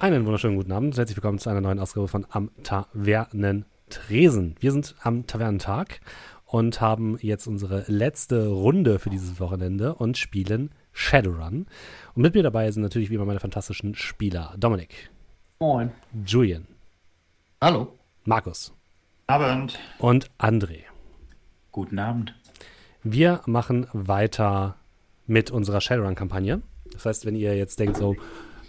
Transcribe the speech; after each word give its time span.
Einen 0.00 0.24
wunderschönen 0.24 0.56
guten 0.56 0.72
Abend. 0.72 0.96
Herzlich 0.96 1.18
willkommen 1.18 1.38
zu 1.38 1.50
einer 1.50 1.60
neuen 1.60 1.78
Ausgabe 1.78 2.08
von 2.08 2.26
Am 2.30 2.50
Tavernentresen. 2.62 4.56
Wir 4.58 4.72
sind 4.72 4.94
am 5.02 5.26
Tavernentag 5.26 6.00
und 6.46 6.80
haben 6.80 7.18
jetzt 7.20 7.46
unsere 7.46 7.84
letzte 7.86 8.48
Runde 8.48 8.98
für 8.98 9.10
dieses 9.10 9.38
Wochenende 9.40 9.94
und 9.94 10.16
spielen 10.16 10.70
Shadowrun. 10.92 11.66
Und 12.14 12.22
mit 12.22 12.32
mir 12.32 12.42
dabei 12.42 12.70
sind 12.70 12.82
natürlich 12.82 13.10
wie 13.10 13.16
immer 13.16 13.26
meine 13.26 13.40
fantastischen 13.40 13.94
Spieler. 13.94 14.54
Dominik. 14.56 15.10
Moin. 15.58 15.90
Julian. 16.24 16.66
Hallo. 17.60 17.92
Markus. 18.24 18.72
Abend. 19.26 19.78
Und 19.98 20.30
André. 20.38 20.84
Guten 21.72 21.98
Abend. 21.98 22.34
Wir 23.02 23.42
machen 23.44 23.86
weiter 23.92 24.76
mit 25.26 25.50
unserer 25.50 25.82
Shadowrun-Kampagne. 25.82 26.62
Das 26.90 27.04
heißt, 27.04 27.26
wenn 27.26 27.36
ihr 27.36 27.54
jetzt 27.54 27.78
denkt 27.78 27.98
so, 27.98 28.16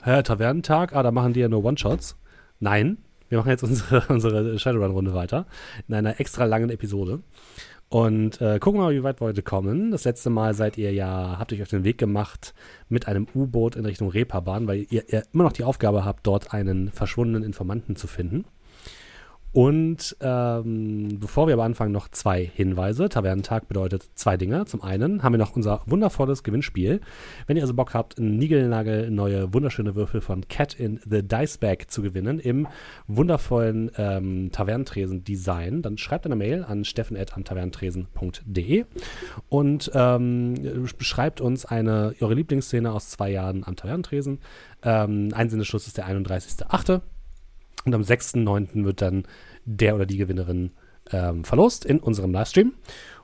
Hä, 0.04 0.24
Tavernentag? 0.24 0.96
Ah, 0.96 1.04
da 1.04 1.12
machen 1.12 1.34
die 1.34 1.42
ja 1.42 1.48
nur 1.48 1.64
One-Shots. 1.64 2.16
Nein, 2.60 2.98
wir 3.30 3.38
machen 3.38 3.52
jetzt 3.52 3.62
unsere, 3.62 4.04
unsere 4.10 4.58
Shadowrun-Runde 4.58 5.14
weiter 5.14 5.46
in 5.88 5.94
einer 5.94 6.20
extra 6.20 6.46
langen 6.46 6.72
Episode. 6.72 7.20
Und 7.88 8.42
äh, 8.42 8.58
gucken 8.58 8.80
wir 8.80 8.86
mal, 8.86 8.96
wie 8.96 9.04
weit 9.04 9.22
wir 9.22 9.28
heute 9.28 9.44
kommen. 9.44 9.92
Das 9.92 10.06
letzte 10.06 10.32
Mal 10.32 10.56
seid 10.56 10.80
ihr 10.80 10.92
ja, 10.92 11.38
habt 11.38 11.54
euch 11.54 11.62
auf 11.62 11.68
den 11.68 11.84
Weg 11.84 12.00
gemacht 12.00 12.56
mit 12.90 13.08
einem 13.08 13.28
U-Boot 13.36 13.76
in 13.76 13.86
Richtung 13.86 14.10
Reeperbahn, 14.10 14.66
weil 14.66 14.88
ihr, 14.90 15.08
ihr 15.08 15.22
immer 15.34 15.44
noch 15.44 15.54
die 15.54 15.66
Aufgabe 15.66 16.04
habt, 16.04 16.26
dort 16.26 16.52
einen 16.52 16.90
verschwundenen 16.90 17.44
Informanten 17.44 17.96
zu 17.96 18.08
finden. 18.08 18.46
Und 19.54 20.16
ähm, 20.22 21.20
bevor 21.20 21.48
wir 21.48 21.56
aber 21.56 21.66
anfangen, 21.66 21.92
noch 21.92 22.08
zwei 22.08 22.46
Hinweise. 22.46 23.10
Tavernentag 23.10 23.68
bedeutet 23.68 24.08
zwei 24.16 24.38
Dinge. 24.38 24.64
Zum 24.66 24.82
einen 24.82 25.24
haben 25.24 25.34
wir 25.34 25.40
noch 25.40 25.58
unser 25.58 25.82
wundervolles 25.86 26.44
Gewinnspiel. 26.44 27.02
Wenn 27.48 27.58
ihr 27.58 27.64
also 27.64 27.74
Bock 27.74 27.94
habt, 27.94 28.18
Nigelnagel 28.18 29.12
neue 29.12 29.54
wunderschöne 29.54 29.96
Würfel 29.96 30.22
von 30.22 30.48
Cat 30.48 30.76
in 30.76 31.02
the 31.04 31.22
Dice 31.22 31.58
Bag 31.58 31.88
zu 31.90 32.02
gewinnen 32.02 32.40
im 32.40 32.66
wundervollen 33.08 33.92
ähm, 33.98 34.54
Tavernentresen-Design, 34.54 35.82
dann 35.82 35.98
schreibt 35.98 36.26
eine 36.26 36.38
Mail 36.38 36.64
an 36.64 36.86
steffen.amtavernentresen.de 36.86 38.86
und 39.50 39.92
ähm, 39.94 40.88
beschreibt 40.98 41.42
uns 41.42 41.66
eine 41.66 42.16
eure 42.22 42.36
Lieblingsszene 42.36 42.90
aus 42.92 43.10
zwei 43.10 43.32
Jahren 43.32 43.66
am 43.66 43.76
Tavernentresen. 43.76 44.40
Ähm, 44.84 45.32
Einsendeschluss 45.34 45.88
ist 45.88 45.98
der 45.98 46.08
31.8. 46.08 47.02
Und 47.86 47.94
am 47.96 48.02
6.9. 48.02 48.84
wird 48.84 49.02
dann 49.02 49.24
der 49.66 49.96
oder 49.96 50.06
die 50.06 50.18
Gewinnerin 50.18 50.72
ähm, 51.12 51.44
verlost 51.44 51.86
in 51.86 52.00
unserem 52.00 52.32
Livestream. 52.32 52.74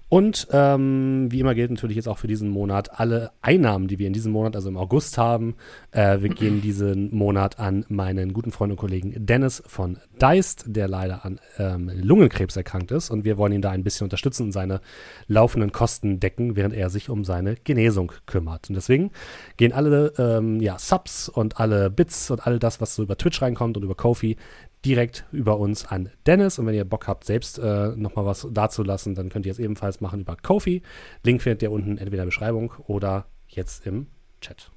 Und 0.09 0.47
ähm, 0.51 1.27
wie 1.29 1.41
immer 1.41 1.53
gilt 1.53 1.69
natürlich 1.69 1.97
jetzt 1.97 2.07
auch 2.07 2.17
für 2.17 2.27
diesen 2.27 2.49
Monat 2.49 2.97
alle 2.97 3.31
Einnahmen, 3.41 3.89
die 3.89 3.99
wir 3.99 4.07
in 4.07 4.13
diesem 4.13 4.31
Monat, 4.31 4.55
also 4.55 4.69
im 4.69 4.77
August 4.77 5.17
haben. 5.17 5.55
Äh, 5.91 6.21
wir 6.21 6.29
gehen 6.29 6.61
diesen 6.61 7.13
Monat 7.13 7.59
an 7.59 7.85
meinen 7.89 8.31
guten 8.31 8.51
Freund 8.51 8.71
und 8.71 8.77
Kollegen 8.77 9.25
Dennis 9.25 9.61
von 9.67 9.97
Deist, 10.17 10.63
der 10.67 10.87
leider 10.87 11.25
an 11.25 11.41
ähm, 11.57 11.91
Lungenkrebs 11.93 12.55
erkrankt 12.55 12.91
ist. 12.91 13.09
Und 13.09 13.25
wir 13.25 13.37
wollen 13.37 13.51
ihn 13.51 13.61
da 13.61 13.71
ein 13.71 13.83
bisschen 13.83 14.05
unterstützen 14.05 14.43
und 14.43 14.51
seine 14.53 14.79
laufenden 15.27 15.73
Kosten 15.73 16.21
decken, 16.21 16.55
während 16.55 16.73
er 16.73 16.89
sich 16.89 17.09
um 17.09 17.25
seine 17.25 17.55
Genesung 17.55 18.13
kümmert. 18.27 18.69
Und 18.69 18.75
deswegen 18.75 19.11
gehen 19.57 19.73
alle 19.73 20.13
ähm, 20.17 20.61
ja, 20.61 20.79
Subs 20.79 21.27
und 21.27 21.59
alle 21.59 21.89
Bits 21.89 22.31
und 22.31 22.47
all 22.47 22.59
das, 22.59 22.79
was 22.79 22.95
so 22.95 23.03
über 23.03 23.17
Twitch 23.17 23.41
reinkommt 23.41 23.75
und 23.75 23.83
über 23.83 23.95
Kofi, 23.95 24.37
direkt 24.85 25.25
über 25.31 25.57
uns 25.57 25.85
an 25.85 26.09
Dennis. 26.25 26.59
Und 26.59 26.65
wenn 26.67 26.75
ihr 26.75 26.85
Bock 26.85 27.07
habt, 27.07 27.23
selbst 27.25 27.59
äh, 27.59 27.89
nochmal 27.95 28.25
was 28.25 28.47
dazulassen, 28.51 29.15
dann 29.15 29.29
könnt 29.29 29.45
ihr 29.45 29.51
es 29.51 29.59
ebenfalls 29.59 30.01
machen 30.01 30.21
über 30.21 30.35
Kofi. 30.35 30.81
Link 31.23 31.41
findet 31.41 31.61
ihr 31.63 31.71
unten 31.71 31.97
entweder 31.97 32.07
in 32.07 32.17
der 32.17 32.25
Beschreibung 32.25 32.73
oder 32.87 33.25
jetzt 33.47 33.85
im 33.85 34.07
Chat. 34.41 34.71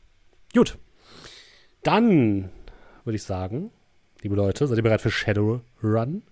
Gut. 0.54 0.78
Dann 1.82 2.50
würde 3.04 3.16
ich 3.16 3.22
sagen, 3.22 3.70
liebe 4.22 4.34
Leute, 4.34 4.66
seid 4.66 4.76
ihr 4.76 4.82
bereit 4.82 5.00
für 5.00 5.10
Shadowrun? 5.10 6.22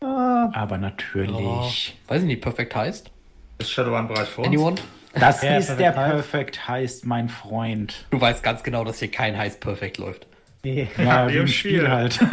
Aber 0.00 0.78
natürlich. 0.78 1.36
Oh, 1.36 1.70
weiß 2.08 2.22
ich 2.22 2.26
nicht, 2.26 2.40
Perfect 2.42 2.74
heißt? 2.74 3.10
Ist 3.58 3.70
Shadowrun 3.70 4.08
bereit 4.08 4.28
vor 4.28 4.44
uns? 4.44 4.48
Anyone? 4.54 4.76
Das 5.12 5.42
Ja, 5.42 5.56
ist 5.58 5.66
Perfect 5.66 5.80
der 5.80 5.96
Heist. 5.96 6.12
Perfect 6.14 6.68
heißt, 6.68 7.06
mein 7.06 7.28
Freund. 7.28 8.06
Du 8.10 8.20
weißt 8.20 8.42
ganz 8.42 8.62
genau, 8.62 8.84
dass 8.84 9.00
hier 9.00 9.10
kein 9.10 9.36
Heiß 9.36 9.58
Perfect 9.60 9.98
läuft. 9.98 10.26
Nee. 10.62 10.88
Ja, 10.98 11.28
wie 11.28 11.36
im 11.38 11.46
Spiel 11.46 11.78
Spiel. 11.78 11.88
halt. 11.88 12.20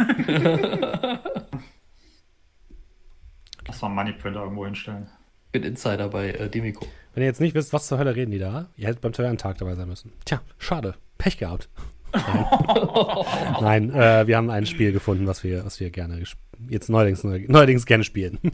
Lass 3.66 3.80
mal 3.82 3.86
einen 3.88 3.94
Moneyprinter 3.96 4.40
irgendwo 4.42 4.64
hinstellen. 4.64 5.08
Ich 5.46 5.52
bin 5.52 5.62
Insider 5.62 6.08
bei 6.08 6.30
äh, 6.30 6.48
Demiko. 6.50 6.86
Wenn 7.14 7.22
ihr 7.22 7.28
jetzt 7.28 7.40
nicht 7.40 7.54
wisst, 7.54 7.72
was 7.72 7.86
zur 7.86 7.98
Hölle 7.98 8.14
reden 8.14 8.30
die 8.30 8.38
da, 8.38 8.68
ihr 8.76 8.86
hättet 8.88 9.00
beim 9.00 9.12
Tavernentag 9.12 9.58
dabei 9.58 9.74
sein 9.74 9.88
müssen. 9.88 10.12
Tja, 10.24 10.40
schade. 10.58 10.94
Pech 11.16 11.38
gehabt. 11.38 11.68
Nein, 13.60 13.92
äh, 13.92 14.26
wir 14.26 14.36
haben 14.36 14.50
ein 14.50 14.66
Spiel 14.66 14.92
gefunden, 14.92 15.26
was 15.26 15.44
wir, 15.44 15.64
was 15.64 15.78
wir 15.80 15.90
gerne 15.90 16.22
jetzt 16.68 16.88
neuerdings, 16.88 17.24
neuerdings 17.24 17.86
gerne 17.86 18.04
spielen. 18.04 18.38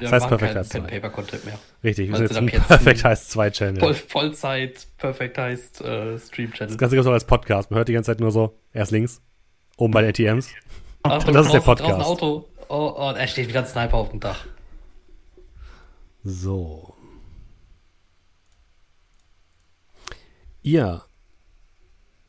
Ja, 0.00 0.10
Das 0.10 0.12
heißt 0.12 0.28
Perfect 0.28 0.52
keinen 0.52 0.58
Heist 0.58 0.72
2. 0.72 0.80
Pen-Paper-Content 0.80 1.44
mehr. 1.46 1.58
Richtig, 1.84 2.08
wir 2.08 2.16
sind 2.16 2.28
jetzt 2.28 2.36
ein 2.36 2.48
jetzt 2.48 2.68
Perfect 2.68 3.04
Heist 3.04 3.30
2 3.30 3.50
Channel. 3.50 3.80
Voll, 3.80 3.94
Vollzeit 3.94 4.86
Perfect 4.98 5.38
heißt 5.38 5.80
äh, 5.82 6.18
Stream-Channel. 6.18 6.68
Das 6.68 6.78
Ganze 6.78 6.96
gibt 6.96 7.04
es 7.04 7.06
auch 7.06 7.12
als 7.12 7.24
Podcast. 7.24 7.70
Man 7.70 7.78
hört 7.78 7.88
die 7.88 7.94
ganze 7.94 8.10
Zeit 8.10 8.20
nur 8.20 8.30
so, 8.30 8.58
erst 8.74 8.90
links, 8.90 9.22
oben 9.78 9.92
bei 9.92 10.02
den 10.02 10.10
ATMs. 10.10 10.50
Achtung, 11.02 11.32
das 11.34 11.46
ist 11.46 11.52
der 11.52 11.60
Podcast. 11.60 11.90
draußen 11.90 12.04
Auto. 12.04 12.48
Oh, 12.68 12.94
oh, 12.96 13.12
er 13.16 13.26
steht 13.26 13.48
wieder 13.48 13.60
ein 13.60 13.66
Sniper 13.66 13.94
auf 13.94 14.10
dem 14.10 14.20
Dach. 14.20 14.44
So. 16.24 16.94
Ihr 20.62 21.05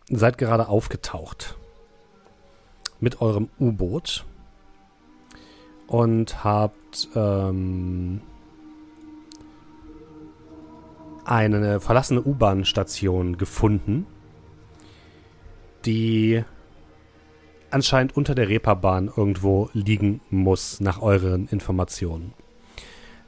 seid 0.09 0.37
gerade 0.37 0.67
aufgetaucht 0.69 1.57
mit 2.99 3.21
eurem 3.21 3.49
U-Boot 3.59 4.25
und 5.87 6.43
habt 6.43 7.09
ähm, 7.15 8.21
eine 11.25 11.79
verlassene 11.79 12.21
U-Bahn-Station 12.23 13.37
gefunden, 13.37 14.07
die 15.85 16.43
anscheinend 17.69 18.15
unter 18.15 18.33
der 18.33 18.47
Reeperbahn 18.47 19.11
irgendwo 19.15 19.69
liegen 19.73 20.21
muss, 20.29 20.79
nach 20.79 21.01
euren 21.01 21.47
Informationen. 21.49 22.33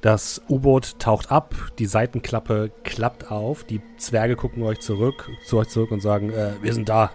Das 0.01 0.41
U-Boot 0.47 0.97
taucht 0.99 1.29
ab, 1.29 1.55
die 1.77 1.85
Seitenklappe 1.85 2.71
klappt 2.83 3.29
auf, 3.31 3.65
die 3.65 3.81
Zwerge 3.97 4.37
gucken 4.37 4.63
euch 4.63 4.79
zurück, 4.79 5.29
zu 5.43 5.57
euch 5.57 5.67
zurück 5.67 5.91
und 5.91 5.99
sagen, 5.99 6.31
äh, 6.31 6.53
wir 6.61 6.73
sind 6.73 6.87
da. 6.87 7.11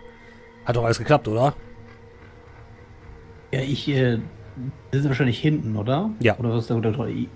Hat 0.66 0.76
doch 0.76 0.84
alles 0.84 0.98
geklappt, 0.98 1.26
oder? 1.28 1.54
Ja, 3.52 3.60
ich, 3.60 3.88
äh, 3.88 4.18
wir 4.90 5.00
sind 5.00 5.08
wahrscheinlich 5.08 5.38
hinten, 5.38 5.76
oder? 5.76 6.10
Ja. 6.20 6.36
Oder 6.38 6.50
was 6.50 6.68
ist 6.68 6.70
der? 6.70 7.08
Ich 7.08 7.28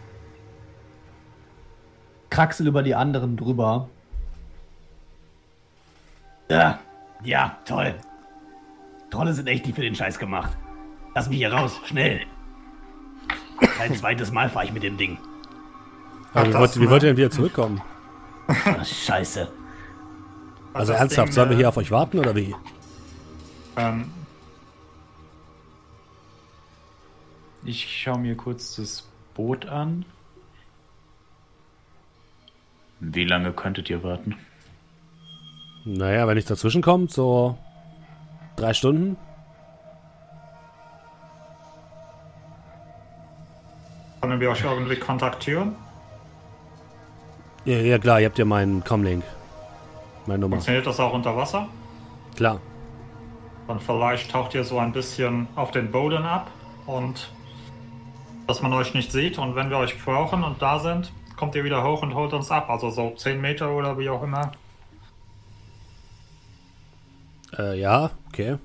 Kraxel 2.30 2.66
über 2.66 2.82
die 2.82 2.94
anderen 2.94 3.36
drüber. 3.36 3.88
Ja, 6.50 6.78
ja, 7.24 7.58
toll. 7.64 7.94
Trolle 9.10 9.32
sind 9.32 9.48
echt 9.48 9.64
nicht 9.66 9.74
für 9.74 9.82
den 9.82 9.94
Scheiß 9.94 10.18
gemacht. 10.18 10.56
Lass 11.14 11.28
mich 11.28 11.38
hier 11.38 11.52
raus, 11.52 11.80
schnell. 11.84 12.20
Ein 13.80 13.94
zweites 13.94 14.30
Mal 14.30 14.48
fahre 14.48 14.66
ich 14.66 14.72
mit 14.72 14.82
dem 14.82 14.96
Ding. 14.96 15.18
Aber 16.34 16.48
wie, 16.48 16.54
wollt, 16.54 16.80
wie 16.80 16.90
wollt 16.90 17.02
ihr 17.02 17.08
denn 17.10 17.16
wieder 17.16 17.30
zurückkommen? 17.30 17.80
Ach, 18.46 18.84
scheiße. 18.84 19.48
Also 20.74 20.92
das 20.92 21.00
ernsthaft, 21.00 21.28
Ding, 21.28 21.34
sollen 21.34 21.50
wir 21.50 21.56
äh, 21.56 21.58
hier 21.60 21.68
auf 21.68 21.76
euch 21.76 21.90
warten 21.90 22.18
oder 22.18 22.36
wie? 22.36 22.54
Ähm, 23.76 24.10
Ich 27.64 28.02
schaue 28.02 28.18
mir 28.18 28.34
kurz 28.34 28.76
das 28.76 29.06
Boot 29.34 29.66
an. 29.66 30.06
Wie 33.00 33.24
lange 33.24 33.52
könntet 33.52 33.90
ihr 33.90 34.02
warten? 34.02 34.36
Naja, 35.84 36.26
wenn 36.26 36.36
nichts 36.36 36.48
dazwischen 36.48 36.80
kommt, 36.82 37.12
so 37.12 37.58
drei 38.56 38.72
Stunden. 38.72 39.16
können 44.22 44.40
wir 44.40 44.50
euch 44.50 44.64
irgendwie 44.64 44.96
kontaktieren? 44.96 45.76
Ja, 47.68 47.76
ja 47.80 47.98
klar, 47.98 48.18
ihr 48.18 48.24
habt 48.24 48.38
ja 48.38 48.46
meinen 48.46 48.82
Comlink. 48.82 49.22
Meine 50.24 50.38
Nummer. 50.38 50.56
Funktioniert 50.56 50.86
das 50.86 50.98
auch 51.00 51.12
unter 51.12 51.36
Wasser? 51.36 51.68
Klar. 52.34 52.62
Dann 53.66 53.78
vielleicht 53.78 54.30
taucht 54.30 54.54
ihr 54.54 54.64
so 54.64 54.78
ein 54.78 54.90
bisschen 54.92 55.48
auf 55.54 55.70
den 55.70 55.90
Boden 55.90 56.24
ab 56.24 56.50
und 56.86 57.30
dass 58.46 58.62
man 58.62 58.72
euch 58.72 58.94
nicht 58.94 59.12
sieht. 59.12 59.36
Und 59.36 59.54
wenn 59.54 59.68
wir 59.68 59.76
euch 59.76 60.02
brauchen 60.02 60.44
und 60.44 60.62
da 60.62 60.78
sind, 60.78 61.12
kommt 61.36 61.54
ihr 61.56 61.62
wieder 61.62 61.84
hoch 61.84 62.00
und 62.00 62.14
holt 62.14 62.32
uns 62.32 62.50
ab. 62.50 62.70
Also 62.70 62.88
so 62.88 63.10
10 63.14 63.38
Meter 63.38 63.70
oder 63.70 63.98
wie 63.98 64.08
auch 64.08 64.22
immer. 64.22 64.52
Äh, 67.58 67.78
ja, 67.78 68.12
okay. 68.28 68.56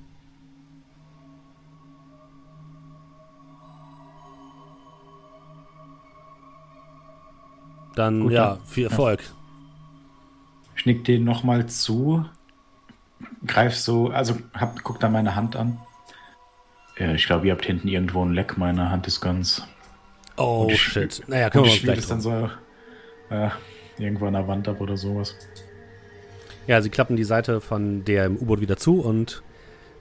Dann, 7.96 8.22
Gut, 8.22 8.32
ja, 8.32 8.58
viel 8.66 8.86
Erfolg. 8.86 9.20
Ich 10.76 10.86
nick 10.86 11.04
den 11.06 11.24
nochmal 11.24 11.68
zu. 11.68 12.26
greif 13.46 13.76
so, 13.76 14.08
also 14.10 14.36
hab, 14.54 14.84
guck 14.84 15.00
da 15.00 15.10
meine 15.10 15.36
Hand 15.36 15.56
an. 15.56 15.78
Ja, 16.98 17.12
ich 17.14 17.26
glaube, 17.26 17.48
ihr 17.48 17.54
habt 17.54 17.66
hinten 17.66 17.88
irgendwo 17.88 18.24
ein 18.24 18.34
Leck. 18.34 18.58
Meine 18.58 18.90
Hand 18.90 19.08
ist 19.08 19.22
ganz. 19.22 19.64
Oh, 20.38 20.68
ich- 20.70 20.82
shit. 20.82 21.22
Naja, 21.28 21.50
können 21.50 21.66
wir 21.66 21.72
spiele 21.72 21.94
gleich 21.94 22.00
das 22.00 22.08
dann 22.08 22.22
so 22.22 22.50
äh, 23.30 23.50
irgendwo 23.98 24.26
an 24.28 24.34
der 24.34 24.48
Wand 24.48 24.68
ab 24.68 24.82
oder 24.82 24.98
sowas. 24.98 25.36
Ja, 26.68 26.82
sie 26.82 26.90
klappen 26.90 27.16
die 27.16 27.24
Seite 27.24 27.62
von 27.62 28.06
dem 28.06 28.38
U-Boot 28.38 28.62
wieder 28.62 28.78
zu 28.78 29.00
und 29.02 29.44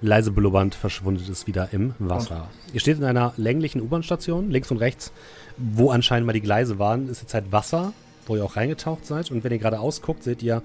leise 0.02 0.32
blubbernd 0.32 0.74
verschwindet 0.74 1.28
es 1.28 1.46
wieder 1.46 1.72
im 1.72 1.94
Wasser. 1.98 2.48
Ihr 2.72 2.80
steht 2.80 2.98
in 2.98 3.04
einer 3.04 3.32
länglichen 3.36 3.80
U-Bahn-Station, 3.80 4.50
links 4.50 4.70
und 4.70 4.78
rechts, 4.78 5.12
wo 5.56 5.90
anscheinend 5.90 6.26
mal 6.26 6.32
die 6.32 6.40
Gleise 6.40 6.78
waren, 6.78 7.08
ist 7.08 7.22
jetzt 7.22 7.34
halt 7.34 7.52
Wasser, 7.52 7.92
wo 8.26 8.36
ihr 8.36 8.44
auch 8.44 8.56
reingetaucht 8.56 9.06
seid. 9.06 9.30
Und 9.30 9.44
wenn 9.44 9.52
ihr 9.52 9.58
gerade 9.58 9.80
ausguckt, 9.80 10.22
seht 10.22 10.42
ihr 10.42 10.62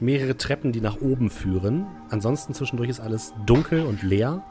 mehrere 0.00 0.36
Treppen, 0.36 0.72
die 0.72 0.80
nach 0.80 1.00
oben 1.00 1.30
führen. 1.30 1.86
Ansonsten 2.10 2.54
zwischendurch 2.54 2.90
ist 2.90 3.00
alles 3.00 3.34
dunkel 3.44 3.84
und 3.84 4.02
leer. 4.02 4.42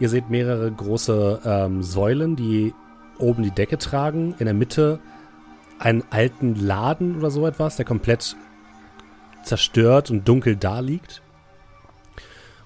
Ihr 0.00 0.08
seht 0.08 0.30
mehrere 0.30 0.70
große 0.70 1.40
ähm, 1.44 1.82
Säulen, 1.82 2.36
die 2.36 2.74
oben 3.18 3.42
die 3.42 3.50
Decke 3.50 3.78
tragen. 3.78 4.34
In 4.38 4.46
der 4.46 4.54
Mitte 4.54 5.00
einen 5.78 6.02
alten 6.10 6.56
Laden 6.56 7.16
oder 7.16 7.30
so 7.30 7.46
etwas, 7.46 7.76
der 7.76 7.84
komplett 7.84 8.36
zerstört 9.44 10.10
und 10.10 10.26
dunkel 10.28 10.56
da 10.56 10.80
liegt. 10.80 11.22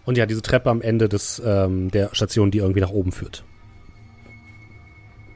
Und 0.06 0.16
ja, 0.16 0.24
diese 0.24 0.40
Treppe 0.40 0.70
am 0.70 0.80
Ende 0.80 1.08
des, 1.08 1.42
ähm, 1.44 1.90
der 1.90 2.14
Station, 2.14 2.50
die 2.50 2.58
irgendwie 2.58 2.80
nach 2.80 2.90
oben 2.90 3.12
führt. 3.12 3.44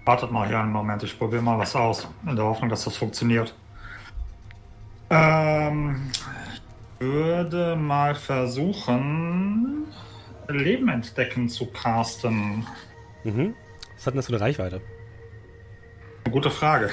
Wartet 0.06 0.30
mal 0.30 0.48
hier 0.48 0.60
einen 0.60 0.72
Moment, 0.72 1.02
ich 1.02 1.18
probiere 1.18 1.42
mal 1.42 1.58
was 1.58 1.76
aus. 1.76 2.08
In 2.26 2.36
der 2.36 2.44
Hoffnung, 2.44 2.70
dass 2.70 2.84
das 2.84 2.96
funktioniert. 2.96 3.54
Ähm, 5.10 6.10
ich 7.00 7.00
würde 7.00 7.74
mal 7.76 8.14
versuchen, 8.14 9.86
Leben 10.48 10.88
entdecken 10.88 11.48
zu 11.48 11.66
casten. 11.66 12.64
Mhm. 13.24 13.54
Was 13.96 14.06
hat 14.06 14.14
denn 14.14 14.18
das 14.18 14.26
für 14.26 14.34
eine 14.34 14.40
Reichweite? 14.40 14.80
Gute 16.30 16.50
Frage. 16.50 16.90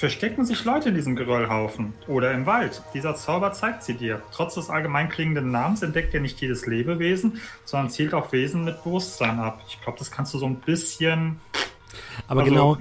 Verstecken 0.00 0.46
sich 0.46 0.64
Leute 0.64 0.88
in 0.88 0.94
diesem 0.94 1.14
Geröllhaufen 1.14 1.92
oder 2.08 2.32
im 2.32 2.46
Wald? 2.46 2.80
Dieser 2.94 3.16
Zauber 3.16 3.52
zeigt 3.52 3.82
sie 3.82 3.92
dir. 3.92 4.22
Trotz 4.32 4.54
des 4.54 4.70
allgemein 4.70 5.10
klingenden 5.10 5.50
Namens 5.50 5.82
entdeckt 5.82 6.14
er 6.14 6.20
nicht 6.20 6.40
jedes 6.40 6.64
Lebewesen, 6.64 7.38
sondern 7.66 7.90
zielt 7.90 8.14
auf 8.14 8.32
Wesen 8.32 8.64
mit 8.64 8.82
Bewusstsein 8.82 9.38
ab. 9.38 9.62
Ich 9.68 9.78
glaube, 9.82 9.98
das 9.98 10.10
kannst 10.10 10.32
du 10.32 10.38
so 10.38 10.46
ein 10.46 10.56
bisschen. 10.56 11.38
Aber 12.28 12.40
Also, 12.40 12.50
genau, 12.50 12.78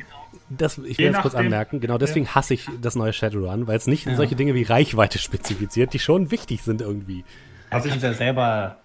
das, 0.48 0.78
ich 0.78 0.98
will 0.98 1.08
je 1.08 1.12
das 1.12 1.22
kurz 1.22 1.36
anmerken, 1.36 1.82
genau 1.82 1.98
deswegen 1.98 2.30
hasse 2.30 2.54
ich 2.54 2.68
das 2.82 2.96
neue 2.96 3.12
Shadowrun, 3.12 3.68
weil 3.68 3.76
es 3.76 3.88
nicht 3.88 4.06
Ja. 4.06 4.16
solche 4.16 4.38
Dinge 4.38 4.56
wie 4.56 4.64
Reichweite 4.64 5.20
spezifiziert, 5.20 5.92
die 5.92 6.00
schon 6.00 6.32
wichtig 6.32 6.62
sind 6.62 6.80
irgendwie. 6.80 7.26
Also 7.70 7.90
ich, 7.90 8.02
ja 8.02 8.14
selber. 8.14 8.78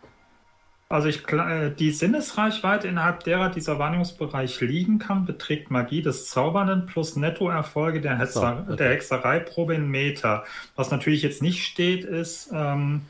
Also 0.88 1.08
ich, 1.08 1.26
äh, 1.32 1.70
die 1.70 1.90
Sinnesreichweite, 1.90 2.88
innerhalb 2.88 3.24
derer 3.24 3.48
dieser 3.48 3.78
Wahrnehmungsbereich 3.78 4.60
liegen 4.60 4.98
kann, 4.98 5.24
beträgt 5.24 5.70
Magie 5.70 6.02
des 6.02 6.28
Zaubernden 6.28 6.86
plus 6.86 7.16
Nettoerfolge 7.16 8.00
der, 8.00 8.18
Hexer, 8.18 8.64
okay. 8.66 8.76
der 8.76 8.90
Hexereiprobe 8.90 9.74
in 9.74 9.88
Meter. 9.88 10.44
Was 10.76 10.90
natürlich 10.90 11.22
jetzt 11.22 11.42
nicht 11.42 11.64
steht, 11.64 12.04
ist, 12.04 12.50
ähm, 12.52 13.02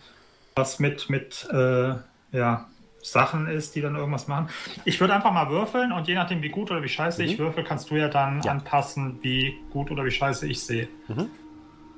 was 0.55 0.79
mit, 0.79 1.11
mit 1.11 1.49
äh, 1.53 1.95
ja, 2.33 2.67
Sachen 3.03 3.49
ist, 3.49 3.75
die 3.75 3.81
dann 3.81 3.97
irgendwas 3.97 4.29
machen. 4.29 4.49
Ich 4.85 5.01
würde 5.01 5.15
einfach 5.15 5.33
mal 5.33 5.51
würfeln 5.51 5.93
und 5.93 6.09
je 6.09 6.15
nachdem, 6.15 6.43
wie 6.43 6.49
gut 6.49 6.71
oder 6.71 6.83
wie 6.83 6.89
scheiße 6.89 7.23
ich 7.23 7.39
würfel, 7.39 7.65
kannst 7.65 7.91
du 7.91 7.97
ja 7.97 8.09
dann 8.09 8.41
Ja. 8.43 8.53
anpassen, 8.53 9.19
wie 9.23 9.57
gut 9.71 9.91
oder 9.91 10.05
wie 10.05 10.11
scheiße 10.11 10.47
ich 10.47 10.63
sehe. 10.63 10.89
Mhm. 11.09 11.29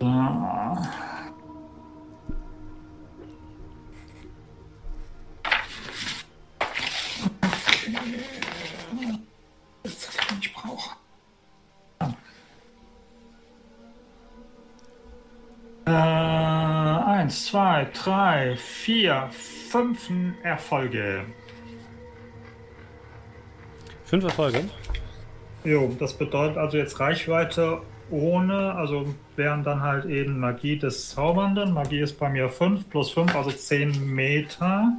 So. 0.01 0.07
Äh, 15.87 15.91
eins, 15.91 17.47
zwei, 17.47 17.87
drei, 17.93 18.57
vier, 18.57 19.29
fünf 19.31 20.11
Erfolge. 20.43 21.25
Fünf 24.05 24.25
Erfolge. 24.25 24.65
Jo, 25.65 25.95
das 25.99 26.15
bedeutet 26.15 26.59
also 26.59 26.77
jetzt 26.77 26.99
Reichweite 27.01 27.83
ohne, 28.11 28.75
also 28.75 29.15
wären 29.35 29.65
dann 29.65 29.83
halt 29.83 30.05
eben 30.07 30.39
Magie 30.39 30.79
des 30.79 31.11
Zaubernden. 31.11 31.73
Magie 31.73 32.01
ist 32.01 32.19
bei 32.19 32.29
mir 32.29 32.49
5 32.49 32.89
plus 32.89 33.11
5, 33.11 33.35
also 33.35 33.51
10 33.51 34.15
Meter. 34.15 34.93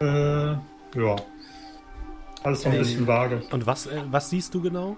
Äh, 0.00 0.06
ja. 0.06 1.16
Alles 2.42 2.62
so 2.62 2.68
ein 2.68 2.74
Ähm, 2.74 2.78
bisschen 2.80 3.06
vage. 3.06 3.42
Und 3.50 3.66
was, 3.66 3.86
äh, 3.86 4.00
was 4.10 4.30
siehst 4.30 4.54
du 4.54 4.62
genau? 4.62 4.96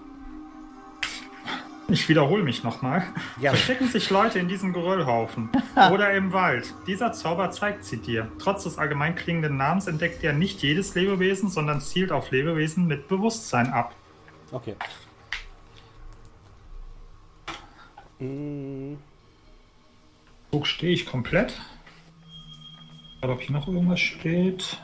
Ich 1.91 2.07
wiederhole 2.09 2.43
mich 2.43 2.65
nochmal. 2.65 3.03
Ja. 3.41 3.51
Verstecken 3.53 3.89
sich 3.89 4.11
Leute 4.11 4.39
in 4.39 4.47
diesem 4.49 4.75
Geröllhaufen 4.75 5.49
oder 5.91 6.13
im 6.13 6.35
Wald. 6.35 6.75
Dieser 6.87 7.13
Zauber 7.13 7.51
zeigt 7.51 7.85
sie 7.85 7.97
dir. 7.97 8.31
Trotz 8.39 8.65
des 8.65 8.77
allgemein 8.77 9.15
klingenden 9.15 9.57
Namens 9.57 9.87
entdeckt 9.87 10.23
er 10.23 10.35
nicht 10.35 10.61
jedes 10.63 10.95
Lebewesen, 10.95 11.49
sondern 11.49 11.81
zielt 11.81 12.13
auf 12.13 12.31
Lebewesen 12.31 12.87
mit 12.87 13.09
Bewusstsein 13.09 13.73
ab. 13.73 13.95
Okay. 14.53 14.75
Mm, 18.19 18.97
So 20.53 20.65
stehe 20.65 20.93
ich 20.93 21.07
komplett. 21.07 21.59
Aber 23.23 23.33
ob 23.33 23.41
hier 23.41 23.57
noch 23.57 23.67
irgendwas 23.67 24.01
steht? 24.01 24.79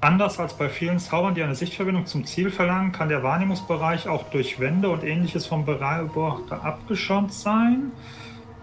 Anders 0.00 0.38
als 0.38 0.54
bei 0.54 0.68
vielen 0.68 0.98
Zaubern, 0.98 1.34
die 1.34 1.42
eine 1.42 1.54
Sichtverbindung 1.54 2.06
zum 2.06 2.24
Ziel 2.24 2.50
verlangen, 2.50 2.92
kann 2.92 3.08
der 3.08 3.22
Wahrnehmungsbereich 3.22 4.08
auch 4.08 4.30
durch 4.30 4.60
Wände 4.60 4.88
und 4.88 5.02
ähnliches 5.04 5.46
vom 5.46 5.64
Beobachter 5.64 6.64
abgeschirmt 6.64 7.32
sein. 7.32 7.90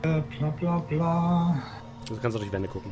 Äh, 0.02 0.22
bla 0.38 0.50
bla 0.50 0.78
bla. 0.80 1.62
Du 2.08 2.16
kannst 2.18 2.38
auch 2.38 2.42
durch 2.42 2.52
Wände 2.54 2.68
gucken. 2.70 2.92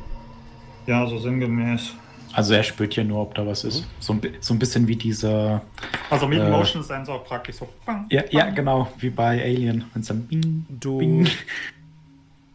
Ja, 0.86 1.06
so 1.06 1.18
sinngemäß. 1.18 1.94
Also 2.34 2.54
er 2.54 2.62
spürt 2.64 2.96
ja 2.96 3.04
nur, 3.04 3.22
ob 3.22 3.34
da 3.34 3.46
was 3.46 3.64
ist. 3.64 3.86
So, 4.00 4.12
ein, 4.14 4.20
so 4.40 4.52
ein 4.54 4.58
bisschen 4.58 4.86
wie 4.88 4.96
dieser. 4.96 5.62
Also 6.10 6.26
mit 6.26 6.40
Äh. 6.40 6.50
Motion 6.50 6.82
Sensor 6.82 7.24
praktisch 7.24 7.56
so. 7.56 7.68
bang, 7.86 8.06
Ja, 8.10 8.22
ja, 8.30 8.44
bang. 8.46 8.54
genau, 8.56 8.88
wie 8.98 9.10
bei 9.10 9.42
Alien. 9.42 9.84
Wenn's 9.94 10.08
dann 10.08 10.26
bing, 10.26 10.66
Du 10.68 10.98
bing. 10.98 11.28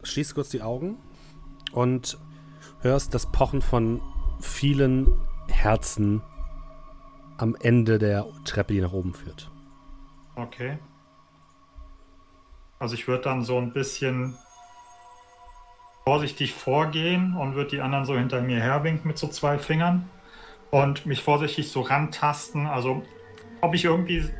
schließt 0.02 0.34
kurz 0.34 0.50
die 0.50 0.62
Augen 0.62 0.96
und 1.72 2.18
hörst 2.82 3.14
das 3.14 3.26
Pochen 3.32 3.62
von 3.62 4.00
vielen 4.40 5.20
Herzen 5.48 6.22
am 7.38 7.56
Ende 7.60 7.98
der 7.98 8.26
Treppe, 8.44 8.74
die 8.74 8.80
nach 8.80 8.92
oben 8.92 9.14
führt. 9.14 9.50
Okay. 10.36 10.78
Also 12.78 12.94
ich 12.94 13.08
würde 13.08 13.24
dann 13.24 13.42
so 13.44 13.58
ein 13.58 13.72
bisschen 13.72 14.36
vorsichtig 16.04 16.54
vorgehen 16.54 17.36
und 17.36 17.54
würde 17.54 17.70
die 17.70 17.80
anderen 17.80 18.04
so 18.04 18.16
hinter 18.16 18.40
mir 18.40 18.60
herwinken 18.60 19.06
mit 19.06 19.18
so 19.18 19.28
zwei 19.28 19.58
Fingern 19.58 20.08
und 20.70 21.06
mich 21.06 21.22
vorsichtig 21.22 21.70
so 21.70 21.82
rantasten. 21.82 22.66
Also 22.66 23.02
ob 23.60 23.74
ich 23.74 23.84
irgendwie 23.84 24.30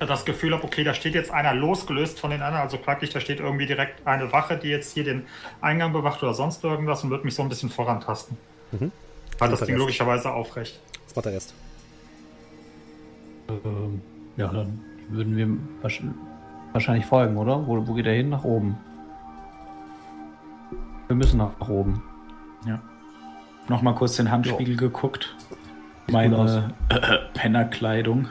das 0.00 0.24
Gefühl 0.24 0.52
habe, 0.54 0.64
okay, 0.64 0.84
da 0.84 0.92
steht 0.94 1.14
jetzt 1.14 1.30
einer 1.30 1.54
losgelöst 1.54 2.18
von 2.20 2.30
den 2.30 2.42
anderen, 2.42 2.62
also 2.62 2.78
praktisch, 2.78 3.10
da 3.10 3.20
steht 3.20 3.40
irgendwie 3.40 3.66
direkt 3.66 4.06
eine 4.06 4.32
Wache, 4.32 4.56
die 4.56 4.68
jetzt 4.68 4.92
hier 4.92 5.04
den 5.04 5.24
Eingang 5.60 5.92
bewacht 5.92 6.22
oder 6.22 6.34
sonst 6.34 6.62
irgendwas 6.64 7.02
und 7.04 7.10
würde 7.10 7.24
mich 7.24 7.34
so 7.34 7.42
ein 7.42 7.48
bisschen 7.48 7.70
vorantasten. 7.70 8.36
Mhm. 8.72 8.90
Halt 9.40 9.52
das 9.52 9.60
Ding 9.60 9.74
das- 9.74 9.78
logischerweise 9.78 10.32
aufrecht. 10.32 10.80
Was 11.06 11.16
macht 11.16 11.26
der 11.26 11.32
Rest? 11.34 11.54
Ähm, 13.48 14.00
ja, 14.36 14.48
dann 14.48 14.80
würden 15.10 15.36
wir 15.36 15.46
wahrsch- 15.82 16.02
wahrscheinlich 16.72 17.06
folgen, 17.06 17.36
oder? 17.36 17.66
Wo, 17.66 17.86
wo 17.86 17.94
geht 17.94 18.06
er 18.06 18.14
hin? 18.14 18.30
Nach 18.30 18.44
oben. 18.44 18.76
Wir 21.06 21.16
müssen 21.16 21.36
nach 21.38 21.68
oben. 21.68 22.02
Ja. 22.66 22.80
Nochmal 23.68 23.94
kurz 23.94 24.16
den 24.16 24.30
Handspiegel 24.30 24.76
geguckt. 24.76 25.34
gut 26.06 26.12
Meine 26.12 26.74
Pennerkleidung. 27.34 28.28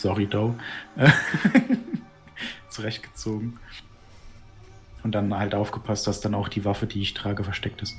Sorry, 0.00 0.26
Doe. 0.26 0.54
Zurechtgezogen. 2.68 3.58
Und 5.02 5.14
dann 5.14 5.36
halt 5.36 5.54
aufgepasst, 5.54 6.06
dass 6.06 6.20
dann 6.20 6.34
auch 6.34 6.48
die 6.48 6.64
Waffe, 6.64 6.86
die 6.86 7.00
ich 7.02 7.14
trage, 7.14 7.42
versteckt 7.44 7.82
ist. 7.82 7.96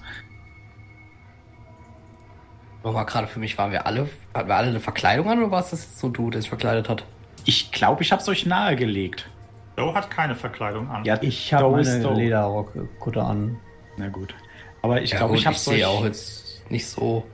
Aber 2.84 3.06
gerade 3.06 3.28
für 3.28 3.40
mich 3.40 3.58
waren 3.58 3.72
wir 3.72 3.86
alle, 3.86 4.10
hatten 4.34 4.48
wir 4.50 4.56
alle 4.56 4.70
eine 4.70 4.80
Verkleidung 4.80 5.30
an 5.30 5.40
oder 5.40 5.52
war 5.52 5.60
es 5.62 5.70
das 5.70 5.84
jetzt 5.84 6.00
so 6.00 6.10
du, 6.10 6.30
der 6.32 6.42
sich 6.42 6.50
verkleidet 6.50 6.90
hat? 6.90 7.06
Ich 7.46 7.72
glaube, 7.72 8.02
ich 8.02 8.12
habe 8.12 8.22
es 8.22 8.28
euch 8.28 8.46
nahegelegt. 8.46 9.30
Joe 9.78 9.94
hat 9.94 10.10
keine 10.12 10.36
Verkleidung 10.36 10.90
an. 10.90 11.04
Ja, 11.06 11.18
Ich 11.22 11.54
habe 11.54 11.84
Doe 11.84 12.02
Doe. 12.02 12.14
Lederrockkutte 12.16 13.22
an. 13.24 13.58
Na 13.98 14.08
gut. 14.10 14.34
Aber 14.82 15.02
ich 15.02 15.12
Ja, 15.12 15.18
glaube, 15.20 15.36
ich 15.36 15.46
habe 15.46 15.56
es 15.56 15.66
sehe 15.66 15.76
euch. 15.76 15.86
auch 15.86 16.04
jetzt 16.06 16.70
nicht 16.72 16.88
so. 16.88 17.26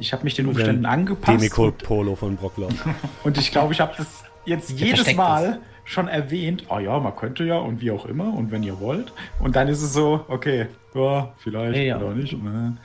Ich 0.00 0.12
habe 0.12 0.24
mich 0.24 0.34
den 0.34 0.46
Umständen 0.46 0.86
angepasst. 0.86 1.38
Demico 1.38 1.70
Polo 1.72 2.14
von 2.14 2.36
Brockloff. 2.36 2.72
Und 3.24 3.38
ich 3.38 3.50
glaube, 3.50 3.72
ich 3.72 3.80
habe 3.80 3.94
das 3.96 4.24
jetzt 4.44 4.70
jedes 4.70 4.94
versteckt 4.94 5.16
Mal 5.18 5.60
schon 5.84 6.08
erwähnt, 6.08 6.64
oh 6.68 6.78
ja, 6.78 6.98
man 6.98 7.16
könnte 7.16 7.44
ja 7.44 7.56
und 7.56 7.80
wie 7.80 7.90
auch 7.90 8.04
immer 8.04 8.34
und 8.34 8.50
wenn 8.50 8.62
ihr 8.62 8.78
wollt. 8.78 9.10
Und 9.40 9.56
dann 9.56 9.68
ist 9.68 9.80
es 9.80 9.94
so, 9.94 10.22
okay, 10.28 10.66
ja, 10.94 11.32
vielleicht 11.38 11.76
Ja, 11.76 11.82
ja. 11.82 11.96
oder 11.96 12.14
nicht. 12.14 12.34
ne? 12.42 12.76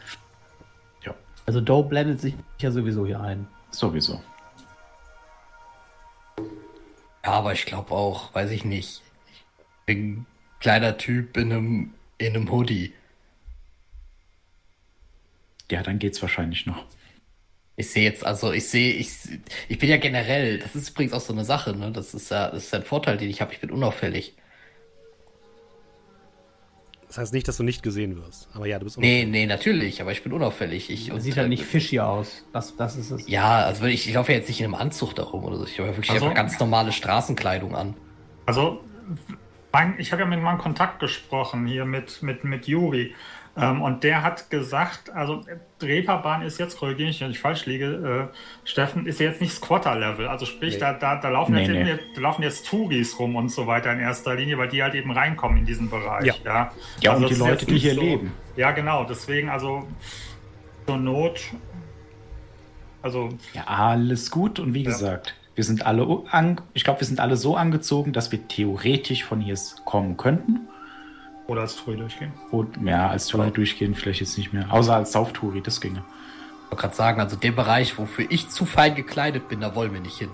Also 1.46 1.60
Doe 1.60 1.84
blendet 1.84 2.22
sich 2.22 2.36
ja 2.60 2.72
sowieso 2.72 3.05
hier 3.05 3.20
ein. 3.20 3.48
Sowieso. 3.70 4.22
Ja, 7.25 7.32
aber 7.32 7.53
ich 7.53 7.65
glaube 7.65 7.91
auch, 7.91 8.34
weiß 8.34 8.51
ich 8.51 8.65
nicht. 8.65 9.01
Ich 9.32 9.46
bin 9.86 9.98
ein 9.98 10.25
kleiner 10.60 10.98
Typ 10.98 11.36
in 11.38 11.51
einem, 11.51 11.93
in 12.17 12.36
einem 12.36 12.51
Hoodie. 12.51 12.93
Ja, 15.70 15.82
dann 15.84 16.00
geht's 16.00 16.22
wahrscheinlich 16.22 16.65
noch. 16.65 16.86
Ich 17.75 17.89
sehe 17.92 18.03
jetzt, 18.03 18.24
also 18.25 18.51
ich 18.51 18.68
sehe, 18.70 18.94
ich, 18.94 19.10
ich 19.68 19.80
bin 19.80 19.89
ja 19.89 19.98
generell, 19.98 20.60
das 20.60 20.75
ist 20.75 20.89
übrigens 20.92 21.13
auch 21.13 21.22
so 21.22 21.34
eine 21.34 21.44
Sache, 21.44 21.75
ne? 21.75 21.92
Das 21.92 22.13
ist 22.13 22.30
ja, 22.30 22.51
das 22.51 22.65
ist 22.65 22.74
ein 22.74 22.84
Vorteil, 22.84 23.18
den 23.18 23.30
ich 23.30 23.42
habe, 23.42 23.51
ich 23.53 23.60
bin 23.60 23.72
unauffällig. 23.72 24.36
Das 27.08 27.18
heißt 27.20 27.34
nicht, 27.34 27.48
dass 27.48 27.58
du 27.58 27.63
nicht 27.63 27.84
gesehen 27.84 28.18
wirst. 28.18 28.48
Aber 28.53 28.65
ja, 28.65 28.80
du 28.80 28.86
bist 28.86 28.98
Nee, 28.98 29.25
nee, 29.25 29.46
natürlich, 29.46 30.01
aber 30.01 30.12
ich 30.12 30.24
bin 30.24 30.34
unauffällig. 30.34 30.89
Ich, 30.89 31.12
und, 31.12 31.22
sieht 31.22 31.38
halt 31.38 31.46
äh, 31.46 31.50
nicht 31.50 31.63
fishy 31.63 32.00
aus. 32.00 32.44
Das, 32.53 32.75
das 32.75 32.96
ist 32.96 33.12
es. 33.12 33.27
Ja, 33.27 33.65
also 33.65 33.86
ich, 33.86 34.08
ich 34.08 34.15
laufe 34.15 34.32
ja 34.32 34.39
jetzt 34.39 34.48
nicht 34.48 34.60
in 34.62 34.65
einem 34.65 34.75
Anzug 34.75 35.13
darum 35.15 35.44
oder 35.44 35.58
so. 35.58 35.65
Ich 35.65 35.77
habe 35.80 35.89
ja 35.89 35.96
wirklich 35.96 36.10
Also- 36.12 36.25
einfach 36.25 36.36
ganz 36.36 36.60
normale 36.60 36.92
Straßenkleidung 36.92 37.75
an. 37.75 37.96
Also, 38.48 38.84
ich 39.98 40.12
habe 40.12 40.22
ja 40.22 40.27
mit 40.27 40.42
meinem 40.42 40.58
Kontakt 40.60 41.00
gesprochen 41.00 41.65
hier 41.65 41.86
mit, 41.86 42.22
mit, 42.22 42.44
mit 42.44 42.68
Juri. 42.68 43.15
Ähm, 43.56 43.82
und 43.84 44.03
der 44.03 44.24
hat 44.24 44.50
gesagt, 44.50 45.12
also 45.12 45.42
Reeperbahn 45.82 46.42
ist 46.42 46.60
jetzt, 46.60 46.77
korrigiere 46.77 47.08
mich, 47.10 47.22
wenn 47.22 47.30
ich 47.32 47.39
falsch 47.39 47.68
liege, 47.68 48.30
äh, 48.34 48.68
Steffen, 48.68 49.06
ist 49.06 49.20
jetzt 49.20 49.42
nicht 49.42 49.53
Squatter-Level. 49.53 50.27
Also 50.27 50.46
sprich, 50.48 50.74
Nee. 50.75 50.80
da, 50.80 50.94
da, 50.94 51.18
da, 51.18 51.30
laufen 51.30 51.53
Nee, 51.53 51.65
jetzt, 51.65 51.70
nee. 51.72 52.00
da 52.15 52.22
laufen 52.22 52.42
jetzt 52.42 52.68
Touris 52.68 53.20
rum 53.20 53.36
und 53.36 53.50
so 53.50 53.68
weiter 53.68 53.94
in 53.94 54.00
erster 54.00 54.34
Linie, 54.36 54.58
weil 54.58 54.70
die 54.70 54.82
halt 54.82 54.96
eben 54.96 55.12
reinkommen 55.12 55.60
in 55.60 55.65
diesen 55.65 55.89
Bereich. 55.89 56.25
Ja. 56.25 56.34
Ja, 56.44 56.72
Ja, 57.01 57.13
und 57.13 57.22
das 57.24 57.32
die 57.32 57.38
Leute, 57.38 57.65
die 57.68 57.77
hier 57.77 57.94
so, 57.94 58.01
leben. 58.01 58.34
Ja, 58.56 58.72
genau. 58.72 59.03
Deswegen, 59.03 59.50
also 59.50 59.88
zur 60.88 60.98
Not, 60.98 61.39
also 63.03 63.30
Ja, 63.53 63.65
alles 63.65 64.32
gut. 64.32 64.60
Und 64.60 64.74
wie 64.74 64.82
Ja. 64.84 64.89
gesagt, 64.89 65.36
wir 65.55 65.63
sind 65.63 65.86
alle, 65.86 66.24
an, 66.31 66.62
ich 66.74 66.83
glaube, 66.83 67.01
wir 67.01 67.07
sind 67.07 67.19
alle 67.19 67.38
so 67.38 67.55
angezogen, 67.55 68.13
dass 68.13 68.31
wir 68.31 68.48
theoretisch 68.48 69.24
von 69.24 69.39
hier 69.39 69.57
kommen 69.86 70.17
könnten. 70.17 70.67
oder 71.48 71.62
als 71.62 71.75
Touri 71.75 71.98
durchgehen. 71.98 72.31
Und 72.51 72.77
ja, 72.86 73.10
als 73.10 73.27
Touri 73.27 73.51
durchgehen 73.51 73.93
vielleicht 73.95 74.22
jetzt 74.22 74.38
nicht 74.38 74.53
mehr. 74.53 74.72
Außer 74.72 74.95
als 74.95 75.12
Sauftouri, 75.12 75.62
das 75.62 75.81
ginge. 75.81 76.00
Ich 76.65 76.72
wollte 76.72 76.81
gerade 76.81 76.95
sagen, 76.95 77.19
also 77.19 77.36
der 77.36 77.51
Bereich, 77.51 77.98
wofür 77.98 78.25
ich 78.29 78.50
zu 78.50 78.65
fein 78.65 78.95
gekleidet 78.95 79.48
bin, 79.50 79.62
da 79.62 79.75
wollen 79.75 79.93
wir 79.93 80.00
nicht 80.00 80.17
hin. 80.17 80.29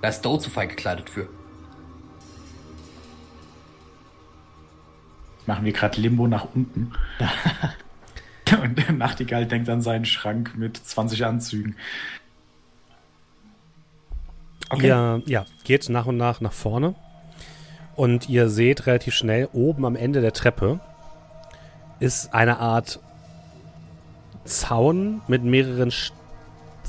Da 0.00 0.08
ist 0.08 0.22
Doe 0.22 0.38
zu 0.38 0.50
fein 0.50 0.68
gekleidet 0.68 1.10
für. 1.10 1.28
Machen 5.46 5.64
wir 5.64 5.72
gerade 5.72 6.00
Limbo 6.00 6.28
nach 6.28 6.46
unten. 6.54 6.92
Und 8.62 8.78
der 8.78 8.92
Nachtigall 8.92 9.46
denkt 9.46 9.68
an 9.68 9.82
seinen 9.82 10.04
Schrank 10.04 10.52
mit 10.56 10.76
20 10.76 11.24
Anzügen. 11.24 11.76
Ihr 14.76 15.22
ja, 15.26 15.46
geht 15.64 15.88
nach 15.88 16.06
und 16.06 16.16
nach 16.16 16.40
nach 16.40 16.52
vorne 16.52 16.94
und 17.96 18.28
ihr 18.28 18.48
seht 18.48 18.86
relativ 18.86 19.14
schnell 19.14 19.48
oben 19.52 19.84
am 19.84 19.96
Ende 19.96 20.20
der 20.20 20.32
Treppe 20.32 20.80
ist 22.00 22.32
eine 22.34 22.58
Art 22.58 23.00
Zaun 24.44 25.20
mit 25.26 25.42
mehreren 25.42 25.92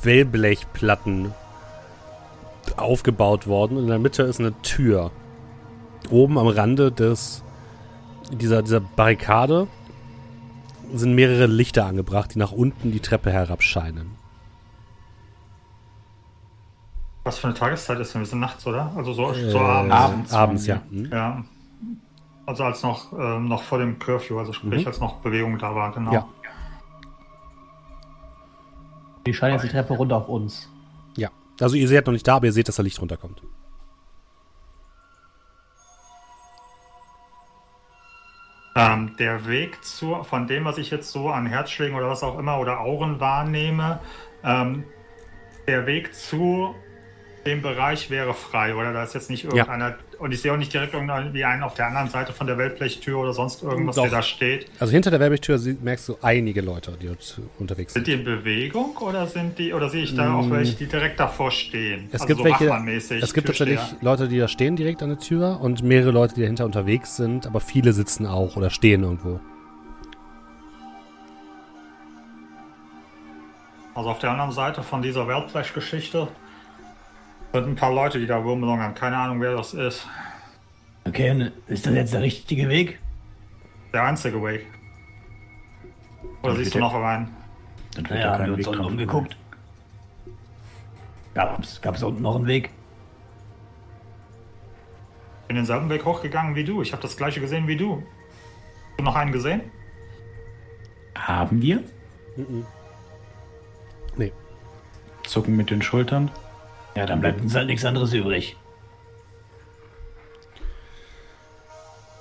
Wellblechplatten 0.04 1.34
aufgebaut 2.78 3.48
worden 3.48 3.78
und 3.78 3.84
in 3.84 3.90
der 3.90 4.00
Mitte 4.00 4.24
ist 4.24 4.40
eine 4.40 4.54
Tür. 4.62 5.12
Oben 6.10 6.38
am 6.38 6.48
Rande 6.48 6.92
des 6.92 7.44
dieser, 8.32 8.62
dieser 8.62 8.80
Barrikade 8.80 9.68
sind 10.94 11.14
mehrere 11.14 11.48
Lichter 11.48 11.86
angebracht, 11.86 12.36
die 12.36 12.40
nach 12.40 12.52
unten 12.52 12.92
die 12.92 13.00
Treppe 13.00 13.32
herabscheinen. 13.32 14.19
Was 17.30 17.38
für 17.38 17.46
eine 17.46 17.54
Tageszeit 17.54 18.00
ist 18.00 18.12
denn? 18.16 18.22
Wir 18.22 18.26
sind 18.26 18.40
nachts, 18.40 18.66
oder? 18.66 18.92
Also 18.96 19.14
so, 19.14 19.32
Äh, 19.32 19.52
so 19.52 19.60
abends. 19.60 19.94
Abends 19.96 20.34
Abends, 20.34 20.66
ja. 20.66 20.82
Mhm. 20.90 21.10
Ja. 21.12 21.44
Also 22.48 22.64
als 22.64 22.82
noch, 22.82 23.14
ähm, 23.14 23.48
noch 23.48 23.62
vor 23.62 23.78
dem 23.78 24.00
Curfew, 24.00 24.40
also 24.40 24.52
sprich, 24.52 24.82
Mhm. 24.82 24.88
als 24.88 25.00
noch 25.00 25.18
Bewegung 25.18 25.60
da 25.60 25.76
war, 25.76 25.92
genau. 25.92 26.12
Ja. 26.12 26.28
Die 29.28 29.34
scheinen 29.36 29.54
jetzt 29.54 29.64
die 29.66 29.70
Treppe 29.70 29.94
runter 29.94 30.18
auf 30.18 30.28
uns. 30.28 30.72
Ja. 31.18 31.30
Also 31.62 31.76
ihr 31.76 31.88
seid 31.88 32.08
noch 32.08 32.14
nicht 32.14 32.28
da, 32.28 32.38
aber 32.38 32.48
ihr 32.48 32.52
seht, 32.52 32.68
dass 32.68 32.78
da 32.78 32.82
Licht 32.82 33.00
runterkommt. 33.00 33.44
Ähm, 38.76 39.16
der 39.20 39.46
Weg 39.46 39.84
zu, 39.84 40.24
von 40.24 40.48
dem, 40.48 40.66
was 40.66 40.80
ich 40.80 40.90
jetzt 40.90 41.12
so 41.12 41.30
an 41.30 41.46
Herzschlägen 41.46 41.96
oder 41.96 42.10
was 42.10 42.24
auch 42.24 42.40
immer 42.40 42.58
oder 42.60 42.80
Auren 42.80 43.20
wahrnehme, 43.20 44.00
ähm, 44.44 44.84
der 45.68 45.86
Weg 45.86 46.16
zu 46.16 46.74
dem 47.50 47.62
Bereich 47.62 48.10
wäre 48.10 48.34
frei, 48.34 48.76
oder? 48.76 48.94
Da 48.94 49.04
ist 49.04 49.14
jetzt 49.16 49.30
nicht 49.30 49.44
irgendeiner, 49.44 49.96
und 50.20 50.32
ich 50.32 50.42
sehe 50.42 50.54
auch 50.54 50.58
nicht 50.58 50.74
direkt 50.74 50.94
irgendwie 50.94 51.44
einen 51.44 51.64
auf 51.64 51.74
der 51.74 51.88
anderen 51.88 52.08
Seite 52.10 52.32
von 52.32 52.46
der 52.48 52.58
Weltblechtür 52.58 53.18
oder 53.18 53.34
sonst 53.34 53.64
irgendwas, 53.64 53.96
Doch. 53.96 54.04
der 54.04 54.12
da 54.12 54.22
steht. 54.22 54.68
Also 54.80 54.94
hinter 54.94 55.10
der 55.12 55.58
sie- 55.58 55.78
merkst 55.82 56.08
du 56.10 56.18
einige 56.22 56.62
Leute, 56.62 56.98
die 57.02 57.08
dort 57.08 57.42
unterwegs 57.58 57.94
Sind 57.94 58.06
sind. 58.06 58.16
die 58.16 58.20
in 58.20 58.24
Bewegung 58.24 58.96
oder 58.98 59.26
sind 59.28 59.58
die, 59.58 59.74
oder 59.74 59.90
sehe 59.90 60.04
ich 60.04 60.16
da 60.16 60.34
auch 60.34 60.50
welche, 60.50 60.76
die 60.76 60.86
direkt 60.86 61.20
davor 61.20 61.52
stehen? 61.52 62.04
Mm. 62.04 62.08
Es 62.12 62.22
Also 62.22 62.28
gibt 62.28 62.38
so 62.40 62.44
welche, 62.46 63.16
es 63.20 63.34
gibt 63.34 63.48
tatsächlich 63.48 63.80
Leute, 64.02 64.28
die 64.28 64.38
da 64.38 64.48
stehen 64.48 64.76
direkt 64.76 65.02
an 65.02 65.10
der 65.10 65.20
Tür 65.20 65.60
und 65.62 65.82
mehrere 65.84 66.12
Leute, 66.12 66.36
die 66.36 66.42
dahinter 66.42 66.66
unterwegs 66.66 67.16
sind, 67.18 67.48
aber 67.48 67.60
viele 67.60 67.94
sitzen 67.94 68.26
auch 68.28 68.56
oder 68.56 68.70
stehen 68.70 69.04
irgendwo. 69.04 69.40
Also 73.96 74.10
auf 74.12 74.20
der 74.20 74.32
anderen 74.32 74.52
Seite 74.52 74.82
von 74.84 75.02
dieser 75.02 75.28
Weltflash-Geschichte 75.28 76.28
sind 77.54 77.68
ein 77.68 77.76
paar 77.76 77.94
Leute, 77.94 78.20
die 78.20 78.28
da 78.28 78.38
rumlungern. 78.38 78.94
Keine 78.96 79.18
Ahnung, 79.18 79.42
wer 79.42 79.56
das 79.56 79.74
ist. 79.74 80.08
Okay, 81.06 81.32
und 81.32 81.52
ist 81.68 81.86
das 81.86 81.94
jetzt 81.94 82.14
der 82.14 82.22
richtige 82.22 82.70
Weg? 82.70 83.00
Der 83.94 84.04
einzige 84.04 84.44
Weg. 84.44 84.68
Oder 86.44 86.56
siehst 86.56 86.76
du 86.76 86.80
noch 86.80 86.94
rein? 86.94 87.30
Dann 87.96 88.04
wird 88.04 88.12
Naja, 88.12 88.26
ja 88.26 88.34
haben 88.34 88.46
wir 88.46 88.54
uns 88.54 88.68
unten 88.68 88.86
umgeguckt. 88.86 89.38
Gab's, 91.34 91.82
gab's 91.82 92.04
unten 92.04 92.22
noch 92.22 92.36
einen 92.36 92.48
Weg? 92.48 92.70
bin 95.50 95.56
denselben 95.56 95.90
Weg 95.90 96.06
hochgegangen 96.06 96.56
wie 96.56 96.64
du. 96.64 96.84
Ich 96.84 96.94
habe 96.94 97.02
das 97.02 97.18
gleiche 97.18 97.42
gesehen 97.42 97.68
wie 97.68 97.76
du. 97.76 97.96
Hast 97.96 99.00
du 99.00 99.04
noch 99.04 99.16
einen 99.16 99.32
gesehen? 99.32 99.62
Haben 101.18 101.60
wir? 101.62 101.84
Nee. 104.16 104.32
Zucken 105.24 105.58
mit 105.58 105.72
den 105.72 105.82
Schultern. 105.82 106.30
Ja, 106.96 107.06
dann 107.06 107.22
bleibt 107.22 107.42
uns 107.42 107.56
halt 107.56 107.68
nichts 107.68 107.86
anderes 107.86 108.14
übrig. 108.14 108.56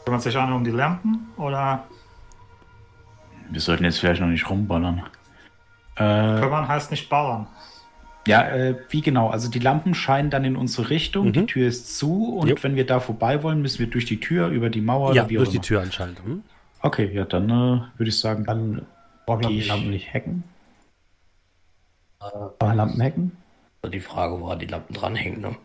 Kümmert 0.05 0.23
sich 0.23 0.37
einer 0.37 0.55
um 0.55 0.65
die 0.65 0.71
Lampen 0.71 1.29
oder 1.37 1.85
Wir 3.51 3.61
sollten 3.61 3.85
jetzt 3.85 3.99
vielleicht 4.01 4.21
noch 4.21 4.29
nicht 4.29 4.49
rumballern. 4.49 5.03
Äh, 5.97 6.41
kümmern 6.41 6.69
heißt 6.69 6.91
nicht 6.91 7.09
ballern. 7.09 7.47
ja, 8.27 8.43
äh, 8.49 8.77
wie 8.91 9.01
genau? 9.01 9.31
Also 9.31 9.51
die 9.51 9.59
Lampen 9.59 9.95
scheinen 9.95 10.31
dann 10.31 10.45
in 10.45 10.55
unsere 10.57 10.91
Richtung, 10.91 11.29
Mhm. 11.29 11.33
die 11.33 11.47
Tür 11.47 11.67
ist 11.69 11.99
zu 11.99 12.37
und 12.39 12.49
Jo. 12.49 12.57
wenn 12.63 12.77
wir 12.77 12.87
da 12.87 13.01
vorbei 13.01 13.43
wollen, 13.43 13.63
müssen 13.63 13.81
wir 13.81 13.87
durch 13.89 14.05
die 14.05 14.21
Tür, 14.21 14.49
über 14.49 14.71
die 14.71 14.81
Mauer 14.81 15.15
ja, 15.15 15.23
oder 15.23 15.31
wie 15.31 15.37
durch 15.37 15.49
auch 15.49 15.51
die 15.53 15.57
immer. 15.57 15.65
Tür 15.65 15.81
anscheinend. 15.83 16.23
Hm? 16.25 16.43
Okay, 16.83 17.11
ja, 17.13 17.25
dann 17.25 17.49
äh, 17.49 17.53
würde 17.99 18.09
ich 18.09 18.19
sagen, 18.19 18.45
Dann 18.45 18.87
brauchen 19.27 19.41
wir 19.43 19.49
Die- 19.49 19.61
Lampen 19.63 19.91
nicht 19.91 20.13
hacken. 20.15 20.45
Man 22.61 22.77
Lampen 22.77 23.03
hacken? 23.03 23.33
Die 23.87 24.01
Frage, 24.01 24.41
woran 24.41 24.59
die 24.59 24.67
Lampen 24.67 24.93
dranhängen, 24.93 25.41
ne? 25.41 25.57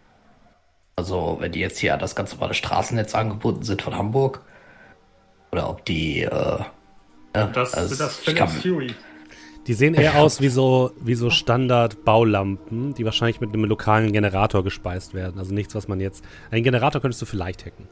Also, 0.96 1.38
wenn 1.40 1.52
die 1.52 1.60
jetzt 1.60 1.80
hier 1.80 1.94
an 1.94 2.00
das 2.00 2.16
ganz 2.16 2.32
normale 2.34 2.54
Straßennetz 2.54 3.16
angebunden 3.16 3.64
sind 3.64 3.82
von 3.82 3.98
Hamburg, 3.98 4.42
oder 5.52 5.70
ob 5.70 5.86
die, 5.86 6.22
äh, 6.22 6.30
ja, 6.30 7.48
Das 7.48 7.74
also 7.74 7.96
sind 7.96 8.00
das 8.00 8.36
kann, 8.36 8.48
Fury. 8.48 8.94
Die 9.68 9.74
sehen 9.74 9.94
eher 9.94 10.16
aus 10.16 10.42
wie 10.42 10.50
so, 10.50 10.92
wie 11.00 11.16
so 11.16 11.30
Standard-Baulampen, 11.30 12.94
die 12.96 13.06
wahrscheinlich 13.06 13.40
mit 13.40 13.54
einem 13.54 13.66
lokalen 13.66 14.12
Generator 14.12 14.64
gespeist 14.64 15.14
werden. 15.14 15.40
Also 15.40 15.54
nichts, 15.54 15.74
was 15.74 15.88
man 15.88 16.02
jetzt. 16.02 16.24
Einen 16.52 16.64
Generator 16.64 17.02
könntest 17.02 17.22
du 17.22 17.26
vielleicht 17.26 17.66
hacken. 17.66 17.88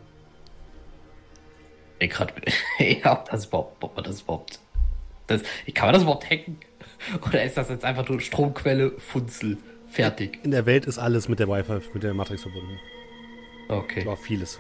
ich 2.00 2.10
grad, 2.10 2.34
ja, 2.80 3.14
ob 3.14 3.30
das 3.30 3.46
überhaupt, 3.46 3.84
ob 3.84 3.96
man 3.96 4.04
das 4.04 4.22
überhaupt, 4.22 4.60
das, 5.28 5.44
kann 5.74 5.88
man 5.88 5.94
das 5.94 6.04
überhaupt 6.04 6.30
hacken? 6.30 6.58
Oder 7.28 7.44
ist 7.44 7.58
das 7.58 7.70
jetzt 7.70 7.86
einfach 7.86 8.08
nur 8.10 8.20
Stromquelle, 8.20 8.92
Funzel, 8.98 9.58
fertig? 9.92 10.40
In 10.44 10.52
der 10.52 10.66
Welt 10.66 10.86
ist 10.86 10.98
alles 10.98 11.28
mit 11.30 11.40
der 11.40 11.48
Wi-Fi, 11.48 11.80
mit 11.94 12.04
der 12.04 12.14
Matrix 12.14 12.42
verbunden. 12.44 12.80
Okay. 13.70 14.02
Aber 14.02 14.18
vieles. 14.18 14.60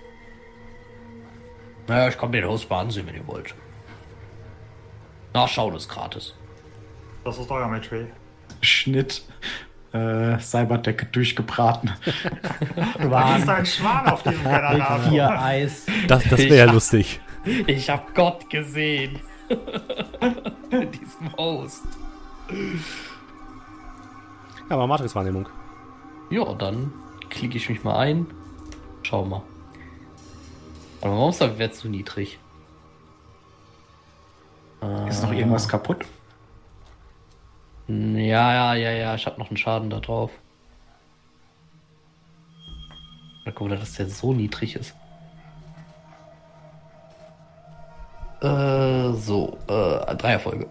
Naja, 1.88 2.08
ich 2.10 2.18
kann 2.18 2.32
mir 2.32 2.42
den 2.42 2.50
Host 2.50 2.70
mal 2.70 2.80
ansehen, 2.82 3.06
wenn 3.08 3.16
ihr 3.16 3.28
wollt. 3.28 3.54
Nachschauen 5.34 5.76
ist 5.76 5.90
gratis. 5.90 6.36
Das 7.24 7.38
ist 7.38 7.50
euer 7.52 7.68
Metri. 7.68 8.06
Schnitt. 8.62 9.24
äh, 9.94 10.38
Cyberdecke 10.40 11.06
durchgebraten. 11.08 11.92
Da 13.00 13.36
ist 13.38 13.50
ein 13.50 13.66
Schwan 13.66 14.08
auf 14.08 14.24
diesem 14.24 14.44
Generator. 14.44 15.00
vier 15.10 15.30
Eis. 15.42 15.86
Das, 16.08 16.24
das 16.30 16.40
wäre 16.40 16.56
ja 16.68 16.72
lustig. 16.72 17.20
Ich 17.68 17.90
hab 17.90 18.14
Gott 18.16 18.50
gesehen. 18.50 19.20
In 20.70 20.92
diesem 20.92 21.34
Host. 21.38 21.84
Ja, 24.72 24.76
aber 24.76 24.88
Matrix-Wahrnehmung. 24.88 25.50
Ja, 26.30 26.54
dann 26.54 26.94
klicke 27.30 27.58
ich 27.58 27.68
mich 27.68 27.84
mal 27.84 27.98
ein. 27.98 28.26
Schau 29.04 29.26
mal. 29.26 29.42
Aber 31.02 31.12
warum 31.12 31.30
ist 31.32 31.42
der 31.42 31.58
Wert 31.60 31.76
zu 31.76 31.90
niedrig? 31.90 32.40
Ist 35.10 35.24
noch 35.24 35.34
irgendwas 35.34 35.68
kaputt? 35.68 36.06
Ja, 37.90 38.54
ja, 38.54 38.74
ja, 38.76 38.92
ja, 38.92 39.16
ich 39.16 39.26
habe 39.26 39.38
noch 39.40 39.50
einen 39.50 39.58
Schaden 39.58 39.90
da 39.90 40.00
drauf. 40.00 40.32
Na 43.44 43.52
guck 43.52 43.68
mal, 43.68 43.78
dass 43.78 43.96
der 43.96 44.10
so 44.10 44.32
niedrig 44.32 44.78
ist. 44.78 44.96
Äh, 48.42 49.12
so, 49.16 49.58
äh, 49.68 50.16
drei 50.16 50.32
Erfolge. 50.32 50.68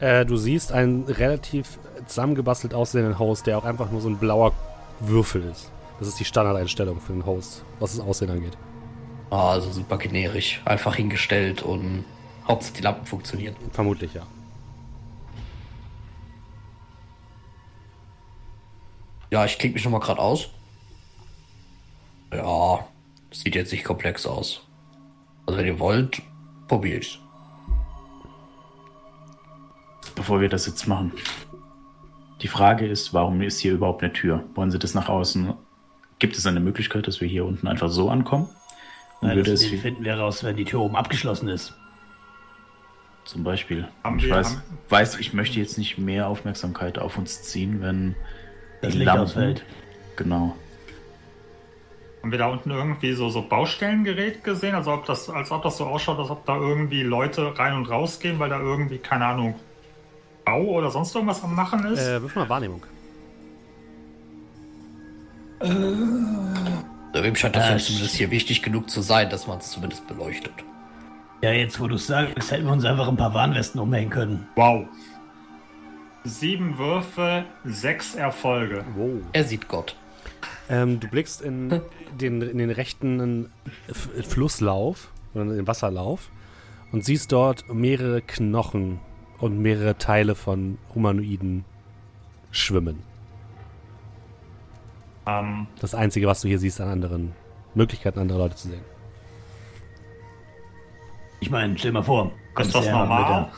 Äh, 0.00 0.26
du 0.26 0.36
siehst 0.36 0.72
einen 0.72 1.04
relativ 1.04 1.78
zusammengebastelt 2.06 2.74
aussehenden 2.74 3.18
Host, 3.18 3.46
der 3.46 3.58
auch 3.58 3.64
einfach 3.64 3.90
nur 3.90 4.00
so 4.00 4.08
ein 4.08 4.18
blauer 4.18 4.52
Würfel 5.00 5.44
ist. 5.44 5.70
Das 5.98 6.08
ist 6.08 6.18
die 6.18 6.24
Standardeinstellung 6.24 7.00
für 7.00 7.12
den 7.12 7.24
Host, 7.26 7.64
was 7.78 7.96
das 7.96 8.04
Aussehen 8.04 8.30
angeht. 8.30 8.56
Ah, 9.30 9.52
also 9.52 9.70
super 9.70 9.98
generisch. 9.98 10.60
Einfach 10.64 10.96
hingestellt 10.96 11.62
und 11.62 12.04
Hauptsache 12.46 12.74
die 12.74 12.82
Lampen 12.82 13.06
funktionieren. 13.06 13.56
Vermutlich, 13.72 14.12
ja. 14.14 14.26
Ja, 19.30 19.46
ich 19.46 19.58
klicke 19.58 19.74
mich 19.74 19.84
nochmal 19.84 20.00
gerade 20.00 20.20
aus. 20.20 20.50
Ja, 22.32 22.86
sieht 23.30 23.54
jetzt 23.54 23.72
nicht 23.72 23.84
komplex 23.84 24.26
aus. 24.26 24.60
Also 25.46 25.58
wenn 25.58 25.66
ihr 25.66 25.78
wollt, 25.78 26.20
probiere 26.68 26.98
ich's. 26.98 27.18
Bevor 30.14 30.40
wir 30.40 30.50
das 30.50 30.66
jetzt 30.66 30.86
machen. 30.86 31.12
Die 32.42 32.48
Frage 32.48 32.86
ist, 32.86 33.14
warum 33.14 33.40
ist 33.42 33.60
hier 33.60 33.72
überhaupt 33.72 34.02
eine 34.02 34.12
Tür? 34.12 34.42
Wollen 34.54 34.70
Sie 34.70 34.78
das 34.78 34.94
nach 34.94 35.08
außen? 35.08 35.54
Gibt 36.18 36.36
es 36.36 36.46
eine 36.46 36.60
Möglichkeit, 36.60 37.06
dass 37.06 37.20
wir 37.20 37.28
hier 37.28 37.44
unten 37.44 37.66
einfach 37.68 37.88
so 37.88 38.10
ankommen? 38.10 38.48
Würde 39.20 39.42
das 39.44 39.62
es 39.62 39.70
wie, 39.72 39.76
finden 39.76 40.04
wir 40.04 40.14
raus, 40.18 40.42
wenn 40.42 40.56
die 40.56 40.64
Tür 40.64 40.80
oben 40.80 40.96
abgeschlossen 40.96 41.48
ist. 41.48 41.74
zum 43.24 43.44
Beispiel. 43.44 43.86
Haben 44.02 44.18
ich 44.18 44.24
wir- 44.26 44.34
weiß, 44.34 44.50
haben- 44.56 44.62
weiß, 44.88 45.20
ich 45.20 45.32
möchte 45.32 45.60
jetzt 45.60 45.78
nicht 45.78 45.96
mehr 45.96 46.26
Aufmerksamkeit 46.26 46.98
auf 46.98 47.16
uns 47.16 47.42
ziehen, 47.44 47.80
wenn 47.80 48.16
Das 48.80 48.90
die 48.90 48.98
Licht 48.98 49.06
Lampen. 49.06 49.22
ausfällt. 49.22 49.64
Genau. 50.16 50.56
Haben 52.20 52.32
wir 52.32 52.38
da 52.38 52.48
unten 52.48 52.72
irgendwie 52.72 53.12
so, 53.12 53.28
so 53.30 53.42
Baustellengerät 53.42 54.42
gesehen? 54.42 54.74
Also 54.74 54.92
ob 54.92 55.06
das, 55.06 55.30
als 55.30 55.52
ob 55.52 55.62
das 55.62 55.76
so 55.76 55.86
ausschaut, 55.86 56.18
als 56.18 56.30
ob 56.30 56.44
da 56.46 56.56
irgendwie 56.56 57.04
Leute 57.04 57.56
rein 57.56 57.74
und 57.74 57.86
raus 57.88 58.18
gehen, 58.18 58.40
weil 58.40 58.50
da 58.50 58.58
irgendwie, 58.58 58.98
keine 58.98 59.26
Ahnung, 59.26 59.54
Bau 60.44 60.62
oder 60.62 60.90
sonst 60.90 61.14
irgendwas 61.14 61.42
am 61.42 61.54
Machen 61.54 61.84
ist? 61.86 62.00
Äh, 62.00 62.20
wirf 62.22 62.34
mal 62.34 62.48
Wahrnehmung. 62.48 62.82
Wem 65.60 67.36
scheint 67.36 67.54
das 67.56 67.70
Äh, 67.70 67.78
zumindest 67.78 68.16
hier 68.16 68.30
wichtig 68.30 68.62
genug 68.62 68.90
zu 68.90 69.00
sein, 69.00 69.30
dass 69.30 69.46
man 69.46 69.58
es 69.58 69.70
zumindest 69.70 70.06
beleuchtet. 70.08 70.52
Ja, 71.42 71.52
jetzt 71.52 71.80
wo 71.80 71.86
du 71.86 71.96
es 71.96 72.06
sagst, 72.06 72.50
hätten 72.50 72.64
wir 72.66 72.72
uns 72.72 72.84
einfach 72.84 73.08
ein 73.08 73.16
paar 73.16 73.34
Warnwesten 73.34 73.80
umhängen 73.80 74.10
können. 74.10 74.48
Wow. 74.56 74.86
Sieben 76.24 76.78
Würfe, 76.78 77.44
sechs 77.64 78.14
Erfolge. 78.14 78.84
Wow. 78.96 79.10
Er 79.32 79.44
sieht 79.44 79.68
Gott. 79.68 79.96
Ähm, 80.68 81.00
du 81.00 81.08
blickst 81.08 81.42
in 81.42 81.80
den, 82.20 82.42
in 82.42 82.58
den 82.58 82.70
rechten 82.70 83.50
F 83.88 84.08
Flusslauf 84.28 85.08
oder 85.34 85.42
in 85.42 85.56
den 85.56 85.66
Wasserlauf 85.66 86.30
und 86.92 87.04
siehst 87.04 87.32
dort 87.32 87.72
mehrere 87.72 88.22
Knochen 88.22 89.00
und 89.42 89.58
mehrere 89.60 89.98
Teile 89.98 90.34
von 90.34 90.78
Humanoiden 90.94 91.64
schwimmen. 92.52 93.02
Ähm, 95.26 95.66
Das 95.80 95.94
Einzige, 95.94 96.26
was 96.26 96.40
du 96.42 96.48
hier 96.48 96.58
siehst 96.58 96.80
an 96.80 96.88
anderen 96.88 97.32
Möglichkeiten, 97.74 98.18
andere 98.20 98.38
Leute 98.38 98.56
zu 98.56 98.68
sehen. 98.68 98.82
Ich 101.40 101.50
meine, 101.50 101.76
stell 101.76 101.92
mal 101.92 102.02
vor. 102.02 102.30
ist 102.58 102.74
das 102.74 102.86
normal? 102.88 103.50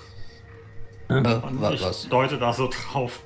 Äh, 1.09 1.15
Und 1.17 1.61
wa- 1.61 1.71
ich 1.73 1.83
was? 1.83 2.09
deute 2.09 2.39
da 2.39 2.53
so 2.53 2.69
drauf. 2.69 3.21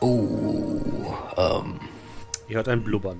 Oh, 0.00 1.14
ähm, 1.36 1.78
Ihr 2.48 2.56
hört 2.56 2.68
ein 2.68 2.82
Blubbern. 2.82 3.18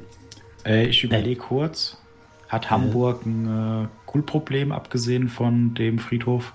Äh, 0.64 0.86
ich 0.86 1.02
überlege 1.04 1.40
kurz. 1.40 1.98
Hat 2.48 2.70
Hamburg 2.70 3.26
ein 3.26 3.84
äh, 3.84 3.88
Cool-Problem, 4.14 4.70
abgesehen 4.72 5.28
von 5.28 5.74
dem 5.74 5.98
Friedhof? 5.98 6.54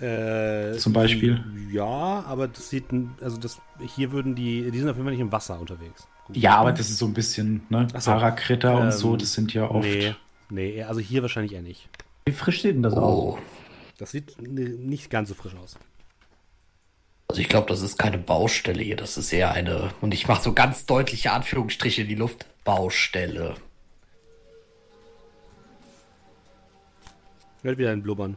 Äh, 0.00 0.76
Zum 0.76 0.92
Beispiel? 0.92 1.42
Ja, 1.72 2.24
aber 2.26 2.48
das 2.48 2.70
sieht, 2.70 2.84
also 3.20 3.36
das, 3.36 3.60
hier 3.94 4.12
würden 4.12 4.34
die, 4.34 4.70
die 4.70 4.78
sind 4.78 4.88
auf 4.88 4.96
jeden 4.96 5.06
Fall 5.06 5.12
nicht 5.12 5.20
im 5.20 5.32
Wasser 5.32 5.58
unterwegs. 5.60 6.06
Ja, 6.32 6.56
aber 6.56 6.72
das 6.72 6.90
ist 6.90 6.98
so 6.98 7.06
ein 7.06 7.14
bisschen, 7.14 7.62
ne? 7.68 7.88
So. 7.98 8.10
Parakritter 8.10 8.76
und 8.76 8.86
Ähm, 8.86 8.92
so, 8.92 9.16
das 9.16 9.32
sind 9.32 9.52
ja 9.54 9.68
oft. 9.70 9.88
Nee, 9.88 10.14
nee, 10.50 10.82
also 10.82 11.00
hier 11.00 11.22
wahrscheinlich 11.22 11.52
eher 11.52 11.62
nicht. 11.62 11.88
Wie 12.26 12.32
frisch 12.32 12.62
sieht 12.62 12.74
denn 12.74 12.82
das 12.82 12.94
aus? 12.94 13.02
oh. 13.02 13.38
Das 13.96 14.12
sieht 14.12 14.40
nicht 14.40 15.10
ganz 15.10 15.30
so 15.30 15.34
frisch 15.34 15.56
aus. 15.56 15.76
Also 17.28 17.42
ich 17.42 17.48
glaube, 17.48 17.66
das 17.68 17.82
ist 17.82 17.98
keine 17.98 18.18
Baustelle 18.18 18.82
hier, 18.82 18.96
das 18.96 19.18
ist 19.18 19.32
eher 19.32 19.52
eine, 19.52 19.90
und 20.00 20.14
ich 20.14 20.28
mache 20.28 20.42
so 20.42 20.52
ganz 20.54 20.86
deutliche 20.86 21.32
Anführungsstriche 21.32 22.02
in 22.02 22.08
die 22.08 22.14
Luft, 22.14 22.46
Baustelle. 22.64 23.56
Hört 27.62 27.76
wieder 27.78 27.90
ein 27.90 28.02
Blubbern. 28.02 28.36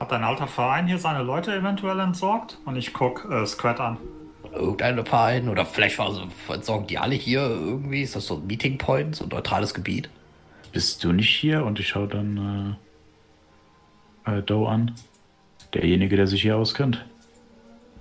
Hat 0.00 0.12
ein 0.12 0.24
alter 0.24 0.46
Verein 0.46 0.86
hier 0.86 0.98
seine 0.98 1.22
Leute 1.22 1.54
eventuell 1.54 1.98
entsorgt? 2.00 2.58
Und 2.64 2.76
ich 2.76 2.92
guck 2.92 3.24
äh, 3.30 3.46
Squad 3.46 3.80
an. 3.80 3.96
Irgendeine 4.52 5.04
Verein 5.04 5.48
oder 5.48 5.64
vielleicht 5.66 5.98
entsorgen 6.48 6.86
die 6.86 6.98
alle 6.98 7.14
hier 7.14 7.40
irgendwie, 7.40 8.02
ist 8.02 8.14
das 8.14 8.26
so 8.26 8.36
ein 8.36 8.46
Meeting 8.46 8.78
Point, 8.78 9.16
so 9.16 9.24
ein 9.24 9.28
neutrales 9.30 9.74
Gebiet? 9.74 10.08
Bist 10.72 11.02
du 11.02 11.12
nicht 11.12 11.28
hier? 11.30 11.64
Und 11.64 11.80
ich 11.80 11.88
schaue 11.88 12.08
dann 12.08 12.78
äh, 14.26 14.38
äh, 14.38 14.42
Doe 14.42 14.68
an. 14.68 14.92
Derjenige, 15.72 16.16
der 16.16 16.26
sich 16.26 16.42
hier 16.42 16.56
auskennt. 16.56 17.04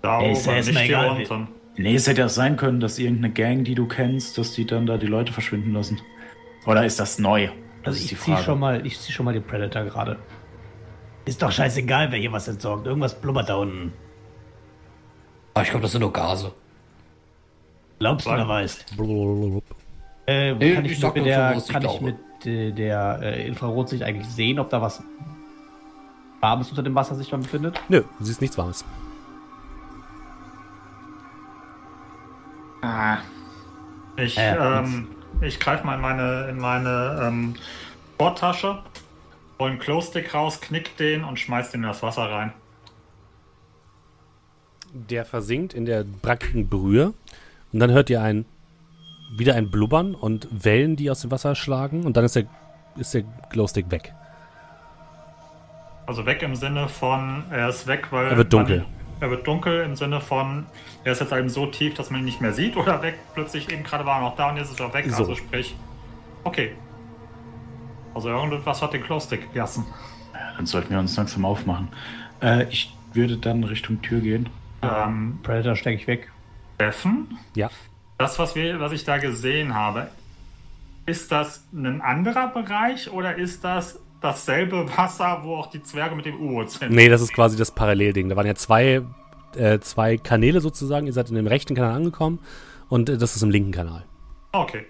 Da 0.02 0.22
Ey, 0.22 0.34
ist 0.34 0.46
ja 0.46 0.56
nicht 0.56 0.80
hier 0.80 1.00
unten. 1.00 1.48
Nee, 1.76 1.96
es 1.96 2.08
hätte 2.08 2.22
ja 2.22 2.30
sein 2.30 2.56
können, 2.56 2.80
dass 2.80 3.00
irgendeine 3.00 3.34
Gang, 3.34 3.64
die 3.64 3.74
du 3.74 3.88
kennst, 3.88 4.38
dass 4.38 4.54
die 4.54 4.66
dann 4.68 4.86
da 4.86 4.98
die 4.98 5.08
Leute 5.08 5.34
verschwinden 5.34 5.74
lassen. 5.74 6.00
Oder 6.68 6.86
ist 6.86 7.00
das 7.00 7.18
neu? 7.18 7.48
Das 7.84 7.96
Also 7.96 8.00
ist 8.00 8.12
die 8.12 8.16
ich 8.16 8.22
zieh 8.22 8.32
Frage. 8.32 8.44
schon 8.44 8.60
mal, 8.60 8.86
ich 8.86 9.00
zieh 9.00 9.12
schon 9.12 9.26
mal 9.26 9.34
den 9.34 9.44
Predator 9.44 9.84
gerade. 9.86 10.20
Ist 11.26 11.42
doch 11.42 11.52
scheißegal, 11.52 12.12
wer 12.12 12.20
hier 12.20 12.32
was 12.32 12.48
entsorgt. 12.48 12.86
Irgendwas 12.86 13.20
blubbert 13.20 13.50
da 13.50 13.56
unten. 13.56 13.94
Aber 15.54 15.62
Ah, 15.62 15.64
ich 15.64 15.70
glaube, 15.70 15.84
das 15.84 15.92
sind 15.92 16.02
nur 16.02 16.12
Gase. 16.12 16.52
Glaubst 18.00 18.26
du 18.28 18.32
oder 18.32 18.48
weißt? 18.48 18.86
Äh, 20.26 20.54
Nee, 20.56 20.74
kann 20.76 20.86
ich 20.86 20.94
ich, 20.94 21.02
mit 21.04 21.16
so, 21.16 21.24
der, 21.24 21.54
was 21.56 21.68
ich 21.68 21.74
kann 21.74 21.84
ich 21.86 22.02
mit 22.02 22.18
äh, 22.46 22.72
der 22.72 23.20
äh, 23.22 23.48
Infrarotsicht 23.48 24.04
eigentlich 24.04 24.28
sehen, 24.28 24.60
ob 24.60 24.70
da 24.70 24.82
was 24.82 25.02
Warmes 26.42 26.70
unter 26.70 26.84
dem 26.84 26.96
Wasser 26.96 27.16
sich 27.16 27.32
mal 27.32 27.38
befindet? 27.38 27.80
Nö, 27.88 28.04
du 28.20 28.26
siehst 28.26 28.42
nichts 28.42 28.58
Warmes. 28.58 28.84
Ah, 32.82 33.18
Ich, 34.18 34.38
Äh, 34.38 34.56
ähm, 34.58 35.08
ich 35.42 35.60
greife 35.60 35.86
mal 35.86 35.96
in 35.96 36.02
meine, 36.02 36.48
in 36.50 36.58
meine 36.58 37.22
ähm, 37.24 37.56
Sporttasche, 38.16 38.80
hol 39.60 39.70
einen 39.70 39.80
Glow-Stick 39.80 40.34
raus, 40.34 40.62
knick 40.62 40.98
den 40.98 41.24
und 41.24 41.40
schmeiß 41.40 41.72
den 41.72 41.82
in 41.82 41.88
das 41.88 42.04
Wasser 42.04 42.30
rein. 42.30 42.54
Der 44.94 45.26
versinkt 45.26 45.74
in 45.74 45.86
der 45.86 46.04
brackigen 46.04 46.70
Brühe 46.70 47.14
und 47.72 47.80
dann 47.80 47.92
hört 47.92 48.10
ihr 48.10 48.22
ein 48.22 48.46
wieder 49.36 49.56
ein 49.56 49.72
Blubbern 49.72 50.16
und 50.16 50.48
Wellen, 50.52 50.96
die 50.96 51.10
aus 51.10 51.22
dem 51.22 51.32
Wasser 51.32 51.56
schlagen 51.56 52.04
und 52.04 52.18
dann 52.18 52.26
ist 52.26 52.36
der, 52.36 52.46
ist 52.98 53.14
der 53.14 53.24
Glowstick 53.50 53.90
weg. 53.90 54.14
Also 56.06 56.26
weg 56.26 56.42
im 56.42 56.56
Sinne 56.56 56.88
von, 56.88 57.44
er 57.50 57.70
ist 57.70 57.88
weg, 57.88 58.08
weil. 58.12 58.28
Er 58.28 58.38
wird 58.38 58.52
dunkel. 58.52 58.80
Man, 58.80 58.88
er 59.22 59.30
wird 59.32 59.48
dunkel 59.48 59.82
im 59.84 59.96
Sinne 59.96 60.20
von, 60.20 60.66
er 61.04 61.14
ist 61.14 61.22
jetzt 61.22 61.32
eben 61.32 61.50
so 61.50 61.66
tief, 61.68 61.94
dass 61.94 62.10
man 62.10 62.22
ihn 62.22 62.26
nicht 62.26 62.42
mehr 62.42 62.54
sieht 62.54 62.76
oder 62.78 63.02
weg. 63.02 63.16
Plötzlich 63.34 63.72
eben 63.72 63.84
gerade 63.84 64.06
war 64.06 64.18
er 64.18 64.30
noch 64.30 64.36
da 64.36 64.50
und 64.50 64.58
jetzt 64.58 64.72
ist 64.72 64.80
er 64.80 64.94
weg. 64.94 65.06
So. 65.10 65.18
Also 65.18 65.36
sprich, 65.36 65.76
okay. 66.44 66.74
Also 68.14 68.30
irgendwas 68.30 68.82
hat 68.82 68.94
den 68.94 69.04
Glow-Stick 69.04 69.48
gegessen. 69.54 69.86
dann 70.58 70.66
sollten 70.66 70.92
wir 70.92 71.00
uns 71.00 71.16
langsam 71.18 71.46
aufmachen. 71.46 71.88
Äh, 72.42 72.66
ich 72.70 72.96
würde 73.14 73.38
dann 73.38 73.64
Richtung 73.64 74.02
Tür 74.02 74.20
gehen. 74.20 74.50
Ähm, 74.82 75.40
Predator 75.44 75.76
stecke 75.76 75.96
ich 76.02 76.08
weg. 76.08 76.30
Steffen, 76.76 77.38
Ja. 77.56 77.70
das, 78.18 78.38
was, 78.40 78.56
wir, 78.56 78.80
was 78.80 78.92
ich 78.92 79.04
da 79.04 79.18
gesehen 79.18 79.74
habe, 79.76 80.08
ist 81.06 81.32
das 81.32 81.66
ein 81.74 82.02
anderer 82.02 82.48
Bereich 82.50 83.12
oder 83.12 83.36
ist 83.36 83.64
das 83.64 84.00
dasselbe 84.22 84.88
Wasser, 84.98 85.42
wo 85.44 85.56
auch 85.58 85.68
die 85.68 85.84
Zwerge 85.84 86.16
mit 86.16 86.26
dem 86.26 86.40
U-Boot 86.40 86.72
sind? 86.72 86.92
Nee, 86.92 87.10
das 87.10 87.22
ist 87.22 87.34
quasi 87.34 87.58
das 87.58 87.72
Parallelding. 87.72 88.30
Da 88.30 88.36
waren 88.36 88.48
ja 88.48 88.56
zwei 88.56 89.02
äh, 89.56 89.80
zwei 89.80 90.18
Kanäle 90.18 90.62
sozusagen. 90.62 91.06
Ihr 91.08 91.14
seid 91.14 91.30
in 91.30 91.36
dem 91.36 91.48
rechten 91.48 91.76
Kanal 91.76 91.96
angekommen 91.96 92.40
und 92.90 93.10
äh, 93.10 93.18
das 93.18 93.36
ist 93.36 93.44
im 93.44 93.50
linken 93.52 93.72
Kanal. 93.72 94.04
Okay. 94.52 94.86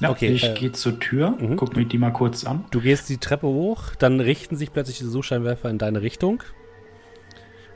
Ja, 0.00 0.10
Okay, 0.10 0.28
ich 0.28 0.44
äh, 0.44 0.54
gehe 0.54 0.72
zur 0.72 0.98
Tür, 0.98 1.32
mhm. 1.38 1.56
guck 1.56 1.76
mir 1.76 1.84
die 1.84 1.98
mal 1.98 2.10
kurz 2.10 2.44
an. 2.44 2.64
Du 2.70 2.80
gehst 2.80 3.08
die 3.10 3.18
Treppe 3.18 3.46
hoch, 3.46 3.94
dann 3.98 4.20
richten 4.20 4.56
sich 4.56 4.72
plötzlich 4.72 4.98
die 4.98 5.04
Suchscheinwerfer 5.04 5.68
in 5.68 5.76
deine 5.76 6.00
Richtung. 6.00 6.42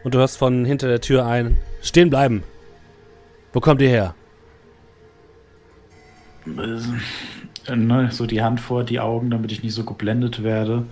Und 0.04 0.14
du 0.14 0.18
hörst 0.18 0.38
von 0.38 0.64
hinter 0.64 0.88
der 0.88 1.02
Tür 1.02 1.26
ein: 1.26 1.58
Stehen 1.82 2.08
bleiben! 2.08 2.42
Wo 3.52 3.60
kommt 3.60 3.82
ihr 3.82 3.88
her? 3.88 4.14
Äh, 6.46 7.76
ne, 7.76 8.10
so 8.10 8.26
die 8.26 8.42
Hand 8.42 8.60
vor 8.60 8.84
die 8.84 9.00
Augen, 9.00 9.30
damit 9.30 9.52
ich 9.52 9.62
nicht 9.62 9.74
so 9.74 9.84
geblendet 9.84 10.42
werde. 10.42 10.84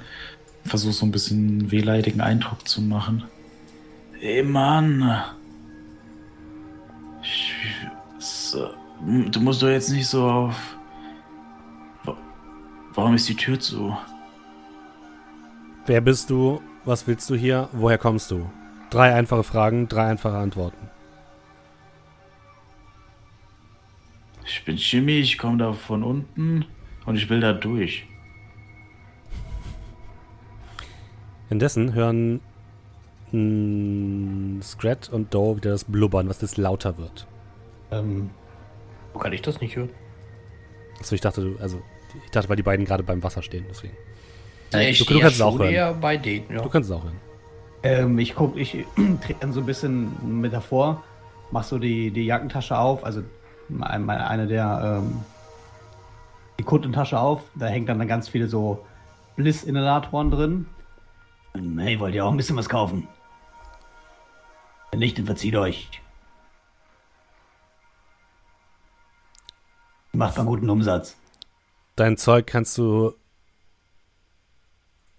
Versuche 0.65 0.93
so 0.93 1.07
ein 1.07 1.13
bisschen 1.13 1.71
wehleidigen 1.71 2.21
Eindruck 2.21 2.69
zu 2.69 2.83
machen. 2.83 3.25
Ey 4.21 4.43
Mann. 4.43 5.23
Ich, 7.23 7.55
so, 8.19 8.69
du 9.31 9.41
musst 9.41 9.63
doch 9.63 9.69
jetzt 9.69 9.91
nicht 9.91 10.07
so 10.07 10.25
auf. 10.25 10.77
Wa- 12.93 13.03
Warum 13.03 13.15
ist 13.15 13.29
die 13.29 13.37
Tür 13.37 13.59
zu? 13.59 13.97
Wer 15.87 16.01
bist 16.01 16.31
du? 16.31 16.61
Was 16.85 17.07
willst 17.07 17.29
du 17.31 17.35
hier? 17.35 17.69
Woher 17.73 17.99
kommst 17.99 18.31
du? 18.31 18.51
Drei 18.91 19.15
einfache 19.15 19.43
Fragen, 19.45 19.89
drei 19.89 20.07
einfache 20.11 20.37
Antworten. 20.37 20.89
Ich 24.45 24.65
bin 24.65 24.77
Jimmy, 24.77 25.13
ich 25.21 25.39
komme 25.39 25.59
da 25.59 25.73
von 25.73 26.03
unten 26.03 26.65
und 27.07 27.17
ich 27.17 27.31
will 27.31 27.41
da 27.41 27.53
durch. 27.53 28.07
Indessen 31.49 31.95
hören 31.95 32.41
mh, 33.31 34.63
Scrat 34.63 35.09
und 35.09 35.33
Doe 35.33 35.57
wieder 35.57 35.71
das 35.71 35.85
Blubbern, 35.85 36.29
was 36.29 36.41
jetzt 36.43 36.57
lauter 36.59 36.99
wird. 36.99 37.27
Ähm, 37.91 38.31
wo 39.13 39.19
kann 39.19 39.33
ich 39.33 39.43
das 39.43 39.61
nicht 39.61 39.77
hören? 39.77 39.91
Achso, 40.99 41.15
ich 41.15 41.21
dachte, 41.21 41.43
du, 41.43 41.59
also, 41.61 41.83
ich 42.25 42.31
dachte, 42.31 42.49
weil 42.49 42.57
die 42.57 42.63
beiden 42.63 42.85
gerade 42.85 43.03
beim 43.03 43.23
Wasser 43.23 43.43
stehen, 43.43 43.67
deswegen. 43.69 43.97
Ich 44.75 44.99
du 44.99 45.05
stehe 45.05 45.21
kannst 45.21 45.37
es 45.37 45.43
auch 45.43 45.59
hören. 45.59 46.01
bei 46.01 46.17
denen, 46.17 46.47
ja. 46.51 46.63
Du 46.63 46.69
kannst 46.69 46.89
es 46.91 46.97
auch 46.97 47.05
hören. 47.05 47.21
Ähm, 47.83 48.19
ich 48.19 48.35
guck, 48.35 48.57
ich 48.57 48.73
trete 49.21 49.41
dann 49.41 49.53
so 49.53 49.61
ein 49.61 49.67
bisschen 49.67 50.41
mit 50.41 50.53
davor, 50.53 51.03
mach 51.51 51.65
so 51.65 51.79
die, 51.79 52.11
die 52.11 52.25
Jackentasche 52.25 52.79
auf, 52.79 53.05
also 53.05 53.23
eine 53.81 54.47
der 54.47 55.01
ähm, 55.03 55.21
die 56.59 56.65
Kundentasche 56.65 57.19
auf, 57.19 57.43
da 57.55 57.67
hängt 57.67 57.89
dann 57.89 58.07
ganz 58.07 58.29
viele 58.29 58.47
so 58.47 58.85
Bliss-Inhalatoren 59.37 60.31
drin. 60.31 60.67
Hey, 61.79 61.99
wollt 61.99 62.15
ihr 62.15 62.25
auch 62.25 62.31
ein 62.31 62.37
bisschen 62.37 62.57
was 62.57 62.69
kaufen? 62.69 63.09
Wenn 64.91 65.01
nicht, 65.01 65.19
dann 65.19 65.27
verzieht 65.27 65.57
euch. 65.57 65.89
Macht 70.13 70.37
mal 70.37 70.45
guten 70.45 70.69
Umsatz. 70.69 71.17
Dein 71.97 72.17
Zeug 72.17 72.47
kannst 72.47 72.79
du 72.79 73.15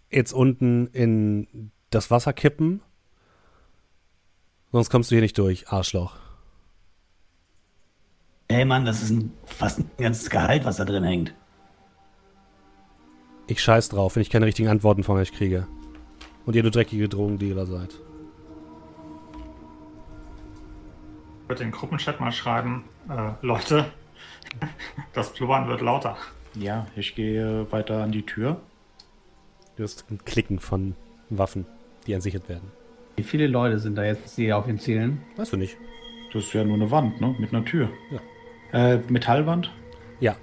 jetzt 0.10 0.34
unten 0.34 0.88
in 0.88 1.72
das 1.90 2.10
Wasser 2.10 2.34
kippen. 2.34 2.82
Sonst 4.72 4.90
kommst 4.90 5.12
du 5.12 5.16
hier 5.16 5.22
nicht 5.22 5.38
durch, 5.38 5.68
Arschloch. 5.70 6.16
Hey 8.50 8.66
Mann, 8.66 8.86
das 8.86 9.04
ist 9.04 9.12
ein, 9.12 9.32
fast 9.46 9.80
ein 9.80 9.92
ganzes 9.98 10.30
Gehalt, 10.30 10.66
was 10.66 10.78
da 10.78 10.86
drin 10.86 11.04
hängt. 11.04 11.34
Ich 13.48 13.62
scheiß 13.62 13.90
drauf, 13.90 14.16
wenn 14.16 14.22
ich 14.22 14.30
keine 14.30 14.46
richtigen 14.46 14.70
Antworten 14.70 15.04
von 15.04 15.18
euch 15.18 15.32
kriege. 15.32 15.68
Und 16.46 16.56
ihr 16.56 16.64
nur 16.64 16.72
dreckige 16.72 17.08
Drogendealer 17.08 17.66
seid. 17.66 17.94
Ich 21.44 21.50
würde 21.50 21.64
in 21.64 21.70
den 21.70 21.72
Gruppenchat 21.72 22.20
mal 22.20 22.32
schreiben, 22.32 22.86
äh, 23.10 23.32
Leute, 23.42 23.92
das 25.14 25.34
Blubbern 25.34 25.68
wird 25.68 25.82
lauter. 25.82 26.18
Ja, 26.56 26.88
ich 26.96 27.16
gehe 27.16 27.72
weiter 27.72 28.04
an 28.04 28.12
die 28.12 28.24
Tür. 28.24 28.60
Du 29.76 29.84
hast 29.84 30.06
ein 30.12 30.20
Klicken 30.24 30.60
von 30.60 30.96
Waffen, 31.30 31.66
die 32.06 32.14
entsichert 32.14 32.48
werden. 32.50 32.72
Wie 33.16 33.24
viele 33.24 33.48
Leute 33.48 33.80
sind 33.80 33.96
da 33.96 34.04
jetzt, 34.04 34.38
die 34.38 34.54
auf 34.54 34.68
ihn 34.68 34.80
zielen? 34.80 35.22
Weißt 35.36 35.54
du 35.54 35.58
nicht? 35.58 35.78
Das 36.32 36.46
ist 36.46 36.54
ja 36.54 36.64
nur 36.64 36.76
eine 36.76 36.90
Wand, 36.92 37.22
ne? 37.22 37.36
Mit 37.40 37.54
einer 37.54 37.64
Tür. 37.66 37.90
Ja. 38.72 38.94
Äh, 38.94 39.00
Metallwand? 39.10 39.72
Ja. 40.20 40.36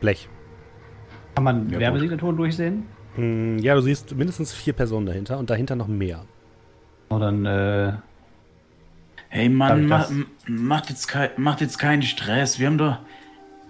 Blech. 0.00 0.28
Kann 1.34 1.44
man 1.44 1.70
Ja, 1.70 1.78
Werbesignaturen 1.78 2.36
durchsehen? 2.36 2.86
Hm, 3.16 3.58
ja, 3.58 3.74
du 3.74 3.80
siehst 3.80 4.14
mindestens 4.16 4.52
vier 4.52 4.72
Personen 4.72 5.06
dahinter 5.06 5.38
und 5.38 5.50
dahinter 5.50 5.76
noch 5.76 5.86
mehr. 5.88 6.24
Und 7.08 7.20
dann, 7.20 7.46
äh, 7.46 7.92
Hey 9.28 9.48
Mann, 9.48 9.88
ma, 9.88 10.08
macht, 10.46 10.90
jetzt 10.90 11.12
macht 11.36 11.60
jetzt 11.60 11.78
keinen 11.78 12.02
Stress. 12.02 12.60
Wir 12.60 12.68
haben 12.68 12.78
doch. 12.78 12.98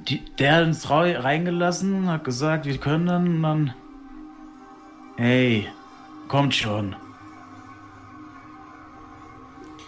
Die, 0.09 0.25
der 0.37 0.57
hat 0.57 0.65
uns 0.67 0.91
rei- 0.91 1.19
reingelassen, 1.19 2.09
hat 2.09 2.25
gesagt, 2.25 2.67
wir 2.67 2.79
können 2.79 3.07
dann 3.07 3.27
und 3.27 3.43
dann. 3.43 3.75
Hey, 5.17 5.69
kommt 6.29 6.55
schon. 6.55 6.97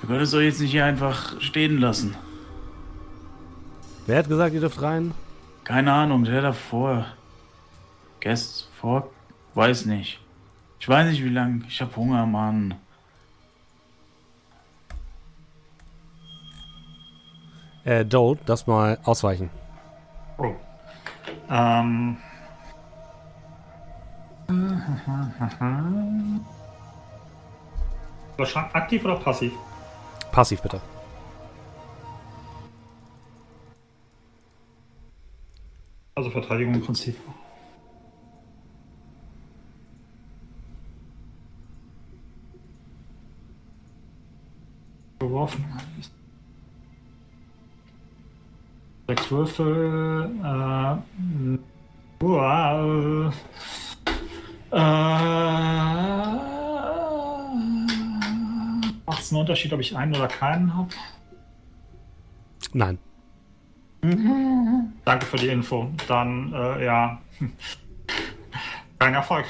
Wir 0.01 0.09
können 0.09 0.23
es 0.23 0.31
doch 0.31 0.41
jetzt 0.41 0.61
nicht 0.61 0.71
hier 0.71 0.85
einfach 0.85 1.41
stehen 1.41 1.79
lassen. 1.79 2.15
Wer 4.07 4.19
hat 4.19 4.29
gesagt, 4.29 4.55
ihr 4.55 4.61
dürft 4.61 4.81
rein? 4.81 5.13
Keine 5.65 5.93
Ahnung, 5.93 6.25
der 6.25 6.43
davor. 6.43 7.07
Gest 8.21 8.69
vor. 8.81 9.11
Weiß 9.55 9.85
nicht. 9.87 10.21
Ich 10.79 10.89
weiß 10.89 11.11
nicht 11.11 11.25
wie 11.25 11.29
lang. 11.29 11.65
Ich 11.69 11.81
hab 11.83 11.97
Hunger, 11.97 12.25
Mann. 12.25 12.75
Äh, 17.85 18.05
Dole, 18.05 18.39
darfst 18.47 18.67
mal 18.69 18.99
ausweichen. 19.05 19.51
Oh. 20.39 20.55
Ähm. 21.49 22.17
Wahrscheinlich 28.37 28.75
aktiv 28.75 29.05
oder 29.05 29.17
passiv? 29.17 29.53
Passiv 30.31 30.61
bitte. 30.61 30.81
Also 36.15 36.31
Verteidigung 36.31 36.75
im 36.75 36.83
Prinzip. 36.83 37.17
Geworfen. 45.19 45.65
Sechs 49.07 49.31
Würfel. 49.31 50.31
Äh, 50.43 52.25
uah, 52.25 53.33
äh, 54.73 54.77
Macht 59.07 59.23
es 59.23 59.31
einen 59.31 59.41
Unterschied, 59.41 59.73
ob 59.73 59.81
ich 59.81 59.97
einen 59.97 60.15
oder 60.17 60.27
keinen 60.29 60.75
habe? 60.75 60.89
Nein. 62.73 62.99
Danke 65.05 65.27
für 65.27 65.37
die 65.37 65.49
Info. 65.49 65.91
Dann, 66.09 66.53
äh, 66.53 66.85
ja. 66.85 67.21
Kein 68.99 69.15
Erfolg. 69.15 69.47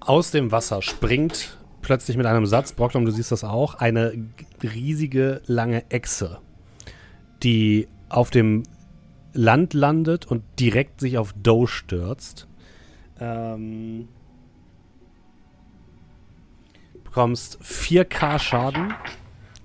Aus 0.00 0.30
dem 0.30 0.52
Wasser 0.52 0.82
springt 0.82 1.56
plötzlich 1.82 2.16
mit 2.16 2.26
einem 2.26 2.46
Satz, 2.46 2.72
Brocklom, 2.72 3.04
du 3.04 3.10
siehst 3.10 3.32
das 3.32 3.44
auch, 3.44 3.74
eine 3.76 4.12
riesige, 4.62 5.40
lange 5.46 5.90
Echse, 5.90 6.38
die 7.42 7.88
auf 8.10 8.30
dem 8.30 8.64
Land 9.32 9.72
landet 9.72 10.26
und 10.26 10.42
direkt 10.58 11.00
sich 11.00 11.16
auf 11.16 11.32
Doe 11.32 11.66
stürzt. 11.66 12.46
Ähm, 13.18 14.08
bekommst 17.04 17.60
4k 17.62 18.38
Schaden 18.38 18.92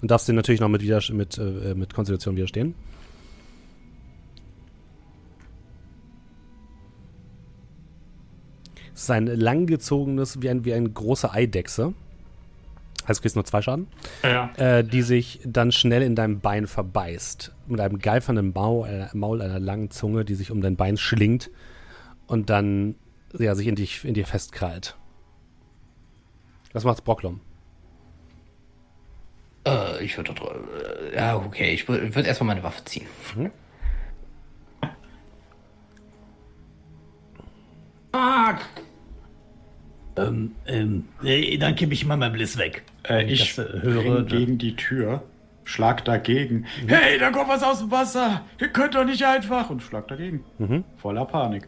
und 0.02 0.12
darfst 0.12 0.28
den 0.28 0.36
natürlich 0.36 0.62
noch 0.62 0.70
mit, 0.70 0.82
Widerst 0.82 1.12
mit, 1.12 1.38
äh, 1.38 1.74
mit 1.76 1.94
Konstitution 1.94 2.36
widerstehen. 2.36 2.76
Es 8.94 9.04
ist 9.04 9.12
ein 9.12 9.28
langgezogenes, 9.28 10.42
wie, 10.42 10.50
ein, 10.50 10.64
wie 10.64 10.74
eine 10.74 10.90
große 10.90 11.30
Eidechse. 11.32 11.94
Also 13.06 13.22
kriegst 13.22 13.36
du 13.36 13.40
nur 13.40 13.46
zwei 13.46 13.62
Schaden. 13.62 13.88
Ja. 14.24 14.52
Äh, 14.58 14.84
die 14.84 15.02
sich 15.02 15.40
dann 15.46 15.72
schnell 15.72 16.02
in 16.02 16.16
deinem 16.16 16.40
Bein 16.40 16.68
verbeißt. 16.68 17.54
Mit 17.68 17.80
einem 17.80 18.00
geifernden 18.00 18.52
Maul, 18.54 18.88
einer, 18.88 19.10
Maul, 19.14 19.42
einer 19.42 19.60
langen 19.60 19.92
Zunge, 19.92 20.26
die 20.26 20.36
sich 20.36 20.52
um 20.52 20.62
dein 20.62 20.76
Bein 20.76 20.98
schlingt 20.98 21.50
und 22.28 22.50
dann 22.50 22.96
ja, 23.38 23.56
sich 23.56 23.68
in, 23.68 23.76
dich, 23.76 24.04
in 24.06 24.14
dir 24.14 24.26
festkrallt. 24.26 24.96
Was 26.74 26.84
macht's 26.84 27.02
Brocklom? 27.02 27.42
Äh, 29.68 30.04
ich 30.04 30.18
würde. 30.18 30.34
Äh, 30.34 31.16
ja, 31.16 31.36
okay. 31.38 31.74
Ich 31.74 31.88
würde 31.88 32.14
würd 32.16 32.26
erstmal 32.26 32.48
meine 32.48 32.64
Waffe 32.64 32.84
ziehen. 32.86 33.06
Fuck! 38.12 38.60
Ähm, 40.18 40.56
ähm, 40.66 41.06
nee, 41.22 41.58
dann 41.58 41.76
kippe 41.76 41.94
ich 41.94 42.06
mal 42.06 42.16
mein 42.16 42.32
Bliss 42.32 42.58
weg. 42.58 42.84
Äh, 43.08 43.32
ich 43.32 43.56
das, 43.56 43.66
äh, 43.66 43.82
höre 43.82 44.20
ne? 44.22 44.26
gegen 44.26 44.58
die 44.58 44.76
Tür, 44.76 45.24
schlag 45.64 46.04
dagegen. 46.06 46.66
Hey, 46.88 47.20
da 47.20 47.32
kommt 47.32 47.50
was 47.50 47.64
aus 47.64 47.80
dem 47.80 47.92
Wasser! 47.92 48.42
Ihr 48.60 48.70
könnt 48.70 48.96
doch 48.96 49.06
nicht 49.06 49.24
einfach! 49.24 49.70
Und 49.70 49.82
schlag 49.84 50.08
dagegen. 50.08 50.44
Mhm. 50.58 50.84
Voller 50.98 51.26
Panik. 51.26 51.68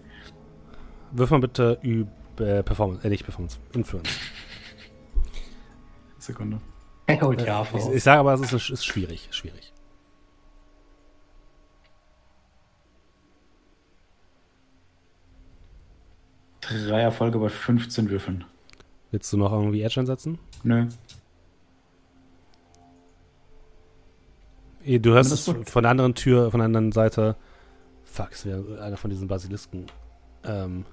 Wirf 1.11 1.29
mal 1.31 1.39
bitte 1.39 1.77
über 1.81 2.09
äh, 2.39 2.63
Performance, 2.63 3.05
äh, 3.05 3.09
nicht 3.09 3.23
Performance, 3.23 3.57
Influence. 3.73 4.09
Sekunde. 6.19 6.59
Er 7.05 7.21
holt 7.21 7.41
ja 7.41 7.61
Ich, 7.61 7.67
voraus. 7.69 7.93
ich 7.93 8.03
sage 8.03 8.19
aber, 8.19 8.33
es 8.33 8.51
ist, 8.51 8.69
ist 8.69 8.85
schwierig, 8.85 9.29
schwierig. 9.31 9.71
Drei 16.61 17.01
Erfolge 17.01 17.39
bei 17.39 17.49
15 17.49 18.09
Würfeln. 18.09 18.43
Willst 19.11 19.31
du 19.31 19.37
noch 19.37 19.51
irgendwie 19.53 19.81
Edge 19.81 19.99
einsetzen? 19.99 20.37
Nö. 20.63 20.87
Du 24.87 25.11
hörst 25.13 25.31
es 25.33 25.43
von 25.65 25.83
der 25.83 25.91
anderen 25.91 26.15
Tür, 26.15 26.49
von 26.51 26.59
der 26.59 26.65
anderen 26.65 26.91
Seite. 26.91 27.35
Fuck, 28.05 28.29
es 28.31 28.45
wäre 28.45 28.81
einer 28.81 28.95
von 28.97 29.09
diesen 29.09 29.27
Basilisken. 29.27 29.85
Ähm. 30.45 30.85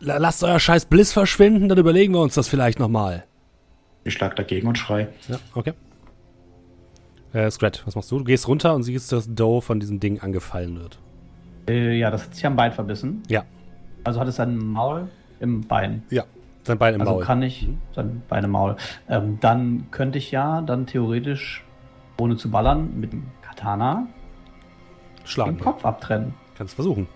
La- 0.00 0.16
Lasst 0.18 0.42
euer 0.44 0.58
scheiß 0.58 0.86
Bliss 0.86 1.12
verschwinden, 1.12 1.68
dann 1.68 1.78
überlegen 1.78 2.14
wir 2.14 2.20
uns 2.20 2.34
das 2.34 2.48
vielleicht 2.48 2.78
nochmal. 2.78 3.24
Ich 4.04 4.14
schlag 4.14 4.36
dagegen 4.36 4.66
und 4.68 4.78
schrei. 4.78 5.08
Ja, 5.28 5.38
okay. 5.54 5.74
Äh, 7.32 7.50
Scrat, 7.50 7.82
was 7.84 7.94
machst 7.94 8.10
du? 8.10 8.18
Du 8.18 8.24
gehst 8.24 8.48
runter 8.48 8.74
und 8.74 8.82
siehst, 8.84 9.12
dass 9.12 9.28
Doe 9.34 9.60
von 9.60 9.80
diesem 9.80 10.00
Ding 10.00 10.20
angefallen 10.20 10.78
wird. 10.80 10.98
Äh, 11.68 11.98
ja, 11.98 12.10
das 12.10 12.24
hat 12.24 12.34
sich 12.34 12.46
am 12.46 12.56
Bein 12.56 12.72
verbissen. 12.72 13.22
Ja. 13.28 13.44
Also 14.04 14.18
hat 14.20 14.28
es 14.28 14.36
sein 14.36 14.56
Maul 14.56 15.08
im 15.40 15.60
Bein. 15.66 16.04
Ja. 16.08 16.24
Sein 16.68 16.78
Bein 16.78 16.94
im 16.94 17.00
Also 17.00 17.14
Maul. 17.14 17.24
kann 17.24 17.42
ich 17.42 17.66
sein 17.96 18.22
Bein 18.28 18.44
im 18.44 18.50
Maul. 18.50 18.76
Ähm, 19.08 19.38
dann 19.40 19.86
könnte 19.90 20.18
ich 20.18 20.30
ja 20.30 20.60
dann 20.60 20.86
theoretisch, 20.86 21.64
ohne 22.20 22.36
zu 22.36 22.50
ballern, 22.50 23.00
mit 23.00 23.12
dem 23.12 23.26
Katana 23.42 24.06
Schlagen. 25.24 25.56
den 25.56 25.60
Kopf 25.64 25.84
abtrennen. 25.84 26.34
Kannst 26.56 26.74
versuchen. 26.74 27.08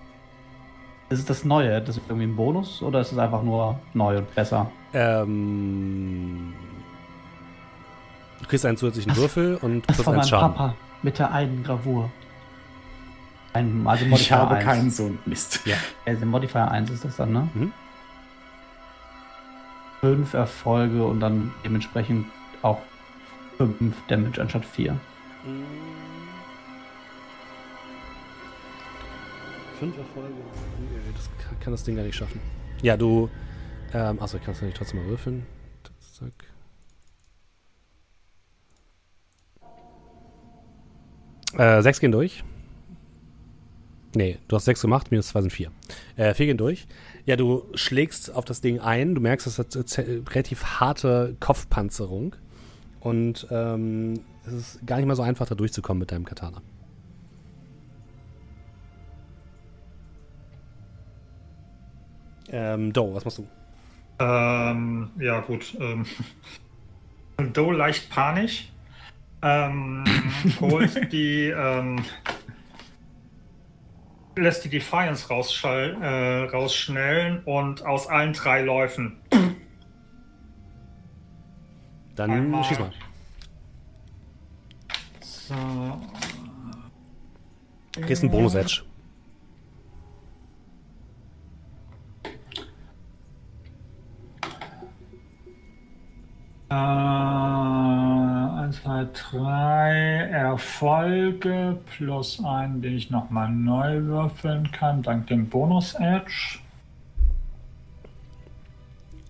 Ist 1.11 1.19
es 1.19 1.25
das 1.27 1.45
Neue? 1.45 1.81
Das 1.83 1.99
ist 1.99 2.05
irgendwie 2.09 2.27
ein 2.27 2.37
Bonus 2.37 2.81
oder 2.83 3.01
ist 3.01 3.13
es 3.13 3.19
einfach 3.19 3.43
nur 3.43 3.79
neu 3.93 4.17
und 4.19 4.35
besser? 4.35 4.71
Ähm. 4.95 6.55
Du 8.41 8.49
kriegst 8.49 8.65
einen 8.65 8.77
zusätzlichen 8.79 9.15
Würfel 9.17 9.57
und 9.61 9.81
Das 9.89 9.97
kriegst 9.99 10.05
von 10.05 10.15
einen 10.15 10.21
meinem 10.21 10.29
Schaden. 10.29 10.55
Papa 10.55 10.75
mit 11.03 11.19
der 11.19 11.31
einen 11.33 11.63
Gravur. 11.63 12.11
Ein, 13.53 13.83
also 13.87 14.05
Ich 14.05 14.11
Modifier 14.11 14.37
habe 14.39 14.55
1. 14.57 14.65
keinen 14.65 14.91
Sohn. 14.91 15.19
Mist. 15.27 15.61
Ja. 15.67 15.77
Also 16.07 16.25
Modifier 16.25 16.71
1 16.71 16.91
ist 16.91 17.05
das 17.05 17.17
dann, 17.17 17.33
ne? 17.33 17.49
Mhm. 17.53 17.73
Fünf 20.05 20.35
Erfolge 20.35 21.05
und 21.05 21.21
dann 21.21 21.53
dementsprechend 21.65 22.27
auch 22.63 22.81
fünf 23.57 23.95
Damage 24.09 24.41
anstatt 24.41 24.65
vier. 24.65 24.99
Fünf 29.79 29.97
Erfolge. 29.97 30.35
Nee, 30.81 31.13
Das 31.15 31.31
kann, 31.39 31.61
kann 31.61 31.73
das 31.73 31.85
Ding 31.85 31.95
gar 31.95 32.03
nicht 32.03 32.17
schaffen. 32.17 32.41
Ja, 32.83 32.97
du. 32.97 33.31
Ähm, 33.95 34.21
achso, 34.21 34.39
ich 34.39 34.43
kann 34.43 34.55
es 34.55 34.59
natürlich 34.59 34.75
trotzdem 34.75 35.05
mal 35.05 35.09
würfeln. 35.09 35.47
Zack. 36.19 36.33
Äh, 41.57 41.81
sechs 41.81 42.01
gehen 42.01 42.11
durch. 42.11 42.43
Nee, 44.17 44.39
du 44.49 44.57
hast 44.57 44.65
sechs 44.65 44.81
gemacht, 44.83 45.13
minus 45.13 45.29
zwei 45.29 45.43
sind 45.43 45.53
vier. 45.53 45.71
Äh, 46.17 46.35
vier 46.35 46.47
gehen 46.47 46.59
durch. 46.59 46.89
Ja, 47.25 47.37
du 47.37 47.65
schlägst 47.75 48.35
auf 48.35 48.45
das 48.45 48.61
Ding 48.61 48.81
ein. 48.81 49.15
Du 49.15 49.21
merkst, 49.21 49.47
es 49.47 49.59
hat 49.59 49.77
relativ 49.77 50.65
harte 50.65 51.37
Kopfpanzerung. 51.39 52.35
Und 53.01 53.47
ähm, 53.51 54.15
es 54.45 54.53
ist 54.53 54.87
gar 54.87 54.97
nicht 54.97 55.07
mal 55.07 55.15
so 55.15 55.23
einfach, 55.23 55.47
da 55.47 55.55
durchzukommen 55.55 56.01
mit 56.01 56.11
deinem 56.11 56.25
Katana. 56.25 56.63
Ähm, 62.49 62.93
Do, 62.93 63.15
was 63.15 63.25
machst 63.25 63.39
du? 63.39 63.47
Ähm, 64.19 65.11
ja, 65.19 65.41
gut. 65.41 65.77
Ähm, 65.81 66.05
Doe 67.53 67.73
leicht 67.73 68.11
panisch. 68.11 68.69
Ähm, 69.43 70.05
holt 70.61 71.13
die, 71.13 71.49
ähm, 71.49 72.05
lässt 74.37 74.65
die 74.65 74.69
Defiance 74.69 75.29
rausschall, 75.29 75.97
äh, 76.01 76.51
rausschnellen 76.51 77.43
und 77.45 77.85
aus 77.85 78.07
allen 78.09 78.33
drei 78.33 78.63
Läufen. 78.63 79.19
Dann 82.17 82.31
Einmal. 82.31 82.65
schieß 82.65 82.79
mal. 82.79 82.93
So. 85.21 85.55
Kriegst 88.01 88.23
einen 88.23 88.33
Bonus-Edge. 88.33 88.83
Äh, 96.71 98.22
1, 98.63 98.83
2, 98.83 99.09
3 99.13 100.29
Erfolge 100.31 101.79
plus 101.97 102.45
einen, 102.45 102.81
den 102.81 102.97
ich 102.97 103.11
nochmal 103.11 103.51
neu 103.51 104.05
würfeln 104.05 104.71
kann, 104.71 105.03
dank 105.03 105.27
dem 105.27 105.49
Bonus-Edge. 105.49 106.61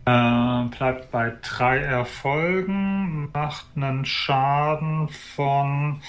Äh, 0.05 0.65
bleibt 0.77 1.11
bei 1.11 1.33
drei 1.41 1.79
Erfolgen, 1.79 3.31
macht 3.33 3.67
einen 3.75 4.05
Schaden 4.05 5.09
von 5.09 6.03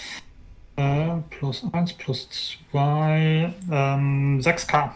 äh, 0.75 1.11
plus 1.29 1.65
1, 1.71 1.93
plus 1.93 2.29
2, 2.71 3.53
ähm, 3.71 4.39
6k. 4.41 4.89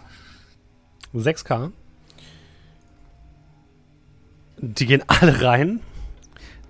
6k. 1.16 1.72
Die 4.58 4.86
gehen 4.86 5.04
alle 5.08 5.42
rein. 5.42 5.80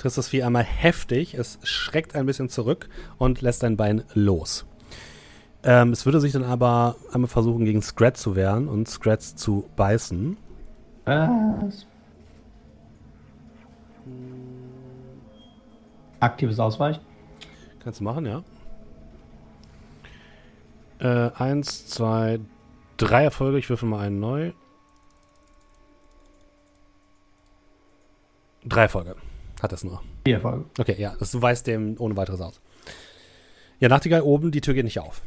Triffst 0.08 0.20
das 0.20 0.30
Vieh 0.30 0.44
einmal 0.44 0.64
heftig. 0.64 1.34
Es 1.34 1.60
schreckt 1.64 2.16
ein 2.16 2.26
bisschen 2.26 2.48
zurück 2.48 2.88
und 3.18 3.42
lässt 3.42 3.64
dein 3.64 3.76
Bein 3.76 4.06
los. 4.14 4.66
Ähm, 5.64 5.92
es 5.92 6.06
würde 6.06 6.22
sich 6.22 6.32
dann 6.32 6.46
aber 6.46 6.96
einmal 7.12 7.28
versuchen, 7.28 7.66
gegen 7.66 7.82
Scrat 7.82 8.16
zu 8.16 8.34
wehren 8.34 8.70
und 8.70 8.88
Scrat 8.88 9.22
zu 9.22 9.68
beißen. 9.76 10.38
Was? 11.04 11.86
Aktives 16.22 16.58
Ausweichen. 16.58 17.02
Kannst 17.84 18.00
du 18.00 18.06
machen, 18.06 18.26
ja. 18.26 18.44
Äh, 21.00 21.32
eins, 21.34 21.86
zwei, 21.88 22.40
drei 22.96 23.26
Erfolge. 23.26 23.60
Ich 23.60 23.70
würfel 23.70 23.90
mal 23.90 24.06
einen 24.06 24.22
neu. 24.22 24.54
Drei 28.64 28.84
Erfolge. 28.84 29.18
Hat 29.62 29.72
das 29.72 29.84
nur. 29.84 30.02
Vier 30.26 30.36
Erfolge. 30.36 30.66
Okay, 30.78 30.96
ja, 30.98 31.16
das, 31.20 31.32
du 31.32 31.42
weißt 31.42 31.66
dem 31.68 31.96
ohne 32.00 32.16
weiteres 32.16 32.42
aus. 32.42 32.60
Ja, 33.80 33.90
Nachtigall 33.90 34.22
oben, 34.22 34.52
die 34.52 34.62
Tür 34.62 34.74
geht 34.74 34.86
nicht 34.86 35.00
auf. 35.00 35.22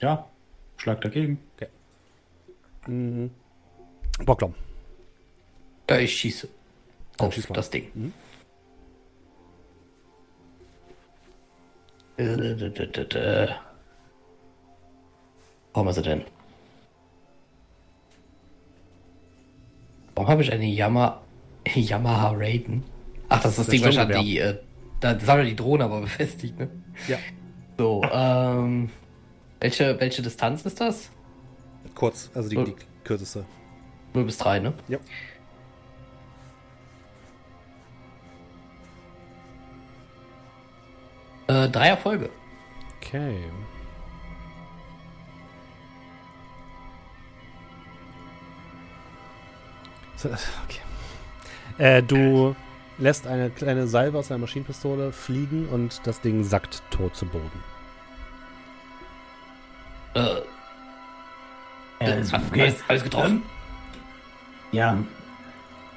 Ja, 0.00 0.26
schlag 0.76 1.00
dagegen. 1.00 1.38
Mhm. 2.86 3.30
Bocklom. 4.24 4.54
Ja, 5.88 5.98
ich 5.98 6.16
schieße. 6.16 6.48
Dann 7.16 7.28
Auf 7.28 7.34
schieß 7.34 7.48
das 7.48 7.70
Ding. 7.70 7.90
Mhm. 7.94 8.12
Äh, 12.16 13.48
haben 15.74 15.86
wir 15.86 15.92
sie 15.92 16.02
denn? 16.02 16.24
Warum 20.14 20.28
habe 20.28 20.42
ich 20.42 20.52
eine 20.52 20.66
Yama 20.66 21.20
Yamaha 21.74 22.32
Raiden? 22.36 22.84
Ach, 23.30 23.40
das 23.40 23.52
ist 23.52 23.58
das, 23.58 23.66
Das 23.66 23.72
Ding 23.74 23.84
wahrscheinlich 23.84 24.16
ja. 24.16 24.22
die, 24.22 24.38
äh, 24.38 24.58
da 24.98 25.14
das 25.14 25.26
haben 25.28 25.38
wir 25.38 25.44
die 25.44 25.56
Drohne 25.56 25.84
aber 25.84 26.00
befestigt, 26.02 26.58
ne? 26.58 26.68
Ja. 27.08 27.18
So, 27.78 28.02
ähm, 28.12 28.90
welche, 29.60 29.98
welche 29.98 30.20
Distanz 30.20 30.66
ist 30.66 30.80
das? 30.80 31.10
Kurz, 31.94 32.30
also 32.34 32.48
die, 32.48 32.56
die 32.56 32.74
kürzeste. 33.04 33.44
0 34.12 34.24
bis 34.24 34.36
3, 34.38 34.58
ne? 34.58 34.74
Ja. 34.88 34.98
Äh, 41.46 41.68
drei 41.68 41.88
Erfolge. 41.88 42.30
Okay. 43.00 43.36
So, 50.16 50.28
okay. 50.28 50.80
Äh, 51.78 52.02
du 52.02 52.54
lässt 53.00 53.26
eine 53.26 53.50
kleine 53.50 53.86
Salve 53.88 54.18
aus 54.18 54.28
deiner 54.28 54.38
Maschinenpistole 54.40 55.12
fliegen 55.12 55.68
und 55.68 56.00
das 56.06 56.20
Ding 56.20 56.44
sackt 56.44 56.82
tot 56.90 57.16
zu 57.16 57.26
Boden. 57.26 57.50
Äh, 60.14 60.20
Äh, 62.02 62.22
alles, 62.54 62.82
alles 62.88 63.04
getroffen? 63.04 63.42
Ja. 64.72 64.96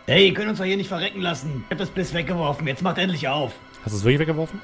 Hey, 0.06 0.28
ihr 0.28 0.34
könnt 0.34 0.50
uns 0.50 0.58
doch 0.60 0.66
hier 0.66 0.76
nicht 0.76 0.90
verrecken 0.90 1.22
lassen. 1.22 1.64
Ich 1.68 1.72
hab 1.72 1.78
das 1.78 1.90
Bliss 1.90 2.14
weggeworfen. 2.14 2.68
Jetzt 2.68 2.82
macht 2.82 2.98
endlich 2.98 3.28
auf. 3.30 3.54
Hast 3.86 3.94
du 3.94 3.98
es 3.98 4.04
wirklich 4.04 4.20
weggeworfen? 4.20 4.60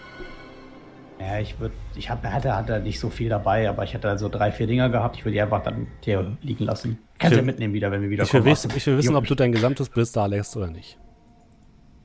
Ja, 1.18 1.40
ich 1.40 1.58
würde, 1.60 1.74
ich 1.96 2.10
hab, 2.10 2.24
hatte, 2.26 2.54
hatte 2.56 2.80
nicht 2.82 3.00
so 3.00 3.10
viel 3.10 3.30
dabei, 3.30 3.70
aber 3.70 3.84
ich 3.84 3.94
hatte 3.94 4.18
so 4.18 4.28
drei, 4.28 4.52
vier 4.52 4.68
Dinger 4.68 4.90
gehabt. 4.90 5.16
Ich 5.18 5.24
würde 5.24 5.34
die 5.34 5.42
einfach 5.42 5.64
dann 5.64 5.88
hier 6.02 6.36
liegen 6.42 6.66
lassen. 6.66 6.98
Kannst 7.20 7.32
will- 7.32 7.40
ja 7.40 7.46
mitnehmen 7.46 7.74
wieder, 7.74 7.90
wenn 7.92 8.02
wir 8.02 8.10
wieder 8.10 8.24
Ich 8.24 8.34
will, 8.34 8.42
kommen. 8.42 8.52
wissen, 8.52 8.72
ich 8.76 8.86
will 8.86 8.98
wissen, 8.98 9.16
ob 9.16 9.26
du 9.26 9.36
dein 9.36 9.52
gesamtes 9.54 9.88
Bliss 9.90 10.12
da 10.12 10.26
lässt 10.26 10.56
oder 10.58 10.68
nicht. 10.68 10.98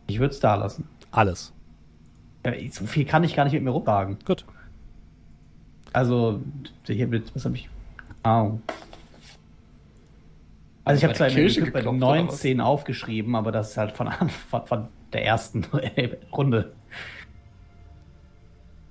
Ich 0.07 0.19
würde 0.19 0.35
es 0.35 0.41
da 0.41 0.55
lassen. 0.55 0.89
Alles. 1.11 1.53
Ja, 2.45 2.53
so 2.71 2.87
viel 2.87 3.05
kann 3.05 3.25
ich 3.25 3.35
gar 3.35 3.45
nicht 3.45 3.55
mit 3.55 3.63
mir 3.63 3.71
rumtragen. 3.71 4.19
Gut. 4.25 4.45
Also, 5.93 6.41
hier 6.87 7.07
mit, 7.07 7.35
was 7.35 7.45
habe 7.45 7.55
ich? 7.57 7.69
Au. 8.23 8.59
Also 10.85 10.99
ich 10.99 11.05
habe 11.05 11.15
zwar 11.15 11.29
Kirche 11.29 11.61
bei 11.63 11.67
geklopft, 11.81 11.87
oder 11.87 11.97
19 11.97 12.61
aufgeschrieben, 12.61 13.35
aber 13.37 13.53
das 13.53 13.71
ist 13.71 13.77
halt 13.79 13.93
von, 13.93 14.09
An- 14.09 14.29
von, 14.29 14.89
der 15.13 15.25
ersten 15.25 15.65
Runde. 16.37 16.73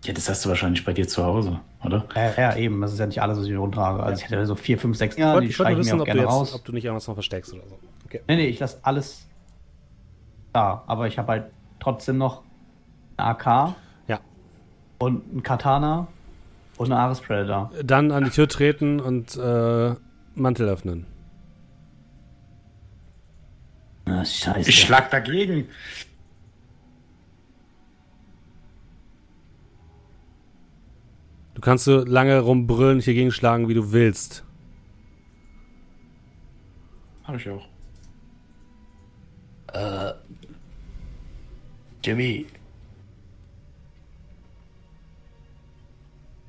Ja, 0.05 0.13
das 0.13 0.27
hast 0.27 0.43
du 0.43 0.49
wahrscheinlich 0.49 0.83
bei 0.83 0.91
dir 0.93 1.07
zu 1.07 1.23
Hause, 1.23 1.59
oder? 1.83 2.05
Ja, 2.15 2.31
ja, 2.35 2.55
eben. 2.55 2.81
Das 2.81 2.91
ist 2.93 2.99
ja 2.99 3.05
nicht 3.05 3.21
alles, 3.21 3.37
was 3.37 3.45
ich 3.45 3.51
mir 3.51 3.59
rumtrage. 3.59 4.01
Also 4.01 4.23
ich 4.23 4.29
hätte 4.29 4.45
so 4.45 4.55
4, 4.55 4.79
5, 4.79 4.97
6 4.97 5.15
Dinger, 5.15 5.39
die 5.39 5.47
ich 5.47 5.59
wollte 5.59 5.71
streiche 5.73 5.75
nur 5.75 5.81
ich 5.81 5.85
mir 5.85 5.91
wissen, 5.91 5.99
auch 5.99 6.01
ob 6.01 6.05
du, 6.07 6.11
gerne 6.13 6.21
jetzt, 6.21 6.31
raus. 6.31 6.55
ob 6.55 6.65
du 6.65 6.71
nicht 6.73 6.85
irgendwas 6.85 7.07
noch 7.07 7.13
versteckst 7.13 7.53
oder 7.53 7.63
so. 7.69 7.79
Okay. 8.05 8.21
Nee, 8.27 8.35
nee, 8.37 8.47
ich 8.47 8.59
lasse 8.59 8.79
alles 8.81 9.27
da. 10.53 10.83
Aber 10.87 11.07
ich 11.07 11.17
habe 11.17 11.31
halt 11.31 11.45
trotzdem 11.79 12.17
noch 12.17 12.43
eine 13.17 13.27
AK 13.29 13.75
Ja. 14.07 14.19
und 14.99 15.35
ein 15.35 15.43
Katana 15.43 16.07
und 16.77 16.91
eine 16.91 16.99
Ares 17.01 17.21
Predator. 17.21 17.71
Dann 17.83 18.11
an 18.11 18.23
die 18.23 18.29
Tür 18.29 18.47
treten 18.47 18.99
und 18.99 19.35
äh, 19.35 19.95
Mantel 20.35 20.69
öffnen. 20.69 21.05
Ah, 24.05 24.23
scheiße. 24.25 24.69
Ich 24.69 24.81
schlag 24.81 25.09
dagegen. 25.11 25.67
Du 31.53 31.61
kannst 31.61 31.85
so 31.85 32.03
lange 32.03 32.39
rumbrüllen 32.39 32.95
und 32.97 33.03
hier 33.03 33.13
gegenschlagen, 33.13 33.67
wie 33.67 33.73
du 33.73 33.91
willst. 33.91 34.43
Hab 37.23 37.35
ich 37.35 37.49
auch. 37.49 37.65
Äh, 39.71 40.13
Jimmy. 42.03 42.45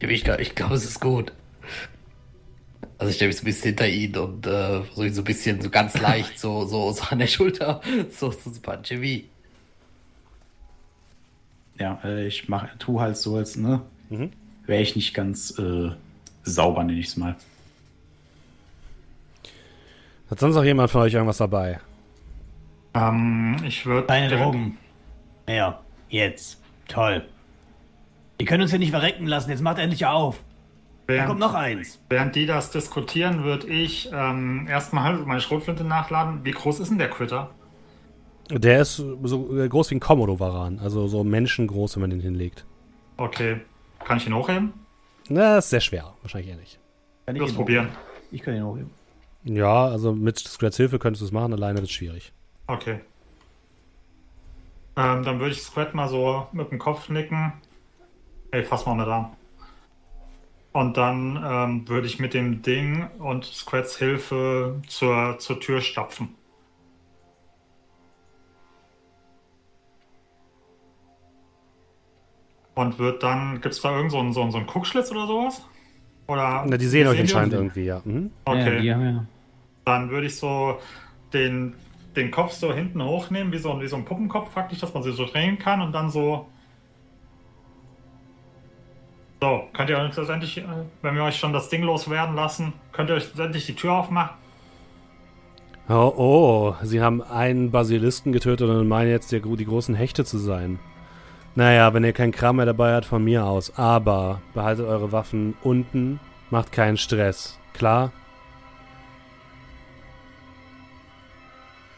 Jimmy, 0.01 0.15
ich, 0.15 0.25
glaub- 0.25 0.41
ich 0.41 0.55
glaube, 0.55 0.75
es 0.75 0.85
ist 0.85 1.01
gut. 1.01 1.33
Also 2.99 3.11
ich 3.11 3.17
stelle 3.17 3.29
mich 3.29 3.37
so 3.37 3.43
ein 3.43 3.47
bisschen 3.47 3.65
hinter 3.69 3.89
ihn 3.89 4.17
und 4.17 4.47
äh, 4.47 4.83
versuche 4.83 5.07
ihn 5.07 5.15
so 5.15 5.21
ein 5.23 5.25
bisschen, 5.25 5.61
so 5.61 5.71
ganz 5.71 5.99
leicht, 6.01 6.39
so, 6.39 6.65
so, 6.67 6.93
so 6.93 7.05
an 7.11 7.19
der 7.19 7.27
Schulter, 7.27 7.81
so, 8.11 8.31
so 8.31 8.51
super. 8.51 8.81
Jimmy. 8.85 9.25
Ja, 11.79 12.01
äh, 12.05 12.27
ich 12.29 12.49
mach, 12.49 12.69
tu 12.79 13.01
halt 13.01 13.17
so, 13.17 13.37
als, 13.37 13.57
ne? 13.57 13.83
Mhm. 14.11 14.31
Wäre 14.67 14.83
ich 14.83 14.95
nicht 14.97 15.13
ganz 15.13 15.59
äh, 15.59 15.91
sauber, 16.45 16.85
nenne 16.85 16.99
ich 17.01 17.09
es 17.09 17.17
mal. 17.17 17.37
Hat 20.31 20.39
sonst 20.41 20.55
noch 20.55 20.65
jemand 20.65 20.91
von 20.91 21.03
euch 21.03 21.13
irgendwas 21.15 21.39
dabei? 21.39 21.81
Ähm, 22.95 23.57
ich 23.67 23.85
würde. 23.85 24.07
Deine 24.07 24.35
Drogen. 24.37 24.79
Ja, 25.49 25.81
jetzt. 26.09 26.61
Toll. 26.89 27.25
Die 28.41 28.45
können 28.45 28.63
uns 28.63 28.71
hier 28.71 28.79
nicht 28.79 28.91
verrecken 28.91 29.27
lassen. 29.27 29.51
Jetzt 29.51 29.63
macht 29.63 29.79
endlich 29.79 30.07
auf. 30.07 30.43
Da 31.07 31.17
kommt 31.27 31.27
Während, 31.29 31.41
noch 31.41 31.55
eins. 31.55 32.01
während 32.09 32.35
die 32.35 32.47
das 32.47 32.71
diskutieren, 32.71 33.45
würde 33.45 33.67
ich 33.67 34.11
ähm, 34.13 34.67
erstmal 34.69 35.15
meine 35.19 35.41
Schrotflinte 35.41 35.85
nachladen. 35.85 36.45
Wie 36.45 36.51
groß 36.51 36.81
ist 36.81 36.89
denn 36.89 36.99
der 36.99 37.11
Critter? 37.11 37.51
Der 38.51 38.81
ist 38.81 38.97
so 38.97 39.59
äh, 39.59 39.69
groß 39.69 39.91
wie 39.91 39.97
ein 39.97 40.01
Komodo-Varan. 40.01 40.79
Also 40.79 41.07
so 41.07 41.23
menschengroß, 41.23 41.97
wenn 41.97 42.01
man 42.03 42.11
den 42.11 42.21
hinlegt. 42.21 42.65
Okay. 43.19 43.61
Kann 44.05 44.17
ich 44.17 44.27
ihn 44.27 44.35
hochheben? 44.35 44.73
Na, 45.29 45.59
ist 45.59 45.71
sehr 45.71 45.81
schwer. 45.81 46.15
Wahrscheinlich 46.23 46.51
eher 46.51 46.57
nicht. 46.57 46.79
Kann 47.27 47.37
ich 47.37 47.41
Los 47.41 47.53
probieren. 47.55 47.87
hochheben? 47.87 48.01
Ich 48.33 48.43
kann 48.43 48.55
ihn 48.57 48.65
hochheben. 48.65 48.91
Ja, 49.45 49.87
also 49.87 50.13
mit 50.15 50.39
Scrats 50.39 50.77
Hilfe 50.79 50.99
könntest 50.99 51.21
du 51.21 51.27
es 51.27 51.33
machen, 51.33 51.53
alleine 51.53 51.77
wird 51.77 51.87
es 51.87 51.93
schwierig. 51.93 52.33
Okay. 52.67 53.01
Ähm, 54.97 55.23
dann 55.25 55.41
würde 55.41 55.53
ich 55.53 55.63
Squat 55.63 55.95
mal 55.95 56.09
so 56.09 56.47
mit 56.53 56.71
dem 56.71 56.79
Kopf 56.79 57.09
nicken. 57.09 57.53
Ey, 58.51 58.63
fass 58.63 58.87
mal 58.87 58.95
mit 58.95 59.09
an. 59.09 59.33
Und 60.73 60.97
dann 60.97 61.43
ähm, 61.45 61.89
würde 61.89 62.07
ich 62.07 62.19
mit 62.19 62.35
dem 62.35 62.63
Ding 62.63 63.09
und 63.19 63.45
Squats 63.45 63.97
Hilfe 63.97 64.81
zur, 64.89 65.39
zur 65.39 65.61
Tür 65.61 65.81
stapfen. 65.81 66.35
Und 72.75 72.99
wird 72.99 73.23
dann, 73.23 73.61
gibt 73.61 73.75
es 73.75 73.81
da 73.81 73.97
irgend 73.97 74.11
so 74.11 74.19
einen, 74.19 74.33
so, 74.33 74.43
einen, 74.43 74.51
so 74.51 74.59
einen 74.59 74.67
Guckschlitz 74.67 75.11
oder 75.13 75.27
sowas? 75.29 75.63
Oder 76.27 76.65
Na, 76.67 76.77
die 76.77 76.87
sehen 76.87 77.07
euch 77.07 77.21
anscheinend 77.21 77.53
irgendwie, 77.53 77.85
ja. 77.85 78.01
Mhm. 78.05 78.33
Okay. 78.45 78.77
Ja, 78.77 78.83
die 78.83 78.95
haben 78.95 79.05
ja. 79.05 79.25
Dann 79.85 80.11
würde 80.11 80.27
ich 80.27 80.37
so 80.37 80.81
den, 81.33 81.75
den 82.17 82.31
Kopf 82.31 82.53
so 82.53 82.73
hinten 82.73 83.03
hochnehmen, 83.03 83.53
wie 83.53 83.59
so, 83.59 83.81
wie 83.81 83.87
so 83.87 83.97
ein 83.97 84.05
Puppenkopf 84.05 84.53
praktisch, 84.53 84.81
dass 84.81 84.95
man 84.95 85.03
sie 85.03 85.13
so 85.13 85.27
drehen 85.27 85.59
kann 85.59 85.81
und 85.81 85.93
dann 85.93 86.11
so. 86.11 86.47
So, 89.41 89.69
könnt 89.73 89.91
ihr 89.91 89.99
uns 89.99 90.17
letztendlich, 90.17 90.59
äh, 90.59 90.65
wenn 91.03 91.15
wir 91.15 91.25
euch 91.25 91.37
schon 91.37 91.53
das 91.53 91.69
Ding 91.69 91.83
loswerden 91.83 92.35
lassen, 92.35 92.73
könnt 92.93 93.11
ihr 93.11 93.17
euch 93.17 93.27
letztendlich 93.27 93.67
die 93.67 93.75
Tür 93.75 93.93
aufmachen? 93.93 94.37
Oh, 95.87 96.13
oh, 96.17 96.75
sie 96.83 97.03
haben 97.03 97.21
einen 97.21 97.71
Basilisken 97.71 98.33
getötet 98.33 98.71
und 98.71 98.89
meinen 98.89 99.11
jetzt 99.11 99.33
die, 99.33 99.41
die 99.41 99.67
großen 99.67 99.95
Hechte 99.95 100.25
zu 100.25 100.39
sein. 100.39 100.79
Naja, 101.57 101.93
wenn 101.93 102.05
ihr 102.05 102.15
keinen 102.15 102.33
Kram 102.33 102.57
mehr 102.57 102.65
dabei 102.65 102.95
habt, 102.95 103.05
von 103.05 103.23
mir 103.23 103.45
aus. 103.45 103.77
Aber 103.77 104.41
behaltet 104.55 104.87
eure 104.87 105.13
Waffen 105.13 105.55
unten, 105.63 106.21
macht 106.51 106.73
keinen 106.73 106.97
Stress. 106.97 107.61
Klar? 107.75 108.13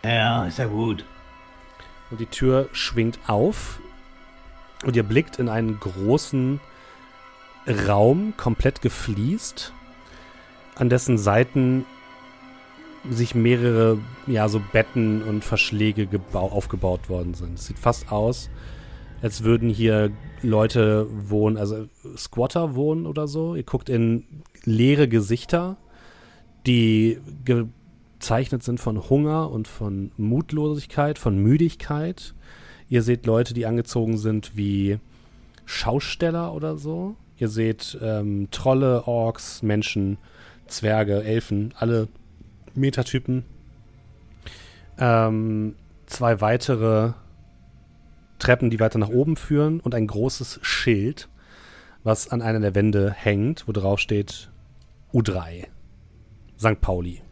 Ja, 0.06 0.46
ist 0.46 0.58
ja 0.58 0.66
gut. 0.66 1.04
Und 2.10 2.20
die 2.20 2.26
Tür 2.26 2.68
schwingt 2.72 3.18
auf 3.26 3.80
und 4.84 4.94
ihr 4.94 5.02
blickt 5.02 5.40
in 5.40 5.48
einen 5.48 5.80
großen 5.80 6.60
Raum, 7.88 8.34
komplett 8.36 8.80
gefliest, 8.82 9.72
an 10.76 10.88
dessen 10.88 11.18
Seiten 11.18 11.84
sich 13.10 13.34
mehrere, 13.34 13.98
ja, 14.28 14.48
so 14.48 14.60
Betten 14.72 15.22
und 15.22 15.44
Verschläge 15.44 16.04
gebau- 16.04 16.52
aufgebaut 16.52 17.08
worden 17.08 17.34
sind. 17.34 17.54
Es 17.58 17.66
sieht 17.66 17.78
fast 17.78 18.12
aus, 18.12 18.50
als 19.22 19.42
würden 19.42 19.68
hier 19.68 20.12
Leute 20.42 21.08
wohnen, 21.10 21.56
also 21.56 21.88
Squatter 22.16 22.76
wohnen 22.76 23.06
oder 23.06 23.26
so. 23.26 23.56
Ihr 23.56 23.64
guckt 23.64 23.88
in 23.88 24.42
leere 24.64 25.08
Gesichter, 25.08 25.76
die 26.66 27.20
gezeichnet 28.18 28.62
sind 28.62 28.80
von 28.80 29.08
Hunger 29.10 29.50
und 29.50 29.68
von 29.68 30.10
Mutlosigkeit, 30.16 31.18
von 31.18 31.38
Müdigkeit. 31.38 32.34
Ihr 32.88 33.02
seht 33.02 33.26
Leute, 33.26 33.52
die 33.52 33.66
angezogen 33.66 34.16
sind 34.16 34.56
wie 34.56 34.98
Schausteller 35.66 36.54
oder 36.54 36.78
so. 36.78 37.16
Ihr 37.36 37.48
seht 37.48 37.98
ähm, 38.00 38.48
Trolle, 38.50 39.06
Orks, 39.06 39.62
Menschen, 39.62 40.16
Zwerge, 40.66 41.22
Elfen, 41.22 41.74
alle 41.78 42.08
Metatypen. 42.74 43.44
Ähm, 44.98 45.74
zwei 46.06 46.40
weitere 46.40 47.12
Treppen, 48.38 48.70
die 48.70 48.80
weiter 48.80 48.98
nach 48.98 49.10
oben 49.10 49.36
führen 49.36 49.80
und 49.80 49.94
ein 49.94 50.06
großes 50.06 50.60
Schild, 50.62 51.28
was 52.02 52.28
an 52.30 52.40
einer 52.40 52.60
der 52.60 52.74
Wände 52.74 53.10
hängt, 53.10 53.68
wo 53.68 53.72
drauf 53.72 54.00
steht 54.00 54.50
U3. 55.12 55.66
St. 56.58 56.80
Pauli. 56.80 57.25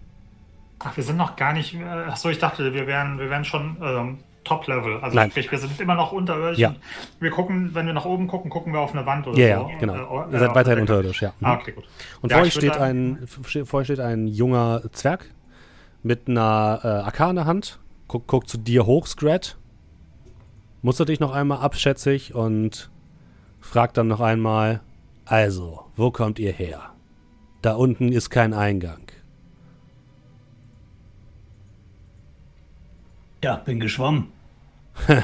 Ach, 0.84 0.96
wir 0.96 1.04
sind 1.04 1.16
noch 1.16 1.36
gar 1.36 1.52
nicht. 1.52 1.74
Äh, 1.74 1.84
achso, 1.84 2.28
ich 2.28 2.38
dachte, 2.38 2.72
wir 2.74 2.86
wären, 2.86 3.18
wir 3.18 3.30
wären 3.30 3.44
schon 3.44 3.76
ähm, 3.82 4.18
Top-Level. 4.44 5.00
Also 5.00 5.16
Nein. 5.16 5.30
sprich, 5.30 5.50
wir 5.50 5.58
sind 5.58 5.80
immer 5.80 5.94
noch 5.94 6.12
unterirdisch. 6.12 6.58
Ja. 6.58 6.74
Wir 7.18 7.30
gucken, 7.30 7.70
wenn 7.74 7.86
wir 7.86 7.94
nach 7.94 8.04
oben 8.04 8.26
gucken, 8.28 8.50
gucken 8.50 8.72
wir 8.72 8.80
auf 8.80 8.92
eine 8.92 9.06
Wand 9.06 9.26
oder 9.26 9.38
Ja, 9.38 9.60
so. 9.60 9.70
ja, 9.70 9.78
genau. 9.78 9.94
Äh, 10.28 10.32
Ihr 10.32 10.38
seid 10.38 10.50
auf 10.50 10.54
weiterhin 10.56 10.80
unterirdisch, 10.80 11.22
ja. 11.22 11.32
Mhm. 11.40 11.46
Ah, 11.46 11.54
okay, 11.54 11.72
gut. 11.72 11.84
Und 12.20 12.30
Ja, 12.30 12.36
vor, 12.36 12.44
euch 12.46 12.52
steht 12.52 12.76
ein, 12.76 13.26
vor 13.26 13.80
euch 13.80 13.86
steht 13.86 14.00
ein 14.00 14.26
junger 14.28 14.82
Zwerg 14.92 15.30
mit 16.02 16.28
einer 16.28 16.80
äh, 16.84 17.08
AK 17.08 17.30
in 17.30 17.36
der 17.36 17.44
Hand. 17.46 17.78
Guck, 18.06 18.26
guckt 18.26 18.48
zu 18.48 18.58
dir 18.58 18.84
hoch, 18.86 19.06
Scrat. 19.06 19.56
Mustert 20.82 21.08
dich 21.08 21.20
noch 21.20 21.32
einmal 21.32 21.58
abschätzig 21.60 22.34
und 22.34 22.90
fragt 23.60 23.96
dann 23.96 24.08
noch 24.08 24.20
einmal: 24.20 24.82
Also, 25.24 25.86
wo 25.96 26.10
kommt 26.10 26.38
ihr 26.38 26.52
her? 26.52 26.90
Da 27.62 27.72
unten 27.72 28.12
ist 28.12 28.28
kein 28.28 28.52
Eingang. 28.52 29.03
Ja, 33.44 33.56
bin 33.56 33.78
geschwommen. 33.78 34.32
Du 35.06 35.22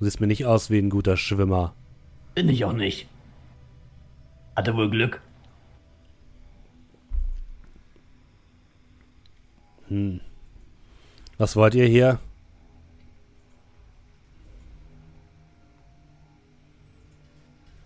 siehst 0.00 0.20
mir 0.20 0.28
nicht 0.28 0.46
aus 0.46 0.70
wie 0.70 0.78
ein 0.78 0.88
guter 0.88 1.16
Schwimmer. 1.16 1.74
Bin 2.36 2.48
ich 2.48 2.64
auch 2.64 2.72
nicht. 2.72 3.08
Hatte 4.54 4.76
wohl 4.76 4.88
Glück. 4.88 5.20
Was 11.36 11.56
wollt 11.56 11.74
ihr 11.74 11.86
hier? 11.86 12.20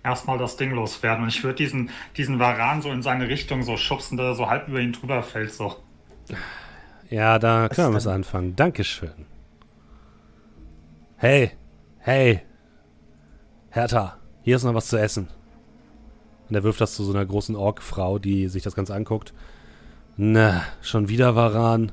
Erstmal 0.05 0.37
das 0.37 0.59
Ding 0.59 0.73
loswerden. 0.73 1.23
Und 1.23 1.31
ich 1.31 1.43
würde 1.43 1.57
diesen, 1.57 1.89
diesen 2.19 2.39
Varan 2.39 2.83
so 2.83 2.91
in 2.91 3.01
seine 3.01 3.29
Richtung 3.29 3.63
so 3.63 3.79
schubsen, 3.79 4.19
dass 4.19 4.27
er 4.27 4.35
so 4.35 4.51
halb 4.51 4.69
über 4.69 4.81
ihn 4.81 4.93
drüber 4.93 5.23
fällt. 5.23 5.55
So. 5.55 5.75
Ja, 7.09 7.39
da 7.39 7.71
können 7.71 7.89
wir 7.89 7.95
was 7.95 8.05
denn? 8.05 8.13
anfangen. 8.13 8.55
Dankeschön. 8.55 9.38
Hey, 11.21 11.51
hey, 11.99 12.43
Hertha, 13.71 14.19
hier 14.43 14.55
ist 14.55 14.63
noch 14.63 14.75
was 14.75 14.87
zu 14.87 15.01
essen. 15.01 15.27
Und 16.49 16.55
er 16.55 16.63
wirft 16.63 16.81
das 16.81 16.95
zu 16.95 17.03
so 17.03 17.11
einer 17.11 17.27
großen 17.27 17.57
Ork-Frau, 17.57 18.21
die 18.21 18.47
sich 18.47 18.63
das 18.63 18.77
Ganze 18.77 18.95
anguckt. 18.95 19.35
Na, 20.17 20.63
schon 20.81 21.09
wieder 21.09 21.35
Varan? 21.35 21.91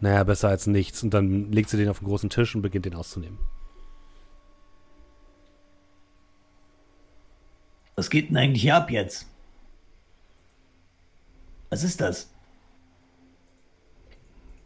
Naja, 0.00 0.22
besser 0.22 0.50
als 0.50 0.66
nichts. 0.66 1.02
Und 1.02 1.14
dann 1.14 1.50
legt 1.50 1.70
sie 1.70 1.78
den 1.78 1.88
auf 1.88 2.00
den 2.00 2.08
großen 2.08 2.28
Tisch 2.28 2.54
und 2.54 2.60
beginnt 2.60 2.84
den 2.84 2.94
auszunehmen. 2.94 3.38
Was 7.96 8.10
geht 8.10 8.28
denn 8.28 8.36
eigentlich 8.36 8.62
hier 8.62 8.76
ab 8.76 8.90
jetzt? 8.90 9.30
Was 11.70 11.84
ist 11.84 12.02
das? 12.02 12.30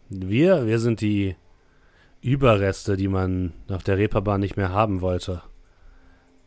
Wir, 0.08 0.66
wir 0.66 0.80
sind 0.80 1.00
die 1.00 1.36
Überreste, 2.22 2.96
die 2.96 3.08
man 3.08 3.52
auf 3.68 3.82
der 3.82 3.98
Reeperbahn 3.98 4.40
nicht 4.40 4.56
mehr 4.56 4.70
haben 4.70 5.00
wollte. 5.00 5.42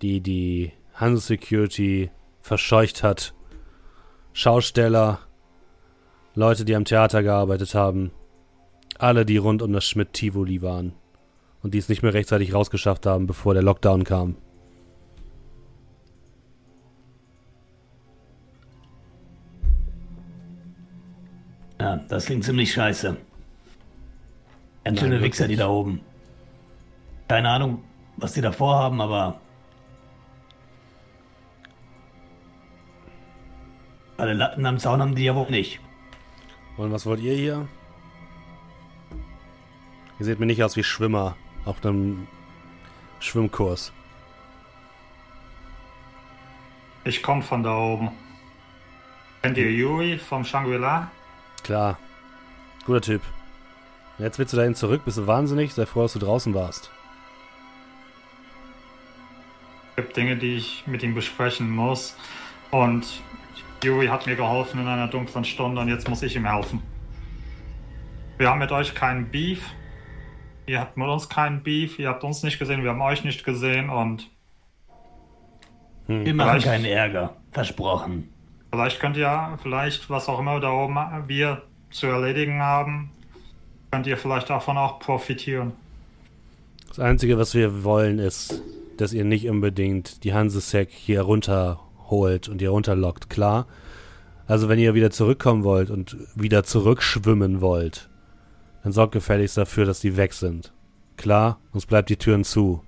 Die 0.02 0.22
die 0.22 0.72
Hanse 0.94 1.28
Security 1.28 2.10
verscheucht 2.42 3.04
hat. 3.04 3.34
Schausteller, 4.32 5.20
Leute, 6.34 6.64
die 6.64 6.76
am 6.76 6.86
Theater 6.86 7.24
gearbeitet 7.24 7.76
haben. 7.76 8.12
Alle, 8.98 9.26
die 9.26 9.38
rund 9.38 9.62
um 9.62 9.74
das 9.74 9.86
Schmidt-Tivoli 9.86 10.62
waren. 10.62 10.94
Und 11.62 11.74
die 11.74 11.78
es 11.78 11.90
nicht 11.90 12.04
mehr 12.04 12.14
rechtzeitig 12.14 12.54
rausgeschafft 12.54 13.06
haben, 13.06 13.28
bevor 13.28 13.54
der 13.54 13.64
Lockdown 13.64 14.06
kam. 14.06 14.38
Ja, 21.82 21.98
das 22.08 22.26
klingt 22.28 22.46
ziemlich 22.46 22.72
scheiße. 22.72 23.18
Ganz 24.86 25.00
schöne 25.00 25.22
Wichser, 25.22 25.48
die 25.48 25.56
da 25.56 25.68
oben. 25.68 26.02
Keine 27.28 27.50
Ahnung, 27.50 27.84
was 28.18 28.34
die 28.34 28.42
da 28.42 28.52
vorhaben, 28.52 29.02
aber. 29.02 29.42
Alle 34.18 34.34
Latten 34.34 34.64
am 34.66 34.78
Zaun 34.78 35.02
haben 35.02 35.16
die 35.16 35.24
ja 35.24 35.36
wohl 35.36 35.50
nicht. 35.50 35.80
Und 36.78 36.92
was 36.92 37.06
wollt 37.08 37.20
ihr 37.20 37.34
hier? 37.34 37.68
Ihr 40.20 40.26
seht 40.26 40.40
mir 40.40 40.46
nicht 40.46 40.64
aus 40.64 40.76
wie 40.76 40.84
Schwimmer 40.84 41.36
auf 41.66 41.84
einem 41.84 42.28
Schwimmkurs. 43.20 43.92
Ich 47.06 47.24
komme 47.24 47.42
von 47.42 47.64
da 47.64 47.76
oben. 47.76 48.12
Kennt 49.42 49.58
ihr 49.58 49.72
Yuri 49.72 50.20
vom 50.20 50.46
Shangri-La? 50.46 51.10
Klar. 51.64 51.98
Guter 52.86 53.02
Typ. 53.02 53.22
Jetzt 54.18 54.40
willst 54.40 54.54
du 54.54 54.58
dahin 54.58 54.76
zurück? 54.76 55.02
Bist 55.04 55.18
du 55.18 55.28
wahnsinnig? 55.28 55.74
Sei 55.74 55.86
froh, 55.86 56.04
dass 56.04 56.14
du 56.14 56.20
draußen 56.20 56.54
warst. 56.54 56.90
Es 59.90 59.96
gibt 59.98 60.16
Dinge, 60.18 60.38
die 60.38 60.56
ich 60.56 60.84
mit 60.88 61.04
ihm 61.04 61.14
besprechen 61.14 61.70
muss. 61.70 62.16
Und 62.72 63.22
Yuri 63.84 64.08
hat 64.08 64.26
mir 64.26 64.36
geholfen 64.36 64.82
in 64.82 64.88
einer 64.88 65.08
dunklen 65.08 65.46
Stunde 65.46 65.82
und 65.82 65.90
jetzt 65.90 66.10
muss 66.10 66.22
ich 66.22 66.36
ihm 66.36 66.46
helfen. 66.50 66.82
Wir 68.38 68.50
haben 68.50 68.60
mit 68.60 68.72
euch 68.72 68.96
keinen 68.96 69.30
Beef. 69.30 69.70
Ihr 70.66 70.80
habt 70.80 70.98
mit 70.98 71.08
uns 71.08 71.30
keinen 71.30 71.62
Beef. 71.64 72.00
Ihr 72.00 72.10
habt 72.10 72.24
uns 72.24 72.42
nicht 72.44 72.58
gesehen, 72.58 72.84
wir 72.84 72.90
haben 72.90 73.02
euch 73.02 73.24
nicht 73.24 73.44
gesehen 73.46 73.90
und 73.90 74.30
Wir 76.08 76.34
machen 76.34 76.62
keinen 76.62 76.86
Ärger. 76.86 77.36
Versprochen. 77.52 78.30
vielleicht 78.72 79.00
könnt 79.00 79.16
ihr, 79.18 79.58
vielleicht 79.62 80.10
was 80.10 80.28
auch 80.28 80.40
immer 80.40 80.60
da 80.60 80.72
oben 80.72 80.98
wir 81.28 81.62
zu 81.90 82.08
erledigen 82.08 82.62
haben, 82.62 83.12
könnt 83.96 84.08
ihr 84.08 84.18
vielleicht 84.18 84.50
davon 84.50 84.78
auch 84.78 85.00
profitieren. 85.00 85.72
Das 86.90 87.00
Einzige, 87.00 87.38
was 87.38 87.54
wir 87.54 87.86
wollen, 87.86 88.20
ist, 88.20 88.62
dass 88.98 89.14
ihr 89.14 89.24
nicht 89.24 89.48
unbedingt 89.48 90.26
die 90.26 90.34
Hansesec 90.34 90.90
hier 90.92 91.22
runterholt 91.22 92.50
und 92.50 92.60
hier 92.60 92.72
runterlockt, 92.72 93.30
klar? 93.30 93.68
Also 94.48 94.68
wenn 94.68 94.80
ihr 94.80 94.96
wieder 94.96 95.12
zurückkommen 95.12 95.64
wollt 95.64 95.92
und 95.92 96.18
wieder 96.36 96.66
zurückschwimmen 96.66 97.62
wollt, 97.62 98.10
dann 98.84 98.92
sorgt 98.92 99.14
gefälligst 99.14 99.56
dafür, 99.56 99.86
dass 99.86 100.02
die 100.02 100.18
weg 100.18 100.34
sind. 100.34 100.74
Klar? 101.16 101.62
Uns 101.72 101.86
bleibt 101.86 102.10
die 102.10 102.18
Türen 102.18 102.44
zu. 102.44 102.82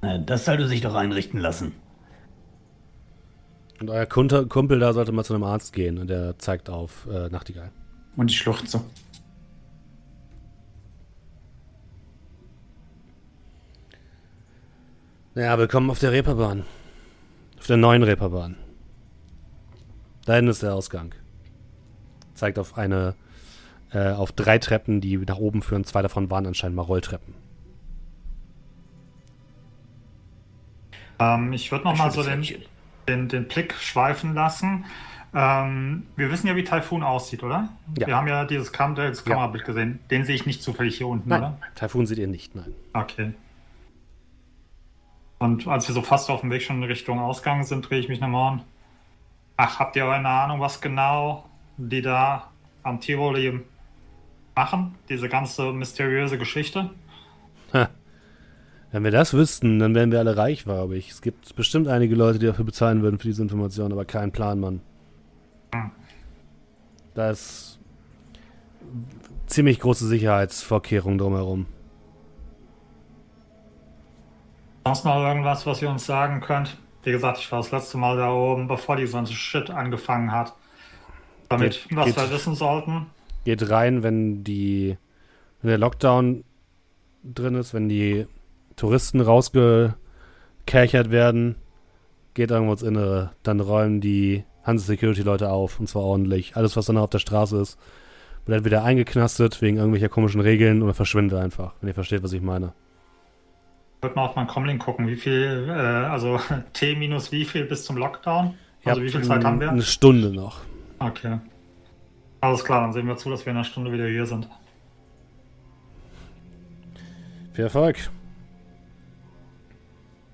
Na, 0.00 0.16
Das 0.16 0.46
soll 0.46 0.56
du 0.56 0.66
sich 0.66 0.80
doch 0.80 0.94
einrichten 0.94 1.40
lassen. 1.40 1.74
Und 3.80 3.90
euer 3.90 4.06
Kumpel 4.06 4.80
da 4.80 4.92
sollte 4.92 5.12
mal 5.12 5.24
zu 5.24 5.34
einem 5.34 5.44
Arzt 5.44 5.72
gehen 5.72 5.98
und 5.98 6.08
der 6.08 6.36
zeigt 6.38 6.68
auf 6.68 7.06
äh, 7.10 7.28
Nachtigall. 7.28 7.70
Und 8.16 8.30
ich 8.30 8.38
schluchze. 8.38 8.80
Naja, 15.34 15.56
willkommen 15.58 15.90
auf 15.90 16.00
der 16.00 16.10
Reeperbahn. 16.10 16.64
Auf 17.58 17.66
der 17.68 17.76
neuen 17.76 18.02
Reeperbahn. 18.02 18.56
Da 20.24 20.34
hinten 20.34 20.50
ist 20.50 20.64
der 20.64 20.74
Ausgang. 20.74 21.14
Zeigt 22.34 22.58
auf 22.58 22.76
eine, 22.76 23.14
äh, 23.92 24.10
auf 24.10 24.32
drei 24.32 24.58
Treppen, 24.58 25.00
die 25.00 25.16
nach 25.18 25.38
oben 25.38 25.62
führen. 25.62 25.84
Zwei 25.84 26.02
davon 26.02 26.28
waren 26.30 26.46
anscheinend 26.46 26.74
mal 26.74 26.82
Rolltreppen. 26.82 27.34
Ähm, 31.20 31.52
ich 31.52 31.70
würde 31.70 31.84
noch 31.84 31.96
mal 31.96 32.10
so 32.10 32.24
den, 32.24 32.42
Pfötchen. 32.42 32.64
Den, 33.08 33.28
den 33.28 33.48
Blick 33.48 33.74
schweifen 33.74 34.34
lassen. 34.34 34.84
Ähm, 35.34 36.06
wir 36.16 36.30
wissen 36.30 36.46
ja, 36.46 36.56
wie 36.56 36.64
Typhoon 36.64 37.02
aussieht, 37.02 37.42
oder? 37.42 37.68
Ja. 37.98 38.06
Wir 38.06 38.16
haben 38.16 38.28
ja 38.28 38.44
dieses 38.44 38.72
Kam 38.72 38.94
das 38.94 39.24
Ja. 39.24 39.32
Kamerabild 39.32 39.64
gesehen. 39.64 40.00
Den 40.10 40.24
sehe 40.24 40.34
ich 40.34 40.46
nicht 40.46 40.62
zufällig 40.62 40.96
hier 40.96 41.06
unten, 41.08 41.28
Nein, 41.28 41.40
oder? 41.40 41.58
Taifun 41.74 42.06
seht 42.06 42.18
ihr 42.18 42.26
nicht, 42.28 42.54
nein. 42.54 42.74
Okay. 42.94 43.32
Und 45.38 45.68
als 45.68 45.86
wir 45.86 45.94
so 45.94 46.02
fast 46.02 46.30
auf 46.30 46.40
dem 46.40 46.50
Weg 46.50 46.62
schon 46.62 46.76
in 46.76 46.84
Richtung 46.84 47.18
Ausgang 47.20 47.62
sind, 47.64 47.88
drehe 47.88 48.00
ich 48.00 48.08
mich 48.08 48.20
nochmal 48.20 48.54
um. 48.54 48.60
Ach, 49.56 49.78
habt 49.78 49.96
ihr 49.96 50.08
eine 50.08 50.28
Ahnung, 50.28 50.60
was 50.60 50.80
genau 50.80 51.44
die 51.76 52.02
da 52.02 52.50
am 52.82 53.00
Tivoli 53.00 53.60
machen? 54.56 54.94
Diese 55.08 55.28
ganze 55.28 55.72
mysteriöse 55.72 56.38
Geschichte? 56.38 56.90
Wenn 58.90 59.04
wir 59.04 59.10
das 59.10 59.34
wüssten, 59.34 59.78
dann 59.78 59.94
wären 59.94 60.10
wir 60.12 60.18
alle 60.18 60.36
reich, 60.36 60.64
glaube 60.64 60.96
ich. 60.96 61.10
Es 61.10 61.20
gibt 61.20 61.54
bestimmt 61.56 61.88
einige 61.88 62.14
Leute, 62.14 62.38
die 62.38 62.46
dafür 62.46 62.64
bezahlen 62.64 63.02
würden 63.02 63.18
für 63.18 63.26
diese 63.28 63.42
Information, 63.42 63.92
aber 63.92 64.04
kein 64.06 64.32
Plan, 64.32 64.60
Mann. 64.60 64.80
Da 67.14 67.30
ist 67.30 67.78
ziemlich 69.46 69.80
große 69.80 70.06
Sicherheitsvorkehrungen 70.06 71.18
drumherum. 71.18 71.66
Sonst 74.86 75.04
noch 75.04 75.16
irgendwas, 75.22 75.66
was 75.66 75.82
ihr 75.82 75.90
uns 75.90 76.06
sagen 76.06 76.40
könnt? 76.40 76.78
Wie 77.02 77.12
gesagt, 77.12 77.38
ich 77.38 77.52
war 77.52 77.58
das 77.58 77.70
letzte 77.70 77.98
Mal 77.98 78.16
da 78.16 78.32
oben, 78.32 78.68
bevor 78.68 78.96
die 78.96 79.04
ganze 79.06 79.34
Shit 79.34 79.68
angefangen 79.70 80.32
hat. 80.32 80.54
Damit, 81.50 81.86
Geht- 81.88 81.96
was 81.96 82.06
geht- 82.06 82.16
wir 82.16 82.30
wissen 82.30 82.54
sollten. 82.54 83.06
Geht 83.44 83.68
rein, 83.70 84.02
wenn 84.02 84.44
die 84.44 84.96
wenn 85.60 85.68
der 85.70 85.78
Lockdown 85.78 86.44
drin 87.24 87.54
ist, 87.56 87.74
wenn 87.74 87.88
die 87.88 88.26
Touristen 88.78 89.20
rausgekerchert 89.20 91.10
werden, 91.10 91.56
geht 92.34 92.50
irgendwo 92.50 92.72
ins 92.72 92.82
Innere. 92.82 93.32
Dann 93.42 93.60
räumen 93.60 94.00
die 94.00 94.44
Hanse 94.62 94.86
Security 94.86 95.22
Leute 95.22 95.50
auf 95.50 95.80
und 95.80 95.88
zwar 95.88 96.02
ordentlich. 96.02 96.56
Alles, 96.56 96.76
was 96.76 96.86
dann 96.86 96.96
auf 96.96 97.10
der 97.10 97.18
Straße 97.18 97.60
ist, 97.60 97.78
wird 98.46 98.56
entweder 98.56 98.84
eingeknastet 98.84 99.60
wegen 99.60 99.76
irgendwelcher 99.76 100.08
komischen 100.08 100.40
Regeln 100.40 100.82
oder 100.82 100.94
verschwindet 100.94 101.38
einfach, 101.38 101.74
wenn 101.80 101.88
ihr 101.88 101.94
versteht, 101.94 102.22
was 102.22 102.32
ich 102.32 102.42
meine. 102.42 102.72
Ich 103.96 104.02
würde 104.04 104.14
mal 104.14 104.26
auf 104.26 104.36
meinen 104.36 104.46
Comlink 104.46 104.80
gucken, 104.80 105.08
wie 105.08 105.16
viel, 105.16 105.66
äh, 105.68 105.72
also 105.72 106.38
T 106.72 106.94
minus 106.94 107.32
wie 107.32 107.44
viel 107.44 107.64
bis 107.64 107.84
zum 107.84 107.96
Lockdown? 107.96 108.54
Also 108.84 109.02
wie 109.02 109.10
viel 109.10 109.22
Zeit 109.22 109.44
haben 109.44 109.60
wir? 109.60 109.70
Eine 109.70 109.82
Stunde 109.82 110.30
noch. 110.32 110.60
Okay. 110.98 111.40
Alles 112.40 112.64
klar, 112.64 112.82
dann 112.82 112.92
sehen 112.92 113.06
wir 113.08 113.16
zu, 113.16 113.28
dass 113.28 113.44
wir 113.44 113.50
in 113.50 113.56
einer 113.56 113.64
Stunde 113.64 113.92
wieder 113.92 114.06
hier 114.06 114.24
sind. 114.24 114.48
Viel 117.52 117.64
Erfolg. 117.64 118.10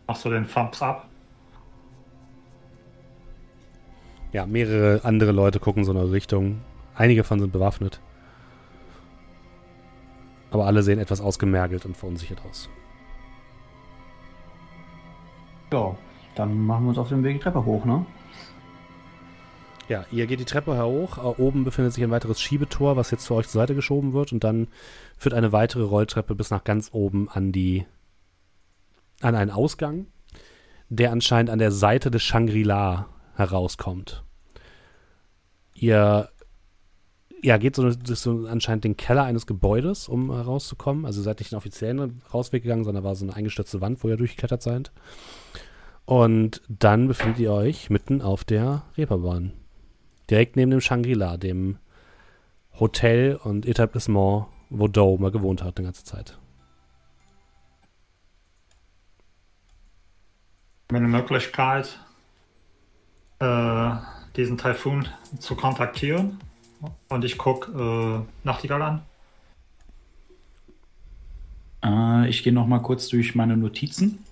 Machst 0.07 0.25
du 0.25 0.31
den 0.31 0.47
Thumbs 0.49 0.83
up? 0.83 1.09
Ja, 4.33 4.47
mehrere 4.47 5.05
andere 5.05 5.33
Leute 5.33 5.61
gucken 5.61 5.85
so 5.85 5.93
in 5.93 5.99
eure 5.99 6.13
Richtung. 6.13 6.61
Einige 6.95 7.23
davon 7.23 7.41
sind 7.41 7.53
bewaffnet. 7.53 8.01
Aber 10.51 10.67
alle 10.67 10.83
sehen 10.83 10.99
etwas 10.99 11.21
ausgemergelt 11.21 11.85
und 11.87 11.97
verunsichert 11.97 12.41
aus. 12.49 12.69
Ja, 15.73 15.97
dann 16.35 16.67
machen 16.67 16.85
wir 16.85 16.89
uns 16.91 16.99
auf 16.99 17.09
den 17.09 17.25
Weg 17.25 17.39
die 17.39 17.43
Treppe 17.43 17.65
hoch, 17.65 17.85
ne? 17.85 18.07
Ja, 19.89 20.05
ihr 20.11 20.27
geht 20.27 20.41
die 20.41 20.45
Treppe 20.45 20.83
hoch. 20.83 21.19
Äh, 21.19 21.41
Oben 21.41 21.65
befindet 21.65 21.93
sich 21.93 22.03
ein 22.03 22.11
weiteres 22.11 22.41
Schiebetor, 22.41 22.97
was 22.97 23.11
jetzt 23.11 23.27
für 23.27 23.35
euch 23.35 23.49
zur 23.49 23.61
Seite 23.61 23.75
geschoben 23.75 24.13
wird. 24.13 24.33
Und 24.33 24.43
dann 24.45 24.69
führt 25.19 25.35
eine 25.35 25.53
weitere 25.53 25.83
Rolltreppe 25.83 26.35
bis 26.35 26.51
nach 26.51 26.65
ganz 26.65 26.91
oben 26.93 27.29
an 27.29 27.53
die 27.53 27.85
an 29.25 29.35
einen 29.35 29.51
Ausgang, 29.51 30.07
der 30.89 31.13
anscheinend 31.13 31.51
an 31.51 31.59
der 31.59 31.73
Seite 31.73 32.11
des 32.11 32.23
Shangri-La 32.23 33.09
herauskommt. 33.37 34.23
Ihr 35.75 36.29
ja, 37.43 37.59
geht 37.59 37.77
so, 37.77 37.91
so 37.91 38.47
anscheinend 38.47 38.85
den 38.85 38.97
Keller 38.97 39.25
eines 39.25 39.47
Gebäudes, 39.47 40.09
um 40.09 40.33
herauszukommen. 40.33 41.05
Also 41.05 41.21
seid 41.21 41.41
nicht 41.41 41.53
den 41.53 41.59
offiziellen 41.59 42.23
Rausweg 42.33 42.63
gegangen, 42.63 42.85
sondern 42.85 43.05
war 43.05 43.15
so 43.15 43.27
eine 43.27 43.37
eingestürzte 43.37 43.83
Wand, 43.83 44.03
wo 44.03 44.09
ihr 44.09 44.17
durchgeklettert 44.17 44.63
seid. 44.63 44.93
Und 46.07 46.63
dann 46.69 47.07
befindet 47.07 47.39
ihr 47.41 47.53
euch 47.53 47.91
mitten 47.91 48.23
auf 48.23 48.45
der 48.45 48.85
Reeperbahn. 48.97 49.53
Direkt 50.31 50.57
neben 50.57 50.71
dem 50.71 50.81
Shangri-La, 50.81 51.37
dem 51.37 51.77
Hotel 52.81 53.37
und 53.37 53.67
Etablissement, 53.67 54.47
wo 54.71 54.89
Doe 54.89 55.19
mal 55.19 55.31
gewohnt 55.31 55.63
hat 55.63 55.77
die 55.79 55.83
ganze 55.83 56.05
Zeit. 56.05 56.39
Eine 60.89 61.09
Möglichkeit, 61.09 61.99
äh, 63.39 63.91
diesen 64.37 64.59
Taifun 64.59 65.09
zu 65.39 65.57
kontaktieren. 65.57 66.39
Und 67.09 67.25
ich 67.25 67.39
gucke 67.39 68.25
äh, 68.25 68.47
Nachtigall 68.47 68.83
an. 68.83 69.03
Äh, 71.83 72.29
ich 72.29 72.43
gehe 72.43 72.53
noch 72.53 72.67
mal 72.67 72.81
kurz 72.81 73.09
durch 73.09 73.35
meine 73.35 73.57
Notizen. 73.57 74.25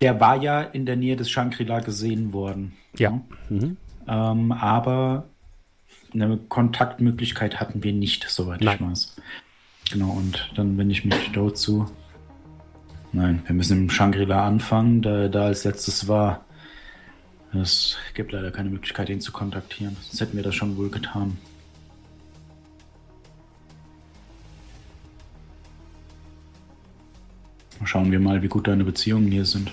Der 0.00 0.20
war 0.20 0.36
ja 0.36 0.62
in 0.62 0.86
der 0.86 0.96
Nähe 0.96 1.16
des 1.16 1.30
Shangri-La 1.30 1.80
gesehen 1.80 2.32
worden. 2.32 2.76
Ja. 2.96 3.20
Mhm. 3.48 3.76
Ähm, 4.06 4.52
aber 4.52 5.24
eine 6.12 6.36
Kontaktmöglichkeit 6.36 7.60
hatten 7.60 7.82
wir 7.82 7.92
nicht, 7.92 8.28
soweit 8.28 8.60
Nein. 8.60 8.78
ich 8.80 8.86
weiß. 8.86 9.16
Genau, 9.90 10.10
und 10.10 10.50
dann 10.54 10.76
wende 10.78 10.92
ich 10.92 11.04
mich 11.04 11.32
dazu. 11.32 11.90
Nein, 13.12 13.42
wir 13.46 13.54
müssen 13.54 13.84
im 13.84 13.90
Shangri-La 13.90 14.46
anfangen, 14.46 15.02
da 15.02 15.22
er 15.22 15.28
da 15.28 15.46
als 15.46 15.64
letztes 15.64 16.08
war. 16.08 16.44
Es 17.54 17.96
gibt 18.14 18.32
leider 18.32 18.50
keine 18.50 18.68
Möglichkeit, 18.68 19.08
ihn 19.08 19.20
zu 19.20 19.32
kontaktieren. 19.32 19.96
Sonst 20.02 20.20
hätten 20.20 20.36
wir 20.36 20.44
das 20.44 20.54
schon 20.54 20.76
wohl 20.76 20.90
getan. 20.90 21.38
Schauen 27.84 28.12
wir 28.12 28.20
mal, 28.20 28.42
wie 28.42 28.48
gut 28.48 28.68
deine 28.68 28.84
Beziehungen 28.84 29.30
hier 29.30 29.46
sind. 29.46 29.72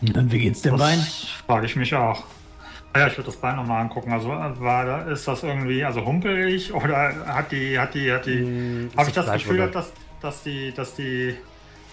Und 0.00 0.32
wie 0.32 0.38
geht's 0.38 0.62
dem 0.62 0.76
Bein? 0.76 0.98
Das 0.98 1.24
frage 1.46 1.66
ich 1.66 1.76
mich 1.76 1.94
auch. 1.94 2.24
Ah 2.92 3.00
Ja, 3.00 3.06
ich 3.08 3.18
würde 3.18 3.26
das 3.26 3.36
Bein 3.36 3.56
nochmal 3.56 3.82
angucken. 3.82 4.12
Also 4.12 4.28
war 4.28 4.84
da, 4.84 5.02
ist 5.02 5.26
das 5.26 5.42
irgendwie 5.42 5.84
also 5.84 6.06
humpelig 6.06 6.72
oder 6.72 7.26
hat 7.26 7.50
die, 7.50 7.78
hat 7.78 7.92
die, 7.94 8.12
hat 8.12 8.24
die. 8.24 8.36
Mm, 8.36 8.90
Habe 8.96 9.08
ich 9.08 9.14
das 9.14 9.30
Gefühl, 9.32 9.68
dass, 9.70 9.92
dass 10.24 10.42
die, 10.42 10.72
dass 10.72 10.94
die. 10.94 11.36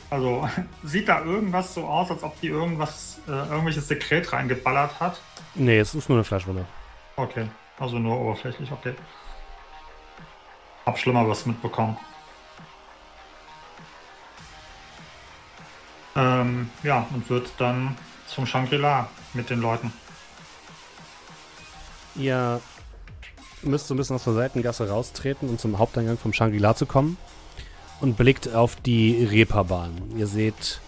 Also 0.10 0.48
sieht 0.84 1.08
da 1.08 1.24
irgendwas 1.24 1.74
so 1.74 1.86
aus, 1.86 2.10
als 2.10 2.24
ob 2.24 2.40
die 2.42 2.48
irgendwas, 2.48 3.20
äh, 3.28 3.32
irgendwelches 3.32 3.88
Sekret 3.88 4.32
reingeballert 4.34 5.00
hat? 5.00 5.22
Nee, 5.56 5.80
es 5.80 5.94
ist 5.94 6.10
nur 6.10 6.18
eine 6.18 6.24
Fleischwunde. 6.24 6.66
Okay, 7.16 7.48
also 7.80 8.00
nur 8.00 8.20
oberflächlich, 8.20 8.72
okay. 8.72 8.94
Hab 10.86 10.98
schlimmer 10.98 11.28
was 11.28 11.46
mitbekommen. 11.46 11.98
Ähm, 16.16 16.70
ja, 16.84 17.08
und 17.14 17.30
wird 17.30 17.52
dann 17.58 17.98
zum 18.28 18.46
Shangri-La 18.46 19.10
mit 19.34 19.50
den 19.50 19.62
Leuten. 19.62 19.94
Ihr 22.16 22.60
müsst 23.62 23.88
so 23.88 23.94
ein 23.94 23.98
bisschen 23.98 24.16
aus 24.18 24.26
der 24.26 24.34
Seitengasse 24.34 24.90
raustreten, 24.90 25.48
um 25.48 25.58
zum 25.58 25.80
Haupteingang 25.80 26.18
vom 26.18 26.34
Shangri-La 26.34 26.76
zu 26.76 26.86
kommen. 26.86 27.18
Und 28.02 28.18
blickt 28.18 28.54
auf 28.54 28.76
die 28.78 29.24
Reeperbahn. 29.24 29.91
Ihr 30.18 30.28
seht 30.28 30.82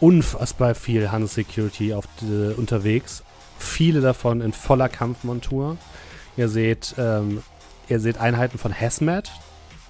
unfassbar 0.00 0.74
viel 0.74 1.10
Hans 1.12 1.34
Security 1.34 1.94
auf 1.94 2.06
die, 2.20 2.54
unterwegs. 2.56 3.22
Viele 3.58 4.00
davon 4.00 4.40
in 4.40 4.52
voller 4.52 4.88
Kampfmontur. 4.88 5.76
Ihr 6.36 6.48
seht, 6.48 6.96
ähm, 6.98 7.42
ihr 7.88 8.00
seht 8.00 8.18
Einheiten 8.18 8.58
von 8.58 8.78
Hazmat, 8.78 9.30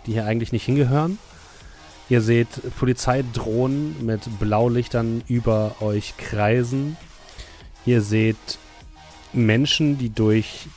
die 0.06 0.12
hier 0.12 0.26
eigentlich 0.26 0.52
nicht 0.52 0.64
hingehören. 0.64 1.18
Ihr 2.10 2.20
seht 2.20 2.48
Polizeidrohnen 2.78 4.04
mit 4.04 4.20
Blaulichtern 4.38 5.22
über 5.26 5.76
euch 5.80 6.14
kreisen. 6.18 6.98
Ihr 7.86 8.02
seht 8.02 8.58
Menschen, 9.32 9.96
die 9.96 10.10
durch 10.10 10.68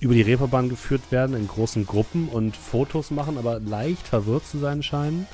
über 0.00 0.14
die 0.14 0.22
Reeperbahn 0.22 0.68
geführt 0.68 1.10
werden 1.10 1.36
in 1.36 1.48
großen 1.48 1.86
Gruppen 1.86 2.28
und 2.28 2.56
Fotos 2.56 3.10
machen, 3.10 3.38
aber 3.38 3.60
leicht 3.60 4.06
verwirrt 4.06 4.46
zu 4.46 4.58
sein 4.58 4.82
scheinen. 4.82 5.26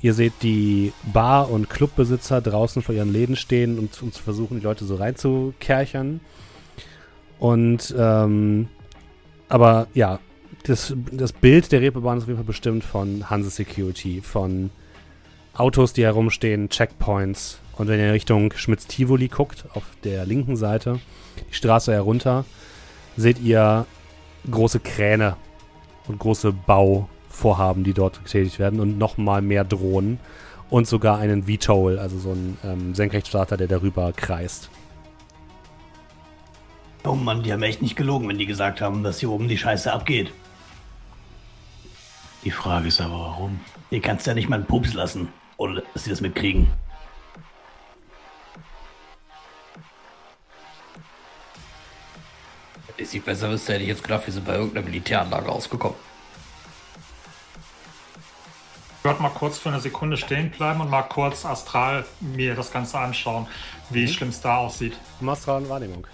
Ihr 0.00 0.14
seht 0.14 0.34
die 0.42 0.92
Bar- 1.12 1.50
und 1.50 1.68
Clubbesitzer 1.68 2.40
draußen 2.40 2.82
vor 2.82 2.94
ihren 2.94 3.12
Läden 3.12 3.34
stehen 3.34 3.78
und, 3.78 4.00
und 4.00 4.14
zu 4.14 4.22
versuchen, 4.22 4.60
die 4.60 4.64
Leute 4.64 4.84
so 4.84 4.94
reinzukerchern. 4.94 6.20
Und, 7.40 7.94
ähm, 7.98 8.68
aber 9.48 9.88
ja, 9.94 10.20
das, 10.64 10.94
das 11.10 11.32
Bild 11.32 11.72
der 11.72 11.80
Reeperbahn 11.80 12.18
ist 12.18 12.24
auf 12.24 12.28
jeden 12.28 12.38
Fall 12.38 12.46
bestimmt 12.46 12.84
von 12.84 13.28
Hanse 13.28 13.50
Security, 13.50 14.20
von 14.20 14.70
Autos, 15.54 15.92
die 15.92 16.04
herumstehen, 16.04 16.68
Checkpoints. 16.68 17.58
Und 17.76 17.88
wenn 17.88 17.98
ihr 17.98 18.12
Richtung 18.12 18.52
Schmitz-Tivoli 18.54 19.28
guckt, 19.28 19.64
auf 19.74 19.84
der 20.04 20.26
linken 20.26 20.56
Seite, 20.56 21.00
die 21.50 21.54
Straße 21.54 21.92
herunter, 21.92 22.44
seht 23.18 23.40
ihr 23.40 23.86
große 24.50 24.80
Kräne 24.80 25.36
und 26.06 26.18
große 26.18 26.52
Bauvorhaben, 26.52 27.84
die 27.84 27.92
dort 27.92 28.24
getätigt 28.24 28.58
werden 28.58 28.80
und 28.80 28.96
nochmal 28.96 29.42
mehr 29.42 29.64
Drohnen 29.64 30.20
und 30.70 30.86
sogar 30.86 31.18
einen 31.18 31.44
VTOL, 31.44 31.98
also 31.98 32.18
so 32.18 32.30
ein 32.30 32.56
ähm, 32.64 32.94
Senkrechtstarter, 32.94 33.56
der 33.56 33.66
darüber 33.66 34.12
kreist. 34.12 34.70
Oh 37.04 37.14
Mann, 37.14 37.42
die 37.42 37.52
haben 37.52 37.62
echt 37.62 37.82
nicht 37.82 37.96
gelogen, 37.96 38.28
wenn 38.28 38.38
die 38.38 38.46
gesagt 38.46 38.80
haben, 38.80 39.02
dass 39.02 39.20
hier 39.20 39.30
oben 39.30 39.48
die 39.48 39.58
Scheiße 39.58 39.92
abgeht. 39.92 40.32
Die 42.44 42.50
Frage 42.50 42.88
ist 42.88 43.00
aber, 43.00 43.18
warum? 43.18 43.60
Ihr 43.90 44.00
kannst 44.00 44.26
ja 44.26 44.34
nicht 44.34 44.48
mal 44.48 44.56
einen 44.56 44.66
Pups 44.66 44.94
lassen. 44.94 45.28
Oder 45.56 45.82
dass 45.92 46.04
sie 46.04 46.10
das 46.10 46.20
mitkriegen. 46.20 46.68
Ich 52.98 53.10
sie 53.10 53.20
besser 53.20 53.48
wüsste, 53.48 53.74
hätte 53.74 53.84
ich 53.84 53.88
jetzt 53.88 54.02
gedacht, 54.02 54.26
wir 54.26 54.34
sind 54.34 54.44
bei 54.44 54.54
irgendeiner 54.54 54.84
Militäranlage 54.84 55.46
rausgekommen. 55.46 55.96
Ich 58.98 59.04
würde 59.04 59.22
mal 59.22 59.30
kurz 59.30 59.58
für 59.58 59.68
eine 59.68 59.78
Sekunde 59.78 60.16
stehen 60.16 60.50
bleiben 60.50 60.80
und 60.80 60.90
mal 60.90 61.02
kurz 61.02 61.46
astral 61.46 62.04
mir 62.20 62.56
das 62.56 62.72
Ganze 62.72 62.98
anschauen, 62.98 63.46
wie 63.90 64.08
schlimm 64.08 64.30
es 64.30 64.40
da 64.40 64.56
aussieht. 64.56 64.98
Mastra 65.20 65.58
und 65.58 65.68
Wahrnehmung. 65.68 66.08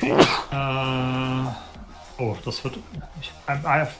Äh, 0.00 1.44
oh, 2.18 2.36
das 2.44 2.62
wird. 2.62 2.78
Ich, 3.20 3.32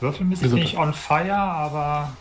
würfelmäßig 0.00 0.48
bin 0.48 0.58
ich 0.58 0.78
on 0.78 0.94
fire, 0.94 1.34
aber 1.34 2.16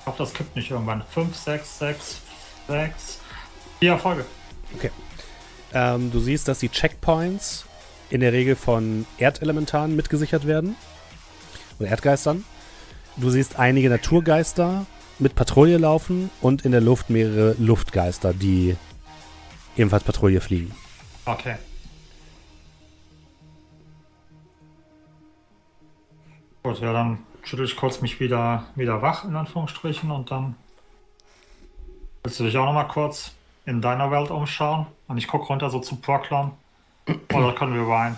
ich 0.00 0.06
hoffe, 0.06 0.18
das 0.18 0.34
kippt 0.34 0.56
nicht 0.56 0.72
irgendwann. 0.72 1.04
5, 1.10 1.34
6, 1.34 1.78
6, 1.78 2.20
6. 2.66 3.20
Vier 3.78 3.92
Erfolge. 3.92 4.26
Okay. 4.76 4.90
Ähm, 5.72 6.10
du 6.12 6.20
siehst, 6.20 6.48
dass 6.48 6.60
die 6.60 6.68
Checkpoints 6.68 7.66
in 8.10 8.20
der 8.20 8.32
Regel 8.32 8.56
von 8.56 9.06
Erdelementaren 9.18 9.96
mitgesichert 9.96 10.46
werden. 10.46 10.76
Oder 11.78 11.88
Erdgeistern. 11.88 12.44
Du 13.16 13.30
siehst 13.30 13.58
einige 13.58 13.88
Naturgeister 13.90 14.86
mit 15.18 15.34
Patrouille 15.34 15.78
laufen 15.78 16.30
und 16.40 16.64
in 16.64 16.72
der 16.72 16.80
Luft 16.80 17.10
mehrere 17.10 17.54
Luftgeister, 17.58 18.32
die 18.32 18.76
ebenfalls 19.76 20.04
Patrouille 20.04 20.40
fliegen. 20.40 20.74
Okay. 21.24 21.56
Gut, 26.62 26.80
ja, 26.80 26.92
dann 26.92 27.18
schüttel 27.42 27.66
ich 27.66 27.76
kurz 27.76 28.00
mich 28.00 28.20
wieder, 28.20 28.66
wieder 28.74 29.02
wach, 29.02 29.24
in 29.24 29.36
Anführungsstrichen, 29.36 30.10
und 30.10 30.30
dann 30.30 30.56
willst 32.22 32.40
du 32.40 32.44
dich 32.44 32.56
auch 32.56 32.64
noch 32.64 32.72
mal 32.72 32.84
kurz 32.84 33.32
in 33.66 33.80
deiner 33.80 34.10
Welt 34.10 34.30
umschauen? 34.30 34.86
Und 35.08 35.18
ich 35.18 35.28
gucke 35.28 35.46
runter 35.46 35.70
so 35.70 35.80
zum 35.80 36.00
Proclon. 36.00 36.52
Oder 37.32 37.52
können 37.52 37.74
wir 37.74 37.86
weinen? 37.88 38.16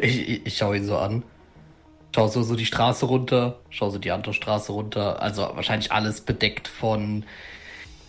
Ich, 0.00 0.28
ich, 0.28 0.46
ich 0.46 0.56
schaue 0.56 0.76
ihn 0.76 0.84
so 0.84 0.98
an. 0.98 1.22
Schau 2.14 2.28
so, 2.28 2.42
so 2.42 2.56
die 2.56 2.66
Straße 2.66 3.04
runter, 3.06 3.58
schau 3.68 3.90
so 3.90 3.98
die 3.98 4.10
andere 4.10 4.32
Straße 4.32 4.72
runter. 4.72 5.20
Also 5.20 5.42
wahrscheinlich 5.54 5.92
alles 5.92 6.22
bedeckt 6.22 6.66
von 6.66 7.24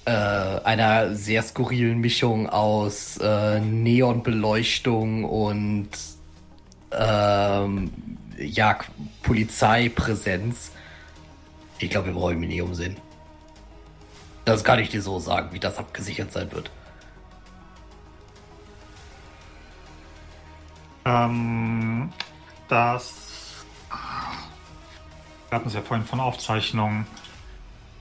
äh, 0.06 0.12
einer 0.12 1.14
sehr 1.14 1.44
skurrilen 1.44 2.00
Mischung 2.00 2.50
aus 2.50 3.18
äh, 3.18 3.60
Neonbeleuchtung 3.60 5.26
und 5.26 5.90
ähm, 6.92 7.92
ja, 8.38 8.80
Polizeipräsenz. 9.24 10.72
Ich 11.80 11.90
glaube, 11.90 12.08
wir 12.08 12.14
brauchen 12.14 12.40
mich 12.40 12.50
nicht 12.50 12.62
umsehen. 12.62 12.96
Das 14.48 14.64
kann 14.64 14.80
ich 14.80 14.88
dir 14.88 15.02
so 15.02 15.20
sagen, 15.20 15.50
wie 15.52 15.60
das 15.60 15.78
abgesichert 15.78 16.32
sein 16.32 16.50
wird. 16.54 16.72
Ähm, 21.04 22.10
das. 22.70 23.66
Wir 25.50 25.56
hatten 25.58 25.68
es 25.68 25.74
ja 25.74 25.82
vorhin 25.82 26.06
von 26.06 26.22
Aufzeichnungen. 26.22 27.06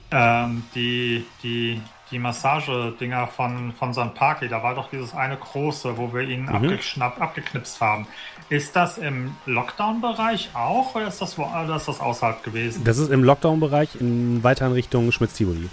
Ähm, 0.09 0.63
die, 0.73 1.25
die, 1.43 1.81
die 2.11 2.19
Massagedinger 2.19 3.27
von, 3.27 3.73
von 3.73 3.93
St. 3.93 4.13
Parky, 4.15 4.47
da 4.47 4.63
war 4.63 4.73
doch 4.73 4.89
dieses 4.89 5.13
eine 5.13 5.35
große, 5.35 5.97
wo 5.97 6.13
wir 6.13 6.21
ihn 6.21 6.43
Mhm. 6.43 6.55
abgeschnappt, 6.55 7.19
abgeknipst 7.19 7.81
haben. 7.81 8.07
Ist 8.47 8.73
das 8.77 8.97
im 8.97 9.35
Lockdown-Bereich 9.47 10.51
auch 10.53 10.95
oder 10.95 11.07
ist 11.09 11.21
das, 11.21 11.37
wo, 11.37 11.43
oder 11.43 11.75
ist 11.75 11.89
das 11.89 11.99
außerhalb 11.99 12.41
gewesen? 12.41 12.85
Das 12.85 12.99
ist 12.99 13.11
im 13.11 13.21
Lockdown-Bereich 13.25 13.99
in 13.99 14.41
weiter 14.45 14.67
in 14.67 14.71
Richtung 14.71 15.11
Schmitz-Tivoli. 15.11 15.69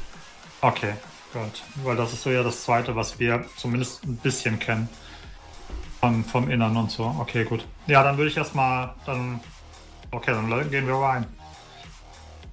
Okay, 0.65 0.95
gut. 1.35 1.62
Weil 1.85 1.95
das 1.95 2.15
ist 2.15 2.23
so 2.23 2.31
ja 2.31 2.43
das 2.43 2.65
zweite, 2.65 2.97
was 2.97 3.19
wir 3.19 3.45
zumindest 3.57 4.03
ein 4.05 4.17
bisschen 4.17 4.59
kennen. 4.59 4.89
Von, 6.01 6.25
vom 6.25 6.49
Innern 6.51 6.75
und 6.79 6.91
so. 6.91 7.05
Okay, 7.21 7.45
gut. 7.45 7.67
Ja, 7.87 8.03
dann 8.03 8.17
würde 8.17 8.31
ich 8.31 8.37
erstmal 8.39 8.95
dann. 9.05 9.41
Okay, 10.11 10.33
dann 10.33 10.71
gehen 10.71 10.87
wir 10.87 10.95
rein. 10.95 11.27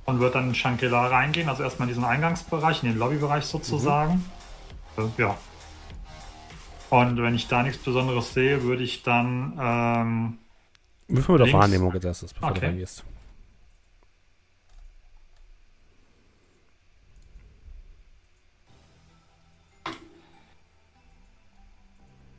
Und 0.03 0.19
wird 0.19 0.35
dann 0.35 0.49
in 0.49 0.55
Shangri-La 0.55 1.07
reingehen, 1.07 1.47
also 1.47 1.63
erstmal 1.63 1.87
in 1.87 1.93
diesen 1.93 2.03
Eingangsbereich, 2.03 2.83
in 2.83 2.89
den 2.89 2.97
Lobbybereich 2.97 3.45
sozusagen. 3.45 4.25
Äh, 4.97 5.03
ja. 5.21 5.37
Und 6.89 7.21
wenn 7.21 7.35
ich 7.35 7.47
da 7.47 7.63
nichts 7.63 7.81
Besonderes 7.81 8.33
sehe, 8.33 8.61
würde 8.63 8.83
ich 8.83 9.03
dann. 9.03 9.57
Ähm, 9.57 10.37
Würfeln 11.07 11.39
wir 11.39 11.45
doch. 11.45 11.53
Wahrnehmung 11.53 11.93
als 11.93 12.03
erstes, 12.03 12.33
bevor 12.33 12.49
du 12.49 12.55
Okay. 12.57 12.65
reingehst. 12.65 13.05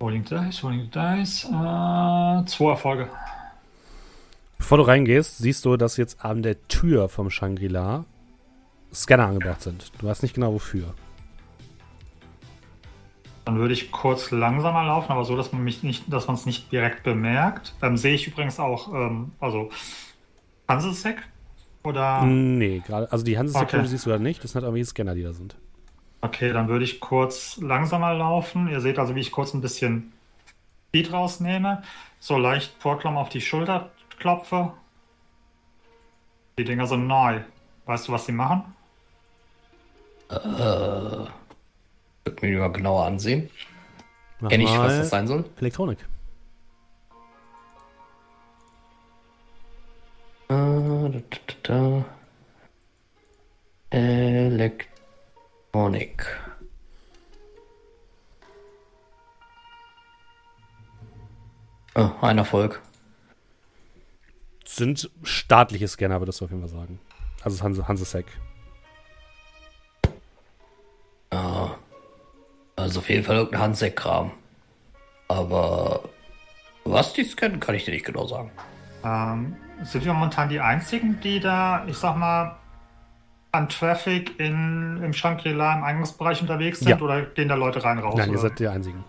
Rolling 0.02 0.24
Dice, 0.24 0.64
Rolling 0.64 0.90
Dice. 0.90 1.44
Äh, 1.44 2.44
zwei 2.46 2.70
Erfolge. 2.70 3.08
Bevor 4.58 4.78
du 4.78 4.84
reingehst, 4.84 5.38
siehst 5.38 5.64
du, 5.64 5.76
dass 5.76 5.96
jetzt 5.96 6.24
an 6.24 6.42
der 6.42 6.60
Tür 6.68 7.08
vom 7.08 7.30
Shangri-La 7.30 8.04
Scanner 8.92 9.26
angebracht 9.28 9.62
sind. 9.62 9.92
Du 9.98 10.06
weißt 10.06 10.22
nicht 10.24 10.34
genau 10.34 10.52
wofür. 10.52 10.92
Dann 13.44 13.58
würde 13.58 13.74
ich 13.74 13.90
kurz 13.90 14.30
langsamer 14.30 14.84
laufen, 14.84 15.10
aber 15.12 15.24
so, 15.24 15.36
dass 15.36 15.52
man 15.52 15.64
mich 15.64 15.82
nicht, 15.82 16.12
dass 16.12 16.26
man 16.26 16.34
es 16.36 16.46
nicht 16.46 16.70
direkt 16.70 17.02
bemerkt. 17.04 17.74
Ähm, 17.82 17.96
sehe 17.96 18.14
ich 18.14 18.26
übrigens 18.26 18.58
auch, 18.60 18.92
ähm, 18.92 19.32
also 19.40 19.70
Hanselsek 20.68 21.22
oder 21.84 22.22
Nee, 22.24 22.82
gerade, 22.86 23.10
also 23.10 23.24
die 23.24 23.36
Hanse 23.38 23.52
Security 23.52 23.78
Okay. 23.78 23.86
siehst 23.88 24.06
du 24.06 24.10
da 24.10 24.18
nicht. 24.18 24.42
Das 24.44 24.52
sind 24.52 24.62
halt 24.62 24.68
irgendwie 24.68 24.84
Scanner, 24.84 25.14
die 25.14 25.22
da 25.22 25.32
sind. 25.32 25.56
Okay, 26.22 26.52
dann 26.52 26.68
würde 26.68 26.84
ich 26.84 27.00
kurz 27.00 27.58
langsamer 27.58 28.14
laufen. 28.14 28.68
Ihr 28.68 28.80
seht 28.80 28.98
also, 28.98 29.14
wie 29.14 29.20
ich 29.20 29.30
kurz 29.30 29.52
ein 29.52 29.60
bisschen 29.60 30.12
Speed 30.88 31.12
rausnehme, 31.12 31.82
so 32.20 32.38
leicht 32.38 32.74
Vorklamm 32.78 33.16
auf 33.16 33.28
die 33.28 33.40
Schulter 33.40 33.90
klopfe. 34.18 34.72
Die 36.58 36.64
Dinger 36.64 36.86
sind 36.86 37.06
neu. 37.06 37.40
Weißt 37.86 38.08
du, 38.08 38.12
was 38.12 38.26
sie 38.26 38.32
machen? 38.32 38.74
Äh, 40.30 41.26
wird 42.24 42.42
mir 42.42 42.58
mal 42.58 42.72
genauer 42.72 43.06
ansehen. 43.06 43.50
Mach 44.40 44.50
Kenn 44.50 44.60
ich, 44.60 44.70
was 44.70 44.98
das 44.98 45.10
sein 45.10 45.26
soll? 45.26 45.44
Elektronik. 45.58 45.98
Äh, 50.48 50.54
da, 50.54 51.08
da, 51.08 51.54
da, 51.62 52.04
da. 53.90 54.91
Elektronik. 55.74 56.26
Oh, 61.94 62.10
ein 62.20 62.38
Erfolg. 62.38 62.80
Sind 64.66 65.10
staatliche 65.22 65.88
Scanner, 65.88 66.20
würdest 66.20 66.40
du 66.40 66.44
auf 66.44 66.50
jeden 66.50 66.62
Fall 66.62 66.70
sagen. 66.70 66.98
Also 67.42 67.56
das 67.56 67.62
Hanse, 67.62 67.88
Hansesec. 67.88 68.26
Ja. 71.32 71.76
Also 72.76 73.00
auf 73.00 73.08
jeden 73.08 73.24
Fall 73.24 73.36
irgendein 73.36 73.60
Hansek-Kram. 73.62 74.32
Aber 75.28 76.08
was 76.84 77.12
die 77.14 77.24
scannen, 77.24 77.60
kann 77.60 77.74
ich 77.74 77.84
dir 77.84 77.92
nicht 77.92 78.04
genau 78.04 78.26
sagen. 78.26 78.50
Ähm, 79.04 79.56
sind 79.82 80.04
wir 80.04 80.12
momentan 80.12 80.48
die 80.48 80.60
einzigen, 80.60 81.20
die 81.20 81.40
da, 81.40 81.84
ich 81.86 81.96
sag 81.96 82.16
mal, 82.16 82.56
an 83.52 83.68
Traffic 83.68 84.40
in, 84.40 85.02
im 85.02 85.12
Shangri-La 85.12 85.76
im 85.76 85.84
Eingangsbereich 85.84 86.40
unterwegs 86.40 86.78
sind 86.80 86.88
Ja. 86.88 86.98
oder 87.00 87.22
gehen 87.22 87.48
da 87.48 87.54
Leute 87.54 87.84
rein 87.84 87.98
raus? 87.98 88.14
Nein, 88.16 88.28
ihr 88.30 88.32
oder? 88.32 88.48
seid 88.48 88.58
die 88.58 88.66
Einzigen. 88.66 89.04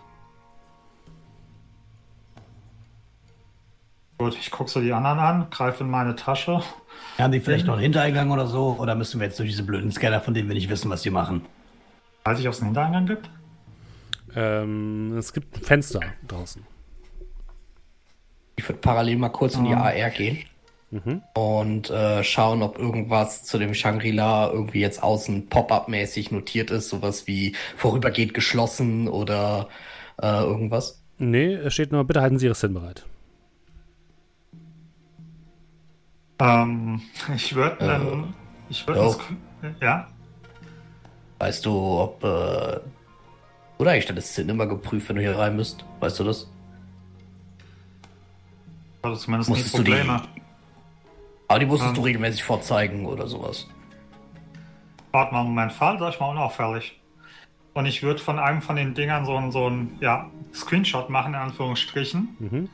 Gut, 4.18 4.36
ich 4.38 4.50
gucke 4.50 4.70
so 4.70 4.80
die 4.80 4.92
anderen 4.92 5.18
an, 5.18 5.50
greife 5.50 5.82
in 5.82 5.90
meine 5.90 6.14
Tasche. 6.14 6.62
Haben 7.18 7.32
die 7.32 7.40
vielleicht 7.40 7.66
noch 7.66 7.74
einen 7.74 7.82
Hintereingang 7.82 8.30
oder 8.30 8.46
so? 8.46 8.76
Oder 8.78 8.94
müssen 8.94 9.18
wir 9.18 9.26
jetzt 9.26 9.38
durch 9.38 9.48
diese 9.48 9.64
blöden 9.64 9.90
Scanner, 9.90 10.20
von 10.20 10.34
denen 10.34 10.48
wir 10.48 10.54
nicht 10.54 10.68
wissen, 10.68 10.90
was 10.90 11.02
die 11.02 11.10
machen? 11.10 11.44
Weiß 12.24 12.38
ich, 12.38 12.46
ob 12.46 12.52
es 12.52 12.60
einen 12.60 12.68
Hintereingang 12.68 13.06
gibt? 13.06 13.30
Ähm, 14.36 15.16
es 15.16 15.32
gibt 15.32 15.56
ein 15.56 15.62
Fenster 15.62 16.00
draußen. 16.28 16.64
Ich 18.56 18.68
würde 18.68 18.78
parallel 18.80 19.16
mal 19.16 19.30
kurz 19.30 19.56
in 19.56 19.64
die 19.64 19.74
AR 19.74 20.10
gehen 20.10 20.38
Mhm. 20.94 21.22
und 21.34 21.90
äh, 21.90 22.22
schauen, 22.22 22.62
ob 22.62 22.78
irgendwas 22.78 23.42
zu 23.42 23.58
dem 23.58 23.74
Shangri-La 23.74 24.50
irgendwie 24.52 24.78
jetzt 24.78 25.02
außen 25.02 25.48
Pop-up-mäßig 25.48 26.30
notiert 26.30 26.70
ist. 26.70 26.88
Sowas 26.88 27.26
wie 27.26 27.56
vorübergehend 27.76 28.32
geschlossen 28.32 29.08
oder 29.08 29.68
äh, 30.22 30.26
irgendwas. 30.26 31.02
Nee, 31.18 31.52
es 31.54 31.74
steht 31.74 31.90
nur, 31.90 32.04
bitte 32.04 32.20
halten 32.20 32.38
Sie 32.38 32.46
Ihre 32.46 32.54
Sinn 32.54 32.74
bereit. 32.74 33.04
Ähm, 36.38 37.02
ich 37.34 37.56
würde, 37.56 37.84
Äh, 37.84 37.96
ähm, 37.96 38.34
ich 38.68 38.86
würde, 38.86 39.00
ja. 39.00 39.74
ja, 39.80 40.08
Weißt 41.40 41.66
du, 41.66 41.72
ob. 41.72 42.22
Äh, 42.22 42.78
oder 43.78 43.90
eigentlich 43.90 44.06
das 44.06 44.32
Sinn 44.32 44.48
immer 44.48 44.66
geprüft, 44.68 45.08
wenn 45.08 45.16
du 45.16 45.22
hier 45.22 45.36
rein 45.36 45.56
bist? 45.56 45.84
Weißt 45.98 46.20
du 46.20 46.24
das? 46.24 46.48
also 49.02 49.16
zumindest 49.20 49.50
Musstest 49.50 49.76
du 49.76 49.82
die. 49.82 49.92
Aber 51.48 51.58
die 51.58 51.66
musstest 51.66 51.90
Ähm. 51.90 51.96
du 51.96 52.02
regelmäßig 52.02 52.42
vorzeigen 52.44 53.06
oder 53.06 53.26
sowas. 53.26 53.68
Warte 55.12 55.32
mal 55.32 55.40
einen 55.40 55.50
Moment, 55.50 55.72
Fall, 55.72 55.98
sag 55.98 56.14
ich 56.14 56.20
mal 56.20 56.30
unauffällig. 56.30 57.00
Und 57.72 57.86
ich 57.86 58.02
würde 58.02 58.20
von 58.20 58.38
einem 58.38 58.62
von 58.62 58.76
den 58.76 58.94
Dingern 58.94 59.24
so 59.24 59.36
ein, 59.36 59.52
so 59.52 59.68
ein 59.68 59.98
ja, 60.00 60.30
Screenshot 60.52 61.10
machen, 61.10 61.34
in 61.34 61.40
Anführungsstrichen. 61.40 62.36
Mhm. 62.38 62.68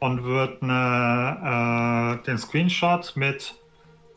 Und 0.00 0.22
würde 0.24 0.66
ne, 0.66 2.20
äh, 2.20 2.26
den 2.26 2.38
Screenshot 2.38 3.16
mit 3.16 3.54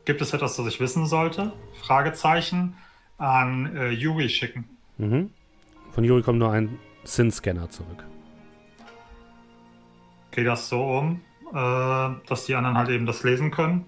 Gibt 0.07 0.21
es 0.21 0.33
etwas, 0.33 0.55
das 0.55 0.65
ich 0.67 0.79
wissen 0.79 1.05
sollte? 1.05 1.51
Fragezeichen 1.81 2.77
an 3.17 3.75
äh, 3.75 3.89
Yuri 3.89 4.29
schicken. 4.29 4.63
Mhm. 4.97 5.31
Von 5.91 6.05
Juri 6.05 6.21
kommt 6.21 6.39
nur 6.39 6.49
ein 6.49 6.79
Sin-Scanner 7.03 7.69
zurück. 7.69 8.05
Geht 10.31 10.47
das 10.47 10.69
so 10.69 10.81
um, 10.81 11.19
äh, 11.53 12.27
dass 12.27 12.45
die 12.45 12.55
anderen 12.55 12.77
halt 12.77 12.89
eben 12.89 13.05
das 13.05 13.23
lesen 13.23 13.51
können? 13.51 13.85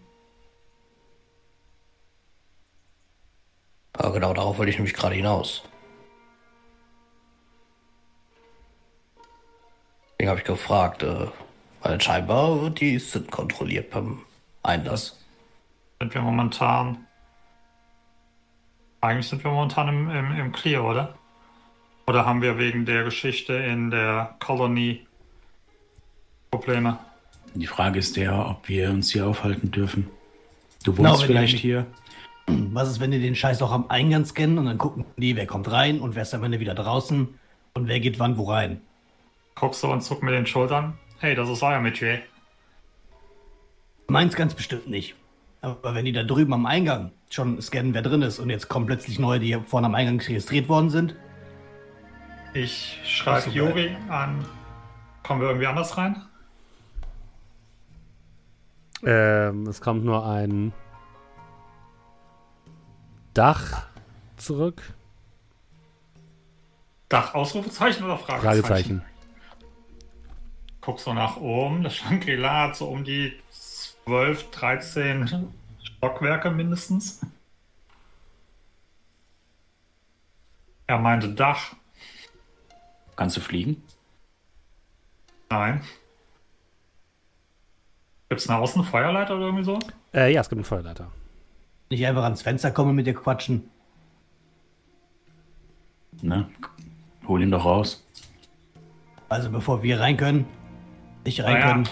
Aber 3.93 4.13
genau 4.13 4.33
darauf 4.33 4.57
wollte 4.57 4.69
ich 4.71 4.77
nämlich 4.77 4.93
gerade 4.93 5.15
hinaus. 5.15 5.63
Deswegen 10.11 10.29
habe 10.29 10.39
ich 10.39 10.45
gefragt, 10.45 11.03
äh, 11.03 11.27
weil 11.81 11.99
scheinbar 12.01 12.61
wird 12.61 12.79
die 12.79 12.97
sind 12.99 13.31
kontrolliert 13.31 13.89
beim 13.91 14.19
Einlass. 14.63 15.25
Sind 16.01 16.13
wir 16.13 16.21
momentan. 16.21 17.05
Eigentlich 19.01 19.27
sind 19.27 19.43
wir 19.43 19.51
momentan 19.51 19.87
im, 19.87 20.09
im, 20.09 20.35
im 20.35 20.51
Clear, 20.51 20.83
oder? 20.83 21.15
Oder 22.07 22.25
haben 22.25 22.41
wir 22.41 22.57
wegen 22.57 22.85
der 22.85 23.03
Geschichte 23.03 23.53
in 23.53 23.91
der 23.91 24.35
Kolonie 24.39 25.05
Probleme? 26.51 26.97
Die 27.55 27.67
Frage 27.67 27.99
ist 27.99 28.15
der, 28.17 28.47
ob 28.47 28.67
wir 28.69 28.89
uns 28.89 29.11
hier 29.11 29.27
aufhalten 29.27 29.71
dürfen. 29.71 30.07
Du 30.83 30.93
Genau, 30.93 31.09
wohnst 31.11 31.23
die 31.23 31.27
vielleicht 31.27 31.57
hier. 31.57 31.85
Was 32.47 32.89
ist, 32.89 32.99
wenn 32.99 33.11
die 33.11 33.19
den 33.19 33.35
Scheiß 33.35 33.61
auch 33.61 33.71
am 33.71 33.89
Eingang 33.89 34.25
scannen 34.25 34.57
und 34.57 34.65
dann 34.65 34.77
gucken 34.77 35.05
die, 35.17 35.35
wer 35.35 35.45
kommt 35.45 35.69
rein 35.71 35.99
und 35.99 36.15
wer 36.15 36.23
ist 36.23 36.33
am 36.33 36.43
Ende 36.43 36.59
wieder 36.59 36.73
draußen 36.75 37.27
und 37.73 37.87
wer 37.87 37.99
geht 37.99 38.19
wann 38.19 38.37
wo 38.37 38.45
rein? 38.45 38.81
Guckst 39.55 39.83
du 39.83 39.87
und 39.87 40.01
zuck 40.01 40.23
mit 40.23 40.33
den 40.33 40.45
Schultern? 40.45 40.97
Hey, 41.19 41.35
das 41.35 41.49
ist 41.49 41.61
euer 41.61 41.79
Metier. 41.79 42.21
Meins 44.07 44.35
ganz 44.35 44.53
bestimmt 44.53 44.89
nicht. 44.89 45.15
Aber 45.61 45.93
wenn 45.93 46.05
die 46.05 46.13
da 46.13 46.23
drüben 46.23 46.53
am 46.53 46.65
Eingang 46.65 47.11
schon 47.29 47.61
scannen, 47.61 47.93
wer 47.93 48.01
drin 48.01 48.21
ist 48.21 48.39
und 48.39 48.49
jetzt 48.49 48.69
kommen 48.69 48.85
plötzlich 48.85 49.19
neue, 49.19 49.39
die 49.39 49.57
vorne 49.67 49.87
am 49.87 49.95
Eingang 49.95 50.19
registriert 50.19 50.69
worden 50.69 50.89
sind, 50.89 51.15
Ich 52.53 52.99
schreibe 53.05 53.49
Juri 53.51 53.95
an. 54.07 54.43
Kommen 55.21 55.41
wir 55.41 55.49
irgendwie 55.49 55.67
anders 55.67 55.97
rein? 55.97 56.15
Ähm, 59.03 59.67
es 59.67 59.81
kommt 59.81 60.03
nur 60.03 60.25
ein 60.25 60.73
Dach 63.33 63.87
zurück. 64.37 64.81
Dach, 67.07 67.33
Ausrufezeichen 67.33 68.03
oder 68.03 68.17
Fragezeichen? 68.17 68.63
Fragezeichen. 68.63 69.05
Guck 70.81 70.99
so 70.99 71.13
nach 71.13 71.37
oben. 71.37 71.83
Das 71.83 71.95
Shangri-La 71.95 72.67
hat 72.67 72.75
so 72.75 72.87
um 72.87 73.03
die 73.03 73.33
12, 73.49 74.51
13 74.51 75.49
Stockwerke 75.83 76.51
mindestens. 76.51 77.21
Er 80.87 80.97
meinte 80.97 81.29
Dach. 81.29 81.75
Kannst 83.15 83.37
du 83.37 83.41
fliegen? 83.41 83.83
Nein. 85.49 85.81
Gibt 88.29 88.41
es 88.41 88.49
eine 88.49 88.59
Außenfeuerleiter 88.59 89.35
oder 89.35 89.45
irgendwie 89.47 89.63
so? 89.65 89.79
Äh, 90.13 90.31
ja, 90.33 90.41
es 90.41 90.49
gibt 90.49 90.57
einen 90.59 90.65
Feuerleiter. 90.65 91.11
Nicht 91.89 92.05
einfach 92.05 92.23
ans 92.23 92.41
Fenster 92.43 92.69
kommen 92.71 92.91
und 92.91 92.95
mit 92.95 93.07
dir 93.07 93.15
quatschen. 93.15 93.69
Ne? 96.21 96.47
Hol 97.27 97.41
ihn 97.41 97.49
doch 97.51 97.65
raus. 97.65 98.05
Also 99.29 99.49
bevor 99.49 99.81
wir 99.83 99.99
rein 99.99 100.17
können, 100.17 100.45
nicht 101.25 101.43
rein 101.43 101.53
Naja. 101.53 101.71
können. 101.73 101.89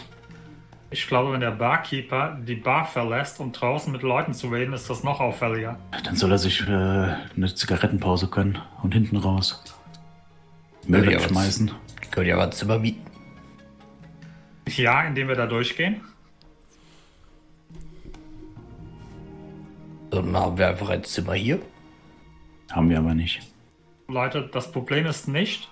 Ich 0.89 1.07
glaube, 1.07 1.33
wenn 1.33 1.41
der 1.41 1.51
Barkeeper 1.51 2.38
die 2.47 2.55
Bar 2.55 2.85
verlässt, 2.85 3.39
um 3.39 3.51
draußen 3.51 3.91
mit 3.91 4.03
Leuten 4.03 4.33
zu 4.33 4.47
reden, 4.47 4.73
ist 4.73 4.89
das 4.89 5.03
noch 5.03 5.19
auffälliger. 5.19 5.77
Dann 6.05 6.15
soll 6.15 6.31
er 6.31 6.38
sich 6.38 6.61
äh, 6.61 6.71
eine 6.71 7.53
Zigarettenpause 7.53 8.27
können 8.29 8.59
und 8.83 8.93
hinten 8.93 9.17
raus. 9.17 9.63
Müll. 10.85 11.01
Die 11.01 12.07
können 12.11 12.27
ja 12.27 12.35
aber 12.35 12.45
ein 12.45 12.51
Zimmer 12.53 12.79
mieten. 12.79 13.05
Ja, 14.69 15.03
indem 15.03 15.27
wir 15.27 15.35
da 15.35 15.45
durchgehen. 15.45 16.01
Dann 20.09 20.35
haben 20.35 20.57
wir 20.57 20.67
einfach 20.67 20.89
ein 20.89 21.03
Zimmer 21.03 21.33
hier. 21.33 21.59
Haben 22.71 22.89
wir 22.89 22.97
aber 22.97 23.13
nicht. 23.13 23.41
Leute, 24.07 24.49
das 24.53 24.71
Problem 24.71 25.05
ist 25.05 25.27
nicht, 25.27 25.69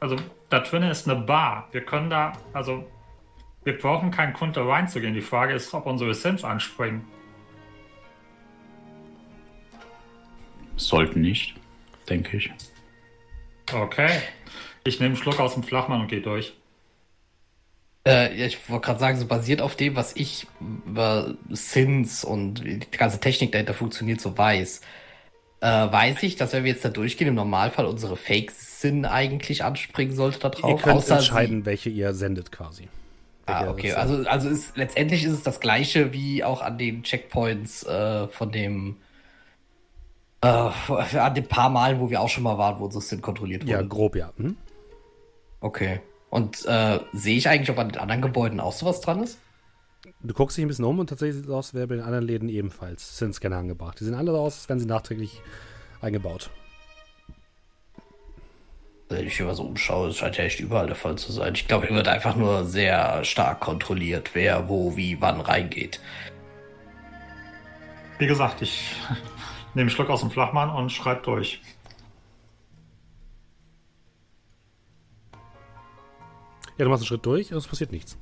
also 0.00 0.16
da 0.48 0.60
drinnen 0.60 0.90
ist 0.90 1.08
eine 1.08 1.20
Bar. 1.20 1.68
Wir 1.72 1.82
können 1.82 2.10
da, 2.10 2.32
also 2.52 2.86
wir 3.64 3.78
brauchen 3.78 4.10
keinen 4.10 4.32
Grund 4.32 4.56
da 4.56 4.64
reinzugehen. 4.64 5.14
Die 5.14 5.20
Frage 5.20 5.54
ist, 5.54 5.72
ob 5.74 5.86
unsere 5.86 6.14
Sims 6.14 6.44
anspringen. 6.44 7.04
Sollten 10.76 11.20
nicht, 11.20 11.54
denke 12.08 12.36
ich. 12.36 12.52
Okay. 13.72 14.20
Ich 14.84 15.00
nehme 15.00 15.14
einen 15.14 15.16
Schluck 15.16 15.40
aus 15.40 15.54
dem 15.54 15.62
Flachmann 15.62 16.00
und 16.00 16.08
gehe 16.08 16.20
durch. 16.20 16.54
Äh, 18.06 18.38
ja, 18.38 18.46
ich 18.46 18.70
wollte 18.70 18.86
gerade 18.86 19.00
sagen, 19.00 19.18
so 19.18 19.26
basiert 19.26 19.60
auf 19.60 19.74
dem, 19.74 19.96
was 19.96 20.14
ich 20.14 20.46
über 20.86 21.34
Sins 21.50 22.24
und 22.24 22.62
die 22.64 22.80
ganze 22.96 23.18
Technik 23.18 23.50
dahinter 23.50 23.74
funktioniert, 23.74 24.20
so 24.20 24.38
weiß. 24.38 24.80
Äh, 25.60 25.66
weiß 25.66 26.22
ich, 26.22 26.36
dass 26.36 26.52
wenn 26.52 26.62
wir 26.62 26.70
jetzt 26.70 26.84
da 26.84 26.88
durchgehen, 26.88 27.26
im 27.26 27.34
Normalfall 27.34 27.86
unsere 27.86 28.16
Fake-Sin 28.16 29.06
eigentlich 29.06 29.64
anspringen 29.64 30.14
sollte 30.14 30.38
da 30.38 30.48
Ihr 30.48 30.60
drauf. 30.60 30.82
könnt 30.82 30.96
außer 30.98 31.16
entscheiden, 31.16 31.66
welche 31.66 31.90
ihr 31.90 32.14
sendet 32.14 32.52
quasi. 32.52 32.84
Sie, 32.84 32.88
ah, 33.52 33.70
okay. 33.70 33.92
Also, 33.92 34.28
also 34.28 34.48
ist, 34.50 34.76
letztendlich 34.76 35.24
ist 35.24 35.32
es 35.32 35.42
das 35.42 35.58
gleiche 35.58 36.12
wie 36.12 36.44
auch 36.44 36.62
an 36.62 36.78
den 36.78 37.02
Checkpoints 37.02 37.84
äh, 37.84 38.28
von 38.28 38.52
dem 38.52 38.98
äh, 40.42 40.46
an 40.46 41.34
den 41.34 41.48
paar 41.48 41.70
Malen, 41.70 41.98
wo 41.98 42.08
wir 42.08 42.20
auch 42.20 42.28
schon 42.28 42.44
mal 42.44 42.58
waren, 42.58 42.78
wo 42.78 42.84
unsere 42.84 43.02
Sin 43.02 43.20
kontrolliert 43.20 43.62
wurde. 43.62 43.72
Ja, 43.72 43.82
grob 43.82 44.14
ja. 44.14 44.32
Hm? 44.36 44.56
Okay. 45.60 46.00
Und 46.36 46.66
äh, 46.66 47.00
sehe 47.14 47.38
ich 47.38 47.48
eigentlich, 47.48 47.70
ob 47.70 47.78
an 47.78 47.88
den 47.88 47.98
anderen 47.98 48.20
Gebäuden 48.20 48.60
auch 48.60 48.74
sowas 48.74 49.00
dran 49.00 49.22
ist? 49.22 49.38
Du 50.20 50.34
guckst 50.34 50.58
dich 50.58 50.66
ein 50.66 50.68
bisschen 50.68 50.84
um 50.84 50.98
und 50.98 51.06
tatsächlich 51.06 51.36
sieht 51.36 51.46
es 51.46 51.50
aus, 51.50 51.68
als 51.68 51.74
wäre 51.74 51.86
bei 51.86 51.94
den 51.94 52.04
anderen 52.04 52.26
Läden 52.26 52.50
ebenfalls 52.50 53.16
sind 53.16 53.34
Scanner 53.34 53.56
angebracht. 53.56 53.98
Die 53.98 54.04
sehen 54.04 54.14
alle 54.14 54.32
so 54.32 54.38
aus, 54.38 54.58
als 54.58 54.68
wären 54.68 54.78
sie 54.78 54.84
nachträglich 54.84 55.40
eingebaut. 56.02 56.50
Wenn 59.08 59.26
ich 59.26 59.38
hier 59.38 59.46
mal 59.46 59.54
so 59.54 59.62
umschaue, 59.62 60.10
es 60.10 60.18
scheint 60.18 60.36
ja 60.36 60.44
echt 60.44 60.60
überall 60.60 60.88
der 60.88 60.94
Fall 60.94 61.16
zu 61.16 61.32
sein. 61.32 61.54
Ich 61.54 61.66
glaube, 61.68 61.86
hier 61.86 61.96
wird 61.96 62.08
einfach 62.08 62.36
nur 62.36 62.66
sehr 62.66 63.24
stark 63.24 63.60
kontrolliert, 63.60 64.34
wer 64.34 64.68
wo, 64.68 64.94
wie, 64.94 65.18
wann 65.22 65.40
reingeht. 65.40 66.02
Wie 68.18 68.26
gesagt, 68.26 68.60
ich 68.60 68.94
nehme 69.74 69.84
einen 69.84 69.90
Schluck 69.90 70.10
aus 70.10 70.20
dem 70.20 70.30
Flachmann 70.30 70.68
und 70.68 70.92
schreibe 70.92 71.22
durch. 71.22 71.62
Ja, 76.78 76.84
du 76.84 76.90
machst 76.90 77.02
einen 77.02 77.06
Schritt 77.06 77.24
durch 77.24 77.52
und 77.52 77.58
es 77.58 77.66
passiert 77.66 77.90
nichts. 77.90 78.18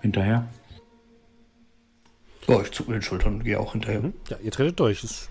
Hinterher? 0.00 0.46
Ja, 2.46 2.60
ich 2.60 2.70
zuck 2.70 2.88
mir 2.88 2.94
den 2.94 3.02
Schultern 3.02 3.34
und 3.34 3.44
gehe 3.44 3.58
auch 3.58 3.72
hinterher. 3.72 4.00
Mhm. 4.00 4.14
Ja, 4.28 4.36
ihr 4.42 4.50
tretet 4.50 4.78
durch. 4.80 5.04
Es 5.04 5.28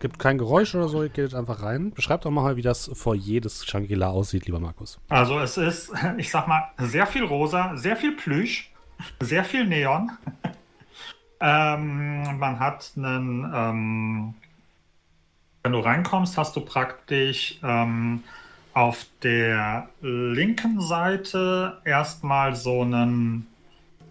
gibt 0.00 0.18
kein 0.18 0.38
Geräusch 0.38 0.74
oder 0.74 0.88
so, 0.88 1.02
ihr 1.02 1.08
geht 1.08 1.34
einfach 1.34 1.62
rein. 1.62 1.92
Beschreibt 1.92 2.24
doch 2.24 2.30
mal, 2.30 2.56
wie 2.56 2.62
das 2.62 2.90
Foyer 2.94 3.40
des 3.40 3.66
Shangri-La 3.66 4.08
aussieht, 4.08 4.46
lieber 4.46 4.60
Markus. 4.60 4.98
Also 5.08 5.38
es 5.40 5.56
ist, 5.56 5.92
ich 6.18 6.30
sag 6.30 6.46
mal, 6.48 6.70
sehr 6.78 7.06
viel 7.06 7.24
rosa, 7.24 7.76
sehr 7.76 7.96
viel 7.96 8.16
Plüsch, 8.16 8.72
sehr 9.20 9.44
viel 9.44 9.66
Neon. 9.66 10.10
ähm, 11.40 12.38
man 12.38 12.58
hat 12.58 12.92
einen, 12.96 13.52
ähm, 13.54 14.34
wenn 15.62 15.72
du 15.72 15.80
reinkommst, 15.80 16.38
hast 16.38 16.56
du 16.56 16.60
praktisch 16.60 17.58
ähm, 17.62 18.24
auf 18.74 19.06
der 19.22 19.88
linken 20.00 20.80
Seite 20.80 21.78
erstmal 21.84 22.54
so 22.54 22.82
einen 22.82 23.46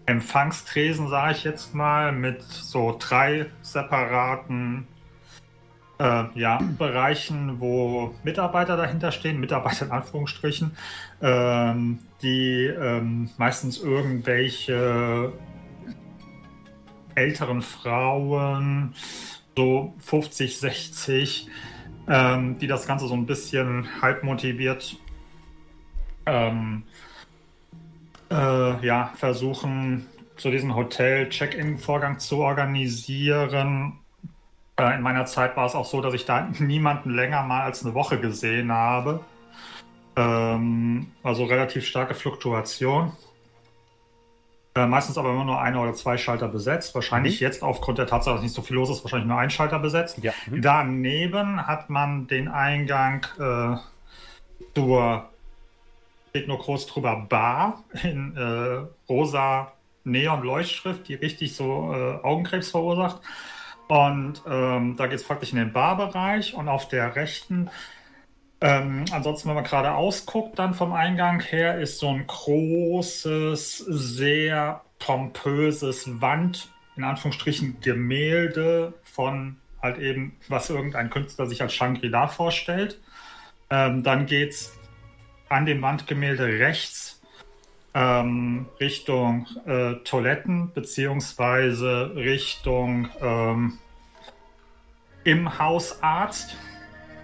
Empfangstresen, 0.06 1.08
sage 1.08 1.32
ich 1.32 1.44
jetzt 1.44 1.74
mal, 1.74 2.12
mit 2.12 2.42
so 2.42 2.96
drei 2.98 3.46
separaten 3.62 4.86
äh, 5.98 6.24
ja, 6.34 6.60
Bereichen, 6.78 7.60
wo 7.60 8.14
Mitarbeiter 8.22 8.76
dahinter 8.76 9.12
stehen, 9.12 9.40
Mitarbeiter 9.40 9.86
in 9.86 9.92
Anführungsstrichen, 9.92 10.76
ähm, 11.20 11.98
die 12.22 12.66
ähm, 12.66 13.30
meistens 13.36 13.78
irgendwelche 13.78 15.32
älteren 17.14 17.62
Frauen, 17.62 18.94
so 19.58 19.92
50, 19.98 20.56
60, 20.56 21.48
ähm, 22.06 22.58
die 22.60 22.68
das 22.68 22.86
Ganze 22.86 23.08
so 23.08 23.14
ein 23.14 23.26
bisschen 23.26 23.88
halb 24.00 24.22
motiviert 24.22 24.96
ähm, 26.26 26.84
äh, 28.30 28.86
ja, 28.86 29.12
versuchen, 29.16 30.06
zu 30.36 30.52
diesem 30.52 30.76
Hotel-Check-In-Vorgang 30.76 32.20
zu 32.20 32.38
organisieren. 32.38 33.98
Äh, 34.78 34.94
in 34.94 35.02
meiner 35.02 35.26
Zeit 35.26 35.56
war 35.56 35.66
es 35.66 35.74
auch 35.74 35.86
so, 35.86 36.00
dass 36.00 36.14
ich 36.14 36.24
da 36.24 36.48
niemanden 36.60 37.10
länger 37.10 37.42
mal 37.42 37.62
als 37.62 37.84
eine 37.84 37.94
Woche 37.94 38.20
gesehen 38.20 38.70
habe. 38.70 39.24
Ähm, 40.14 41.08
also 41.24 41.46
relativ 41.46 41.84
starke 41.84 42.14
Fluktuation. 42.14 43.10
Äh, 44.78 44.86
meistens 44.86 45.18
aber 45.18 45.30
immer 45.30 45.44
nur 45.44 45.60
eine 45.60 45.80
oder 45.80 45.92
zwei 45.94 46.16
Schalter 46.16 46.46
besetzt. 46.46 46.94
Wahrscheinlich 46.94 47.40
jetzt 47.40 47.64
aufgrund 47.64 47.98
der 47.98 48.06
Tatsache, 48.06 48.36
dass 48.36 48.42
nicht 48.42 48.54
so 48.54 48.62
viel 48.62 48.76
los 48.76 48.90
ist, 48.90 49.02
wahrscheinlich 49.02 49.26
nur 49.26 49.38
ein 49.38 49.50
Schalter 49.50 49.80
besetzt. 49.80 50.18
Ja. 50.22 50.32
Mhm. 50.46 50.62
Daneben 50.62 51.66
hat 51.66 51.90
man 51.90 52.28
den 52.28 52.46
Eingang 52.46 53.26
äh, 53.40 53.76
zur, 54.74 55.28
steht 56.30 56.46
nur 56.46 56.58
groß 56.58 56.86
drüber, 56.86 57.26
Bar 57.28 57.82
in 58.04 58.36
äh, 58.36 58.86
rosa 59.08 59.72
Neon-Leuchtschrift, 60.04 61.08
die 61.08 61.14
richtig 61.14 61.56
so 61.56 61.92
äh, 61.92 62.24
Augenkrebs 62.24 62.70
verursacht. 62.70 63.20
Und 63.88 64.42
ähm, 64.46 64.96
da 64.96 65.06
geht 65.08 65.18
es 65.18 65.24
praktisch 65.24 65.50
in 65.50 65.58
den 65.58 65.72
Barbereich 65.72 66.54
und 66.54 66.68
auf 66.68 66.86
der 66.86 67.16
rechten, 67.16 67.68
ähm, 68.60 69.04
ansonsten, 69.12 69.48
wenn 69.48 69.54
man 69.54 69.64
gerade 69.64 69.92
ausguckt, 69.92 70.58
dann 70.58 70.74
vom 70.74 70.92
Eingang 70.92 71.40
her, 71.40 71.78
ist 71.78 71.98
so 71.98 72.08
ein 72.08 72.26
großes, 72.26 73.78
sehr 73.78 74.82
pompöses 74.98 76.20
Wand, 76.20 76.68
in 76.96 77.04
Anführungsstrichen 77.04 77.80
Gemälde 77.80 78.94
von 79.04 79.56
halt 79.80 79.98
eben, 79.98 80.36
was 80.48 80.70
irgendein 80.70 81.10
Künstler 81.10 81.46
sich 81.46 81.62
als 81.62 81.72
Shangri-La 81.72 82.26
vorstellt. 82.26 83.00
Ähm, 83.70 84.02
dann 84.02 84.26
geht 84.26 84.50
es 84.50 84.76
an 85.48 85.66
dem 85.66 85.80
Wandgemälde 85.82 86.44
rechts 86.58 87.20
ähm, 87.94 88.66
Richtung 88.80 89.46
äh, 89.66 89.94
Toiletten 90.04 90.72
beziehungsweise 90.72 92.12
Richtung 92.16 93.08
ähm, 93.20 93.78
im 95.24 95.58
Hausarzt. 95.58 96.56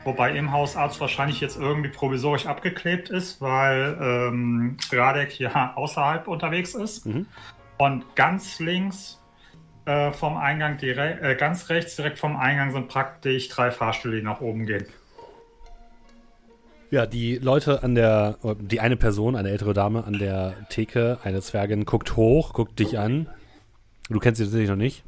Wobei 0.04 0.36
im 0.36 0.52
Hausarzt 0.52 1.00
wahrscheinlich 1.00 1.40
jetzt 1.40 1.58
irgendwie 1.58 1.88
provisorisch 1.88 2.46
abgeklebt 2.46 3.08
ist, 3.08 3.40
weil 3.40 3.96
ähm, 4.00 4.76
Radek 4.92 5.38
ja 5.38 5.72
außerhalb 5.76 6.28
unterwegs 6.28 6.74
ist. 6.74 7.06
Mhm. 7.06 7.26
Und 7.78 8.14
ganz 8.14 8.60
links 8.60 9.20
äh, 9.86 10.12
vom 10.12 10.36
Eingang, 10.36 10.78
direkt, 10.78 11.22
äh, 11.22 11.34
ganz 11.34 11.68
rechts 11.70 11.96
direkt 11.96 12.18
vom 12.18 12.36
Eingang 12.36 12.72
sind 12.72 12.88
praktisch 12.88 13.48
drei 13.48 13.70
Fahrstühle, 13.70 14.16
die 14.16 14.22
nach 14.22 14.40
oben 14.40 14.66
gehen. 14.66 14.86
Ja, 16.90 17.06
die 17.06 17.38
Leute 17.38 17.82
an 17.82 17.94
der, 17.96 18.36
die 18.60 18.78
eine 18.78 18.96
Person, 18.96 19.34
eine 19.34 19.50
ältere 19.50 19.74
Dame 19.74 20.04
an 20.04 20.18
der 20.18 20.54
Theke, 20.68 21.18
eine 21.24 21.40
Zwergin, 21.40 21.86
guckt 21.86 22.16
hoch, 22.16 22.52
guckt 22.52 22.78
dich 22.78 22.98
an. 22.98 23.28
Du 24.08 24.20
kennst 24.20 24.38
sie 24.38 24.44
tatsächlich 24.44 24.70
noch 24.70 24.76
nicht. 24.76 25.02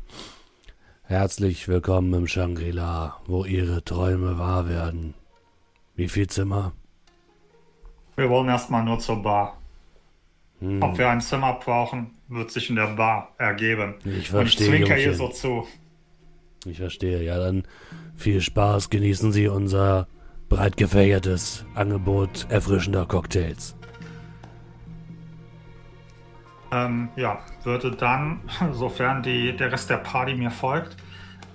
Herzlich 1.08 1.68
willkommen 1.68 2.12
im 2.14 2.26
Shangri-La, 2.26 3.16
wo 3.26 3.44
Ihre 3.44 3.84
Träume 3.84 4.38
wahr 4.38 4.68
werden. 4.68 5.14
Wie 5.94 6.08
viel 6.08 6.26
Zimmer? 6.26 6.72
Wir 8.16 8.28
wollen 8.28 8.48
erstmal 8.48 8.84
nur 8.84 8.98
zur 8.98 9.22
Bar. 9.22 9.56
Hm, 10.60 10.82
Ob 10.82 10.98
wir 10.98 11.08
ein 11.08 11.20
Zimmer 11.20 11.54
brauchen, 11.54 12.10
wird 12.28 12.50
sich 12.50 12.70
in 12.70 12.76
der 12.76 12.88
Bar 12.88 13.32
ergeben. 13.38 13.94
ich 14.00 14.06
Und 14.06 14.16
ich 14.18 14.30
verstehe, 14.30 14.68
zwinker 14.68 14.96
ihr 14.98 15.04
Jungchen. 15.12 15.18
so 15.18 15.28
zu. 15.28 15.66
Ich 16.68 16.78
verstehe. 16.78 17.22
Ja, 17.22 17.38
dann 17.38 17.64
viel 18.16 18.40
Spaß. 18.40 18.90
Genießen 18.90 19.30
Sie 19.32 19.46
unser 19.48 20.08
breit 20.48 20.76
gefächertes 20.76 21.64
Angebot 21.74 22.46
erfrischender 22.50 23.06
Cocktails. 23.06 23.76
Ähm, 26.72 27.08
ja, 27.16 27.38
würde 27.62 27.92
dann, 27.92 28.40
sofern 28.72 29.22
die, 29.22 29.56
der 29.56 29.72
Rest 29.72 29.90
der 29.90 29.98
Party 29.98 30.34
mir 30.34 30.50
folgt, 30.50 30.96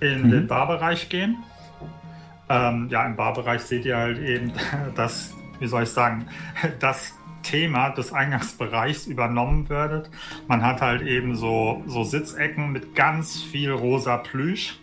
in 0.00 0.30
den 0.30 0.46
Barbereich 0.46 1.08
gehen. 1.08 1.38
Ähm, 2.48 2.88
ja, 2.90 3.06
im 3.06 3.16
Barbereich 3.16 3.62
seht 3.62 3.84
ihr 3.84 3.96
halt 3.96 4.18
eben 4.18 4.52
das, 4.94 5.34
wie 5.58 5.66
soll 5.66 5.84
ich 5.84 5.90
sagen, 5.90 6.26
das 6.80 7.14
Thema 7.42 7.90
des 7.90 8.12
Eingangsbereichs 8.12 9.06
übernommen 9.06 9.68
wird. 9.68 10.10
Man 10.48 10.62
hat 10.62 10.80
halt 10.80 11.02
eben 11.02 11.34
so, 11.34 11.82
so 11.86 12.04
Sitzecken 12.04 12.72
mit 12.72 12.94
ganz 12.94 13.42
viel 13.42 13.72
rosa 13.72 14.16
Plüsch 14.16 14.78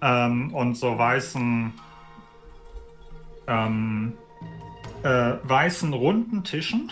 ähm, 0.00 0.52
und 0.52 0.76
so 0.76 0.98
weißen, 0.98 1.72
ähm, 3.46 4.12
äh, 5.02 5.32
weißen 5.42 5.92
runden 5.92 6.44
Tischen 6.44 6.90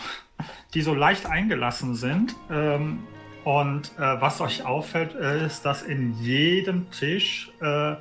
die 0.75 0.83
so 0.83 0.95
leicht 0.95 1.27
eingelassen 1.27 1.95
sind. 1.95 2.35
Ähm, 2.51 3.01
und 3.45 3.93
äh, 3.99 4.21
was 4.21 4.41
euch 4.41 4.65
auffällt, 4.65 5.15
äh, 5.15 5.47
ist, 5.47 5.63
dass 5.63 5.83
in 5.83 6.15
jedem 6.21 6.91
Tisch 6.91 7.51
äh, 7.61 7.97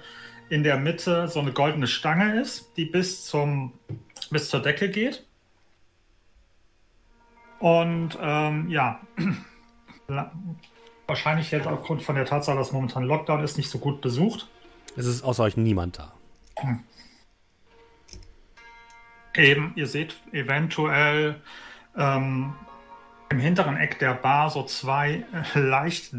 in 0.50 0.64
der 0.64 0.78
Mitte 0.78 1.28
so 1.28 1.40
eine 1.40 1.52
goldene 1.52 1.88
Stange 1.88 2.40
ist, 2.40 2.78
die 2.78 2.86
bis, 2.86 3.26
zum, 3.26 3.74
bis 4.30 4.50
zur 4.50 4.62
Decke 4.62 4.90
geht. 4.90 5.26
Und 7.60 8.18
ähm, 8.22 8.70
ja, 8.70 9.00
wahrscheinlich 11.08 11.52
jetzt 11.52 11.68
aufgrund 11.68 12.04
von 12.04 12.16
der 12.16 12.26
Tatsache, 12.26 12.58
dass 12.58 12.72
momentan 12.72 13.04
Lockdown 13.04 13.44
ist, 13.44 13.58
nicht 13.58 13.70
so 13.70 13.80
gut 13.80 14.02
besucht. 14.02 14.48
Es 14.96 15.06
ist 15.06 15.24
außer 15.24 15.44
euch 15.44 15.58
niemand 15.58 16.00
da. 16.00 16.14
Eben, 19.36 19.74
ihr 19.76 19.88
seht 19.88 20.16
eventuell 20.32 21.42
ähm, 21.98 22.54
im 23.30 23.40
hinteren 23.40 23.78
Eck 23.78 24.00
der 24.00 24.14
Bar 24.14 24.50
so 24.50 24.64
zwei 24.64 25.24
leicht 25.54 26.10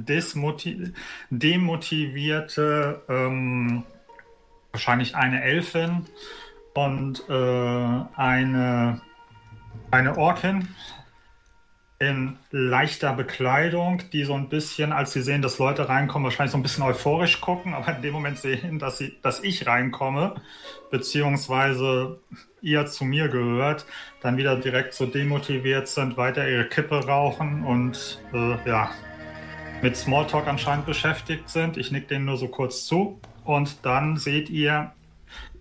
demotivierte, 1.30 3.02
ähm, 3.08 3.84
wahrscheinlich 4.72 5.14
eine 5.14 5.42
Elfin 5.42 6.06
und 6.74 7.28
äh, 7.28 7.32
eine, 8.16 9.02
eine 9.90 10.16
Orkin 10.16 10.68
in 12.02 12.36
leichter 12.50 13.12
Bekleidung, 13.12 14.02
die 14.12 14.24
so 14.24 14.34
ein 14.34 14.48
bisschen, 14.48 14.92
als 14.92 15.12
sie 15.12 15.22
sehen, 15.22 15.40
dass 15.40 15.60
Leute 15.60 15.88
reinkommen, 15.88 16.24
wahrscheinlich 16.24 16.50
so 16.50 16.58
ein 16.58 16.62
bisschen 16.64 16.82
euphorisch 16.82 17.40
gucken, 17.40 17.74
aber 17.74 17.94
in 17.94 18.02
dem 18.02 18.12
Moment 18.12 18.38
sehen, 18.38 18.80
dass, 18.80 18.98
sie, 18.98 19.14
dass 19.22 19.44
ich 19.44 19.68
reinkomme, 19.68 20.34
beziehungsweise 20.90 22.18
ihr 22.60 22.86
zu 22.86 23.04
mir 23.04 23.28
gehört, 23.28 23.86
dann 24.20 24.36
wieder 24.36 24.56
direkt 24.56 24.94
so 24.94 25.06
demotiviert 25.06 25.86
sind, 25.86 26.16
weiter 26.16 26.48
ihre 26.48 26.68
Kippe 26.68 27.06
rauchen 27.06 27.62
und 27.62 28.20
äh, 28.32 28.68
ja, 28.68 28.90
mit 29.80 29.96
Smalltalk 29.96 30.48
anscheinend 30.48 30.86
beschäftigt 30.86 31.48
sind. 31.50 31.76
Ich 31.76 31.92
nick 31.92 32.08
denen 32.08 32.24
nur 32.24 32.36
so 32.36 32.48
kurz 32.48 32.84
zu. 32.84 33.20
Und 33.44 33.84
dann 33.84 34.16
seht 34.16 34.50
ihr 34.50 34.92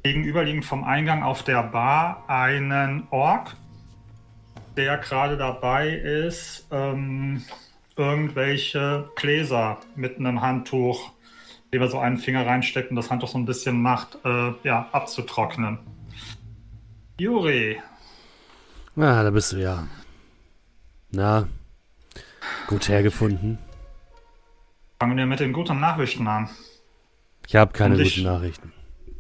gegenüberliegend 0.02 0.66
vom 0.66 0.84
Eingang 0.84 1.22
auf 1.22 1.44
der 1.44 1.62
Bar 1.62 2.24
einen 2.28 3.08
Ork, 3.12 3.56
der 4.78 4.98
gerade 4.98 5.38
dabei 5.38 5.90
ist, 5.90 6.68
ähm, 6.72 7.44
irgendwelche 7.96 9.10
Gläser 9.16 9.78
mit 9.96 10.18
einem 10.18 10.42
Handtuch, 10.42 11.12
dem 11.74 11.82
er 11.82 11.88
so 11.90 12.00
einen 12.00 12.18
Finger 12.18 12.46
reinsteckt 12.46 12.90
und 12.90 12.96
das 12.96 13.10
Handtuch 13.12 13.30
so 13.30 13.38
ein 13.38 13.46
bisschen 13.46 13.82
macht, 13.82 14.18
äh, 14.26 14.54
ja, 14.64 14.90
abzutrocknen. 14.92 15.80
Juri, 17.20 17.80
Ah, 18.98 19.24
da 19.24 19.30
bist 19.30 19.54
du 19.54 19.58
ja. 19.58 19.88
Na, 21.12 21.48
gut 22.68 22.90
hergefunden. 22.90 23.58
fangen 25.00 25.18
wir 25.18 25.26
mit 25.26 25.40
den 25.40 25.54
guten 25.54 25.80
Nachrichten 25.80 26.28
an. 26.28 26.50
Ich 27.48 27.56
habe 27.56 27.72
keine 27.74 28.00
ich- 28.02 28.16
guten 28.16 28.26
Nachrichten. 28.28 28.74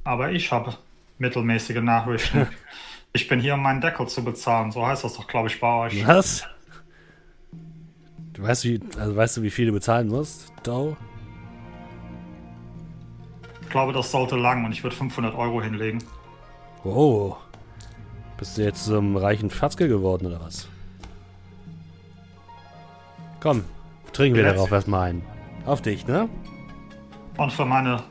Aber 0.03 0.31
ich 0.31 0.51
habe 0.51 0.75
mittelmäßige 1.19 1.81
Nachrichten. 1.81 2.47
ich 3.14 3.28
bin 3.28 3.39
hier, 3.39 3.55
um 3.55 3.62
meinen 3.62 3.82
Deckel 3.82 4.07
zu 4.07 4.24
bezahlen. 4.24 4.72
So 4.72 4.86
heißt 4.86 5.03
das 5.03 5.14
doch, 5.14 5.28
glaube 5.28 5.49
ich, 5.49 5.59
bei 5.59 5.86
euch. 5.86 6.07
Was? 6.07 6.47
Du 8.34 8.43
weißt, 8.43 8.64
wie, 8.66 8.80
also 8.97 9.16
weißt 9.16 9.38
du, 9.38 9.41
wie 9.43 9.49
viel 9.49 9.68
du 9.68 9.74
bezahlen 9.74 10.07
musst, 10.07 10.51
Dow? 10.64 10.95
Ich 13.62 13.70
glaube, 13.70 13.93
das 13.93 14.12
sollte 14.12 14.36
lang 14.36 14.66
und 14.66 14.72
ich 14.72 14.84
würde 14.84 14.95
500 14.95 15.36
Euro 15.36 15.62
hinlegen. 15.62 16.03
Oh. 16.84 17.36
Bist 18.38 18.57
du 18.57 18.64
jetzt 18.64 18.89
einem 18.89 19.18
reichen 19.18 19.49
Fatzke 19.49 19.88
geworden, 19.88 20.26
oder 20.26 20.41
was? 20.41 20.68
Komm, 23.39 23.66
trinken 24.14 24.38
wir 24.38 24.43
darauf 24.43 24.72
erstmal 24.72 25.09
ein. 25.09 25.22
Auf 25.66 25.82
dich, 25.82 26.07
ne? 26.07 26.28
Und 27.38 27.51
für 27.51 27.66
meine. 27.66 28.03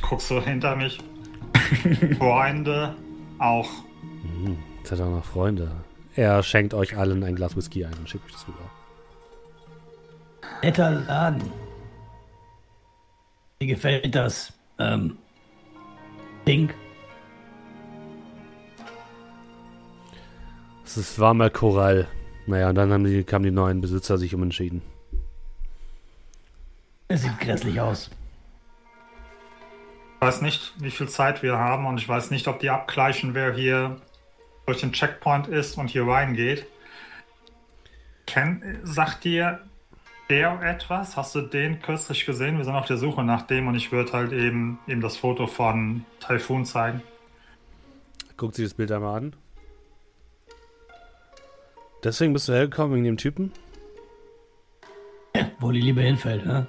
Guckst 0.00 0.30
du 0.30 0.40
hinter 0.40 0.76
mich? 0.76 0.98
Freunde 2.18 2.94
auch. 3.38 3.68
Jetzt 4.78 4.92
hat 4.92 4.98
er 5.00 5.06
auch 5.06 5.10
noch 5.10 5.24
Freunde. 5.24 5.70
Er 6.16 6.42
schenkt 6.42 6.74
euch 6.74 6.96
allen 6.96 7.22
ein 7.24 7.34
Glas 7.34 7.56
Whisky 7.56 7.84
ein 7.84 7.94
und 7.94 8.08
schickt 8.08 8.24
euch 8.26 8.32
das 8.32 8.46
rüber. 8.46 8.70
Netter 10.62 10.90
Laden. 10.90 11.42
Mir 13.60 13.66
gefällt 13.68 14.14
das. 14.14 14.52
Ähm, 14.78 15.16
Pink. 16.44 16.74
Es 20.84 20.96
ist- 20.96 21.18
war 21.18 21.34
mal 21.34 21.50
Korall. 21.50 22.06
Naja, 22.46 22.68
und 22.68 22.74
dann 22.74 22.92
haben 22.92 23.04
die, 23.04 23.24
kamen 23.24 23.44
die 23.44 23.50
neuen 23.50 23.80
Besitzer 23.80 24.18
sich 24.18 24.34
umentschieden. 24.34 24.82
Es 27.08 27.22
sieht 27.22 27.38
grässlich 27.40 27.80
aus. 27.80 28.10
Ich 30.24 30.28
weiß 30.28 30.40
nicht, 30.40 30.72
wie 30.78 30.90
viel 30.90 31.06
Zeit 31.06 31.42
wir 31.42 31.58
haben 31.58 31.84
und 31.84 31.98
ich 31.98 32.08
weiß 32.08 32.30
nicht, 32.30 32.48
ob 32.48 32.58
die 32.58 32.70
abgleichen, 32.70 33.34
wer 33.34 33.52
hier 33.52 34.00
durch 34.64 34.80
den 34.80 34.90
Checkpoint 34.90 35.48
ist 35.48 35.76
und 35.76 35.88
hier 35.88 36.06
reingeht. 36.06 36.66
Ken, 38.26 38.80
sagt 38.84 39.24
dir 39.24 39.60
der 40.30 40.62
etwas? 40.62 41.18
Hast 41.18 41.34
du 41.34 41.42
den 41.42 41.82
kürzlich 41.82 42.24
gesehen? 42.24 42.56
Wir 42.56 42.64
sind 42.64 42.74
auf 42.74 42.86
der 42.86 42.96
Suche 42.96 43.22
nach 43.22 43.42
dem 43.42 43.68
und 43.68 43.74
ich 43.74 43.92
würde 43.92 44.14
halt 44.14 44.32
eben 44.32 44.78
ihm 44.86 45.02
das 45.02 45.18
Foto 45.18 45.46
von 45.46 46.06
Typhoon 46.20 46.64
zeigen. 46.64 47.02
Guckt 48.38 48.54
sich 48.54 48.64
das 48.64 48.72
Bild 48.72 48.92
einmal 48.92 49.18
an. 49.18 49.36
Deswegen 52.02 52.32
bist 52.32 52.48
du 52.48 52.54
hergekommen 52.54 52.94
wegen 52.94 53.04
dem 53.04 53.18
Typen? 53.18 53.52
Wo 55.58 55.70
die 55.70 55.82
Liebe 55.82 56.00
hinfällt, 56.00 56.46
ne? 56.46 56.66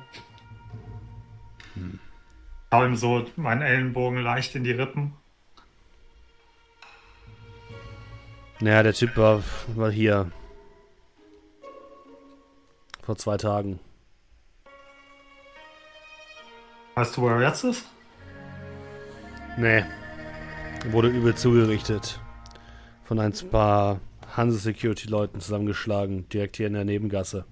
Hau 2.76 2.84
ihm 2.84 2.98
so 2.98 3.26
meinen 3.38 3.62
Ellenbogen 3.62 4.22
leicht 4.22 4.54
in 4.54 4.66
die 4.66 4.74
Rippen. 4.74 5.14
Naja, 8.60 8.84
der 8.84 8.92
Typ 8.92 9.16
war, 9.16 9.42
war 9.76 9.90
hier. 9.90 10.30
Vor 13.02 13.16
zwei 13.16 13.38
Tagen. 13.38 13.80
Weißt 16.96 17.16
du, 17.16 17.22
wo 17.22 17.30
er 17.30 17.42
jetzt 17.42 17.64
ist? 17.64 17.86
Nee. 19.58 19.86
Wurde 20.92 21.08
übel 21.08 21.34
zugerichtet. 21.34 22.20
Von 23.06 23.20
ein 23.20 23.32
paar 23.52 24.02
Hanse-Security-Leuten 24.36 25.40
zusammengeschlagen. 25.40 26.28
Direkt 26.28 26.58
hier 26.58 26.68
in 26.68 26.74
der 26.74 26.84
Nebengasse. 26.84 27.46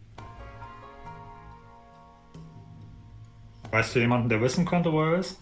Weißt 3.73 3.95
du 3.95 3.99
jemanden, 3.99 4.29
der 4.29 4.39
wissen 4.39 4.65
könnte, 4.65 4.93
wo 4.93 5.01
er 5.01 5.17
ist? 5.17 5.39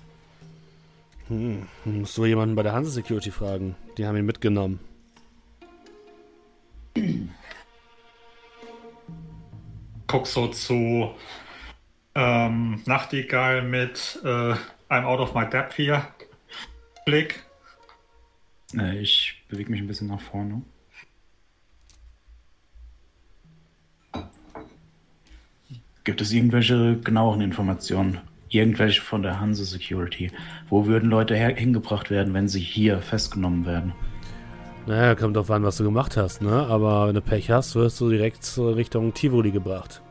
Hm. 1.28 1.68
Musst 1.84 2.18
du 2.18 2.24
jemanden 2.24 2.56
bei 2.56 2.64
der 2.64 2.72
Hanse-Security 2.72 3.30
fragen. 3.30 3.76
Die 3.98 4.06
haben 4.06 4.16
ihn 4.16 4.26
mitgenommen. 4.26 4.80
Guck 10.08 10.28
so 10.28 10.48
zu 10.48 11.14
ähm, 12.16 12.82
Nachtigall 12.86 13.64
mit 13.64 14.22
äh, 14.24 14.56
I'm 14.90 15.04
out 15.04 15.20
of 15.20 15.36
my 15.36 15.46
depth 15.46 15.74
hier. 15.74 16.08
Blick. 17.06 17.44
Äh, 18.74 19.00
ich 19.00 19.44
bewege 19.50 19.72
mich 19.72 19.82
ein 19.82 19.88
bisschen 19.88 20.08
nach 20.08 20.22
vorne. 20.22 20.62
Gibt 26.04 26.20
es 26.20 26.32
irgendwelche 26.32 26.98
genaueren 26.98 27.42
Informationen? 27.42 28.20
Irgendwelche 28.50 29.02
von 29.02 29.22
der 29.22 29.40
Hanse 29.40 29.64
Security? 29.66 30.32
Wo 30.68 30.88
würden 30.88 31.10
Leute 31.10 31.36
hingebracht 31.36 32.10
werden, 32.10 32.34
wenn 32.34 32.48
sie 32.48 32.60
hier 32.60 33.02
festgenommen 33.02 33.68
werden? 33.68 33.94
Naja, 34.88 35.14
kommt 35.14 35.36
drauf 35.36 35.52
an, 35.52 35.64
was 35.64 35.78
du 35.78 35.84
gemacht 35.84 36.18
hast, 36.18 36.42
ne? 36.42 36.66
Aber 36.68 37.08
wenn 37.08 37.14
du 37.14 37.22
Pech 37.22 37.52
hast, 37.52 37.76
wirst 37.76 38.02
du 38.02 38.10
direkt 38.10 38.58
Richtung 38.58 39.14
Tivoli 39.14 39.52
gebracht. 39.52 40.02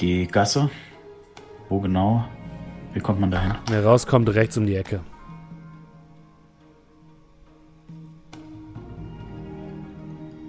Die 0.00 0.26
Gasse? 0.26 0.68
Wo 1.68 1.78
genau? 1.78 2.24
Wie 2.92 2.98
kommt 2.98 3.20
man 3.20 3.30
dahin? 3.30 3.54
Wer 3.70 3.84
rauskommt, 3.84 4.34
rechts 4.34 4.56
um 4.56 4.66
die 4.66 4.74
Ecke. 4.74 5.00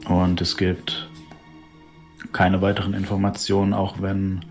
Und 0.07 0.41
es 0.41 0.57
gibt 0.57 1.09
keine 2.31 2.61
weiteren 2.61 2.93
Informationen, 2.93 3.73
auch 3.73 4.01
wenn 4.01 4.45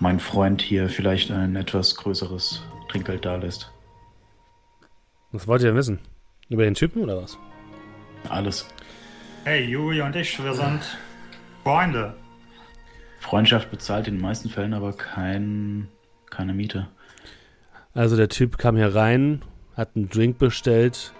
mein 0.00 0.18
Freund 0.18 0.62
hier 0.62 0.88
vielleicht 0.88 1.30
ein 1.30 1.56
etwas 1.56 1.94
größeres 1.96 2.62
Trinkgeld 2.88 3.24
da 3.24 3.36
lässt. 3.36 3.70
Was 5.32 5.46
wollt 5.46 5.62
ihr 5.62 5.68
denn 5.68 5.76
wissen? 5.76 5.98
Über 6.48 6.64
den 6.64 6.74
Typen 6.74 7.02
oder 7.02 7.22
was? 7.22 7.38
Alles. 8.28 8.66
Hey, 9.44 9.64
Juri 9.64 10.00
und 10.02 10.14
ich, 10.14 10.42
wir 10.42 10.54
sind 10.54 10.80
Freunde. 11.62 12.14
Freundschaft 13.18 13.70
bezahlt 13.70 14.08
in 14.08 14.16
den 14.16 14.20
meisten 14.20 14.48
Fällen 14.48 14.74
aber 14.74 14.92
kein, 14.92 15.88
keine 16.30 16.52
Miete. 16.52 16.88
Also 17.94 18.16
der 18.16 18.28
Typ 18.28 18.58
kam 18.58 18.76
hier 18.76 18.94
rein, 18.94 19.42
hat 19.76 19.90
einen 19.94 20.08
Drink 20.08 20.38
bestellt, 20.38 21.12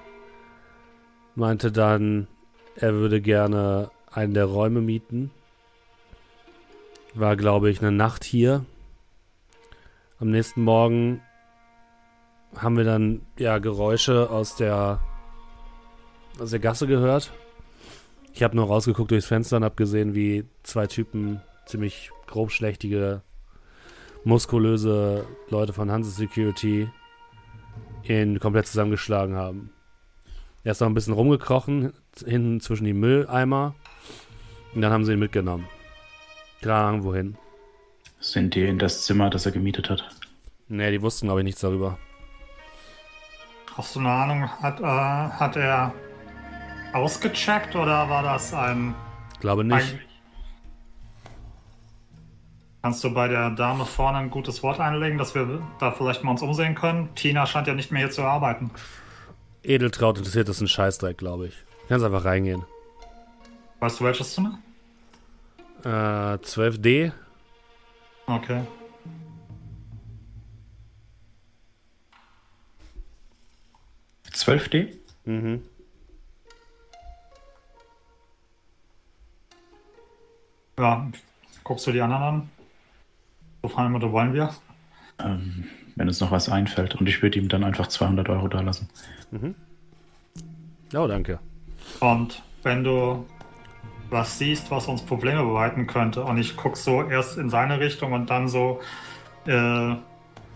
meinte 1.35 1.71
dann, 1.71 2.27
er 2.77 2.95
würde 2.95 3.21
gerne 3.21 3.91
einen 4.11 4.35
der 4.35 4.47
Räume 4.47 4.81
mieten. 4.81 5.31
War, 7.15 7.37
glaube 7.37 7.71
ich, 7.71 7.81
eine 7.81 7.93
Nacht 7.93 8.25
hier. 8.25 8.65
Am 10.19 10.31
nächsten 10.31 10.63
Morgen 10.63 11.21
haben 12.57 12.77
wir 12.77 12.85
dann 12.85 13.23
ja 13.39 13.59
Geräusche 13.59 14.31
aus 14.31 14.57
der 14.57 15.01
aus 16.39 16.51
der 16.51 16.61
Gasse 16.61 16.87
gehört. 16.87 17.33
Ich 18.33 18.43
habe 18.43 18.57
nur 18.57 18.67
rausgeguckt 18.67 19.11
durchs 19.11 19.27
Fenster 19.27 19.59
und 19.59 19.65
habe 19.65 19.75
gesehen, 19.75 20.15
wie 20.15 20.45
zwei 20.63 20.87
Typen 20.87 21.43
ziemlich 21.67 22.11
grobschlächtige, 22.27 23.23
muskulöse 24.25 25.27
Leute 25.49 25.73
von 25.73 25.91
Hanse 25.91 26.11
Security 26.11 26.89
ihn 28.05 28.41
komplett 28.41 28.67
zusammengeschlagen 28.67 29.37
haben. 29.37 29.71
Er 30.65 30.73
ist 30.73 30.81
noch 30.81 30.89
ein 30.89 30.95
bisschen 30.95 31.15
rumgekrochen, 31.15 31.93
hinten 32.25 32.61
zwischen 32.61 32.85
die 32.85 32.93
Mülleimer. 32.93 33.75
Und 34.75 34.83
dann 34.83 34.93
haben 34.93 35.05
sie 35.05 35.13
ihn 35.13 35.19
mitgenommen. 35.19 35.67
Keine 36.61 37.03
wohin. 37.03 37.37
Sind 38.21 38.55
die 38.55 38.65
in 38.65 38.79
das 38.79 39.05
Zimmer, 39.05 39.31
das 39.31 39.47
er 39.47 39.53
gemietet 39.53 39.91
hat? 39.91 40.09
Nee, 40.69 40.93
die 40.93 41.03
wussten, 41.03 41.27
glaube 41.27 41.41
ich, 41.41 41.45
nichts 41.45 41.61
darüber. 41.61 41.99
Hast 43.77 43.97
du 43.97 44.01
eine 44.01 44.11
Ahnung, 44.11 44.49
hat, 44.49 44.81
äh, 44.81 44.85
hat 44.85 45.57
er 45.57 45.93
ausgecheckt 46.93 47.75
oder 47.75 48.09
war 48.09 48.23
das 48.23 48.55
ein. 48.55 48.95
Glaube 49.41 49.65
nicht. 49.65 49.95
Ein, 49.95 50.01
kannst 52.83 53.03
du 53.03 53.13
bei 53.13 53.27
der 53.29 53.51
Dame 53.51 53.85
vorne 53.85 54.19
ein 54.19 54.31
gutes 54.31 54.63
Wort 54.63 54.79
einlegen, 54.79 55.19
dass 55.19 55.35
wir 55.35 55.61
da 55.81 55.91
vielleicht 55.91 56.23
mal 56.23 56.31
uns 56.31 56.43
umsehen 56.43 56.77
können? 56.77 57.09
Tina 57.17 57.47
scheint 57.47 57.67
ja 57.67 57.75
nicht 57.75 57.91
mehr 57.91 58.03
hier 58.03 58.11
zu 58.11 58.23
arbeiten. 58.23 58.71
Edeltraut 59.63 60.19
interessiert 60.19 60.49
das 60.49 60.61
ein 60.61 60.69
Scheißdreck, 60.69 61.19
glaube 61.19 61.49
ich. 61.49 61.55
Kannst 61.89 62.05
einfach 62.05 62.25
reingehen. 62.25 62.65
Weißt 63.81 64.01
du 64.01 64.05
welches 64.05 64.35
Zimmer? 64.35 64.59
Äh, 65.85 65.89
12D. 65.89 67.13
Okay. 68.27 68.63
Zwölf 74.33 74.69
D? 74.69 74.99
Mhm. 75.25 75.63
Ja, 80.79 81.11
guckst 81.63 81.87
du 81.87 81.93
die 81.93 82.01
anderen 82.01 82.23
an? 82.23 82.51
So 83.63 83.69
fragen 83.69 83.93
wir, 83.93 84.11
wollen 84.11 84.35
wir? 84.35 84.53
Ähm, 85.25 85.65
wenn 85.97 86.09
uns 86.09 86.21
noch 86.21 86.31
was 86.31 86.49
einfällt. 86.49 86.95
Und 86.95 87.09
ich 87.09 87.23
würde 87.23 87.39
ihm 87.39 87.49
dann 87.49 87.65
einfach 87.65 87.87
200 87.87 88.29
Euro 88.29 88.49
da 88.49 88.61
lassen. 88.61 88.89
Mhm. 89.31 89.55
Oh, 90.95 91.07
danke. 91.07 91.39
Und 92.01 92.43
wenn 92.63 92.85
du 92.85 93.27
was 94.11 94.39
siehst, 94.39 94.71
was 94.71 94.89
uns 94.89 95.03
Probleme 95.03 95.43
bereiten 95.43 95.87
könnte, 95.87 96.25
und 96.25 96.39
ich 96.39 96.57
gucke 96.57 96.77
so 96.77 97.03
erst 97.03 97.39
in 97.39 97.51
seine 97.51 97.81
Richtung 97.81 98.13
und 98.13 98.31
dann 98.31 98.49
so 98.49 98.81
äh, 99.47 99.95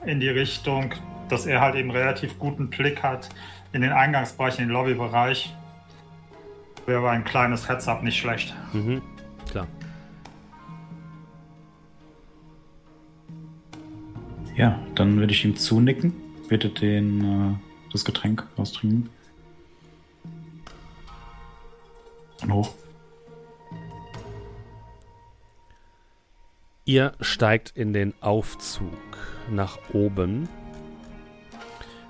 in 0.05 0.21
die 0.21 0.29
Richtung, 0.29 0.95
dass 1.29 1.47
er 1.47 1.61
halt 1.61 1.75
eben 1.75 1.91
relativ 1.91 2.39
guten 2.39 2.69
Blick 2.69 3.03
hat 3.03 3.31
in 3.73 3.81
den 3.81 3.93
Eingangsbereich, 3.93 4.59
in 4.59 4.67
den 4.67 4.73
Lobbybereich, 4.73 5.55
wäre 6.85 7.11
ein 7.11 7.25
kleines 7.25 7.69
Heads-up 7.69 8.03
nicht 8.03 8.19
schlecht. 8.19 8.55
Mhm. 8.73 9.03
Ja, 14.57 14.81
dann 14.95 15.19
würde 15.19 15.33
ich 15.33 15.45
ihm 15.45 15.57
zunicken. 15.57 16.15
Bitte 16.49 16.71
den, 16.71 17.21
äh, 17.25 17.55
das 17.93 18.07
Getränk 18.07 18.47
austrinken. 18.57 19.11
Und 22.43 22.53
hoch. 22.53 22.75
Ihr 26.87 27.13
steigt 27.21 27.73
in 27.77 27.93
den 27.93 28.15
Aufzug 28.23 29.19
nach 29.51 29.79
oben. 29.93 30.49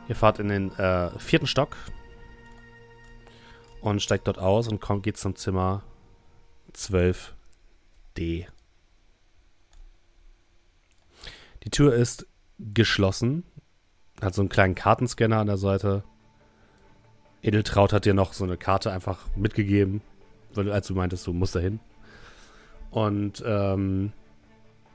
Ihr 0.08 0.14
fahrt 0.14 0.38
in 0.38 0.48
den 0.48 0.70
äh, 0.72 1.18
vierten 1.18 1.48
Stock 1.48 1.76
und 3.80 4.02
steigt 4.02 4.28
dort 4.28 4.38
aus 4.38 4.68
und 4.68 4.80
kommt, 4.80 5.02
geht 5.02 5.16
zum 5.16 5.34
Zimmer 5.34 5.82
12D. 6.74 7.32
Die 11.64 11.70
Tür 11.70 11.94
ist 11.94 12.26
geschlossen, 12.58 13.44
hat 14.20 14.34
so 14.34 14.42
einen 14.42 14.48
kleinen 14.48 14.74
Kartenscanner 14.74 15.38
an 15.38 15.46
der 15.46 15.58
Seite. 15.58 16.04
Edeltraut 17.42 17.92
hat 17.92 18.04
dir 18.04 18.14
noch 18.14 18.32
so 18.32 18.44
eine 18.44 18.56
Karte 18.56 18.92
einfach 18.92 19.26
mitgegeben, 19.36 20.00
weil, 20.54 20.70
als 20.72 20.86
du 20.86 20.94
meintest, 20.94 21.26
du 21.26 21.32
musst 21.32 21.54
da 21.54 21.60
hin. 21.60 21.80
Und 22.90 23.42
ähm, 23.46 24.12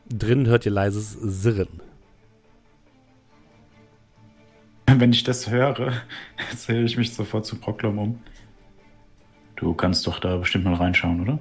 drinnen 0.09 0.47
hört 0.47 0.65
ihr 0.65 0.71
leises 0.71 1.11
Sirren. 1.11 1.81
Wenn 4.87 5.11
ich 5.11 5.23
das 5.23 5.49
höre, 5.49 5.93
erzähle 6.49 6.83
ich 6.83 6.97
mich 6.97 7.13
sofort 7.13 7.45
zu 7.45 7.57
Proklom 7.57 7.99
um. 7.99 8.19
Du 9.55 9.73
kannst 9.75 10.07
doch 10.07 10.19
da 10.19 10.37
bestimmt 10.37 10.65
mal 10.65 10.73
reinschauen, 10.73 11.21
oder? 11.21 11.39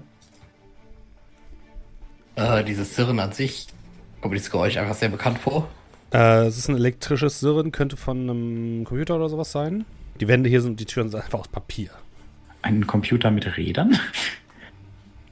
Äh, 2.36 2.64
dieses 2.64 2.94
Sirren 2.94 3.18
an 3.18 3.32
sich, 3.32 3.66
kommt 4.20 4.32
mir 4.32 4.36
dieses 4.36 4.50
Geräusch 4.50 4.76
einfach 4.76 4.94
sehr 4.94 5.08
bekannt 5.08 5.38
vor. 5.38 5.68
Äh, 6.12 6.46
es 6.46 6.58
ist 6.58 6.68
ein 6.68 6.76
elektrisches 6.76 7.40
Sirren, 7.40 7.72
könnte 7.72 7.96
von 7.96 8.18
einem 8.28 8.84
Computer 8.84 9.16
oder 9.16 9.28
sowas 9.28 9.52
sein. 9.52 9.84
Die 10.20 10.28
Wände 10.28 10.48
hier 10.50 10.60
sind, 10.60 10.80
die 10.80 10.84
Türen 10.84 11.08
sind 11.08 11.22
einfach 11.22 11.40
aus 11.40 11.48
Papier. 11.48 11.90
Ein 12.62 12.86
Computer 12.86 13.30
mit 13.30 13.56
Rädern? 13.56 13.96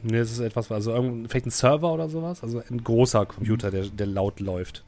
Ne, 0.01 0.19
es 0.19 0.31
ist 0.31 0.39
etwas, 0.39 0.71
also 0.71 0.93
irgend- 0.95 1.29
vielleicht 1.29 1.47
ein 1.47 1.51
Server 1.51 1.93
oder 1.93 2.09
sowas. 2.09 2.45
Also 2.45 2.63
ein 2.71 2.85
großer 2.85 3.27
Computer, 3.27 3.73
der, 3.73 3.87
der 3.87 4.07
laut 4.07 4.39
läuft. 4.39 4.85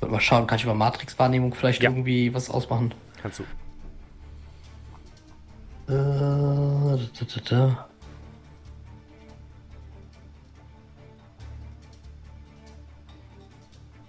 Mal 0.00 0.20
schauen, 0.20 0.46
kann 0.46 0.58
ich 0.58 0.62
über 0.64 0.74
Matrix-Wahrnehmung 0.74 1.52
vielleicht 1.54 1.82
Ja. 1.82 1.90
irgendwie 1.90 2.32
was 2.32 2.48
ausmachen? 2.48 2.94
Kannst 3.20 3.40
du. 3.40 3.42
Äh, 5.92 5.96
da, 5.96 6.98
da, 7.34 7.40
da. 7.50 7.88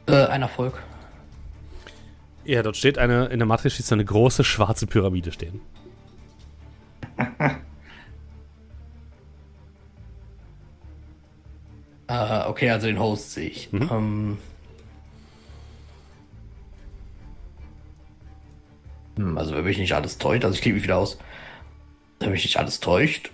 Äh, 0.08 0.26
ein 0.28 0.42
Erfolg. 0.42 0.82
Ja, 2.46 2.64
dort 2.64 2.78
steht 2.78 2.98
eine, 2.98 3.26
in 3.26 3.40
der 3.40 3.46
Matrix 3.46 3.76
steht 3.76 3.86
so 3.86 3.96
eine 3.96 4.06
große 4.06 4.44
schwarze 4.44 4.88
Pyramide 4.88 5.32
stehen. 5.32 5.62
Äh, 12.08 12.46
okay, 12.48 12.70
also 12.70 12.88
den 12.88 13.00
Host 13.00 13.34
sehe 13.34 13.50
ich. 13.50 13.72
Mhm. 13.74 13.90
Ähm, 13.92 14.38
hm, 19.18 19.38
also 19.38 19.54
wenn 19.54 19.66
mich 19.66 19.78
nicht 19.78 19.94
alles 19.94 20.18
täuscht, 20.18 20.46
also 20.46 20.56
ich 20.56 20.62
klicke 20.62 20.76
mich 20.76 20.84
wieder 20.84 20.98
aus. 20.98 21.18
Wenn 22.20 22.32
mich 22.32 22.46
nicht 22.46 22.58
alles 22.58 22.80
täuscht, 22.80 23.32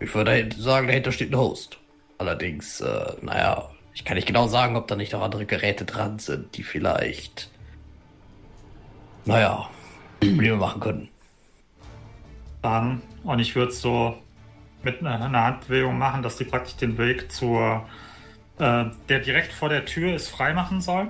ich 0.00 0.14
würde 0.14 0.50
sagen, 0.58 0.86
dahinter 0.86 1.12
steht 1.12 1.32
ein 1.32 1.38
Host. 1.38 1.78
Allerdings, 2.18 2.80
äh, 2.80 3.14
naja, 3.22 3.71
ich 3.94 4.04
kann 4.04 4.16
nicht 4.16 4.26
genau 4.26 4.46
sagen, 4.46 4.76
ob 4.76 4.88
da 4.88 4.96
nicht 4.96 5.12
noch 5.12 5.22
andere 5.22 5.46
Geräte 5.46 5.84
dran 5.84 6.18
sind, 6.18 6.56
die 6.56 6.62
vielleicht, 6.62 7.50
naja, 9.24 9.68
wir 10.20 10.56
machen 10.56 10.80
können. 10.80 11.08
Dann, 12.62 13.02
und 13.24 13.38
ich 13.38 13.54
würde 13.54 13.72
es 13.72 13.80
so 13.80 14.16
mit 14.82 15.04
einer 15.04 15.44
Handbewegung 15.44 15.98
machen, 15.98 16.22
dass 16.22 16.36
die 16.36 16.44
praktisch 16.44 16.76
den 16.76 16.96
Weg 16.98 17.30
zur, 17.30 17.86
äh, 18.58 18.84
der 19.08 19.18
direkt 19.20 19.52
vor 19.52 19.68
der 19.68 19.84
Tür 19.84 20.14
ist, 20.14 20.28
freimachen 20.28 20.80
soll. 20.80 21.08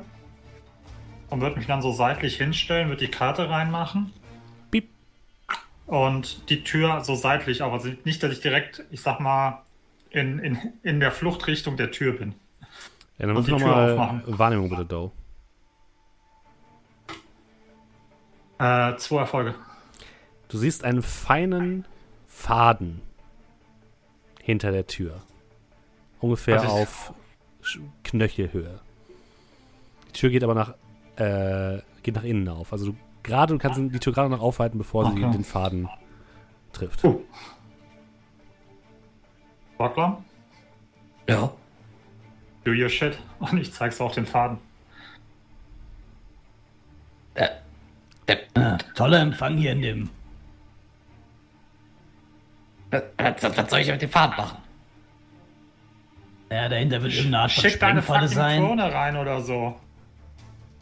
Und 1.31 1.41
würde 1.41 1.57
mich 1.57 1.67
dann 1.67 1.81
so 1.81 1.93
seitlich 1.93 2.37
hinstellen, 2.37 2.89
würde 2.89 3.07
die 3.07 3.11
Karte 3.11 3.49
reinmachen. 3.49 4.13
Piep. 4.71 4.91
Und 5.87 6.51
die 6.51 6.63
Tür 6.63 7.03
so 7.03 7.15
seitlich. 7.15 7.63
Also 7.63 7.89
nicht, 8.05 8.23
dass 8.23 8.33
ich 8.33 8.41
direkt, 8.41 8.85
ich 8.91 9.01
sag 9.01 9.19
mal, 9.21 9.63
in, 10.11 10.39
in, 10.41 10.59
in 10.83 11.01
der 11.01 11.11
Fluchtrichtung 11.11 11.79
der 11.79 11.91
Tür 11.91 12.13
bin. 12.13 12.35
Ja, 13.19 13.27
dann 13.27 13.37
die 13.37 13.43
Tür 13.43 13.59
nochmal 13.59 13.91
aufmachen. 13.93 14.23
Wahrnehmung 14.39 14.69
bitte, 14.71 14.85
Doe. 14.87 15.11
Äh, 18.59 18.97
zwei 18.97 19.21
Erfolge. 19.21 19.55
Du 20.49 20.59
siehst 20.59 20.85
einen 20.85 21.03
feinen 21.03 21.87
Faden 22.27 23.01
hinter 24.41 24.71
der 24.73 24.87
Tür. 24.87 25.21
Ungefähr 26.21 26.71
auf 26.71 27.13
Knöchelhöhe. 28.05 28.81
Die 30.09 30.13
Tür 30.13 30.31
geht 30.31 30.45
aber 30.45 30.55
nach, 30.55 30.75
äh, 31.17 31.81
geht 32.03 32.15
nach 32.15 32.25
innen 32.25 32.49
auf. 32.49 32.73
Also 32.73 32.93
du 32.93 32.97
gerade, 33.23 33.53
du 33.55 33.59
kannst 33.59 33.79
die 33.81 33.99
Tür 33.99 34.13
gerade 34.13 34.29
noch 34.31 34.41
aufhalten, 34.41 34.79
bevor 34.79 35.07
sie 35.07 35.13
Okay. 35.13 35.31
den 35.33 35.45
Faden 35.45 35.89
trifft. 36.73 37.05
Oh. 37.05 37.21
Rocklam, 39.79 40.25
Ja. 41.29 41.53
Do 42.65 42.73
your 42.73 42.89
shit. 42.89 43.19
Und 43.39 43.59
ich 43.59 43.73
zeig's 43.73 44.01
auf 44.01 44.15
den 44.15 44.27
Faden. 44.27 44.59
Äh, 47.35 47.49
äh, 48.27 48.37
Ah, 48.55 48.79
toller 48.95 49.21
Empfang 49.21 49.57
hier 49.57 49.73
in 49.73 49.83
dem. 49.83 50.11
was, 52.91 53.43
was 53.57 53.71
soll 53.71 53.81
ich 53.81 53.89
mit 53.89 54.03
dem 54.03 54.11
Faden 54.11 54.37
machen? 54.37 54.59
Ja, 56.51 56.69
dahinter 56.69 57.03
wird 57.03 57.15
irgendeine 57.15 57.45
Art 57.45 57.53
von 57.53 57.63
Schick 57.63 57.81
deine 57.81 58.03
Sprengfalle 58.03 58.29
fucking 58.29 58.37
sein. 58.43 58.61
Krone 58.63 58.93
rein 58.93 59.17
oder 59.17 59.41
so. 59.41 59.75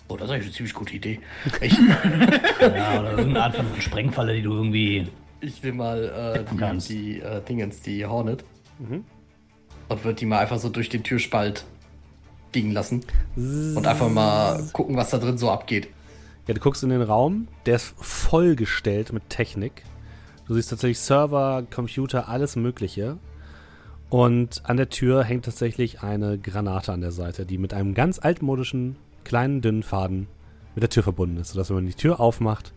Oh, 0.09 0.17
das 0.17 0.25
ist 0.27 0.31
eigentlich 0.33 0.47
eine 0.47 0.55
ziemlich 0.55 0.75
gute 0.75 0.95
Idee. 0.97 1.21
Ich, 1.61 1.79
Ja, 1.79 2.99
oder 3.01 3.11
irgendeine 3.13 3.43
Art 3.45 3.55
von 3.57 3.81
Sprengfalle, 3.81 4.35
die 4.35 4.43
du 4.43 4.53
irgendwie. 4.53 5.07
ich 5.41 5.63
will 5.63 5.73
mal 5.73 6.45
äh, 6.45 6.55
die, 6.55 6.89
die 6.89 7.21
äh, 7.21 7.41
Dingens, 7.45 7.81
die 7.83 8.05
Hornet. 8.05 8.45
Mhm. 8.81 9.05
Und 9.91 10.05
würde 10.05 10.15
die 10.15 10.27
mal 10.27 10.39
einfach 10.39 10.59
so 10.59 10.69
durch 10.69 10.89
den 10.89 11.03
Türspalt 11.03 11.67
liegen 12.55 12.71
lassen. 12.71 13.05
Und 13.37 13.87
einfach 13.87 14.09
mal 14.09 14.63
gucken, 14.73 14.97
was 14.97 15.11
da 15.11 15.19
drin 15.19 15.37
so 15.37 15.51
abgeht. 15.51 15.89
Ja, 16.47 16.55
du 16.55 16.61
guckst 16.61 16.83
in 16.85 16.91
den 16.91 17.03
Raum, 17.03 17.49
der 17.67 17.77
ist 17.77 17.95
vollgestellt 17.99 19.13
mit 19.13 19.29
Technik. 19.29 19.83
Du 20.47 20.55
siehst 20.55 20.71
tatsächlich 20.71 21.01
Server, 21.01 21.65
Computer, 21.71 22.29
alles 22.29 22.55
Mögliche. 22.55 23.19
Und 24.11 24.63
an 24.65 24.77
der 24.77 24.91
Tür 24.91 25.25
hängt 25.25 25.45
tatsächlich 25.45 26.03
eine 26.03 26.39
Granate 26.39 26.93
an 26.93 27.01
der 27.01 27.13
Seite, 27.13 27.45
die 27.45 27.59
mit 27.59 27.75
einem 27.75 27.93
ganz 27.93 28.21
altmodischen, 28.21 28.97
kleinen, 29.25 29.61
dünnen 29.61 29.83
Faden 29.83 30.29
mit 30.77 30.83
der 30.83 30.91
Tür 30.91 31.03
verbunden 31.03 31.37
ist, 31.37 31.51
sodass 31.51 31.69
wenn 31.69 31.77
man 31.77 31.87
die 31.87 31.95
Tür 31.95 32.21
aufmacht, 32.21 32.73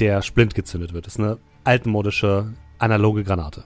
der 0.00 0.22
Splint 0.22 0.54
gezündet 0.56 0.92
wird. 0.92 1.06
Das 1.06 1.14
ist 1.14 1.20
eine 1.20 1.38
altmodische, 1.62 2.54
analoge 2.78 3.22
Granate. 3.22 3.64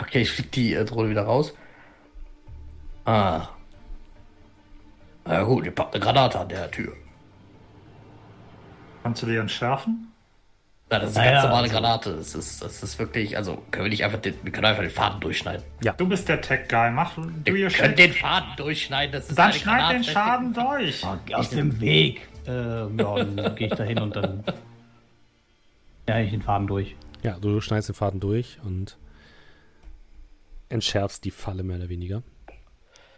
Okay, 0.00 0.20
ich 0.22 0.30
flieg 0.30 0.52
die 0.52 0.74
äh, 0.74 0.84
Drohne 0.84 1.10
wieder 1.10 1.22
raus. 1.24 1.54
Ah. 3.04 3.48
Na 5.24 5.42
gut, 5.42 5.64
ihr 5.64 5.74
packt 5.74 5.94
eine 5.94 6.02
Granate 6.04 6.38
an 6.40 6.48
der 6.48 6.70
Tür. 6.70 6.92
Kannst 9.02 9.22
du 9.22 9.26
die 9.26 9.36
entschärfen? 9.36 10.12
Na, 10.90 10.98
das 10.98 11.10
ist 11.10 11.16
eine 11.18 11.26
Naja, 11.26 11.40
ganz 11.40 11.48
normale 11.50 11.62
also- 11.64 11.74
Granate. 11.76 12.16
Das 12.16 12.34
ist, 12.34 12.62
das 12.62 12.82
ist 12.82 12.98
wirklich, 12.98 13.36
also 13.36 13.62
können 13.70 13.84
wir 13.86 13.90
nicht 13.90 14.04
einfach 14.04 14.20
den, 14.20 14.34
wir 14.42 14.52
können 14.52 14.66
einfach 14.66 14.82
den 14.82 14.90
Faden 14.90 15.20
durchschneiden. 15.20 15.62
Du 15.98 16.08
bist 16.08 16.28
der 16.28 16.40
Tech-Guy, 16.40 16.90
mach 16.92 17.16
your 17.18 17.24
können 17.34 17.70
shit. 17.70 17.98
den 17.98 18.12
Faden 18.12 18.48
durchschneiden, 18.56 19.12
das 19.12 19.28
ist 19.28 19.38
Dann 19.38 19.52
schneid 19.52 19.80
den 19.92 20.02
Granate. 20.02 20.10
Schaden 20.10 20.54
durch. 20.54 21.04
Oh, 21.04 21.34
aus 21.34 21.50
dem 21.50 21.80
Weg. 21.80 22.26
Äh, 22.46 22.50
ja, 22.52 22.86
dann 23.24 23.54
gehe 23.56 23.66
ich 23.68 23.74
da 23.74 23.84
hin 23.84 23.98
und 23.98 24.16
dann. 24.16 24.44
Ja, 26.08 26.18
ich 26.20 26.30
den 26.30 26.40
Faden 26.40 26.66
durch. 26.66 26.96
Ja, 27.22 27.36
du 27.38 27.60
schneidest 27.60 27.90
den 27.90 27.94
Faden 27.94 28.20
durch 28.20 28.58
und 28.64 28.96
entschärfst 30.68 31.24
die 31.24 31.30
Falle 31.30 31.62
mehr 31.62 31.76
oder 31.76 31.88
weniger. 31.88 32.22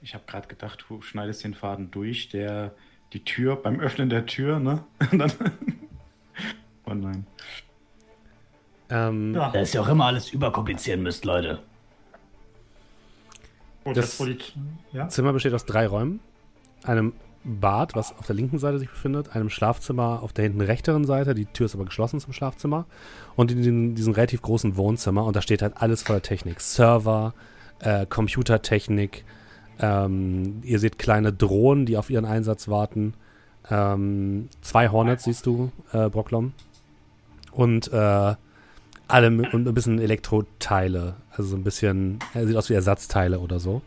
Ich 0.02 0.14
habe 0.14 0.24
gerade 0.26 0.48
gedacht, 0.48 0.84
du 0.88 1.02
schneidest 1.02 1.44
den 1.44 1.54
Faden 1.54 1.90
durch, 1.90 2.28
der 2.30 2.74
die 3.12 3.24
Tür 3.24 3.56
beim 3.56 3.80
Öffnen 3.80 4.08
der 4.08 4.24
Tür, 4.26 4.58
ne? 4.60 4.84
Und 5.12 5.18
dann. 5.18 5.32
oh 6.86 6.94
nein. 6.94 7.26
Ähm, 8.88 9.34
Ja, 9.34 9.50
Da 9.50 9.60
ist 9.60 9.74
ja 9.74 9.80
auch 9.82 9.88
immer 9.88 10.06
alles 10.06 10.30
überkomplizieren 10.32 11.02
müsst, 11.02 11.24
Leute. 11.24 11.62
gut, 13.84 13.96
das- 13.96 14.16
die, 14.18 14.38
ja? 14.92 15.08
Zimmer 15.08 15.32
besteht 15.32 15.52
aus 15.54 15.64
drei 15.66 15.86
Räumen. 15.86 16.20
Einem 16.84 17.12
Bad, 17.42 17.94
was 17.94 18.16
auf 18.18 18.26
der 18.26 18.36
linken 18.36 18.58
Seite 18.58 18.78
sich 18.78 18.90
befindet, 18.90 19.34
einem 19.34 19.48
Schlafzimmer 19.48 20.22
auf 20.22 20.32
der 20.32 20.44
hinten 20.44 20.60
rechteren 20.60 21.04
Seite, 21.04 21.34
die 21.34 21.46
Tür 21.46 21.66
ist 21.66 21.74
aber 21.74 21.86
geschlossen 21.86 22.20
zum 22.20 22.32
Schlafzimmer, 22.32 22.84
und 23.34 23.50
in 23.50 23.58
diesem, 23.58 23.94
diesem 23.94 24.12
relativ 24.12 24.42
großen 24.42 24.76
Wohnzimmer, 24.76 25.24
und 25.24 25.36
da 25.36 25.42
steht 25.42 25.62
halt 25.62 25.74
alles 25.76 26.02
voller 26.02 26.22
Technik. 26.22 26.60
Server, 26.60 27.32
äh, 27.78 28.04
Computertechnik, 28.04 29.24
ähm, 29.78 30.60
ihr 30.62 30.78
seht 30.78 30.98
kleine 30.98 31.32
Drohnen, 31.32 31.86
die 31.86 31.96
auf 31.96 32.10
ihren 32.10 32.26
Einsatz 32.26 32.68
warten, 32.68 33.14
ähm, 33.70 34.48
zwei 34.60 34.90
Hornets 34.90 35.24
siehst 35.24 35.46
du, 35.46 35.72
äh, 35.92 36.10
Brocklom, 36.10 36.52
und 37.52 37.90
äh, 37.92 38.34
alle 39.08 39.28
und 39.28 39.66
ein 39.66 39.74
bisschen 39.74 39.98
Elektroteile, 39.98 41.16
also 41.30 41.44
so 41.44 41.56
ein 41.56 41.64
bisschen, 41.64 42.18
er 42.34 42.46
sieht 42.46 42.56
aus 42.56 42.68
wie 42.68 42.74
Ersatzteile 42.74 43.40
oder 43.40 43.58
so. 43.58 43.82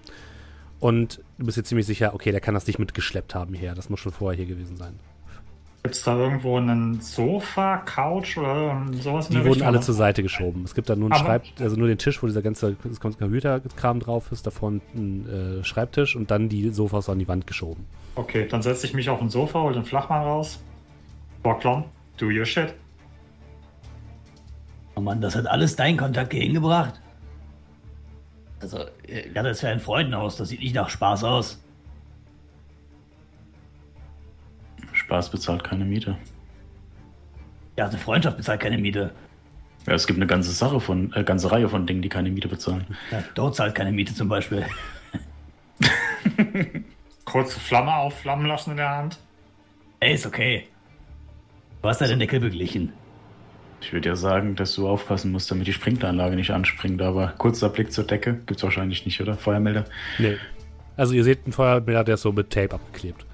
Und 0.80 1.21
du 1.44 1.48
bist 1.48 1.57
jetzt 1.57 1.68
ziemlich 1.68 1.86
sicher, 1.86 2.14
okay, 2.14 2.32
der 2.32 2.40
kann 2.40 2.53
das 2.53 2.68
nicht 2.68 2.80
mitgeschleppt 2.80 3.36
haben 3.36 3.53
hierher. 3.53 3.76
Das 3.76 3.90
muss 3.90 3.99
schon 3.99 4.14
vorher 4.14 4.38
hier 4.38 4.45
gewesen 4.45 4.78
sein. 4.78 4.98
Gibt 5.84 5.95
es 5.95 6.03
da 6.03 6.18
irgendwo 6.18 6.56
einen 6.56 7.02
Sofa, 7.02 7.80
Couch 7.80 8.38
oder 8.38 8.82
sowas 8.94 9.28
in 9.28 9.32
Die 9.32 9.38
der 9.40 9.44
wurden 9.44 9.49
Richtung? 9.56 9.68
alle 9.68 9.82
zur 9.82 9.94
Seite 9.94 10.24
geschoben. 10.24 10.64
Es 10.64 10.74
gibt 10.74 10.90
da 10.90 10.95
nur 10.95 11.11
einen 11.11 11.22
Schreib, 11.22 11.44
also 11.60 11.76
nur 11.76 11.90
den 11.90 11.98
Tisch, 11.98 12.24
wo 12.24 12.28
dieser 12.28 12.41
ganze 12.41 12.78
Computerkram 13.02 13.99
drauf 13.99 14.32
ist, 14.32 14.48
davor 14.48 14.72
ein 14.95 15.60
äh, 15.60 15.64
Schreibtisch 15.65 16.15
und 16.15 16.32
dann 16.32 16.48
die 16.48 16.70
Sofas 16.70 17.10
an 17.10 17.20
die 17.20 17.28
Wand 17.28 17.45
geschoben. 17.45 17.86
Okay, 18.15 18.48
dann 18.48 18.61
setze 18.61 18.86
ich 18.86 18.94
mich 18.94 19.10
auf 19.10 19.20
ein 19.22 19.30
Sofa, 19.30 19.60
hol 19.60 19.74
den 19.74 19.84
Flachmann 19.84 20.24
raus. 20.24 20.64
Bocklon, 21.41 21.84
do 22.15 22.28
your 22.28 22.45
shit. 22.45 22.74
Oh 24.95 25.02
Mann, 25.02 25.20
das 25.20 25.36
hat 25.36 25.48
alles 25.48 25.76
dein 25.76 25.98
Kontakt 25.98 26.32
hier 26.32 26.44
hingebracht. 26.44 27.02
Also, 28.64 28.85
äh, 29.07 29.30
Ja, 29.34 29.44
das 29.44 29.57
ist 29.57 29.61
ja 29.61 29.69
ein 29.69 29.80
Freudenhaus. 29.80 30.38
Das 30.38 30.49
sieht 30.49 30.61
nicht 30.61 30.73
nach 30.73 30.90
Spaß 30.90 31.23
aus. 31.26 31.61
Spaß 34.94 35.30
bezahlt 35.31 35.64
keine 35.64 35.84
Miete. 35.85 36.18
Ja, 37.77 37.88
eine 37.88 37.98
Freundschaft 37.98 38.38
bezahlt 38.38 38.61
keine 38.61 38.77
Miete. 38.77 39.11
Ja, 39.85 39.94
es 39.94 40.07
gibt 40.07 40.18
eine 40.18 40.27
ganze 40.27 40.52
Sache 40.52 40.80
von, 40.80 41.11
äh, 41.14 41.23
ganze 41.26 41.52
Reihe 41.52 41.68
von 41.68 41.85
Dingen, 41.85 42.02
die 42.02 42.07
keine 42.10 42.31
Miete 42.31 42.48
bezahlen. 42.48 42.85
Ja, 43.11 43.22
dort 43.35 43.56
zahlt 43.56 43.76
keine 43.76 43.91
Miete 43.91 44.14
zum 44.14 44.30
Beispiel. 44.30 44.65
Kurze 47.26 47.60
Flamme 47.60 47.94
aufflammen 47.94 48.45
lassen 48.45 48.72
in 48.72 48.77
der 48.77 48.90
Hand. 48.90 49.19
Ey, 49.99 50.14
ist 50.14 50.26
okay. 50.26 50.68
Du 51.81 51.90
hast 51.90 51.99
ja 51.99 52.07
den 52.07 52.19
Deckel 52.19 52.40
beglichen. 52.40 52.94
Ich 53.84 53.91
würde 53.91 54.07
ja 54.07 54.15
sagen, 54.15 54.55
dass 54.55 54.76
du 54.76 54.88
aufpassen 54.88 55.34
musst, 55.34 55.51
damit 55.51 55.68
die 55.68 55.73
Sprinkleranlage 55.73 56.38
nicht 56.38 56.51
anspringt, 56.51 57.01
aber 57.01 57.34
kurzer 57.38 57.68
Blick 57.68 57.91
zur 57.91 58.05
Decke 58.05 58.39
gibt's 58.45 58.64
wahrscheinlich 58.64 59.05
nicht, 59.05 59.19
oder? 59.19 59.35
Feuermelder? 59.35 59.84
Nee. 60.19 60.38
Also 60.95 61.14
ihr 61.14 61.23
seht 61.26 61.43
einen 61.43 61.51
Feuermelder, 61.51 62.05
der 62.05 62.14
ist 62.15 62.22
so 62.22 62.31
mit 62.31 62.49
Tape 62.49 62.76
abgeklebt. 62.76 63.26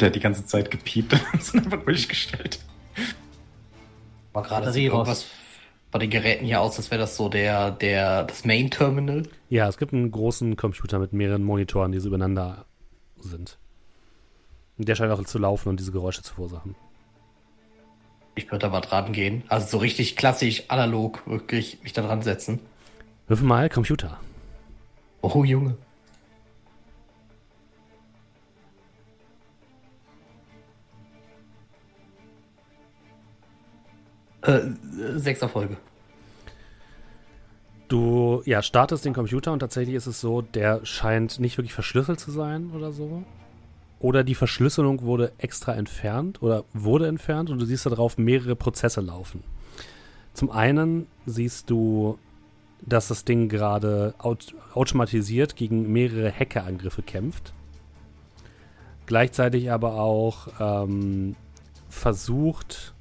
Der 0.00 0.08
hat 0.08 0.14
die 0.16 0.20
ganze 0.20 0.44
Zeit 0.44 0.72
gepiept 0.72 1.12
und 1.32 1.40
ist 1.40 1.54
einfach 1.54 1.84
durchgestellt. 1.84 2.58
war 4.32 4.42
gerade 4.42 4.72
sieht 4.72 4.90
irgendwas 4.90 5.26
bei 5.92 6.00
den 6.00 6.10
Geräten 6.10 6.44
hier 6.44 6.60
aus, 6.60 6.76
als 6.76 6.90
wäre 6.90 7.02
das 7.02 7.16
so 7.16 7.28
der, 7.28 7.70
der, 7.70 8.24
das 8.24 8.44
Main 8.44 8.72
Terminal. 8.72 9.22
Ja, 9.50 9.68
es 9.68 9.78
gibt 9.78 9.92
einen 9.92 10.10
großen 10.10 10.56
Computer 10.56 10.98
mit 10.98 11.12
mehreren 11.12 11.44
Monitoren, 11.44 11.92
die 11.92 12.00
so 12.00 12.08
übereinander 12.08 12.64
sind. 13.20 13.56
Und 14.76 14.88
der 14.88 14.96
scheint 14.96 15.12
auch 15.12 15.22
zu 15.22 15.38
laufen 15.38 15.68
und 15.68 15.78
diese 15.78 15.92
Geräusche 15.92 16.22
zu 16.22 16.34
verursachen. 16.34 16.74
Ich 18.36 18.46
würde 18.50 18.66
da 18.66 18.68
mal 18.68 18.80
dran 18.80 19.12
gehen. 19.12 19.44
Also 19.48 19.66
so 19.66 19.78
richtig 19.78 20.16
klassisch, 20.16 20.64
analog, 20.68 21.22
wirklich 21.26 21.82
mich 21.82 21.92
da 21.92 22.02
dran 22.02 22.22
setzen. 22.22 22.60
Würfel 23.28 23.46
mal 23.46 23.68
Computer. 23.68 24.20
Oh, 25.22 25.44
Junge. 25.44 25.76
Äh, 34.42 34.60
sechs 35.16 35.40
Erfolge. 35.40 35.76
Du 37.88 38.42
ja, 38.44 38.62
startest 38.62 39.04
den 39.04 39.14
Computer 39.14 39.52
und 39.52 39.60
tatsächlich 39.60 39.94
ist 39.94 40.06
es 40.06 40.20
so, 40.20 40.42
der 40.42 40.84
scheint 40.84 41.38
nicht 41.38 41.56
wirklich 41.56 41.72
verschlüsselt 41.72 42.20
zu 42.20 42.30
sein 42.30 42.70
oder 42.74 42.92
so. 42.92 43.22
Oder 44.04 44.22
die 44.22 44.34
Verschlüsselung 44.34 45.00
wurde 45.00 45.32
extra 45.38 45.72
entfernt 45.72 46.42
oder 46.42 46.64
wurde 46.74 47.06
entfernt 47.06 47.48
und 47.48 47.58
du 47.58 47.64
siehst 47.64 47.86
darauf 47.86 48.18
mehrere 48.18 48.54
Prozesse 48.54 49.00
laufen. 49.00 49.42
Zum 50.34 50.50
einen 50.50 51.06
siehst 51.24 51.70
du, 51.70 52.18
dass 52.82 53.08
das 53.08 53.24
Ding 53.24 53.48
gerade 53.48 54.12
aut 54.18 54.54
automatisiert 54.74 55.56
gegen 55.56 55.90
mehrere 55.90 56.30
Hackerangriffe 56.30 57.00
kämpft. 57.00 57.54
Gleichzeitig 59.06 59.70
aber 59.70 59.94
auch 59.94 60.48
ähm, 60.60 61.34
versucht, 61.88 62.92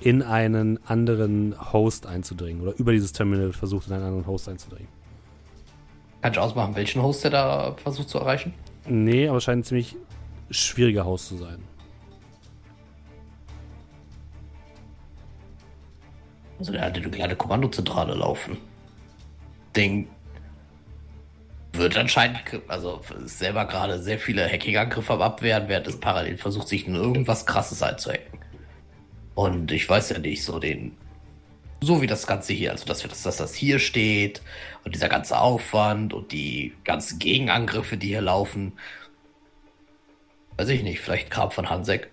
in 0.00 0.22
einen 0.22 0.78
anderen 0.86 1.56
Host 1.72 2.06
einzudringen 2.06 2.62
oder 2.62 2.78
über 2.78 2.92
dieses 2.92 3.12
Terminal 3.12 3.52
versucht, 3.52 3.88
in 3.88 3.94
einen 3.94 4.04
anderen 4.04 4.26
Host 4.28 4.48
einzudringen. 4.48 4.86
Kann 6.22 6.30
ich 6.30 6.38
ausmachen, 6.38 6.76
welchen 6.76 7.02
Host 7.02 7.24
der 7.24 7.32
da 7.32 7.74
versucht 7.82 8.08
zu 8.08 8.18
erreichen? 8.18 8.54
Nee, 8.86 9.28
aber 9.28 9.38
es 9.38 9.44
scheint 9.44 9.60
ein 9.60 9.64
ziemlich 9.64 9.96
schwieriger 10.50 11.04
Host 11.04 11.28
zu 11.28 11.36
sein. 11.36 11.62
Also 16.58 16.72
der 16.72 16.82
hatte 16.82 17.00
eine 17.00 17.10
kleine 17.10 17.36
Kommandozentrale 17.36 18.14
laufen. 18.14 18.58
Ding 19.76 20.08
wird 21.72 21.96
anscheinend, 21.96 22.38
also 22.68 23.02
selber 23.24 23.64
gerade 23.64 24.00
sehr 24.00 24.18
viele 24.18 24.48
Hacking-Angriffe 24.48 25.14
am 25.14 25.22
Abwehren, 25.22 25.68
während 25.68 25.88
es 25.88 25.98
parallel 25.98 26.38
versucht, 26.38 26.68
sich 26.68 26.86
in 26.86 26.94
irgendwas 26.94 27.46
krasses 27.46 27.82
einzuhacken. 27.82 28.38
Und 29.34 29.72
ich 29.72 29.88
weiß 29.88 30.10
ja 30.10 30.18
nicht, 30.18 30.44
so 30.44 30.60
den, 30.60 30.96
so 31.80 32.00
wie 32.00 32.06
das 32.06 32.26
Ganze 32.26 32.52
hier, 32.52 32.70
also 32.70 32.86
dass, 32.86 33.02
dass, 33.02 33.22
dass 33.22 33.36
das 33.36 33.54
hier 33.54 33.80
steht 33.80 34.40
und 34.84 34.94
dieser 34.94 35.08
ganze 35.08 35.38
Aufwand 35.38 36.14
und 36.14 36.30
die 36.30 36.72
ganzen 36.84 37.18
Gegenangriffe, 37.18 37.96
die 37.96 38.08
hier 38.08 38.22
laufen. 38.22 38.74
Weiß 40.56 40.68
ich 40.68 40.82
nicht, 40.82 41.00
vielleicht 41.00 41.30
Grab 41.30 41.52
von 41.52 41.68
Hansek. 41.68 42.10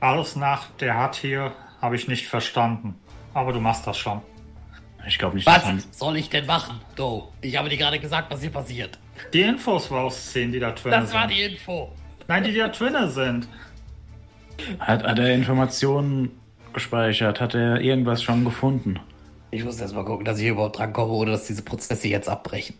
Alles 0.00 0.36
nach 0.36 0.70
der 0.80 0.98
hat 0.98 1.16
hier 1.16 1.52
habe 1.80 1.96
ich 1.96 2.08
nicht 2.08 2.26
verstanden. 2.26 2.94
Aber 3.34 3.52
du 3.52 3.60
machst 3.60 3.86
das 3.86 3.98
schon. 3.98 4.20
Ich 5.06 5.18
glaube 5.18 5.36
nicht, 5.36 5.46
Was 5.46 5.62
soll 5.92 6.16
ich 6.16 6.30
denn 6.30 6.46
machen? 6.46 6.80
Do, 6.96 7.32
ich 7.40 7.56
habe 7.56 7.68
dir 7.68 7.76
gerade 7.76 7.98
gesagt, 8.00 8.30
was 8.32 8.40
hier 8.40 8.50
passiert. 8.50 8.98
Die 9.32 9.42
Infos 9.42 9.90
rausziehen, 9.90 10.50
die 10.52 10.58
da 10.58 10.72
drin 10.72 10.90
Das 10.90 11.10
sind. 11.10 11.18
war 11.18 11.26
die 11.28 11.42
Info. 11.42 11.92
Nein, 12.26 12.42
die 12.44 12.54
da 12.54 12.68
drin 12.68 13.08
sind. 13.10 13.48
Hat, 14.80 15.04
hat 15.04 15.18
er 15.18 15.32
Informationen 15.34 16.30
gespeichert? 16.72 17.40
Hat 17.40 17.54
er 17.54 17.80
irgendwas 17.80 18.22
schon 18.22 18.44
gefunden? 18.44 18.98
Ich 19.52 19.64
muss 19.64 19.80
erst 19.80 19.94
mal 19.94 20.04
gucken, 20.04 20.24
dass 20.24 20.38
ich 20.38 20.42
hier 20.44 20.52
überhaupt 20.52 20.78
drankomme, 20.78 21.12
ohne 21.12 21.30
dass 21.30 21.46
diese 21.46 21.62
Prozesse 21.62 22.08
jetzt 22.08 22.28
abbrechen. 22.28 22.74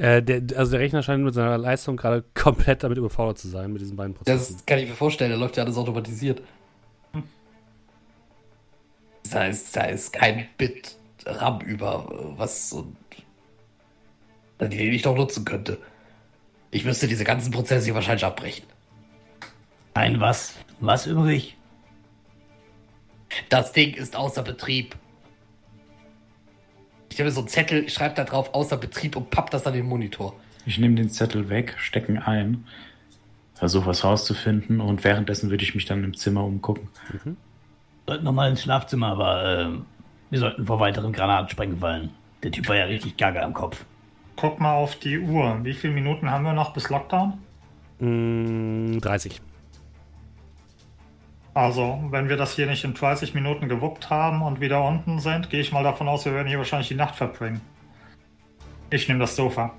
Äh, 0.00 0.22
der, 0.22 0.58
also 0.58 0.70
der 0.72 0.80
Rechner 0.80 1.02
scheint 1.02 1.22
mit 1.22 1.34
seiner 1.34 1.58
Leistung 1.58 1.98
gerade 1.98 2.24
komplett 2.32 2.82
damit 2.82 2.96
überfordert 2.96 3.38
zu 3.38 3.48
sein, 3.48 3.70
mit 3.70 3.82
diesen 3.82 3.96
beiden 3.96 4.14
Prozessen. 4.14 4.54
Das 4.54 4.64
kann 4.64 4.78
ich 4.78 4.88
mir 4.88 4.94
vorstellen, 4.94 5.30
da 5.30 5.36
läuft 5.36 5.58
ja 5.58 5.64
alles 5.64 5.76
automatisiert. 5.76 6.40
Da 9.30 9.44
ist, 9.44 9.76
da 9.76 9.84
ist 9.84 10.14
kein 10.14 10.46
Bit 10.56 10.96
RAM 11.26 11.60
über, 11.60 12.32
was 12.38 12.72
und 12.72 12.96
den 14.58 14.72
ich 14.72 15.02
doch 15.02 15.14
nutzen 15.14 15.44
könnte. 15.44 15.78
Ich 16.70 16.84
müsste 16.86 17.06
diese 17.06 17.24
ganzen 17.24 17.50
Prozesse 17.50 17.84
hier 17.84 17.94
wahrscheinlich 17.94 18.24
abbrechen. 18.24 18.64
Ein 19.92 20.18
was? 20.18 20.54
Was 20.80 21.06
übrig? 21.06 21.58
Das 23.50 23.72
Ding 23.72 23.92
ist 23.94 24.16
außer 24.16 24.42
Betrieb. 24.42 24.96
Ich 27.10 27.18
nehme 27.18 27.30
so 27.30 27.40
einen 27.40 27.48
Zettel, 27.48 27.88
schreibe 27.88 28.14
da 28.14 28.24
drauf 28.24 28.54
außer 28.54 28.76
Betrieb 28.76 29.16
und 29.16 29.30
papp 29.30 29.50
das 29.50 29.66
an 29.66 29.74
den 29.74 29.86
Monitor. 29.86 30.34
Ich 30.64 30.78
nehme 30.78 30.94
den 30.94 31.10
Zettel 31.10 31.48
weg, 31.48 31.74
stecke 31.78 32.12
ihn 32.12 32.18
ein, 32.18 32.64
versuche 33.54 33.86
was 33.86 34.04
rauszufinden 34.04 34.80
und 34.80 35.02
währenddessen 35.04 35.50
würde 35.50 35.64
ich 35.64 35.74
mich 35.74 35.84
dann 35.84 36.04
im 36.04 36.16
Zimmer 36.16 36.44
umgucken. 36.44 36.88
Wir 37.24 37.34
sollten 38.06 38.24
nochmal 38.24 38.50
ins 38.50 38.62
Schlafzimmer, 38.62 39.08
aber 39.08 39.60
ähm, 39.60 39.86
wir 40.30 40.38
sollten 40.38 40.66
vor 40.66 40.80
weiteren 40.80 41.12
Granatensprengen 41.12 41.78
fallen. 41.78 42.10
Der 42.42 42.52
Typ 42.52 42.68
war 42.68 42.76
ja 42.76 42.84
richtig 42.84 43.16
gaga 43.16 43.42
am 43.42 43.54
Kopf. 43.54 43.84
Guck 44.36 44.60
mal 44.60 44.74
auf 44.74 44.96
die 44.96 45.18
Uhr. 45.18 45.58
Wie 45.62 45.74
viele 45.74 45.92
Minuten 45.92 46.30
haben 46.30 46.44
wir 46.44 46.52
noch 46.52 46.72
bis 46.72 46.88
Lockdown? 46.88 47.34
Mm, 47.98 48.98
30. 49.00 49.42
Also, 51.52 51.98
wenn 52.10 52.28
wir 52.28 52.36
das 52.36 52.54
hier 52.54 52.66
nicht 52.66 52.84
in 52.84 52.94
30 52.94 53.34
Minuten 53.34 53.68
gewuppt 53.68 54.08
haben 54.08 54.42
und 54.42 54.60
wieder 54.60 54.84
unten 54.86 55.18
sind, 55.18 55.50
gehe 55.50 55.60
ich 55.60 55.72
mal 55.72 55.82
davon 55.82 56.08
aus, 56.08 56.24
wir 56.24 56.32
werden 56.32 56.46
hier 56.46 56.58
wahrscheinlich 56.58 56.88
die 56.88 56.94
Nacht 56.94 57.16
verbringen. 57.16 57.60
Ich 58.90 59.08
nehme 59.08 59.20
das 59.20 59.34
Sofa. 59.36 59.72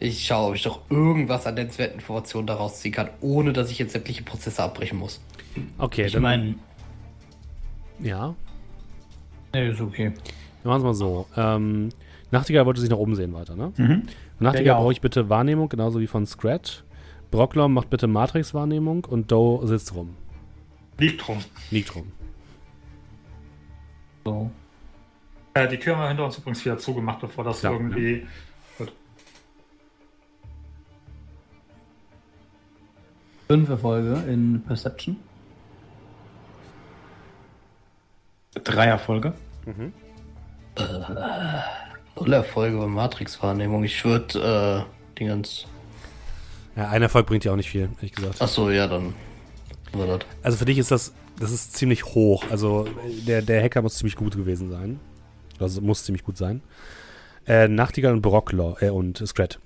Ich 0.00 0.26
schaue, 0.26 0.48
ob 0.48 0.54
ich 0.56 0.62
doch 0.62 0.80
irgendwas 0.90 1.46
an 1.46 1.54
nennenswerten 1.54 1.94
Informationen 2.00 2.46
daraus 2.46 2.80
ziehen 2.80 2.92
kann, 2.92 3.10
ohne 3.20 3.52
dass 3.52 3.70
ich 3.70 3.78
jetzt 3.78 3.92
sämtliche 3.92 4.22
Prozesse 4.22 4.62
abbrechen 4.62 4.98
muss. 4.98 5.20
Okay, 5.78 6.06
Ich 6.06 6.12
dann, 6.12 6.22
meine, 6.22 6.54
ja. 8.00 8.34
nee, 9.52 9.68
ist 9.70 9.80
okay. 9.80 10.12
Wir 10.62 10.68
machen 10.68 10.78
es 10.78 10.84
mal 10.84 10.94
so. 10.94 11.26
Ähm, 11.36 11.90
Nachtigall 12.32 12.66
wollte 12.66 12.80
sich 12.80 12.90
nach 12.90 12.96
oben 12.96 13.14
sehen 13.14 13.32
weiter, 13.32 13.54
ne? 13.54 13.72
Mhm. 13.76 14.02
Nachtigall 14.40 14.66
Ja, 14.66 14.72
ja. 14.74 14.80
brauche 14.80 14.92
ich 14.92 15.00
bitte 15.00 15.28
Wahrnehmung, 15.28 15.68
genauso 15.68 16.00
wie 16.00 16.08
von 16.08 16.26
Scratch. 16.26 16.82
Brocklom 17.34 17.74
macht 17.74 17.90
bitte 17.90 18.06
Matrix-Wahrnehmung 18.06 19.06
und 19.06 19.32
Doe 19.32 19.66
sitzt 19.66 19.92
rum. 19.92 20.14
Liegt 20.98 21.26
rum. 21.26 21.38
Liegt 21.72 21.92
rum. 21.96 22.12
So. 24.24 24.52
Äh, 25.54 25.66
die 25.66 25.80
Tür 25.80 25.96
haben 25.96 26.02
wir 26.02 26.08
hinter 26.10 26.26
uns 26.26 26.38
übrigens 26.38 26.64
wieder 26.64 26.78
zugemacht, 26.78 27.20
bevor 27.20 27.42
das 27.42 27.60
Ja, 27.62 27.72
irgendwie. 27.72 28.24
Gut. 28.78 28.92
Fünf 33.48 33.68
Erfolge 33.68 34.12
in 34.28 34.62
Perception. 34.64 35.16
Drei 38.62 38.86
Erfolge. 38.86 39.34
Null 42.14 42.32
Erfolge 42.32 42.78
bei 42.78 42.86
Matrix-Wahrnehmung. 42.86 43.82
Ich 43.82 44.04
würde, 44.04 44.86
äh, 44.86 45.18
den 45.18 45.26
ganz. 45.26 45.66
Ja, 46.76 46.88
ein 46.88 47.02
Erfolg 47.02 47.26
bringt 47.26 47.44
ja 47.44 47.52
auch 47.52 47.56
nicht 47.56 47.70
viel, 47.70 47.88
ehrlich 47.96 48.12
gesagt. 48.12 48.42
Achso, 48.42 48.70
ja, 48.70 48.86
dann. 48.86 49.14
Also 50.42 50.58
für 50.58 50.64
dich 50.64 50.78
ist 50.78 50.90
das, 50.90 51.14
das 51.38 51.52
ist 51.52 51.76
ziemlich 51.76 52.04
hoch. 52.04 52.44
Also 52.50 52.88
der, 53.26 53.42
der 53.42 53.62
Hacker 53.62 53.82
muss 53.82 53.96
ziemlich 53.96 54.16
gut 54.16 54.36
gewesen 54.36 54.70
sein. 54.70 54.98
Also 55.60 55.80
muss 55.80 56.04
ziemlich 56.04 56.24
gut 56.24 56.36
sein. 56.36 56.62
Äh, 57.46 57.68
Nachtigall 57.68 58.12
und 58.12 58.22
Brockler 58.22 58.76
äh, 58.80 58.90
und 58.90 59.24
Scrat. 59.26 59.60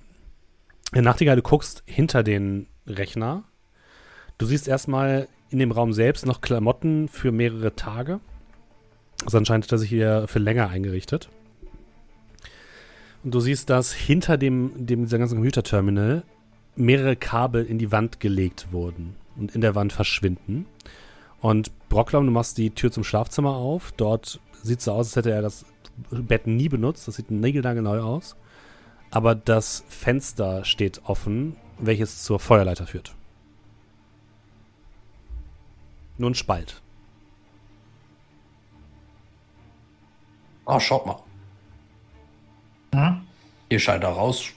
Äh, 0.93 1.01
Nachtigall, 1.01 1.37
du 1.37 1.43
guckst 1.43 1.83
hinter 1.87 2.23
den 2.23 2.67
Rechner. 2.87 3.45
Du 4.37 4.47
siehst 4.47 4.69
erstmal 4.69 5.29
in 5.51 5.59
dem 5.59 5.73
Raum 5.73 5.93
selbst 5.93 6.27
noch 6.27 6.41
Klamotten 6.41 7.09
für 7.09 7.33
mehrere 7.33 7.75
Tage. 7.75 8.21
Also 9.25 9.39
anscheinend 9.39 9.65
hat 9.65 9.73
er 9.73 9.79
sich 9.79 9.89
hier 9.89 10.27
für 10.29 10.39
länger 10.39 10.69
eingerichtet. 10.69 11.29
Und 13.25 13.35
du 13.35 13.41
siehst, 13.41 13.71
dass 13.71 13.93
hinter 13.93 14.37
dem, 14.37 14.87
dem 14.87 15.05
dieser 15.05 15.19
ganzen 15.19 15.37
Computerterminal 15.37 16.23
mehrere 16.79 17.17
Kabel 17.17 17.65
in 17.65 17.79
die 17.79 17.93
Wand 17.93 18.21
gelegt 18.21 18.69
wurden 18.73 19.17
und 19.37 19.55
in 19.55 19.61
der 19.61 19.75
Wand 19.75 19.93
verschwinden. 19.93 20.67
Und 21.41 21.71
Brocklam, 21.89 22.27
du 22.27 22.33
machst 22.33 22.59
die 22.59 22.71
Tür 22.71 22.91
zum 22.91 23.05
Schlafzimmer 23.05 23.55
auf. 23.55 23.93
Dort 23.93 24.41
sieht 24.63 24.79
es 24.79 24.85
so 24.85 24.93
aus, 24.93 25.09
als 25.09 25.17
hätte 25.17 25.31
er 25.31 25.43
das 25.43 25.65
Bett 26.11 26.47
nie 26.47 26.69
benutzt. 26.69 27.07
Das 27.09 27.17
sieht 27.17 27.31
neu 27.31 28.01
aus. 28.01 28.37
Aber 29.11 29.35
das 29.35 29.85
Fenster 29.89 30.65
steht 30.65 31.03
offen, 31.05 31.57
welches 31.79 32.23
zur 32.23 32.39
Feuerleiter 32.41 32.87
führt. 32.87 33.15
Nur 36.19 36.31
ein 36.31 36.35
Spalt. 36.35 36.83
Ah, 40.67 40.81
schaut 40.81 41.07
mal. 41.07 41.23
Hm? 42.93 43.23
Hier 43.71 43.79
scheint 43.79 44.05
er 44.05 44.11
raus. 44.11 44.53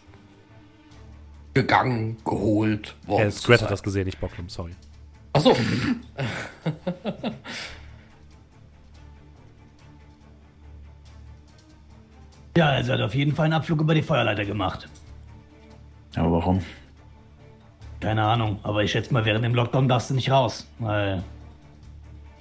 Gegangen, 1.54 2.18
geholt 2.24 2.96
worden. 3.06 3.28
Äh, 3.28 3.32
zu 3.32 3.42
Scrat 3.42 3.60
sein. 3.60 3.66
hat 3.68 3.74
das 3.74 3.84
gesehen, 3.84 4.06
nicht 4.06 4.20
Brocklam, 4.20 4.48
sorry. 4.50 4.72
Achso. 5.34 5.56
Ja, 12.58 12.68
also 12.68 12.92
er 12.92 12.98
hat 12.98 13.06
auf 13.06 13.16
jeden 13.16 13.34
Fall 13.34 13.46
einen 13.46 13.54
Abflug 13.54 13.80
über 13.80 13.96
die 13.96 14.02
Feuerleiter 14.02 14.46
gemacht. 14.46 14.90
Aber 16.16 16.32
warum? 16.34 16.62
Keine 18.02 18.24
Ahnung, 18.24 18.60
aber 18.64 18.84
ich 18.84 18.92
schätze 18.92 19.14
mal, 19.14 19.24
während 19.24 19.46
dem 19.46 19.56
Lockdown 19.56 19.88
darfst 19.88 20.10
du 20.10 20.16
nicht 20.16 20.32
raus, 20.32 20.68
weil 20.80 21.24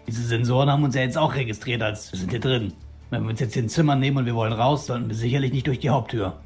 diese 0.08 0.22
Sensoren 0.22 0.70
haben 0.70 0.82
uns 0.82 0.94
ja 0.96 1.02
jetzt 1.02 1.18
auch 1.18 1.34
registriert, 1.34 1.82
als 1.82 2.10
wir 2.12 2.18
sind 2.18 2.30
hier 2.30 2.40
drin. 2.40 2.72
Wenn 3.10 3.22
wir 3.22 3.30
uns 3.30 3.40
jetzt 3.40 3.54
hier 3.54 3.62
ein 3.62 3.68
Zimmer 3.68 3.94
nehmen 3.94 4.16
und 4.16 4.26
wir 4.26 4.34
wollen 4.34 4.52
raus, 4.52 4.86
sollten 4.86 5.08
wir 5.08 5.14
sicherlich 5.14 5.52
nicht 5.52 5.66
durch 5.66 5.78
die 5.78 5.90
Haupttür. 5.90 6.40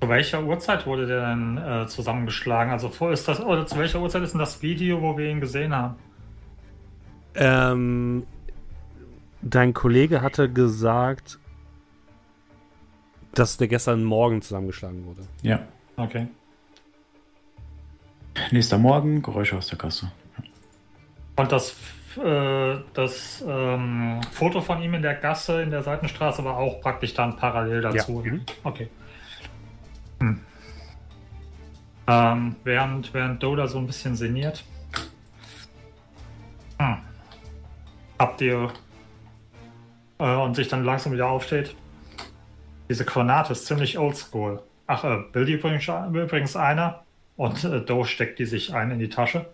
Zu 0.00 0.08
welcher 0.08 0.44
Uhrzeit 0.44 0.86
wurde 0.86 1.06
der 1.06 1.28
denn 1.30 1.58
äh, 1.58 1.86
zusammengeschlagen? 1.86 2.72
Also 2.72 2.88
vor 2.90 3.12
ist 3.12 3.26
das 3.28 3.40
oder 3.40 3.66
zu 3.66 3.78
welcher 3.78 4.00
Uhrzeit 4.00 4.22
ist 4.22 4.32
denn 4.32 4.40
das 4.40 4.60
Video, 4.62 5.00
wo 5.00 5.16
wir 5.16 5.30
ihn 5.30 5.40
gesehen 5.40 5.74
haben? 5.74 5.96
Ähm, 7.34 8.26
dein 9.42 9.72
Kollege 9.74 10.22
hatte 10.22 10.50
gesagt, 10.50 11.38
Dass 13.34 13.58
der 13.58 13.68
gestern 13.68 14.02
Morgen 14.02 14.40
zusammengeschlagen 14.40 15.04
wurde. 15.04 15.22
Ja. 15.42 15.60
Okay. 15.96 16.28
Nächster 18.50 18.78
Morgen, 18.78 19.22
Geräusche 19.22 19.56
aus 19.56 19.66
der 19.68 19.78
Kasse. 19.78 20.10
Und 21.36 21.52
das, 21.52 21.76
äh, 22.22 22.76
das 22.94 23.44
ähm, 23.46 24.20
Foto 24.30 24.60
von 24.60 24.82
ihm 24.82 24.94
in 24.94 25.02
der 25.02 25.14
Gasse, 25.14 25.62
in 25.62 25.70
der 25.70 25.82
Seitenstraße, 25.82 26.44
war 26.44 26.56
auch 26.56 26.80
praktisch 26.80 27.12
dann 27.12 27.36
parallel 27.36 27.82
dazu. 27.82 28.22
Ja. 28.24 28.32
Mhm. 28.32 28.40
Okay. 28.62 28.88
Hm. 30.26 30.40
Ähm, 32.08 32.56
während, 32.64 33.12
während 33.14 33.42
Doda 33.42 33.66
so 33.66 33.78
ein 33.78 33.86
bisschen 33.86 34.14
sinniert. 34.16 34.64
Hm. 36.78 36.98
Habt 38.18 38.40
ihr 38.40 38.70
äh, 40.18 40.34
und 40.34 40.54
sich 40.54 40.68
dann 40.68 40.84
langsam 40.84 41.12
wieder 41.12 41.28
aufsteht. 41.28 41.74
Diese 42.88 43.04
Granate 43.04 43.52
ist 43.52 43.66
ziemlich 43.66 43.98
oldschool. 43.98 44.62
Ach, 44.86 45.04
äh, 45.04 45.18
Billy 45.32 45.54
übrigens, 45.54 45.88
übrigens 45.88 46.56
einer 46.56 47.02
und 47.36 47.64
äh, 47.64 47.80
Doe 47.80 48.04
steckt 48.04 48.38
die 48.38 48.46
sich 48.46 48.72
ein 48.72 48.90
in 48.92 48.98
die 48.98 49.08
Tasche. 49.08 49.46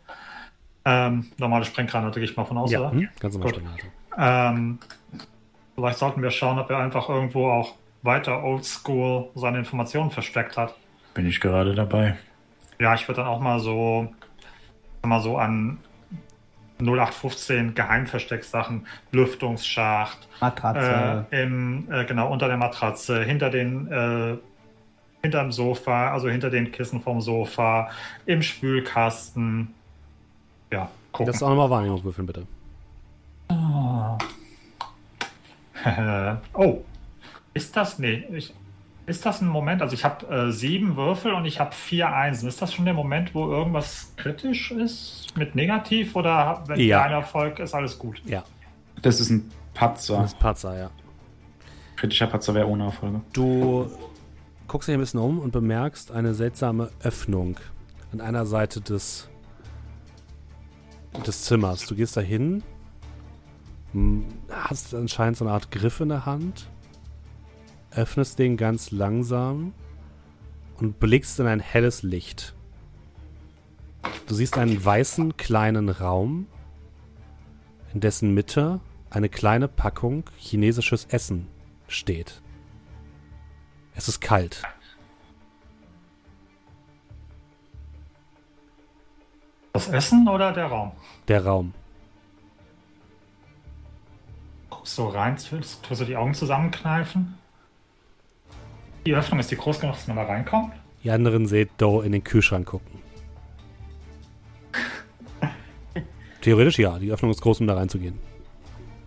Ähm, 0.85 1.31
normale 1.39 1.65
Sprenggranate 1.65 2.21
gehe 2.21 2.29
ich 2.29 2.37
mal 2.37 2.45
von 2.45 2.59
aus, 2.59 2.71
Ja, 2.71 2.81
oder? 2.81 2.93
hm? 2.93 3.09
ganz 3.19 3.35
normal 3.35 3.53
Gut. 3.53 3.63
Granate. 3.63 3.87
Ähm, 4.19 4.79
vielleicht 5.75 5.99
sollten 5.99 6.23
wir 6.23 6.31
schauen, 6.31 6.59
ob 6.59 6.69
er 6.71 6.79
einfach 6.79 7.09
irgendwo 7.09 7.49
auch 7.51 7.77
weiter 8.03 8.43
oldschool 8.43 9.31
seine 9.35 9.59
Informationen 9.59 10.11
versteckt 10.11 10.57
hat. 10.57 10.75
Bin 11.15 11.27
ich 11.27 11.41
gerade 11.41 11.75
dabei. 11.75 12.17
Ja, 12.79 12.95
ich 12.95 13.09
würde 13.09 13.23
dann 13.23 13.31
auch 13.31 13.41
mal 13.41 13.61
so, 13.61 14.13
mal 15.03 15.21
so 15.21 15.39
an 15.39 15.79
0815 16.81 17.75
Geheimverstecksachen, 17.75 18.87
Lüftungsschacht, 19.13 20.29
Matratze. 20.41 21.27
äh, 21.31 21.43
im, 21.43 21.87
äh, 21.91 22.05
genau, 22.05 22.33
unter 22.33 22.49
der 22.49 22.57
Matratze, 22.57 23.23
hinter 23.23 23.51
den, 23.51 23.91
äh, 23.91 24.37
hinterm 25.23 25.53
Sofa, 25.53 26.13
also 26.13 26.29
hinter 26.29 26.51
den 26.51 26.73
Kissen 26.73 27.01
vom 27.01 27.21
Sofa, 27.21 27.91
im 28.27 28.43
Spülkasten. 28.43 29.73
Ja, 30.73 30.91
gucken. 31.13 31.33
Das 31.33 31.43
auch 31.43 31.51
nochmal 31.51 31.71
Wahrnehmung 31.71 32.03
würfeln, 32.03 32.27
bitte. 32.27 32.47
oh, 36.55 36.83
ist 37.55 37.77
das, 37.77 37.99
nee, 37.99 38.25
ich, 38.33 38.55
ist 39.07 39.27
das 39.27 39.41
ein 39.41 39.49
Moment, 39.49 39.83
also 39.83 39.95
ich 39.95 40.05
habe 40.05 40.27
äh, 40.29 40.53
sieben 40.53 40.97
Würfel 40.97 41.33
und 41.35 41.45
ich 41.45 41.59
habe 41.61 41.73
vier 41.75 42.13
Einsen. 42.13 42.49
Ist 42.49 42.63
das 42.63 42.73
schon 42.73 42.85
der 42.85 42.95
Moment, 42.95 43.35
wo 43.35 43.49
irgendwas 43.51 44.13
kritisch 44.17 44.71
ist 44.71 45.33
mit 45.37 45.55
negativ 45.55 46.15
oder 46.17 46.63
wenn 46.67 46.79
Ja. 46.81 47.03
kein 47.03 47.13
Erfolg 47.13 47.59
ist, 47.59 47.75
alles 47.75 47.99
gut? 47.99 48.23
Ja, 48.25 48.45
Das 49.03 49.19
ist 49.21 49.31
ein 49.31 49.51
Patzer. 49.75 50.19
das 50.19 50.33
ist 50.33 50.39
Patzer, 50.39 50.79
ja. 50.79 50.91
Kritischer 51.97 52.27
Patzer 52.29 52.55
wäre 52.55 52.67
ohne 52.69 52.85
Erfolge. 52.85 53.21
Du 53.33 53.91
guckst 54.69 54.89
dich 54.89 54.95
ein 54.95 55.01
bisschen 55.01 55.21
um 55.21 55.39
und 55.41 55.51
bemerkst 55.51 56.13
eine 56.13 56.35
seltsame 56.35 56.91
Öffnung 57.03 57.57
an 58.13 58.21
einer 58.21 58.47
Seite 58.47 58.81
des, 58.81 59.29
des 61.27 61.43
Zimmers. 61.45 61.87
Du 61.87 61.95
gehst 61.95 62.17
dahin, 62.17 62.63
m, 63.95 64.25
hast 64.51 64.95
anscheinend 64.95 65.37
so 65.37 65.45
eine 65.45 65.53
Art 65.55 65.71
Griff 65.71 66.01
in 66.01 66.09
der 66.09 66.25
Hand, 66.25 66.69
öffnest 67.95 68.39
den 68.39 68.57
ganz 68.57 68.91
langsam 68.91 69.75
und 70.79 70.99
blickst 71.01 71.39
in 71.41 71.47
ein 71.47 71.61
helles 71.61 72.03
Licht. 72.03 72.55
Du 74.27 74.35
siehst 74.35 74.59
einen 74.59 74.85
weißen 74.85 75.37
kleinen 75.37 75.89
Raum, 75.89 76.47
in 77.93 78.01
dessen 78.01 78.35
Mitte 78.35 78.81
eine 79.11 79.29
kleine 79.29 79.69
Packung 79.69 80.25
chinesisches 80.37 81.05
Essen 81.07 81.49
steht. 81.87 82.43
Es 83.95 84.09
ist 84.09 84.21
kalt. 84.21 84.63
Das 89.73 89.89
Essen 89.89 90.29
oder 90.29 90.53
der 90.53 90.67
Raum? 90.67 90.93
Der 91.29 91.45
Raum. 91.45 91.75
Guckst 94.71 94.99
du 94.99 95.07
rein, 95.09 95.37
tust 95.37 95.83
tust 95.83 96.01
du 96.01 96.05
die 96.05 96.17
Augen 96.17 96.35
zusammenkneifen? 96.35 97.39
Die 99.05 99.15
Öffnung 99.15 99.41
ist 99.41 99.51
die 99.51 99.57
groß 99.57 99.81
genug, 99.81 99.95
dass 99.97 100.07
man 100.07 100.17
da 100.17 100.25
reinkommt? 100.25 100.73
Die 101.03 101.11
anderen 101.11 101.47
seht 101.47 101.71
Doe 101.79 102.05
in 102.05 102.13
den 102.13 102.23
Kühlschrank 102.23 102.67
gucken. 102.67 103.01
Theoretisch 106.41 106.79
ja, 106.79 106.99
die 106.99 107.11
Öffnung 107.11 107.31
ist 107.31 107.41
groß, 107.41 107.61
um 107.61 107.67
da 107.67 107.75
reinzugehen. 107.75 108.19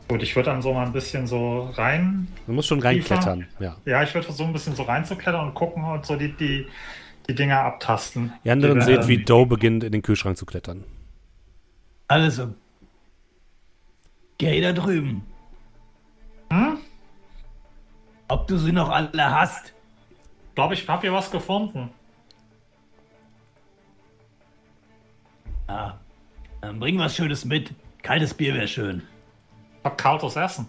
Gut, 0.07 0.21
ich 0.21 0.35
würde 0.35 0.51
dann 0.51 0.61
so 0.61 0.73
mal 0.73 0.85
ein 0.85 0.93
bisschen 0.93 1.27
so 1.27 1.69
rein. 1.75 2.27
Du 2.45 2.53
musst 2.53 2.67
schon 2.67 2.79
reinklettern, 2.79 3.47
ja. 3.59 3.75
Ja, 3.85 4.03
ich 4.03 4.13
würde 4.13 4.25
versuchen, 4.25 4.49
ein 4.49 4.53
bisschen 4.53 4.75
so 4.75 4.83
reinzuklettern 4.83 5.47
und 5.47 5.53
gucken 5.53 5.83
und 5.83 6.05
so 6.05 6.15
die, 6.15 6.31
die, 6.33 6.67
die 7.27 7.35
Dinger 7.35 7.59
abtasten. 7.59 8.31
Die 8.43 8.51
anderen 8.51 8.79
Die, 8.79 8.85
seht, 8.85 9.01
ähm, 9.01 9.07
wie 9.07 9.23
Doe 9.23 9.45
beginnt, 9.45 9.83
in 9.83 9.91
den 9.91 10.01
Kühlschrank 10.01 10.37
zu 10.37 10.45
klettern. 10.45 10.83
Also. 12.07 12.53
Geh 14.37 14.61
da 14.61 14.73
drüben. 14.73 15.23
Hm? 16.51 16.77
Ob 18.27 18.47
du 18.47 18.57
sie 18.57 18.71
noch 18.71 18.89
alle 18.89 19.31
hast? 19.31 19.74
Glaube 20.55 20.73
ich, 20.73 20.87
habe 20.87 21.01
hier 21.01 21.13
was 21.13 21.29
gefunden. 21.29 21.89
Ja. 25.67 25.99
Dann 26.61 26.79
bring 26.79 26.97
was 26.97 27.15
Schönes 27.15 27.45
mit. 27.45 27.73
Kaltes 28.01 28.33
Bier 28.33 28.53
wäre 28.53 28.67
schön. 28.67 29.03
Ich 29.79 29.85
hab 29.85 29.97
kaltes 29.97 30.35
Essen. 30.35 30.67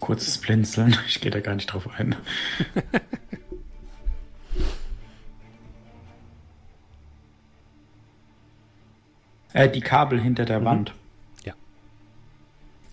Kurzes 0.00 0.38
Blinzeln. 0.38 0.96
Ich 1.06 1.20
gehe 1.20 1.30
da 1.30 1.40
gar 1.40 1.54
nicht 1.54 1.66
drauf 1.66 1.88
ein. 1.96 2.16
äh, 9.52 9.68
die 9.68 9.80
Kabel 9.80 10.20
hinter 10.20 10.44
der 10.44 10.64
Wand. 10.64 10.94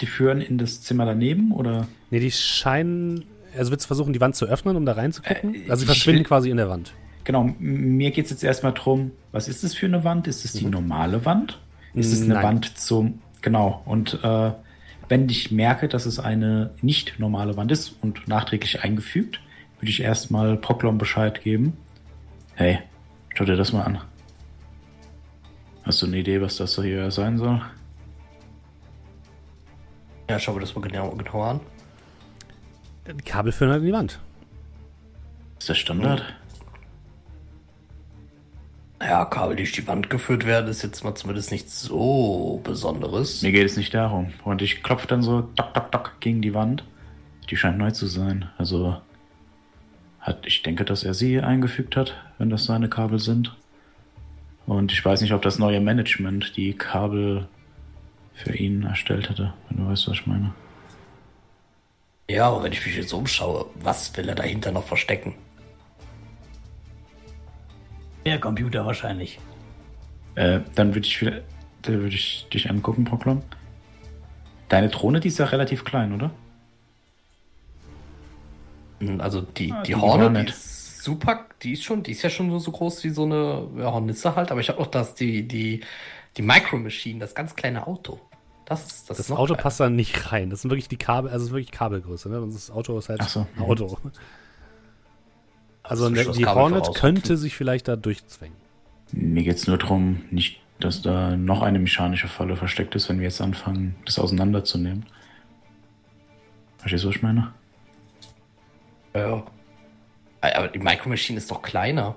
Die 0.02 0.08
führen 0.08 0.42
in 0.42 0.58
das 0.58 0.82
Zimmer 0.82 1.06
daneben 1.06 1.52
oder? 1.52 1.88
Ne, 2.10 2.20
die 2.20 2.32
scheinen. 2.32 3.26
Also 3.58 3.72
willst 3.72 3.86
du 3.86 3.88
versuchen, 3.88 4.14
die 4.14 4.22
Wand 4.22 4.36
zu 4.36 4.46
öffnen, 4.46 4.76
um 4.76 4.86
da 4.86 4.94
reinzugucken? 4.94 5.54
Äh, 5.54 5.70
also 5.70 5.82
sie 5.82 5.86
verschwinden 5.86 6.20
will- 6.20 6.26
quasi 6.28 6.50
in 6.50 6.58
der 6.58 6.70
Wand. 6.70 6.94
Genau, 7.24 7.54
mir 7.60 8.10
geht 8.12 8.26
es 8.26 8.32
jetzt 8.32 8.44
erstmal 8.44 8.74
drum, 8.74 9.12
was 9.32 9.48
ist 9.48 9.64
das 9.64 9.76
für 9.76 9.86
eine 9.86 10.04
Wand? 10.04 10.28
Ist 10.28 10.44
es 10.44 10.54
die 10.54 10.66
normale 10.66 11.24
Wand? 11.26 11.60
Ist 11.94 12.12
es 12.14 12.24
eine 12.24 12.34
Nein. 12.36 12.44
Wand 12.44 12.78
zum. 12.80 13.20
Genau, 13.42 13.82
und 13.86 14.20
äh, 14.24 14.52
wenn 15.10 15.30
ich 15.30 15.52
merke, 15.52 15.88
dass 15.88 16.06
es 16.06 16.18
eine 16.20 16.72
nicht 16.82 17.20
normale 17.20 17.58
Wand 17.58 17.72
ist 17.72 17.96
und 18.02 18.28
nachträglich 18.28 18.84
eingefügt, 18.84 19.40
würde 19.80 19.90
ich 19.92 20.02
erstmal 20.02 20.58
Poklon 20.58 20.98
Bescheid 20.98 21.44
geben. 21.44 21.74
Hey, 22.56 22.80
schau 23.36 23.46
dir 23.46 23.56
das 23.58 23.72
mal 23.74 23.84
an. 23.84 24.00
Hast 25.84 26.02
du 26.02 26.06
eine 26.08 26.18
Idee, 26.18 26.42
was 26.42 26.58
das 26.58 26.76
hier 26.82 27.12
sein 27.12 27.38
soll? 27.38 27.62
Ja, 30.32 30.40
schauen 30.40 30.56
wir 30.56 30.62
das 30.62 30.74
mal 30.74 30.82
genau, 30.82 31.10
genau 31.10 31.42
an. 31.42 31.60
Die 33.06 33.22
Kabel 33.22 33.52
führen 33.52 33.70
halt 33.70 33.82
in 33.82 33.88
die 33.88 33.92
Wand. 33.92 34.18
Ist 35.60 35.70
das 35.70 35.78
Standard? 35.78 36.24
Ja, 39.02 39.26
Kabel, 39.26 39.58
die 39.58 39.64
durch 39.64 39.74
die 39.74 39.86
Wand 39.88 40.10
geführt 40.10 40.46
werden, 40.46 40.70
ist 40.70 40.84
jetzt 40.84 41.04
mal 41.04 41.16
zumindest 41.16 41.52
nichts 41.52 41.82
so 41.82 42.62
Besonderes. 42.64 43.42
Mir 43.42 43.52
geht 43.52 43.66
es 43.66 43.76
nicht 43.76 43.94
darum. 43.94 44.32
Und 44.46 44.62
ich 44.62 44.84
klopfe 44.84 45.06
dann 45.06 45.22
so 45.22 45.42
tok, 45.42 45.74
tok, 45.74 45.92
tok 45.92 46.14
gegen 46.22 46.42
die 46.42 46.54
Wand. 46.54 46.86
Die 47.50 47.58
scheint 47.58 47.78
neu 47.78 47.92
zu 47.92 48.08
sein. 48.08 48.50
Also 48.58 49.02
hat, 50.22 50.46
ich 50.46 50.64
denke, 50.64 50.86
dass 50.86 51.04
er 51.04 51.14
sie 51.14 51.42
eingefügt 51.42 51.98
hat, 51.98 52.16
wenn 52.38 52.50
das 52.50 52.64
seine 52.64 52.88
Kabel 52.88 53.20
sind. 53.20 53.54
Und 54.66 54.94
ich 54.94 55.04
weiß 55.04 55.20
nicht, 55.20 55.34
ob 55.34 55.42
das 55.42 55.60
neue 55.60 55.82
Management 55.82 56.56
die 56.56 56.72
Kabel 56.72 57.50
für 58.42 58.56
ihn 58.56 58.84
erstellt 58.84 59.30
hätte, 59.30 59.54
wenn 59.70 59.78
du 59.78 59.90
weißt, 59.92 60.08
was 60.08 60.16
ich 60.16 60.28
meine. 60.28 60.54
Ja, 62.30 62.48
aber 62.48 62.64
wenn 62.64 62.72
ich 62.72 62.86
mich 62.86 62.96
jetzt 62.96 63.14
umschaue, 63.14 63.66
was 63.76 64.16
will 64.16 64.30
er 64.30 64.36
dahinter 64.36 64.72
noch 64.72 64.86
verstecken? 64.86 65.36
Der 68.26 68.40
Computer 68.40 68.86
wahrscheinlich. 68.86 69.40
Äh, 70.36 70.62
dann 70.76 70.94
würde 70.94 71.08
ich, 71.08 71.20
wieder- 71.22 71.42
da 71.82 71.92
würde 71.92 72.16
ich 72.16 72.48
dich 72.54 72.70
angucken, 72.70 73.04
Poklon. 73.04 73.42
Deine 74.70 74.90
Drohne, 74.90 75.20
die 75.20 75.28
ist 75.28 75.40
ja 75.40 75.46
relativ 75.46 75.84
klein, 75.84 76.14
oder? 76.14 76.32
Also 79.18 79.42
die, 79.42 79.72
Ah, 79.74 79.82
die 79.82 79.94
die 79.94 79.96
Hornet, 79.96 80.48
die 80.48 80.52
ist 80.52 81.04
super, 81.04 81.48
die 81.64 81.74
ist 81.74 81.84
schon, 81.84 82.04
die 82.04 82.12
ist 82.12 82.22
ja 82.22 82.30
schon 82.30 82.48
nur 82.48 82.60
so 82.60 82.72
groß 82.72 83.04
wie 83.04 83.10
so 83.10 83.24
eine 83.24 83.68
ja, 83.78 83.92
Hornisse 83.92 84.36
halt, 84.36 84.52
aber 84.52 84.62
ich 84.62 84.70
habe 84.70 84.80
auch 84.80 84.88
das, 84.88 85.16
die, 85.16 85.48
die, 85.48 85.82
die 86.38 86.42
Micro 86.44 86.78
Machine, 86.78 87.20
das 87.20 87.34
ganz 87.34 87.56
kleine 87.56 87.88
Auto. 87.88 88.20
Das 88.72 88.86
ist 88.86 89.10
das, 89.10 89.18
Das 89.18 89.32
Auto 89.32 89.54
kleiner. 89.54 89.62
passt 89.64 89.80
da 89.82 89.90
nicht 89.90 90.32
rein. 90.32 90.50
Das 90.50 90.62
sind 90.62 90.72
wirklich 90.72 90.88
die 90.88 90.98
Kabel, 90.98 91.30
also 91.30 91.40
das 91.44 91.48
ist 91.50 91.54
wirklich 91.54 91.72
Kabelgröße, 91.72 92.30
ne? 92.30 92.42
Das 92.52 92.72
Auto 92.72 92.98
ist 92.98 93.10
halt 93.10 93.22
so. 93.24 93.46
ein 93.58 93.64
Auto. 93.64 93.98
Also 95.84 96.10
der, 96.10 96.26
das 96.26 96.38
die 96.38 96.46
Hornet 96.46 96.96
könnte 96.96 97.36
sich 97.38 97.56
vielleicht 97.56 97.88
da 97.88 97.96
durchzwängen. 97.98 98.56
Mir 99.12 99.44
geht 99.44 99.58
es 99.58 99.68
nur 99.68 99.78
darum, 99.78 100.24
nicht, 100.32 100.62
dass 100.80 101.02
da 101.02 101.36
noch 101.36 101.62
eine 101.64 101.80
mechanische 101.80 102.30
Falle 102.30 102.56
versteckt 102.56 102.96
ist, 102.96 103.10
wenn 103.10 103.18
wir 103.20 103.26
jetzt 103.26 103.42
anfangen, 103.42 103.96
das 104.06 104.18
auseinanderzunehmen. 104.20 105.06
Verstehst 106.78 107.04
du, 107.04 107.10
was 107.10 107.16
ich 107.18 107.22
meine? 107.22 107.52
Ja. 109.14 109.44
Aber 110.40 110.68
die 110.70 110.80
Micro 110.80 111.10
Machine 111.10 111.38
ist 111.38 111.52
doch 111.52 111.62
kleiner. 111.62 112.16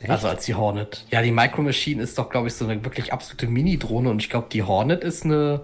Echt? 0.00 0.10
Also 0.10 0.28
als 0.28 0.44
die 0.44 0.54
Hornet. 0.54 1.06
Ja, 1.10 1.22
die 1.22 1.30
Micro 1.32 1.62
Machine 1.62 2.02
ist 2.02 2.18
doch, 2.18 2.28
glaube 2.28 2.48
ich, 2.48 2.54
so 2.54 2.66
eine 2.66 2.84
wirklich 2.84 3.12
absolute 3.12 3.46
Mini-Drohne 3.46 4.10
und 4.10 4.20
ich 4.20 4.28
glaube, 4.28 4.48
die 4.52 4.62
Hornet 4.62 5.02
ist 5.02 5.24
eine 5.24 5.62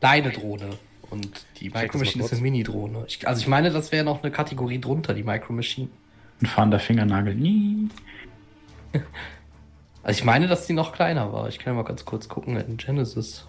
kleine 0.00 0.30
Drohne. 0.30 0.70
Und 1.10 1.44
die 1.60 1.68
Micro 1.70 1.98
Machine 1.98 2.24
ist 2.24 2.32
eine 2.32 2.42
Mini-Drohne. 2.42 3.04
Ich- 3.06 3.26
Also 3.26 3.40
ich 3.40 3.48
meine, 3.48 3.70
das 3.70 3.92
wäre 3.92 4.04
noch 4.04 4.22
eine 4.22 4.30
Kategorie 4.32 4.80
drunter, 4.80 5.14
die 5.14 5.22
Micro 5.22 5.52
Machine. 5.52 5.88
Ein 6.40 6.46
fahrender 6.46 6.78
Fingernagel. 6.78 7.34
Nie. 7.34 7.88
Also 10.04 10.18
ich 10.18 10.24
meine, 10.24 10.48
dass 10.48 10.66
die 10.66 10.72
noch 10.72 10.92
kleiner 10.92 11.32
war. 11.32 11.48
Ich 11.48 11.60
kann 11.60 11.74
ja 11.74 11.76
mal 11.80 11.86
ganz 11.86 12.04
kurz 12.04 12.28
gucken 12.28 12.56
in 12.56 12.76
Genesis. 12.76 13.46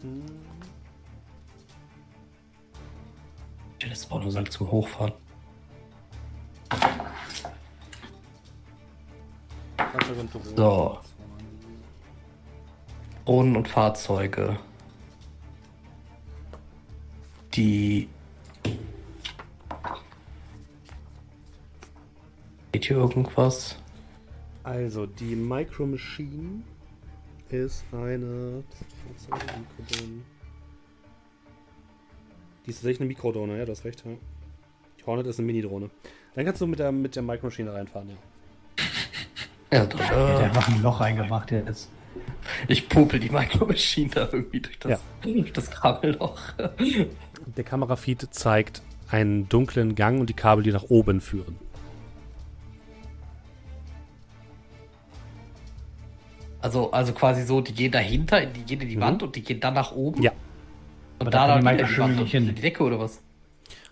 Genesis 0.00 0.45
braucht 4.08 4.22
nur 4.22 4.32
Salz 4.32 4.50
zum 4.50 4.70
Hochfahren. 4.70 5.12
So. 10.56 10.98
Drohnen 13.24 13.56
und 13.56 13.68
Fahrzeuge. 13.68 14.58
Die. 17.54 18.08
Geht 22.72 22.84
hier 22.84 22.96
irgendwas? 22.96 23.76
Also, 24.62 25.06
die 25.06 25.34
Micro 25.34 25.86
Machine 25.86 26.62
ist 27.50 27.84
eine. 27.92 28.62
Die 32.66 32.70
ist 32.70 32.76
tatsächlich 32.78 33.00
eine 33.00 33.08
Mikrodrohne, 33.08 33.56
ja, 33.58 33.64
du 33.64 33.72
hast 33.72 33.84
recht. 33.84 34.02
Ja. 34.04 34.12
Die 34.98 35.04
Hornet 35.06 35.26
ist 35.28 35.38
eine 35.38 35.46
Mini-Drohne. 35.46 35.88
Dann 36.34 36.44
kannst 36.44 36.60
du 36.60 36.66
mit 36.66 36.78
der, 36.80 36.92
mit 36.92 37.14
der 37.16 37.22
Micro 37.22 37.46
Machine 37.46 37.72
reinfahren, 37.72 38.10
ja. 38.10 38.16
Ja, 39.78 39.86
dann, 39.86 39.98
Der 39.98 40.08
hat 40.08 40.40
äh, 40.40 40.44
einfach 40.44 40.68
ein 40.68 40.82
Loch 40.82 41.00
reingemacht 41.00 41.50
jetzt. 41.50 41.90
ich 42.68 42.88
popel 42.88 43.18
die 43.20 43.30
Micro 43.30 43.66
Machine 43.66 44.10
da 44.10 44.28
irgendwie 44.32 44.60
durch 44.60 44.78
das, 44.78 44.90
Ja. 44.92 44.98
durch 45.22 45.52
das 45.52 45.70
Kabelloch. 45.70 46.40
Der 47.56 47.64
Kamerafeed 47.64 48.28
zeigt 48.34 48.82
einen 49.08 49.48
dunklen 49.48 49.94
Gang 49.94 50.18
und 50.20 50.28
die 50.28 50.34
Kabel, 50.34 50.64
die 50.64 50.72
nach 50.72 50.84
oben 50.84 51.20
führen. 51.20 51.56
Also, 56.60 56.90
also 56.90 57.12
quasi 57.12 57.44
so, 57.44 57.60
die 57.60 57.72
gehen 57.74 57.92
dahinter, 57.92 58.44
die 58.46 58.62
gehen 58.64 58.80
in 58.80 58.88
die 58.88 59.00
Wand 59.00 59.22
und 59.22 59.36
die 59.36 59.42
gehen 59.42 59.60
dann 59.60 59.74
nach 59.74 59.92
oben. 59.92 60.18
Mhm. 60.18 60.24
Ja. 60.24 60.32
Und 61.18 61.22
Aber 61.28 61.30
da 61.30 61.60
da 61.60 61.72
die 61.72 61.76
die 61.76 62.20
nicht 62.20 62.30
hin. 62.30 62.48
in 62.48 62.54
die 62.54 62.60
Decke 62.60 62.82
oder 62.82 62.98
was? 62.98 63.22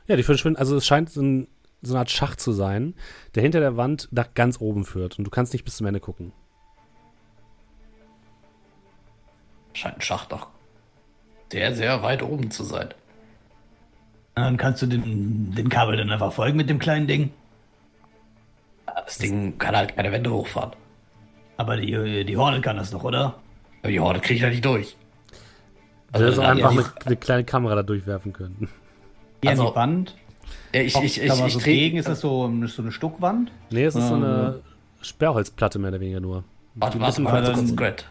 Ja, 0.06 0.16
die 0.16 0.22
verschwinden. 0.22 0.58
Also 0.58 0.76
es 0.76 0.86
scheint 0.86 1.10
so, 1.10 1.22
ein, 1.22 1.48
so 1.82 1.94
eine 1.94 2.00
Art 2.00 2.10
Schacht 2.10 2.40
zu 2.40 2.52
sein, 2.52 2.94
der 3.34 3.42
hinter 3.42 3.60
der 3.60 3.76
Wand 3.76 4.08
nach 4.10 4.34
ganz 4.34 4.60
oben 4.60 4.84
führt. 4.84 5.18
Und 5.18 5.24
du 5.24 5.30
kannst 5.30 5.52
nicht 5.52 5.64
bis 5.64 5.76
zum 5.76 5.86
Ende 5.86 6.00
gucken. 6.00 6.32
Scheint 9.72 9.96
ein 9.96 10.00
Schacht 10.02 10.32
doch 10.32 10.48
sehr, 11.54 11.72
sehr 11.74 12.02
weit 12.02 12.20
oben 12.22 12.50
zu 12.50 12.64
sein. 12.64 12.88
Dann 14.34 14.56
kannst 14.56 14.82
du 14.82 14.86
den, 14.86 15.52
den 15.54 15.68
Kabel 15.68 15.96
dann 15.96 16.10
einfach 16.10 16.32
folgen 16.32 16.56
mit 16.56 16.68
dem 16.68 16.80
kleinen 16.80 17.06
Ding. 17.06 17.30
Das 18.86 19.18
Ding 19.18 19.56
kann 19.56 19.76
halt 19.76 19.94
keine 19.94 20.10
Wände 20.10 20.32
hochfahren. 20.32 20.72
Aber 21.56 21.76
die, 21.76 22.24
die 22.24 22.36
Hornet 22.36 22.64
kann 22.64 22.76
das 22.76 22.90
doch, 22.90 23.04
oder? 23.04 23.38
Aber 23.82 23.92
die 23.92 24.00
Horde 24.00 24.18
kriegt 24.18 24.40
ja 24.40 24.48
nicht 24.48 24.64
durch. 24.64 24.96
Also, 26.14 26.26
also 26.26 26.42
einfach 26.42 26.72
ja, 26.72 26.80
eine, 26.80 26.84
eine 27.06 27.16
kleine 27.16 27.44
Kamera 27.44 27.74
da 27.74 27.82
durchwerfen 27.82 28.32
können. 28.32 28.68
Hier 29.42 29.50
Also, 29.50 29.70
die 29.70 29.76
Wand. 29.76 30.16
Ja, 30.74 30.80
ich, 30.82 30.94
ich, 30.96 31.22
ich, 31.22 31.22
ich, 31.24 31.52
so 31.52 31.58
gegen, 31.60 31.98
ist 31.98 32.08
das 32.08 32.20
so, 32.20 32.50
so 32.66 32.82
eine 32.82 32.92
Stuckwand? 32.92 33.50
Nee, 33.70 33.84
es 33.84 33.94
ist 33.94 34.08
so 34.08 34.14
Ähm, 34.16 34.24
eine 34.24 34.60
Sperrholzplatte 35.02 35.78
mehr 35.78 35.90
oder 35.90 36.00
weniger 36.00 36.20
nur. 36.20 36.44
Warte, 36.74 36.98
Die 36.98 37.02
warte 37.02 37.20
mal 37.22 37.42
dann- 37.42 37.54
kurz, 37.54 37.76
Gret. 37.76 38.06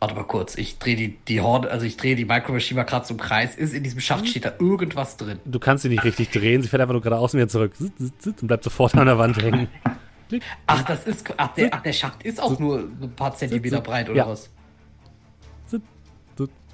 Warte 0.00 0.14
mal 0.14 0.24
kurz. 0.24 0.56
Ich 0.56 0.78
drehe 0.78 0.94
die, 0.94 1.18
die 1.26 1.40
Horde, 1.40 1.70
also 1.72 1.84
ich 1.84 1.96
drehe 1.96 2.14
die 2.14 2.24
Micro 2.24 2.52
Machine 2.52 2.78
mal 2.80 2.84
gerade 2.84 3.04
zum 3.04 3.16
Kreis. 3.16 3.56
Ist 3.56 3.74
in 3.74 3.82
diesem 3.82 3.98
Schacht 4.00 4.28
steht 4.28 4.44
da 4.44 4.52
irgendwas 4.60 5.16
drin? 5.16 5.40
Du 5.44 5.58
kannst 5.58 5.82
sie 5.82 5.88
nicht 5.88 6.04
richtig 6.04 6.30
drehen, 6.30 6.62
sie 6.62 6.68
fährt 6.68 6.80
einfach 6.82 6.92
nur 6.92 7.02
geradeaus 7.02 7.34
und 7.34 7.38
wieder 7.40 7.48
zurück. 7.48 7.74
Zit, 7.76 7.98
zit, 7.98 8.22
zit, 8.22 8.42
Und 8.42 8.46
bleibt 8.48 8.62
sofort 8.62 8.94
an 8.94 9.06
der 9.06 9.18
Wand 9.18 9.42
hängen. 9.42 9.66
Ach, 10.66 10.82
das 10.82 11.04
ist. 11.04 11.24
Ach, 11.36 11.52
der, 11.54 11.72
ach, 11.72 11.80
der 11.82 11.92
Schacht 11.94 12.22
ist 12.22 12.40
auch 12.40 12.58
nur 12.60 12.80
ein 12.80 13.12
paar 13.16 13.34
Zentimeter 13.34 13.80
breit, 13.80 14.08
oder 14.10 14.18
Ja. 14.18 14.28
was? 14.28 14.50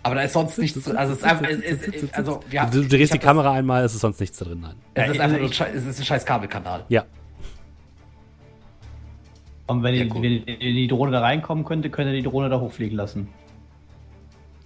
Aber 0.04 0.14
da 0.14 0.20
ist 0.22 0.32
sonst 0.34 0.58
nichts 0.58 0.80
drin. 0.84 0.96
Also 0.96 1.14
es 1.14 1.18
ist 1.18 1.24
einfach. 1.24 1.48
Es, 1.48 1.82
es, 1.88 2.12
also, 2.14 2.40
ja, 2.50 2.66
Du, 2.66 2.82
du 2.82 2.88
drehst 2.88 3.12
die 3.14 3.18
Kamera 3.18 3.52
einmal, 3.52 3.82
es 3.84 3.94
ist 3.94 4.02
sonst 4.02 4.20
nichts 4.20 4.38
da 4.38 4.44
drin. 4.44 4.60
Nein. 4.60 4.74
Das, 4.94 5.06
es 5.06 5.10
ist 5.12 5.16
Ja, 5.16 5.22
einfach 5.24 5.24
also 5.24 5.36
nur 5.36 5.44
ein 5.46 5.50
ich- 5.50 5.56
scheiß, 5.56 5.74
es 5.74 5.86
ist 5.86 5.98
ein 6.00 6.04
scheiß 6.04 6.24
Kabelkanal. 6.26 6.84
Ja, 6.88 7.04
Und 9.66 9.82
wenn, 9.82 9.94
Ja, 9.94 10.04
die, 10.04 10.42
wenn 10.46 10.58
die, 10.74 10.86
Drohne 10.88 11.10
da 11.12 11.20
reinkommen 11.20 11.64
könnte, 11.64 11.88
könnte 11.90 12.12
die 12.12 12.22
Drohne 12.22 12.48
da 12.50 12.60
hochfliegen 12.60 12.96
lassen. 12.96 13.28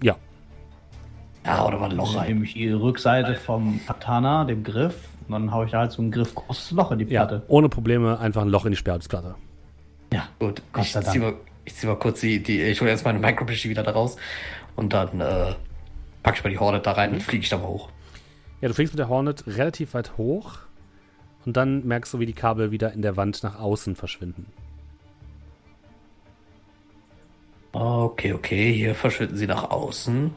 ja. 0.03 0.17
Ja, 1.47 1.65
oder 1.65 1.79
mal 1.79 1.89
ein 1.91 1.97
Loch 1.97 2.15
rein. 2.17 2.29
nehme 2.29 2.45
ich 2.45 2.53
die 2.55 2.69
Rückseite 2.69 3.35
vom 3.37 3.81
Katana, 3.87 4.45
dem 4.45 4.65
Griff, 4.65 4.97
und 5.29 5.33
dann 5.33 5.51
haue 5.53 5.65
ich 5.65 5.71
da 5.71 5.79
halt 5.79 5.93
so 5.93 6.03
ein 6.03 6.11
Griff 6.11 6.35
großes 6.35 6.73
Loch 6.73 6.91
in 6.93 6.99
die 6.99 7.05
Ja, 7.07 7.25
Platte. 7.25 7.45
ohne 7.49 7.69
Probleme 7.71 8.19
einfach 8.19 8.43
ein 8.43 8.49
Loch 8.49 8.65
in 8.67 8.73
die 8.73 8.77
Sperrholzplatte. 8.77 9.35
Ja. 10.13 10.25
Gut, 10.41 10.61
Gott 10.73 10.85
ich 10.85 10.93
sei 10.93 11.01
zieh, 11.01 11.19
mal, 11.21 11.35
ich 11.65 11.75
zieh 11.75 11.87
mal 11.87 11.97
kurz 11.97 12.21
die, 12.21 12.43
die 12.43 12.61
ich 12.61 12.79
hole 12.83 12.91
jetzt 12.91 13.05
meine 13.05 13.19
Micro 13.19 13.45
Machine 13.47 13.71
wieder 13.71 13.83
da 13.83 13.93
raus 13.93 14.17
und 14.79 14.93
dann 14.93 15.21
äh, 15.21 15.55
pack 16.23 16.37
ich 16.37 16.45
mal 16.45 16.51
die 16.51 16.59
Horde 16.59 16.79
da 16.79 16.93
rein 16.93 17.13
und 17.13 17.21
fliege 17.23 17.43
ich 17.43 17.49
da 17.49 17.59
mal 17.59 17.67
hoch. 17.67 17.89
Ja, 18.61 18.69
du 18.69 18.75
fliegst 18.75 18.95
mit 18.95 19.01
der 19.01 19.09
Hornet 19.09 19.45
relativ 19.49 19.93
weit 19.95 20.17
hoch 20.17 20.59
und 21.45 21.57
dann 21.57 21.85
merkst 21.85 22.15
du, 22.15 22.21
wie 22.21 22.27
die 22.27 22.33
Kabel 22.33 22.71
wieder 22.71 22.93
in 22.93 23.03
der 23.03 23.17
Wand 23.17 23.43
nach 23.43 23.59
außen 23.59 23.97
verschwinden. 23.97 24.47
Okay, 27.73 28.33
okay, 28.33 28.73
hier 28.73 28.95
verschwinden 28.95 29.37
sie 29.37 29.47
nach 29.49 29.69
außen. 29.71 30.33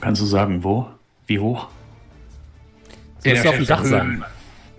Kannst 0.00 0.22
du 0.22 0.26
sagen, 0.26 0.64
wo? 0.64 0.88
Wie 1.26 1.38
hoch? 1.38 1.68
Sie 3.18 3.30
müsste 3.30 3.48
auf 3.50 3.56
dem 3.56 3.66
Dach 3.66 3.84
sein. 3.84 4.24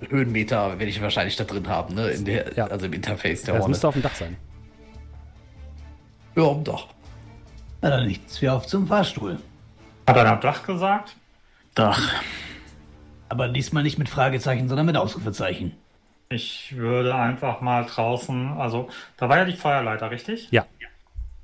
Höhen, 0.02 0.10
Höhenmeter 0.12 0.70
werde 0.72 0.86
ich 0.86 1.02
wahrscheinlich 1.02 1.36
da 1.36 1.44
drin 1.46 1.68
haben, 1.68 1.94
ne? 1.96 2.10
In 2.10 2.26
der, 2.26 2.54
Ja. 2.56 2.66
Also 2.68 2.88
im 2.88 2.94
Interface 2.94 3.44
der 3.44 3.54
Das 3.54 3.62
Horde. 3.62 3.70
müsste 3.70 3.88
auf 3.88 3.94
dem 3.94 4.04
Dach 4.04 4.16
sein. 4.16 4.36
Ja, 6.36 6.54
doch. 6.56 6.95
Na 7.86 7.91
dann 7.91 8.07
nichts 8.07 8.41
wie 8.41 8.49
auf 8.49 8.66
zum 8.66 8.88
Fahrstuhl. 8.88 9.38
Hat 10.07 10.18
er 10.18 10.26
am 10.26 10.41
Dach 10.41 10.66
gesagt? 10.66 11.16
Dach. 11.76 12.16
Aber 13.30 13.48
diesmal 13.48 13.84
nicht 13.84 13.99
mit 13.99 14.10
Fragezeichen, 14.10 14.68
sondern 14.68 14.88
mit 14.88 14.98
Ausrufezeichen. 14.98 15.76
Ich 16.30 16.76
würde 16.76 17.14
einfach 17.14 17.62
mal 17.62 17.86
draußen, 17.86 18.53
also 18.53 18.90
da 19.18 19.30
war 19.30 19.38
ja 19.38 19.45
die 19.45 19.53
Feuerleiter, 19.53 20.10
richtig? 20.10 20.48
Ja. 20.49 20.66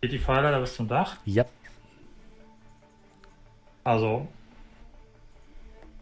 Geht 0.01 0.13
die 0.13 0.17
Feuerleiter 0.17 0.59
bis 0.59 0.75
zum 0.75 0.87
Dach? 0.87 1.17
Ja. 1.25 1.45
Also. 3.83 4.27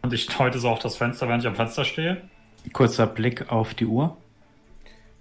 Und 0.00 0.14
ich 0.14 0.26
deute 0.26 0.58
so 0.58 0.70
auf 0.70 0.78
das 0.78 0.96
Fenster, 0.96 1.28
während 1.28 1.42
ich 1.42 1.48
am 1.48 1.56
Fenster 1.56 1.84
stehe. 1.84 2.22
Kurzer 2.72 3.06
Blick 3.06 3.52
auf 3.52 3.74
die 3.74 3.84
Uhr. 3.84 4.16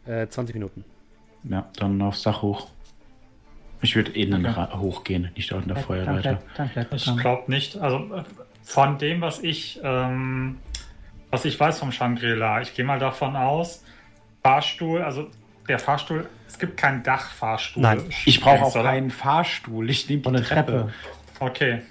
Äh, 0.05 0.27
20 0.29 0.55
Minuten. 0.55 0.85
Ja, 1.43 1.67
dann 1.75 2.01
aufs 2.01 2.23
Dach 2.23 2.41
hoch. 2.41 2.69
Ich 3.81 3.95
würde 3.95 4.11
innen 4.11 4.45
Okay. 4.45 4.56
ra- 4.56 4.77
hochgehen, 4.80 5.31
nicht 5.35 5.51
dort 5.51 5.64
in 5.64 5.69
der 5.69 5.77
Feuerleiter. 5.77 6.41
Ich 6.91 7.18
glaube 7.18 7.49
nicht, 7.49 7.77
also 7.77 8.23
von 8.64 8.97
dem, 8.97 9.22
was 9.22 9.39
ich, 9.39 9.80
ähm, 9.84 10.57
was 11.31 11.45
ich 11.45 11.57
weiß 11.60 11.80
vom 11.80 11.91
Shangri-La, 11.91 12.61
ich 12.61 12.73
gehe 12.76 12.84
mal 12.85 12.99
davon 12.99 13.35
aus, 13.35 13.84
Fahrstuhl, 14.43 15.01
also 15.01 15.27
der 15.68 15.80
Fahrstuhl, 15.80 16.27
es 16.47 16.57
gibt 16.60 16.76
keinen 16.77 17.03
Dachfahrstuhl. 17.03 17.81
Nein, 17.84 18.01
Ich 18.26 18.41
brauche 18.41 18.64
auch 18.65 18.76
oder? 18.76 18.84
keinen 18.84 19.11
Fahrstuhl. 19.11 19.89
Ich 19.89 20.10
nehme 20.10 20.22
die 20.23 20.27
eine 20.27 20.43
Treppe. 20.43 20.72
Treppe. 20.72 20.93
Okay, 21.39 21.81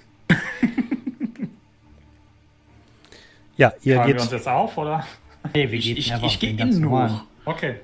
Ja, 3.57 3.73
ihr 3.81 3.95
fahren 3.97 4.07
wir 4.07 4.13
uns 4.15 4.23
geht. 4.23 4.31
jetzt 4.31 4.47
auf, 4.47 4.77
oder? 4.77 5.05
Hey, 5.53 5.71
wie 5.71 5.77
Ich, 5.77 5.85
geht 5.85 5.97
ich, 5.97 6.13
ich 6.23 6.39
gehe 6.39 6.51
innen 6.51 6.89
hoch, 6.89 7.23
Okay, 7.45 7.75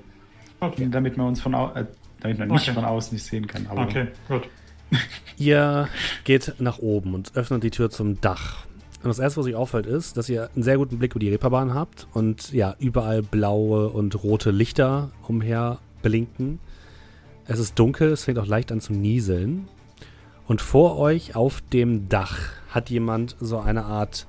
okay, 0.60 0.88
damit 0.90 1.16
man 1.16 1.26
uns 1.28 1.40
von 1.40 1.52
äh, 1.54 1.84
damit 2.26 2.38
man 2.38 2.48
mich 2.48 2.62
Okay. 2.62 2.74
von 2.74 2.84
außen 2.84 3.14
nicht 3.14 3.24
sehen 3.24 3.46
kann. 3.46 3.66
Aber 3.68 3.82
okay, 3.82 4.08
gut. 4.28 4.48
Ihr 5.36 5.88
geht 6.24 6.54
nach 6.58 6.78
oben 6.78 7.14
und 7.14 7.34
öffnet 7.36 7.62
die 7.62 7.70
Tür 7.70 7.90
zum 7.90 8.20
Dach. 8.20 8.64
Und 9.02 9.08
das 9.08 9.18
erste, 9.18 9.40
was 9.40 9.46
euch 9.46 9.54
auffällt, 9.54 9.86
ist, 9.86 10.16
dass 10.16 10.28
ihr 10.28 10.50
einen 10.54 10.62
sehr 10.64 10.78
guten 10.78 10.98
Blick 10.98 11.12
über 11.12 11.20
die 11.20 11.28
Reeperbahn 11.30 11.74
habt 11.74 12.08
und 12.12 12.52
ja, 12.52 12.74
überall 12.78 13.22
blaue 13.22 13.88
und 13.88 14.22
rote 14.24 14.50
Lichter 14.50 15.10
umher 15.28 15.78
blinken. 16.02 16.58
Es 17.46 17.58
ist 17.60 17.78
dunkel, 17.78 18.08
es 18.12 18.24
fängt 18.24 18.38
auch 18.38 18.46
leicht 18.46 18.72
an 18.72 18.80
zu 18.80 18.92
nieseln. 18.92 19.68
Und 20.48 20.60
vor 20.60 20.98
euch 20.98 21.36
auf 21.36 21.60
dem 21.72 22.08
Dach 22.08 22.38
hat 22.70 22.90
jemand 22.90 23.36
so 23.40 23.58
eine 23.58 23.84
Art 23.84 24.26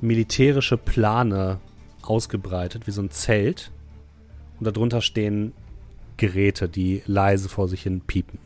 militärische 0.00 0.76
Plane 0.76 1.58
ausgebreitet, 2.02 2.86
wie 2.86 2.92
so 2.92 3.02
ein 3.02 3.10
Zelt. 3.10 3.70
Und 4.58 4.66
darunter 4.66 5.00
stehen 5.00 5.52
Geräte, 6.20 6.68
die 6.68 7.02
leise 7.06 7.48
vor 7.48 7.66
sich 7.66 7.82
hin 7.82 8.02
piepen. 8.02 8.38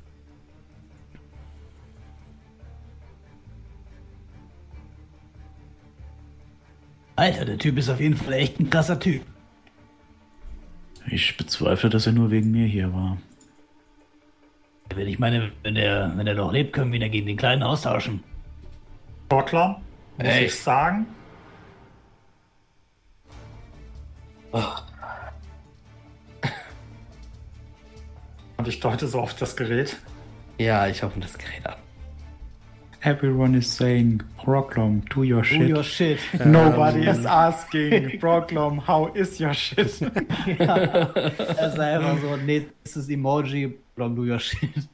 Alter, 7.16 7.44
der 7.44 7.58
Typ 7.58 7.76
ist 7.76 7.90
auf 7.90 8.00
jeden 8.00 8.16
Fall 8.16 8.32
echt 8.34 8.60
ein 8.60 8.70
krasser 8.70 8.98
Typ. 8.98 9.22
Ich 11.10 11.36
bezweifle, 11.36 11.90
dass 11.90 12.06
er 12.06 12.12
nur 12.12 12.30
wegen 12.30 12.50
mir 12.50 12.66
hier 12.66 12.92
war. 12.92 13.18
Wenn 14.94 15.08
ich 15.08 15.18
meine, 15.18 15.50
wenn 15.64 15.76
er 15.76 16.12
wenn 16.16 16.36
noch 16.36 16.52
lebt, 16.52 16.72
können 16.72 16.92
wir 16.92 17.00
ihn 17.00 17.10
gegen 17.10 17.26
den 17.26 17.36
Kleinen 17.36 17.62
austauschen. 17.62 18.22
Bottler, 19.28 19.80
muss 20.16 20.28
Ey. 20.28 20.44
ich 20.46 20.54
sagen. 20.54 21.06
Ach. 24.52 24.93
Und 28.64 28.70
ich 28.70 28.80
deute 28.80 29.06
so 29.08 29.20
auf 29.20 29.34
das 29.34 29.56
Gerät. 29.56 29.94
Ja, 30.56 30.86
ich 30.88 31.02
hoffe, 31.02 31.20
das 31.20 31.36
Gerät 31.36 31.66
an. 31.66 31.74
Everyone 33.02 33.58
is 33.58 33.70
saying, 33.76 34.22
Proclom, 34.38 35.02
do 35.10 35.20
your 35.20 35.42
Do 35.42 35.44
shit. 35.44 35.68
your 35.70 35.82
shit. 35.82 36.18
Nobody 36.46 37.06
is 37.06 37.26
asking, 37.26 38.18
Proclom, 38.20 38.78
how 38.88 39.14
is 39.14 39.38
your 39.38 39.52
shit? 39.52 40.00
Er 40.48 41.68
ist 41.68 41.78
einfach 41.78 42.16
so, 42.22 42.36
nächstes 42.38 43.10
Emoji, 43.10 43.74
Long 43.96 44.16
do 44.16 44.22
your 44.22 44.38
shit. 44.38 44.88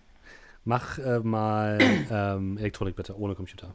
Mach 0.64 0.98
äh, 0.98 1.20
mal 1.20 1.78
ähm, 2.10 2.58
Elektronik 2.58 2.96
bitte, 2.96 3.16
ohne 3.16 3.36
Computer. 3.36 3.72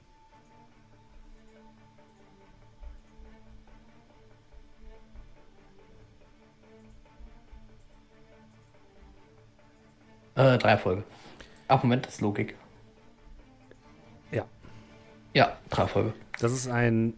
Äh, 10.36 10.58
drei 10.58 10.72
Erfolge. 10.72 11.04
Ach, 11.68 11.82
Moment, 11.84 12.06
das 12.06 12.16
ist 12.16 12.22
Logik. 12.22 12.56
Ja. 14.32 14.46
Ja, 15.34 15.58
drei 15.70 15.84
Erfolge. 15.84 16.14
Das 16.40 16.52
ist 16.52 16.68
ein 16.68 17.14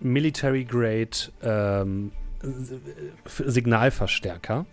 Military 0.00 0.64
Grade 0.64 1.10
ähm, 1.42 2.12
S- 2.42 2.72
Signalverstärker. 3.52 4.66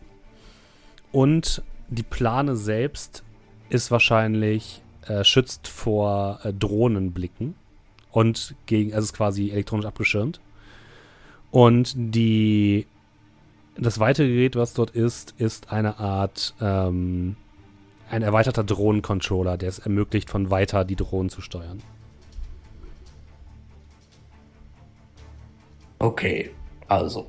Und 1.11 1.63
die 1.89 2.03
Plane 2.03 2.55
selbst 2.55 3.23
ist 3.69 3.89
wahrscheinlich 3.91 4.81
äh, 5.07 5.23
schützt 5.23 5.67
vor 5.67 6.39
äh, 6.43 6.53
Drohnenblicken 6.53 7.55
und 8.11 8.55
gegen, 8.67 8.93
also 8.93 9.05
ist 9.05 9.13
quasi 9.13 9.49
elektronisch 9.49 9.85
abgeschirmt. 9.85 10.39
Und 11.51 11.93
die 11.95 12.85
das 13.75 13.99
weitere 13.99 14.27
Gerät, 14.27 14.55
was 14.55 14.73
dort 14.73 14.91
ist, 14.91 15.33
ist 15.37 15.71
eine 15.71 15.99
Art 15.99 16.53
ähm, 16.59 17.37
ein 18.09 18.21
erweiterter 18.21 18.63
Drohnencontroller, 18.63 19.57
der 19.57 19.69
es 19.69 19.79
ermöglicht, 19.79 20.29
von 20.29 20.49
weiter 20.49 20.85
die 20.85 20.95
Drohnen 20.95 21.29
zu 21.29 21.41
steuern. 21.41 21.81
Okay, 25.99 26.51
also. 26.87 27.27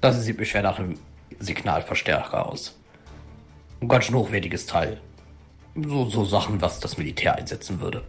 Das 0.00 0.22
sieht 0.22 0.38
mir 0.38 0.46
schwer 0.46 0.62
nach 0.62 0.78
einem 0.78 0.98
Signalverstärker 1.38 2.46
aus. 2.46 2.76
Ein 3.80 3.88
ganz 3.88 4.06
schön 4.06 4.16
hochwertiges 4.16 4.66
Teil. 4.66 5.00
So, 5.74 6.06
so 6.06 6.24
Sachen, 6.24 6.60
was 6.60 6.80
das 6.80 6.98
Militär 6.98 7.36
einsetzen 7.36 7.80
würde. 7.80 8.02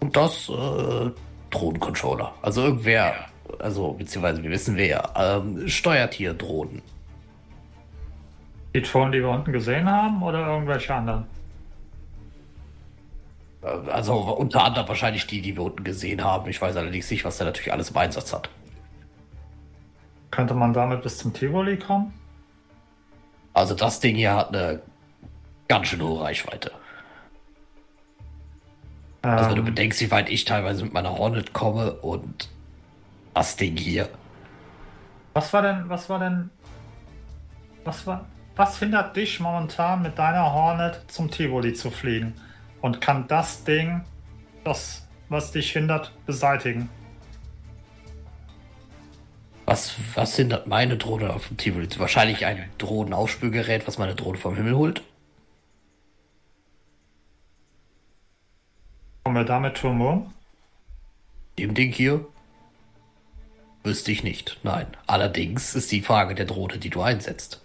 Und 0.00 0.16
das, 0.16 0.48
äh, 0.48 1.10
Drohnencontroller. 1.50 2.34
Also 2.42 2.62
irgendwer, 2.62 3.14
also, 3.58 3.92
beziehungsweise 3.92 4.42
wir 4.42 4.50
wissen 4.50 4.76
wer, 4.76 5.12
ähm, 5.16 5.68
steuert 5.68 6.14
hier 6.14 6.34
Drohnen. 6.34 6.82
Die 8.76 8.82
Drohnen, 8.82 9.10
die 9.10 9.20
wir 9.20 9.30
unten 9.30 9.52
gesehen 9.52 9.88
haben, 9.90 10.22
oder 10.22 10.46
irgendwelche 10.48 10.94
anderen? 10.94 11.26
Also 13.90 14.12
unter 14.14 14.64
anderem 14.64 14.86
wahrscheinlich 14.86 15.26
die, 15.26 15.40
die 15.40 15.56
wir 15.56 15.62
unten 15.62 15.82
gesehen 15.82 16.22
haben. 16.22 16.46
Ich 16.50 16.60
weiß 16.60 16.76
allerdings 16.76 17.10
nicht, 17.10 17.24
was 17.24 17.38
der 17.38 17.46
natürlich 17.46 17.72
alles 17.72 17.88
im 17.90 17.96
Einsatz 17.96 18.34
hat. 18.34 18.50
Könnte 20.30 20.52
man 20.52 20.74
damit 20.74 21.02
bis 21.02 21.16
zum 21.16 21.32
Tivoli 21.32 21.78
kommen? 21.78 22.12
Also 23.54 23.74
das 23.74 23.98
Ding 23.98 24.14
hier 24.14 24.34
hat 24.34 24.54
eine 24.54 24.82
ganz 25.68 25.86
schön 25.88 26.02
hohe 26.02 26.20
Reichweite. 26.20 26.70
Also 29.22 29.48
wenn 29.48 29.56
du 29.56 29.62
Ähm, 29.62 29.64
bedenkst, 29.64 30.02
wie 30.02 30.10
weit 30.10 30.28
ich 30.28 30.44
teilweise 30.44 30.84
mit 30.84 30.92
meiner 30.92 31.16
Hornet 31.16 31.54
komme 31.54 31.92
und 31.92 32.50
das 33.32 33.56
Ding 33.56 33.78
hier. 33.78 34.10
was 35.32 35.50
war 35.54 35.62
denn, 35.62 35.88
was 35.88 36.10
war 36.10 36.18
denn, 36.18 36.50
was 37.84 38.06
war, 38.06 38.26
was 38.56 38.78
hindert 38.78 39.14
dich 39.14 39.38
momentan 39.38 40.02
mit 40.02 40.18
deiner 40.18 40.52
Hornet 40.52 41.02
zum 41.08 41.30
Tivoli 41.30 41.74
zu 41.74 41.90
fliegen? 41.90 42.34
Und 42.80 43.00
kann 43.00 43.28
das 43.28 43.64
Ding, 43.64 44.02
das, 44.64 45.06
was 45.28 45.52
dich 45.52 45.72
hindert, 45.72 46.12
beseitigen? 46.24 46.88
Was, 49.66 49.96
was 50.14 50.36
hindert 50.36 50.66
meine 50.66 50.96
Drohne 50.96 51.32
auf 51.34 51.48
dem 51.48 51.56
Tivoli? 51.58 51.88
Wahrscheinlich 51.98 52.46
ein 52.46 52.70
Drohnenaufspülgerät, 52.78 53.86
was 53.86 53.98
meine 53.98 54.14
Drohne 54.14 54.38
vom 54.38 54.56
Himmel 54.56 54.76
holt. 54.76 55.02
Kommen 59.24 59.36
wir 59.36 59.44
damit 59.44 59.76
Turm 59.76 60.32
Dem 61.58 61.74
Ding 61.74 61.92
hier 61.92 62.24
wüsste 63.82 64.12
ich 64.12 64.22
nicht. 64.22 64.58
Nein. 64.62 64.86
Allerdings 65.06 65.74
ist 65.74 65.92
die 65.92 66.00
Frage 66.00 66.34
der 66.34 66.46
Drohne, 66.46 66.78
die 66.78 66.90
du 66.90 67.02
einsetzt. 67.02 67.60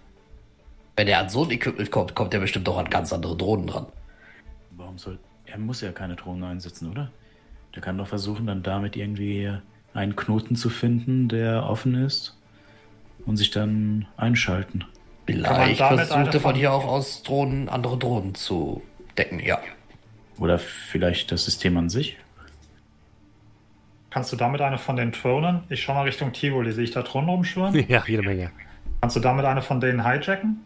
Wenn 1.02 1.08
er 1.08 1.18
an 1.18 1.30
so 1.30 1.46
ein 1.46 1.50
Equipment 1.50 1.90
kommt, 1.90 2.14
kommt 2.14 2.32
er 2.36 2.40
bestimmt 2.42 2.70
auch 2.70 2.78
an 2.78 2.88
ganz 2.88 3.12
andere 3.12 3.36
Drohnen 3.36 3.66
dran. 3.66 3.88
Warum 4.70 5.00
soll. 5.00 5.18
Er 5.48 5.58
muss 5.58 5.82
ja 5.82 5.92
keine 5.92 6.16
Drohnen 6.16 6.44
einsetzen, 6.44 6.92
oder? 6.92 7.10
Der 7.74 7.82
kann 7.82 7.98
doch 7.98 8.06
versuchen, 8.06 8.46
dann 8.46 8.62
damit 8.62 8.96
irgendwie 8.96 9.52
einen 9.96 10.16
Knoten 10.16 10.56
zu 10.56 10.70
finden, 10.70 11.28
der 11.28 11.68
offen 11.68 11.96
ist 11.96 12.38
und 13.26 13.38
sich 13.38 13.50
dann 13.50 14.06
einschalten. 14.16 14.84
Vielleicht 15.26 15.80
damit 15.80 16.00
eine 16.02 16.06
versucht 16.06 16.28
er 16.36 16.40
von 16.40 16.52
von- 16.52 16.56
hier 16.56 16.72
auch 16.72 16.86
aus 16.86 17.24
Drohnen 17.24 17.68
andere 17.68 17.98
Drohnen 17.98 18.36
zu 18.36 18.84
decken, 19.18 19.40
ja. 19.40 19.58
Oder 20.38 20.60
vielleicht 20.60 21.32
das 21.32 21.46
System 21.46 21.78
an 21.78 21.90
sich. 21.90 22.16
Kannst 24.12 24.32
du 24.32 24.36
damit 24.36 24.62
eine 24.62 24.78
von 24.78 24.98
den 24.98 25.14
Drohnen, 25.14 25.64
ich 25.70 25.82
schau 25.82 25.96
mal 25.96 26.04
Richtung 26.04 26.32
Tivoli, 26.32 26.72
sehe 26.74 26.84
ich 26.84 26.92
da 26.92 27.02
Drohnen 27.02 27.28
rumschwirren? 27.32 27.74
Ja, 27.90 28.04
jede 28.06 28.22
Menge. 28.22 28.52
Kannst 29.02 29.16
du 29.16 29.20
damit 29.20 29.46
eine 29.46 29.64
von 29.64 29.80
denen 29.82 30.06
hijacken? 30.06 30.64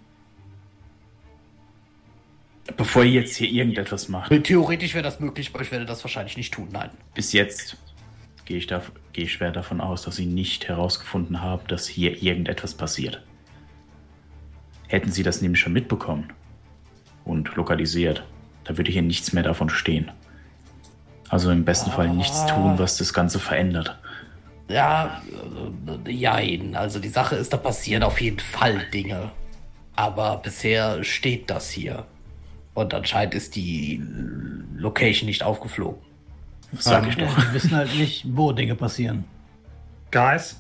Bevor 2.78 3.04
ihr 3.04 3.22
jetzt 3.22 3.36
hier 3.36 3.50
irgendetwas 3.50 4.10
macht. 4.10 4.32
Theoretisch 4.44 4.94
wäre 4.94 5.04
das 5.04 5.20
möglich, 5.20 5.52
aber 5.54 5.64
ich 5.64 5.72
werde 5.72 5.86
das 5.86 6.04
wahrscheinlich 6.04 6.36
nicht 6.36 6.54
tun, 6.54 6.70
nein. 6.72 6.90
Bis 7.14 7.32
jetzt 7.32 7.78
gehe 8.46 8.58
ich, 8.58 8.68
da, 8.68 8.82
gehe 9.14 9.26
ich 9.26 9.34
schwer 9.34 9.52
davon 9.52 9.82
aus, 9.82 10.02
dass 10.04 10.16
sie 10.16 10.26
nicht 10.26 10.68
herausgefunden 10.68 11.42
haben, 11.42 11.68
dass 11.68 11.88
hier 11.88 12.22
irgendetwas 12.24 12.74
passiert. 12.74 13.22
Hätten 14.88 15.12
sie 15.12 15.24
das 15.24 15.42
nämlich 15.42 15.62
schon 15.62 15.74
mitbekommen 15.74 16.34
und 17.24 17.56
lokalisiert, 17.56 18.24
da 18.64 18.78
würde 18.78 18.92
hier 18.92 19.02
nichts 19.02 19.34
mehr 19.34 19.44
davon 19.44 19.70
stehen. 19.70 20.12
Also 21.30 21.52
im 21.52 21.66
besten 21.66 21.92
Fall 21.92 22.10
nichts 22.10 22.46
tun, 22.46 22.78
was 22.78 22.98
das 22.98 23.14
Ganze 23.14 23.40
verändert. 23.40 23.98
Ja, 24.68 25.22
äh, 26.06 26.12
jein. 26.12 26.76
Also 26.76 27.00
die 27.00 27.10
Sache 27.10 27.36
ist, 27.36 27.54
da 27.54 27.58
passieren 27.58 28.04
auf 28.04 28.22
jeden 28.22 28.40
Fall 28.40 28.86
Dinge. 28.94 29.32
Aber 29.96 30.38
bisher 30.38 31.04
steht 31.04 31.50
das 31.50 31.70
hier. 31.70 32.06
Und 32.76 32.93
anscheinend 32.93 33.34
ist 33.34 33.56
die 33.56 33.99
Location 34.76 35.26
nicht 35.27 35.41
aufgeflogen. 35.41 35.99
Das 36.72 36.84
sag 36.84 37.07
ich 37.07 37.15
Ja, 37.15 37.26
doch. 37.26 37.38
wir 37.38 37.53
wissen 37.53 37.72
halt 37.76 37.95
nicht, 37.95 38.26
wo 38.35 38.52
Dinge 38.52 38.76
passieren. 38.76 39.23
Guys, 40.11 40.60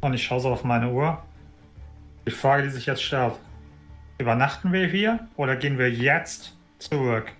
und 0.00 0.14
ich 0.14 0.22
schaue 0.22 0.40
so 0.40 0.50
auf 0.50 0.62
meine 0.62 0.90
Uhr. 0.92 1.22
Die 2.26 2.30
Frage, 2.30 2.62
die 2.64 2.70
sich 2.70 2.86
jetzt 2.86 3.02
stellt: 3.02 3.32
Übernachten 4.18 4.72
wir 4.72 4.86
hier 4.86 5.26
oder 5.36 5.56
gehen 5.56 5.78
wir 5.78 5.90
jetzt 5.90 6.54
zurück? 6.78 7.32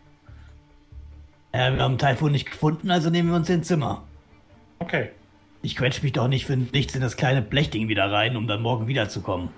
Ja, 1.55 1.75
wir 1.75 1.83
haben 1.83 1.99
Taifun 1.99 2.33
nicht 2.33 2.51
gefunden, 2.51 2.91
also 2.91 3.11
nehmen 3.11 3.29
wir 3.31 3.37
uns 3.37 3.49
ins 3.51 3.67
Zimmer. 3.69 4.05
Okay. 4.79 5.11
Ich 5.61 5.77
quetsch 5.77 6.03
mich 6.03 6.13
doch 6.13 6.29
nicht 6.29 6.47
für 6.47 6.57
nichts 6.57 6.95
in 6.95 7.01
das 7.01 7.17
kleine 7.17 7.43
Blechding 7.43 7.89
wieder 7.89 8.11
rein, 8.11 8.37
um 8.37 8.47
dann 8.47 8.63
morgen 8.63 8.87
wiederzukommen. 8.87 9.51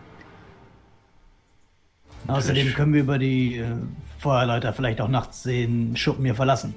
Außerdem 2.35 2.75
können 2.75 2.93
wir 2.95 3.01
über 3.01 3.19
die 3.19 3.59
äh, 3.59 3.67
Feuerleiter 4.19 4.73
vielleicht 4.73 5.01
auch 5.01 5.09
nachts 5.09 5.43
den 5.43 5.97
Schuppen 5.97 6.25
hier 6.25 6.35
verlassen. 6.35 6.75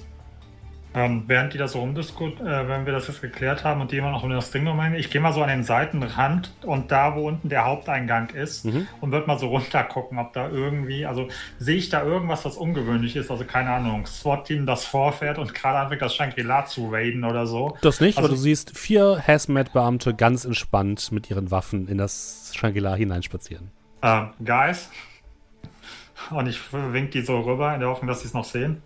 Ähm, 0.95 1.23
während 1.25 1.51
die 1.55 1.57
das 1.57 1.71
so 1.71 1.79
rumdiskutieren, 1.79 2.45
äh, 2.45 2.67
wenn 2.69 2.85
wir 2.85 2.93
das 2.93 3.07
jetzt 3.07 3.19
geklärt 3.19 3.63
haben 3.63 3.81
und 3.81 3.91
die 3.91 3.97
immer 3.97 4.11
noch 4.11 4.21
um 4.21 4.29
das 4.29 4.51
Ding 4.51 4.67
rumhängen, 4.67 4.93
ich 4.99 5.09
gehe 5.09 5.19
mal 5.21 5.33
so 5.33 5.41
an 5.41 5.49
den 5.49 5.63
Seitenrand 5.63 6.51
und 6.61 6.91
da, 6.91 7.15
wo 7.15 7.27
unten 7.27 7.49
der 7.49 7.65
Haupteingang 7.65 8.29
ist 8.29 8.63
und 8.65 9.11
würde 9.11 9.25
mal 9.25 9.39
so 9.39 9.47
runter 9.47 9.83
gucken, 9.85 10.19
ob 10.19 10.33
da 10.33 10.49
irgendwie, 10.49 11.07
also 11.07 11.29
sehe 11.57 11.77
ich 11.77 11.89
da 11.89 12.03
irgendwas, 12.03 12.45
was 12.45 12.57
ungewöhnlich 12.57 13.15
ist, 13.15 13.31
also 13.31 13.43
keine 13.43 13.71
Ahnung, 13.71 14.05
SWAT-Team, 14.05 14.67
das 14.67 14.85
vorfährt 14.85 15.39
und 15.39 15.55
gerade 15.55 15.79
anfängt, 15.79 16.03
das 16.03 16.13
Shangri-La 16.13 16.67
zu 16.67 16.89
raiden 16.91 17.23
oder 17.23 17.47
so. 17.47 17.75
Das 17.81 17.99
nicht, 17.99 18.19
Also- 18.19 18.27
aber 18.27 18.35
du 18.35 18.39
siehst 18.39 18.77
vier 18.77 19.19
Hazmat-Beamte 19.25 20.13
ganz 20.13 20.45
entspannt 20.45 21.11
mit 21.11 21.27
ihren 21.27 21.49
Waffen 21.49 21.87
in 21.87 21.97
das 21.97 22.51
Shangri-La 22.53 22.93
hineinspazieren. 22.93 23.71
Ähm, 24.03 24.27
Guys. 24.45 24.91
Und 26.29 26.47
ich 26.47 26.59
wink 26.71 27.11
die 27.11 27.21
so 27.21 27.39
rüber 27.39 27.73
in 27.73 27.79
der 27.79 27.89
Hoffnung, 27.89 28.07
dass 28.07 28.21
sie 28.21 28.27
es 28.27 28.33
noch 28.33 28.45
sehen. 28.45 28.81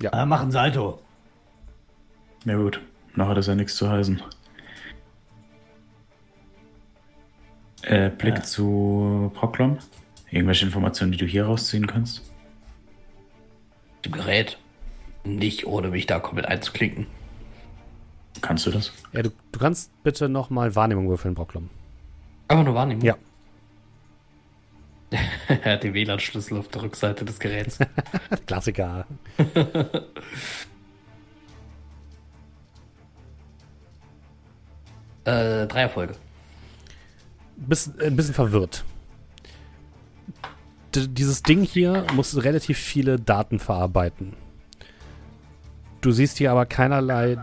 Ja. 0.00 0.10
Äh, 0.22 0.26
mach 0.26 0.42
ein 0.42 0.50
Salto. 0.50 1.00
Na 2.44 2.54
ja, 2.54 2.58
gut, 2.58 2.80
noch 3.14 3.28
hat 3.28 3.38
es 3.38 3.46
ja 3.46 3.54
nichts 3.54 3.76
zu 3.76 3.88
heißen. 3.88 4.20
Äh, 7.82 8.10
Blick 8.10 8.36
ja. 8.36 8.42
zu 8.42 9.30
Proklom. 9.34 9.78
Irgendwelche 10.30 10.66
Informationen, 10.66 11.12
die 11.12 11.18
du 11.18 11.26
hier 11.26 11.46
rausziehen 11.46 11.86
kannst? 11.86 12.22
Im 14.02 14.12
Gerät. 14.12 14.58
Nicht, 15.24 15.66
ohne 15.66 15.88
mich 15.88 16.06
da 16.06 16.18
komplett 16.18 16.46
einzuklinken. 16.46 17.06
Kannst 18.40 18.66
du 18.66 18.70
das? 18.70 18.92
Ja, 19.12 19.22
du, 19.22 19.30
du 19.52 19.58
kannst 19.58 19.90
bitte 20.02 20.28
nochmal 20.28 20.74
Wahrnehmung 20.74 21.08
würfeln, 21.08 21.34
Proklom. 21.34 21.68
Einfach 22.48 22.64
nur 22.64 22.74
Wahrnehmung? 22.74 23.04
Ja 23.04 23.16
er 25.48 25.72
hat 25.72 25.82
den 25.82 25.94
WLAN-Schlüssel 25.94 26.58
auf 26.58 26.68
der 26.68 26.82
Rückseite 26.82 27.24
des 27.24 27.38
Geräts. 27.38 27.78
Klassiker. 28.46 29.06
äh, 35.24 35.66
drei 35.66 35.82
Erfolge. 35.82 36.14
Bist 37.56 38.00
äh, 38.00 38.06
ein 38.06 38.16
bisschen 38.16 38.34
verwirrt. 38.34 38.84
D 40.94 41.06
dieses 41.06 41.42
Ding 41.42 41.62
hier 41.62 42.06
muss 42.14 42.42
relativ 42.42 42.78
viele 42.78 43.18
Daten 43.18 43.58
verarbeiten. 43.58 44.34
Du 46.00 46.10
siehst 46.10 46.38
hier 46.38 46.50
aber 46.50 46.66
keinerlei 46.66 47.38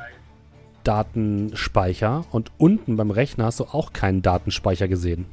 Datenspeicher 0.83 2.25
und 2.31 2.51
unten 2.57 2.97
beim 2.97 3.11
Rechner 3.11 3.45
hast 3.45 3.59
du 3.59 3.65
auch 3.65 3.93
keinen 3.93 4.21
Datenspeicher 4.21 4.87
gesehen. 4.87 5.25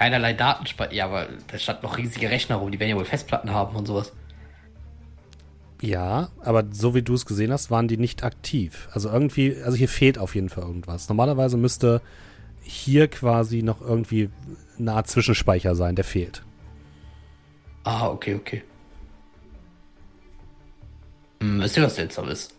Keinerlei 0.00 0.32
Datenspeicher. 0.32 0.94
Ja, 0.94 1.04
aber 1.04 1.28
da 1.48 1.58
stand 1.58 1.82
noch 1.82 1.98
riesige 1.98 2.30
Rechner 2.30 2.56
rum, 2.56 2.72
die 2.72 2.80
werden 2.80 2.88
ja 2.88 2.96
wohl 2.96 3.04
Festplatten 3.04 3.52
haben 3.52 3.76
und 3.76 3.86
sowas. 3.86 4.14
Ja, 5.82 6.30
aber 6.42 6.64
so 6.70 6.94
wie 6.94 7.02
du 7.02 7.12
es 7.12 7.26
gesehen 7.26 7.52
hast, 7.52 7.70
waren 7.70 7.86
die 7.86 7.98
nicht 7.98 8.24
aktiv. 8.24 8.88
Also 8.92 9.10
irgendwie, 9.10 9.60
also 9.62 9.76
hier 9.76 9.90
fehlt 9.90 10.16
auf 10.16 10.34
jeden 10.34 10.48
Fall 10.48 10.64
irgendwas. 10.64 11.10
Normalerweise 11.10 11.58
müsste 11.58 12.00
hier 12.62 13.08
quasi 13.08 13.62
noch 13.62 13.82
irgendwie 13.82 14.30
eine 14.78 14.94
Art 14.94 15.06
Zwischenspeicher 15.06 15.74
sein, 15.74 15.96
der 15.96 16.04
fehlt. 16.06 16.44
Ah, 17.84 18.08
okay, 18.08 18.36
okay. 18.36 18.62
Hm, 21.42 21.60
wisst 21.60 21.76
ihr, 21.76 21.82
was 21.82 21.96
seltsam 21.96 22.26
ist? 22.28 22.54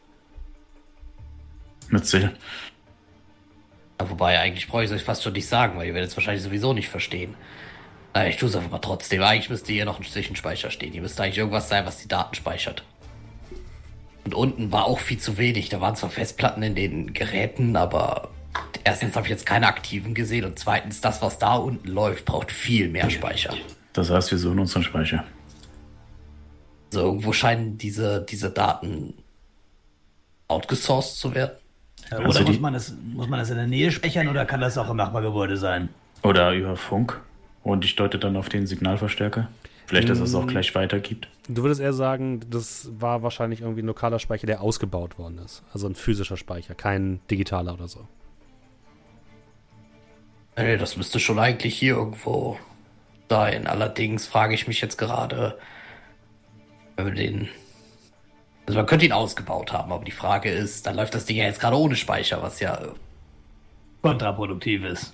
Erzähl. 1.92 2.34
Ja, 4.02 4.10
wobei, 4.10 4.40
eigentlich 4.40 4.68
brauche 4.68 4.84
ich 4.84 4.90
es 4.90 4.96
euch 4.96 5.04
fast 5.04 5.22
schon 5.22 5.34
nicht 5.34 5.48
sagen, 5.48 5.78
weil 5.78 5.86
ihr 5.86 5.94
werdet 5.94 6.10
es 6.10 6.18
wahrscheinlich 6.18 6.42
sowieso 6.42 6.74
nicht 6.74 6.90
verstehen. 6.90 7.36
Na, 8.16 8.28
ich 8.28 8.38
tue 8.38 8.50
es 8.50 8.56
einfach 8.56 8.72
mal 8.72 8.80
trotzdem. 8.80 9.22
Eigentlich 9.22 9.52
müsste 9.52 9.72
hier 9.74 9.86
noch 9.86 10.00
ein 10.00 10.04
Zwischenspeicher 10.04 10.72
stehen. 10.72 10.92
Hier 10.92 11.04
müsste 11.04 11.22
eigentlich 11.22 11.38
irgendwas 11.38 11.70
sein, 11.70 11.86
was 11.86 12.00
die 12.00 12.08
Daten 12.08 12.34
speichert. 12.34 12.84
Und 14.26 14.34
unten 14.34 14.72
war 14.72 14.86
auch 14.86 14.98
viel 14.98 15.20
zu 15.20 15.38
wenig. 15.38 15.70
Da 15.70 15.82
waren 15.82 15.96
zwar 15.96 16.10
Festplatten 16.10 16.64
in 16.64 16.74
den 16.74 17.14
Geräten, 17.14 17.76
aber 17.76 18.32
erstens 18.84 19.16
habe 19.16 19.28
ich 19.28 19.30
jetzt 19.30 19.46
keine 19.46 19.68
aktiven 19.68 20.16
gesehen 20.16 20.46
und 20.46 20.58
zweitens, 20.58 21.00
das, 21.00 21.22
was 21.22 21.38
da 21.38 21.54
unten 21.54 21.88
läuft, 21.88 22.26
braucht 22.26 22.52
viel 22.52 22.90
mehr 22.90 23.12
Speicher. 23.12 23.54
Das 23.94 24.10
heißt, 24.10 24.32
wir 24.32 24.40
suchen 24.40 24.62
unseren 24.62 24.82
Speicher. 24.82 25.26
Also 26.92 27.06
irgendwo 27.06 27.34
scheinen 27.34 27.78
diese, 27.78 28.26
diese 28.28 28.50
Daten 28.50 29.14
outgesourced 30.48 31.20
zu 31.20 31.36
werden. 31.36 31.61
Ja, 32.12 32.18
Also 32.18 32.30
oder 32.30 32.44
die- 32.46 32.52
muss, 32.52 32.60
man 32.62 32.74
das, 32.74 32.94
muss 33.14 33.28
man 33.28 33.40
das 33.40 33.50
in 33.50 33.56
der 33.58 33.68
Nähe 33.68 33.92
speichern 33.92 34.28
oder 34.28 34.46
kann 34.46 34.60
das 34.62 34.78
auch 34.78 34.90
im 34.90 34.98
Nachbargebäude 34.98 35.58
sein? 35.58 35.90
Oder 36.24 36.54
über 36.54 36.76
Funk. 36.76 37.20
Und 37.64 37.86
ich 37.86 37.96
deute 37.96 38.20
dann 38.20 38.36
auf 38.38 38.50
den 38.50 38.68
Signalverstärker. 38.68 39.48
Vielleicht, 39.86 40.10
dass 40.10 40.20
es 40.20 40.34
auch 40.36 40.48
gleich 40.48 40.74
weitergibt. 40.74 41.28
Du 41.50 41.64
würdest 41.64 41.82
eher 41.82 41.92
sagen, 41.94 42.40
das 42.50 42.90
war 42.98 43.24
wahrscheinlich 43.24 43.62
irgendwie 43.62 43.82
ein 43.82 43.88
lokaler 43.88 44.20
Speicher, 44.20 44.48
der 44.48 44.62
ausgebaut 44.62 45.18
worden 45.20 45.40
ist. 45.44 45.64
Also 45.74 45.88
ein 45.88 45.96
physischer 45.96 46.38
Speicher, 46.38 46.76
kein 46.76 47.20
digitaler 47.30 47.74
oder 47.74 47.88
so. 47.90 48.08
Nee, 50.58 50.78
das 50.78 50.98
müsste 50.98 51.20
schon 51.20 51.40
eigentlich 51.40 51.76
hier 51.78 51.96
irgendwo 51.96 52.58
sein. 53.30 53.68
Allerdings 53.68 54.28
frage 54.28 54.54
ich 54.54 54.68
mich 54.68 54.82
jetzt 54.82 54.98
gerade, 54.98 55.58
wenn 56.96 57.06
wir 57.08 57.14
den. 57.14 57.50
Also 58.66 58.78
man 58.78 58.86
könnte 58.86 59.06
ihn 59.06 59.12
ausgebaut 59.12 59.74
haben, 59.74 59.92
aber 59.92 60.06
die 60.06 60.12
Frage 60.12 60.52
ist, 60.52 60.86
dann 60.86 60.96
läuft 60.96 61.16
das 61.16 61.26
Ding 61.26 61.38
ja 61.38 61.46
jetzt 61.46 61.60
gerade 61.60 61.78
ohne 61.78 61.96
Speicher, 61.96 62.42
was 62.42 62.60
ja. 62.60 62.76
äh, 62.76 62.88
Kontraproduktiv 64.02 64.84
ist. 64.86 65.14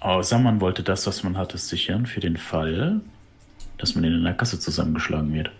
Außer 0.00 0.38
man 0.38 0.60
wollte 0.60 0.82
das, 0.82 1.06
was 1.06 1.22
man 1.22 1.36
hatte, 1.36 1.58
sichern 1.58 2.06
für 2.06 2.20
den 2.20 2.36
Fall, 2.36 3.00
dass 3.78 3.94
man 3.94 4.04
in 4.04 4.22
der 4.22 4.34
Kasse 4.34 4.58
zusammengeschlagen 4.58 5.32
wird. 5.32 5.50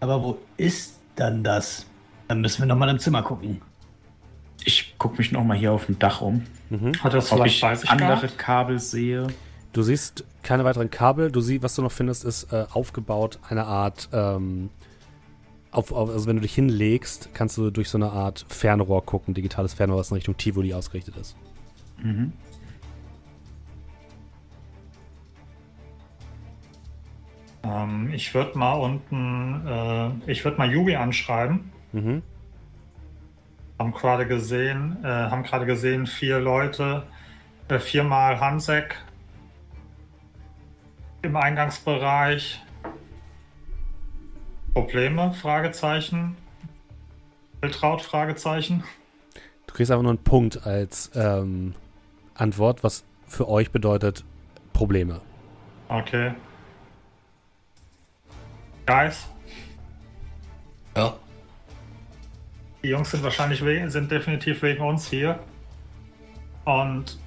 Aber 0.00 0.22
wo 0.22 0.38
ist 0.56 0.98
dann 1.14 1.44
das? 1.44 1.86
Dann 2.28 2.40
müssen 2.40 2.62
wir 2.62 2.66
nochmal 2.66 2.88
im 2.88 2.98
Zimmer 2.98 3.22
gucken. 3.22 3.62
Ich 4.64 4.98
gucke 4.98 5.18
mich 5.18 5.30
nochmal 5.30 5.56
hier 5.56 5.72
auf 5.72 5.86
dem 5.86 5.98
Dach 5.98 6.20
um, 6.20 6.42
Hat 7.00 7.14
das 7.14 7.30
ob 7.30 7.38
vielleicht 7.38 7.62
ich 7.84 7.90
andere 7.90 8.16
gehabt? 8.16 8.38
Kabel 8.38 8.80
sehe. 8.80 9.28
Du 9.72 9.82
siehst 9.82 10.24
keine 10.42 10.64
weiteren 10.64 10.90
Kabel. 10.90 11.30
Du 11.30 11.40
siehst, 11.40 11.62
was 11.62 11.74
du 11.76 11.82
noch 11.82 11.92
findest, 11.92 12.24
ist 12.24 12.52
äh, 12.52 12.64
aufgebaut 12.72 13.38
eine 13.48 13.66
Art, 13.66 14.08
ähm, 14.12 14.70
auf, 15.76 15.92
auf, 15.92 16.08
also 16.08 16.26
wenn 16.26 16.36
du 16.36 16.42
dich 16.42 16.54
hinlegst, 16.54 17.30
kannst 17.34 17.58
du 17.58 17.70
durch 17.70 17.90
so 17.90 17.98
eine 17.98 18.10
Art 18.10 18.46
Fernrohr 18.48 19.04
gucken, 19.04 19.34
digitales 19.34 19.74
Fernrohr, 19.74 19.98
das 19.98 20.10
in 20.10 20.16
Richtung 20.16 20.36
Tivoli 20.36 20.72
ausgerichtet 20.72 21.16
ist. 21.16 21.36
Mhm. 22.02 22.32
Ähm, 27.62 28.10
ich 28.12 28.32
würde 28.34 28.56
mal 28.56 28.72
unten, 28.72 29.66
äh, 29.66 30.30
ich 30.30 30.44
würde 30.44 30.56
mal 30.56 30.70
Yugi 30.70 30.96
anschreiben. 30.96 31.70
Mhm. 31.92 32.22
Haben 33.78 33.92
gerade 33.92 34.26
gesehen, 34.26 34.96
äh, 35.04 35.08
haben 35.08 35.42
gerade 35.42 35.66
gesehen, 35.66 36.06
vier 36.06 36.40
Leute, 36.40 37.02
äh, 37.68 37.78
viermal 37.78 38.40
Hansek 38.40 38.96
im 41.20 41.36
Eingangsbereich. 41.36 42.62
Probleme? 44.76 45.32
Fragezeichen. 45.32 46.36
Wiltraut? 47.62 48.02
Fragezeichen. 48.02 48.84
Du 49.66 49.72
kriegst 49.72 49.90
einfach 49.90 50.02
nur 50.02 50.12
einen 50.12 50.22
Punkt 50.22 50.66
als 50.66 51.10
ähm, 51.14 51.74
Antwort, 52.34 52.84
was 52.84 53.02
für 53.26 53.48
euch 53.48 53.70
bedeutet 53.70 54.22
Probleme. 54.74 55.22
Okay. 55.88 56.34
Guys, 58.84 59.26
Ja. 60.94 61.14
die 62.82 62.88
Jungs 62.88 63.10
sind 63.10 63.22
wahrscheinlich 63.22 63.64
we 63.64 63.88
sind 63.90 64.10
definitiv 64.10 64.60
wegen 64.60 64.82
uns 64.84 65.08
hier. 65.08 65.38
Und 66.66 67.18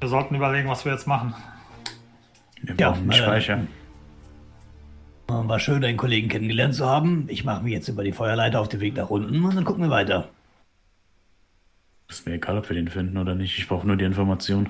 wir 0.00 0.08
sollten 0.08 0.34
überlegen, 0.34 0.70
was 0.70 0.86
wir 0.86 0.92
jetzt 0.92 1.06
machen. 1.06 1.34
Wir 2.62 2.74
Ja, 2.76 2.90
brauchen 2.92 3.02
einen 3.02 3.10
äh, 3.10 3.14
Speicher. 3.14 3.60
War 5.42 5.58
schön, 5.58 5.82
deinen 5.82 5.96
Kollegen 5.96 6.28
kennengelernt 6.28 6.74
zu 6.74 6.86
haben. 6.86 7.26
Ich 7.28 7.44
mache 7.44 7.62
mich 7.62 7.72
jetzt 7.72 7.88
über 7.88 8.04
die 8.04 8.12
Feuerleiter 8.12 8.60
auf 8.60 8.68
den 8.68 8.80
Weg 8.80 8.94
nach 8.96 9.10
unten 9.10 9.44
und 9.44 9.54
dann 9.56 9.64
gucken 9.64 9.82
wir 9.84 9.90
weiter. 9.90 10.28
Ist 12.08 12.26
mir 12.26 12.34
egal, 12.34 12.58
ob 12.58 12.68
wir 12.68 12.76
den 12.76 12.88
finden 12.88 13.16
oder 13.18 13.34
nicht. 13.34 13.58
Ich 13.58 13.66
brauche 13.68 13.86
nur 13.86 13.96
die 13.96 14.04
Information. 14.04 14.68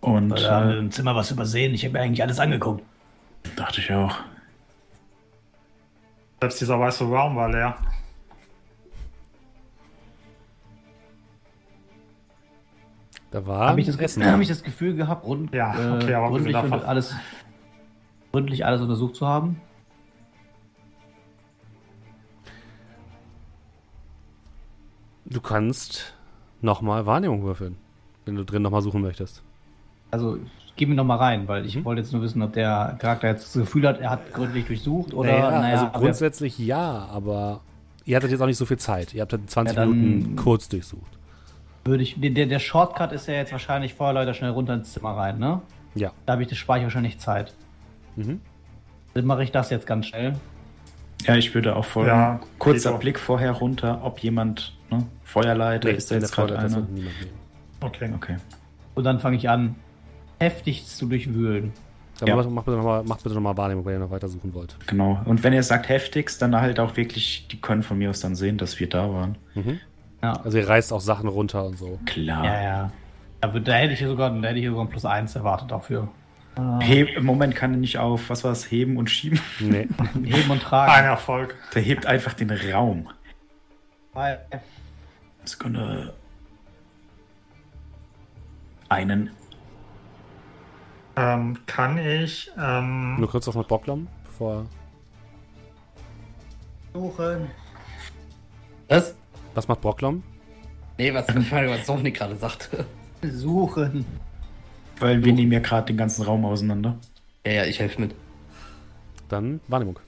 Und 0.00 0.34
wir 0.34 0.50
haben 0.50 0.70
äh, 0.70 0.78
im 0.78 0.90
Zimmer 0.90 1.14
was 1.14 1.30
übersehen. 1.30 1.72
Ich 1.74 1.84
habe 1.84 1.92
mir 1.94 2.00
eigentlich 2.00 2.22
alles 2.22 2.38
angeguckt. 2.40 2.82
dachte 3.56 3.80
ich 3.80 3.92
auch. 3.92 4.16
Selbst 6.40 6.60
dieser 6.60 6.78
weiße 6.78 7.04
Raum 7.04 7.36
war 7.36 7.48
leer. 7.50 7.76
Da 13.30 13.46
war 13.46 13.68
Habe 13.68 13.80
ich, 13.80 13.86
das, 13.86 13.96
Essen. 13.96 14.26
hab 14.26 14.40
ich 14.40 14.48
das 14.48 14.62
Gefühl 14.62 14.94
gehabt, 14.94 15.24
rund, 15.24 15.54
Ja, 15.54 15.70
okay, 15.70 16.10
äh, 16.10 16.14
aber 16.14 16.28
gründlich, 16.28 16.52
davon- 16.52 16.72
und 16.72 16.84
alles, 16.84 17.14
gründlich 18.32 18.64
alles 18.66 18.80
untersucht 18.80 19.14
zu 19.16 19.26
haben? 19.26 19.60
Du 25.24 25.40
kannst 25.40 26.14
nochmal 26.60 27.06
Wahrnehmung 27.06 27.42
würfeln, 27.42 27.76
wenn 28.24 28.34
du 28.36 28.44
drin 28.44 28.62
nochmal 28.62 28.82
suchen 28.82 29.02
möchtest. 29.02 29.42
Also, 30.10 30.36
ich 30.66 30.76
gebe 30.76 30.92
ihn 30.92 30.96
nochmal 30.96 31.18
rein, 31.18 31.48
weil 31.48 31.64
ich 31.64 31.76
Mhm. 31.76 31.84
wollte 31.84 32.02
jetzt 32.02 32.12
nur 32.12 32.22
wissen, 32.22 32.42
ob 32.42 32.52
der 32.52 32.96
Charakter 32.98 33.28
jetzt 33.28 33.44
das 33.46 33.52
Gefühl 33.62 33.86
hat, 33.86 34.00
er 34.00 34.10
hat 34.10 34.32
gründlich 34.34 34.66
durchsucht 34.66 35.14
oder. 35.14 35.30
naja, 35.30 35.50
naja, 35.60 35.82
also 35.88 35.98
grundsätzlich 36.00 36.58
ja, 36.58 37.06
aber 37.10 37.60
ihr 38.04 38.16
hattet 38.16 38.30
jetzt 38.30 38.40
auch 38.40 38.46
nicht 38.46 38.58
so 38.58 38.66
viel 38.66 38.78
Zeit. 38.78 39.14
Ihr 39.14 39.22
habt 39.22 39.32
halt 39.32 39.48
20 39.48 39.76
Ja, 39.76 39.86
Minuten 39.86 40.36
kurz 40.36 40.68
durchsucht. 40.68 41.18
würde 41.84 42.02
ich. 42.02 42.16
Der, 42.20 42.46
der 42.46 42.58
Shortcut 42.58 43.12
ist 43.12 43.26
ja 43.26 43.34
jetzt 43.34 43.52
wahrscheinlich 43.52 43.94
Feuerleiter 43.94 44.34
schnell 44.34 44.50
runter 44.50 44.74
ins 44.74 44.92
Zimmer 44.92 45.16
rein, 45.16 45.38
ne? 45.38 45.62
Ja. 45.94 46.12
Da 46.26 46.34
habe 46.34 46.42
ich 46.42 46.48
das 46.48 46.58
Speicher 46.58 46.84
wahrscheinlich 46.84 47.18
Zeit. 47.18 47.54
Mhm. 48.16 48.40
Dann 49.14 49.24
mache 49.26 49.42
ich 49.44 49.52
das 49.52 49.70
jetzt 49.70 49.86
ganz 49.86 50.06
schnell. 50.06 50.34
Ja, 51.26 51.36
ich 51.36 51.54
würde 51.54 51.76
auch 51.76 51.84
folgen. 51.84 52.08
Ja, 52.10 52.40
Kurzer. 52.58 52.98
Blick 52.98 53.18
vorher 53.18 53.52
runter, 53.52 54.00
ob 54.02 54.18
jemand, 54.20 54.76
ne, 54.90 55.04
Feuerleiter, 55.22 55.90
ist 55.90 56.10
da 56.10 56.16
jetzt 56.16 56.32
gerade 56.32 56.58
einer? 56.58 56.86
Okay. 57.80 58.10
Okay. 58.14 58.36
Und 58.94 59.04
dann 59.04 59.20
fange 59.20 59.36
ich 59.36 59.48
an, 59.48 59.76
heftig 60.40 60.86
zu 60.86 61.06
durchwühlen. 61.06 61.72
Dann 62.18 62.28
Ja. 62.28 62.36
macht, 62.36 62.64
bitte 62.66 62.76
nochmal 62.76 63.04
noch 63.04 63.40
mal 63.40 63.56
Wahrnehmung, 63.56 63.84
wenn 63.84 63.94
ihr 63.94 63.98
noch 64.00 64.10
weiter 64.10 64.28
suchen 64.28 64.54
wollt. 64.54 64.76
Genau. 64.86 65.20
Und 65.24 65.42
wenn 65.42 65.52
ihr 65.52 65.62
sagt 65.62 65.88
heftigst, 65.88 66.40
dann 66.42 66.54
halt 66.56 66.78
auch 66.78 66.96
wirklich, 66.96 67.48
die 67.50 67.60
können 67.60 67.82
von 67.82 67.98
mir 67.98 68.10
aus 68.10 68.20
dann 68.20 68.34
sehen, 68.36 68.58
dass 68.58 68.78
wir 68.80 68.88
da 68.88 69.12
waren. 69.12 69.36
Ja. 70.22 70.34
Also 70.44 70.58
ihr 70.58 70.68
reißt 70.68 70.92
auch 70.92 71.00
Sachen 71.00 71.28
runter 71.28 71.64
und 71.64 71.78
so. 71.78 71.98
Klar. 72.06 72.44
Ja, 72.44 72.62
ja. 72.62 72.92
Da, 73.40 73.48
da 73.48 73.72
hätte 73.72 73.92
ich 73.92 73.98
hier 73.98 74.08
sogar, 74.08 74.30
da 74.30 74.48
hätte 74.48 74.58
ich 74.58 74.62
hier 74.62 74.70
sogar 74.70 74.84
ein 74.84 74.90
Plus 74.90 75.04
1 75.04 75.34
erwartet 75.34 75.70
dafür. 75.70 76.08
Heb, 76.80 77.08
Im 77.16 77.24
Moment 77.24 77.54
kann 77.54 77.72
er 77.72 77.78
nicht 77.78 77.98
auf, 77.98 78.28
was 78.28 78.44
war 78.44 78.52
es, 78.52 78.70
heben 78.70 78.98
und 78.98 79.08
schieben. 79.08 79.40
Nee. 79.58 79.88
Heben 80.24 80.50
und 80.50 80.62
tragen. 80.62 80.92
Ein 80.92 81.04
Erfolg. 81.06 81.56
Der 81.74 81.80
hebt 81.82 82.04
einfach 82.04 82.34
den 82.34 82.50
Raum. 82.50 83.08
Weil- 84.12 84.44
Sekunde. 85.44 86.12
Einen. 88.90 89.30
Ähm, 91.16 91.58
kann 91.66 91.96
ich. 91.98 92.50
Ähm, 92.58 93.16
Nur 93.18 93.30
kurz 93.30 93.46
was 93.46 93.54
mit 93.54 93.68
Bocklom, 93.68 94.08
bevor. 94.24 94.66
Suchen. 96.92 97.50
Was? 98.88 99.14
Was 99.54 99.68
macht 99.68 99.80
Brocklom? 99.80 100.22
Nee, 100.98 101.12
was, 101.14 101.26
was 101.34 101.86
Sonic 101.86 102.14
gerade 102.16 102.36
sagte. 102.36 102.84
Suchen. 103.22 104.04
Weil 105.02 105.24
wir 105.24 105.32
nehmen 105.32 105.50
ja 105.50 105.58
gerade 105.58 105.88
den 105.88 105.96
ganzen 105.96 106.22
Raum 106.22 106.44
auseinander. 106.44 106.96
Ja, 107.44 107.52
ja, 107.54 107.64
ich 107.64 107.80
helfe 107.80 108.00
mit. 108.00 108.14
Dann 109.28 109.60
Wahrnehmung. 109.66 109.98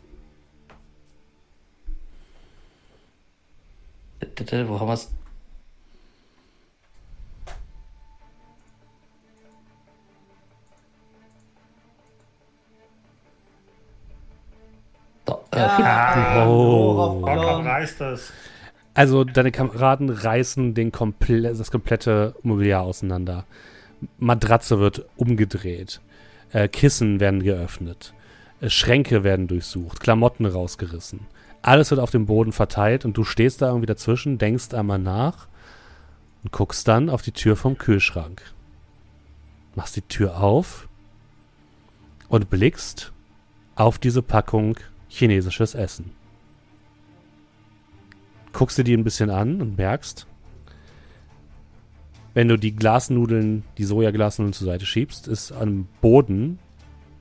Wo 4.69 4.79
haben 4.79 4.87
wir's? 4.87 5.11
So, 15.27 15.41
äh, 15.51 15.59
ah, 15.59 16.47
Oh. 16.47 16.93
Rockab 17.25 17.65
reißt 17.65 18.01
es. 18.03 18.33
Also 18.95 19.25
deine 19.25 19.51
Kameraden 19.51 20.09
reißen 20.09 20.75
den 20.75 20.93
komple 20.93 21.53
das 21.53 21.73
komplette 21.73 22.37
Mobiliar 22.45 22.83
auseinander. 22.83 23.45
Matratze 24.18 24.78
wird 24.78 25.06
umgedreht. 25.16 26.01
Äh, 26.52 26.68
Kissen 26.68 27.20
werden 27.20 27.43
geöffnet. 27.43 28.14
Äh, 28.60 28.70
Schränke 28.70 29.24
werden 29.24 29.48
durchsucht. 29.48 30.01
Klamotten 30.01 30.47
rausgerissen. 30.47 31.20
Alles 31.62 31.90
wird 31.90 32.01
auf 32.01 32.10
dem 32.10 32.26
Boden 32.26 32.52
verteilt 32.52 33.05
und 33.05 33.16
du 33.16 33.24
stehst 33.24 33.62
da 33.62 33.68
irgendwie 33.68 33.86
dazwischen, 33.86 34.39
denkst 34.39 34.74
einmal 34.74 34.98
nach 34.98 35.48
und 36.43 36.52
guckst 36.52 36.86
dann 36.86 37.09
auf 37.09 37.22
die 37.22 37.32
Tür 37.32 37.56
vom 37.56 37.78
Kühlschrank. 37.78 38.43
Machst 39.74 39.97
die 39.97 40.02
Tür 40.02 40.39
auf 40.43 40.89
und 42.28 42.51
blickst 42.51 43.12
auf 43.76 43.98
diese 43.98 44.22
Packung 44.22 44.76
chinesisches 45.09 45.74
Essen 45.74 46.12
guckst 48.55 48.78
du 48.78 48.85
die 48.85 48.97
ein 48.97 49.05
bisschen 49.05 49.28
an 49.28 49.60
und 49.60 49.76
merkst, 49.76 50.26
wenn 52.35 52.48
du 52.48 52.59
die 52.59 52.74
Glasnudeln, 52.74 53.65
die 53.78 53.85
Sojaglasnudeln 53.85 54.52
zur 54.52 54.66
Seite 54.66 54.86
schiebst, 54.86 55.28
ist 55.28 55.52
am 55.52 55.86
Boden 56.01 56.59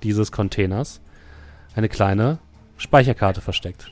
dieses 0.02 0.32
Containers 0.32 1.02
eine 1.76 1.90
kleine 1.90 2.40
Speicherkarte 2.78 3.42
versteckt. 3.42 3.92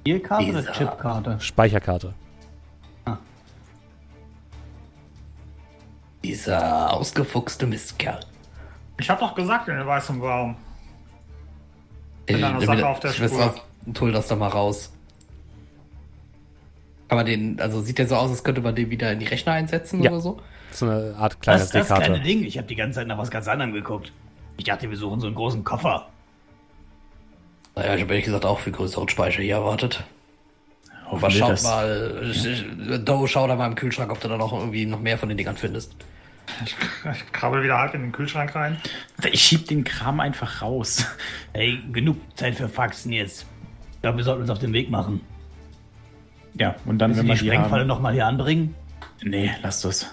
Spielkarte 0.00 0.50
oder 0.50 0.72
Chipkarte? 0.72 1.40
Speicherkarte. 1.40 2.14
dieser 6.22 6.92
ausgefuchste 6.92 7.66
Mistkerl. 7.66 8.20
Ich 8.98 9.10
hab 9.10 9.20
doch 9.20 9.34
gesagt 9.34 9.68
in 9.68 9.76
den 9.76 9.86
weißen. 9.86 10.22
Ich, 12.26 12.36
Mit 12.36 12.44
einer 12.44 12.60
Sache 12.60 12.86
auf 12.86 13.00
der 13.00 13.08
Schwester, 13.08 13.54
Spur. 13.84 14.00
hol 14.00 14.12
das 14.12 14.28
doch 14.28 14.38
mal 14.38 14.48
raus. 14.48 14.92
Kann 17.12 17.18
man 17.18 17.26
den, 17.26 17.60
also 17.60 17.82
sieht 17.82 17.98
der 17.98 18.08
so 18.08 18.16
aus, 18.16 18.30
als 18.30 18.42
könnte 18.42 18.62
man 18.62 18.74
den 18.74 18.88
wieder 18.88 19.12
in 19.12 19.18
die 19.18 19.26
Rechner 19.26 19.52
einsetzen 19.52 20.02
Ja. 20.02 20.10
oder 20.12 20.20
so? 20.20 20.40
Das 20.70 20.80
ist 20.80 20.82
eine 20.88 21.14
Art 21.18 21.38
kleine 21.42 21.58
Das 21.58 21.66
ist 21.66 21.74
das 21.74 21.86
kleine. 21.88 22.20
Ding. 22.20 22.42
Ich 22.44 22.56
habe 22.56 22.66
die 22.66 22.74
ganze 22.74 23.00
Zeit 23.00 23.06
nach 23.06 23.18
was 23.18 23.30
ganz 23.30 23.48
anderem 23.48 23.74
geguckt. 23.74 24.12
Ich 24.56 24.64
dachte, 24.64 24.88
wir 24.88 24.96
suchen 24.96 25.20
so 25.20 25.26
einen 25.26 25.36
großen 25.36 25.62
Koffer. 25.62 26.08
Naja, 27.76 27.94
ich 27.96 28.00
habe 28.00 28.12
ehrlich 28.12 28.24
gesagt 28.24 28.46
auch 28.46 28.60
viel 28.60 28.72
größeren 28.72 29.08
Speicher 29.10 29.42
hier 29.42 29.56
erwartet. 29.56 30.04
Aber 31.10 31.30
schaut 31.30 31.50
das. 31.50 31.64
mal, 31.64 32.32
ja. 32.88 32.96
Doe, 32.96 33.28
schau 33.28 33.46
da 33.46 33.56
mal 33.56 33.66
im 33.66 33.74
Kühlschrank, 33.74 34.10
ob 34.10 34.20
du 34.20 34.28
da 34.28 34.38
noch 34.38 34.54
irgendwie 34.54 34.86
noch 34.86 35.00
mehr 35.00 35.18
von 35.18 35.28
den 35.28 35.36
Dingern 35.36 35.58
findest. 35.58 35.94
Ich 36.64 36.74
krabbel 37.32 37.62
wieder 37.62 37.78
halb 37.78 37.92
in 37.94 38.00
den 38.00 38.12
Kühlschrank 38.12 38.54
rein. 38.54 38.78
Ich 39.30 39.42
schieb 39.42 39.66
den 39.68 39.84
Kram 39.84 40.20
einfach 40.20 40.62
raus. 40.62 41.04
Hey, 41.52 41.78
genug 41.92 42.16
Zeit 42.36 42.54
für 42.54 42.68
Faxen 42.70 43.12
jetzt. 43.12 43.44
Ich 43.96 44.00
glaube, 44.00 44.16
wir 44.16 44.24
sollten 44.24 44.40
uns 44.42 44.50
auf 44.50 44.58
den 44.58 44.72
Weg 44.72 44.90
machen. 44.90 45.20
Ja, 46.54 46.76
und 46.84 46.98
dann, 46.98 47.10
Willst 47.10 47.22
wenn 47.22 47.28
wir 47.28 47.34
die 47.34 47.40
die 47.40 47.46
Sprengfalle 47.46 47.84
nochmal 47.84 48.12
hier 48.12 48.26
anbringen? 48.26 48.74
Nee, 49.22 49.50
lass 49.62 49.82
das. 49.82 50.12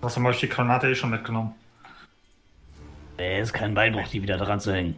Was 0.00 0.16
haben 0.16 0.26
euch 0.26 0.40
die 0.40 0.48
Granate 0.48 0.88
eh 0.88 0.94
schon 0.94 1.10
mitgenommen? 1.10 1.52
Nee, 3.18 3.40
ist 3.40 3.52
kein 3.52 3.74
Beinbruch, 3.74 4.06
die 4.08 4.22
wieder 4.22 4.36
dran 4.36 4.60
zu 4.60 4.72
hängen. 4.72 4.96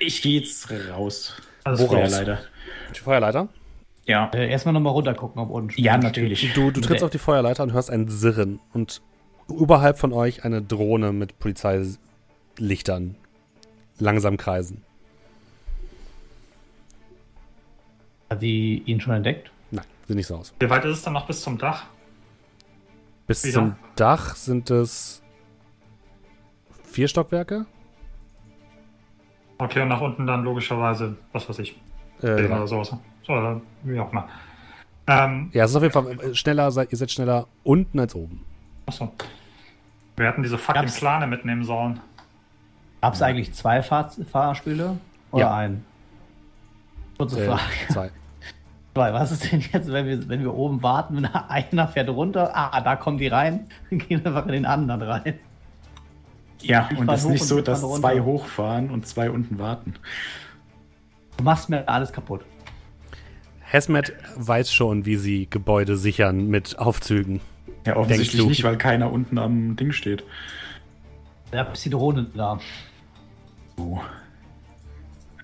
Ich 0.00 0.22
geh 0.22 0.38
jetzt 0.38 0.72
raus. 0.90 1.36
Gut. 1.64 1.90
leider. 1.92 2.40
Die 2.94 3.00
Feuerleiter. 3.00 3.48
Ja. 4.06 4.30
Äh, 4.34 4.50
erstmal 4.50 4.72
nochmal 4.72 4.92
runter 4.92 5.14
gucken, 5.14 5.40
ob 5.40 5.50
unten 5.50 5.80
Ja, 5.80 5.96
natürlich. 5.96 6.52
Du, 6.54 6.70
du 6.70 6.80
trittst 6.80 7.04
auf 7.04 7.10
die 7.10 7.18
Feuerleiter 7.18 7.62
und 7.62 7.72
hörst 7.72 7.90
ein 7.90 8.08
Sirren 8.08 8.58
und 8.72 9.00
überhalb 9.48 9.98
von 9.98 10.12
euch 10.12 10.44
eine 10.44 10.62
Drohne 10.62 11.12
mit 11.12 11.38
Polizeilichtern 11.38 13.16
langsam 13.98 14.36
kreisen. 14.36 14.82
Hat 18.32 18.40
die 18.40 18.82
ihn 18.86 18.98
schon 18.98 19.12
entdeckt? 19.12 19.50
Nein, 19.70 19.84
sieht 20.08 20.16
nicht 20.16 20.26
so 20.26 20.36
aus. 20.36 20.54
Wie 20.58 20.70
weit 20.70 20.82
ist 20.86 20.96
es 20.98 21.02
dann 21.02 21.12
noch 21.12 21.26
bis 21.26 21.42
zum 21.42 21.58
Dach? 21.58 21.84
Bis 23.26 23.44
Wieder? 23.44 23.52
zum 23.54 23.76
Dach 23.94 24.34
sind 24.36 24.70
es 24.70 25.22
vier 26.84 27.08
Stockwerke. 27.08 27.66
Okay, 29.58 29.82
und 29.82 29.88
nach 29.88 30.00
unten 30.00 30.26
dann 30.26 30.44
logischerweise, 30.44 31.14
was 31.32 31.46
weiß 31.46 31.58
ich, 31.58 31.72
Äh, 32.22 32.36
Bilder 32.36 32.56
oder 32.56 32.66
sowas. 32.66 32.94
So, 33.26 33.32
oder 33.34 33.60
wie 33.82 34.00
auch 34.00 34.10
immer. 34.10 34.26
Ähm, 35.06 35.50
ja, 35.52 35.64
es 35.64 35.70
ist 35.72 35.76
auf 35.76 35.82
jeden 35.82 35.92
Fall 35.92 36.10
äh, 36.30 36.34
schneller, 36.34 36.70
seid, 36.70 36.90
ihr 36.90 36.96
seid 36.96 37.10
schneller 37.10 37.46
unten 37.64 38.00
als 38.00 38.14
oben. 38.14 38.44
achso. 38.86 39.12
Wir 40.16 40.26
hätten 40.26 40.42
diese 40.42 40.56
fucking 40.56 40.82
Gab's- 40.82 40.98
Plane 40.98 41.26
mitnehmen 41.26 41.64
sollen. 41.64 42.00
Gab 43.02 43.12
es 43.12 43.20
eigentlich 43.20 43.52
zwei 43.52 43.82
Fahr 43.82 44.10
Fahrstühle? 44.30 44.96
Oder 45.32 45.40
Ja. 45.44 45.54
einen? 45.54 45.84
Kurze 47.18 47.42
Äh, 47.42 47.46
Frage. 47.46 47.62
zwei. 47.92 48.10
Zwei. 48.94 49.12
Was 49.14 49.32
ist 49.32 49.50
denn 49.50 49.62
jetzt, 49.72 49.90
wenn 49.90 50.06
wir, 50.06 50.28
wenn 50.28 50.42
wir 50.42 50.54
oben 50.54 50.82
warten, 50.82 51.16
wenn 51.16 51.26
einer 51.48 51.88
fährt 51.88 52.10
runter, 52.10 52.50
ah, 52.54 52.80
da 52.80 52.96
kommen 52.96 53.18
die 53.18 53.28
rein, 53.28 53.66
dann 53.90 53.98
gehen 53.98 54.20
wir 54.20 54.26
einfach 54.26 54.46
in 54.46 54.52
den 54.52 54.66
anderen 54.66 55.02
rein. 55.02 55.38
Ja, 56.60 56.88
Ich 56.92 56.98
und 56.98 57.08
es 57.08 57.24
ist 57.24 57.30
nicht 57.30 57.44
so, 57.44 57.60
dass 57.60 57.80
zwei 57.80 58.20
hochfahren 58.20 58.90
und 58.90 59.06
zwei 59.06 59.30
unten 59.30 59.58
warten. 59.58 59.94
Du 61.36 61.44
machst 61.44 61.68
mir 61.68 61.88
alles 61.88 62.12
kaputt. 62.12 62.44
Hesmet 63.60 64.12
weiß 64.36 64.72
schon, 64.72 65.06
wie 65.06 65.16
sie 65.16 65.48
Gebäude 65.48 65.96
sichern 65.96 66.46
mit 66.46 66.78
Aufzügen. 66.78 67.40
Ja, 67.86 67.96
offensichtlich 67.96 68.44
nicht, 68.46 68.64
weil 68.64 68.76
keiner 68.76 69.10
unten 69.10 69.38
am 69.38 69.74
Ding 69.74 69.92
steht. 69.92 70.24
Da 71.50 71.62
ist 71.62 71.84
die 71.84 71.90
Drohne 71.90 72.26
da. 72.34 72.60
So. 73.76 74.00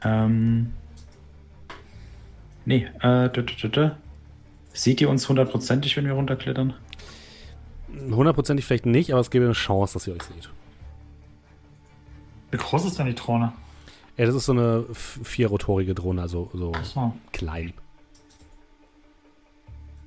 Ähm. 0.05 0.73
Nee, 2.69 2.86
äh, 3.01 3.31
dü, 3.31 3.47
dü, 3.47 3.69
dü. 3.70 3.90
Seht 4.74 5.01
ihr 5.01 5.09
uns 5.09 5.27
hundertprozentig, 5.27 5.97
wenn 5.97 6.05
wir 6.05 6.12
runterklettern? 6.12 6.74
Hundertprozentig 8.11 8.66
vielleicht 8.66 8.85
nicht, 8.85 9.11
aber 9.11 9.23
es 9.23 9.31
gäbe 9.31 9.47
eine 9.47 9.55
Chance, 9.55 9.95
dass 9.95 10.07
ihr 10.07 10.12
euch 10.15 10.23
seht. 10.23 10.51
Wie 12.51 12.59
groß 12.59 12.85
ist 12.85 12.99
denn 12.99 13.07
die 13.07 13.15
Drohne? 13.15 13.55
Ja, 14.19 14.27
das 14.27 14.35
ist 14.35 14.45
so 14.45 14.53
eine 14.53 14.85
vierrotorige 14.93 15.95
Drohne, 15.95 16.20
also 16.20 16.51
so 16.53 16.73
Achso. 16.74 17.15
klein. 17.32 17.73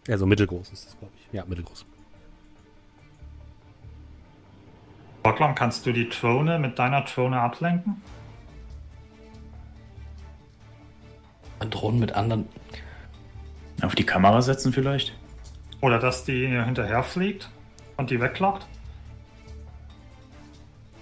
Ja, 0.07 0.19
so 0.19 0.27
mittelgroß 0.27 0.71
ist 0.71 0.85
das, 0.85 0.99
glaube 0.99 1.13
ich. 1.17 1.33
Ja, 1.33 1.43
mittelgroß. 1.47 1.83
Bocklom, 5.23 5.55
kannst 5.55 5.83
du 5.87 5.93
die 5.93 6.07
Drohne 6.09 6.59
mit 6.59 6.77
deiner 6.77 7.01
Drohne 7.01 7.41
ablenken? 7.41 8.03
Drohnen 11.69 11.99
mit 11.99 12.13
anderen. 12.13 12.47
Auf 13.81 13.95
die 13.95 14.05
Kamera 14.05 14.41
setzen 14.41 14.73
vielleicht? 14.73 15.13
Oder 15.81 15.99
dass 15.99 16.23
die 16.25 16.47
hinterher 16.47 17.03
fliegt 17.03 17.49
und 17.97 18.09
die 18.09 18.19
weglockt? 18.21 18.67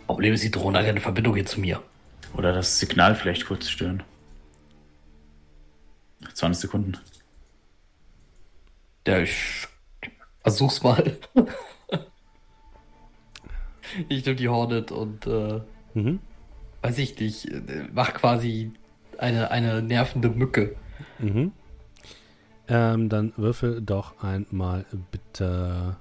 Problem 0.07 0.33
ist, 0.33 0.43
die 0.43 0.51
Drohne 0.51 0.79
hat 0.79 0.85
ja 0.85 0.91
eine 0.91 1.01
Verbindung 1.01 1.35
hier 1.35 1.45
zu 1.45 1.59
mir. 1.59 1.81
Oder 2.35 2.53
das 2.53 2.79
Signal 2.79 3.15
vielleicht 3.15 3.45
kurz 3.45 3.69
stören? 3.69 4.03
20 6.33 6.61
Sekunden. 6.61 6.97
Ja, 9.07 9.19
ich 9.19 9.67
versuch's 10.41 10.83
mal. 10.83 11.17
Ich 14.07 14.23
nehme 14.25 14.35
die 14.35 14.49
Hornet 14.49 14.91
und 14.91 15.25
äh, 15.25 15.61
Mhm. 15.95 16.19
weiß 16.83 16.97
ich 16.99 17.19
nicht, 17.19 17.45
äh, 17.45 17.87
mach 17.91 18.13
quasi 18.13 18.71
eine, 19.19 19.51
eine 19.51 19.81
nervende 19.81 20.29
Mücke. 20.29 20.75
Mhm. 21.19 21.51
Ähm, 22.67 23.09
dann 23.09 23.33
würfel 23.35 23.81
doch 23.81 24.23
einmal 24.23 24.85
bitte. 25.11 25.97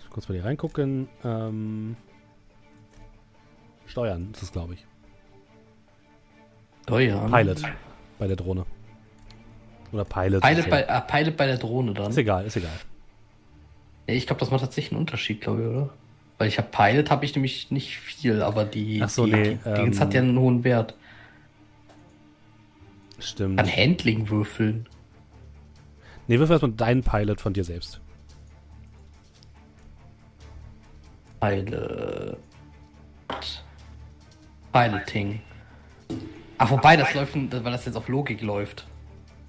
Ich 0.00 0.10
kurz 0.10 0.26
bei 0.26 0.34
dir 0.34 0.44
reingucken. 0.44 1.08
Ähm, 1.22 1.96
Steuern 3.86 4.30
ist 4.32 4.42
es, 4.42 4.52
glaube 4.52 4.74
ich. 4.74 4.86
Ja. 6.88 7.26
Pilot 7.28 7.62
bei 8.18 8.26
der 8.26 8.36
Drohne. 8.36 8.66
Oder 9.92 10.04
Pilot. 10.04 10.42
Pilot 10.42 10.70
bei, 10.70 10.88
ah, 10.88 11.00
Pilot 11.00 11.36
bei 11.36 11.46
der 11.46 11.58
Drohne 11.58 11.94
dann. 11.94 12.10
Ist 12.10 12.16
egal, 12.16 12.46
ist 12.46 12.56
egal. 12.56 12.72
Ich 14.06 14.26
glaube, 14.26 14.40
das 14.40 14.50
macht 14.50 14.62
tatsächlich 14.62 14.92
einen 14.92 15.00
Unterschied, 15.00 15.40
glaube 15.40 15.62
ich, 15.62 15.68
oder? 15.68 15.90
Weil 16.44 16.48
ich 16.48 16.58
habe 16.58 16.68
Pilot, 16.70 17.10
habe 17.10 17.24
ich 17.24 17.34
nämlich 17.34 17.70
nicht 17.70 17.96
viel, 17.96 18.42
aber 18.42 18.66
die, 18.66 19.00
Ach 19.02 19.08
so, 19.08 19.24
die, 19.24 19.32
nee, 19.32 19.58
die 19.64 19.68
ähm, 19.70 19.98
hat 19.98 20.12
ja 20.12 20.20
einen 20.20 20.38
hohen 20.38 20.62
Wert. 20.62 20.94
Stimmt. 23.18 23.56
Kann 23.56 23.66
Handling 23.66 24.28
würfeln. 24.28 24.86
Nee, 26.26 26.38
würfel 26.38 26.52
erstmal 26.52 26.72
deinen 26.72 27.02
Pilot 27.02 27.40
von 27.40 27.54
dir 27.54 27.64
selbst. 27.64 27.98
Pilot. 31.40 32.36
Piloting. 34.70 35.40
Ach, 36.58 36.70
wobei, 36.70 36.98
das 36.98 37.14
läuft, 37.14 37.36
weil 37.36 37.72
das 37.72 37.86
jetzt 37.86 37.96
auf 37.96 38.08
Logik 38.08 38.42
läuft. 38.42 38.86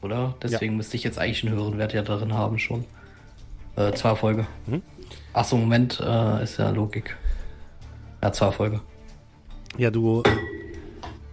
Oder? 0.01 0.35
Deswegen 0.41 0.77
müsste 0.77 0.95
ich 0.95 1.03
jetzt 1.03 1.19
eigentlich 1.19 1.45
einen 1.45 1.55
höheren 1.55 1.77
Wert 1.77 1.91
ja 1.91 2.03
darin 2.03 2.33
haben 2.33 2.57
schon. 2.57 2.85
Äh, 3.75 3.91
zwei 3.91 4.07
Erfolge. 4.07 4.47
Mhm. 4.65 4.81
Ach 5.37 5.43
so, 5.43 5.57
Moment, 5.57 5.99
äh, 5.99 6.43
ist 6.43 6.57
ja 6.57 6.69
Logik. 6.69 7.17
Ja, 8.23 8.31
zwei 8.31 8.45
Erfolge. 8.45 8.79
Ja, 9.77 9.91
du 9.91 10.23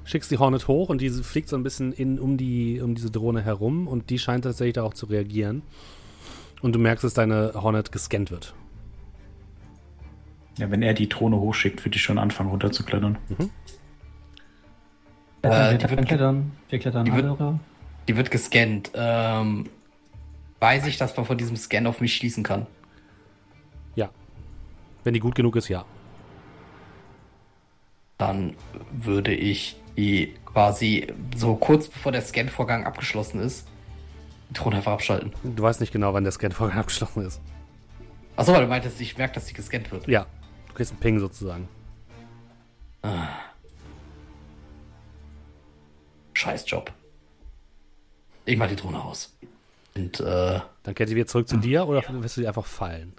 schickst 0.02 0.28
die 0.32 0.38
Hornet 0.38 0.66
hoch 0.66 0.88
und 0.88 1.00
diese 1.00 1.22
fliegt 1.22 1.48
so 1.48 1.54
ein 1.54 1.62
bisschen 1.62 1.92
in, 1.92 2.18
um, 2.18 2.36
die, 2.36 2.80
um 2.80 2.96
diese 2.96 3.12
Drohne 3.12 3.42
herum 3.42 3.86
und 3.86 4.10
die 4.10 4.18
scheint 4.18 4.42
tatsächlich 4.42 4.74
darauf 4.74 4.94
zu 4.94 5.06
reagieren. 5.06 5.62
Und 6.62 6.74
du 6.74 6.80
merkst, 6.80 7.04
dass 7.04 7.14
deine 7.14 7.52
Hornet 7.54 7.92
gescannt 7.92 8.32
wird. 8.32 8.54
Ja, 10.58 10.68
wenn 10.72 10.82
er 10.82 10.94
die 10.94 11.08
Drohne 11.08 11.36
hochschickt, 11.38 11.84
würde 11.84 11.94
ich 11.96 12.02
schon 12.02 12.18
anfangen 12.18 12.50
runterzuklettern. 12.50 13.18
Äh, 15.42 15.48
wir, 15.48 15.78
die 15.78 15.90
wird- 15.90 16.08
klettern, 16.08 16.50
wir 16.68 16.78
klettern 16.80 17.04
die 17.04 17.12
wird-. 17.14 17.38
Die 18.08 18.16
wird 18.16 18.32
gescannt. 18.32 18.90
Ähm, 18.94 19.68
weiß 20.58 20.88
ich, 20.88 20.98
dass 20.98 21.16
man 21.16 21.24
von 21.24 21.38
diesem 21.38 21.56
Scan 21.56 21.86
auf 21.86 22.00
mich 22.00 22.16
schließen 22.16 22.42
kann? 22.42 22.66
Ja. 25.02 25.04
Wenn 25.04 25.14
die 25.14 25.20
gut 25.20 25.34
genug 25.34 25.56
ist, 25.56 25.68
ja. 25.68 25.84
Dann 28.18 28.56
würde 28.92 29.34
ich 29.34 29.76
die 29.96 30.34
quasi 30.46 31.08
so 31.36 31.56
kurz 31.56 31.88
bevor 31.88 32.12
der 32.12 32.22
Scan-Vorgang 32.22 32.84
abgeschlossen 32.84 33.40
ist, 33.40 33.66
die 34.48 34.54
Drohne 34.54 34.76
einfach 34.76 34.92
abschalten. 34.92 35.32
Du 35.42 35.62
weißt 35.62 35.80
nicht 35.80 35.92
genau, 35.92 36.14
wann 36.14 36.24
der 36.24 36.32
Scan-Vorgang 36.32 36.78
abgeschlossen 36.80 37.26
ist. 37.26 37.40
Achso, 38.36 38.52
weil 38.52 38.62
du 38.62 38.68
meintest, 38.68 39.00
ich 39.00 39.18
merke, 39.18 39.34
dass 39.34 39.46
sie 39.46 39.54
gescannt 39.54 39.90
wird. 39.92 40.06
Ja. 40.08 40.26
Du 40.68 40.74
kriegst 40.74 40.92
einen 40.92 41.00
Ping 41.00 41.18
sozusagen. 41.18 41.68
Scheiß 46.34 46.64
Job. 46.70 46.92
Ich 48.44 48.56
mach 48.56 48.68
die 48.68 48.76
Drohne 48.76 49.02
aus. 49.02 49.36
Und 49.94 50.20
äh, 50.20 50.60
Dann 50.82 50.94
kehrt 50.94 51.10
die 51.10 51.16
wieder 51.16 51.26
zurück 51.26 51.48
zu 51.48 51.56
dir 51.58 51.86
oder 51.86 52.02
wirst 52.22 52.36
du 52.36 52.40
die 52.40 52.48
einfach 52.48 52.64
fallen? 52.64 53.12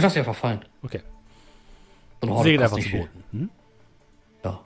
Ich 0.00 0.04
lass 0.04 0.14
sie 0.14 0.20
einfach 0.20 0.34
fallen. 0.34 0.64
Okay. 0.82 1.02
So 2.22 2.26
geht 2.26 2.34
kostet 2.34 2.62
einfach 2.62 2.76
nicht 2.76 2.90
zu. 2.90 2.96
Boden. 2.96 3.24
Hm? 3.32 3.50
Ja. 4.44 4.60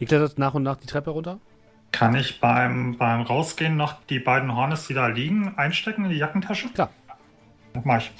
Ihr 0.00 0.06
klettert 0.06 0.38
nach 0.38 0.54
und 0.54 0.64
nach 0.64 0.76
die 0.76 0.86
Treppe 0.86 1.10
runter? 1.10 1.38
Kann 1.92 2.16
ich 2.16 2.40
beim, 2.40 2.98
beim 2.98 3.22
Rausgehen 3.22 3.76
noch 3.76 3.94
die 4.10 4.18
beiden 4.18 4.54
Hornets, 4.54 4.88
die 4.88 4.94
da 4.94 5.06
liegen, 5.06 5.56
einstecken 5.56 6.04
in 6.04 6.10
die 6.10 6.16
Jackentasche? 6.16 6.68
Klar. 6.70 6.90
Mach 7.84 7.98
ich. 7.98 8.10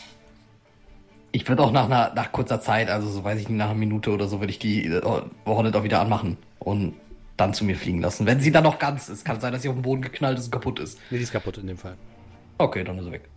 Ich 1.32 1.48
würde 1.48 1.62
auch 1.62 1.72
nach, 1.72 1.86
einer, 1.86 2.14
nach 2.14 2.32
kurzer 2.32 2.60
Zeit, 2.60 2.88
also 2.88 3.08
so 3.08 3.24
weiß 3.24 3.40
ich 3.40 3.48
nicht, 3.48 3.58
nach 3.58 3.70
einer 3.70 3.74
Minute 3.74 4.10
oder 4.10 4.28
so, 4.28 4.40
würde 4.40 4.52
ich 4.52 4.58
die 4.58 4.86
äh, 4.86 5.02
Hornet 5.44 5.76
auch 5.76 5.82
wieder 5.82 6.00
anmachen 6.00 6.38
und 6.60 6.94
dann 7.36 7.52
zu 7.52 7.64
mir 7.64 7.76
fliegen 7.76 8.00
lassen. 8.00 8.24
Wenn 8.24 8.40
sie 8.40 8.52
dann 8.52 8.64
noch 8.64 8.78
ganz 8.78 9.08
ist, 9.08 9.24
kann 9.24 9.40
sein, 9.40 9.52
dass 9.52 9.62
sie 9.62 9.68
auf 9.68 9.74
den 9.74 9.82
Boden 9.82 10.00
geknallt 10.00 10.38
ist 10.38 10.46
und 10.46 10.52
kaputt 10.52 10.78
ist. 10.78 10.98
Nee, 11.10 11.18
die 11.18 11.24
ist 11.24 11.32
kaputt 11.32 11.58
in 11.58 11.66
dem 11.66 11.76
Fall. 11.76 11.96
Okay, 12.56 12.84
dann 12.84 12.98
ist 12.98 13.04
sie 13.04 13.12
weg. 13.12 13.28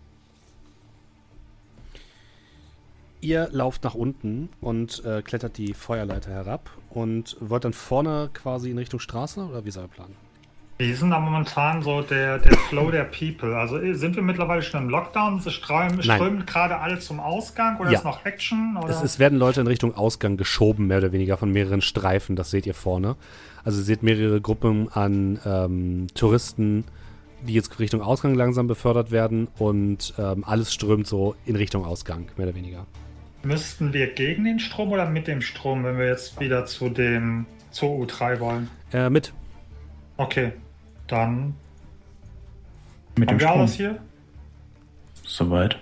Ihr 3.20 3.48
lauft 3.52 3.84
nach 3.84 3.94
unten 3.94 4.48
und 4.60 5.04
äh, 5.04 5.20
klettert 5.22 5.58
die 5.58 5.74
Feuerleiter 5.74 6.30
herab 6.30 6.70
und 6.88 7.36
wollt 7.40 7.64
dann 7.64 7.74
vorne 7.74 8.30
quasi 8.32 8.70
in 8.70 8.78
Richtung 8.78 8.98
Straße 8.98 9.40
oder 9.40 9.64
wie 9.64 9.68
ist 9.68 9.76
euer 9.76 9.88
Plan? 9.88 10.08
Ist 10.78 11.02
denn 11.02 11.10
da 11.10 11.20
momentan 11.20 11.82
so 11.82 12.00
der, 12.00 12.38
der 12.38 12.56
Flow 12.56 12.90
der 12.90 13.04
People? 13.04 13.54
Also 13.54 13.78
äh, 13.78 13.92
sind 13.94 14.16
wir 14.16 14.22
mittlerweile 14.22 14.62
schon 14.62 14.84
im 14.84 14.88
Lockdown? 14.88 15.38
Sie 15.40 15.50
strömen, 15.50 16.02
strömen 16.02 16.46
gerade 16.46 16.78
alle 16.78 16.98
zum 16.98 17.20
Ausgang 17.20 17.76
oder 17.78 17.90
Ja. 17.90 17.98
ist 17.98 18.04
noch 18.04 18.24
Action? 18.24 18.78
Oder? 18.78 18.88
Es, 18.88 19.02
es 19.02 19.18
werden 19.18 19.38
Leute 19.38 19.60
in 19.60 19.66
Richtung 19.66 19.94
Ausgang 19.94 20.38
geschoben, 20.38 20.86
mehr 20.86 20.96
oder 20.98 21.12
weniger 21.12 21.36
von 21.36 21.52
mehreren 21.52 21.82
Streifen, 21.82 22.34
das 22.34 22.50
seht 22.50 22.64
ihr 22.66 22.72
vorne. 22.72 23.16
Also 23.62 23.80
ihr 23.80 23.84
seht 23.84 24.02
mehrere 24.02 24.40
Gruppen 24.40 24.90
an 24.90 25.38
ähm, 25.44 26.06
Touristen, 26.14 26.84
die 27.46 27.52
jetzt 27.52 27.78
Richtung 27.78 28.00
Ausgang 28.00 28.34
langsam 28.34 28.66
befördert 28.66 29.10
werden 29.10 29.48
und 29.58 30.14
ähm, 30.18 30.44
alles 30.46 30.72
strömt 30.72 31.06
so 31.06 31.34
in 31.44 31.56
Richtung 31.56 31.84
Ausgang, 31.84 32.28
mehr 32.38 32.46
oder 32.46 32.56
weniger. 32.56 32.86
Müssten 33.42 33.92
wir 33.92 34.12
gegen 34.12 34.44
den 34.44 34.58
Strom 34.58 34.92
oder 34.92 35.08
mit 35.08 35.26
dem 35.26 35.40
Strom, 35.40 35.84
wenn 35.84 35.98
wir 35.98 36.06
jetzt 36.06 36.38
wieder 36.40 36.66
zu 36.66 36.90
dem 36.90 37.46
zur 37.70 37.90
U3 37.90 38.38
wollen? 38.40 38.70
Äh, 38.92 39.08
mit. 39.08 39.32
Okay, 40.18 40.52
dann 41.06 41.54
Mit 43.16 43.30
haben 43.30 43.38
dem 43.38 43.40
wir 43.40 43.46
Strom. 43.46 43.60
alles 43.60 43.74
hier. 43.74 43.98
Soweit. 45.24 45.78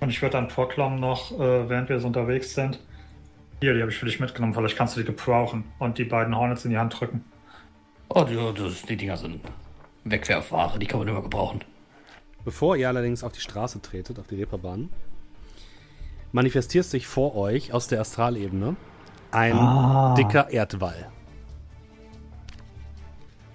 Und 0.00 0.10
ich 0.10 0.20
würde 0.20 0.32
dann 0.32 0.48
Portlom 0.48 0.96
noch, 0.98 1.32
äh, 1.32 1.68
während 1.68 1.88
wir 1.88 1.98
so 2.00 2.08
unterwegs 2.08 2.54
sind, 2.54 2.80
hier, 3.60 3.74
die 3.74 3.80
habe 3.80 3.92
ich 3.92 3.96
für 3.98 4.06
dich 4.06 4.18
mitgenommen, 4.18 4.52
vielleicht 4.52 4.76
kannst 4.76 4.96
du 4.96 5.00
die 5.00 5.06
gebrauchen 5.06 5.64
und 5.78 5.96
die 5.98 6.04
beiden 6.04 6.36
Hornets 6.36 6.64
in 6.64 6.72
die 6.72 6.78
Hand 6.78 6.98
drücken. 6.98 7.24
Oh, 8.08 8.24
die, 8.24 8.36
die 8.88 8.96
Dinger 8.96 9.16
sind 9.16 9.40
Wegwerfware, 10.04 10.78
die 10.80 10.86
kann 10.86 10.98
man 10.98 11.06
immer 11.08 11.22
gebrauchen. 11.22 11.62
Bevor 12.44 12.76
ihr 12.76 12.88
allerdings 12.88 13.22
auf 13.22 13.30
die 13.30 13.40
Straße 13.40 13.80
tretet, 13.80 14.18
auf 14.18 14.26
die 14.26 14.34
Reeperbahn, 14.34 14.90
manifestiert 16.32 16.84
sich 16.84 17.06
vor 17.06 17.34
euch 17.36 17.72
aus 17.72 17.86
der 17.88 18.00
Astralebene 18.00 18.76
ein 19.30 19.52
Ah. 19.54 20.14
dicker 20.14 20.50
Erdwall. 20.50 21.08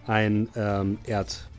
Ein 0.08 0.48
ähm, 0.56 0.98
Erdgeist. 1.06 1.50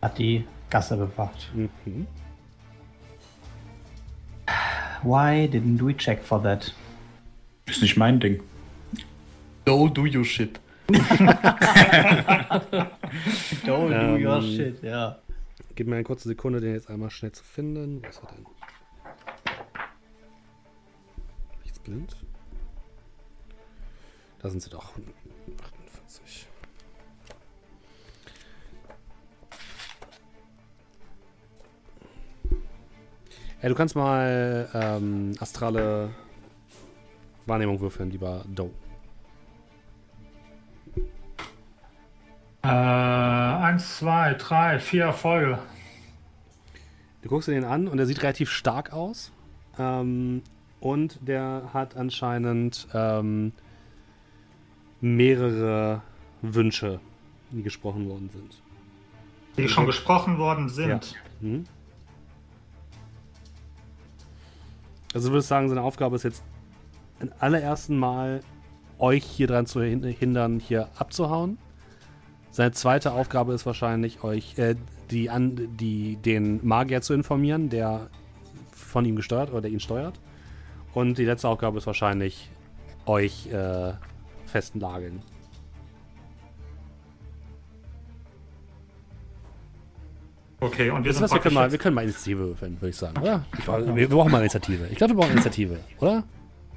Hat 0.00 0.18
die 0.18 0.46
Gasse 0.70 0.96
bewacht. 0.96 1.50
Mhm. 1.54 2.06
Why 5.02 5.46
didn't 5.48 5.84
we 5.84 5.96
check 5.96 6.22
for 6.24 6.42
that? 6.42 6.72
Ist 7.66 7.82
nicht 7.82 7.96
mein 7.96 8.20
Ding. 8.20 8.40
Go 9.64 9.88
do 9.88 10.02
your 10.02 10.24
shit. 10.24 10.60
Don't 13.66 13.90
Ähm, 13.92 14.22
do 14.22 14.28
your 14.28 14.40
shit, 14.42 14.82
ja. 14.82 15.18
Gib 15.74 15.88
mir 15.88 15.96
eine 15.96 16.04
kurze 16.04 16.28
Sekunde, 16.28 16.60
den 16.60 16.72
jetzt 16.74 16.88
einmal 16.88 17.10
schnell 17.10 17.32
zu 17.32 17.42
finden. 17.44 18.00
Wo 18.02 18.08
ist 18.08 18.20
er 18.22 18.28
denn? 18.34 18.46
Blind? 21.86 22.16
Da 24.40 24.50
sind 24.50 24.62
sie 24.62 24.70
doch. 24.70 24.92
48. 25.84 26.48
Ja, 33.62 33.68
du 33.68 33.74
kannst 33.74 33.96
mal 33.96 34.68
ähm, 34.74 35.32
astrale 35.40 36.10
Wahrnehmung 37.46 37.80
würfeln, 37.80 38.10
lieber 38.10 38.44
Doe. 38.48 38.70
Äh, 42.62 42.68
eins, 42.68 43.98
zwei, 43.98 44.34
drei, 44.34 44.78
vier 44.80 45.04
Erfolge. 45.04 45.58
Du 47.22 47.28
guckst 47.28 47.48
den 47.48 47.64
an 47.64 47.88
und 47.88 47.98
er 47.98 48.06
sieht 48.06 48.22
relativ 48.22 48.50
stark 48.50 48.92
aus. 48.92 49.32
Ähm, 49.78 50.42
und 50.80 51.18
der 51.26 51.70
hat 51.72 51.96
anscheinend 51.96 52.86
ähm, 52.94 53.52
mehrere 55.00 56.02
Wünsche, 56.42 57.00
die 57.50 57.62
gesprochen 57.62 58.08
worden 58.08 58.30
sind. 58.32 58.62
Die 59.56 59.68
schon 59.68 59.86
gesprochen 59.86 60.38
worden 60.38 60.68
sind. 60.68 61.14
Mhm. 61.40 61.64
Also 65.14 65.28
du 65.28 65.34
würdest 65.34 65.48
sagen, 65.48 65.68
seine 65.68 65.82
Aufgabe 65.82 66.16
ist 66.16 66.24
jetzt 66.24 66.42
im 67.20 67.30
allerersten 67.38 67.98
Mal, 67.98 68.40
euch 68.98 69.24
hier 69.24 69.46
dran 69.46 69.66
zu 69.66 69.82
hin- 69.82 70.02
hindern, 70.02 70.60
hier 70.60 70.88
abzuhauen. 70.96 71.58
Seine 72.50 72.72
zweite 72.72 73.12
Aufgabe 73.12 73.54
ist 73.54 73.64
wahrscheinlich, 73.66 74.22
euch, 74.22 74.58
äh, 74.58 74.76
die, 75.10 75.30
an, 75.30 75.76
die, 75.76 76.16
den 76.16 76.66
Magier 76.66 77.00
zu 77.00 77.14
informieren, 77.14 77.68
der 77.70 78.08
von 78.72 79.04
ihm 79.04 79.16
gesteuert 79.16 79.50
oder 79.50 79.62
der 79.62 79.70
ihn 79.70 79.80
steuert. 79.80 80.18
Und 80.96 81.18
die 81.18 81.26
letzte 81.26 81.46
Aufgabe 81.46 81.76
ist 81.76 81.86
wahrscheinlich 81.86 82.48
euch 83.04 83.48
äh, 83.52 83.92
festnageln. 84.46 85.20
Okay, 90.58 90.88
und 90.90 91.04
wir 91.04 91.12
sind 91.12 91.22
was, 91.22 91.32
wir, 91.34 91.40
können 91.40 91.54
mal, 91.54 91.64
jetzt- 91.64 91.72
wir 91.72 91.78
können 91.78 91.94
mal 91.94 92.02
Initiative 92.04 92.38
würfeln, 92.38 92.80
würde 92.80 92.88
ich 92.88 92.96
sagen, 92.96 93.20
oder? 93.20 93.44
Ich, 93.58 93.66
wir, 93.66 93.94
wir 93.94 94.08
brauchen 94.08 94.32
mal 94.32 94.38
Initiative. 94.40 94.86
Ich 94.90 94.96
glaube, 94.96 95.12
wir 95.14 95.20
brauchen 95.20 95.32
Initiative, 95.32 95.78
oder? 96.00 96.24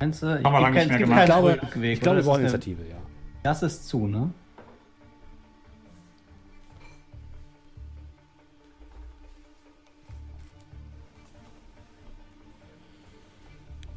Meinst 0.02 0.22
du? 0.22 0.26
wir 0.28 0.60
lange 0.60 0.76
nicht 0.80 0.90
mehr 0.90 0.98
gibt 0.98 1.10
gemacht. 1.10 1.20
Ich 1.22 1.26
glaube, 1.26 1.52
ich 1.54 1.70
glaube 2.02 2.18
wir 2.18 2.24
oder? 2.24 2.24
brauchen 2.24 2.42
Initiative, 2.42 2.82
ja. 2.90 2.98
Das 3.42 3.64
ist 3.64 3.88
zu, 3.88 4.06
ne? 4.08 4.32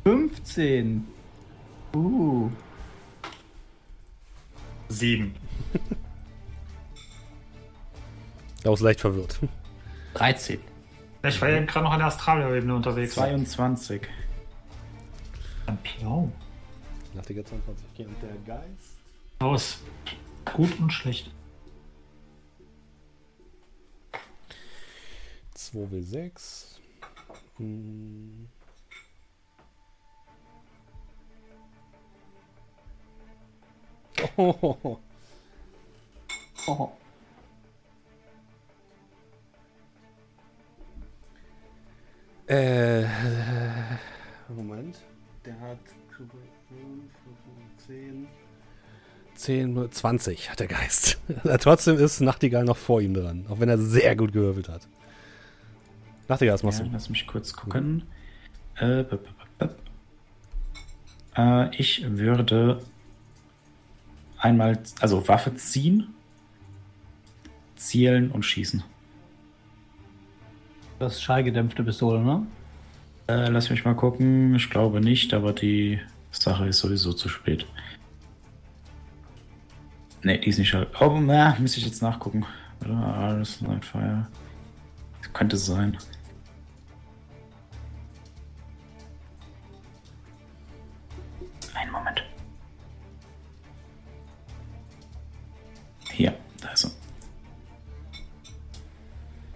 Fünfzehn. 0.04 1.06
Uh. 1.94 2.50
Sieben. 4.88 5.34
Ich 8.58 8.66
war 8.66 8.78
leicht 8.80 9.00
verwirrt. 9.00 9.40
13. 10.14 10.60
Ich 11.24 11.40
war 11.40 11.48
eben 11.48 11.66
gerade 11.66 11.84
noch 11.84 11.92
an 11.92 11.98
der 11.98 12.08
Astralebene 12.08 12.74
unterwegs. 12.74 13.14
22. 13.14 14.02
Ein 15.66 15.78
Piau. 15.78 16.30
Nachtiger 17.14 17.44
22 17.44 17.86
okay, 17.92 18.06
und 18.06 18.22
der 18.22 18.56
Geist. 18.56 18.96
Aus. 19.38 19.80
Gut 20.44 20.78
und 20.80 20.92
schlecht. 20.92 21.30
2W6. 25.56 26.78
Hm. 27.58 28.48
Oh, 34.36 34.98
Oh. 36.68 36.92
Äh, 42.46 43.04
Moment. 44.48 44.98
Der 45.44 45.58
hat 45.60 45.78
10, 47.86 48.26
10, 49.34 49.90
20 49.90 50.50
hat 50.50 50.60
der 50.60 50.66
Geist. 50.68 51.18
Trotzdem 51.60 51.96
ist 51.98 52.20
Nachtigall 52.20 52.64
noch 52.64 52.76
vor 52.76 53.00
ihm 53.00 53.14
dran, 53.14 53.46
auch 53.48 53.60
wenn 53.60 53.68
er 53.68 53.78
sehr 53.78 54.14
gut 54.16 54.32
gewürfelt 54.32 54.68
hat. 54.68 54.86
Nachtigall, 56.28 56.54
was 56.54 56.62
machst 56.62 56.78
Ja, 56.80 56.84
du? 56.86 56.92
lass 56.92 57.08
mich 57.10 57.26
kurz 57.26 57.52
gucken. 57.54 58.04
Äh, 58.76 59.02
bup, 59.04 59.22
bup, 59.24 59.36
bup, 59.58 59.58
bup. 59.58 59.76
Äh, 61.36 61.76
ich 61.76 62.04
würde 62.08 62.78
einmal, 64.42 64.78
also 65.00 65.26
Waffe 65.28 65.54
ziehen, 65.54 66.08
zielen 67.76 68.30
und 68.30 68.44
schießen. 68.44 68.82
Das 70.98 71.14
ist 71.14 71.22
schallgedämpfte 71.22 71.82
Pistole, 71.82 72.22
ne? 72.22 72.46
Äh, 73.28 73.48
lass 73.48 73.70
mich 73.70 73.84
mal 73.84 73.94
gucken. 73.94 74.54
Ich 74.54 74.68
glaube 74.68 75.00
nicht, 75.00 75.32
aber 75.32 75.52
die 75.52 76.00
Sache 76.30 76.66
ist 76.66 76.78
sowieso 76.78 77.12
zu 77.12 77.28
spät. 77.28 77.66
Ne, 80.22 80.38
die 80.38 80.48
ist 80.48 80.58
nicht 80.58 80.68
schall. 80.68 80.86
Oh, 81.00 81.18
na, 81.20 81.56
müsste 81.58 81.78
ich 81.78 81.86
jetzt 81.86 82.02
nachgucken. 82.02 82.44
Oder? 82.84 82.96
Alles 82.96 83.58
Fire. 83.80 84.26
Könnte 85.32 85.56
sein. 85.56 85.96
Hier, 96.12 96.34
da 96.60 96.68
ist 96.70 96.84
er. 96.84 96.90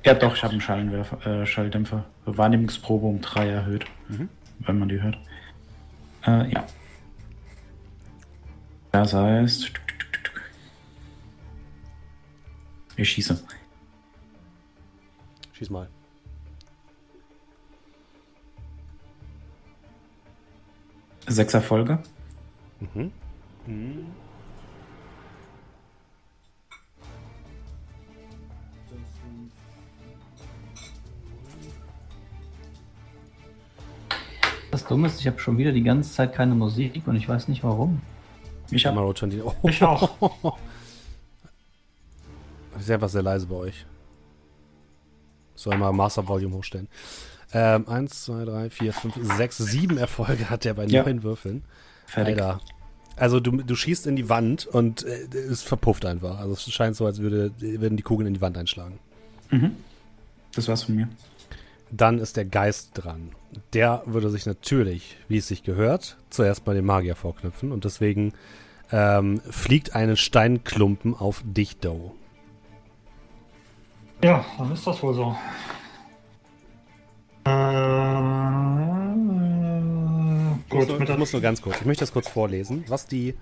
Ja, 0.05 0.15
doch, 0.15 0.35
ich 0.35 0.43
habe 0.43 0.53
einen 0.53 0.61
Schallenwerfer, 0.61 1.27
äh, 1.27 1.47
Schalldämpfer. 1.47 2.05
Wahrnehmungsprobe 2.25 3.07
um 3.07 3.21
3 3.21 3.49
erhöht, 3.49 3.87
wenn 4.61 4.79
man 4.79 4.89
die 4.89 5.03
hört. 5.03 5.19
Äh, 6.25 6.51
ja. 6.53 6.65
Das 8.93 9.13
heißt. 9.13 9.73
Ich 12.97 13.11
schieße. 13.11 13.45
Schieß 15.53 15.71
mal. 15.71 15.89
Sechs 21.27 21.53
Erfolge. 21.53 21.99
Mhm. 22.81 23.13
Das 23.67 24.26
Dumme 34.85 35.07
ist, 35.07 35.21
ich 35.21 35.27
habe 35.27 35.39
schon 35.39 35.57
wieder 35.59 35.73
die 35.73 35.83
ganze 35.83 36.13
Zeit 36.13 36.35
keine 36.35 36.55
Musik 36.55 37.03
und 37.07 37.17
ich 37.17 37.29
weiß 37.29 37.49
nicht 37.49 37.63
warum. 37.65 38.01
Ich 38.71 38.85
Mal 38.85 38.97
habe 38.97 39.17
schon 39.17 39.31
die. 39.31 39.41
Oh, 39.41 39.55
Ich 39.63 39.83
auch. 39.83 40.11
ist 42.79 42.91
einfach 42.91 43.09
sehr 43.09 43.23
leise 43.23 43.47
bei 43.47 43.55
euch. 43.57 43.87
Soll 45.55 45.77
mal 45.79 45.93
Master 45.93 46.27
Volume 46.27 46.57
hochstellen. 46.57 46.89
Ähm, 47.53 47.89
1, 47.89 48.25
2, 48.25 48.45
3, 48.45 48.71
4, 48.71 48.93
5, 48.93 49.37
6, 49.37 49.57
7 49.59 49.97
Erfolge 49.99 50.51
hat 50.51 50.67
er 50.67 50.75
bei 50.75 50.85
Ja. 50.87 51.05
neun 51.05 51.23
Würfeln. 51.23 51.63
fertig. 52.07 52.35
Alter. 52.43 52.61
Also 53.17 53.41
du, 53.41 53.53
du 53.53 53.75
schießt 53.75 54.07
in 54.09 54.17
die 54.17 54.29
Wand 54.29 54.67
und 54.67 55.05
äh, 55.05 55.27
es 55.35 55.63
verpufft 55.63 56.05
einfach. 56.05 56.39
Also 56.39 56.53
es 56.53 56.71
scheint 56.71 56.97
so, 56.97 57.07
als 57.07 57.21
würde, 57.21 57.51
würden 57.61 57.97
die 57.97 58.03
Kugeln 58.03 58.27
in 58.27 58.35
die 58.35 58.41
Wand 58.43 58.59
einschlagen. 58.59 58.99
Das 60.55 60.69
war's 60.69 60.83
von 60.83 60.97
mir. 60.97 61.09
Dann 61.91 62.19
ist 62.19 62.37
der 62.37 62.45
Geist 62.45 62.91
dran. 62.95 63.31
Der 63.73 64.03
würde 64.07 64.31
sich 64.31 64.45
natürlich, 64.47 65.17
wie 65.29 65.39
es 65.39 65.49
sich 65.49 65.63
gehört, 65.63 66.19
zuerst 66.31 66.65
bei 66.65 66.75
dem 66.75 66.85
Magier 66.87 67.15
vorknüpfen 67.15 67.73
und 67.73 67.85
deswegen 67.85 68.33
ähm, 68.91 69.41
fliegt 69.51 69.95
ein 69.95 70.17
Steinklumpen 70.17 71.15
auf 71.15 71.43
dich, 71.45 71.79
Doe. 71.79 72.13
Ja, 74.23 74.45
dann 74.59 74.73
ist 74.73 74.87
das 74.87 75.03
wohl 75.03 75.15
so. 75.15 75.37
Äh, 77.47 78.07
Ich 80.69 80.75
muss, 80.75 80.89
gut, 80.89 81.09
nur, 81.09 81.19
muss 81.19 81.33
nur 81.33 81.43
ganz 81.43 81.63
kurz, 81.63 81.81
ich 81.81 81.87
möchte 81.87 82.03
das 82.03 82.13
kurz 82.13 82.29
vorlesen, 82.29 82.85
was 82.89 83.07
die. 83.07 83.35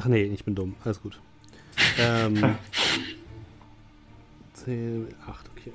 Ach 0.00 0.06
nee, 0.06 0.22
ich 0.22 0.44
bin 0.44 0.54
dumm, 0.54 0.74
alles 0.84 1.00
gut. 1.00 1.20
Ähm, 1.98 2.56
10, 4.64 5.08
8, 5.26 5.50
okay. 5.50 5.72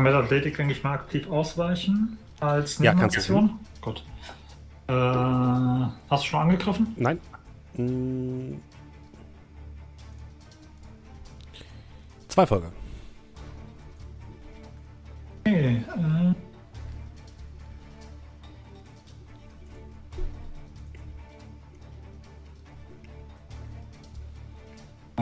mit 0.00 0.12
Athletik, 0.12 0.56
denke 0.56 0.72
ich 0.72 0.82
mal, 0.82 0.94
aktiv 0.94 1.30
ausweichen 1.30 2.18
als 2.40 2.78
Ja, 2.78 2.94
kannst 2.94 3.28
du 3.28 3.34
Nebenaktion. 3.34 3.60
Gut. 3.80 4.04
Äh, 4.86 4.92
hast 4.92 6.24
du 6.24 6.28
schon 6.28 6.40
angegriffen? 6.40 6.94
Nein. 6.96 7.20
Mm. 7.76 8.54
Zwei 12.28 12.46
Folge. 12.46 12.72
Okay. 15.46 15.84
Äh, 15.96 16.34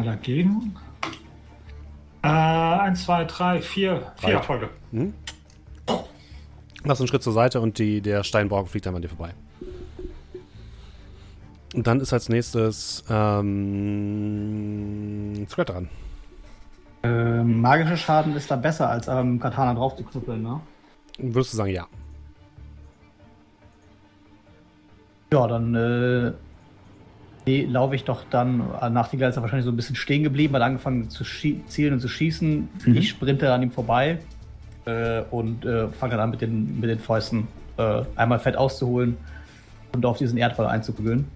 dagegen. 0.02 0.74
Äh, 2.22 2.28
1, 2.28 3.04
2, 3.04 3.24
3, 3.24 3.60
4, 3.62 4.12
4 4.16 4.28
Weit. 4.28 4.34
Erfolge. 4.34 4.68
Machst 6.84 7.00
einen 7.00 7.08
Schritt 7.08 7.22
zur 7.22 7.32
Seite 7.32 7.60
und 7.60 7.78
die, 7.78 8.00
der 8.00 8.24
Steinbrocken 8.24 8.68
fliegt 8.68 8.86
dann 8.86 8.94
an 8.96 9.02
dir 9.02 9.08
vorbei. 9.08 9.34
Und 11.74 11.86
dann 11.86 12.00
ist 12.00 12.12
als 12.12 12.28
nächstes 12.28 13.02
ähm, 13.08 13.46
Scrat 15.48 15.70
dran. 15.70 15.88
Ähm, 17.02 17.60
magischer 17.60 17.96
Schaden 17.96 18.36
ist 18.36 18.50
da 18.50 18.56
besser, 18.56 18.90
als 18.90 19.08
am 19.08 19.40
Katana 19.40 19.74
drauf 19.74 19.96
zu 19.96 20.04
knüppeln, 20.04 20.42
ne? 20.42 20.60
Würdest 21.18 21.52
du 21.52 21.56
sagen, 21.56 21.72
ja. 21.72 21.86
Ja, 25.32 25.46
dann 25.46 25.74
äh, 25.74 26.32
nee, 27.46 27.64
laufe 27.64 27.94
ich 27.94 28.04
doch 28.04 28.24
dann. 28.30 28.62
äh, 28.80 28.90
Nachtigall 28.90 29.30
ist 29.30 29.36
er 29.36 29.42
wahrscheinlich 29.42 29.64
so 29.64 29.72
ein 29.72 29.76
bisschen 29.76 29.96
stehen 29.96 30.22
geblieben, 30.22 30.54
hat 30.54 30.62
angefangen 30.62 31.10
zu 31.10 31.24
zielen 31.24 31.94
und 31.94 32.00
zu 32.00 32.08
schießen. 32.08 32.68
Mhm. 32.86 32.96
Ich 32.96 33.10
sprinte 33.10 33.52
an 33.52 33.62
ihm 33.62 33.70
vorbei 33.70 34.18
äh, 34.84 35.22
und 35.30 35.64
äh, 35.64 35.88
fange 35.88 36.16
dann 36.16 36.30
mit 36.30 36.40
den, 36.40 36.80
mit 36.80 36.90
den 36.90 36.98
Fäusten 36.98 37.48
äh, 37.76 38.02
einmal 38.16 38.38
fett 38.38 38.56
auszuholen 38.56 39.16
und 39.92 40.04
auf 40.06 40.18
diesen 40.18 40.38
Erdball 40.38 40.66
einzuprügeln. 40.66 41.26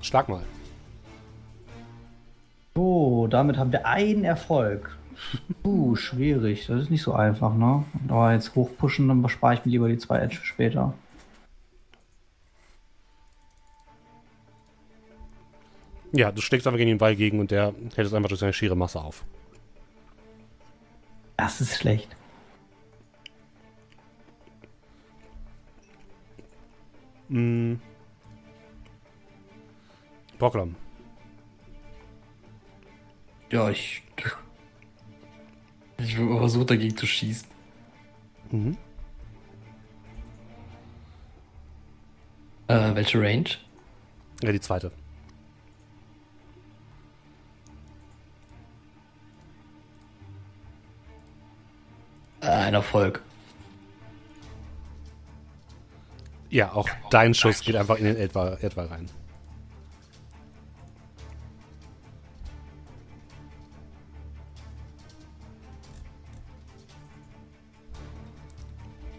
Schlag 0.00 0.28
mal. 0.28 0.42
So, 2.74 3.26
damit 3.28 3.58
haben 3.58 3.72
wir 3.72 3.86
einen 3.86 4.24
Erfolg. 4.24 4.96
Uh, 5.62 5.94
schwierig. 5.96 6.66
Das 6.66 6.80
ist 6.80 6.90
nicht 6.90 7.02
so 7.02 7.12
einfach, 7.12 7.54
ne? 7.54 7.84
Aber 8.08 8.32
jetzt 8.32 8.54
hochpushen, 8.54 9.08
dann 9.08 9.28
spare 9.28 9.52
ich 9.52 9.64
mir 9.66 9.72
lieber 9.72 9.88
die 9.88 9.98
zwei 9.98 10.18
Edge 10.18 10.38
später. 10.42 10.94
Ja, 16.12 16.32
du 16.32 16.40
schlägst 16.40 16.66
einfach 16.66 16.78
gegen 16.78 16.90
den 16.90 16.98
Ball 16.98 17.14
gegen 17.14 17.38
und 17.38 17.50
der 17.50 17.74
hält 17.94 18.06
es 18.06 18.14
einfach 18.14 18.28
durch 18.28 18.40
seine 18.40 18.52
schiere 18.52 18.76
Masse 18.76 19.00
auf. 19.00 19.24
Das 21.36 21.60
ist 21.60 21.78
schlecht. 21.78 22.08
Mm. 27.28 27.76
Brocklam. 30.38 30.74
Ja, 33.50 33.70
ich. 33.70 34.02
Ich 35.98 36.16
versuche 36.16 36.66
dagegen 36.66 36.96
zu 36.96 37.06
schießen. 37.06 37.48
Mhm. 38.50 38.76
Äh, 42.68 42.94
welche 42.94 43.20
Range? 43.20 43.50
Ja, 44.42 44.52
die 44.52 44.60
zweite. 44.60 44.92
Ein 52.40 52.74
Erfolg. 52.74 53.22
Ja, 56.48 56.72
auch 56.72 56.88
dein 57.10 57.32
Schuss 57.32 57.60
geht 57.60 57.76
einfach 57.76 57.96
in 57.96 58.04
den 58.04 58.16
etwa, 58.16 58.54
etwa 58.60 58.82
rein. 58.84 59.06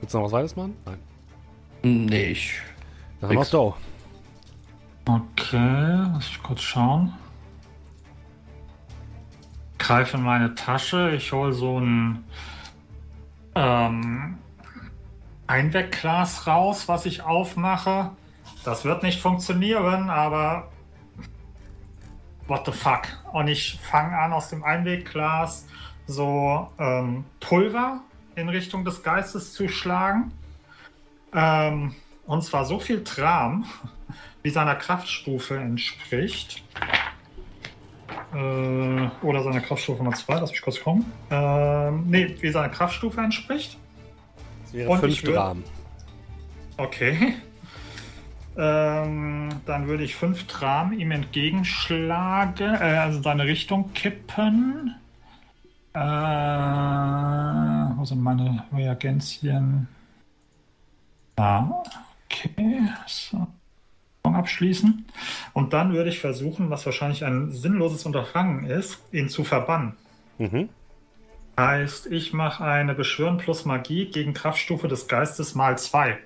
Willst 0.01 0.13
du 0.13 0.17
noch 0.17 0.25
was 0.25 0.31
weiteres 0.33 0.55
machen? 0.55 0.75
Nein. 0.85 0.99
Nee, 1.83 2.31
ich. 2.31 2.59
Dann 3.21 3.29
haben 3.29 3.35
wir 3.35 3.39
Nix. 3.39 3.47
Stow. 3.47 3.75
Okay, 5.07 6.05
lass 6.13 6.27
ich 6.27 6.43
kurz 6.43 6.61
schauen. 6.61 7.13
Greife 9.77 10.17
in 10.17 10.23
meine 10.23 10.53
Tasche, 10.53 11.11
ich 11.15 11.31
hole 11.31 11.53
so 11.53 11.79
ein 11.79 12.23
ähm, 13.55 14.37
Einwegglas 15.47 16.47
raus, 16.47 16.87
was 16.87 17.05
ich 17.05 17.23
aufmache. 17.23 18.11
Das 18.63 18.85
wird 18.85 19.03
nicht 19.03 19.21
funktionieren, 19.21 20.09
aber 20.09 20.71
what 22.47 22.65
the 22.65 22.71
fuck? 22.71 23.07
Und 23.33 23.47
ich 23.47 23.79
fange 23.81 24.17
an 24.17 24.33
aus 24.33 24.49
dem 24.49 24.63
Einwegglas 24.63 25.67
so 26.07 26.69
ähm, 26.77 27.25
Pulver 27.39 28.01
in 28.35 28.49
Richtung 28.49 28.85
des 28.85 29.03
Geistes 29.03 29.53
zu 29.53 29.67
schlagen. 29.67 30.31
Ähm, 31.33 31.95
und 32.25 32.43
zwar 32.43 32.65
so 32.65 32.79
viel 32.79 33.03
Tram, 33.03 33.65
wie 34.43 34.49
seiner 34.49 34.75
Kraftstufe 34.75 35.57
entspricht. 35.57 36.63
Äh, 38.33 39.25
oder 39.25 39.43
seiner 39.43 39.61
Kraftstufe 39.61 40.03
Nummer 40.03 40.15
2, 40.15 40.39
lass 40.39 40.51
mich 40.51 40.61
kurz 40.61 40.81
kommen. 40.81 41.11
Ähm, 41.29 42.05
nee, 42.07 42.35
wie 42.39 42.49
seiner 42.49 42.69
Kraftstufe 42.69 43.19
entspricht. 43.21 43.77
Das 44.63 44.73
wäre 44.73 44.89
Und 44.89 44.99
fünf 44.99 45.13
ich 45.13 45.21
würd- 45.23 45.33
Dramen. 45.33 45.63
Okay. 46.77 47.33
Ähm, 48.57 49.47
dann 49.65 49.87
würde 49.87 50.03
ich 50.03 50.13
fünf 50.13 50.45
Tram 50.45 50.91
ihm 50.91 51.11
entgegenschlagen, 51.11 52.73
äh, 52.75 52.97
also 52.97 53.21
seine 53.21 53.45
Richtung 53.45 53.93
kippen. 53.93 54.93
Äh, 55.93 55.99
wo 57.95 58.03
sind 58.03 58.21
meine 58.21 58.65
Reagenzien? 58.73 59.87
Ah, 61.37 61.63
okay. 62.25 62.81
So. 63.07 63.47
Abschließen. 64.35 65.05
Und 65.53 65.73
dann 65.73 65.93
würde 65.93 66.09
ich 66.09 66.19
versuchen, 66.19 66.69
was 66.69 66.85
wahrscheinlich 66.85 67.23
ein 67.25 67.51
sinnloses 67.51 68.05
Unterfangen 68.05 68.65
ist, 68.65 69.01
ihn 69.11 69.29
zu 69.29 69.43
verbannen. 69.43 69.93
Mhm. 70.37 70.69
Heißt, 71.57 72.07
ich 72.07 72.33
mache 72.33 72.63
eine 72.63 72.95
Beschwören 72.95 73.37
plus 73.37 73.65
Magie 73.65 74.05
gegen 74.05 74.33
Kraftstufe 74.33 74.87
des 74.87 75.07
Geistes 75.07 75.53
mal 75.53 75.77
2. 75.77 76.17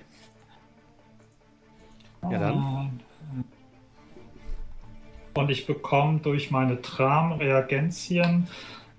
Ja, 2.30 2.38
dann. 2.38 3.00
Und 5.34 5.50
ich 5.50 5.66
bekomme 5.66 6.20
durch 6.20 6.50
meine 6.50 6.80
Tram-Reagenzien 6.80 8.48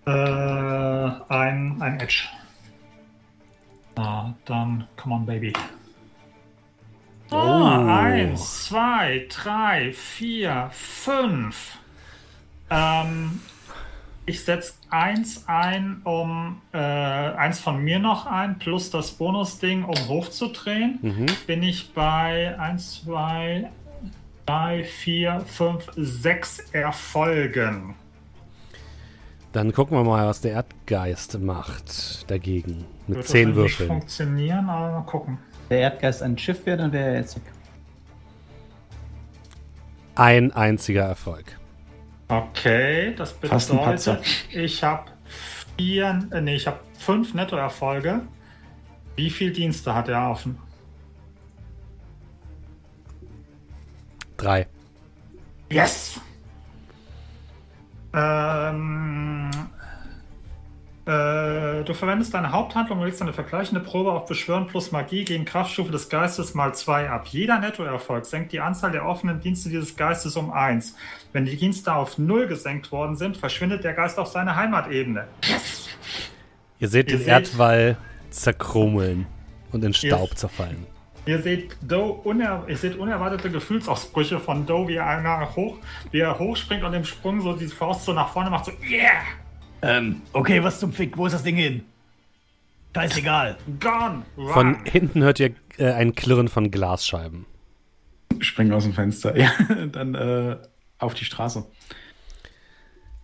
äh, 0.05 0.11
ein, 0.11 1.81
ein 1.81 1.99
Edge. 1.99 2.27
Ah, 3.95 4.33
dann, 4.45 4.87
come 4.95 5.15
on, 5.15 5.25
baby. 5.25 5.53
Ah, 7.29 8.03
eins, 8.03 8.65
zwei, 8.65 9.25
drei, 9.29 9.91
vier, 9.93 10.69
fünf. 10.71 11.77
Ähm, 12.69 13.41
ich 14.25 14.43
setze 14.43 14.73
eins 14.89 15.45
ein, 15.47 16.01
um 16.03 16.61
äh, 16.73 16.77
eins 16.77 17.59
von 17.59 17.83
mir 17.83 17.99
noch 17.99 18.25
ein, 18.25 18.59
plus 18.59 18.89
das 18.91 19.11
Bonusding, 19.11 19.83
um 19.83 20.07
hochzudrehen. 20.07 20.99
Mhm. 21.01 21.25
Bin 21.47 21.63
ich 21.63 21.93
bei 21.93 22.57
eins, 22.59 23.03
zwei, 23.03 23.69
drei, 24.45 24.83
vier, 24.83 25.41
fünf, 25.45 25.87
sechs 25.95 26.59
Erfolgen. 26.71 27.95
Dann 29.53 29.73
gucken 29.73 29.97
wir 29.97 30.03
mal, 30.03 30.27
was 30.27 30.41
der 30.41 30.51
Erdgeist 30.51 31.39
macht 31.39 32.29
dagegen. 32.29 32.85
Mit 33.07 33.17
Wird 33.17 33.27
zehn 33.27 33.55
Würfeln. 33.55 33.87
funktionieren, 33.87 34.69
aber 34.69 34.91
mal 34.91 35.05
gucken. 35.05 35.39
Der 35.69 35.79
Erdgeist 35.79 36.23
ein 36.23 36.37
Schiff 36.37 36.65
wäre, 36.65 36.77
dann 36.77 36.91
wäre 36.91 37.09
er 37.09 37.15
jetzt 37.15 37.35
weg. 37.35 37.43
Ein 40.15 40.51
einziger 40.51 41.03
Erfolg. 41.03 41.57
Okay, 42.27 43.13
das 43.15 43.31
Fast 43.31 43.71
ein 43.71 43.77
Patzer. 43.77 44.13
bedeutet, 44.15 44.49
ich 44.51 44.83
habe 44.83 45.11
vier, 45.77 46.27
äh, 46.31 46.41
nee, 46.41 46.55
ich 46.55 46.67
habe 46.67 46.79
fünf 46.97 47.33
Nettoerfolge. 47.33 48.21
Wie 49.15 49.29
viel 49.29 49.51
Dienste 49.51 49.93
hat 49.93 50.09
er 50.09 50.29
offen? 50.29 50.57
Drei. 54.35 54.67
Yes! 55.69 56.19
Ähm, 58.13 59.49
äh, 61.07 61.83
du 61.85 61.93
verwendest 61.93 62.33
deine 62.33 62.51
Haupthandlung 62.51 62.99
und 62.99 63.05
legst 63.05 63.21
eine 63.21 63.31
vergleichende 63.33 63.79
Probe 63.81 64.11
auf 64.11 64.25
Beschwören 64.25 64.67
plus 64.67 64.91
Magie 64.91 65.23
gegen 65.23 65.45
Kraftstufe 65.45 65.91
des 65.91 66.09
Geistes 66.09 66.53
mal 66.53 66.75
2 66.75 67.09
ab. 67.09 67.27
Jeder 67.27 67.59
Nettoerfolg 67.59 68.25
senkt 68.25 68.51
die 68.51 68.59
Anzahl 68.59 68.91
der 68.91 69.05
offenen 69.05 69.39
Dienste 69.39 69.69
dieses 69.69 69.95
Geistes 69.95 70.35
um 70.35 70.51
1. 70.51 70.95
Wenn 71.31 71.45
die 71.45 71.55
Dienste 71.55 71.93
auf 71.95 72.17
0 72.17 72.47
gesenkt 72.47 72.91
worden 72.91 73.15
sind, 73.15 73.37
verschwindet 73.37 73.83
der 73.85 73.93
Geist 73.93 74.19
auf 74.19 74.27
seine 74.27 74.55
Heimatebene. 74.55 75.27
Ihr 76.79 76.87
seht 76.89 77.09
Ihr 77.09 77.17
den 77.17 77.19
seht- 77.25 77.27
Erdwall 77.29 77.97
zerkrummeln 78.29 79.25
und 79.71 79.83
in 79.83 79.93
Staub 79.93 80.29
Ihr- 80.31 80.35
zerfallen. 80.35 80.85
Ihr 81.25 81.41
seht 81.41 81.75
Doe 81.81 82.13
uner 82.23 82.63
ihr 82.69 82.77
seht 82.77 82.97
unerwartete 82.97 83.49
Gefühlsausbrüche 83.51 84.39
von 84.39 84.65
Doe, 84.65 84.87
wie 84.87 84.95
er 84.95 85.07
einer 85.07 85.55
hoch, 85.57 85.75
wie 86.11 86.19
er 86.19 86.39
hochspringt 86.39 86.83
und 86.83 86.93
im 86.93 87.03
Sprung 87.03 87.41
so 87.41 87.51
die 87.53 87.67
Faust 87.67 88.05
so 88.05 88.13
nach 88.13 88.29
vorne 88.29 88.49
macht, 88.49 88.65
so 88.65 88.71
Yeah! 88.89 89.11
Ähm, 89.81 90.21
okay, 90.33 90.63
was 90.63 90.79
zum 90.79 90.91
Fick? 90.91 91.17
Wo 91.17 91.25
ist 91.25 91.33
das 91.33 91.43
Ding 91.43 91.55
hin? 91.55 91.83
Scheißegal. 92.95 93.57
Gone! 93.79 94.23
Run! 94.37 94.53
Von 94.53 94.85
hinten 94.85 95.21
hört 95.21 95.39
ihr 95.39 95.51
äh, 95.77 95.91
ein 95.91 96.15
Klirren 96.15 96.47
von 96.47 96.71
Glasscheiben. 96.71 97.45
Springen 98.39 98.73
aus 98.73 98.83
dem 98.83 98.93
Fenster. 98.93 99.35
Ja, 99.37 99.51
dann 99.91 100.15
äh, 100.15 100.57
auf 100.97 101.13
die 101.13 101.25
Straße. 101.25 101.63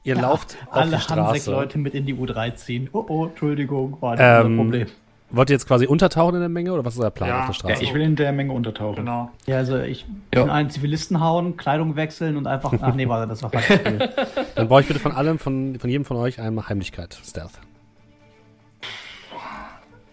Ihr 0.03 0.15
lauft 0.15 0.57
auf 0.67 0.77
Alle 0.77 0.97
die 0.97 1.01
Straße. 1.01 1.21
Hansek-Leute 1.21 1.77
mit 1.79 1.95
in 1.95 2.05
die 2.05 2.13
U3 2.13 2.55
ziehen. 2.55 2.89
Oh, 2.93 3.03
oh, 3.07 3.25
Entschuldigung, 3.27 3.99
war 4.01 4.15
das 4.15 4.45
Ähm, 4.45 4.59
unser 4.59 4.63
Problem. 4.63 4.87
Wollt 5.35 5.49
ihr 5.49 5.55
jetzt 5.55 5.67
quasi 5.67 5.87
untertauchen 5.87 6.35
in 6.35 6.41
der 6.41 6.49
Menge 6.49 6.71
oder 6.73 6.85
was 6.85 6.93
ist 6.93 6.99
euer 7.01 7.09
Plan 7.09 7.27
Ja. 7.27 7.39
auf 7.39 7.45
der 7.45 7.49
Ja, 7.49 7.53
Straße? 7.55 7.83
ich 7.83 7.93
will 7.93 8.01
in 8.01 8.15
der 8.15 8.31
Menge 8.31 8.53
untertauchen. 8.53 8.97
Genau. 8.97 9.31
Ja, 9.47 9.57
also 9.57 9.79
ich 9.79 10.05
Ja. 10.33 10.41
bin 10.43 10.51
einen 10.51 10.69
Zivilisten 10.69 11.19
hauen, 11.21 11.57
Kleidung 11.57 11.95
wechseln 11.95 12.37
und 12.37 12.45
einfach. 12.45 12.71
Ach 12.81 12.93
nee, 12.93 13.07
warte, 13.09 13.27
das 13.27 13.41
war 13.41 13.49
falsch. 13.49 13.67
Dann 14.55 14.67
brauche 14.67 14.81
ich 14.81 14.87
bitte 14.87 14.99
von 14.99 15.11
allem, 15.11 15.39
von, 15.39 15.79
von 15.79 15.89
jedem 15.89 16.05
von 16.05 16.17
euch 16.17 16.39
einmal 16.39 16.69
Heimlichkeit, 16.69 17.17
Stealth. 17.25 17.59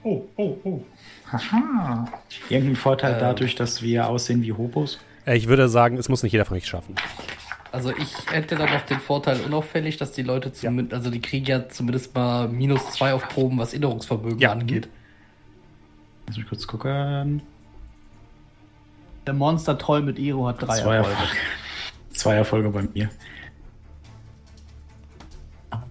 Oh, 0.02 0.22
oh, 0.36 0.56
oh. 0.64 0.80
Haha. 1.30 2.06
Irgendein 2.48 2.76
Vorteil 2.76 3.12
Ähm. 3.14 3.20
dadurch, 3.20 3.54
dass 3.54 3.82
wir 3.82 4.08
aussehen 4.08 4.42
wie 4.42 4.52
Hobos? 4.52 4.98
Äh, 5.26 5.36
ich 5.36 5.46
würde 5.48 5.68
sagen, 5.68 5.98
es 5.98 6.08
muss 6.08 6.22
nicht 6.22 6.32
jeder 6.32 6.46
von 6.46 6.56
euch 6.56 6.66
schaffen. 6.66 6.94
Also 7.72 7.90
ich 7.90 8.14
hätte 8.32 8.56
dann 8.56 8.72
noch 8.72 8.80
den 8.82 8.98
Vorteil 8.98 9.38
unauffällig, 9.42 9.96
dass 9.98 10.12
die 10.12 10.22
Leute 10.22 10.52
zumindest, 10.52 10.94
also 10.94 11.10
die 11.10 11.20
kriegen 11.20 11.44
ja 11.46 11.68
zumindest 11.68 12.14
mal 12.14 12.48
minus 12.48 12.90
zwei 12.92 13.12
auf 13.14 13.28
Proben, 13.28 13.58
was 13.58 13.72
Erinnerungsvermögen 13.74 14.38
Ja. 14.40 14.52
angeht. 14.52 14.88
Lass 16.30 16.36
mich 16.36 16.48
kurz 16.48 16.64
gucken. 16.64 17.42
Der 19.26 19.34
Monster-Troll 19.34 20.02
mit 20.02 20.16
Iro 20.16 20.46
hat 20.46 20.62
drei 20.62 20.80
Zwei 20.80 20.94
Erfolge. 20.94 21.18
Erfolge. 21.18 21.40
Zwei 22.10 22.34
Erfolge 22.36 22.70
bei 22.70 22.82
mir. 22.82 23.10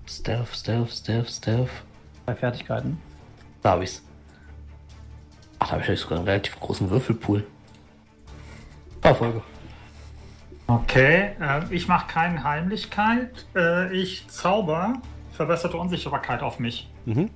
Stealth, 0.08 0.48
Stealth, 0.56 0.92
Stealth, 0.92 1.30
Stealth. 1.30 1.70
Bei 2.26 2.36
Fertigkeiten. 2.36 3.02
Da 3.62 3.72
hab 3.72 3.82
ich's. 3.82 4.02
Ach, 5.60 5.68
da 5.68 5.74
habe 5.74 5.94
ich 5.94 6.00
sogar 6.00 6.20
einen 6.20 6.28
relativ 6.30 6.58
großen 6.58 6.90
Würfelpool. 6.90 7.46
Erfolge. 9.02 9.42
Okay, 10.68 11.32
äh, 11.42 11.64
ich 11.70 11.90
mache 11.90 12.08
keine 12.08 12.46
Heimlichkeit. 12.46 13.46
Äh, 13.58 13.94
ich 13.94 14.26
zauber 14.30 15.02
verbesserte 15.34 15.76
Unsichtbarkeit 15.76 16.42
auf 16.44 16.60
mich. 16.60 16.90
Mhm. 17.04 17.30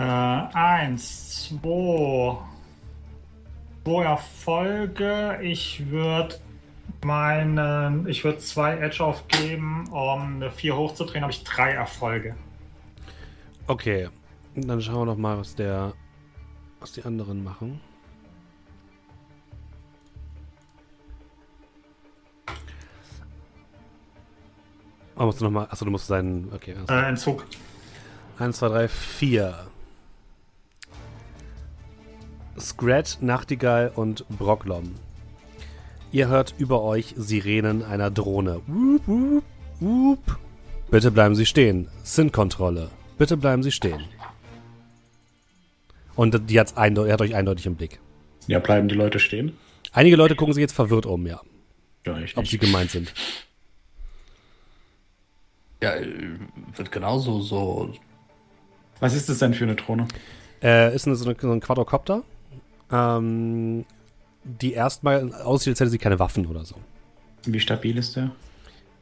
Äh, 0.00 0.02
eins, 0.02 1.48
zwei, 1.48 2.38
zwei 3.84 4.04
Erfolge. 4.04 5.38
Ich 5.42 5.90
würde 5.90 6.36
meinen, 7.04 8.06
ich 8.08 8.24
würde 8.24 8.38
zwei 8.38 8.78
Edge 8.78 9.04
aufgeben, 9.04 9.86
um 9.90 10.36
eine 10.36 10.50
vier 10.50 10.74
hochzudrehen, 10.74 11.22
habe 11.22 11.32
ich 11.32 11.44
drei 11.44 11.72
Erfolge. 11.72 12.34
Okay. 13.66 14.08
Dann 14.54 14.80
schauen 14.80 15.00
wir 15.00 15.04
noch 15.04 15.16
mal, 15.18 15.36
was 15.38 15.54
der. 15.54 15.92
was 16.80 16.92
die 16.92 17.04
anderen 17.04 17.44
machen. 17.44 17.80
Oh, 25.16 25.26
musst 25.26 25.40
du 25.40 25.44
noch 25.44 25.52
mal. 25.52 25.64
Achso, 25.70 25.84
du 25.84 25.90
musst 25.90 26.06
seinen. 26.06 26.50
Okay. 26.54 26.74
Also. 26.74 26.92
Äh, 26.92 27.08
Entzug. 27.08 27.44
1, 28.38 28.56
2, 28.56 28.68
3, 28.68 28.88
4. 28.88 29.69
Scrat, 32.60 33.18
Nachtigall 33.20 33.92
und 33.94 34.26
Brocklom. 34.28 34.94
Ihr 36.12 36.28
hört 36.28 36.54
über 36.58 36.82
euch 36.82 37.14
Sirenen 37.16 37.82
einer 37.84 38.10
Drohne. 38.10 38.60
Wup, 38.66 39.02
wup, 39.06 39.44
wup. 39.80 40.38
Bitte 40.90 41.10
bleiben 41.10 41.34
Sie 41.36 41.46
stehen. 41.46 41.88
Sin-Kontrolle. 42.02 42.90
Bitte 43.16 43.36
bleiben 43.36 43.62
Sie 43.62 43.70
stehen. 43.70 44.00
Und 46.16 46.50
die 46.50 46.58
hat's 46.58 46.76
eindeu- 46.76 47.06
er 47.06 47.12
hat 47.14 47.20
euch 47.22 47.34
eindeutig 47.34 47.66
im 47.66 47.76
Blick. 47.76 48.00
Ja, 48.48 48.58
bleiben 48.58 48.88
die 48.88 48.94
Leute 48.96 49.20
stehen? 49.20 49.56
Einige 49.92 50.16
Leute 50.16 50.34
gucken 50.34 50.52
sich 50.54 50.60
jetzt 50.60 50.72
verwirrt 50.74 51.06
um, 51.06 51.26
ja. 51.26 51.40
Ja, 52.04 52.18
ich 52.18 52.36
Ob 52.36 52.42
nicht. 52.42 52.50
sie 52.50 52.58
gemeint 52.58 52.90
sind. 52.90 53.12
Ja, 55.82 55.94
äh, 55.94 56.06
wird 56.76 56.92
genauso 56.92 57.40
so. 57.40 57.94
Was 58.98 59.14
ist 59.14 59.28
das 59.28 59.38
denn 59.38 59.54
für 59.54 59.64
eine 59.64 59.76
Drohne? 59.76 60.08
Äh, 60.62 60.94
ist 60.94 61.06
eine, 61.06 61.16
so, 61.16 61.24
eine, 61.28 61.36
so 61.40 61.50
ein 61.52 61.60
Quadrocopter, 61.60 62.22
ähm, 62.92 63.84
die 64.44 64.72
erstmal 64.72 65.32
aussieht, 65.34 65.72
als 65.72 65.80
hätte 65.80 65.90
sie 65.90 65.98
keine 65.98 66.18
Waffen 66.18 66.46
oder 66.46 66.64
so. 66.64 66.76
Wie 67.46 67.60
stabil 67.60 67.96
ist 67.98 68.16
der? 68.16 68.30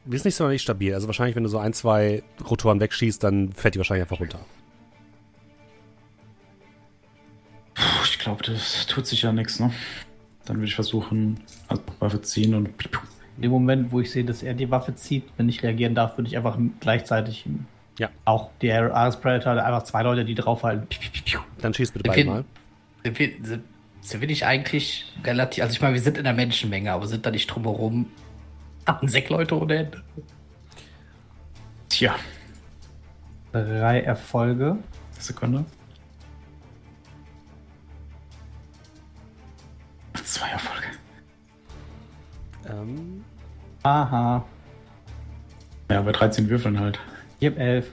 Die 0.05 0.15
ist 0.15 0.25
nicht 0.25 0.35
so 0.35 0.47
nicht 0.47 0.61
stabil. 0.61 0.93
Also 0.93 1.07
wahrscheinlich, 1.07 1.35
wenn 1.35 1.43
du 1.43 1.49
so 1.49 1.59
ein, 1.59 1.73
zwei 1.73 2.23
Rotoren 2.49 2.79
wegschießt, 2.79 3.23
dann 3.23 3.51
fährt 3.53 3.75
die 3.75 3.79
wahrscheinlich 3.79 4.03
einfach 4.03 4.19
runter. 4.19 4.39
Puh, 7.75 7.83
ich 8.05 8.19
glaube, 8.19 8.43
das 8.43 8.85
tut 8.87 9.05
sich 9.07 9.21
ja 9.21 9.31
nichts, 9.31 9.59
ne? 9.59 9.71
Dann 10.45 10.57
würde 10.57 10.67
ich 10.67 10.75
versuchen, 10.75 11.39
also 11.67 11.81
Waffe 11.99 12.21
ziehen 12.21 12.53
und. 12.55 12.69
In 13.35 13.43
dem 13.43 13.51
Moment, 13.51 13.91
wo 13.93 14.01
ich 14.01 14.11
sehe, 14.11 14.25
dass 14.25 14.43
er 14.43 14.53
die 14.53 14.69
Waffe 14.69 14.95
zieht, 14.95 15.23
wenn 15.37 15.47
ich 15.47 15.63
reagieren 15.63 15.95
darf, 15.95 16.17
würde 16.17 16.27
ich 16.27 16.35
einfach 16.35 16.57
gleichzeitig 16.81 17.45
Ja. 17.97 18.09
auch 18.25 18.49
die 18.61 18.69
Ares 18.71 19.15
Predator, 19.17 19.53
einfach 19.63 19.83
zwei 19.83 20.03
Leute, 20.03 20.25
die 20.25 20.35
draufhalten. 20.35 20.87
Dann 21.61 21.73
schießt 21.73 21.93
bitte 21.93 22.09
beide 22.09 22.25
mal. 22.25 22.45
Sind 23.03 23.17
wir, 23.19 23.29
sind, 24.01 24.21
wir 24.21 24.27
nicht 24.27 24.45
eigentlich 24.45 25.11
relativ. 25.23 25.63
Also, 25.63 25.73
ich 25.73 25.81
meine, 25.81 25.93
wir 25.93 26.01
sind 26.01 26.17
in 26.17 26.23
der 26.23 26.33
Menschenmenge, 26.33 26.91
aber 26.91 27.07
sind 27.07 27.25
da 27.25 27.31
nicht 27.31 27.47
drumherum. 27.47 28.07
Sechs 29.03 29.29
Leute 29.29 29.59
ohne 29.59 29.75
Ende. 29.75 30.03
Tja, 31.89 32.15
Drei 33.51 34.01
Erfolge. 34.01 34.77
Sekunde. 35.11 35.65
Zwei 40.23 40.49
Erfolge. 40.49 40.85
Ähm, 42.69 43.23
Aha. 43.83 44.45
Ja, 45.89 46.01
bei 46.01 46.11
13 46.11 46.49
Würfeln 46.49 46.79
halt. 46.79 46.99
Ich 47.39 47.47
hab 47.47 47.57
elf. 47.57 47.91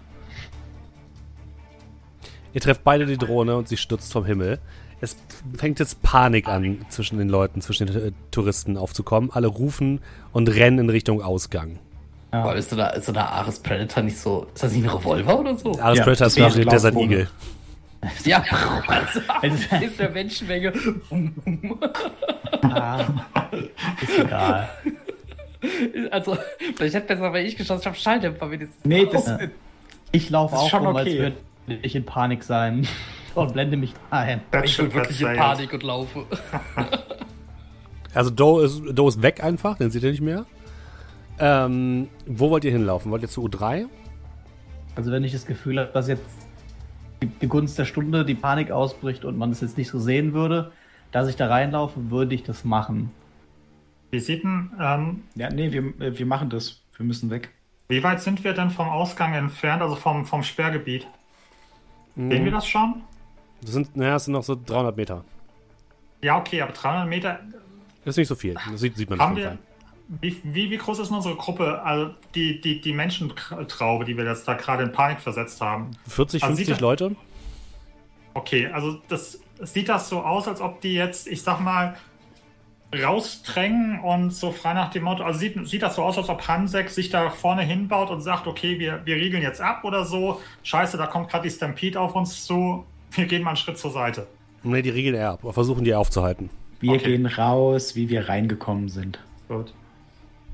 ihr 2.53 2.61
trefft 2.61 2.85
beide 2.85 3.07
die 3.07 3.17
Drohne 3.17 3.57
und 3.57 3.69
sie 3.69 3.77
stürzt 3.77 4.13
vom 4.13 4.27
Himmel. 4.27 4.59
Es 5.01 5.17
fängt 5.57 5.79
jetzt 5.79 6.03
Panik 6.03 6.49
an 6.49 6.85
zwischen 6.89 7.19
den 7.19 7.29
Leuten, 7.29 7.61
zwischen 7.61 7.87
den 7.87 7.97
äh, 7.97 8.13
Touristen 8.31 8.77
aufzukommen. 8.77 9.31
Alle 9.31 9.47
rufen 9.47 10.01
und 10.33 10.49
rennen 10.49 10.79
in 10.79 10.91
Richtung 10.91 11.23
Ausgang. 11.23 11.79
Ja. 12.33 12.43
Aber 12.43 12.57
ist 12.57 12.71
so 12.71 12.77
eine, 12.77 12.95
ist 12.95 13.07
so 13.07 13.13
eine 13.13 13.29
Ares 13.29 13.61
Predator 13.61 14.03
nicht 14.03 14.19
so. 14.19 14.47
Ist 14.55 14.63
das 14.63 14.73
nicht 14.73 14.85
ein 14.85 14.91
Revolver 14.91 15.39
oder 15.39 15.57
so? 15.57 15.79
Ares 15.79 15.99
Ja, 15.99 16.05
Predator 16.05 16.27
ist 16.27 16.57
ist 16.57 16.73
Desert. 16.73 16.97
Eagle. 16.97 17.29
Ja, 18.25 18.45
also 18.87 19.21
ist 19.85 19.99
der 19.99 20.11
Menschenmenge. 20.11 20.73
Ah. 22.63 23.05
Ist 24.01 24.19
egal. 24.19 24.69
Also, 26.11 26.37
vielleicht 26.77 26.95
hätte 26.95 27.07
besser, 27.07 27.33
wenn 27.33 27.47
ich 27.47 27.57
geschossen 27.57 27.81
ich 27.81 27.87
habe 27.87 27.97
Schalldämpfer 27.97 28.51
wenigstens. 28.51 28.85
Nee, 28.85 29.07
das. 29.11 29.27
Ja. 29.27 29.39
Ich 30.13 30.31
laufe 30.31 30.57
auch 30.57 30.71
schon 30.71 30.87
rum, 30.87 30.95
als 30.95 31.09
okay. 31.09 31.19
würde 31.19 31.37
ich 31.83 31.97
in 31.97 32.05
Panik 32.05 32.45
sein. 32.45 32.87
Und 33.37 33.53
blende 33.53 33.77
mich 33.77 33.93
ein. 34.11 34.41
That 34.51 34.65
Ich 34.65 34.77
bin 34.77 34.93
wirklich 34.93 35.21
in 35.21 35.37
Panik 35.37 35.73
und 35.73 35.83
laufe. 35.83 36.25
Also 38.15 38.31
Doe 38.31 38.65
ist, 38.65 38.81
Doe 38.95 39.09
ist 39.11 39.21
weg 39.21 39.45
einfach, 39.45 39.77
den 39.77 39.91
seht 39.91 40.03
ihr 40.03 40.11
nicht 40.11 40.23
mehr. 40.23 40.47
Ähm, 41.39 42.09
wo 42.25 42.49
wollt 42.49 42.65
ihr 42.65 42.71
hinlaufen? 42.73 43.13
Wollt 43.13 43.21
ihr 43.21 43.29
zu 43.29 43.45
U3? 43.45 43.89
Also 44.95 45.13
wenn 45.13 45.23
ich 45.23 45.33
das 45.33 45.45
Gefühl 45.45 45.79
habe, 45.79 45.93
dass 45.93 46.09
jetzt 46.09 46.25
die, 47.21 47.47
Gunst 47.47 47.79
der 47.79 47.85
Stunde, 47.85 48.25
die 48.25 48.35
Panik 48.35 48.71
ausbricht 48.71 49.27
und 49.27 49.37
man 49.37 49.51
es 49.51 49.61
jetzt 49.61 49.77
nicht 49.77 49.91
so 49.91 49.99
sehen 49.99 50.33
würde, 50.33 50.73
dass 51.13 51.29
ich 51.29 51.37
da 51.37 51.49
reinlaufe, 51.49 52.11
würde 52.11 52.35
ich 52.35 52.43
das 52.43 52.65
machen. 52.65 53.11
Wie 54.13 54.21
sieht 54.21 54.45
denn, 54.45 54.71
ähm, 54.81 55.25
Ja, 55.35 55.51
nee, 55.51 55.71
wir, 55.71 55.83
äh, 56.01 56.19
wir 56.19 56.25
machen 56.25 56.49
das. 56.49 56.81
Wir 56.97 57.05
müssen 57.05 57.29
weg. 57.29 57.51
wie 57.89 58.03
weit 58.03 58.23
sind 58.23 58.45
wir 58.45 58.55
denn 58.55 58.71
vom 58.71 58.89
Ausgang 58.89 59.35
entfernt, 59.35 59.83
also 59.83 59.95
vom, 59.95 60.25
vom 60.25 60.43
Sperrgebiet? 60.43 61.07
Sehen 62.17 62.47
wir 62.47 62.51
das 62.51 62.67
schon? 62.67 63.03
Das 63.63 63.73
sind, 63.73 63.97
naja, 63.97 64.13
das 64.15 64.25
sind 64.27 64.33
noch 64.35 64.43
so 64.45 64.55
300 64.55 64.97
Meter. 64.97 65.25
Ja, 66.23 66.39
okay, 66.39 66.63
aber 66.63 66.73
300 66.73 67.09
Meter. 67.09 67.41
Das 68.05 68.13
ist 68.15 68.19
nicht 68.19 68.29
so 68.29 68.35
viel. 68.35 68.55
Das 68.71 68.81
sieht, 68.81 68.97
sieht 68.97 69.11
man 69.11 69.19
Haben 69.21 69.35
nicht. 69.35 69.45
wir. 69.45 69.59
Wie, 70.21 70.37
wie, 70.45 70.71
wie 70.71 70.77
groß 70.79 71.01
ist 71.01 71.11
unsere 71.11 71.35
Gruppe? 71.35 71.83
Also 71.83 72.15
die, 72.35 72.61
die, 72.61 72.81
die 72.81 72.93
Menschentraube, 72.93 74.05
die 74.05 74.17
wir 74.17 74.25
jetzt 74.25 74.47
da 74.47 74.55
gerade 74.55 74.85
in 74.85 74.93
Panik 74.93 75.21
versetzt 75.21 75.61
haben. 75.61 75.91
40, 76.07 76.43
Also 76.45 76.55
50 76.55 76.67
sieht 76.67 76.77
er- 76.77 76.81
Leute? 76.81 77.17
Okay, 78.35 78.69
also 78.69 79.01
das 79.09 79.41
sieht 79.63 79.89
das 79.89 80.09
so 80.09 80.21
aus, 80.23 80.47
als 80.47 80.61
ob 80.61 80.81
die 80.83 80.95
jetzt, 80.95 81.27
ich 81.27 81.43
sag 81.43 81.59
mal, 81.61 81.97
rausdrängen 82.95 84.01
und 84.01 84.31
so 84.31 84.53
frei 84.53 84.75
nach 84.75 84.91
dem 84.91 85.03
Motto, 85.05 85.25
also 85.25 85.39
sieht, 85.41 85.67
sieht 85.67 85.83
das 85.83 85.97
so 85.97 86.03
aus, 86.05 86.17
als 86.19 86.29
ob 86.29 86.47
Hansek 86.47 86.89
sich 86.91 87.11
da 87.11 87.31
vorne 87.31 87.63
hinbaut 87.63 88.11
und 88.11 88.21
sagt, 88.21 88.47
okay, 88.47 88.79
wir, 88.79 89.05
wir 89.05 89.17
riegeln 89.17 89.43
jetzt 89.43 89.61
ab 89.61 89.83
oder 89.85 90.05
so. 90.05 90.41
Scheiße, 90.63 90.97
da 90.97 91.07
kommt 91.07 91.29
gerade 91.31 91.49
die 91.49 91.55
Stampede 91.55 91.99
auf 92.01 92.15
uns 92.15 92.45
zu. 92.45 92.85
Wir 93.13 93.27
gehen 93.27 93.43
mal 93.43 93.51
einen 93.51 93.57
Schritt 93.57 93.79
zur 93.79 93.91
Seite. 93.91 94.27
Ne, 94.63 94.83
die 94.83 94.91
regeln 94.91 95.15
eher 95.15 95.31
ab. 95.31 95.41
Aber 95.43 95.53
versuchen 95.53 95.85
die 95.85 95.95
aufzuhalten. 95.95 96.51
Wir 96.81 96.93
Okay. 96.93 97.05
gehen 97.17 97.27
raus, 97.27 97.95
wie 97.97 98.09
wir 98.09 98.29
reingekommen 98.29 98.89
sind. 98.89 99.19
Gut. 99.49 99.73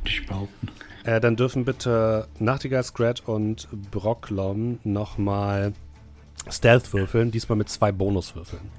Ich 0.05 0.27
behaupten. 0.27 0.69
Äh, 1.05 1.21
dann 1.21 1.35
dürfen 1.37 1.65
bitte 1.65 2.29
Nachtigall, 2.39 2.83
Scrat 2.85 3.27
und 3.27 3.69
Brocklom 3.91 4.79
nochmal 4.85 5.73
Stealth 6.51 6.93
würfeln. 6.93 7.31
Diesmal 7.31 7.57
mit 7.57 7.69
zwei 7.69 7.91
Bonuswürfeln. 7.91 8.71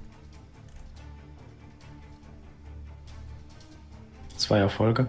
Zwei 4.37 4.59
Erfolge. 4.59 5.07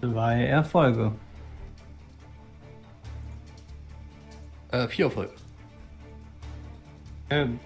Zwei 0.00 0.44
Erfolge. 0.44 1.12
Äh, 4.70 4.88
vier 4.88 5.06
Erfolge. 5.06 5.32
Ähm, 7.30 7.58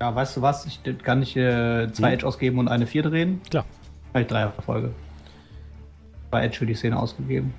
ja, 0.00 0.14
weißt 0.14 0.36
du 0.36 0.42
was? 0.42 0.66
Ich 0.66 0.80
kann 1.02 1.20
nicht 1.20 1.36
äh, 1.36 1.90
zwei 1.92 2.08
Hm. 2.08 2.14
Edge 2.14 2.26
ausgeben 2.26 2.58
und 2.58 2.68
eine 2.68 2.86
vier 2.86 3.02
drehen. 3.02 3.40
Klar. 3.50 3.64
Habe 4.12 4.22
ich 4.22 4.26
drei 4.28 4.40
Erfolge. 4.40 4.90
Zwei 6.30 6.44
Edge 6.44 6.58
für 6.58 6.66
die 6.66 6.74
Szene 6.74 6.98
ausgegeben. 6.98 7.54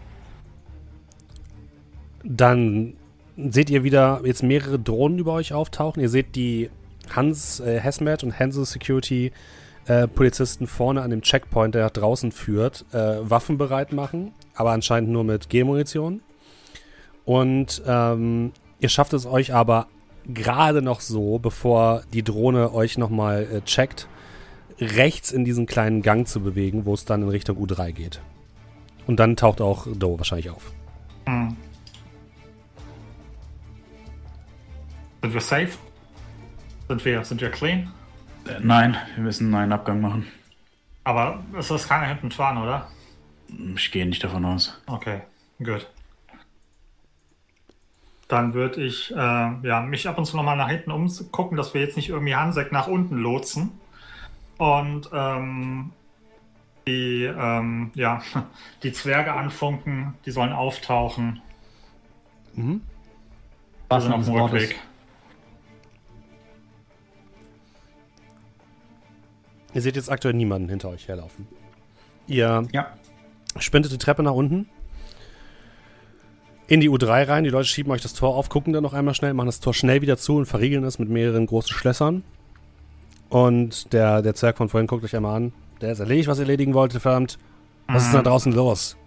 Dann 2.24 2.94
seht 3.38 3.70
ihr 3.70 3.84
wieder 3.84 4.22
jetzt 4.24 4.44
mehrere 4.44 4.80
Drohnen 4.80 5.20
über 5.20 5.34
euch 5.34 5.54
auftauchen. 5.54 6.02
Ihr 6.02 6.10
seht 6.10 6.36
die 6.36 6.70
Hans 7.14 7.60
äh, 7.60 7.82
Hazmat 7.82 8.24
und 8.24 8.38
Hansel 8.40 8.66
Security 8.66 9.32
äh, 9.88 10.08
Polizisten 10.08 10.68
vorne 10.68 11.02
an 11.02 11.12
dem 11.12 11.22
Checkpoint, 11.22 11.76
der 11.76 11.84
nach 11.84 11.92
draußen 11.92 12.32
führt, 12.32 12.86
äh, 12.92 13.18
Waffen 13.22 13.58
bereit 13.58 13.94
machen, 13.94 14.32
aber 14.56 14.72
anscheinend 14.72 15.12
nur 15.12 15.24
mit 15.24 15.50
G-Munition. 15.50 16.22
Und 17.24 17.84
ähm, 17.86 18.52
ihr 18.80 18.90
schafft 18.90 19.14
es 19.14 19.26
euch 19.26 19.54
aber 19.54 19.88
gerade 20.28 20.82
noch 20.82 21.02
so, 21.02 21.40
bevor 21.40 22.04
die 22.14 22.24
Drohne 22.24 22.74
euch 22.74 22.98
nochmal 22.98 23.48
äh, 23.52 23.62
checkt, 23.62 24.08
rechts 24.80 25.32
in 25.32 25.46
diesen 25.46 25.66
kleinen 25.66 26.02
Gang 26.02 26.28
zu 26.28 26.42
bewegen, 26.42 26.86
wo 26.86 26.94
es 26.94 27.06
dann 27.06 27.22
in 27.24 27.30
Richtung 27.30 27.58
U3 27.58 27.92
geht. 27.92 28.22
Und 29.08 29.20
dann 29.20 29.36
taucht 29.36 29.62
auch 29.62 29.88
Doe 29.88 30.18
wahrscheinlich 30.18 30.50
auf. 30.50 30.72
Hm. 31.28 31.56
Sind 35.22 35.34
wir 35.34 35.42
safe? 35.42 35.78
Sind 36.88 37.06
wir, 37.06 37.24
sind 37.24 37.42
wir 37.42 37.50
clean? 37.50 37.92
Äh, 38.48 38.60
nein, 38.62 38.96
wir 39.16 39.24
müssen 39.24 39.54
einen 39.54 39.72
Abgang 39.72 40.02
machen. 40.02 40.28
Aber 41.04 41.44
es 41.58 41.70
ist 41.70 41.88
keiner 41.88 42.08
hinten 42.08 42.30
dran, 42.30 42.58
oder? 42.58 42.88
Ich 43.76 43.92
gehe 43.92 44.06
nicht 44.06 44.24
davon 44.24 44.46
aus. 44.46 44.80
Okay, 44.88 45.22
gut. 45.60 45.88
Dann 48.28 48.54
würde 48.54 48.84
ich 48.84 49.12
äh, 49.12 49.16
ja, 49.16 49.82
mich 49.82 50.08
ab 50.08 50.18
und 50.18 50.26
zu 50.26 50.36
nochmal 50.36 50.58
nach 50.58 50.70
hinten 50.70 50.92
umgucken, 50.92 51.58
dass 51.58 51.74
wir 51.74 51.82
jetzt 51.82 51.96
nicht 51.96 52.10
irgendwie 52.10 52.36
Hansek 52.36 52.72
nach 52.72 52.88
unten 52.88 53.18
lotsen. 53.18 53.72
Und 54.58 55.10
ähm, 55.14 55.92
die, 56.88 57.26
ähm, 57.26 57.92
ja, 57.94 58.22
die 58.84 58.92
Zwerge 58.94 59.34
anfunken, 59.34 60.16
die 60.26 60.32
sollen 60.32 60.54
auftauchen. 60.54 61.42
Mhm. 62.54 62.82
Was 63.90 64.04
sind 64.04 64.14
auf 64.14 64.28
noch 64.28 64.50
dem. 64.50 64.58
Rückweg. 64.58 64.80
Ihr 69.74 69.82
seht 69.82 69.98
jetzt 69.98 70.10
aktuell 70.10 70.34
niemanden 70.34 70.70
hinter 70.70 70.90
euch 70.90 71.08
herlaufen. 71.08 71.48
Ihr 72.28 72.66
Ja. 72.72 72.94
sprintet 73.60 73.92
die 73.92 73.98
Treppe 73.98 74.24
nach 74.24 74.32
unten. 74.32 74.70
In 76.68 76.80
die 76.82 76.90
U3 76.90 77.28
rein. 77.28 77.44
Die 77.44 77.50
Leute 77.50 77.68
schieben 77.68 77.92
euch 77.92 78.02
das 78.02 78.14
Tor 78.14 78.36
auf, 78.36 78.50
gucken 78.50 78.74
dann 78.74 78.84
noch 78.84 78.94
einmal 78.94 79.14
schnell, 79.14 79.34
machen 79.34 79.48
das 79.48 79.60
Tor 79.60 79.74
schnell 79.74 80.02
wieder 80.02 80.18
zu 80.18 80.38
und 80.38 80.46
verriegeln 80.46 80.84
es 80.84 80.98
mit 81.00 81.10
mehreren 81.10 81.46
großen 81.46 81.74
Schlössern. 81.74 82.24
Und 83.30 83.92
der, 83.94 84.22
der 84.22 84.34
Zwerg 84.36 84.58
von 84.58 84.70
vorhin 84.70 84.88
guckt 84.88 85.04
euch 85.04 85.16
einmal 85.16 85.36
an. 85.36 85.54
Der 85.82 85.92
ist 85.92 86.00
erledigt, 86.00 86.28
was 86.28 86.38
ihr 86.40 86.44
erledigen 86.44 86.74
wollte, 86.74 87.00
verdammt. 87.00 87.38
Was 87.88 88.06
ist 88.06 88.14
denn 88.14 88.24
da 88.24 88.30
draußen 88.30 88.52
los? 88.54 88.98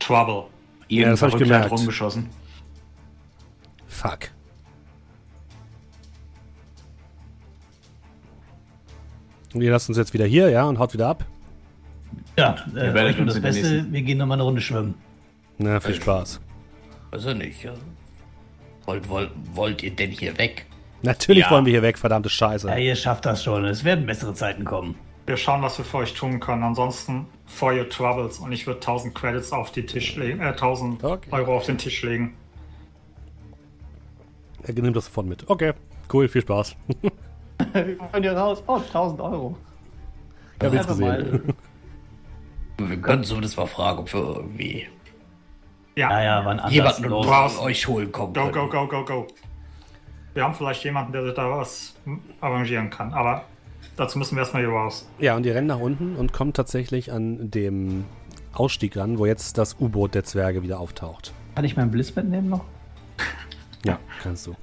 Trouble. 0.00 0.44
Irgendein 0.88 1.12
das 1.12 1.22
hab 1.22 1.28
ich 1.30 1.36
gemerkt. 1.36 1.70
rumgeschossen. 1.70 2.26
Fuck. 3.86 4.30
Und 9.54 9.62
ihr 9.62 9.70
lasst 9.70 9.88
uns 9.88 9.98
jetzt 9.98 10.14
wieder 10.14 10.24
hier, 10.26 10.48
ja, 10.50 10.64
und 10.64 10.78
haut 10.78 10.92
wieder 10.94 11.08
ab. 11.08 11.24
Ja, 12.38 12.54
äh, 12.70 12.94
werdet 12.94 13.18
euch 13.20 13.26
das 13.26 13.40
Beste, 13.40 13.62
nächsten- 13.70 13.92
wir 13.92 14.02
gehen 14.02 14.18
nochmal 14.18 14.36
eine 14.36 14.44
Runde 14.44 14.60
schwimmen. 14.60 14.94
Na, 15.62 15.78
viel 15.78 15.94
Spaß. 15.94 16.40
Weiß 17.10 17.24
er 17.26 17.34
nicht. 17.34 17.62
Ja. 17.62 17.74
Wollt, 18.86 19.08
wollt, 19.10 19.30
wollt 19.52 19.82
ihr 19.82 19.94
denn 19.94 20.10
hier 20.10 20.36
weg? 20.38 20.64
Natürlich 21.02 21.44
Ja. 21.44 21.50
wollen 21.50 21.66
wir 21.66 21.72
hier 21.72 21.82
weg, 21.82 21.98
verdammte 21.98 22.30
Scheiße. 22.30 22.66
Ja, 22.68 22.76
ihr 22.78 22.96
schafft 22.96 23.26
das 23.26 23.44
schon. 23.44 23.66
Es 23.66 23.84
werden 23.84 24.06
bessere 24.06 24.32
Zeiten 24.32 24.64
kommen. 24.64 24.94
Wir 25.26 25.36
schauen, 25.36 25.60
was 25.62 25.76
wir 25.76 25.84
für 25.84 25.98
euch 25.98 26.14
tun 26.14 26.40
können. 26.40 26.62
Ansonsten 26.62 27.26
for 27.44 27.72
your 27.74 27.88
troubles. 27.90 28.38
Und 28.38 28.52
ich 28.52 28.66
würde 28.66 28.80
1000 28.80 29.14
Credits 29.14 29.52
auf 29.52 29.70
die 29.70 29.84
Tisch 29.84 30.16
legen, 30.16 30.40
äh, 30.40 30.54
1000 30.54 31.04
Okay. 31.04 31.28
Euro 31.30 31.56
auf 31.58 31.66
den 31.66 31.76
Tisch 31.76 32.02
legen. 32.02 32.34
Er 34.62 34.72
nimmt 34.74 34.96
das 34.96 35.06
sofort 35.06 35.26
mit. 35.26 35.48
Okay, 35.48 35.72
cool, 36.12 36.26
viel 36.28 36.42
Spaß. 36.42 36.74
Könnt 38.12 38.24
ihr 38.24 38.32
raus? 38.32 38.62
Oh, 38.66 38.76
1000 38.76 39.20
Euro. 39.20 39.56
Ich 40.62 40.78
hab. 40.78 40.98
Wir 40.98 42.96
können 43.02 43.24
zumindest 43.24 43.58
mal 43.58 43.66
fragen, 43.66 43.98
ob 43.98 44.12
wir 44.12 44.20
irgendwie 44.20 44.86
Ja, 45.96 46.10
Ja, 46.10 46.22
ja, 46.22 46.44
wann 46.44 46.58
anders 46.60 46.72
jemanden 46.72 47.04
los. 47.04 47.26
Raus. 47.26 47.54
von 47.56 47.64
euch 47.66 47.86
holen 47.88 48.12
kommen 48.12 48.32
go, 48.34 48.50
go, 48.50 48.68
go, 48.68 48.86
go, 48.86 49.04
go. 49.04 49.26
Wir 50.34 50.44
haben 50.44 50.54
vielleicht 50.54 50.84
jemanden, 50.84 51.12
der 51.12 51.24
sich 51.24 51.34
da 51.34 51.50
was 51.50 51.96
arrangieren 52.40 52.88
kann. 52.90 53.12
Aber 53.12 53.44
dazu 53.96 54.18
müssen 54.18 54.36
wir 54.36 54.40
erstmal 54.42 54.62
hier 54.62 54.70
raus. 54.72 55.08
Ja, 55.18 55.34
und 55.36 55.44
ihr 55.44 55.54
rennt 55.54 55.66
nach 55.66 55.80
unten 55.80 56.14
und 56.16 56.32
kommt 56.32 56.54
tatsächlich 56.56 57.12
an 57.12 57.50
dem 57.50 58.04
Ausstieg 58.52 58.96
ran, 58.96 59.18
wo 59.18 59.26
jetzt 59.26 59.58
das 59.58 59.76
U-Boot 59.80 60.14
der 60.14 60.24
Zwerge 60.24 60.62
wieder 60.62 60.78
auftaucht. 60.80 61.32
Kann 61.56 61.64
ich 61.64 61.76
meinen 61.76 61.90
Bliss 61.90 62.14
mitnehmen 62.14 62.48
noch? 62.48 62.64
Ja, 63.84 63.98
kannst 64.22 64.46
du. 64.46 64.54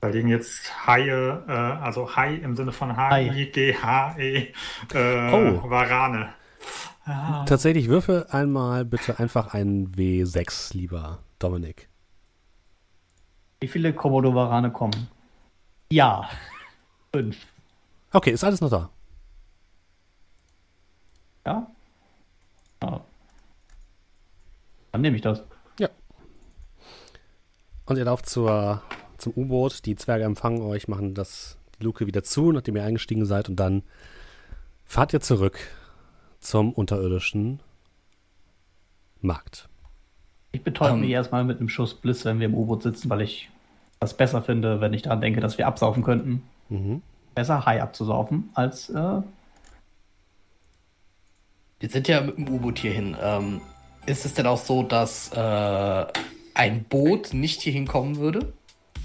Da 0.00 0.08
liegen 0.08 0.28
jetzt 0.28 0.70
Haie, 0.86 1.42
äh, 1.48 1.52
also 1.52 2.14
Hai 2.16 2.34
im 2.34 2.56
Sinne 2.56 2.72
von. 2.72 2.96
H-I-G-H-E, 2.96 4.36
äh, 4.92 5.32
Oh. 5.32 5.70
Warane. 5.70 6.30
Tatsächlich 7.04 7.88
würfel 7.88 8.26
einmal 8.30 8.86
bitte 8.86 9.18
einfach 9.18 9.52
ein 9.52 9.92
W6, 9.92 10.74
lieber 10.74 11.18
Dominik. 11.38 11.88
Wie 13.60 13.68
viele 13.68 13.92
Komodo-Warane 13.92 14.72
kommen? 14.72 15.08
Ja. 15.90 16.28
Fünf. 17.12 17.36
Okay, 18.10 18.30
ist 18.30 18.44
alles 18.44 18.60
noch 18.62 18.70
da. 18.70 18.90
Ja? 21.46 21.70
ja. 22.82 23.04
Dann 24.92 25.00
nehme 25.02 25.16
ich 25.16 25.22
das. 25.22 25.42
Ja. 25.78 25.90
Und 27.84 27.98
ihr 27.98 28.04
lauft 28.04 28.26
zur, 28.26 28.82
zum 29.18 29.34
U-Boot. 29.36 29.84
Die 29.84 29.96
Zwerge 29.96 30.24
empfangen 30.24 30.62
euch, 30.62 30.88
machen 30.88 31.14
das, 31.14 31.58
die 31.78 31.84
Luke 31.84 32.06
wieder 32.06 32.22
zu, 32.22 32.50
nachdem 32.50 32.76
ihr 32.76 32.84
eingestiegen 32.84 33.26
seid. 33.26 33.50
Und 33.50 33.56
dann 33.56 33.82
fahrt 34.86 35.12
ihr 35.12 35.20
zurück 35.20 35.58
zum 36.44 36.72
unterirdischen 36.72 37.60
Markt. 39.20 39.68
Ich 40.52 40.62
betäube 40.62 40.92
Ähm. 40.92 41.00
mich 41.00 41.10
erstmal 41.10 41.44
mit 41.44 41.58
einem 41.58 41.68
Schuss 41.68 41.94
Bliss, 41.94 42.24
wenn 42.24 42.38
wir 42.38 42.46
im 42.46 42.54
U-Boot 42.54 42.82
sitzen, 42.82 43.10
weil 43.10 43.22
ich 43.22 43.50
das 43.98 44.16
besser 44.16 44.42
finde, 44.42 44.80
wenn 44.80 44.92
ich 44.92 45.02
daran 45.02 45.20
denke, 45.20 45.40
dass 45.40 45.58
wir 45.58 45.66
absaufen 45.66 46.02
könnten. 46.04 46.42
Mhm. 46.68 47.02
Besser 47.34 47.64
Hai 47.66 47.82
abzusaufen, 47.82 48.50
als 48.54 48.90
äh, 48.90 49.22
Wir 51.80 51.88
sind 51.90 52.06
ja 52.08 52.20
mit 52.20 52.36
dem 52.36 52.48
U-Boot 52.48 52.78
hierhin. 52.78 53.16
Ähm, 53.20 53.60
ist 54.06 54.24
es 54.24 54.34
denn 54.34 54.46
auch 54.46 54.58
so, 54.58 54.82
dass 54.82 55.32
äh, 55.32 56.06
ein 56.54 56.84
Boot 56.84 57.32
nicht 57.32 57.62
hier 57.62 57.72
hinkommen 57.72 58.16
würde? 58.16 58.52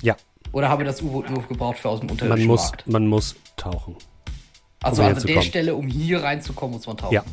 Ja, 0.01 0.15
Oder 0.51 0.69
haben 0.69 0.79
wir 0.79 0.85
das 0.85 1.01
U-Boot 1.01 1.29
nur 1.29 1.41
gebraucht 1.43 1.77
für 1.77 1.89
aus 1.89 1.99
dem 2.01 2.07
man 2.07 2.11
unterirdischen 2.11 2.47
muss, 2.47 2.63
Markt? 2.63 2.87
man 2.87 3.07
muss 3.07 3.35
tauchen. 3.55 3.95
Also 4.81 5.01
um 5.01 5.09
an 5.09 5.21
der. 5.21 5.41
Stelle, 5.41 5.75
um 5.75 5.87
hier 5.87 6.23
reinzukommen, 6.23 6.75
muss 6.75 6.87
man 6.87 6.97
tauchen. 6.97 7.13
Ja. 7.13 7.23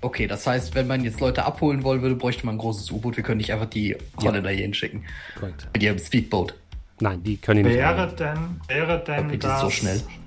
Okay, 0.00 0.26
das 0.26 0.46
heißt, 0.46 0.74
wenn 0.74 0.86
man 0.86 1.02
jetzt 1.02 1.20
Leute 1.20 1.44
abholen 1.44 1.82
wollen 1.82 2.02
würde, 2.02 2.14
bräuchte 2.14 2.46
man 2.46 2.54
ein 2.54 2.58
großes 2.58 2.90
U-Boot. 2.92 3.16
Wir 3.16 3.24
können 3.24 3.38
nicht 3.38 3.52
einfach 3.52 3.66
die 3.66 3.96
Holländer 4.22 4.50
hier 4.50 4.62
hinschicken. 4.62 5.04
Korrekt. 5.38 5.68
Mit 5.72 5.82
ihrem 5.82 5.98
Speedboat. 5.98 6.54
Nein, 7.00 7.22
die 7.22 7.36
können 7.36 7.62
nicht 7.62 7.74
Wäre 7.76 8.14
denn, 8.14 8.60
wäre 8.68 9.02
denn 9.04 9.28
Bitte 9.28 9.48
das, 9.48 9.60
so 9.60 9.70
schnell. 9.70 10.00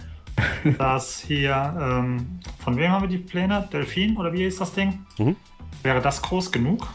das 0.78 1.20
hier, 1.20 1.76
ähm, 1.80 2.40
von 2.60 2.78
wem 2.78 2.92
haben 2.92 3.04
wir 3.04 3.10
die 3.10 3.18
Pläne? 3.18 3.68
Delfin 3.72 4.18
oder 4.18 4.34
wie 4.34 4.46
ist 4.46 4.60
das 4.60 4.74
Ding? 4.74 5.06
Mhm. 5.18 5.36
Wäre 5.84 6.02
das 6.02 6.22
groß 6.22 6.52
genug? 6.52 6.88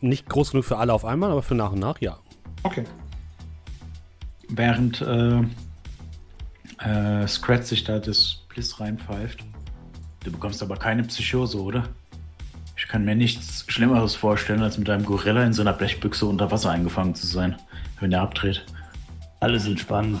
Nicht 0.00 0.28
groß 0.28 0.52
genug 0.52 0.64
für 0.64 0.78
alle 0.78 0.92
auf 0.92 1.04
einmal, 1.04 1.30
aber 1.30 1.42
für 1.42 1.54
nach 1.54 1.72
und 1.72 1.78
nach, 1.78 2.00
ja. 2.00 2.18
Okay. 2.62 2.84
Während 4.48 5.00
äh, 5.02 5.42
äh, 6.82 7.26
Scratch 7.26 7.66
sich 7.66 7.84
da 7.84 7.98
das 7.98 8.39
Bliss 8.50 8.78
reinpfeift. 8.80 9.44
Du 10.24 10.30
bekommst 10.32 10.62
aber 10.62 10.76
keine 10.76 11.02
Psychose, 11.04 11.60
oder? 11.62 11.88
Ich 12.76 12.86
kann 12.88 13.04
mir 13.04 13.14
nichts 13.14 13.64
Schlimmeres 13.68 14.14
vorstellen, 14.14 14.62
als 14.62 14.76
mit 14.78 14.88
einem 14.90 15.04
Gorilla 15.04 15.44
in 15.44 15.52
so 15.52 15.62
einer 15.62 15.72
Blechbüchse 15.72 16.26
unter 16.26 16.50
Wasser 16.50 16.70
eingefangen 16.70 17.14
zu 17.14 17.26
sein, 17.26 17.56
wenn 18.00 18.12
er 18.12 18.22
abdreht. 18.22 18.64
alles 19.40 19.66
entspannen. 19.66 20.20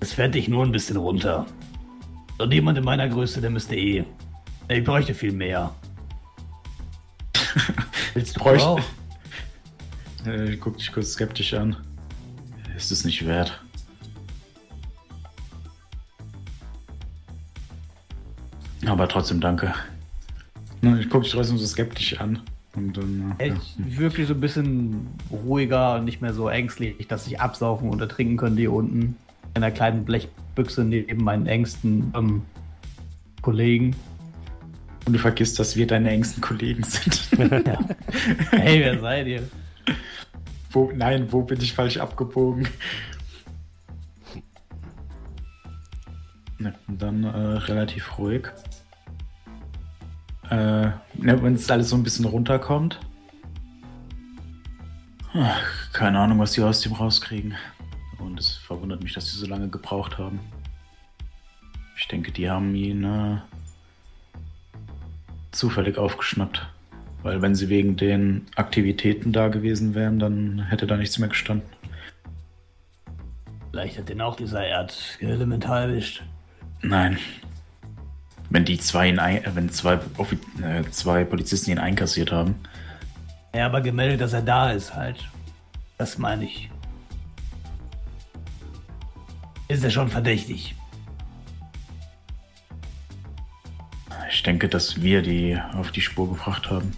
Es 0.00 0.12
fährt 0.14 0.34
dich 0.34 0.48
nur 0.48 0.64
ein 0.64 0.72
bisschen 0.72 0.96
runter. 0.96 1.46
Und 2.38 2.52
jemand 2.52 2.78
in 2.78 2.84
meiner 2.84 3.08
Größe, 3.08 3.40
der 3.40 3.50
müsste 3.50 3.76
eh. 3.76 4.04
Ich 4.68 4.84
bräuchte 4.84 5.14
viel 5.14 5.32
mehr. 5.32 5.74
Willst 8.14 8.36
du 8.36 8.40
Bräuchte- 8.40 8.66
auch? 8.66 8.80
Äh, 10.26 10.56
guck 10.58 10.76
dich 10.76 10.92
kurz 10.92 11.12
skeptisch 11.12 11.54
an. 11.54 11.76
Ist 12.76 12.92
es 12.92 13.06
nicht 13.06 13.26
wert? 13.26 13.58
Aber 18.86 19.08
trotzdem 19.08 19.40
danke. 19.40 19.74
Ne, 20.82 21.00
Ich 21.00 21.10
guck 21.10 21.24
dich 21.24 21.32
trotzdem 21.32 21.58
so 21.58 21.66
skeptisch 21.66 22.18
an. 22.20 22.40
Und 22.74 22.96
dann, 22.96 23.34
äh, 23.38 23.48
ja. 23.48 23.54
Echt 23.54 23.98
wirklich 23.98 24.28
so 24.28 24.34
ein 24.34 24.40
bisschen 24.40 25.08
ruhiger 25.30 25.96
und 25.96 26.04
nicht 26.04 26.22
mehr 26.22 26.32
so 26.32 26.48
ängstlich, 26.48 27.06
dass 27.08 27.26
ich 27.26 27.40
absaufen 27.40 27.90
und 27.90 28.00
ertrinken 28.00 28.36
könnte 28.36 28.60
hier 28.60 28.72
unten. 28.72 29.16
In 29.54 29.62
einer 29.62 29.72
kleinen 29.72 30.04
Blechbüchse 30.04 30.84
neben 30.84 31.24
meinen 31.24 31.46
engsten 31.46 32.12
ähm, 32.16 32.42
Kollegen. 33.42 33.96
Und 35.06 35.14
du 35.14 35.18
vergisst, 35.18 35.58
dass 35.58 35.76
wir 35.76 35.86
deine 35.86 36.10
engsten 36.10 36.40
Kollegen 36.40 36.82
sind. 36.84 37.28
Ja. 37.66 37.78
hey, 38.50 38.80
wer 38.80 39.00
seid 39.00 39.26
ihr? 39.26 39.42
wo, 40.70 40.92
nein, 40.94 41.26
wo 41.30 41.42
bin 41.42 41.60
ich 41.60 41.72
falsch 41.72 41.96
abgebogen? 41.96 42.68
Ne, 46.58 46.74
und 46.86 47.00
dann 47.00 47.24
äh, 47.24 47.28
relativ 47.28 48.18
ruhig. 48.18 48.48
Äh, 50.50 50.90
ne, 51.14 51.42
wenn 51.42 51.54
es 51.54 51.70
alles 51.70 51.90
so 51.90 51.96
ein 51.96 52.02
bisschen 52.02 52.24
runterkommt. 52.24 52.98
Ach, 55.32 55.92
keine 55.92 56.18
Ahnung, 56.18 56.40
was 56.40 56.52
die 56.52 56.62
aus 56.62 56.80
dem 56.80 56.92
rauskriegen. 56.92 57.54
Und 58.18 58.38
es 58.38 58.56
verwundert 58.56 59.02
mich, 59.02 59.14
dass 59.14 59.30
sie 59.30 59.38
so 59.38 59.46
lange 59.46 59.68
gebraucht 59.68 60.18
haben. 60.18 60.40
Ich 61.96 62.08
denke, 62.08 62.32
die 62.32 62.50
haben 62.50 62.74
ihn 62.74 63.04
äh, 63.04 63.38
zufällig 65.52 65.98
aufgeschnappt. 65.98 66.66
Weil 67.22 67.42
wenn 67.42 67.54
sie 67.54 67.68
wegen 67.68 67.96
den 67.96 68.46
Aktivitäten 68.56 69.32
da 69.32 69.48
gewesen 69.48 69.94
wären, 69.94 70.18
dann 70.18 70.60
hätte 70.68 70.86
da 70.86 70.96
nichts 70.96 71.18
mehr 71.18 71.28
gestanden. 71.28 71.68
Vielleicht 73.70 73.98
hat 73.98 74.08
den 74.08 74.20
auch 74.20 74.36
dieser 74.36 74.64
Erdelemental 74.64 75.90
erwischt. 75.90 76.22
Nein. 76.82 77.18
Wenn 78.50 78.64
die 78.64 78.78
zwei 78.78 79.08
ihn 79.08 79.18
ein, 79.18 79.44
äh, 79.44 79.54
wenn 79.54 79.70
zwei, 79.70 79.94
äh, 79.94 80.82
zwei 80.90 81.24
Polizisten 81.24 81.70
ihn 81.70 81.78
einkassiert 81.78 82.32
haben. 82.32 82.56
Ja, 83.54 83.66
aber 83.66 83.80
gemeldet, 83.80 84.20
dass 84.20 84.32
er 84.32 84.42
da 84.42 84.70
ist 84.70 84.94
halt. 84.94 85.28
Das 85.98 86.18
meine 86.18 86.44
ich. 86.44 86.70
Ist 89.68 89.84
er 89.84 89.90
schon 89.90 90.08
verdächtig? 90.08 90.74
Ich 94.32 94.42
denke, 94.42 94.68
dass 94.68 95.02
wir 95.02 95.22
die 95.22 95.60
auf 95.74 95.92
die 95.92 96.00
Spur 96.00 96.28
gebracht 96.28 96.70
haben. 96.70 96.92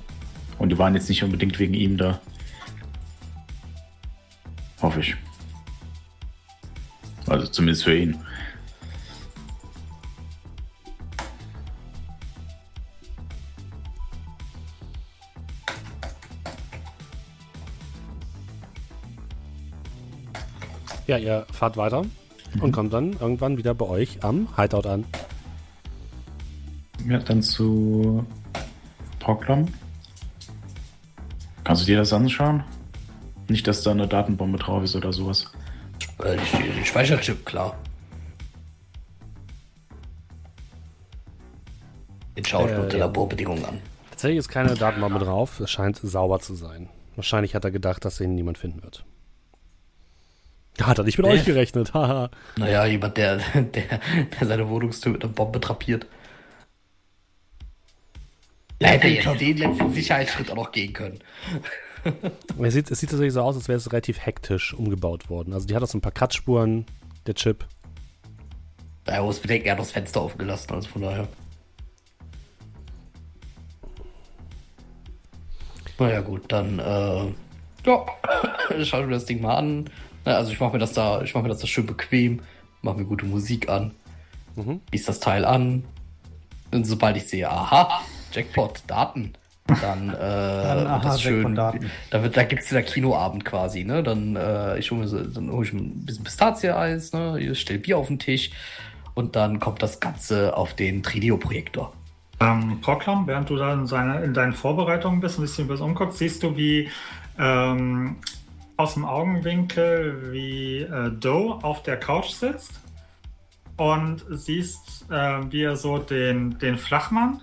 Und 0.59 0.70
die 0.70 0.79
waren 0.79 0.95
jetzt 0.95 1.09
nicht 1.09 1.23
unbedingt 1.23 1.59
wegen 1.59 1.74
ihm 1.74 1.97
da. 1.97 2.20
Hoffe 4.81 5.01
ich. 5.01 5.16
Also 7.27 7.47
zumindest 7.47 7.85
für 7.85 7.97
ihn. 7.97 8.19
Ja, 21.12 21.18
ihr 21.18 21.47
fahrt 21.52 21.76
weiter 21.76 22.06
und 22.62 22.72
kommt 22.72 22.94
dann 22.94 23.12
irgendwann 23.20 23.59
wieder 23.59 23.74
bei 23.74 23.84
euch 23.84 24.24
am 24.24 24.48
Hideout 24.56 24.89
an. 24.89 25.05
Ja, 27.06 27.18
dann 27.18 27.43
zu 27.43 28.24
Proclam. 29.18 29.68
Kannst 31.64 31.82
du 31.82 31.86
dir 31.86 31.98
das 31.98 32.14
anschauen? 32.14 32.64
Nicht, 33.48 33.66
dass 33.66 33.82
da 33.82 33.90
eine 33.90 34.09
Datenbombe 34.09 34.56
drauf 34.56 34.84
ist 34.84 34.97
oder 34.97 35.12
sowas. 35.12 35.52
Äh, 36.24 36.39
die, 36.39 36.80
die 36.80 36.84
Speicherchip, 36.86 37.44
klar. 37.44 37.76
Den 42.39 42.44
schaue 42.47 42.64
ich 42.64 42.72
Äh, 42.72 42.76
mir 42.78 42.84
unter 42.84 42.97
ja. 42.97 43.05
Laborbedingungen 43.05 43.66
an. 43.66 43.78
Tatsächlich 44.09 44.39
ist 44.39 44.48
keine 44.48 44.72
Datenbombe 44.76 45.18
drauf. 45.18 45.60
Es 45.60 45.70
scheint 45.70 45.98
sauber 45.98 46.40
zu 46.40 46.55
sein. 46.55 46.89
Wahrscheinlich 47.16 47.55
hat 47.55 47.64
er 47.66 47.70
gedacht, 47.70 48.02
dass 48.06 48.18
ihn 48.18 48.34
niemand 48.34 48.56
finden 48.56 48.82
wird. 48.82 49.05
Hat 50.81 50.99
er 50.99 51.05
nicht 51.05 51.19
mit 51.19 51.27
Nee. 51.27 51.35
euch 51.35 51.44
gerechnet. 51.44 51.93
Haha. 51.94 52.31
Naja, 52.57 52.86
jemand, 52.86 53.16
der, 53.16 53.36
der, 53.55 53.65
der 54.40 54.47
seine 54.47 54.69
Wohnungstür 54.69 55.12
mit 55.12 55.23
einer 55.24 55.32
Bombe 55.32 55.61
trapiert. 55.61 56.07
Da 58.78 58.89
hätte 58.89 59.07
jetzt 59.09 59.40
den 59.40 59.57
letzten 59.59 59.93
Sicherheitsschritt 59.93 60.51
auch 60.51 60.57
noch 60.57 60.73
gehen 60.73 60.93
können. 60.93 61.20
es, 62.61 62.74
sieht, 62.74 62.90
es 62.90 62.99
sieht 62.99 63.11
tatsächlich 63.11 63.35
so 63.35 63.43
aus, 63.43 63.55
als 63.55 63.69
wäre 63.69 63.77
es 63.77 63.93
relativ 63.93 64.19
hektisch 64.24 64.74
umgebaut 64.74 65.31
worden. 65.31 65.53
Also 65.53 65.66
die 65.69 65.77
hat 65.77 65.82
auch 65.82 65.86
so 65.89 65.99
ein 65.99 66.01
paar 66.01 66.11
Kratzspuren, 66.11 66.86
der 67.27 67.35
Chip. 67.35 67.65
Er 69.05 69.23
muss 69.23 69.39
bedenken, 69.39 69.66
er 69.66 69.73
hat 69.73 69.78
das 69.81 69.93
Fenster 69.93 70.23
offen 70.23 70.39
gelassen, 70.39 70.73
also 70.73 70.89
von 70.89 71.03
daher. 71.03 71.28
Naja 75.99 76.20
gut, 76.20 76.51
dann 76.51 76.78
äh, 76.81 77.27
ja, 77.86 78.07
schaue 78.85 79.01
ich 79.03 79.07
mir 79.07 79.12
das 79.15 79.27
Ding 79.27 79.40
mal 79.40 79.57
an. 79.57 79.90
Na, 80.24 80.36
Also 80.36 80.53
ich 80.53 80.61
mache 80.61 80.73
mir 80.73 80.78
das 80.78 80.93
da, 80.93 81.23
ich 81.23 81.35
mache 81.35 81.43
mir 81.44 81.49
das 81.51 81.59
da 81.61 81.66
schön 81.66 81.86
bequem, 81.86 82.40
mache 82.82 82.99
mir 82.99 83.05
gute 83.05 83.27
Musik 83.27 83.69
an, 83.69 83.93
Mhm. 84.57 84.81
lies 84.93 85.05
das 85.05 85.20
Teil 85.20 85.44
an. 85.44 85.85
Und 86.70 86.86
sobald 86.86 87.16
ich 87.16 87.27
sehe, 87.27 87.51
aha, 87.51 88.01
Jackpot, 88.32 88.82
Daten, 88.86 89.32
dann, 89.81 90.09
äh, 90.11 90.12
Dann, 90.16 90.86
aha, 90.86 90.99
das 91.01 91.23
schön. 91.23 91.55
Da, 91.55 92.23
wird, 92.23 92.36
da 92.36 92.44
gibt's 92.44 92.70
wieder 92.70 92.82
Kinoabend 92.82 93.44
quasi, 93.44 93.85
ne? 93.85 94.03
Dann, 94.03 94.36
äh, 94.36 94.78
ich 94.78 94.90
hole 94.90 95.03
mir 95.03 95.09
so, 95.09 95.23
dann 95.23 95.51
hol 95.51 95.65
ich 95.65 95.73
ein 95.73 96.05
bisschen 96.05 96.24
Pistazie-Eis, 96.24 97.12
ne? 97.12 97.39
Ich 97.40 97.61
stell 97.61 97.78
Bier 97.78 97.99
auf 97.99 98.09
den 98.09 98.19
Tisch 98.19 98.51
und 99.15 99.36
dann 99.36 99.61
kommt 99.61 99.82
das 99.82 100.01
Ganze 100.01 100.57
auf 100.57 100.74
den 100.74 101.03
Trideo-Projektor. 101.03 101.93
Ähm, 102.40 102.81
Proclam, 102.81 103.27
während 103.27 103.49
du 103.51 103.57
da 103.57 103.73
in, 103.74 103.86
seine, 103.86 104.23
in 104.23 104.35
deinen 104.35 104.53
Vorbereitungen 104.53 105.20
bist, 105.20 105.39
ein 105.39 105.43
bisschen 105.43 105.69
was 105.69 105.81
umguckst, 105.81 106.19
siehst 106.19 106.43
du, 106.43 106.57
wie 106.57 106.89
ähm, 107.39 108.16
aus 108.77 108.94
dem 108.94 109.05
Augenwinkel, 109.05 110.32
wie 110.32 110.78
äh, 110.78 111.11
Doe 111.11 111.62
auf 111.62 111.82
der 111.82 111.99
Couch 111.99 112.31
sitzt 112.31 112.81
und 113.77 114.24
siehst, 114.31 115.07
äh, 115.11 115.40
wie 115.51 115.62
er 115.62 115.77
so 115.77 115.99
den, 115.99 116.59
den 116.59 116.78
Flachmann 116.78 117.40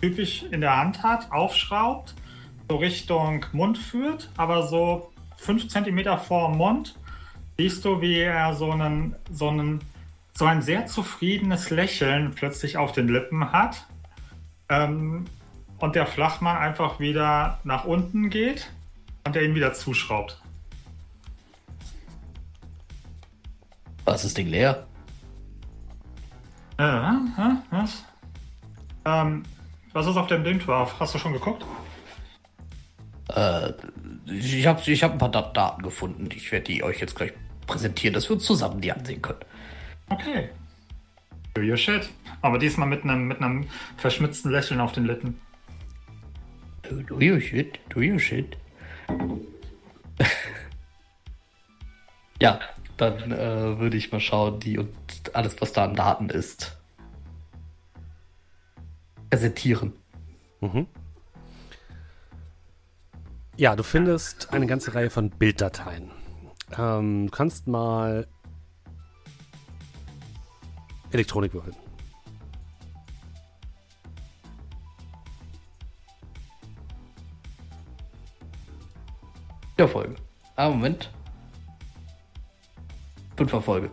typisch 0.00 0.44
in 0.50 0.60
der 0.60 0.76
Hand 0.76 1.02
hat, 1.02 1.30
aufschraubt, 1.32 2.14
so 2.68 2.76
Richtung 2.76 3.46
Mund 3.52 3.78
führt, 3.78 4.30
aber 4.36 4.66
so 4.66 5.12
5 5.38 5.68
cm 5.68 6.18
vor 6.18 6.50
Mund 6.50 6.96
siehst 7.56 7.84
du, 7.84 8.00
wie 8.00 8.18
er 8.18 8.54
so 8.54 8.70
einen, 8.70 9.16
so 9.30 9.48
einen 9.48 9.80
so 10.36 10.44
ein 10.44 10.60
sehr 10.60 10.86
zufriedenes 10.86 11.70
Lächeln 11.70 12.32
plötzlich 12.34 12.76
auf 12.76 12.92
den 12.92 13.08
Lippen 13.08 13.52
hat. 13.52 13.86
Ähm, 14.68 15.24
und 15.78 15.94
der 15.94 16.06
Flachmann 16.06 16.56
einfach 16.56 17.00
wieder 17.00 17.60
nach 17.64 17.84
unten 17.84 18.30
geht 18.30 18.70
und 19.24 19.36
er 19.36 19.42
ihn 19.42 19.54
wieder 19.54 19.72
zuschraubt. 19.72 20.40
Was 24.06 24.24
ist 24.24 24.24
das 24.24 24.34
Ding 24.34 24.48
leer? 24.48 24.86
Äh, 26.78 26.84
hä? 26.84 27.56
was? 27.70 28.04
Ähm, 29.04 29.42
was 29.92 30.06
ist 30.06 30.16
auf 30.16 30.28
dem 30.28 30.44
Ding 30.44 30.58
drauf? 30.60 30.94
Hast 31.00 31.14
du 31.14 31.18
schon 31.18 31.32
geguckt? 31.32 31.64
Äh, 33.34 33.72
ich 34.26 34.66
habe 34.66 34.80
ich 34.90 35.02
hab 35.02 35.12
ein 35.12 35.18
paar 35.18 35.30
Dat 35.30 35.56
Daten 35.56 35.82
gefunden. 35.82 36.28
Ich 36.34 36.50
werde 36.52 36.66
die 36.66 36.84
euch 36.84 37.00
jetzt 37.00 37.16
gleich 37.16 37.32
präsentieren, 37.66 38.14
dass 38.14 38.28
wir 38.28 38.36
uns 38.36 38.44
zusammen 38.44 38.80
die 38.80 38.92
ansehen 38.92 39.20
können. 39.20 39.40
Okay. 40.08 40.50
Do 41.54 41.62
your 41.62 41.76
shit. 41.76 42.08
Aber 42.42 42.58
diesmal 42.58 42.88
mit 42.88 43.02
einem 43.02 43.26
mit 43.26 43.40
einem 43.42 43.66
verschmitzten 43.96 44.52
Lächeln 44.52 44.80
auf 44.80 44.92
den 44.92 45.06
Lippen. 45.06 45.40
Do, 46.82 47.02
do 47.02 47.16
your 47.16 47.40
shit, 47.40 47.80
do 47.88 48.00
your 48.00 48.20
shit. 48.20 48.56
ja, 52.40 52.60
dann 52.96 53.32
äh, 53.32 53.78
würde 53.78 53.96
ich 53.96 54.12
mal 54.12 54.20
schauen, 54.20 54.60
die 54.60 54.78
und 54.78 54.94
alles, 55.32 55.60
was 55.60 55.72
da 55.72 55.84
an 55.84 55.94
Daten 55.94 56.30
ist, 56.30 56.76
präsentieren. 59.30 59.92
Ja, 63.56 63.76
du 63.76 63.82
findest 63.82 64.52
eine 64.52 64.66
ganze 64.66 64.94
Reihe 64.94 65.10
von 65.10 65.30
Bilddateien. 65.30 66.10
Ähm, 66.76 67.26
du 67.26 67.32
kannst 67.32 67.66
mal 67.66 68.26
Elektronik 71.10 71.54
würfeln. 71.54 71.76
Ja, 79.78 79.86
Folge. 79.86 80.16
Ah, 80.56 80.70
Moment. 80.70 81.10
Fünf 83.36 83.52
Erfolge. 83.52 83.90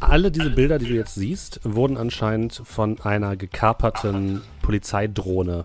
Alle 0.00 0.30
diese 0.30 0.50
Bilder, 0.50 0.78
die 0.78 0.86
du 0.86 0.94
jetzt 0.94 1.16
siehst, 1.16 1.60
wurden 1.64 1.96
anscheinend 1.96 2.62
von 2.64 3.00
einer 3.00 3.36
gekaperten 3.36 4.42
Polizeidrohne 4.62 5.64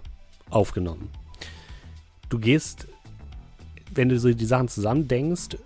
aufgenommen. 0.50 1.10
Du 2.30 2.40
gehst, 2.40 2.88
wenn 3.94 4.10
du 4.10 4.18
so 4.18 4.34
die 4.34 4.46
Sachen 4.46 4.70
zusammendenkst, 4.70 5.58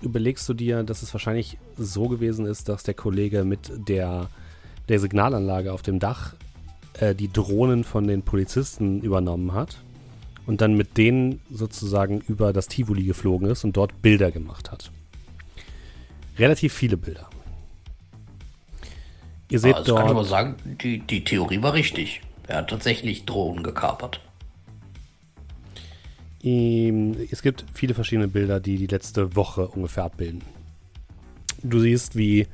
überlegst 0.00 0.48
du 0.48 0.54
dir, 0.54 0.84
dass 0.84 1.02
es 1.02 1.12
wahrscheinlich 1.12 1.58
so 1.76 2.08
gewesen 2.08 2.46
ist, 2.46 2.68
dass 2.68 2.84
der 2.84 2.94
Kollege 2.94 3.44
mit 3.44 3.72
der, 3.88 4.28
der 4.88 5.00
Signalanlage 5.00 5.72
auf 5.72 5.82
dem 5.82 5.98
Dach 5.98 6.34
äh, 7.00 7.16
die 7.16 7.32
Drohnen 7.32 7.82
von 7.82 8.06
den 8.06 8.22
Polizisten 8.22 9.00
übernommen 9.00 9.54
hat 9.54 9.78
und 10.46 10.60
dann 10.60 10.76
mit 10.76 10.98
denen 10.98 11.40
sozusagen 11.50 12.20
über 12.28 12.52
das 12.52 12.68
Tivoli 12.68 13.04
geflogen 13.04 13.48
ist 13.48 13.64
und 13.64 13.76
dort 13.76 14.02
Bilder 14.02 14.30
gemacht 14.30 14.70
hat. 14.70 14.92
Relativ 16.38 16.72
viele 16.72 16.96
Bilder. 16.96 17.28
Ihr 19.50 19.58
seht 19.58 19.74
also 19.74 19.94
kann 19.94 20.06
ich 20.06 20.10
aber 20.10 20.20
dort. 20.20 20.28
sagen, 20.28 20.56
die, 20.64 20.98
die 20.98 21.22
Theorie 21.22 21.62
war 21.62 21.74
richtig. 21.74 22.22
Er 22.46 22.58
hat 22.58 22.70
tatsächlich 22.70 23.24
Drohnen 23.24 23.62
gekapert. 23.62 24.20
Es 26.42 27.40
gibt 27.40 27.64
viele 27.72 27.94
verschiedene 27.94 28.28
Bilder, 28.28 28.60
die 28.60 28.76
die 28.76 28.86
letzte 28.86 29.34
Woche 29.34 29.68
ungefähr 29.68 30.04
abbilden. 30.04 30.42
Du 31.62 31.80
siehst, 31.80 32.16
wie 32.16 32.46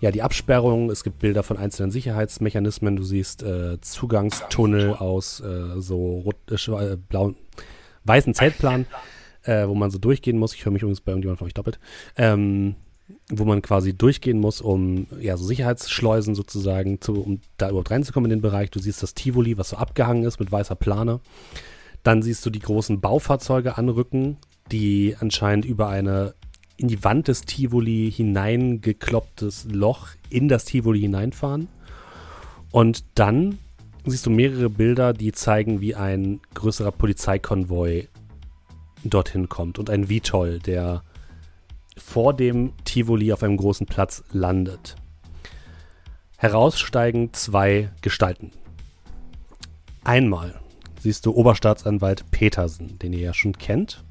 ja 0.00 0.12
die 0.12 0.22
Absperrung, 0.22 0.90
es 0.90 1.02
gibt 1.02 1.18
Bilder 1.18 1.42
von 1.42 1.56
einzelnen 1.56 1.90
Sicherheitsmechanismen, 1.90 2.94
du 2.94 3.02
siehst 3.02 3.42
äh, 3.42 3.80
Zugangstunnel 3.80 4.94
aus 4.94 5.40
äh, 5.40 5.80
so 5.80 6.20
rot, 6.20 6.36
äh, 6.50 6.92
äh, 6.92 6.96
blauen, 6.96 7.36
weißen 8.04 8.34
Zeltplan, 8.34 8.86
äh, 9.42 9.66
wo 9.66 9.74
man 9.74 9.90
so 9.90 9.98
durchgehen 9.98 10.38
muss. 10.38 10.54
Ich 10.54 10.64
höre 10.64 10.72
mich 10.72 10.82
übrigens 10.82 11.00
bei 11.00 11.10
irgendjemand 11.10 11.38
von 11.38 11.46
euch 11.46 11.54
doppelt. 11.54 11.80
Ähm, 12.16 12.76
wo 13.28 13.44
man 13.44 13.62
quasi 13.62 13.94
durchgehen 13.94 14.38
muss, 14.38 14.60
um 14.60 15.06
ja 15.20 15.36
so 15.36 15.44
Sicherheitsschleusen 15.44 16.34
sozusagen, 16.34 17.00
zu, 17.00 17.14
um 17.14 17.40
da 17.56 17.68
überhaupt 17.68 17.90
reinzukommen 17.90 18.30
in 18.30 18.38
den 18.38 18.42
Bereich. 18.42 18.70
Du 18.70 18.78
siehst 18.78 19.02
das 19.02 19.14
Tivoli, 19.14 19.58
was 19.58 19.70
so 19.70 19.76
abgehangen 19.76 20.24
ist 20.24 20.40
mit 20.40 20.52
weißer 20.52 20.76
Plane. 20.76 21.20
Dann 22.02 22.22
siehst 22.22 22.44
du 22.44 22.50
die 22.50 22.58
großen 22.58 23.00
Baufahrzeuge 23.00 23.78
anrücken, 23.78 24.38
die 24.70 25.16
anscheinend 25.18 25.64
über 25.64 25.88
eine 25.88 26.34
in 26.76 26.88
die 26.88 27.04
Wand 27.04 27.28
des 27.28 27.42
Tivoli 27.42 28.10
hineingeklopptes 28.12 29.66
Loch 29.70 30.08
in 30.30 30.48
das 30.48 30.64
Tivoli 30.64 31.00
hineinfahren. 31.00 31.68
Und 32.72 33.04
dann 33.14 33.58
siehst 34.04 34.26
du 34.26 34.30
mehrere 34.30 34.68
Bilder, 34.68 35.12
die 35.12 35.32
zeigen, 35.32 35.80
wie 35.80 35.94
ein 35.94 36.40
größerer 36.54 36.90
Polizeikonvoi 36.90 38.08
dorthin 39.04 39.48
kommt 39.48 39.78
und 39.78 39.90
ein 39.90 40.08
Vitol, 40.08 40.58
der 40.58 41.02
vor 41.96 42.34
dem 42.34 42.72
Tivoli 42.84 43.32
auf 43.32 43.42
einem 43.42 43.56
großen 43.56 43.86
Platz 43.86 44.24
landet. 44.32 44.96
Heraussteigen 46.36 47.32
zwei 47.32 47.90
Gestalten. 48.00 48.50
Einmal 50.04 50.60
siehst 51.00 51.26
du 51.26 51.32
Oberstaatsanwalt 51.32 52.30
Petersen, 52.30 52.98
den 52.98 53.12
ihr 53.12 53.20
ja 53.20 53.34
schon 53.34 53.52
kennt. 53.52 54.04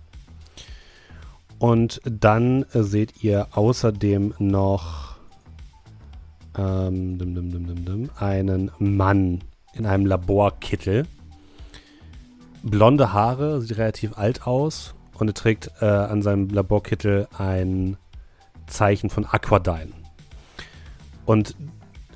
Und 1.60 2.02
dann 2.04 2.66
seht 2.72 3.24
ihr 3.24 3.48
außerdem 3.52 4.34
noch 4.40 5.18
ähm, 6.58 7.18
dim, 7.18 7.36
dim, 7.36 7.86
dim, 7.86 8.10
einen 8.18 8.72
Mann 8.80 9.44
in 9.74 9.86
einem 9.86 10.06
Laborkittel. 10.06 11.06
Blonde 12.64 13.14
Haare, 13.14 13.62
sieht 13.62 13.78
relativ 13.78 14.18
alt 14.18 14.48
aus 14.48 14.94
und 15.22 15.28
er 15.28 15.34
trägt 15.36 15.72
äh, 15.82 15.86
an 15.86 16.22
seinem 16.24 16.50
Laborkittel 16.50 17.28
ein 17.38 17.96
Zeichen 18.66 19.12
von 19.12 19.26
Aquadyne. 19.26 19.92
Und 21.26 21.56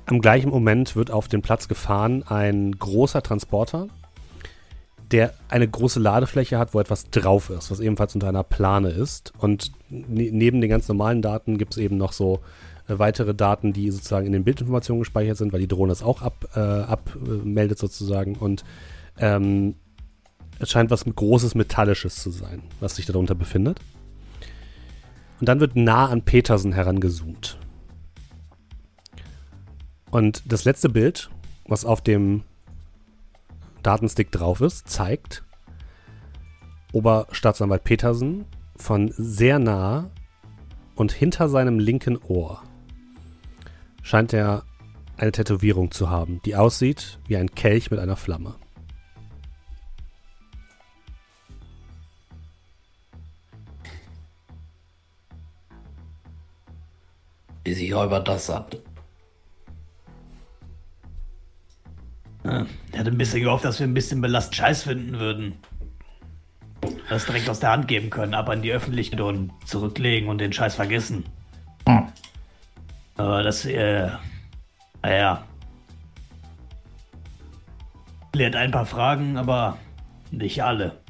am 0.06 0.20
gleichen 0.20 0.50
Moment 0.50 0.96
wird 0.96 1.12
auf 1.12 1.28
den 1.28 1.40
Platz 1.40 1.68
gefahren 1.68 2.24
ein 2.24 2.72
großer 2.72 3.22
Transporter, 3.22 3.86
der 5.12 5.34
eine 5.48 5.68
große 5.68 6.00
Ladefläche 6.00 6.58
hat, 6.58 6.74
wo 6.74 6.80
etwas 6.80 7.08
drauf 7.10 7.48
ist, 7.50 7.70
was 7.70 7.78
ebenfalls 7.78 8.14
unter 8.14 8.28
einer 8.28 8.42
Plane 8.42 8.90
ist. 8.90 9.32
Und 9.38 9.70
ne 9.88 10.30
neben 10.32 10.60
den 10.60 10.68
ganz 10.68 10.88
normalen 10.88 11.22
Daten 11.22 11.58
gibt 11.58 11.74
es 11.74 11.78
eben 11.78 11.96
noch 11.96 12.12
so 12.12 12.40
äh, 12.88 12.98
weitere 12.98 13.36
Daten, 13.36 13.72
die 13.72 13.90
sozusagen 13.92 14.26
in 14.26 14.32
den 14.32 14.42
Bildinformationen 14.42 15.00
gespeichert 15.00 15.36
sind, 15.36 15.52
weil 15.52 15.60
die 15.60 15.68
Drohne 15.68 15.92
es 15.92 16.02
auch 16.02 16.22
abmeldet 16.22 16.88
ab, 16.88 17.08
äh, 17.14 17.74
sozusagen. 17.76 18.34
Und 18.34 18.64
ähm, 19.18 19.76
es 20.58 20.70
scheint 20.70 20.90
was 20.90 21.04
Großes 21.04 21.54
Metallisches 21.54 22.16
zu 22.16 22.30
sein, 22.30 22.62
was 22.80 22.96
sich 22.96 23.06
darunter 23.06 23.34
befindet. 23.34 23.80
Und 25.40 25.48
dann 25.48 25.60
wird 25.60 25.76
nah 25.76 26.06
an 26.06 26.22
Petersen 26.22 26.72
herangezoomt. 26.72 27.58
Und 30.10 30.42
das 30.50 30.64
letzte 30.64 30.88
Bild, 30.88 31.30
was 31.66 31.84
auf 31.84 32.00
dem 32.00 32.42
Datenstick 33.82 34.32
drauf 34.32 34.60
ist, 34.60 34.88
zeigt 34.88 35.44
Oberstaatsanwalt 36.92 37.84
Petersen 37.84 38.46
von 38.76 39.12
sehr 39.16 39.58
nah 39.58 40.10
und 40.94 41.12
hinter 41.12 41.48
seinem 41.48 41.78
linken 41.78 42.16
Ohr 42.16 42.62
scheint 44.02 44.32
er 44.32 44.64
eine 45.18 45.32
Tätowierung 45.32 45.90
zu 45.90 46.08
haben, 46.08 46.40
die 46.44 46.56
aussieht 46.56 47.18
wie 47.26 47.36
ein 47.36 47.54
Kelch 47.54 47.90
mit 47.90 48.00
einer 48.00 48.16
Flamme. 48.16 48.54
Wie 57.66 57.74
sich 57.74 57.90
über 57.90 58.20
das 58.20 58.48
an. 58.48 58.64
Ja, 62.44 62.64
ich 62.92 62.96
hatte 62.96 63.10
ein 63.10 63.18
bisschen 63.18 63.42
gehofft, 63.42 63.64
dass 63.64 63.80
wir 63.80 63.88
ein 63.88 63.92
bisschen 63.92 64.20
Belast 64.20 64.54
Scheiß 64.54 64.84
finden 64.84 65.18
würden. 65.18 65.56
Das 67.08 67.26
direkt 67.26 67.50
aus 67.50 67.58
der 67.58 67.72
Hand 67.72 67.88
geben 67.88 68.08
können, 68.08 68.34
aber 68.34 68.54
in 68.54 68.62
die 68.62 68.70
Öffentlichkeit 68.70 69.20
und 69.20 69.50
zurücklegen 69.64 70.28
und 70.28 70.38
den 70.38 70.52
Scheiß 70.52 70.76
vergessen. 70.76 71.24
Hm. 71.88 72.06
Aber 73.16 73.42
das, 73.42 73.64
äh, 73.64 74.10
naja. 75.02 75.44
Klärt 78.32 78.54
ein 78.54 78.70
paar 78.70 78.86
Fragen, 78.86 79.36
aber 79.36 79.76
nicht 80.30 80.62
alle. 80.62 81.00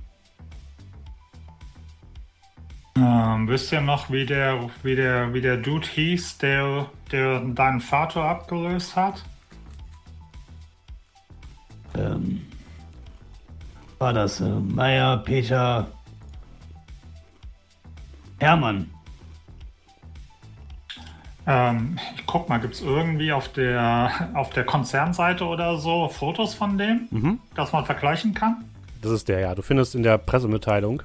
Ähm, 2.97 3.47
wisst 3.48 3.73
ihr 3.73 3.81
noch, 3.82 4.10
wie 4.10 4.24
der, 4.24 4.70
wie 4.82 4.97
der, 4.97 5.35
wie 5.35 5.40
der 5.43 5.59
Dude 5.59 5.86
hieß, 5.86 6.39
der, 6.39 6.86
der 7.12 7.40
deinen 7.40 7.81
Vater 7.81 8.23
abgelöst 8.24 8.97
hat? 8.97 9.23
Ähm, 11.94 12.43
war 13.98 14.12
das 14.12 14.40
äh, 14.40 14.48
Meier, 14.48 15.18
Peter, 15.18 15.89
Hermann? 18.39 18.90
Ähm, 21.47 21.98
ich 22.16 22.27
guck 22.27 22.48
mal, 22.48 22.59
gibt 22.59 22.74
es 22.74 22.81
irgendwie 22.81 23.32
auf 23.32 23.48
der, 23.52 24.31
auf 24.35 24.51
der 24.51 24.64
Konzernseite 24.64 25.44
oder 25.44 25.77
so 25.78 26.09
Fotos 26.09 26.55
von 26.55 26.77
dem, 26.78 27.09
Mhm. 27.10 27.40
dass 27.55 27.73
man 27.73 27.85
vergleichen 27.85 28.32
kann? 28.35 28.64
Das 29.02 29.12
ist 29.12 29.28
der, 29.28 29.40
ja. 29.40 29.55
Du 29.55 29.62
findest 29.62 29.94
in 29.94 30.02
der 30.02 30.18
Pressemitteilung 30.18 31.02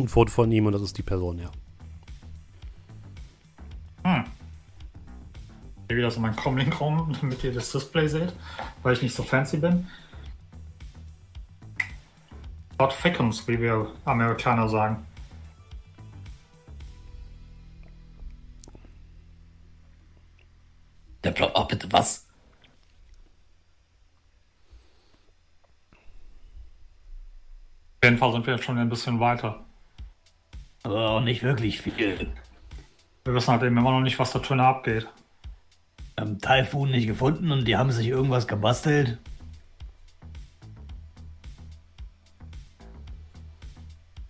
ein 0.00 0.08
Foto 0.08 0.30
von 0.30 0.50
ihm 0.50 0.66
und 0.66 0.72
das 0.72 0.82
ist 0.82 0.98
die 0.98 1.02
Person, 1.02 1.38
ja. 1.38 1.50
Hm. 4.04 4.24
Hier 5.88 5.96
wieder 5.96 6.10
so 6.10 6.20
mein 6.20 6.36
Comlink 6.36 6.80
rum, 6.80 7.16
damit 7.20 7.42
ihr 7.44 7.52
das 7.52 7.72
Display 7.72 8.08
seht, 8.08 8.32
weil 8.82 8.94
ich 8.94 9.02
nicht 9.02 9.14
so 9.14 9.22
fancy 9.22 9.58
bin. 9.58 9.86
Not 12.78 12.96
thickens, 13.02 13.46
wie 13.46 13.60
wir 13.60 13.92
Amerikaner 14.04 14.68
sagen. 14.68 15.04
Der 21.22 21.32
Blau. 21.32 21.50
Oh, 21.54 21.64
bitte, 21.66 21.92
was? 21.92 22.26
Auf 27.96 28.04
jeden 28.04 28.16
Fall 28.16 28.32
sind 28.32 28.46
wir 28.46 28.54
jetzt 28.54 28.64
schon 28.64 28.78
ein 28.78 28.88
bisschen 28.88 29.20
weiter. 29.20 29.66
Aber 30.82 31.10
auch 31.10 31.20
nicht 31.20 31.42
wirklich 31.42 31.80
viel. 31.80 32.32
Wir 33.24 33.34
wissen 33.34 33.52
halt 33.52 33.62
eben 33.62 33.76
immer 33.76 33.90
noch 33.90 34.00
nicht, 34.00 34.18
was 34.18 34.32
da 34.32 34.38
drinnen 34.38 34.60
abgeht. 34.60 35.06
Ähm, 36.16 36.38
Typhoon 36.40 36.90
nicht 36.90 37.06
gefunden 37.06 37.52
und 37.52 37.66
die 37.66 37.76
haben 37.76 37.90
sich 37.92 38.08
irgendwas 38.08 38.46
gebastelt. 38.46 39.18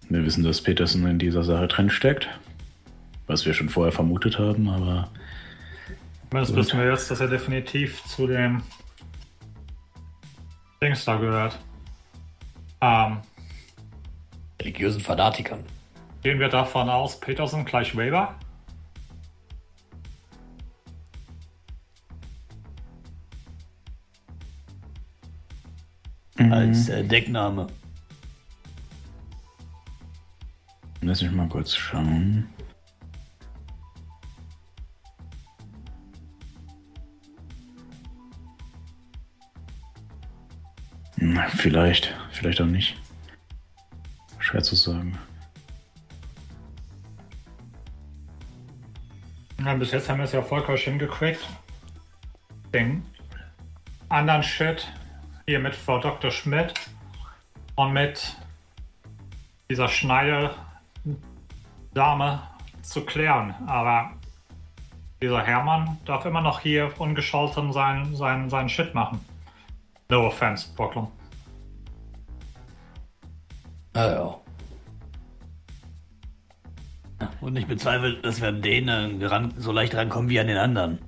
Wir 0.08 0.24
wissen, 0.24 0.42
dass 0.42 0.60
Peterson 0.60 1.06
in 1.06 1.20
dieser 1.20 1.44
Sache 1.44 1.68
drin 1.68 1.88
steckt. 1.88 2.28
Was 3.28 3.46
wir 3.46 3.54
schon 3.54 3.68
vorher 3.68 3.92
vermutet 3.92 4.40
haben, 4.40 4.68
aber 4.68 5.08
Zumindest 6.30 6.56
wissen 6.56 6.78
wir 6.78 6.90
jetzt, 6.90 7.10
dass 7.10 7.20
er 7.20 7.26
definitiv 7.26 8.04
zu 8.04 8.28
dem 8.28 8.62
Dings 10.80 11.04
da 11.04 11.16
gehört. 11.16 11.58
Ähm, 12.80 13.18
Religiösen 14.60 15.00
Fanatikern. 15.00 15.64
Gehen 16.22 16.38
wir 16.38 16.48
davon 16.48 16.88
aus, 16.88 17.18
Peterson 17.18 17.64
gleich 17.64 17.96
Weber? 17.96 18.34
Als 26.50 26.88
äh, 26.88 27.04
Deckname. 27.04 27.66
lass 31.02 31.22
mich 31.22 31.32
mal 31.32 31.48
kurz 31.48 31.74
schauen. 31.74 32.48
Vielleicht, 41.56 42.14
vielleicht 42.32 42.60
auch 42.60 42.66
nicht. 42.66 42.96
Schwer 44.38 44.62
zu 44.62 44.76
sagen. 44.76 45.18
Ja, 49.64 49.74
bis 49.74 49.92
jetzt 49.92 50.08
haben 50.08 50.18
wir 50.18 50.24
es 50.24 50.32
ja 50.32 50.40
erfolgreich 50.40 50.84
hingekriegt. 50.84 51.46
Den 52.72 53.04
anderen 54.08 54.42
Shit 54.42 54.88
hier 55.46 55.58
mit 55.58 55.74
Frau 55.74 55.98
Dr. 55.98 56.30
Schmidt 56.30 56.72
und 57.74 57.92
mit 57.92 58.36
dieser 59.68 59.88
Schneider 59.88 60.54
Dame 61.92 62.42
zu 62.80 63.04
klären. 63.04 63.54
Aber 63.66 64.12
dieser 65.20 65.42
Hermann 65.42 65.98
darf 66.06 66.24
immer 66.24 66.40
noch 66.40 66.60
hier 66.60 66.98
ungescholten 66.98 67.72
sein, 67.72 68.16
sein, 68.16 68.48
seinen 68.48 68.70
Shit 68.70 68.94
machen. 68.94 69.22
No 70.08 70.26
offense, 70.26 70.74
Brooklyn. 70.74 71.08
Naja. 73.92 74.39
Und 77.40 77.56
ich 77.56 77.66
bezweifle, 77.66 78.14
dass 78.20 78.40
wir 78.40 78.48
an 78.48 78.62
denen 78.62 79.22
ran, 79.22 79.52
so 79.56 79.72
leicht 79.72 79.94
rankommen 79.94 80.28
wie 80.28 80.40
an 80.40 80.46
den 80.46 80.56
anderen. 80.56 80.98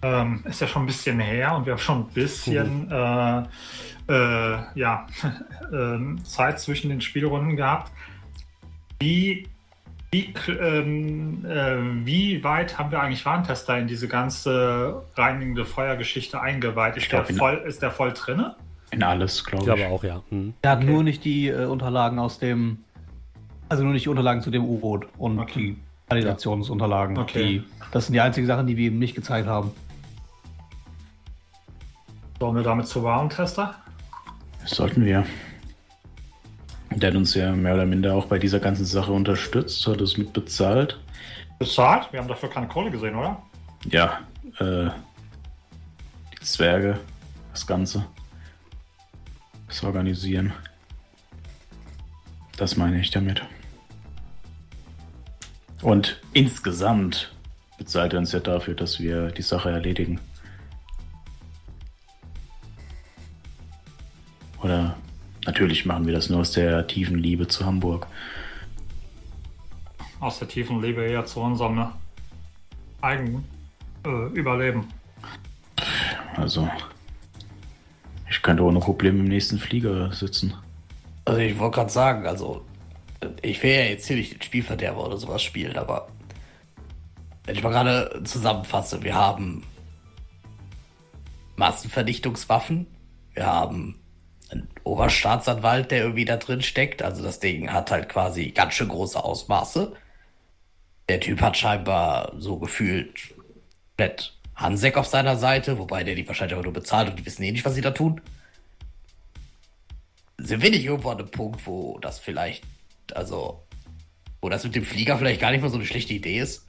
Ähm, 0.00 0.44
ist 0.44 0.60
ja 0.60 0.68
schon 0.68 0.84
ein 0.84 0.86
bisschen 0.86 1.18
her 1.18 1.56
und 1.56 1.66
wir 1.66 1.72
haben 1.72 1.80
schon 1.80 2.02
ein 2.02 2.08
bisschen 2.14 2.88
äh, 2.88 3.42
äh, 4.08 4.58
ja, 4.76 5.06
ähm, 5.72 6.24
Zeit 6.24 6.60
zwischen 6.60 6.90
den 6.90 7.00
Spielrunden 7.00 7.56
gehabt. 7.56 7.90
Wie, 9.00 9.48
wie, 10.12 10.32
ähm, 10.48 11.44
äh, 11.44 12.06
wie 12.06 12.44
weit 12.44 12.78
haben 12.78 12.92
wir 12.92 13.00
eigentlich 13.00 13.26
Warntester 13.26 13.76
in 13.76 13.88
diese 13.88 14.06
ganze 14.06 15.02
reinigende 15.16 15.64
Feuergeschichte 15.64 16.40
eingeweiht? 16.40 16.96
Ist, 16.96 17.08
glaub, 17.08 17.26
der, 17.26 17.36
voll, 17.36 17.64
ist 17.66 17.82
der 17.82 17.90
voll 17.90 18.12
drinne? 18.12 18.54
In 18.90 19.02
alles, 19.02 19.38
Ich 19.38 19.44
glaube 19.44 19.64
ich. 19.64 19.74
glaube 19.76 19.88
auch, 19.94 20.04
ja. 20.04 20.22
Hm. 20.30 20.54
Er 20.62 20.70
hat 20.70 20.82
nur 20.82 21.02
nicht 21.02 21.24
die 21.24 21.48
äh, 21.48 21.66
Unterlagen 21.66 22.18
aus 22.18 22.38
dem. 22.38 22.78
Also 23.68 23.84
nur 23.84 23.92
nicht 23.92 24.06
die 24.06 24.08
Unterlagen 24.08 24.40
zu 24.40 24.50
dem 24.50 24.64
U-Boot 24.64 25.06
und 25.18 25.38
Okay. 25.38 25.52
die 25.58 25.76
Kalibrationsunterlagen. 26.08 27.18
Okay. 27.18 27.44
Die, 27.60 27.64
das 27.92 28.06
sind 28.06 28.14
die 28.14 28.20
einzigen 28.20 28.46
Sachen, 28.46 28.66
die 28.66 28.76
wir 28.78 28.88
ihm 28.88 28.98
nicht 28.98 29.14
gezeigt 29.14 29.46
haben. 29.46 29.72
Sollen 32.40 32.56
wir 32.56 32.62
damit 32.62 32.86
zu 32.86 33.02
Warentester? 33.02 33.74
Das 34.62 34.70
sollten 34.70 35.04
wir. 35.04 35.26
Der 36.94 37.10
hat 37.10 37.16
uns 37.16 37.34
ja 37.34 37.52
mehr 37.54 37.74
oder 37.74 37.84
minder 37.84 38.14
auch 38.14 38.26
bei 38.26 38.38
dieser 38.38 38.58
ganzen 38.60 38.84
Sache 38.86 39.12
unterstützt, 39.12 39.86
hat 39.86 40.00
es 40.00 40.16
mit 40.16 40.32
bezahlt. 40.32 40.98
Bezahlt? 41.58 42.08
Wir 42.12 42.20
haben 42.20 42.28
dafür 42.28 42.48
keine 42.48 42.68
Kohle 42.68 42.90
gesehen, 42.90 43.14
oder? 43.16 43.42
Ja, 43.90 44.20
äh, 44.60 44.88
die 46.32 46.40
Zwerge, 46.44 46.98
das 47.52 47.66
Ganze. 47.66 48.06
Das 49.68 49.84
Organisieren. 49.84 50.52
Das 52.56 52.76
meine 52.76 53.00
ich 53.00 53.10
damit. 53.10 53.42
Und 55.82 56.20
insgesamt 56.32 57.32
bezahlt 57.76 58.12
er 58.12 58.18
uns 58.18 58.32
ja 58.32 58.40
dafür, 58.40 58.74
dass 58.74 58.98
wir 58.98 59.30
die 59.30 59.42
Sache 59.42 59.70
erledigen. 59.70 60.20
Oder 64.62 64.96
natürlich 65.46 65.86
machen 65.86 66.06
wir 66.06 66.12
das 66.12 66.28
nur 66.28 66.40
aus 66.40 66.52
der 66.52 66.86
tiefen 66.86 67.18
Liebe 67.18 67.46
zu 67.46 67.64
Hamburg. 67.64 68.08
Aus 70.18 70.40
der 70.40 70.48
tiefen 70.48 70.82
Liebe 70.82 71.04
eher 71.04 71.24
zu 71.26 71.40
unserem 71.40 71.76
ne, 71.76 71.92
eigenen 73.00 73.44
äh, 74.04 74.26
Überleben. 74.32 74.88
Also, 76.34 76.68
ich 78.30 78.42
könnte 78.42 78.62
ohne 78.62 78.80
Probleme 78.80 79.20
im 79.20 79.26
nächsten 79.26 79.58
Flieger 79.58 80.12
sitzen. 80.12 80.54
Also 81.24 81.40
ich 81.40 81.58
wollte 81.58 81.76
gerade 81.76 81.90
sagen, 81.90 82.26
also 82.26 82.64
ich 83.42 83.62
will 83.62 83.70
ja 83.70 83.82
jetzt 83.82 84.06
hier 84.06 84.16
nicht 84.16 84.32
den 84.32 84.42
Spielverderber 84.42 85.06
oder 85.06 85.16
sowas 85.16 85.42
spielen, 85.42 85.76
aber 85.76 86.08
wenn 87.44 87.56
ich 87.56 87.62
mal 87.62 87.70
gerade 87.70 88.22
zusammenfasse, 88.24 89.02
wir 89.02 89.14
haben 89.14 89.64
Massenvernichtungswaffen, 91.56 92.86
wir 93.34 93.46
haben 93.46 94.00
einen 94.50 94.68
Oberstaatsanwalt, 94.84 95.90
der 95.90 96.02
irgendwie 96.02 96.24
da 96.24 96.36
drin 96.36 96.62
steckt, 96.62 97.02
also 97.02 97.22
das 97.22 97.40
Ding 97.40 97.72
hat 97.72 97.90
halt 97.90 98.08
quasi 98.08 98.50
ganz 98.50 98.74
schön 98.74 98.88
große 98.88 99.22
Ausmaße. 99.22 99.94
Der 101.08 101.20
Typ 101.20 101.40
hat 101.40 101.56
scheinbar 101.56 102.32
so 102.38 102.58
gefühlt 102.58 103.34
komplett 103.98 104.37
Hansek 104.58 104.96
auf 104.96 105.06
seiner 105.06 105.36
Seite, 105.36 105.78
wobei 105.78 106.04
der 106.04 106.14
die 106.14 106.26
wahrscheinlich 106.28 106.54
aber 106.54 106.64
nur 106.64 106.72
bezahlt 106.72 107.08
und 107.08 107.18
die 107.18 107.24
wissen 107.26 107.42
eh 107.44 107.52
nicht, 107.52 107.64
was 107.64 107.74
sie 107.74 107.80
da 107.80 107.90
tun 107.92 108.20
sind 110.40 110.62
wir 110.62 110.70
nicht 110.70 110.84
irgendwo 110.84 111.10
an 111.10 111.18
einem 111.18 111.30
Punkt, 111.30 111.66
wo 111.66 111.98
das 112.00 112.20
vielleicht, 112.20 112.62
also, 113.12 113.64
wo 114.40 114.48
das 114.48 114.62
mit 114.62 114.74
dem 114.76 114.84
Flieger 114.84 115.18
vielleicht 115.18 115.40
gar 115.40 115.50
nicht 115.50 115.60
mehr 115.62 115.70
so 115.70 115.76
eine 115.76 115.84
schlechte 115.84 116.14
Idee 116.14 116.38
ist? 116.38 116.64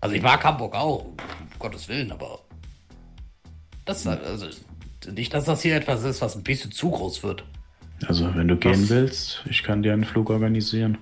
Also 0.00 0.14
ich 0.14 0.22
mag 0.22 0.44
Hamburg 0.44 0.76
auch, 0.76 1.06
um 1.06 1.16
Gottes 1.58 1.88
Willen, 1.88 2.12
aber 2.12 2.38
das, 3.84 4.06
also, 4.06 4.46
nicht, 5.10 5.34
dass 5.34 5.44
das 5.46 5.62
hier 5.62 5.74
etwas 5.74 6.04
ist, 6.04 6.20
was 6.20 6.36
ein 6.36 6.44
bisschen 6.44 6.70
zu 6.70 6.90
groß 6.90 7.24
wird. 7.24 7.44
Also, 8.06 8.32
wenn 8.36 8.46
du 8.46 8.56
gehen 8.56 8.82
Das- 8.82 8.90
willst, 8.90 9.42
ich 9.50 9.64
kann 9.64 9.82
dir 9.82 9.92
einen 9.92 10.04
Flug 10.04 10.30
organisieren. 10.30 10.98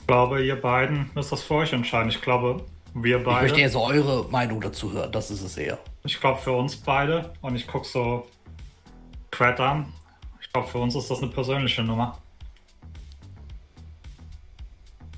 Ich 0.00 0.06
glaube, 0.06 0.42
ihr 0.46 0.56
beiden 0.58 1.10
müsst 1.14 1.30
das 1.32 1.42
für 1.42 1.54
euch 1.56 1.72
entscheiden. 1.74 2.08
Ich 2.08 2.22
glaube, 2.22 2.64
wir 3.02 3.18
Ich 3.20 3.24
möchte 3.26 3.60
eher 3.60 3.68
beide. 3.68 3.70
so 3.70 3.84
eure 3.84 4.28
Meinung 4.30 4.60
dazu 4.60 4.92
hören, 4.92 5.12
das 5.12 5.30
ist 5.30 5.42
es 5.42 5.56
eher. 5.56 5.78
Ich 6.04 6.18
glaube, 6.20 6.40
für 6.40 6.52
uns 6.52 6.76
beide. 6.76 7.32
Und 7.42 7.54
ich 7.56 7.66
gucke 7.66 7.86
so 7.86 8.26
Quet 9.30 9.60
an. 9.60 9.92
Ich 10.40 10.50
glaube, 10.52 10.68
für 10.68 10.78
uns 10.78 10.94
ist 10.94 11.10
das 11.10 11.22
eine 11.22 11.30
persönliche 11.30 11.82
Nummer. 11.82 12.18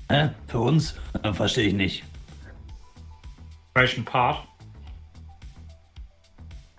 Hä? 0.09 0.29
Für 0.47 0.59
uns? 0.59 0.95
Äh, 1.23 1.31
Verstehe 1.33 1.67
ich 1.67 1.73
nicht. 1.73 2.03
Welchen 3.75 4.03
Part? 4.03 4.45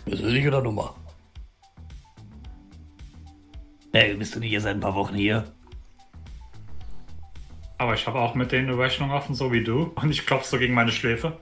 Persönlich 0.05 0.47
oder 0.47 0.61
Nummer? 0.61 0.95
Hey, 3.93 4.15
bist 4.15 4.35
du 4.35 4.41
nicht 4.41 4.53
erst 4.53 4.65
seit 4.65 4.75
ein 4.77 4.81
paar 4.81 4.95
Wochen 4.95 5.15
hier? 5.15 5.45
Aber 7.81 7.94
ich 7.94 8.07
habe 8.07 8.18
auch 8.18 8.34
mit 8.34 8.52
denen 8.52 8.68
eine 8.68 8.78
Rechnung 8.78 9.10
offen, 9.10 9.34
so 9.34 9.52
wie 9.52 9.65
du. 9.65 9.91
Und 9.94 10.10
ich 10.10 10.26
klopfe 10.26 10.47
so 10.47 10.59
gegen 10.59 10.75
meine 10.75 10.92
Schläfe. 10.92 11.39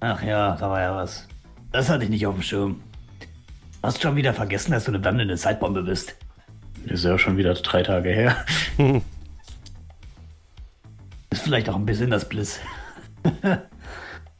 Ach 0.00 0.22
ja, 0.22 0.56
da 0.56 0.70
war 0.70 0.80
ja 0.80 0.96
was. 0.96 1.28
Das 1.72 1.90
hatte 1.90 2.04
ich 2.04 2.10
nicht 2.10 2.26
auf 2.26 2.36
dem 2.36 2.42
Schirm. 2.42 2.80
Hast 3.82 4.00
schon 4.00 4.16
wieder 4.16 4.32
vergessen, 4.32 4.72
dass 4.72 4.84
du 4.84 4.92
eine 4.92 5.04
wandelnde 5.04 5.36
Zeitbombe 5.36 5.82
bist. 5.82 6.16
Ist 6.86 7.04
ja 7.04 7.18
schon 7.18 7.36
wieder 7.36 7.52
drei 7.52 7.82
Tage 7.82 8.08
her. 8.08 8.34
Ist 11.28 11.42
vielleicht 11.42 11.68
auch 11.68 11.76
ein 11.76 11.84
bisschen 11.84 12.08
das 12.08 12.26
Bliss. 12.26 12.58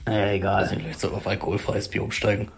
naja, 0.06 0.32
egal. 0.32 0.62
Also 0.62 0.76
vielleicht 0.76 1.00
soll 1.00 1.12
auf 1.12 1.26
alkoholfreies 1.26 1.90
Bier 1.90 2.02
umsteigen. 2.02 2.50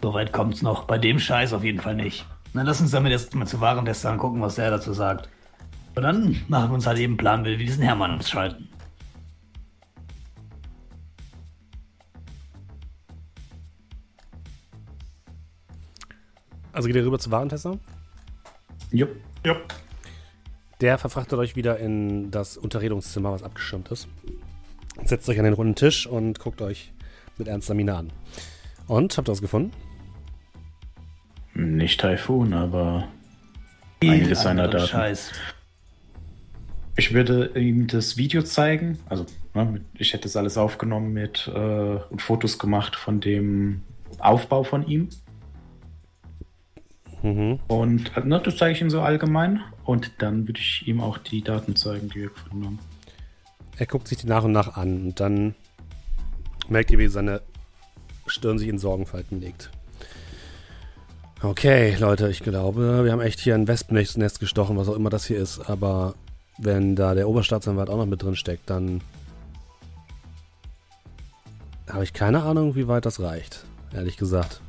Soweit 0.00 0.32
kommt's 0.32 0.62
noch. 0.62 0.84
Bei 0.84 0.96
dem 0.96 1.18
Scheiß 1.18 1.52
auf 1.52 1.64
jeden 1.64 1.80
Fall 1.82 1.96
nicht. 1.96 2.24
Na, 2.54 2.62
lass 2.62 2.80
uns 2.80 2.92
damit 2.92 3.12
erst 3.12 3.34
mal 3.34 3.46
zu 3.46 3.60
Warentester 3.60 4.08
angucken, 4.08 4.40
was 4.40 4.54
der 4.54 4.70
dazu 4.70 4.94
sagt. 4.94 5.28
Und 5.94 6.02
dann 6.02 6.36
machen 6.48 6.70
wir 6.70 6.74
uns 6.74 6.86
halt 6.86 6.98
eben 6.98 7.16
Plan, 7.16 7.44
wie 7.44 7.58
wir 7.58 7.66
diesen 7.66 7.82
Hermann 7.82 8.18
ausschalten. 8.18 8.68
Also 16.72 16.86
geht 16.86 16.96
ihr 16.96 17.04
rüber 17.04 17.18
zu 17.18 17.30
Warentester? 17.30 17.78
Jupp. 18.90 19.10
Jupp. 19.44 19.74
Der 20.80 20.98
verfrachtet 20.98 21.38
euch 21.38 21.54
wieder 21.54 21.78
in 21.78 22.30
das 22.30 22.56
Unterredungszimmer, 22.56 23.30
was 23.30 23.42
abgeschirmt 23.42 23.90
ist. 23.90 24.08
Setzt 25.04 25.28
euch 25.28 25.38
an 25.38 25.44
den 25.44 25.54
runden 25.54 25.74
Tisch 25.74 26.06
und 26.06 26.38
guckt 26.38 26.62
euch 26.62 26.92
mit 27.36 27.48
ernster 27.48 27.74
Miene 27.74 27.94
an. 27.94 28.12
Und, 28.88 29.16
habt 29.16 29.28
ihr 29.28 29.32
was 29.32 29.40
gefunden? 29.40 29.72
Nicht 31.54 32.00
Taifun, 32.00 32.54
aber 32.54 33.08
Einiges 34.02 34.42
seiner 34.42 34.68
Daten. 34.68 34.86
Scheiß. 34.86 35.32
Ich 36.96 37.14
würde 37.14 37.58
ihm 37.58 37.86
das 37.86 38.16
Video 38.16 38.42
zeigen. 38.42 38.98
Also, 39.08 39.26
ne, 39.54 39.80
ich 39.94 40.12
hätte 40.12 40.24
das 40.24 40.36
alles 40.36 40.58
aufgenommen 40.58 41.12
mit 41.12 41.50
äh, 41.52 41.58
und 42.10 42.20
Fotos 42.20 42.58
gemacht 42.58 42.96
von 42.96 43.20
dem 43.20 43.82
Aufbau 44.18 44.62
von 44.62 44.86
ihm. 44.86 45.08
Mhm. 47.22 47.60
Und 47.68 48.16
äh, 48.16 48.20
ne, 48.20 48.40
das 48.44 48.56
zeige 48.56 48.74
ich 48.74 48.80
ihm 48.80 48.90
so 48.90 49.00
allgemein. 49.00 49.62
Und 49.84 50.12
dann 50.18 50.46
würde 50.46 50.60
ich 50.60 50.86
ihm 50.86 51.00
auch 51.00 51.18
die 51.18 51.42
Daten 51.42 51.76
zeigen, 51.76 52.08
die 52.10 52.20
wir 52.20 52.28
gefunden 52.28 52.64
haben. 52.64 52.78
Er 53.78 53.86
guckt 53.86 54.08
sich 54.08 54.18
die 54.18 54.26
nach 54.26 54.44
und 54.44 54.52
nach 54.52 54.76
an 54.76 55.06
und 55.06 55.20
dann 55.20 55.54
merkt 56.68 56.90
ihr, 56.90 56.98
wie 56.98 57.08
seine 57.08 57.40
Stirn 58.26 58.58
sich 58.58 58.68
in 58.68 58.78
Sorgenfalten 58.78 59.40
legt. 59.40 59.70
Okay, 61.42 61.96
Leute, 61.98 62.28
ich 62.28 62.40
glaube, 62.40 63.04
wir 63.04 63.10
haben 63.10 63.20
echt 63.20 63.40
hier 63.40 63.56
ein 63.56 63.66
Wespennest 63.66 64.38
gestochen, 64.38 64.76
was 64.76 64.88
auch 64.88 64.94
immer 64.94 65.10
das 65.10 65.26
hier 65.26 65.38
ist. 65.38 65.58
Aber 65.68 66.14
wenn 66.58 66.96
da 66.96 67.14
der 67.14 67.28
Oberstaatsanwalt 67.28 67.90
auch 67.90 67.96
noch 67.96 68.06
mit 68.06 68.22
drin 68.22 68.36
steckt, 68.36 68.68
dann 68.70 69.00
habe 71.88 72.04
ich 72.04 72.12
keine 72.12 72.42
Ahnung, 72.42 72.74
wie 72.74 72.88
weit 72.88 73.06
das 73.06 73.20
reicht. 73.20 73.64
Ehrlich 73.92 74.16
gesagt. 74.16 74.60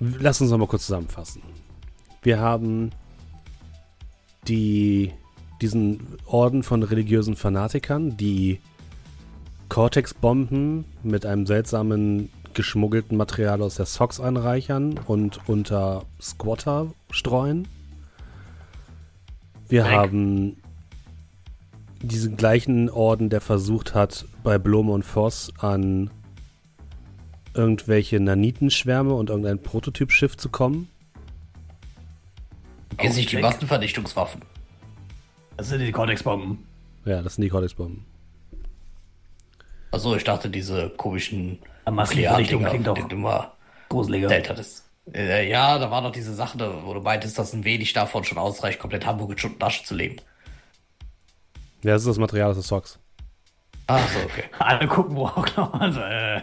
Lass 0.00 0.40
uns 0.40 0.50
noch 0.50 0.58
mal 0.58 0.68
kurz 0.68 0.86
zusammenfassen. 0.86 1.42
Wir 2.22 2.38
haben 2.38 2.90
die, 4.46 5.12
diesen 5.60 6.18
Orden 6.26 6.62
von 6.62 6.82
religiösen 6.82 7.36
Fanatikern, 7.36 8.16
die 8.16 8.60
Cortex-Bomben 9.68 10.84
mit 11.02 11.26
einem 11.26 11.46
seltsamen 11.46 12.30
geschmuggelten 12.54 13.16
Material 13.16 13.62
aus 13.62 13.76
der 13.76 13.86
Sox 13.86 14.20
anreichern 14.20 14.98
und 15.06 15.48
unter 15.48 16.04
Squatter 16.20 16.92
streuen. 17.10 17.68
Wir 19.68 19.84
Weg. 19.84 19.92
haben 19.92 20.56
diesen 22.02 22.36
gleichen 22.36 22.90
Orden, 22.90 23.28
der 23.28 23.40
versucht 23.40 23.94
hat, 23.94 24.24
bei 24.42 24.58
Blome 24.58 24.92
und 24.92 25.04
Voss 25.04 25.52
an 25.58 26.10
irgendwelche 27.54 28.20
Nanitenschwärme 28.20 29.12
und 29.12 29.30
irgendein 29.30 29.60
Prototypschiff 29.60 30.36
zu 30.36 30.48
kommen. 30.48 30.88
Jetzt 33.00 33.16
nicht 33.16 33.32
die 33.32 33.38
Massenvernichtungswaffen. 33.38 34.42
Das 35.56 35.68
sind 35.68 35.80
die 35.80 35.92
Cortex-Bomben. 35.92 36.64
Ja, 37.04 37.22
das 37.22 37.34
sind 37.34 37.42
die 37.42 37.48
Cortex-Bomben. 37.48 38.04
Achso, 39.90 40.14
ich 40.14 40.24
dachte, 40.24 40.50
diese 40.50 40.90
komischen 40.90 41.58
Massenvernichtung 41.90 42.64
klingt 42.64 42.86
doch 42.86 43.10
mal 43.12 43.52
gruseliger. 43.88 44.28
erzählt 44.28 44.50
hattest. 44.50 44.87
Äh, 45.14 45.48
ja, 45.48 45.78
da 45.78 45.90
war 45.90 46.00
noch 46.00 46.12
diese 46.12 46.34
Sache, 46.34 46.58
wo 46.84 46.94
du 46.94 47.00
meintest, 47.00 47.38
dass 47.38 47.52
ein 47.52 47.64
wenig 47.64 47.92
davon 47.92 48.24
schon 48.24 48.38
ausreicht, 48.38 48.78
komplett 48.78 49.06
Hamburg 49.06 49.32
in 49.32 49.38
Schutt 49.38 49.54
und 49.54 49.62
Asche 49.62 49.84
zu 49.84 49.94
legen. 49.94 50.16
Ja, 51.82 51.92
das 51.92 52.02
ist 52.02 52.08
das 52.08 52.18
Material 52.18 52.54
des 52.54 52.66
Socks. 52.66 52.98
Ach 53.86 54.06
so, 54.08 54.18
okay. 54.24 54.44
Alle 54.58 54.86
gucken, 54.86 55.16
wo 55.16 55.26
auch 55.26 55.56
noch. 55.56 55.72
Also, 55.74 56.00
äh, 56.00 56.42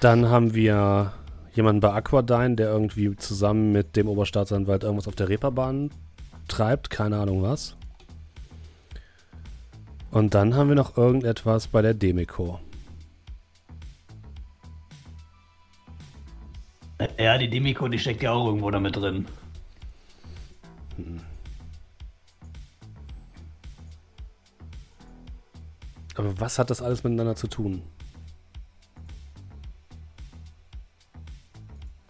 Dann 0.00 0.28
haben 0.28 0.54
wir 0.54 1.12
jemanden 1.54 1.80
bei 1.80 1.92
Aquadyne, 1.92 2.56
der 2.56 2.68
irgendwie 2.68 3.16
zusammen 3.16 3.72
mit 3.72 3.96
dem 3.96 4.08
Oberstaatsanwalt 4.08 4.84
irgendwas 4.84 5.08
auf 5.08 5.16
der 5.16 5.28
Reeperbahn 5.28 5.90
treibt. 6.48 6.90
Keine 6.90 7.18
Ahnung 7.18 7.42
was. 7.42 7.76
Und 10.10 10.34
dann 10.34 10.54
haben 10.54 10.68
wir 10.68 10.76
noch 10.76 10.96
irgendetwas 10.96 11.68
bei 11.68 11.80
der 11.80 11.94
Demeco. 11.94 12.60
Ja, 17.18 17.38
die 17.38 17.48
Demiko, 17.48 17.88
die 17.88 17.98
steckt 17.98 18.22
ja 18.22 18.32
auch 18.32 18.46
irgendwo 18.46 18.70
damit 18.70 18.96
drin. 18.96 19.26
Aber 26.14 26.40
was 26.40 26.58
hat 26.58 26.70
das 26.70 26.82
alles 26.82 27.02
miteinander 27.04 27.36
zu 27.36 27.46
tun? 27.46 27.82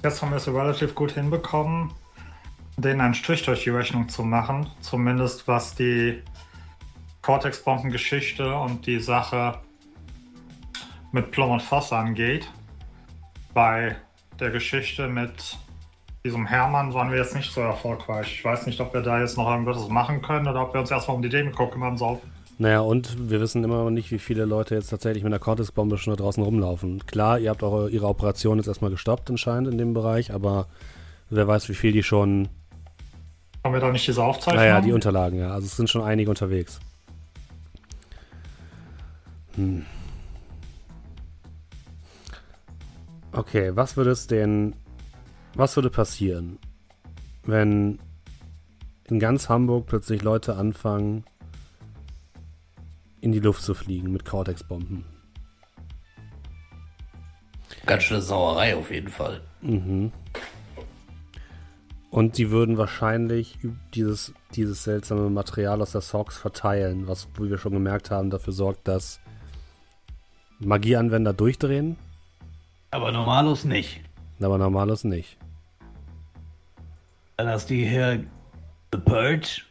Jetzt 0.03 0.21
haben 0.21 0.31
wir 0.31 0.37
es 0.37 0.49
relativ 0.49 0.97
gut 0.97 1.13
hinbekommen, 1.13 1.93
denen 2.77 3.01
einen 3.01 3.15
Strich 3.15 3.45
durch 3.45 3.63
die 3.63 3.71
Rechnung 3.71 4.09
zu 4.09 4.25
machen. 4.25 4.69
Zumindest 4.81 5.47
was 5.47 5.77
die 5.77 6.23
Cortex-Bomben-Geschichte 7.23 8.53
und 8.57 8.85
die 8.87 8.99
Sache 8.99 9.61
mit 11.13 11.31
Plum 11.31 11.53
und 11.53 11.63
Voss 11.63 11.93
angeht. 11.93 12.51
Bei 13.55 13.97
der 14.41 14.51
Geschichte 14.51 15.09
mit 15.09 15.59
diesem 16.25 16.47
Hermann 16.47 16.95
waren 16.95 17.11
wir 17.11 17.19
jetzt 17.19 17.35
nicht 17.35 17.53
so 17.53 17.61
erfolgreich. 17.61 18.33
Ich 18.33 18.45
weiß 18.45 18.67
nicht, 18.67 18.81
ob 18.81 18.95
wir 18.95 19.01
da 19.01 19.21
jetzt 19.21 19.37
noch 19.37 19.51
irgendwas 19.51 19.89
machen 19.89 20.23
können 20.23 20.47
oder 20.47 20.63
ob 20.63 20.73
wir 20.73 20.81
uns 20.81 20.91
erstmal 20.91 21.17
um 21.17 21.23
die 21.23 21.29
Demo 21.29 21.51
kümmern 21.51 21.97
sollten. 21.97 22.31
Naja, 22.59 22.81
und 22.81 23.31
wir 23.31 23.41
wissen 23.41 23.65
immer 23.65 23.83
noch 23.83 23.91
nicht, 23.91 24.13
wie 24.13 24.21
viele 24.21 24.45
Leute 24.45 24.75
jetzt 24.75 24.91
tatsächlich 24.91 25.25
mit 25.25 25.33
einer 25.33 25.41
Cortex-Bombe 25.41 25.99
schon 25.99 26.15
da 26.15 26.23
draußen 26.23 26.43
rumlaufen. 26.43 27.05
Klar, 27.07 27.41
ihr 27.41 27.51
habt 27.51 27.63
eure, 27.63 27.91
ihre 27.91 28.07
Operation 28.07 28.59
jetzt 28.59 28.69
erstmal 28.69 28.91
gestoppt 28.91 29.31
anscheinend 29.31 29.69
in 29.69 29.79
dem 29.79 29.95
Bereich, 29.95 30.33
aber 30.33 30.69
wer 31.31 31.49
weiß, 31.49 31.69
wie 31.69 31.75
viel 31.75 31.93
die 31.93 32.05
schon... 32.05 32.49
Haben 33.65 33.75
wir 33.75 33.81
da 33.81 33.91
nicht 33.91 34.07
diese 34.07 34.23
Aufzeichnung? 34.23 34.63
Naja, 34.63 34.81
die 34.81 34.93
Unterlagen, 34.93 35.39
ja. 35.39 35.51
Also 35.51 35.67
es 35.67 35.77
sind 35.77 35.91
schon 35.91 36.03
einige 36.03 36.31
unterwegs. 36.31 36.79
Hm. 39.57 39.85
Okay, 43.33 43.75
was 43.75 43.97
würde 43.97 44.11
es 44.11 44.27
denn... 44.27 44.75
Was 45.55 45.77
würde 45.77 45.91
passieren, 45.91 46.59
wenn 47.45 47.99
in 49.05 49.21
ganz 49.21 49.51
Hamburg 49.51 49.87
plötzlich 49.87 50.23
Leute 50.23 50.57
anfangen, 50.57 51.25
in 53.21 53.33
die 53.33 53.41
Luft 53.41 53.63
zu 53.63 53.75
fliegen 53.75 54.13
mit 54.13 54.25
Cortex-Bomben? 54.25 55.05
Ganz 57.85 58.05
schöne 58.05 58.23
Sauerei 58.23 58.75
auf 58.75 58.91
jeden 58.91 59.09
Fall. 59.09 59.43
Mhm. 59.61 60.11
Und 62.11 62.39
die 62.39 62.51
würden 62.51 62.79
wahrscheinlich 62.79 63.59
dieses, 63.95 64.33
dieses 64.55 64.85
seltsame 64.85 65.29
Material 65.29 65.83
aus 65.83 65.93
der 65.93 66.01
Sox 66.01 66.39
verteilen, 66.39 67.09
was, 67.09 67.29
wie 67.39 67.51
wir 67.51 67.59
schon 67.59 67.73
gemerkt 67.73 68.11
haben, 68.11 68.31
dafür 68.31 68.55
sorgt, 68.55 68.89
dass 68.89 69.21
Magieanwender 70.61 71.35
durchdrehen, 71.35 71.97
Aber 72.93 73.11
normalos 73.11 73.65
nicht. 73.65 74.01
aber 74.41 74.59
normales 74.59 75.03
nicht. 75.03 75.39
Dann 77.39 77.49
hast 77.49 77.71
du 77.71 77.75
hier 77.75 78.25
The 78.93 78.99
Purge. 78.99 79.63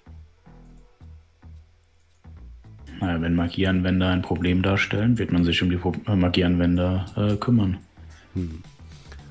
Naja, 3.00 3.22
wenn 3.22 3.36
Magieanwender 3.36 4.10
ein 4.10 4.24
Problem 4.24 4.64
darstellen, 4.64 5.18
wird 5.20 5.32
man 5.32 5.44
sich 5.44 5.62
um 5.62 5.70
die 5.70 5.78
Pro 5.78 5.94
äh, 6.08 6.16
Magieanwender 6.16 7.06
äh, 7.16 7.36
kümmern. 7.36 7.78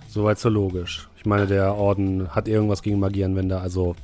Soweit 0.08 0.38
so 0.38 0.48
logisch. 0.48 1.08
Ich 1.16 1.26
meine, 1.26 1.46
der 1.46 1.74
Orden 1.74 2.28
hat 2.34 2.46
irgendwas 2.46 2.82
gegen 2.82 3.00
Magieanwender, 3.00 3.60
also 3.60 3.96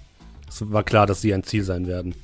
es 0.48 0.70
war 0.72 0.82
klar, 0.82 1.06
dass 1.06 1.20
sie 1.20 1.32
ein 1.32 1.44
Ziel 1.44 1.62
sein 1.62 1.86
werden. 1.86 2.14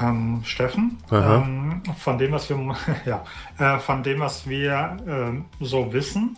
Ähm, 0.00 0.42
Steffen, 0.44 0.98
ähm, 1.12 1.82
von 1.96 2.18
dem, 2.18 2.32
was 2.32 2.50
wir, 2.50 2.76
ja, 3.06 3.24
äh, 3.58 3.78
von 3.78 4.02
dem, 4.02 4.20
was 4.20 4.48
wir 4.48 4.96
ähm, 5.06 5.44
so 5.60 5.92
wissen, 5.92 6.36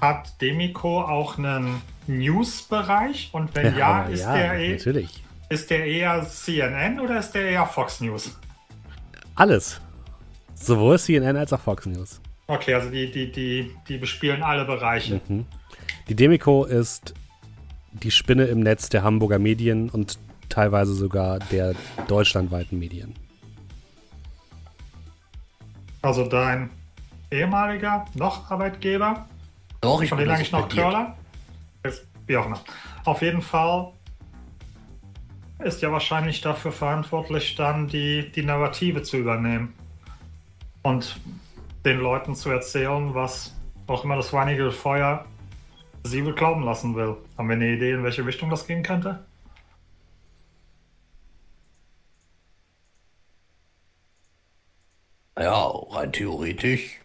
hat 0.00 0.40
Demiko 0.40 1.02
auch 1.02 1.36
einen 1.36 1.82
News-Bereich 2.06 3.30
und 3.32 3.54
wenn 3.54 3.76
ja, 3.76 4.04
ist, 4.04 4.24
der 4.24 4.54
eh, 4.54 4.72
natürlich. 4.72 5.22
ist 5.48 5.70
der 5.70 5.84
eher 5.84 6.24
CNN 6.28 7.00
oder 7.00 7.18
ist 7.18 7.32
der 7.32 7.50
eher 7.50 7.66
Fox 7.66 8.00
News? 8.00 8.38
Alles. 9.34 9.80
Sowohl 10.54 10.98
CNN 10.98 11.36
als 11.36 11.52
auch 11.52 11.60
Fox 11.60 11.86
News. 11.86 12.20
Okay, 12.46 12.74
also 12.74 12.90
die, 12.90 13.10
die, 13.10 13.32
die, 13.32 13.74
die 13.88 13.96
bespielen 13.98 14.42
alle 14.42 14.64
Bereiche. 14.64 15.20
Die 16.08 16.14
Demico 16.14 16.64
ist 16.64 17.14
die 17.92 18.10
Spinne 18.10 18.44
im 18.44 18.60
Netz 18.60 18.88
der 18.88 19.02
Hamburger 19.02 19.38
Medien 19.38 19.88
und 19.90 20.18
teilweise 20.48 20.94
sogar 20.94 21.38
der 21.38 21.74
deutschlandweiten 22.08 22.78
Medien. 22.78 23.14
Also 26.02 26.26
dein 26.26 26.70
ehemaliger 27.30 28.04
noch 28.14 28.50
Arbeitgeber, 28.50 29.26
Doch, 29.80 30.02
ich 30.02 30.08
von 30.08 30.18
bin 30.18 30.26
dem 30.26 30.34
eigentlich 30.34 30.52
noch 30.52 30.60
suspendiert. 30.60 30.92
Curler, 30.92 31.16
ist, 31.84 32.06
wie 32.26 32.36
auch 32.36 32.46
immer. 32.46 32.60
Auf 33.04 33.22
jeden 33.22 33.42
Fall 33.42 33.92
ist 35.60 35.80
ja 35.80 35.92
wahrscheinlich 35.92 36.40
dafür 36.40 36.72
verantwortlich, 36.72 37.54
dann 37.54 37.88
die, 37.88 38.30
die 38.32 38.42
Narrative 38.42 39.02
zu 39.02 39.16
übernehmen 39.16 39.74
und 40.82 41.20
den 41.84 41.98
Leuten 41.98 42.34
zu 42.34 42.50
erzählen, 42.50 43.14
was 43.14 43.54
auch 43.86 44.04
immer 44.04 44.16
das 44.16 44.32
weinige 44.32 44.70
Feuer 44.72 45.24
sie 46.04 46.24
wohl 46.24 46.34
glauben 46.34 46.64
lassen 46.64 46.96
will. 46.96 47.16
Haben 47.38 47.48
wir 47.48 47.56
eine 47.56 47.72
Idee, 47.72 47.92
in 47.92 48.02
welche 48.02 48.26
Richtung 48.26 48.50
das 48.50 48.66
gehen 48.66 48.82
könnte? 48.82 49.24
Ja, 55.42 55.72
rein 55.90 56.12
theoretisch 56.12 57.00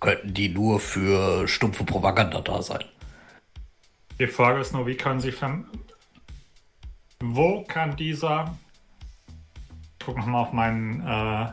könnten 0.00 0.34
die 0.34 0.48
nur 0.48 0.80
für 0.80 1.46
stumpfe 1.46 1.84
Propaganda 1.84 2.40
da 2.40 2.60
sein. 2.60 2.84
Die 4.18 4.26
Frage 4.26 4.58
ist 4.58 4.72
nur, 4.72 4.84
wie 4.88 4.96
können 4.96 5.20
sie 5.20 5.30
verm 5.30 5.66
Wo 7.20 7.62
kann 7.62 7.94
dieser. 7.94 8.58
Ich 10.00 10.04
gucke 10.04 10.18
nochmal 10.18 10.42
auf 10.42 10.52
meinen 10.52 11.00
äh, 11.02 11.52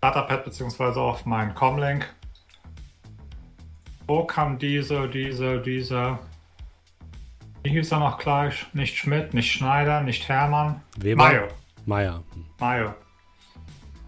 Datapad 0.00 0.44
beziehungsweise 0.44 1.00
auf 1.00 1.24
meinen 1.24 1.54
Comlink. 1.54 2.12
Wo 4.08 4.24
kann 4.24 4.58
diese, 4.58 5.08
diese, 5.08 5.60
diese. 5.60 6.18
Wie 7.62 7.70
hieß 7.70 7.92
er 7.92 8.00
noch 8.00 8.18
gleich? 8.18 8.66
Nicht 8.72 8.96
Schmidt, 8.96 9.32
nicht 9.32 9.52
Schneider, 9.52 10.00
nicht 10.00 10.28
Hermann. 10.28 10.82
Weber? 10.96 11.22
Mayo. 11.22 11.48
Meier. 11.86 12.24
Mayo. 12.58 12.94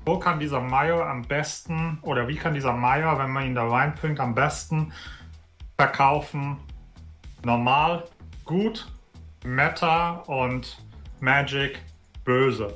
Wo 0.04 0.18
kann 0.18 0.40
dieser 0.40 0.60
Mayo 0.60 1.02
am 1.02 1.22
besten, 1.22 1.98
oder 2.02 2.26
wie 2.26 2.36
kann 2.36 2.54
dieser 2.54 2.72
Mayo, 2.72 3.18
wenn 3.18 3.30
man 3.30 3.46
ihn 3.46 3.54
da 3.54 3.68
reinbringt, 3.68 4.18
am 4.18 4.34
besten 4.34 4.92
verkaufen? 5.76 6.56
Normal, 7.44 8.04
gut, 8.44 8.90
Meta 9.44 10.22
und 10.26 10.82
Magic, 11.20 11.82
böse. 12.24 12.74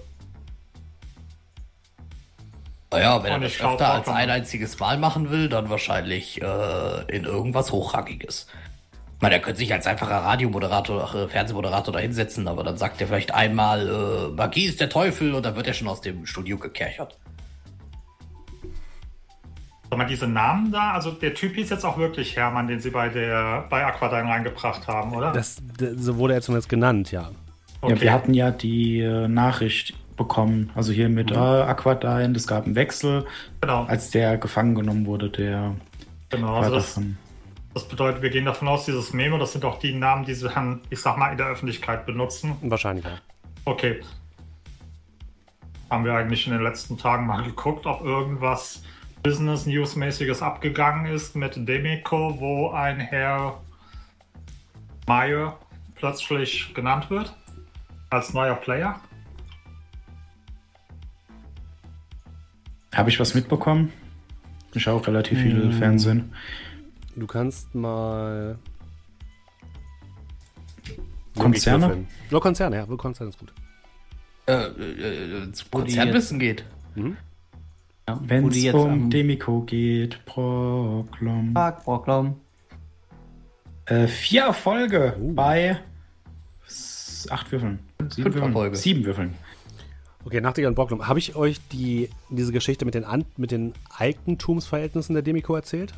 Naja, 2.90 3.22
wenn 3.22 3.30
er 3.30 3.36
Und 3.36 3.42
das 3.42 3.52
ich 3.52 3.58
glaub 3.58 3.72
öfter 3.72 3.92
als 3.92 4.08
ein 4.08 4.30
einziges 4.30 4.78
Mal 4.78 4.98
machen 4.98 5.30
will, 5.30 5.48
dann 5.48 5.68
wahrscheinlich 5.68 6.40
äh, 6.40 7.02
in 7.08 7.24
irgendwas 7.24 7.72
Hochrangiges. 7.72 8.46
Meine, 9.24 9.36
er 9.36 9.40
könnte 9.40 9.60
sich 9.60 9.72
als 9.72 9.86
einfacher 9.86 10.16
Radiomoderator, 10.16 11.14
äh, 11.14 11.28
Fernsehmoderator 11.28 11.94
da 11.94 11.98
hinsetzen, 11.98 12.46
aber 12.46 12.62
dann 12.62 12.76
sagt 12.76 13.00
er 13.00 13.06
vielleicht 13.06 13.32
einmal, 13.32 13.88
äh, 13.88 14.36
Magie 14.36 14.66
ist 14.66 14.82
der 14.82 14.90
Teufel 14.90 15.32
und 15.32 15.46
dann 15.46 15.56
wird 15.56 15.66
er 15.66 15.72
schon 15.72 15.88
aus 15.88 16.02
dem 16.02 16.26
Studio 16.26 16.58
gekerchert. 16.58 17.18
Sag 19.88 19.96
mal, 19.98 20.04
diese 20.04 20.26
Namen 20.26 20.70
da, 20.70 20.92
also 20.92 21.10
der 21.10 21.32
Typ 21.32 21.54
hieß 21.54 21.70
jetzt 21.70 21.86
auch 21.86 21.96
wirklich 21.96 22.36
Hermann, 22.36 22.66
den 22.66 22.80
sie 22.80 22.90
bei 22.90 23.08
der 23.08 23.64
bei 23.70 23.86
Aquadine 23.86 24.28
reingebracht 24.28 24.86
haben, 24.88 25.14
oder? 25.14 25.32
Das, 25.32 25.56
das, 25.78 25.92
so 25.96 26.18
wurde 26.18 26.34
er 26.34 26.42
zumindest 26.42 26.68
genannt, 26.68 27.10
ja. 27.10 27.30
Ja, 27.82 27.98
wir 27.98 28.12
hatten 28.12 28.34
ja 28.34 28.50
die 28.50 29.00
äh, 29.00 29.26
Nachricht 29.26 29.94
mitbekommen. 30.10 30.70
Also 30.74 30.92
hier 30.92 31.08
mit 31.08 31.30
Mhm. 31.30 31.36
äh, 31.36 31.62
Aquadine, 31.62 32.36
es 32.36 32.46
gab 32.46 32.66
einen 32.66 32.74
Wechsel, 32.74 33.24
Genau. 33.62 33.84
als 33.84 34.10
der 34.10 34.36
gefangen 34.36 34.74
genommen 34.74 35.06
wurde, 35.06 35.30
der 35.30 35.74
genau. 36.28 36.56
Also 36.56 36.74
das, 36.74 36.92
von. 36.92 37.16
Das 37.74 37.88
bedeutet, 37.88 38.22
wir 38.22 38.30
gehen 38.30 38.44
davon 38.44 38.68
aus, 38.68 38.84
dieses 38.86 39.12
Memo, 39.12 39.36
das 39.36 39.52
sind 39.52 39.64
auch 39.64 39.80
die 39.80 39.92
Namen, 39.94 40.24
die 40.24 40.34
sie 40.34 40.48
dann, 40.48 40.80
ich 40.90 41.00
sag 41.00 41.18
mal, 41.18 41.32
in 41.32 41.38
der 41.38 41.48
Öffentlichkeit 41.48 42.06
benutzen. 42.06 42.56
Wahrscheinlich, 42.62 43.04
ja. 43.04 43.18
Okay. 43.64 44.00
Haben 45.90 46.04
wir 46.04 46.14
eigentlich 46.14 46.46
in 46.46 46.52
den 46.52 46.62
letzten 46.62 46.96
Tagen 46.96 47.26
mal 47.26 47.42
geguckt, 47.42 47.84
ob 47.86 48.02
irgendwas 48.02 48.84
Business 49.22 49.66
News-mäßiges 49.66 50.40
abgegangen 50.40 51.06
ist 51.06 51.34
mit 51.34 51.56
Demico, 51.68 52.38
wo 52.38 52.70
ein 52.70 53.00
Herr 53.00 53.60
Meyer 55.06 55.58
plötzlich 55.96 56.72
genannt 56.74 57.10
wird 57.10 57.34
als 58.10 58.32
neuer 58.34 58.54
Player? 58.54 59.00
Habe 62.94 63.10
ich 63.10 63.18
was 63.18 63.34
mitbekommen? 63.34 63.92
Ich 64.74 64.82
schaue 64.82 65.00
auch 65.00 65.06
relativ 65.06 65.40
viel 65.40 65.72
Fernsehen. 65.72 66.32
Du 67.16 67.26
kannst 67.26 67.74
mal. 67.74 68.58
Konzerne? 71.38 72.06
Nur 72.30 72.40
Konzerne, 72.40 72.76
ja. 72.76 72.86
Konzerne 72.86 73.30
ist 73.30 73.38
gut. 73.38 73.52
Äh, 74.46 74.52
äh, 74.52 75.44
äh, 75.48 75.52
zu 75.52 75.64
Konzernwissen 75.70 76.38
geht. 76.38 76.64
Ja, 76.96 78.20
wo 78.20 78.28
Wenn 78.28 78.48
es 78.48 78.74
um 78.74 78.90
am 78.90 79.10
Demiko 79.10 79.62
geht, 79.62 80.24
Proklom. 80.26 81.54
Tag, 81.54 81.84
Brocklaum. 81.84 82.36
Äh, 83.86 84.06
vier 84.06 84.42
Erfolge 84.44 85.16
Uh. 85.20 85.34
bei 85.34 85.78
acht 87.30 87.50
Würfeln. 87.50 87.78
Sieben 87.98 88.10
Fünf 88.14 88.34
Würfeln. 88.34 88.44
Erfolge. 88.52 88.76
Sieben 88.76 89.04
Würfeln. 89.04 89.34
Okay, 90.26 90.40
Nachtigall 90.40 90.70
und 90.70 90.74
Borglum. 90.74 91.06
Habe 91.06 91.18
ich 91.18 91.36
euch 91.36 91.60
die, 91.68 92.08
diese 92.30 92.52
Geschichte 92.52 92.84
mit 92.84 92.94
den, 92.94 93.04
An 93.04 93.24
mit 93.36 93.50
den 93.50 93.72
Eigentumsverhältnissen 93.96 95.14
der 95.14 95.22
Demiko 95.22 95.54
erzählt? 95.54 95.92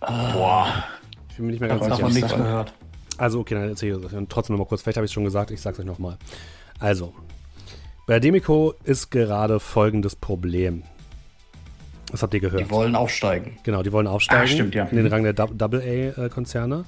Boah. 0.00 0.84
Ich 1.30 1.36
bin 1.36 1.46
mir 1.46 1.52
nicht 1.52 1.60
mehr 1.60 1.68
ganz 1.68 1.84
sicher. 1.84 2.02
man 2.02 2.12
nichts 2.12 2.34
gehört. 2.34 2.72
Also, 3.16 3.40
okay, 3.40 3.54
dann 3.54 3.68
erzähle 3.68 3.98
ich 3.98 4.04
es 4.04 4.12
euch 4.14 4.26
trotzdem 4.28 4.54
nochmal 4.54 4.68
kurz. 4.68 4.82
Vielleicht 4.82 4.96
habe 4.96 5.04
ich 5.04 5.10
es 5.10 5.14
schon 5.14 5.24
gesagt, 5.24 5.50
ich 5.50 5.60
sage 5.60 5.74
es 5.74 5.80
euch 5.80 5.86
nochmal. 5.86 6.16
Also, 6.78 7.12
bei 8.06 8.14
der 8.14 8.20
Demiko 8.20 8.74
ist 8.84 9.10
gerade 9.10 9.58
folgendes 9.60 10.14
Problem. 10.16 10.84
Das 12.10 12.22
habt 12.22 12.32
ihr 12.32 12.40
gehört. 12.40 12.60
Die 12.62 12.70
wollen 12.70 12.94
aufsteigen. 12.94 13.58
Genau, 13.64 13.82
die 13.82 13.92
wollen 13.92 14.06
aufsteigen 14.06 14.44
Ah, 14.44 14.46
stimmt, 14.46 14.74
ja. 14.74 14.84
in 14.84 14.96
den 14.96 15.06
Rang 15.08 15.24
der 15.24 15.32
Double-A-Konzerne. 15.34 16.84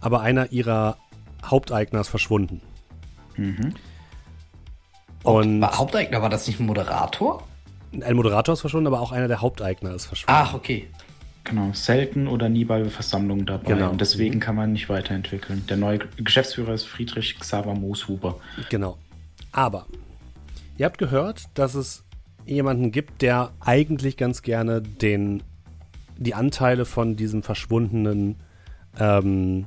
Aber 0.00 0.20
einer 0.20 0.50
ihrer 0.52 0.96
Haupteigner 1.44 2.00
ist 2.00 2.08
verschwunden. 2.08 2.62
Mhm. 3.36 3.74
Und 5.24 5.60
War 5.60 5.78
Haupteigner, 5.78 6.22
war 6.22 6.30
das 6.30 6.46
nicht 6.46 6.58
ein 6.60 6.66
Moderator? 6.66 7.46
ein 8.00 8.16
Moderator 8.16 8.54
ist 8.54 8.62
verschwunden, 8.62 8.86
aber 8.86 9.00
auch 9.00 9.12
einer 9.12 9.28
der 9.28 9.42
Haupteigner 9.42 9.94
ist 9.94 10.06
verschwunden. 10.06 10.40
Ach, 10.42 10.54
okay. 10.54 10.88
Genau, 11.44 11.72
selten 11.72 12.28
oder 12.28 12.48
nie 12.48 12.64
bei 12.64 12.84
Versammlungen 12.84 13.46
dabei. 13.46 13.74
Genau. 13.74 13.90
Und 13.90 14.00
deswegen 14.00 14.38
kann 14.38 14.54
man 14.54 14.72
nicht 14.72 14.88
weiterentwickeln. 14.88 15.64
Der 15.68 15.76
neue 15.76 15.98
Geschäftsführer 16.16 16.72
ist 16.72 16.84
Friedrich 16.84 17.38
Xaver 17.38 17.74
Mooshuber. 17.74 18.38
Genau. 18.70 18.96
Aber 19.50 19.86
ihr 20.78 20.86
habt 20.86 20.98
gehört, 20.98 21.44
dass 21.54 21.74
es 21.74 22.04
jemanden 22.46 22.92
gibt, 22.92 23.22
der 23.22 23.52
eigentlich 23.60 24.16
ganz 24.16 24.42
gerne 24.42 24.82
den, 24.82 25.42
die 26.16 26.34
Anteile 26.34 26.84
von 26.84 27.16
diesem 27.16 27.42
verschwundenen, 27.42 28.36
ähm, 28.98 29.66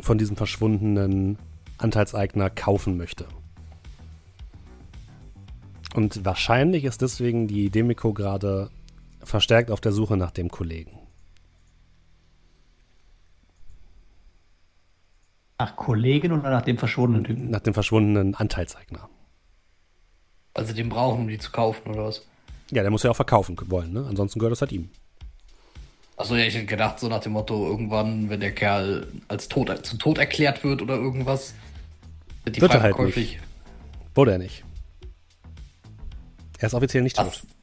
von 0.00 0.18
diesem 0.18 0.36
verschwundenen 0.36 1.38
Anteilseigner 1.78 2.50
kaufen 2.50 2.96
möchte. 2.96 3.26
Und 5.94 6.24
wahrscheinlich 6.24 6.84
ist 6.84 7.02
deswegen 7.02 7.48
die 7.48 7.70
Demiko 7.70 8.12
gerade 8.12 8.70
verstärkt 9.22 9.70
auf 9.70 9.80
der 9.80 9.92
Suche 9.92 10.16
nach 10.16 10.30
dem 10.30 10.50
Kollegen. 10.50 10.98
Nach 15.58 15.76
Kollegen 15.76 16.32
oder 16.32 16.50
nach 16.50 16.62
dem 16.62 16.78
verschwundenen 16.78 17.24
Typen? 17.24 17.50
Nach 17.50 17.60
dem 17.60 17.74
verschwundenen 17.74 18.34
Anteilseigner. 18.34 19.08
Also 20.54 20.72
den 20.72 20.88
brauchen, 20.88 21.20
um 21.20 21.28
die 21.28 21.38
zu 21.38 21.50
kaufen, 21.50 21.90
oder 21.90 22.06
was? 22.06 22.26
Ja, 22.70 22.82
der 22.82 22.90
muss 22.90 23.02
ja 23.02 23.10
auch 23.10 23.16
verkaufen 23.16 23.56
wollen, 23.66 23.92
ne? 23.92 24.06
Ansonsten 24.08 24.38
gehört 24.38 24.52
das 24.52 24.62
halt 24.62 24.72
ihm. 24.72 24.90
Achso, 26.16 26.34
ja, 26.34 26.44
ich 26.44 26.54
hätte 26.54 26.66
gedacht, 26.66 26.98
so 26.98 27.08
nach 27.08 27.20
dem 27.20 27.32
Motto, 27.32 27.66
irgendwann, 27.66 28.30
wenn 28.30 28.40
der 28.40 28.52
Kerl 28.52 29.08
als 29.28 29.48
tot, 29.48 29.84
zu 29.84 29.96
tot 29.96 30.18
erklärt 30.18 30.64
wird 30.64 30.82
oder 30.82 30.94
irgendwas, 30.94 31.54
wird 32.44 32.56
die 32.56 32.60
Wird 32.60 32.72
er 32.72 32.80
frei 32.80 32.84
halt 32.84 32.96
verkäuflich. 32.96 33.38
Wurde 34.14 34.32
er 34.32 34.38
nicht. 34.38 34.64
Er 36.58 36.66
ist 36.66 36.74
offiziell 36.74 37.02
nicht 37.02 37.16
tot. 37.16 37.26
ach 37.30 37.59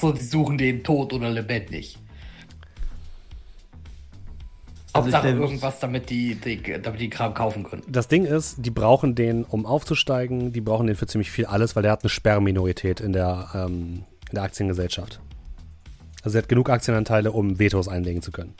so, 0.00 0.12
die 0.12 0.22
suchen 0.22 0.56
den 0.58 0.82
tot 0.84 1.12
oder 1.12 1.30
lebendig. 1.30 1.98
Also 4.92 5.06
Hauptsache 5.06 5.30
ich- 5.30 5.34
irgendwas, 5.36 5.80
damit 5.80 6.08
die, 6.10 6.36
die, 6.36 6.62
damit 6.80 7.00
die 7.00 7.10
Kram 7.10 7.34
kaufen 7.34 7.64
können. 7.64 7.82
Das 7.88 8.06
Ding 8.06 8.24
ist, 8.24 8.64
die 8.64 8.70
brauchen 8.70 9.16
den, 9.16 9.42
um 9.44 9.66
aufzusteigen, 9.66 10.52
die 10.52 10.60
brauchen 10.60 10.86
den 10.86 10.94
für 10.94 11.08
ziemlich 11.08 11.30
viel 11.32 11.46
alles, 11.46 11.74
weil 11.74 11.82
der 11.82 11.90
hat 11.92 12.04
eine 12.04 12.10
Sperrminorität 12.10 13.00
in 13.00 13.12
der, 13.12 13.48
ähm, 13.54 14.04
in 14.30 14.34
der 14.34 14.44
Aktiengesellschaft. 14.44 15.18
Also 16.22 16.38
er 16.38 16.42
hat 16.42 16.48
genug 16.48 16.70
Aktienanteile, 16.70 17.32
um 17.32 17.58
Vetos 17.58 17.88
einlegen 17.88 18.22
zu 18.22 18.30
können. 18.30 18.54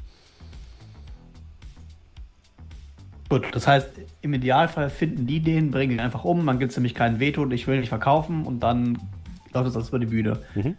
Gut, 3.28 3.46
das 3.52 3.66
heißt, 3.66 3.88
im 4.20 4.34
Idealfall 4.34 4.90
finden 4.90 5.26
die 5.26 5.40
den, 5.40 5.70
bringen 5.70 5.92
ihn 5.92 6.00
einfach 6.00 6.24
um, 6.24 6.44
man 6.44 6.58
gibt 6.58 6.76
nämlich 6.76 6.94
kein 6.94 7.20
Veto 7.20 7.42
und 7.42 7.52
ich 7.52 7.66
will 7.66 7.78
nicht 7.78 7.88
verkaufen 7.88 8.44
und 8.44 8.60
dann 8.60 8.98
läuft 9.52 9.68
das 9.68 9.76
alles 9.76 9.88
über 9.88 9.98
die 10.00 10.06
Bühne. 10.06 10.40
Mhm. 10.54 10.76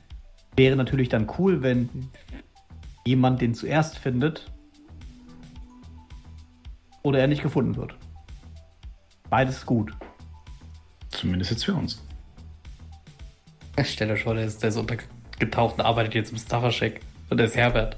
Wäre 0.55 0.75
natürlich 0.75 1.09
dann 1.09 1.29
cool, 1.37 1.61
wenn 1.61 1.89
jemand 3.05 3.41
den 3.41 3.53
zuerst 3.53 3.97
findet 3.97 4.51
oder 7.03 7.19
er 7.19 7.27
nicht 7.27 7.43
gefunden 7.43 7.75
wird. 7.75 7.95
Beides 9.29 9.57
ist 9.57 9.65
gut. 9.65 9.91
Zumindest 11.09 11.51
jetzt 11.51 11.65
für 11.65 11.73
uns. 11.73 12.01
Stell 13.83 14.07
dir 14.07 14.17
vor, 14.17 14.35
der 14.35 14.45
ist, 14.45 14.61
der 14.61 14.69
ist 14.69 14.77
untergetaucht 14.77 15.75
und 15.75 15.81
arbeitet 15.81 16.15
jetzt 16.15 16.31
im 16.31 16.37
Staffercheck. 16.37 17.01
Und 17.29 17.37
der 17.37 17.47
ist 17.47 17.55
Herbert. 17.55 17.97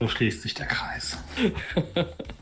So 0.00 0.08
schließt 0.08 0.42
sich 0.42 0.54
der 0.54 0.66
Kreis. 0.66 1.16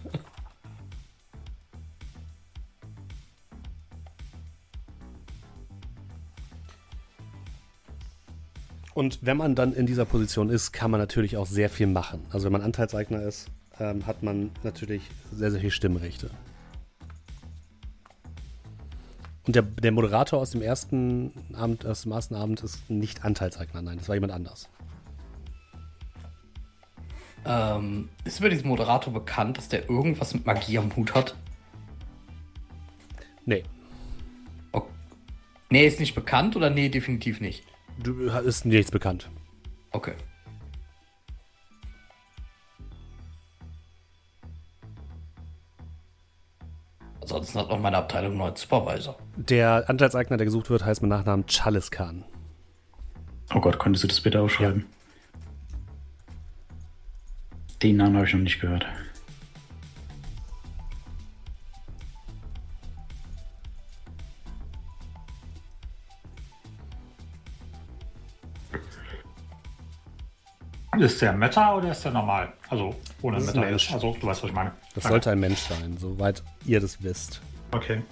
Und 9.03 9.19
wenn 9.21 9.37
man 9.37 9.57
dann 9.57 9.73
in 9.73 9.85
dieser 9.87 10.05
Position 10.05 10.49
ist, 10.49 10.71
kann 10.71 10.93
man 10.93 11.01
natürlich 11.01 11.37
auch 11.37 11.47
sehr 11.47 11.69
viel 11.69 11.89
machen. 11.89 12.25
Also 12.31 12.45
wenn 12.45 12.53
man 12.53 12.63
Anteilseigner 12.63 13.21
ist, 13.23 13.49
ähm, 13.81 14.07
hat 14.07 14.23
man 14.23 14.53
natürlich 14.63 15.03
sehr, 15.33 15.51
sehr 15.51 15.61
viel 15.61 15.73
Stimmrechte. 15.73 16.31
Und 19.45 19.57
der, 19.57 19.63
der 19.63 19.91
Moderator 19.91 20.39
aus 20.39 20.53
dem 20.53 20.63
ersten 20.63 21.33
Abend, 21.53 21.85
aus 21.85 22.03
dem 22.03 22.13
ersten 22.13 22.37
Abend 22.37 22.61
ist 22.61 22.89
nicht 22.89 23.25
Anteilseigner, 23.25 23.83
nein, 23.83 23.99
das 23.99 24.07
war 24.07 24.15
jemand 24.15 24.33
anders. 24.33 24.69
Ähm, 27.45 28.09
ist 28.23 28.39
über 28.39 28.51
diesen 28.51 28.69
Moderator 28.69 29.13
bekannt, 29.13 29.59
dass 29.59 29.69
der 29.69 29.91
irgendwas 29.91 30.33
mit 30.33 30.47
Magie 30.47 30.79
am 30.79 30.95
Hut 30.95 31.13
hat? 31.13 31.35
Nee, 33.47 33.65
Ok. 34.71 34.87
Nee, 35.71 35.89
ist 35.89 35.99
nicht 35.99 36.15
bekannt 36.15 36.55
oder 36.55 36.71
nee, 36.71 36.89
definitiv 36.89 37.41
nicht. 37.41 37.65
Du 37.99 38.29
ist 38.29 38.65
nichts 38.65 38.91
bekannt. 38.91 39.31
Okay. 39.91 40.15
Ansonsten 47.21 47.61
hat 47.61 47.69
noch 47.69 47.79
meine 47.79 47.97
Abteilung 47.99 48.33
einen 48.33 48.39
neuen 48.39 48.57
Supervisor. 48.57 49.17
Der 49.37 49.89
Anteilseigner, 49.89 50.37
der 50.37 50.45
gesucht 50.45 50.71
wird, 50.71 50.85
heißt 50.85 51.03
mit 51.03 51.09
Nachnamen 51.09 51.47
Chalis 51.47 51.91
Khan. 51.91 52.25
Oh 53.55 53.61
Gott, 53.61 53.79
könntest 53.79 54.05
du 54.05 54.09
das 54.09 54.21
bitte 54.21 54.41
aufschreiben? 54.41 54.87
Den 57.83 57.97
Namen 57.97 58.17
habe 58.17 58.27
ich 58.27 58.33
noch 58.33 58.41
nicht 58.41 58.61
gehört. 58.61 58.87
Ist 70.99 71.23
der 71.23 71.33
Meta 71.33 71.75
oder 71.75 71.91
ist 71.91 72.05
der 72.05 72.13
normal? 72.13 72.53
Also 72.69 72.95
ohne 73.23 73.37
Das 73.37 73.47
ist 73.47 73.55
Meta 73.55 73.67
ist. 73.69 73.71
Mensch. 73.71 73.93
Also 73.95 74.17
du 74.21 74.27
weißt, 74.27 74.43
was 74.43 74.51
ich 74.51 74.55
meine. 74.55 74.73
Das 74.95 75.05
Danke. 75.05 75.09
sollte 75.09 75.31
ein 75.31 75.41
Mensch 75.41 75.59
sein, 75.61 75.97
soweit 75.99 76.43
ihr 76.67 76.81
das 76.81 77.03
wisst. 77.03 77.41
Okay. 77.71 78.03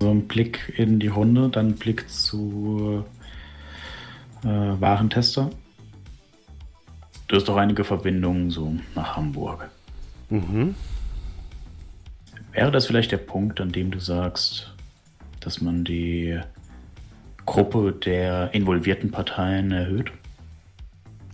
So, 0.00 0.10
ein 0.10 0.28
Blick 0.28 0.72
in 0.76 1.00
die 1.00 1.08
Runde, 1.08 1.48
dann 1.48 1.68
ein 1.68 1.74
Blick 1.74 2.08
zu 2.08 3.04
äh, 4.44 4.46
Warentester. 4.46 5.50
Du 7.28 7.36
hast 7.36 7.46
doch 7.46 7.56
einige 7.56 7.84
Verbindungen 7.84 8.50
so 8.50 8.74
nach 8.94 9.16
Hamburg. 9.16 9.68
Mhm. 10.30 10.74
Wäre 12.52 12.72
das 12.72 12.86
vielleicht 12.86 13.12
der 13.12 13.18
Punkt, 13.18 13.60
an 13.60 13.70
dem 13.70 13.90
du 13.90 14.00
sagst, 14.00 14.74
dass 15.40 15.60
man 15.60 15.84
die 15.84 16.40
Gruppe 17.44 17.92
der 17.92 18.52
involvierten 18.54 19.10
Parteien 19.10 19.70
erhöht? 19.72 20.10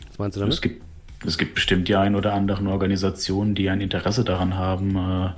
Was 0.09 0.19
meinst 0.19 0.37
du 0.37 0.41
damit? 0.41 0.55
Es 0.55 0.61
gibt, 0.61 0.83
es 1.25 1.39
gibt 1.39 1.55
bestimmt 1.55 1.87
die 1.87 1.95
ein 1.95 2.17
oder 2.17 2.35
anderen 2.35 2.67
Organisationen, 2.67 3.55
die 3.55 3.71
ein 3.71 3.81
Interesse 3.81 4.25
daran 4.25 4.57
haben, 4.57 4.97
äh, 4.97 5.31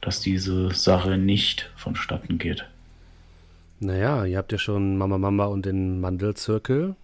dass 0.00 0.20
diese 0.20 0.70
Sache 0.72 1.18
nicht 1.18 1.70
vonstatten 1.76 2.38
geht. 2.38 2.66
Naja, 3.80 4.24
ihr 4.24 4.38
habt 4.38 4.52
ja 4.52 4.58
schon 4.58 4.96
Mama 4.96 5.18
Mama 5.18 5.44
und 5.44 5.66
den 5.66 6.00
Mandelzirkel 6.00 6.96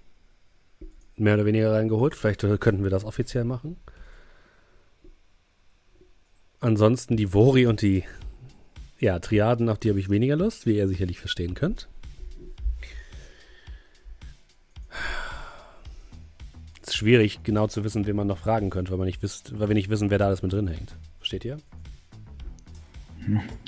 mehr 1.21 1.35
oder 1.35 1.47
weniger 1.47 1.73
reingeholt. 1.73 2.15
Vielleicht 2.15 2.41
könnten 2.61 2.83
wir 2.83 2.91
das 2.91 3.05
offiziell 3.05 3.45
machen. 3.45 3.77
Ansonsten 6.61 7.17
die 7.17 7.33
Vori 7.33 7.67
und 7.67 7.81
die 7.81 8.05
ja, 8.99 9.19
Triaden, 9.19 9.69
auf 9.71 9.79
die 9.79 9.89
habe 9.89 9.99
ich 9.99 10.11
weniger 10.11 10.37
Lust, 10.37 10.67
wie 10.67 10.77
ihr 10.77 10.87
sicherlich 10.87 11.19
verstehen 11.19 11.55
könnt. 11.55 11.89
Es 16.83 16.89
ist 16.89 16.97
schwierig, 16.97 17.41
genau 17.43 17.67
zu 17.67 17.83
wissen, 17.83 18.07
wen 18.07 18.17
man 18.17 18.27
noch 18.27 18.39
fragen 18.39 18.69
könnte, 18.69 18.91
weil, 18.91 18.99
man 18.99 19.07
nicht 19.07 19.23
wisst, 19.23 19.59
weil 19.59 19.69
wir 19.69 19.75
nicht 19.75 19.89
wissen, 19.89 20.11
wer 20.11 20.19
da 20.19 20.27
alles 20.27 20.43
mit 20.43 20.53
drin 20.53 20.69
hängt. 20.69 20.97
Versteht 21.19 21.45
ihr? 21.45 21.59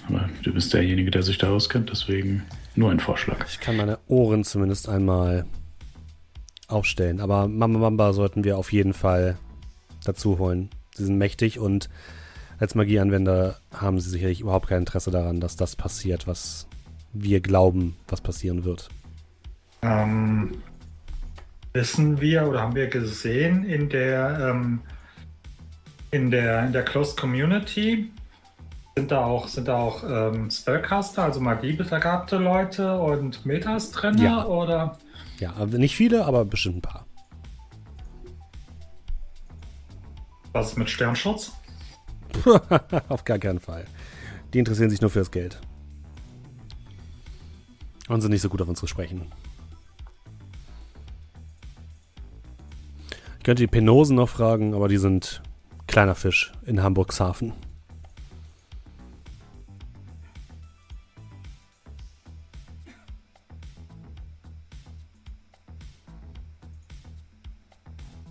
Aber 0.08 0.28
du 0.42 0.52
bist 0.52 0.74
derjenige, 0.74 1.10
der 1.10 1.22
sich 1.22 1.38
da 1.38 1.50
auskennt, 1.50 1.90
deswegen 1.90 2.42
nur 2.74 2.90
ein 2.90 3.00
Vorschlag. 3.00 3.46
Ich 3.48 3.60
kann 3.60 3.76
meine 3.76 3.98
Ohren 4.08 4.44
zumindest 4.44 4.88
einmal 4.88 5.46
aufstellen. 6.72 7.20
Aber 7.20 7.48
Mama 7.48 7.78
Mamba 7.78 8.12
sollten 8.12 8.44
wir 8.44 8.58
auf 8.58 8.72
jeden 8.72 8.94
Fall 8.94 9.36
dazu 10.04 10.38
holen. 10.38 10.70
Sie 10.94 11.04
sind 11.04 11.18
mächtig 11.18 11.58
und 11.58 11.88
als 12.58 12.74
Magieanwender 12.74 13.56
haben 13.72 13.98
sie 14.00 14.10
sicherlich 14.10 14.40
überhaupt 14.40 14.68
kein 14.68 14.80
Interesse 14.80 15.10
daran, 15.10 15.40
dass 15.40 15.56
das 15.56 15.74
passiert, 15.76 16.26
was 16.26 16.66
wir 17.12 17.40
glauben, 17.40 17.96
was 18.08 18.20
passieren 18.20 18.64
wird. 18.64 18.88
Ähm, 19.82 20.52
wissen 21.72 22.20
wir 22.20 22.46
oder 22.46 22.60
haben 22.62 22.74
wir 22.74 22.86
gesehen 22.88 23.64
in 23.64 23.88
der 23.88 24.50
ähm, 24.50 24.80
in 26.10 26.30
der 26.30 26.66
in 26.66 26.72
der 26.72 26.84
Closed 26.84 27.16
Community 27.18 28.10
sind 28.96 29.10
da 29.10 29.24
auch 29.24 29.48
sind 29.48 29.68
da 29.68 29.78
auch 29.78 30.04
ähm, 30.08 30.50
Spellcaster, 30.50 31.24
also 31.24 31.40
magiebegabte 31.40 32.36
Leute 32.36 32.98
und 32.98 33.44
Metas 33.46 33.90
drin 33.90 34.18
Ja. 34.18 34.44
oder 34.44 34.98
Ja, 35.42 35.54
aber 35.54 35.76
nicht 35.76 35.96
viele, 35.96 36.24
aber 36.24 36.44
bestimmt 36.44 36.76
ein 36.76 36.82
paar. 36.82 37.04
was 40.52 40.76
mit 40.76 40.88
Sternschutz? 40.88 41.50
Auf 43.08 43.24
gar 43.24 43.40
keinen 43.40 43.58
Fall. 43.58 43.84
Die 44.54 44.60
interessieren 44.60 44.88
sich 44.88 45.00
nur 45.00 45.10
fürs 45.10 45.32
Geld. 45.32 45.60
Und 48.08 48.20
sind 48.20 48.30
nicht 48.30 48.42
so 48.42 48.48
gut 48.48 48.62
auf 48.62 48.68
uns 48.68 48.78
zu 48.78 48.86
sprechen. 48.86 49.32
Ich 53.38 53.42
könnte 53.42 53.64
die 53.64 53.66
Penosen 53.66 54.14
noch 54.14 54.28
fragen, 54.28 54.74
aber 54.74 54.86
die 54.86 54.98
sind 54.98 55.42
kleiner 55.88 56.14
Fisch 56.14 56.52
in 56.66 56.84
Hamburgshafen. 56.84 57.52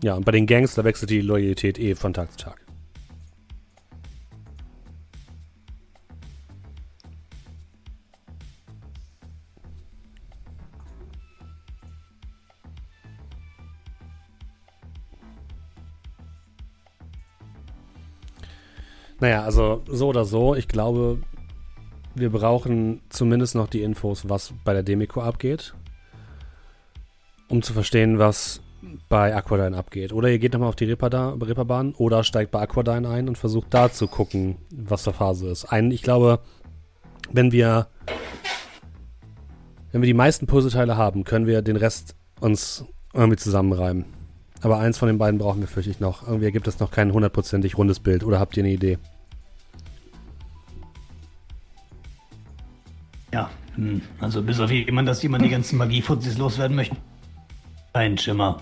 Ja, 0.04 0.16
und 0.16 0.26
bei 0.26 0.32
den 0.32 0.48
Gangs, 0.48 0.74
da 0.74 0.84
wechselt 0.84 1.12
die 1.12 1.22
Loyalität 1.22 1.78
eh 1.78 1.94
von 1.94 2.14
Tag 2.14 2.32
zu 2.32 2.38
Tag. 2.38 2.66
Naja, 19.20 19.44
also 19.44 19.84
so 19.88 20.08
oder 20.08 20.26
so, 20.26 20.56
ich 20.56 20.68
glaube, 20.68 21.20
wir 22.16 22.32
brauchen 22.32 23.02
zumindest 23.10 23.54
noch 23.54 23.68
die 23.68 23.84
Infos, 23.84 24.28
was 24.28 24.52
bei 24.64 24.74
der 24.74 24.82
Demiko 24.82 25.22
abgeht, 25.22 25.76
um 27.48 27.62
zu 27.62 27.74
verstehen, 27.74 28.18
was 28.18 28.62
bei 29.10 29.36
Aquadine 29.36 29.78
abgeht. 29.78 30.14
Oder 30.14 30.30
ihr 30.30 30.40
geht 30.40 30.53
nochmal 30.53 30.70
auf 30.70 30.76
die 30.76 30.86
Reeperbahn 30.86 31.94
oder 31.95 32.24
steigt 32.24 32.52
bei 32.52 32.61
Aquadine 32.61 33.10
ein 33.10 33.28
und 33.28 33.38
versucht 33.38 33.74
da 33.74 33.92
zu 33.92 34.08
gucken, 34.08 34.58
was 34.72 35.03
der 35.03 35.14
Phase 35.14 35.50
ist. 35.50 35.66
Ein, 35.66 35.92
ich 35.92 36.02
glaube, 36.02 36.40
wenn 37.32 37.52
wir 37.52 37.88
wenn 39.92 40.02
wir 40.02 40.08
die 40.08 40.14
meisten 40.14 40.48
Puzzleteile 40.48 40.95
haben, 40.95 41.26
können 41.26 41.48
wir 41.48 41.61
den 41.61 41.76
Rest 41.76 42.16
uns 42.40 42.86
irgendwie 43.14 43.38
zusammenreimen. 43.38 44.06
Aber 44.61 44.80
eins 44.80 44.98
von 44.98 45.08
den 45.08 45.18
beiden 45.18 45.40
brauchen 45.40 45.60
wir 45.60 45.68
fürchte 45.68 45.92
ich 45.92 46.00
noch. 46.00 46.26
Irgendwie 46.26 46.45
ergibt 46.45 46.68
es 46.68 46.80
noch 46.80 46.92
kein 46.92 47.11
hundertprozentig 47.11 47.78
rundes 47.78 48.00
Bild. 48.00 48.24
Oder 48.24 48.40
habt 48.40 48.56
ihr 48.56 48.64
eine 48.64 48.72
Idee? 48.72 49.00
Ja, 53.34 53.50
hm, 53.76 54.02
also 54.20 54.42
bis 54.42 54.60
auf 54.60 54.72
jemand, 54.72 55.10
dass 55.10 55.24
jemand 55.24 55.44
die 55.44 55.50
ganzen 55.50 55.78
Magiefuzis 55.78 56.38
loswerden 56.38 56.76
möchte. 56.76 56.95
Ein 57.94 58.18
Schimmer. 58.18 58.61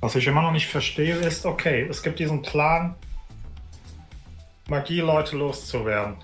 Was 0.00 0.14
ich 0.16 0.26
immer 0.26 0.42
noch 0.42 0.52
nicht 0.52 0.66
verstehe, 0.66 1.14
ist, 1.16 1.44
okay, 1.44 1.86
es 1.88 2.02
gibt 2.02 2.18
diesen 2.18 2.42
Plan, 2.42 2.94
Magie-Leute 4.68 5.36
loszuwerden. 5.36 6.16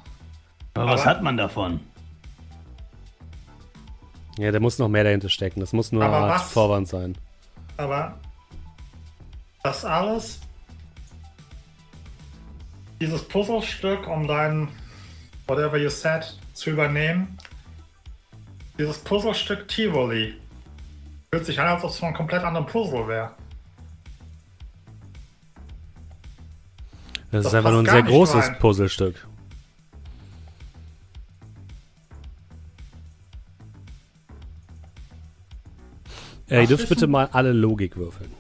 Aber, 0.74 0.86
was 0.92 1.02
Aber- 1.02 1.10
hat 1.10 1.22
man 1.22 1.36
davon? 1.36 1.80
Ja, 4.38 4.50
da 4.52 4.60
muss 4.60 4.78
noch 4.78 4.88
mehr 4.88 5.04
dahinter 5.04 5.28
stecken. 5.30 5.60
Das 5.60 5.72
muss 5.72 5.92
nur 5.92 6.04
Aber 6.04 6.16
Art 6.18 6.40
was? 6.40 6.52
Vorwand 6.52 6.88
sein. 6.88 7.16
Aber 7.78 8.18
das 9.62 9.84
alles, 9.84 10.40
dieses 13.00 13.26
Puzzlestück, 13.26 14.06
um 14.06 14.26
dein 14.28 14.68
whatever 15.48 15.76
you 15.78 15.88
said 15.88 16.36
zu 16.52 16.70
übernehmen, 16.70 17.36
dieses 18.78 18.98
Puzzlestück 18.98 19.68
Tivoli, 19.68 20.34
fühlt 21.32 21.46
sich 21.46 21.58
an, 21.58 21.68
als 21.68 21.82
ob 21.82 21.90
es 21.90 21.98
von 21.98 22.08
einem 22.08 22.16
komplett 22.16 22.44
anderen 22.44 22.66
Puzzle 22.66 23.08
wäre. 23.08 23.30
Das, 27.30 27.42
Das 27.44 27.52
ist 27.52 27.54
einfach 27.56 27.70
nur 27.72 27.80
ein 27.80 27.86
sehr 27.86 28.02
großes 28.02 28.46
rein. 28.48 28.58
Puzzlestück. 28.58 29.26
Äh, 36.48 36.62
ihr 36.62 36.66
dürft 36.68 36.84
wissen- 36.84 36.88
bitte 36.94 37.06
mal 37.06 37.28
alle 37.32 37.52
Logik 37.52 37.96
würfeln. 37.96 38.30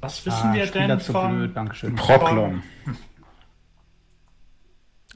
Was 0.00 0.24
wissen 0.24 0.52
wir 0.52 0.62
Ah, 0.62 0.66
Spieler 0.66 0.86
denn 0.88 1.00
von. 1.00 1.36
blöd, 1.36 1.56
Dankeschön. 1.56 1.94
Proklon. 1.96 2.62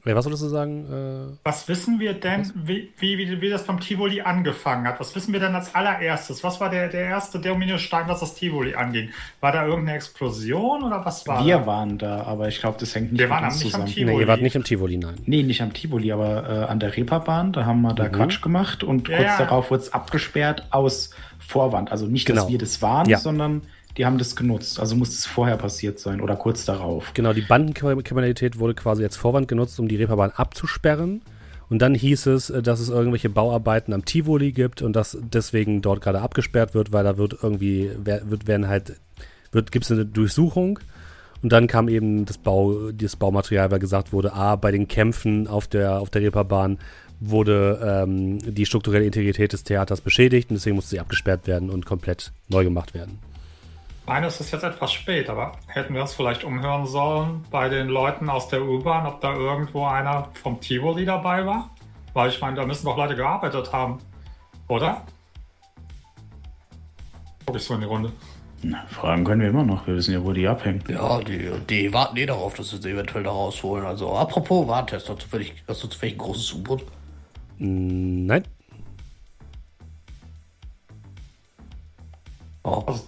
Was 0.05 0.25
solltest 0.25 0.43
du 0.43 0.47
sagen? 0.49 0.85
Äh, 0.91 1.37
Was 1.45 1.67
wissen 1.69 1.97
wir 1.99 2.13
denn, 2.13 2.51
wie, 2.65 2.91
wie, 2.97 3.39
wie, 3.41 3.49
das 3.49 3.63
beim 3.65 3.79
Tivoli 3.79 4.19
angefangen 4.21 4.85
hat? 4.85 4.99
Was 4.99 5.15
wissen 5.15 5.31
wir 5.31 5.39
denn 5.39 5.55
als 5.55 5.73
allererstes? 5.73 6.43
Was 6.43 6.59
war 6.59 6.69
der, 6.69 6.89
der 6.89 7.05
erste 7.05 7.39
Dominostein, 7.39 8.07
was 8.07 8.19
das 8.19 8.35
Tivoli 8.35 8.75
anging? 8.75 9.09
War 9.39 9.53
da 9.53 9.65
irgendeine 9.65 9.95
Explosion 9.95 10.83
oder 10.83 11.05
was 11.05 11.25
war 11.25 11.45
Wir 11.45 11.59
da? 11.59 11.65
waren 11.67 11.97
da, 11.97 12.23
aber 12.23 12.49
ich 12.49 12.59
glaube, 12.59 12.77
das 12.79 12.93
hängt 12.95 13.13
nicht 13.13 13.21
Wir 13.21 13.29
waren 13.29 13.45
nicht 13.45 13.53
am 13.55 13.61
zusammen. 13.61 13.85
Tivoli. 13.85 14.15
nee, 14.15 14.21
ihr 14.21 14.27
wart 14.27 14.41
nicht 14.41 14.55
im 14.55 14.63
Tivoli, 14.65 14.97
nein. 14.97 15.15
Nee, 15.25 15.43
nicht 15.43 15.61
am 15.61 15.71
Tivoli, 15.73 16.11
aber 16.11 16.49
äh, 16.49 16.65
an 16.71 16.79
der 16.81 16.95
Reeperbahn. 16.97 17.53
Da 17.53 17.65
haben 17.65 17.81
wir 17.81 17.93
da 17.93 18.09
Quatsch 18.09 18.41
gemacht 18.41 18.83
und 18.83 19.07
Ja, 19.07 19.15
kurz 19.17 19.27
ja. 19.29 19.37
darauf 19.37 19.71
wurde 19.71 19.83
es 19.83 19.93
abgesperrt 19.93 20.67
aus 20.71 21.11
Vorwand. 21.39 21.91
Also 21.93 22.07
nicht, 22.07 22.25
Genau. 22.25 22.41
dass 22.41 22.49
wir 22.51 22.57
das 22.57 22.81
waren, 22.81 23.07
Ja. 23.07 23.19
sondern 23.19 23.61
die 23.97 24.05
haben 24.05 24.17
das 24.17 24.35
genutzt. 24.35 24.79
Also 24.79 24.95
muss 24.95 25.09
es 25.09 25.25
vorher 25.25 25.57
passiert 25.57 25.99
sein 25.99 26.21
oder 26.21 26.35
kurz 26.35 26.65
darauf. 26.65 27.13
Genau, 27.13 27.33
die 27.33 27.41
Bandenkriminalität 27.41 28.59
wurde 28.59 28.73
quasi 28.73 29.03
als 29.03 29.17
Vorwand 29.17 29.47
genutzt, 29.47 29.79
um 29.79 29.87
die 29.87 29.97
Reeperbahn 29.97 30.31
abzusperren. 30.31 31.21
Und 31.69 31.81
dann 31.81 31.95
hieß 31.95 32.27
es, 32.27 32.49
äh, 32.49 32.61
dass 32.61 32.79
es 32.79 32.89
irgendwelche 32.89 33.29
Bauarbeiten 33.29 33.93
am 33.93 34.05
Tivoli 34.05 34.51
gibt 34.51 34.81
und 34.81 34.95
dass 34.95 35.17
deswegen 35.21 35.81
dort 35.81 36.01
gerade 36.01 36.21
abgesperrt 36.21 36.73
wird, 36.73 36.91
weil 36.91 37.03
da 37.03 37.17
wird 37.17 37.37
irgendwie, 37.41 37.91
wird, 38.03 38.47
werden 38.47 38.67
halt, 38.67 38.93
wird, 39.51 39.71
gibt 39.71 39.85
es 39.85 39.91
eine 39.91 40.05
Durchsuchung. 40.05 40.79
Und 41.41 41.51
dann 41.51 41.67
kam 41.67 41.89
eben 41.89 42.25
das, 42.25 42.37
Bau, 42.37 42.91
das 42.91 43.15
Baumaterial, 43.15 43.69
weil 43.69 43.79
gesagt 43.79 44.13
wurde, 44.13 44.33
ah, 44.33 44.55
bei 44.55 44.71
den 44.71 44.87
Kämpfen 44.87 45.47
auf 45.47 45.67
der, 45.67 45.99
auf 45.99 46.09
der 46.09 46.21
Reeperbahn 46.21 46.79
wurde 47.19 47.79
ähm, 47.83 48.39
die 48.39 48.65
strukturelle 48.65 49.05
Integrität 49.05 49.53
des 49.53 49.63
Theaters 49.63 50.01
beschädigt 50.01 50.49
und 50.49 50.55
deswegen 50.55 50.75
musste 50.75 50.91
sie 50.91 50.99
abgesperrt 50.99 51.47
werden 51.47 51.69
und 51.69 51.85
komplett 51.85 52.31
neu 52.49 52.63
gemacht 52.63 52.93
werden. 52.93 53.19
Eines 54.05 54.41
ist 54.41 54.51
jetzt 54.51 54.63
etwas 54.63 54.91
spät, 54.91 55.29
aber 55.29 55.53
hätten 55.67 55.93
wir 55.93 56.01
uns 56.01 56.13
vielleicht 56.13 56.43
umhören 56.43 56.85
sollen 56.85 57.45
bei 57.49 57.69
den 57.69 57.87
Leuten 57.87 58.29
aus 58.29 58.49
der 58.49 58.61
U-Bahn, 58.61 59.05
ob 59.05 59.21
da 59.21 59.33
irgendwo 59.33 59.85
einer 59.85 60.27
vom 60.33 60.59
Tivoli 60.59 61.05
dabei 61.05 61.45
war? 61.45 61.69
Weil 62.13 62.29
ich 62.29 62.41
meine, 62.41 62.57
da 62.57 62.65
müssen 62.65 62.85
doch 62.85 62.97
Leute 62.97 63.15
gearbeitet 63.15 63.71
haben, 63.71 63.99
oder? 64.67 65.03
Guck 67.45 67.55
ich 67.55 67.63
so 67.63 67.75
in 67.75 67.81
die 67.81 67.87
Runde. 67.87 68.11
Na, 68.61 68.85
fragen 68.87 69.23
können 69.23 69.41
wir 69.41 69.49
immer 69.49 69.63
noch. 69.63 69.87
Wir 69.87 69.95
wissen 69.95 70.13
ja, 70.13 70.23
wo 70.23 70.31
die 70.33 70.47
abhängen. 70.47 70.83
Ja, 70.87 71.19
die, 71.19 71.51
die 71.69 71.93
warten 71.93 72.17
eh 72.17 72.25
darauf, 72.25 72.53
dass 72.53 72.69
sie 72.69 72.81
sie 72.81 72.91
eventuell 72.91 73.23
da 73.23 73.31
rausholen. 73.31 73.85
Also, 73.85 74.13
apropos 74.15 74.67
Warntest, 74.67 75.09
hast 75.09 75.19
du 75.19 75.23
zufällig, 75.25 75.63
hast 75.67 75.83
du 75.83 75.87
zufällig 75.87 76.15
ein 76.15 76.19
großes 76.19 76.53
U-Boot? 76.53 76.85
Nein. 77.57 78.43
Oh. 82.63 82.83
Also- 82.85 83.05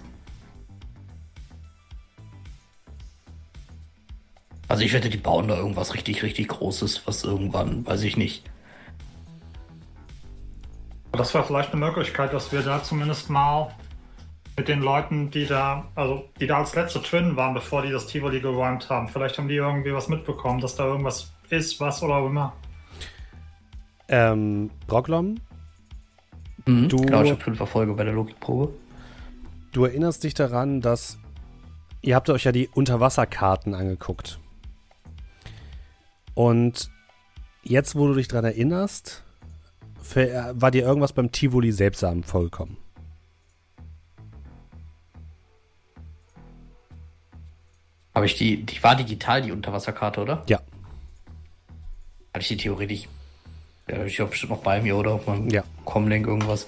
Also 4.67 4.83
ich 4.83 4.93
wette, 4.93 5.09
die 5.09 5.17
bauen 5.17 5.47
da 5.47 5.57
irgendwas 5.57 5.93
richtig, 5.93 6.23
richtig 6.23 6.47
Großes, 6.47 7.05
was 7.05 7.23
irgendwann, 7.23 7.85
weiß 7.85 8.01
ich 8.03 8.17
nicht. 8.17 8.43
Das 11.11 11.33
wäre 11.33 11.43
vielleicht 11.43 11.71
eine 11.71 11.85
Möglichkeit, 11.85 12.33
dass 12.33 12.51
wir 12.51 12.61
da 12.61 12.83
zumindest 12.83 13.29
mal 13.29 13.69
mit 14.57 14.67
den 14.67 14.81
Leuten, 14.81 15.31
die 15.31 15.45
da, 15.45 15.85
also 15.95 16.27
die 16.39 16.47
da 16.47 16.57
als 16.59 16.75
letzte 16.75 17.01
Twin 17.01 17.35
waren, 17.35 17.53
bevor 17.53 17.81
die 17.83 17.91
das 17.91 18.07
Tivoli 18.07 18.39
geräumt 18.41 18.89
haben. 18.89 19.07
Vielleicht 19.07 19.37
haben 19.37 19.47
die 19.47 19.55
irgendwie 19.55 19.93
was 19.93 20.07
mitbekommen, 20.07 20.59
dass 20.61 20.75
da 20.75 20.85
irgendwas 20.85 21.31
ist, 21.49 21.79
was 21.79 22.01
oder 22.03 22.15
auch 22.15 22.27
immer. 22.27 22.53
Ähm, 24.07 24.69
Broglom, 24.87 25.39
Mhm. 26.67 26.89
Du- 26.89 26.97
Genau, 26.97 27.21
ich 27.21 27.31
habe 27.31 27.41
fünf 27.43 27.59
Erfolge 27.59 27.93
bei 27.93 28.03
der 28.03 28.13
Logikprobe. 28.13 28.73
du 29.71 29.85
erinnerst 29.85 30.23
dich 30.23 30.33
daran, 30.33 30.81
dass 30.81 31.17
ihr 32.01 32.15
habt 32.15 32.29
euch 32.29 32.45
ja 32.45 32.51
die 32.51 32.67
Unterwasserkarten 32.69 33.75
angeguckt. 33.75 34.39
Und 36.35 36.91
jetzt, 37.63 37.95
wo 37.95 38.07
du 38.07 38.13
dich 38.13 38.27
daran 38.27 38.45
erinnerst, 38.45 39.23
war 40.53 40.69
dir 40.69 40.83
irgendwas 40.83 41.13
beim 41.13 41.31
Tivoli 41.31 41.71
seltsam 41.71 42.23
vollkommen. 42.23 42.77
Habe 48.13 48.27
ich 48.27 48.35
die, 48.35 48.63
die 48.63 48.81
war 48.83 48.95
digital, 48.95 49.41
die 49.41 49.51
Unterwasserkarte, 49.51 50.21
oder? 50.21 50.43
Ja. 50.47 50.59
Hatte 52.33 52.41
ich 52.41 52.47
die 52.47 52.57
theoretisch. 52.57 53.09
Ja, 53.89 54.03
ich 54.05 54.19
habe 54.19 54.29
bestimmt 54.29 54.51
noch 54.51 54.61
bei 54.61 54.81
mir, 54.81 54.95
oder? 54.95 55.13
Auf 55.13 55.27
meinem 55.27 55.49
Ja. 55.49 55.63
Comlink 55.83 56.27
irgendwas. 56.27 56.67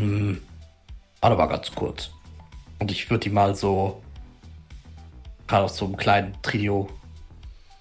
Hm. 0.00 0.40
Aber 1.20 1.36
war 1.36 1.48
ganz 1.48 1.70
kurz. 1.74 2.10
Und 2.78 2.90
ich 2.90 3.10
würde 3.10 3.24
die 3.24 3.30
mal 3.30 3.54
so. 3.54 4.02
Gerade 5.46 5.64
auf 5.64 5.70
so 5.72 5.84
einem 5.84 5.96
kleinen 5.96 6.34
Trio. 6.42 6.88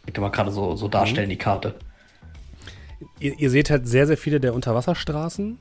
Ich 0.10 0.14
kann 0.16 0.24
mal 0.24 0.32
gerade 0.32 0.52
so, 0.52 0.76
so 0.76 0.88
darstellen, 0.88 1.30
die 1.30 1.38
Karte. 1.38 1.76
Ihr, 3.20 3.40
ihr 3.40 3.52
seht 3.52 3.70
halt 3.70 3.88
sehr, 3.88 4.08
sehr 4.08 4.18
viele 4.18 4.40
der 4.40 4.56
Unterwasserstraßen. 4.56 5.60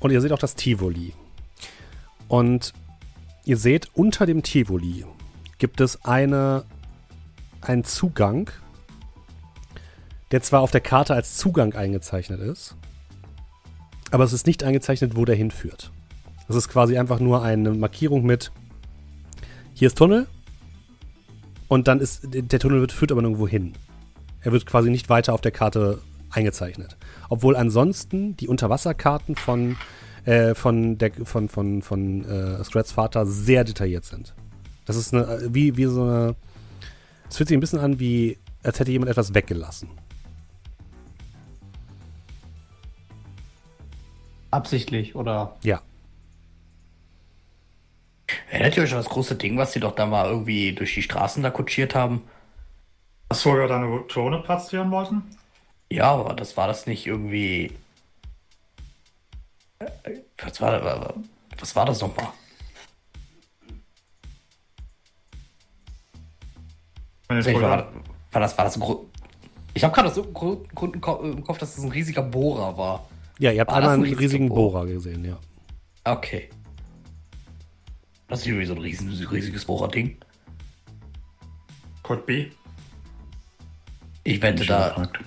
Und 0.00 0.10
ihr 0.10 0.20
seht 0.22 0.32
auch 0.32 0.38
das 0.38 0.54
Tivoli. 0.54 1.12
Und 2.26 2.72
ihr 3.44 3.58
seht, 3.58 3.90
unter 3.92 4.24
dem 4.24 4.42
Tivoli 4.42 5.04
gibt 5.58 5.82
es 5.82 6.02
eine, 6.06 6.64
einen 7.60 7.84
Zugang, 7.84 8.50
der 10.30 10.40
zwar 10.40 10.62
auf 10.62 10.70
der 10.70 10.80
Karte 10.80 11.12
als 11.12 11.36
Zugang 11.36 11.74
eingezeichnet 11.74 12.40
ist, 12.40 12.76
aber 14.10 14.24
es 14.24 14.32
ist 14.32 14.46
nicht 14.46 14.64
eingezeichnet, 14.64 15.16
wo 15.16 15.26
der 15.26 15.36
hinführt. 15.36 15.92
Es 16.48 16.56
ist 16.56 16.70
quasi 16.70 16.96
einfach 16.96 17.20
nur 17.20 17.42
eine 17.42 17.72
Markierung 17.72 18.24
mit, 18.24 18.52
hier 19.74 19.88
ist 19.88 19.98
Tunnel 19.98 20.26
und 21.72 21.88
dann 21.88 22.00
ist, 22.00 22.20
der 22.22 22.58
Tunnel 22.58 22.82
wird, 22.82 22.92
führt 22.92 23.12
aber 23.12 23.22
nirgendwo 23.22 23.48
hin. 23.48 23.72
Er 24.42 24.52
wird 24.52 24.66
quasi 24.66 24.90
nicht 24.90 25.08
weiter 25.08 25.32
auf 25.32 25.40
der 25.40 25.52
Karte 25.52 26.02
eingezeichnet. 26.28 26.98
Obwohl 27.30 27.56
ansonsten 27.56 28.36
die 28.36 28.46
Unterwasserkarten 28.46 29.36
von, 29.36 29.78
äh, 30.26 30.54
von, 30.54 30.98
der, 30.98 31.12
von, 31.24 31.48
von, 31.48 31.80
von 31.80 32.26
äh, 32.26 32.62
Scrats 32.62 32.92
Vater 32.92 33.24
sehr 33.24 33.64
detailliert 33.64 34.04
sind. 34.04 34.34
Das 34.84 34.96
ist 34.96 35.14
eine, 35.14 35.24
äh, 35.24 35.54
wie, 35.54 35.78
wie 35.78 35.86
so 35.86 36.02
eine. 36.02 36.36
Es 37.30 37.38
fühlt 37.38 37.48
sich 37.48 37.56
ein 37.56 37.60
bisschen 37.60 37.78
an, 37.78 37.98
wie 37.98 38.36
als 38.62 38.78
hätte 38.78 38.92
jemand 38.92 39.10
etwas 39.10 39.32
weggelassen. 39.32 39.88
Absichtlich 44.50 45.14
oder 45.14 45.56
Ja. 45.62 45.80
Erinnert 48.50 48.76
ihr 48.76 48.82
euch 48.84 48.92
an 48.92 48.98
das 48.98 49.08
große 49.08 49.34
Ding, 49.36 49.56
was 49.58 49.72
sie 49.72 49.80
doch 49.80 49.94
da 49.94 50.06
mal 50.06 50.28
irgendwie 50.28 50.72
durch 50.74 50.94
die 50.94 51.02
Straßen 51.02 51.42
da 51.42 51.50
kutschiert 51.50 51.94
haben? 51.94 52.22
Das, 53.28 53.44
wo 53.46 53.54
wir 53.54 53.66
deine 53.66 54.02
Drohne 54.08 54.38
platzieren 54.38 54.90
wollten? 54.90 55.22
Ja, 55.90 56.12
aber 56.12 56.34
das 56.34 56.56
war 56.56 56.66
das 56.68 56.86
nicht 56.86 57.06
irgendwie. 57.06 57.72
Äh, 59.78 59.86
Was 60.42 60.60
war, 60.60 61.14
was 61.58 61.76
war 61.76 61.86
das 61.86 62.00
nochmal? 62.00 62.28
Ich 67.30 67.46
war, 67.54 67.88
war 68.32 68.40
das, 68.40 68.58
war 68.58 68.64
das 68.66 68.76
ein 68.76 68.80
Grund. 68.80 69.00
Ich 69.74 69.82
habe 69.84 69.94
gerade 69.94 70.10
so 70.10 70.22
einen 70.22 70.34
Grund 70.34 70.74
Grund 70.74 70.94
im 70.94 71.00
Ko- 71.00 71.20
im 71.22 71.42
Kopf, 71.44 71.58
dass 71.58 71.74
das 71.74 71.82
ein 71.84 71.90
riesiger 71.90 72.22
Bohrer 72.22 72.76
war. 72.76 73.08
Ja, 73.38 73.50
ihr 73.52 73.60
habt 73.60 73.70
War 73.70 73.80
das 73.80 73.90
einmal 73.90 74.06
ein 74.06 74.12
einen 74.12 74.18
riesigen 74.18 74.48
Bohrer? 74.50 74.80
Bohrer 74.82 74.86
gesehen, 74.86 75.24
ja. 75.24 75.38
Okay. 76.04 76.50
Das 78.28 78.40
ist 78.40 78.46
irgendwie 78.46 78.66
so 78.66 78.74
ein 78.74 78.80
riesen, 78.80 79.10
riesiges 79.10 79.64
Bohrer-Ding. 79.64 80.16
Could 82.02 82.26
be. 82.26 82.50
Ich 84.24 84.40
wette 84.40 84.64
da, 84.64 84.88
gefragt. 84.88 85.20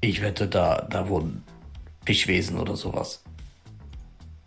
ich 0.00 0.20
wette 0.20 0.48
da, 0.48 0.86
da 0.90 1.08
wurden 1.08 1.42
Fischwesen 2.04 2.58
oder 2.58 2.76
sowas. 2.76 3.22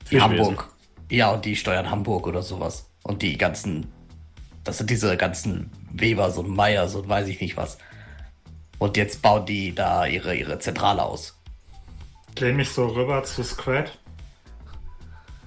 Fischwesen. 0.05 0.39
Hamburg. 0.39 0.69
Ja, 1.09 1.31
und 1.31 1.45
die 1.45 1.55
steuern 1.55 1.89
Hamburg 1.89 2.27
oder 2.27 2.41
sowas. 2.41 2.89
Und 3.03 3.21
die 3.21 3.37
ganzen, 3.37 3.91
das 4.63 4.77
sind 4.77 4.89
diese 4.89 5.17
ganzen 5.17 5.71
Weber, 5.91 6.31
so 6.31 6.43
ein 6.43 6.49
Meier, 6.49 6.87
so 6.87 7.07
weiß 7.07 7.27
ich 7.27 7.41
nicht 7.41 7.57
was. 7.57 7.77
Und 8.79 8.97
jetzt 8.97 9.21
bauen 9.21 9.45
die 9.45 9.75
da 9.75 10.05
ihre, 10.05 10.35
ihre 10.35 10.59
Zentrale 10.59 11.03
aus. 11.03 11.37
Ich 12.33 12.41
lehne 12.41 12.57
mich 12.57 12.69
so 12.69 12.87
rüber 12.87 13.23
zu 13.23 13.43
Squad. 13.43 13.99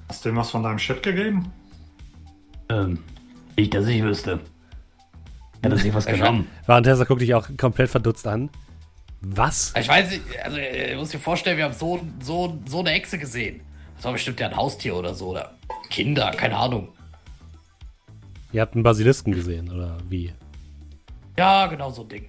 Hast 0.09 0.25
du 0.25 0.29
ihm 0.29 0.37
was 0.37 0.51
von 0.51 0.63
deinem 0.63 0.79
Shit 0.79 1.03
gegeben? 1.03 1.51
Ähm, 2.75 2.99
nicht, 3.57 3.75
dass 3.75 3.87
ich 3.87 4.03
wüsste. 4.03 4.41
Er 5.63 5.77
sich 5.79 5.95
was 5.95 6.05
genommen? 6.05 6.47
Warentessa 6.67 7.05
guckt 7.05 7.23
dich 7.23 7.35
auch 7.35 7.49
komplett 7.57 7.89
verdutzt 7.89 8.27
an. 8.27 8.51
Was? 9.23 9.73
Ich 9.79 9.89
weiß 9.89 10.11
nicht, 10.11 10.23
also 10.43 10.59
ihr 10.59 10.97
müsst 10.99 11.15
dir 11.15 11.19
vorstellen, 11.19 11.57
wir 11.57 11.65
haben 11.65 11.73
so, 11.73 12.07
so, 12.21 12.61
so 12.67 12.81
eine 12.81 12.91
Echse 12.91 13.19
gesehen. 13.19 13.63
Das 13.97 14.05
war 14.05 14.13
bestimmt 14.13 14.41
ja 14.41 14.49
ein 14.49 14.57
Haustier 14.57 14.95
oder 14.95 15.15
so, 15.15 15.29
oder 15.29 15.55
Kinder, 15.89 16.31
keine 16.33 16.57
Ahnung. 16.57 16.89
Ihr 18.53 18.61
habt 18.61 18.75
einen 18.75 18.83
Basilisken 18.83 19.33
gesehen, 19.33 19.73
oder 19.73 19.97
wie? 20.11 20.33
Ja, 21.39 21.67
genau 21.67 21.91
so 21.91 22.03
ein 22.03 22.09
Ding. 22.09 22.29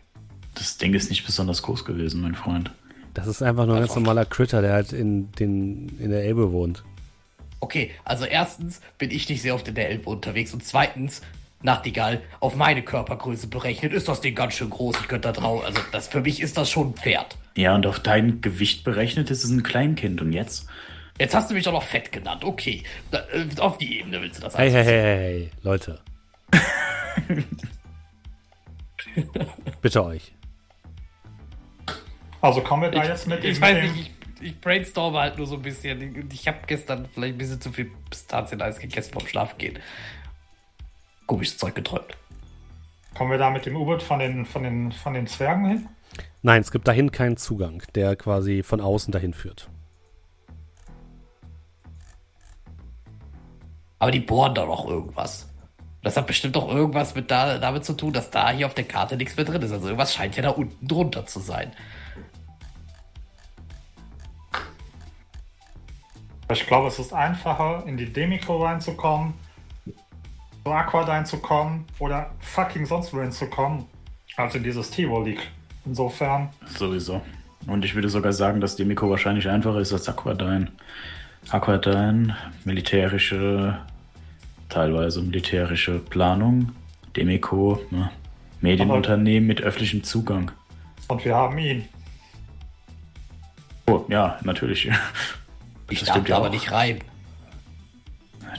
Das 0.53 0.77
Ding 0.77 0.93
ist 0.93 1.09
nicht 1.09 1.25
besonders 1.25 1.61
groß 1.61 1.83
gewesen, 1.83 2.21
mein 2.21 2.35
Freund. 2.35 2.71
Das 3.13 3.27
ist 3.27 3.41
einfach 3.41 3.65
nur 3.65 3.75
ein 3.75 3.81
ganz 3.81 3.95
normaler 3.95 4.25
Critter, 4.25 4.61
der 4.61 4.73
halt 4.73 4.93
in, 4.93 5.31
den, 5.33 5.89
in 5.99 6.11
der 6.11 6.23
Elbe 6.23 6.51
wohnt. 6.51 6.83
Okay, 7.65 7.89
also 8.03 8.25
erstens 8.25 8.79
bin 8.99 9.09
ich 9.09 9.27
nicht 9.27 9.41
sehr 9.41 9.55
oft 9.55 9.67
in 9.67 9.73
der 9.73 9.89
Elbe 9.89 10.07
unterwegs 10.07 10.53
und 10.53 10.63
zweitens, 10.63 11.23
Nachtigall, 11.63 12.21
auf 12.39 12.55
meine 12.55 12.83
Körpergröße 12.83 13.47
berechnet, 13.47 13.91
ist 13.91 14.07
das 14.07 14.21
Ding 14.21 14.35
ganz 14.35 14.53
schön 14.53 14.69
groß. 14.69 14.97
Ich 15.01 15.07
könnte 15.07 15.29
da 15.29 15.31
drauf, 15.31 15.65
also 15.65 15.81
das, 15.91 16.07
für 16.07 16.21
mich 16.21 16.41
ist 16.41 16.59
das 16.59 16.69
schon 16.69 16.89
ein 16.89 16.93
Pferd. 16.93 17.37
Ja, 17.55 17.73
und 17.73 17.87
auf 17.87 17.99
dein 17.99 18.39
Gewicht 18.41 18.83
berechnet 18.83 19.31
ist 19.31 19.43
es 19.43 19.49
ein 19.49 19.63
Kleinkind. 19.63 20.21
Und 20.21 20.31
jetzt? 20.31 20.67
Jetzt 21.19 21.33
hast 21.33 21.49
du 21.49 21.55
mich 21.55 21.63
doch 21.63 21.71
noch 21.71 21.81
fett 21.81 22.11
genannt, 22.11 22.43
okay. 22.43 22.83
Äh, 23.09 23.47
auf 23.59 23.79
die 23.79 23.97
Ebene 23.99 24.21
willst 24.21 24.37
du 24.37 24.43
das 24.43 24.55
Hey, 24.55 24.69
hey, 24.69 24.83
hey, 24.83 25.01
hey, 25.01 25.17
hey, 25.17 25.51
Leute. 25.63 25.99
Bitte 29.81 30.05
euch. 30.05 30.33
Also 32.41 32.61
kommen 32.61 32.83
wir 32.83 32.91
da 32.91 33.03
jetzt 33.03 33.25
mit 33.27 33.43
Ich 33.43 33.55
dem- 33.57 33.61
weiß 33.63 33.73
mit 33.73 33.83
dem- 33.85 33.91
nicht, 33.95 34.09
ich, 34.09 34.14
ich 34.41 34.59
brainstorme 34.59 35.19
halt 35.19 35.37
nur 35.37 35.47
so 35.47 35.55
ein 35.55 35.61
bisschen. 35.61 36.29
Ich, 36.31 36.33
ich 36.41 36.47
habe 36.47 36.59
gestern 36.67 37.07
vielleicht 37.13 37.35
ein 37.35 37.37
bisschen 37.37 37.61
zu 37.61 37.71
viel 37.71 37.91
Pistazien-Eis 38.09 38.79
gegessen 38.79 39.13
vom 39.13 39.27
Schlafengehen. 39.27 39.79
Komisches 41.25 41.57
Zeug 41.57 41.75
geträumt. 41.75 42.17
Kommen 43.15 43.31
wir 43.31 43.37
da 43.37 43.49
mit 43.49 43.65
dem 43.65 43.75
U-Boot 43.75 44.03
von 44.03 44.19
den, 44.19 44.45
von, 44.45 44.63
den, 44.63 44.91
von 44.91 45.13
den 45.13 45.25
Zwergen 45.27 45.65
hin? 45.67 45.89
Nein, 46.41 46.61
es 46.61 46.71
gibt 46.71 46.87
dahin 46.87 47.11
keinen 47.11 47.37
Zugang, 47.37 47.81
der 47.95 48.15
quasi 48.15 48.61
von 48.61 48.81
außen 48.81 49.11
dahin 49.11 49.33
führt. 49.33 49.69
Aber 53.99 54.11
die 54.11 54.19
bohren 54.19 54.53
da 54.53 54.65
noch 54.65 54.87
irgendwas. 54.87 55.49
Das 56.03 56.17
hat 56.17 56.27
bestimmt 56.27 56.55
doch 56.55 56.69
irgendwas 56.69 57.15
mit 57.15 57.31
da, 57.31 57.57
damit 57.57 57.83
zu 57.83 57.93
tun, 57.93 58.13
dass 58.13 58.29
da 58.29 58.51
hier 58.51 58.67
auf 58.67 58.75
der 58.75 58.83
Karte 58.83 59.17
nichts 59.17 59.35
mehr 59.35 59.45
drin 59.45 59.61
ist. 59.63 59.71
Also 59.71 59.87
irgendwas 59.87 60.13
scheint 60.13 60.35
ja 60.35 60.43
da 60.43 60.49
unten 60.49 60.87
drunter 60.87 61.25
zu 61.25 61.39
sein. 61.39 61.71
Ich 66.51 66.67
glaube, 66.67 66.87
es 66.87 66.99
ist 66.99 67.13
einfacher, 67.13 67.83
in 67.87 67.97
die 67.97 68.11
Demiko 68.11 68.63
reinzukommen 68.63 69.33
zu 70.65 70.71
Aquadine 70.71 71.23
zu 71.23 71.37
kommen 71.37 71.85
oder 71.99 72.31
fucking 72.39 72.85
sonst 72.85 73.13
wohin 73.13 73.31
zu 73.31 73.47
kommen, 73.47 73.85
als 74.35 74.55
in 74.55 74.63
dieses 74.63 74.89
Tivoli. 74.89 75.37
Insofern. 75.85 76.49
Sowieso. 76.65 77.21
Und 77.67 77.85
ich 77.85 77.93
würde 77.93 78.09
sogar 78.09 78.33
sagen, 78.33 78.61
dass 78.61 78.75
Demiko 78.75 79.09
wahrscheinlich 79.09 79.47
einfacher 79.47 79.79
ist 79.79 79.93
als 79.93 80.09
Aquadine. 80.09 80.71
Aquadine, 81.49 82.35
militärische, 82.63 83.79
teilweise 84.69 85.21
militärische 85.21 85.99
Planung. 85.99 86.71
Demiko, 87.15 87.79
ne? 87.91 88.09
Medienunternehmen 88.61 89.45
mit 89.45 89.61
öffentlichem 89.61 90.03
Zugang. 90.03 90.51
Und 91.07 91.23
wir 91.23 91.35
haben 91.35 91.57
ihn. 91.59 91.85
Oh, 93.85 94.03
ja, 94.07 94.39
natürlich. 94.43 94.89
Ich 95.89 95.99
Das 95.99 96.09
darf 96.09 96.27
ja 96.27 96.37
aber 96.37 96.49
nicht 96.49 96.71
rein. 96.71 96.99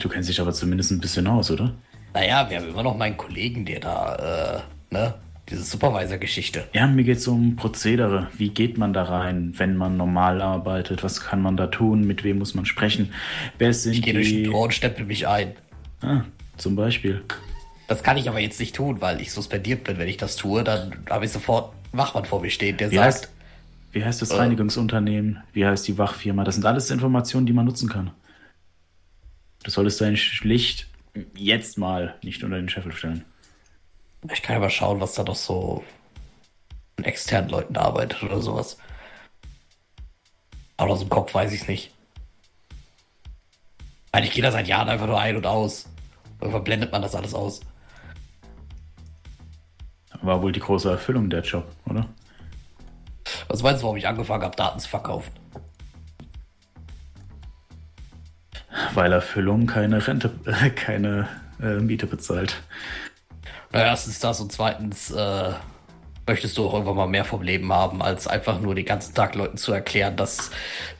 Du 0.01 0.09
kennst 0.09 0.29
dich 0.29 0.39
aber 0.39 0.53
zumindest 0.53 0.91
ein 0.91 0.99
bisschen 0.99 1.27
aus, 1.27 1.51
oder? 1.51 1.73
Naja, 2.13 2.49
wir 2.49 2.57
haben 2.57 2.69
immer 2.69 2.83
noch 2.83 2.95
meinen 2.97 3.17
Kollegen, 3.17 3.65
der 3.65 3.79
da, 3.79 4.63
äh, 4.91 4.93
ne, 4.93 5.13
diese 5.49 5.63
Supervisor-Geschichte. 5.63 6.65
Ja, 6.73 6.87
mir 6.87 7.03
geht 7.03 7.17
es 7.17 7.27
um 7.27 7.55
Prozedere. 7.55 8.27
Wie 8.35 8.49
geht 8.49 8.77
man 8.77 8.93
da 8.93 9.03
rein, 9.03 9.53
wenn 9.57 9.77
man 9.77 9.95
normal 9.97 10.41
arbeitet? 10.41 11.03
Was 11.03 11.21
kann 11.21 11.41
man 11.41 11.55
da 11.55 11.67
tun? 11.67 12.05
Mit 12.05 12.23
wem 12.23 12.39
muss 12.39 12.53
man 12.53 12.65
sprechen? 12.65 13.13
Wer 13.57 13.73
sind 13.73 13.93
Ich 13.93 14.01
gehe 14.01 14.13
durch 14.13 14.27
die... 14.27 14.43
den 14.43 14.51
Tor 14.51 14.63
und 14.65 14.73
stempel 14.73 15.05
mich 15.05 15.27
ein. 15.27 15.53
Ah, 16.01 16.21
zum 16.57 16.75
Beispiel. 16.75 17.23
Das 17.87 18.03
kann 18.03 18.17
ich 18.17 18.27
aber 18.27 18.39
jetzt 18.39 18.59
nicht 18.59 18.75
tun, 18.75 18.99
weil 18.99 19.21
ich 19.21 19.31
suspendiert 19.31 19.85
bin. 19.85 19.97
Wenn 19.97 20.09
ich 20.09 20.17
das 20.17 20.35
tue, 20.35 20.63
dann 20.63 20.93
habe 21.09 21.25
ich 21.25 21.31
sofort 21.31 21.73
einen 21.93 22.01
Wachmann 22.01 22.25
vor 22.25 22.41
mir 22.41 22.49
stehen, 22.49 22.75
der 22.75 22.91
Wie 22.91 22.95
sagt, 22.95 23.07
heißt, 23.07 23.29
wie 23.97 24.05
heißt 24.05 24.21
das 24.21 24.29
Äh. 24.29 24.35
Reinigungsunternehmen? 24.35 25.41
Wie 25.53 25.65
heißt 25.65 25.87
die 25.87 25.97
Wachfirma? 25.97 26.43
Das 26.43 26.53
sind 26.53 26.65
alles 26.67 26.91
Informationen, 26.91 27.47
die 27.47 27.53
man 27.53 27.65
nutzen 27.65 27.89
kann. 27.89 28.11
Du 29.63 29.71
solltest 29.71 29.99
dein 29.99 30.19
Licht 30.43 30.87
jetzt 31.35 31.79
mal 31.79 32.15
nicht 32.21 32.43
unter 32.43 32.57
den 32.57 32.69
Scheffel 32.69 32.91
stellen. 32.91 33.25
ich 34.31 34.43
kann 34.43 34.55
ja 34.55 34.59
mal 34.59 34.69
schauen, 34.69 34.99
was 34.99 35.15
da 35.15 35.23
doch 35.23 35.35
so 35.35 35.83
an 36.97 37.05
externen 37.05 37.49
Leuten 37.49 37.75
arbeitet 37.75 38.21
oder 38.21 38.39
sowas. 38.39 38.77
Aber 40.77 40.91
aus 40.91 40.99
dem 40.99 41.09
Kopf 41.09 41.33
weiß 41.33 41.51
ich 41.51 41.61
es 41.61 41.67
nicht. 41.67 41.91
Weil 44.11 44.25
ich 44.25 44.31
gehe 44.31 44.43
da 44.43 44.51
seit 44.51 44.67
Jahren 44.67 44.89
einfach 44.89 45.07
nur 45.07 45.19
ein 45.19 45.35
und 45.35 45.47
aus. 45.47 45.89
Irgendwann 46.39 46.63
blendet 46.63 46.91
man 46.91 47.01
das 47.01 47.15
alles 47.15 47.33
aus. 47.33 47.61
War 50.21 50.41
wohl 50.43 50.51
die 50.51 50.59
große 50.59 50.89
Erfüllung 50.89 51.31
der 51.31 51.41
Job, 51.41 51.65
oder? 51.85 52.07
Was 53.47 53.63
meinst 53.63 53.81
du, 53.81 53.85
warum 53.85 53.97
ich 53.97 54.07
angefangen 54.07 54.43
habe, 54.43 54.55
Daten 54.55 54.79
zu 54.79 54.89
verkaufen? 54.89 55.31
Weil 58.93 59.11
Erfüllung 59.11 59.65
keine 59.65 60.05
Rente, 60.05 60.31
äh, 60.45 60.69
keine 60.69 61.27
äh, 61.61 61.79
Miete 61.79 62.07
bezahlt. 62.07 62.61
Na, 63.71 63.83
erstens 63.83 64.19
das 64.19 64.39
und 64.39 64.51
zweitens 64.51 65.11
äh, 65.11 65.53
möchtest 66.27 66.57
du 66.57 66.67
auch 66.67 66.73
irgendwann 66.73 66.95
mal 66.97 67.07
mehr 67.07 67.25
vom 67.25 67.41
Leben 67.41 67.71
haben, 67.71 68.01
als 68.01 68.27
einfach 68.27 68.59
nur 68.59 68.75
den 68.75 68.85
ganzen 68.85 69.13
Tag 69.15 69.35
Leuten 69.35 69.57
zu 69.57 69.71
erklären, 69.71 70.17
dass 70.17 70.51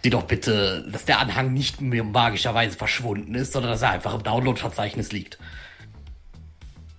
sie 0.01 0.09
doch 0.09 0.23
bitte, 0.23 0.87
dass 0.91 1.05
der 1.05 1.19
Anhang 1.19 1.53
nicht 1.53 1.81
mehr 1.81 2.03
magischerweise 2.03 2.77
verschwunden 2.77 3.35
ist, 3.35 3.53
sondern 3.53 3.71
dass 3.71 3.81
er 3.81 3.91
einfach 3.91 4.15
im 4.15 4.23
Download-Verzeichnis 4.23 5.11
liegt. 5.11 5.37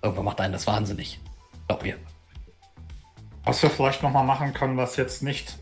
Irgendwann 0.03 0.27
macht 0.27 0.41
einen 0.41 0.53
das 0.53 0.67
wahnsinnig. 0.67 1.19
Glaub 1.67 1.83
mir. 1.83 1.97
Was 3.49 3.63
wir 3.63 3.71
vielleicht 3.71 4.03
nochmal 4.03 4.27
machen 4.27 4.53
können, 4.53 4.77
was 4.77 4.97
jetzt 4.97 5.23
nicht 5.23 5.57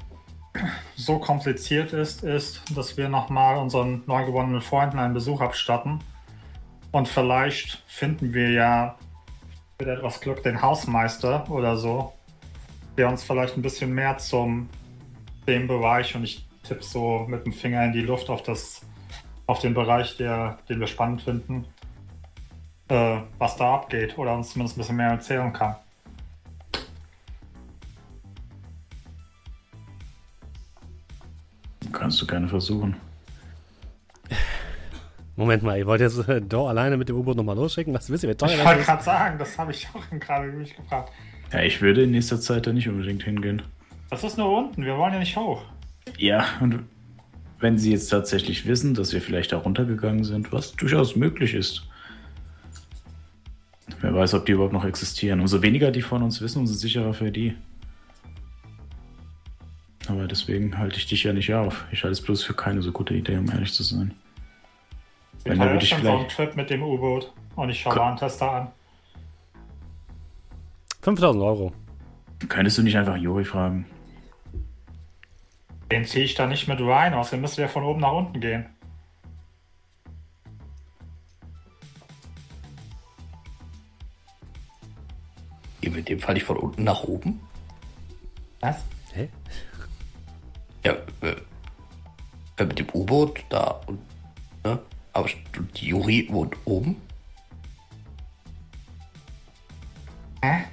so 0.96 1.20
kompliziert 1.20 1.92
ist, 1.92 2.24
ist, 2.24 2.60
dass 2.76 2.96
wir 2.96 3.08
nochmal 3.08 3.58
unseren 3.58 4.02
neu 4.06 4.24
gewonnenen 4.24 4.60
Freunden 4.60 4.98
einen 4.98 5.14
Besuch 5.14 5.40
abstatten. 5.40 6.00
Und 6.90 7.06
vielleicht 7.06 7.84
finden 7.86 8.34
wir 8.34 8.50
ja 8.50 8.96
mit 9.78 9.86
etwas 9.86 10.20
Glück 10.20 10.42
den 10.42 10.62
Hausmeister 10.62 11.48
oder 11.48 11.76
so, 11.76 12.12
der 12.96 13.08
uns 13.08 13.22
vielleicht 13.22 13.56
ein 13.56 13.62
bisschen 13.62 13.94
mehr 13.94 14.18
zum 14.18 14.68
dem 15.46 15.68
Bereich 15.68 16.16
und 16.16 16.24
ich 16.24 16.44
tippe 16.64 16.82
so 16.82 17.24
mit 17.28 17.46
dem 17.46 17.52
Finger 17.52 17.84
in 17.84 17.92
die 17.92 18.00
Luft 18.00 18.30
auf 18.30 18.42
das 18.42 18.84
auf 19.46 19.60
den 19.60 19.74
Bereich, 19.74 20.16
der, 20.16 20.58
den 20.68 20.80
wir 20.80 20.88
spannend 20.88 21.22
finden, 21.22 21.64
äh, 22.88 23.18
was 23.38 23.54
da 23.54 23.74
abgeht 23.74 24.18
oder 24.18 24.34
uns 24.34 24.50
zumindest 24.50 24.76
ein 24.76 24.80
bisschen 24.80 24.96
mehr 24.96 25.10
erzählen 25.10 25.52
kann. 25.52 25.76
Kannst 31.92 32.20
du 32.20 32.26
gerne 32.26 32.48
versuchen. 32.48 32.96
Moment 35.36 35.62
mal, 35.62 35.76
ihr 35.78 35.86
wollt 35.86 36.00
jetzt 36.00 36.26
äh, 36.28 36.40
alleine 36.54 36.96
mit 36.96 37.08
dem 37.08 37.16
U-Boot 37.16 37.36
nochmal 37.36 37.56
losschicken? 37.56 37.92
Was 37.92 38.08
wisst 38.08 38.24
ihr, 38.24 38.30
wie 38.30 38.34
teuer 38.34 38.50
Ich 38.50 38.56
das 38.56 38.66
wollte 38.66 38.82
gerade 38.84 39.02
sagen, 39.02 39.38
das 39.38 39.58
habe 39.58 39.70
ich 39.70 39.86
auch 39.92 40.02
gerade 40.20 40.48
mich 40.48 40.74
gefragt. 40.74 41.12
Ja, 41.52 41.60
ich 41.60 41.80
würde 41.82 42.04
in 42.04 42.10
nächster 42.10 42.40
Zeit 42.40 42.66
da 42.66 42.72
nicht 42.72 42.88
unbedingt 42.88 43.22
hingehen. 43.22 43.62
Das 44.10 44.24
ist 44.24 44.38
nur 44.38 44.56
unten, 44.56 44.84
wir 44.84 44.96
wollen 44.96 45.12
ja 45.12 45.18
nicht 45.18 45.36
hoch. 45.36 45.62
Ja, 46.16 46.46
und 46.60 46.84
wenn 47.60 47.78
sie 47.78 47.92
jetzt 47.92 48.08
tatsächlich 48.08 48.66
wissen, 48.66 48.94
dass 48.94 49.12
wir 49.12 49.20
vielleicht 49.20 49.52
da 49.52 49.58
runtergegangen 49.58 50.24
sind, 50.24 50.52
was 50.52 50.72
durchaus 50.72 51.16
möglich 51.16 51.54
ist. 51.54 51.86
Wer 54.00 54.14
weiß, 54.14 54.34
ob 54.34 54.46
die 54.46 54.52
überhaupt 54.52 54.72
noch 54.72 54.84
existieren. 54.84 55.40
Umso 55.40 55.62
weniger 55.62 55.90
die 55.90 56.02
von 56.02 56.22
uns 56.22 56.40
wissen, 56.40 56.60
umso 56.60 56.74
sicherer 56.74 57.14
für 57.14 57.30
die. 57.30 57.54
Aber 60.08 60.26
deswegen 60.28 60.78
halte 60.78 60.98
ich 60.98 61.06
dich 61.06 61.24
ja 61.24 61.32
nicht 61.32 61.52
auf. 61.52 61.84
Ich 61.90 62.02
halte 62.04 62.12
es 62.12 62.20
bloß 62.22 62.42
für 62.44 62.54
keine 62.54 62.80
so 62.82 62.92
gute 62.92 63.14
Idee, 63.14 63.36
um 63.38 63.50
ehrlich 63.50 63.72
zu 63.72 63.82
sein. 63.82 64.14
Wir 65.42 65.52
Wenn, 65.52 65.58
teilen 65.58 65.78
ich 65.78 65.88
schon 65.88 66.02
so 66.02 66.08
einen 66.08 66.18
vielleicht. 66.20 66.36
Trip 66.36 66.56
mit 66.56 66.70
dem 66.70 66.82
U-Boot 66.82 67.32
und 67.56 67.70
ich 67.70 67.80
schaue 67.80 67.94
Ko- 67.94 68.00
Warntester 68.00 68.50
an. 68.50 68.68
5000 71.02 71.42
Euro. 71.44 71.72
Könntest 72.48 72.78
du 72.78 72.82
nicht 72.82 72.96
einfach 72.96 73.16
Juri 73.16 73.44
fragen? 73.44 73.86
Den 75.90 76.04
ziehe 76.04 76.24
ich 76.24 76.34
da 76.34 76.46
nicht 76.46 76.66
mit 76.68 76.80
rein, 76.80 77.14
außerdem 77.14 77.40
müssen 77.40 77.58
wir 77.58 77.68
von 77.68 77.84
oben 77.84 78.00
nach 78.00 78.12
unten 78.12 78.40
gehen. 78.40 78.66
Wir 85.80 85.96
in 85.96 86.04
dem 86.04 86.20
Fall 86.20 86.34
nicht 86.34 86.44
von 86.44 86.56
unten 86.56 86.84
nach 86.84 87.04
oben? 87.04 87.40
Was? 88.60 88.82
Hä? 89.12 89.28
Ja, 90.86 90.92
äh, 91.20 91.34
äh, 92.58 92.64
mit 92.64 92.78
dem 92.78 92.86
U-Boot 92.94 93.42
da 93.48 93.80
und, 93.86 93.98
ne? 94.64 94.78
Aber 95.12 95.28
die 95.74 95.86
Juri 95.88 96.28
wohnt 96.30 96.54
oben. 96.64 96.94
Hä? 100.44 100.64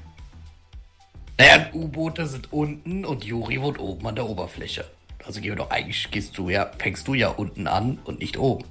Naja, 1.39 1.65
U-Boote 1.73 2.27
sind 2.27 2.53
unten 2.53 3.05
und 3.05 3.23
Juri 3.25 3.59
wohnt 3.59 3.79
oben 3.79 4.05
an 4.05 4.13
der 4.15 4.29
Oberfläche. 4.29 4.85
Also 5.25 5.41
gehen 5.41 5.53
wir 5.53 5.55
doch 5.55 5.71
eigentlich, 5.71 6.11
gehst 6.11 6.37
du 6.37 6.49
ja, 6.49 6.69
fängst 6.77 7.07
du 7.07 7.15
ja 7.15 7.29
unten 7.29 7.65
an 7.65 7.97
und 8.05 8.19
nicht 8.19 8.37
oben. 8.37 8.65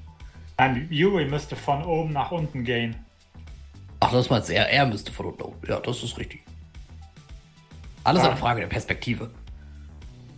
Nein, 0.58 0.86
Yuri 0.90 1.24
müsste 1.24 1.56
von 1.56 1.82
oben 1.82 2.12
nach 2.12 2.30
unten 2.30 2.62
gehen. 2.62 2.94
Ach, 3.98 4.12
das 4.12 4.30
meinst 4.30 4.48
du, 4.48 4.52
er, 4.54 4.68
er 4.70 4.86
müsste 4.86 5.10
von 5.10 5.26
unten 5.26 5.42
oben. 5.42 5.58
Ja, 5.66 5.80
das 5.80 6.04
ist 6.04 6.16
richtig. 6.18 6.44
Alles 8.04 8.22
Ja. 8.22 8.28
eine 8.28 8.36
Frage 8.38 8.60
der 8.60 8.68
Perspektive. 8.68 9.28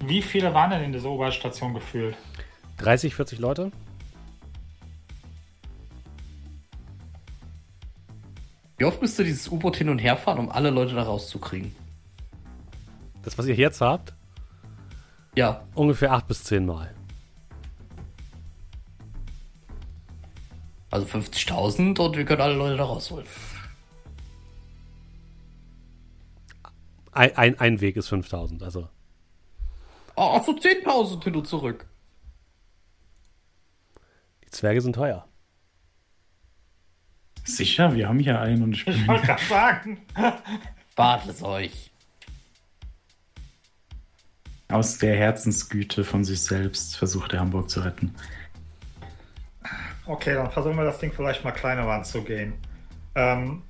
Wie 0.07 0.23
viele 0.23 0.52
waren 0.55 0.70
denn 0.70 0.83
in 0.84 0.92
dieser 0.92 1.08
Oberstation 1.10 1.74
gefühlt? 1.74 2.16
30, 2.78 3.15
40 3.15 3.39
Leute? 3.39 3.73
Wie 8.76 8.84
oft 8.84 9.00
müsste 9.00 9.24
dieses 9.24 9.49
U-Boot 9.49 9.76
hin 9.76 9.89
und 9.89 9.99
her 9.99 10.16
fahren, 10.16 10.39
um 10.39 10.50
alle 10.50 10.70
Leute 10.70 10.94
da 10.94 11.05
rauszukriegen? 11.05 11.74
Das, 13.23 13.39
was 13.39 13.47
ihr 13.47 13.55
jetzt 13.55 13.81
habt, 13.81 14.12
Ja, 15.36 15.65
ungefähr 15.74 16.12
8 16.12 16.28
bis 16.28 16.44
10 16.44 16.66
Mal. 16.66 16.94
also 20.91 21.07
50.000 21.07 21.99
und 22.00 22.16
wir 22.16 22.24
können 22.24 22.41
alle 22.41 22.55
Leute 22.55 22.76
da 22.76 22.84
rausholen. 22.84 23.26
Ein, 27.10 27.36
ein, 27.36 27.58
ein 27.58 27.81
Weg 27.81 27.97
ist 27.97 28.08
5000, 28.08 28.62
also. 28.62 28.89
Oh, 30.16 30.36
ach 30.36 30.44
so 30.44 30.52
10.000 30.52 31.24
hin 31.24 31.36
und 31.36 31.46
zurück. 31.46 31.86
Die 34.44 34.50
Zwerge 34.50 34.80
sind 34.80 34.94
teuer. 34.94 35.26
Sicher, 37.44 37.94
wir 37.94 38.08
haben 38.08 38.18
hier 38.18 38.40
einen 38.40 38.62
und 38.62 38.72
ich 38.72 38.86
wollte 39.06 39.26
gerade 39.26 39.44
sagen. 39.44 40.00
Wart 40.96 41.26
es 41.26 41.42
euch. 41.42 41.90
Aus 44.68 44.98
der 44.98 45.16
Herzensgüte 45.16 46.04
von 46.04 46.24
sich 46.24 46.42
selbst 46.42 46.96
versucht 46.96 47.32
er 47.32 47.40
Hamburg 47.40 47.68
zu 47.68 47.80
retten. 47.80 48.14
Okay, 50.06 50.34
dann 50.34 50.50
versuchen 50.50 50.76
wir 50.76 50.84
das 50.84 50.98
Ding 50.98 51.12
vielleicht 51.12 51.44
mal 51.44 51.52
kleiner 51.52 51.86
anzugehen. 51.86 52.54
Ähm, 53.14 53.62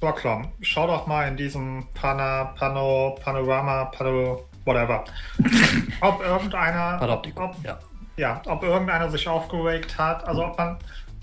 Blocklom, 0.00 0.52
schau 0.60 0.86
doch 0.86 1.06
mal 1.06 1.28
in 1.28 1.36
diesem 1.36 1.86
Pana, 1.94 2.44
Pano, 2.56 3.16
Panorama, 3.22 3.86
Pano, 3.86 4.48
whatever. 4.66 5.04
ob 6.00 6.20
irgendeiner, 6.20 6.98
Panoptikum, 6.98 7.44
ob, 7.50 7.64
ja. 7.64 7.78
ja, 8.16 8.42
ob 8.46 8.62
irgendeiner 8.62 9.10
sich 9.10 9.26
aufgeregt 9.28 9.96
hat, 9.96 10.26
also 10.26 10.44
ob 10.44 10.58
man 10.58 10.78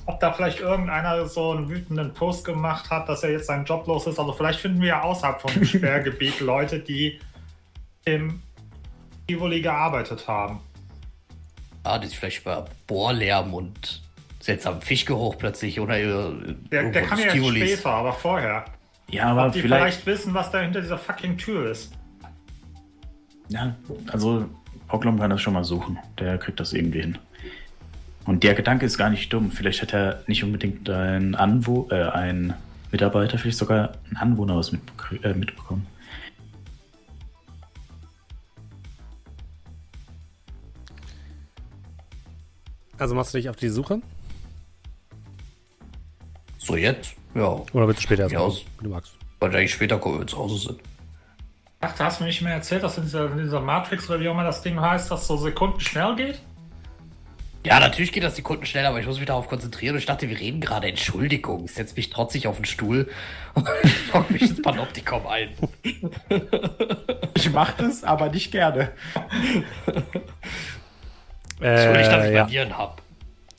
ob 0.05 0.19
da 0.19 0.33
vielleicht 0.33 0.59
irgendeiner 0.59 1.25
so 1.27 1.51
einen 1.51 1.69
wütenden 1.69 2.13
Post 2.13 2.43
gemacht 2.45 2.89
hat, 2.89 3.07
dass 3.07 3.23
er 3.23 3.31
jetzt 3.31 3.47
seinen 3.47 3.65
Job 3.65 3.87
los 3.87 4.05
ist. 4.07 4.19
Also 4.19 4.33
vielleicht 4.33 4.59
finden 4.59 4.81
wir 4.81 4.89
ja 4.89 5.01
außerhalb 5.01 5.39
vom 5.39 5.63
Sperrgebiet 5.63 6.41
Leute, 6.41 6.79
die 6.79 7.19
im 8.05 8.41
Tivoli 9.27 9.61
gearbeitet 9.61 10.27
haben. 10.27 10.59
Ah, 11.83 11.97
das 11.97 12.09
ist 12.09 12.15
vielleicht 12.15 12.41
über 12.41 12.65
Bohrlärm 12.87 13.53
und 13.53 14.01
seltsamen 14.39 14.81
Fischgeruch 14.81 15.37
plötzlich 15.37 15.79
oder 15.79 15.97
äh, 15.97 16.55
Der, 16.71 16.91
der 16.91 17.03
kann 17.03 17.19
ja 17.19 17.25
erst 17.33 17.47
später, 17.47 17.89
aber 17.89 18.13
vorher. 18.13 18.65
Ja, 19.09 19.27
aber 19.27 19.49
die 19.49 19.61
vielleicht... 19.61 20.01
vielleicht 20.01 20.05
wissen, 20.05 20.33
was 20.33 20.51
da 20.51 20.59
hinter 20.59 20.81
dieser 20.81 20.97
fucking 20.97 21.37
Tür 21.37 21.71
ist. 21.71 21.93
Ja, 23.49 23.75
also 24.11 24.49
Hocklum 24.91 25.19
kann 25.19 25.29
das 25.29 25.41
schon 25.41 25.53
mal 25.53 25.63
suchen. 25.63 25.97
Der 26.19 26.37
kriegt 26.37 26.59
das 26.59 26.73
irgendwie 26.73 27.01
hin. 27.01 27.17
Und 28.25 28.43
der 28.43 28.53
Gedanke 28.53 28.85
ist 28.85 28.97
gar 28.97 29.09
nicht 29.09 29.31
dumm. 29.33 29.51
Vielleicht 29.51 29.81
hat 29.81 29.93
er 29.93 30.23
nicht 30.27 30.43
unbedingt 30.43 30.89
ein, 30.89 31.35
Anwo 31.35 31.87
äh, 31.91 32.03
ein 32.09 32.53
Mitarbeiter, 32.91 33.37
vielleicht 33.37 33.57
sogar 33.57 33.93
ein 34.09 34.17
Anwohner 34.17 34.55
was 34.55 34.71
äh, 34.71 35.33
mitbekommen. 35.33 35.87
Also 42.97 43.15
machst 43.15 43.33
du 43.33 43.37
dich 43.37 43.49
auf 43.49 43.55
die 43.55 43.69
Suche? 43.69 44.01
So 46.57 46.77
jetzt? 46.77 47.15
Ja. 47.35 47.61
Oder 47.73 47.87
willst 47.87 47.99
du 47.99 48.03
später 48.03 48.23
erst 48.23 48.33
ja, 48.33 48.39
aus, 48.39 48.63
du 48.81 48.89
magst. 48.89 49.13
Weil 49.39 49.53
eigentlich 49.53 49.73
später 49.73 49.97
kommen, 49.97 50.15
wenn 50.15 50.21
wir 50.21 50.27
zu 50.27 50.37
Hause 50.37 50.57
sind. 50.57 50.79
Ach, 51.85 51.93
da 51.97 52.05
hast 52.05 52.19
du 52.19 52.23
mir 52.23 52.29
nicht 52.29 52.41
mehr 52.41 52.53
erzählt, 52.53 52.81
dass 52.81 52.97
in 52.97 53.03
dieser, 53.03 53.29
in 53.31 53.39
dieser 53.39 53.59
Matrix 53.59 54.09
oder 54.09 54.19
wie 54.21 54.29
auch 54.29 54.33
immer 54.33 54.45
das 54.45 54.61
Ding 54.61 54.79
heißt, 54.79 55.11
dass 55.11 55.27
so 55.27 55.35
Sekunden 55.35 55.81
schnell 55.81 56.15
geht? 56.15 56.39
Ja, 57.65 57.79
natürlich 57.79 58.11
geht 58.11 58.23
das 58.23 58.35
Sekunden 58.37 58.65
schneller, 58.65 58.89
aber 58.89 58.99
ich 58.99 59.05
muss 59.05 59.17
mich 59.17 59.27
darauf 59.27 59.47
konzentrieren. 59.47 59.95
Und 59.95 59.99
ich 59.99 60.05
dachte, 60.05 60.29
wir 60.29 60.39
reden 60.39 60.61
gerade. 60.61 60.87
Entschuldigung. 60.87 61.65
Ich 61.65 61.73
setze 61.73 61.95
mich 61.95 62.09
trotzig 62.09 62.47
auf 62.47 62.55
den 62.57 62.65
Stuhl 62.65 63.09
und 63.53 63.67
lock 64.13 64.31
mich 64.31 64.43
ins 64.43 64.61
Panoptikum 64.61 65.27
ein. 65.27 65.49
Ich 67.35 67.51
mache 67.51 67.83
das, 67.83 68.03
aber 68.03 68.29
nicht 68.29 68.51
gerne. 68.51 68.91
Äh, 71.61 72.01
ich, 72.01 72.07
dass 72.07 72.25
ich 72.25 72.33
ja. 72.33 72.43
Manieren 72.43 72.77
habe. 72.77 73.01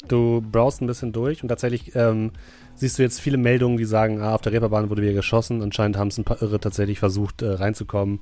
Du 0.08 0.42
browst 0.42 0.82
ein 0.82 0.86
bisschen 0.86 1.12
durch 1.12 1.42
und 1.42 1.48
tatsächlich 1.48 1.94
ähm, 1.94 2.32
siehst 2.74 2.98
du 2.98 3.02
jetzt 3.02 3.20
viele 3.20 3.36
Meldungen, 3.36 3.76
die 3.76 3.84
sagen, 3.84 4.20
ah, 4.20 4.34
auf 4.34 4.40
der 4.40 4.52
Reeperbahn 4.52 4.90
wurde 4.90 5.02
wieder 5.02 5.12
geschossen. 5.12 5.62
Anscheinend 5.62 5.96
haben 5.96 6.08
es 6.08 6.18
ein 6.18 6.24
paar 6.24 6.42
Irre 6.42 6.60
tatsächlich 6.60 6.98
versucht 6.98 7.42
äh, 7.42 7.50
reinzukommen. 7.52 8.20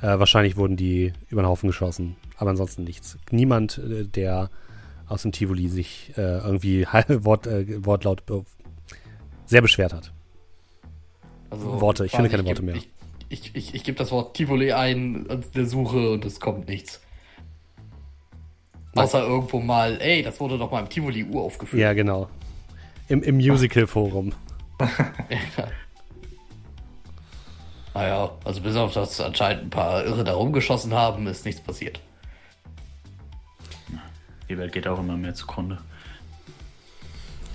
Äh, 0.00 0.18
wahrscheinlich 0.18 0.56
wurden 0.56 0.76
die 0.76 1.12
über 1.28 1.42
den 1.42 1.48
Haufen 1.48 1.68
geschossen, 1.68 2.16
aber 2.36 2.50
ansonsten 2.50 2.84
nichts. 2.84 3.18
Niemand, 3.30 3.78
äh, 3.78 4.04
der 4.04 4.50
aus 5.08 5.22
dem 5.22 5.32
Tivoli 5.32 5.68
sich 5.68 6.12
äh, 6.16 6.38
irgendwie 6.38 6.86
Wort, 7.08 7.46
äh, 7.46 7.84
Wortlaut 7.84 8.22
sehr 9.46 9.60
beschwert 9.60 9.92
hat. 9.92 10.12
Also 11.50 11.80
Worte, 11.80 12.06
ich 12.06 12.12
finde 12.12 12.30
keine 12.30 12.44
Worte 12.44 12.62
mehr. 12.62 12.76
Ich, 12.76 12.88
ich, 13.28 13.50
ich, 13.54 13.74
ich 13.74 13.84
gebe 13.84 13.98
das 13.98 14.12
Wort 14.12 14.36
Tivoli 14.36 14.72
ein 14.72 15.28
an 15.28 15.44
der 15.54 15.66
Suche 15.66 16.12
und 16.12 16.24
es 16.24 16.38
kommt 16.38 16.68
nichts. 16.68 17.00
Außer 18.94 19.22
irgendwo 19.22 19.60
mal, 19.60 20.00
ey, 20.00 20.22
das 20.22 20.40
wurde 20.40 20.58
doch 20.58 20.70
mal 20.70 20.80
im 20.80 20.88
Tivoli 20.88 21.24
Uhr 21.24 21.42
aufgeführt. 21.42 21.80
Ja, 21.80 21.92
genau. 21.92 22.28
Im, 23.10 23.24
im 23.24 23.36
Musical-Forum. 23.36 24.32
ja. 24.80 24.88
Naja, 27.92 28.30
also 28.44 28.60
bis 28.60 28.76
auf 28.76 28.94
das 28.94 29.20
anscheinend 29.20 29.64
ein 29.64 29.70
paar 29.70 30.04
Irre 30.04 30.22
da 30.22 30.34
rumgeschossen 30.34 30.94
haben, 30.94 31.26
ist 31.26 31.44
nichts 31.44 31.60
passiert. 31.60 32.00
Die 34.48 34.56
Welt 34.56 34.72
geht 34.72 34.86
auch 34.86 35.00
immer 35.00 35.16
mehr 35.16 35.34
zugrunde. 35.34 35.78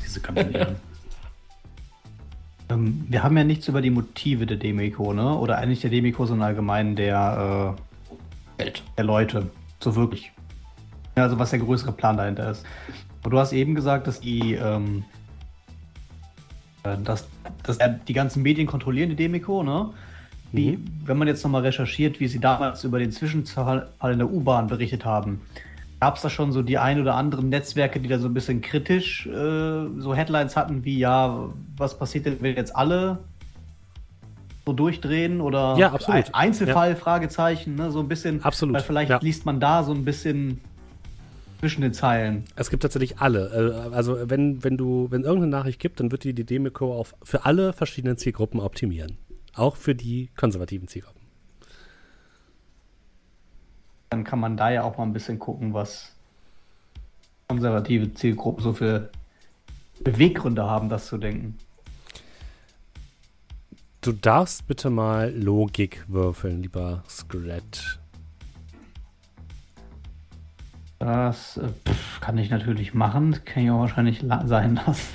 Diese 0.03 0.19
Kanonieren. 0.19 0.75
ähm, 2.69 3.05
wir 3.07 3.23
haben 3.23 3.37
ja 3.37 3.45
nichts 3.45 3.69
über 3.69 3.81
die 3.81 3.91
Motive 3.91 4.45
der 4.45 4.57
Demiko, 4.57 5.13
ne? 5.13 5.37
Oder 5.37 5.57
eigentlich 5.57 5.79
der 5.79 5.89
Demiko, 5.89 6.25
sondern 6.25 6.49
allgemein 6.49 6.97
der, 6.97 7.77
äh, 8.57 8.61
Welt. 8.61 8.83
der 8.97 9.05
Leute. 9.05 9.49
So 9.79 9.95
wirklich. 9.95 10.33
Ja, 11.15 11.23
also 11.23 11.39
was 11.39 11.51
der 11.51 11.59
größere 11.59 11.93
Plan 11.93 12.17
dahinter 12.17 12.51
ist. 12.51 12.65
Und 13.23 13.31
du 13.31 13.39
hast 13.39 13.53
eben 13.53 13.73
gesagt, 13.73 14.05
dass 14.05 14.19
die, 14.19 14.55
ähm, 14.55 15.05
äh, 15.05 15.24
dass, 17.03 17.27
dass 17.63 17.77
die 18.07 18.13
ganzen 18.13 18.41
Medien 18.41 18.67
kontrollieren, 18.67 19.09
die 19.09 19.15
Demiko, 19.15 19.63
ne? 19.63 19.91
Wie, 20.51 20.77
mhm. 20.77 21.01
wenn 21.05 21.17
man 21.17 21.27
jetzt 21.27 21.43
nochmal 21.43 21.63
recherchiert, 21.63 22.19
wie 22.19 22.27
sie 22.27 22.39
damals 22.39 22.83
über 22.83 22.99
den 22.99 23.11
Zwischenfall 23.11 23.89
in 24.03 24.19
der 24.19 24.31
U-Bahn 24.31 24.67
berichtet 24.67 25.03
haben, 25.03 25.41
Gab 26.05 26.17
es 26.17 26.21
da 26.21 26.29
schon 26.29 26.51
so 26.51 26.61
die 26.61 26.77
ein 26.77 27.01
oder 27.01 27.15
anderen 27.15 27.49
Netzwerke, 27.49 27.99
die 27.99 28.09
da 28.09 28.19
so 28.19 28.27
ein 28.27 28.33
bisschen 28.35 28.61
kritisch 28.61 29.25
äh, 29.25 29.31
so 29.97 30.13
Headlines 30.13 30.55
hatten, 30.55 30.83
wie 30.83 30.99
ja, 30.99 31.49
was 31.77 31.97
passiert 31.97 32.25
denn, 32.27 32.37
wenn 32.41 32.55
jetzt 32.55 32.75
alle 32.75 33.19
so 34.67 34.73
durchdrehen 34.73 35.41
oder 35.41 35.75
ja, 35.77 35.93
absolut. 35.93 36.25
Einzelfall, 36.33 36.91
ja. 36.91 36.95
Fragezeichen, 36.95 37.73
ne, 37.75 37.91
so 37.91 38.01
ein 38.01 38.07
bisschen. 38.07 38.43
Absolut. 38.43 38.75
Weil 38.75 38.83
vielleicht 38.83 39.09
ja. 39.09 39.19
liest 39.19 39.45
man 39.45 39.59
da 39.59 39.83
so 39.83 39.93
ein 39.93 40.03
bisschen 40.05 40.61
zwischen 41.65 41.81
den 41.81 41.93
Zeilen. 41.93 42.45
Es 42.55 42.69
gibt 42.69 42.83
tatsächlich 42.83 43.19
alle. 43.19 43.89
Äh, 43.91 43.95
also 43.95 44.29
wenn, 44.29 44.63
wenn 44.63 44.77
du, 44.77 45.07
wenn 45.09 45.23
irgendeine 45.23 45.51
Nachricht 45.51 45.79
gibt, 45.79 45.99
dann 45.99 46.11
wird 46.11 46.23
die, 46.23 46.33
die 46.33 46.45
Demico 46.45 46.93
auf 46.93 47.15
für 47.23 47.45
alle 47.45 47.73
verschiedenen 47.73 48.17
Zielgruppen 48.17 48.59
optimieren. 48.59 49.17
Auch 49.55 49.75
für 49.75 49.95
die 49.95 50.29
konservativen 50.35 50.87
Zielgruppen 50.87 51.25
dann 54.15 54.23
kann 54.23 54.39
man 54.39 54.55
da 54.55 54.69
ja 54.69 54.83
auch 54.83 54.97
mal 54.97 55.03
ein 55.03 55.11
bisschen 55.11 55.39
gucken, 55.39 55.73
was 55.73 56.15
konservative 57.49 58.13
Zielgruppen 58.13 58.63
so 58.63 58.71
für 58.71 59.09
Beweggründe 60.01 60.63
haben, 60.63 60.87
das 60.87 61.07
zu 61.07 61.17
denken. 61.17 61.57
Du 63.99 64.13
darfst 64.13 64.67
bitte 64.67 64.89
mal 64.89 65.33
Logik 65.35 66.05
würfeln, 66.07 66.61
lieber 66.61 67.03
Scrat. 67.09 67.99
Das 70.99 71.57
äh, 71.57 71.69
pff, 71.87 72.21
kann 72.21 72.37
ich 72.37 72.49
natürlich 72.49 72.93
machen. 72.93 73.31
Das 73.31 73.45
kann 73.45 73.63
ich 73.63 73.71
auch 73.71 73.79
wahrscheinlich 73.79 74.21
la 74.21 74.45
sein 74.47 74.75
lassen. 74.85 75.13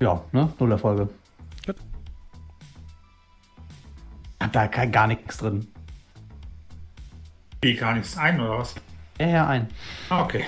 Ja, 0.00 0.22
ne? 0.32 0.52
Null 0.58 0.72
Erfolge. 0.72 1.08
Hat 4.40 4.54
da 4.54 4.68
kein, 4.68 4.92
gar 4.92 5.06
nichts 5.06 5.38
drin. 5.38 5.66
Wie 7.62 7.74
gar 7.74 7.94
nichts 7.94 8.16
ein 8.16 8.40
oder 8.40 8.58
was? 8.58 8.74
Ja, 9.18 9.26
ja, 9.26 9.46
ein. 9.48 9.68
Ah, 10.10 10.22
okay. 10.22 10.44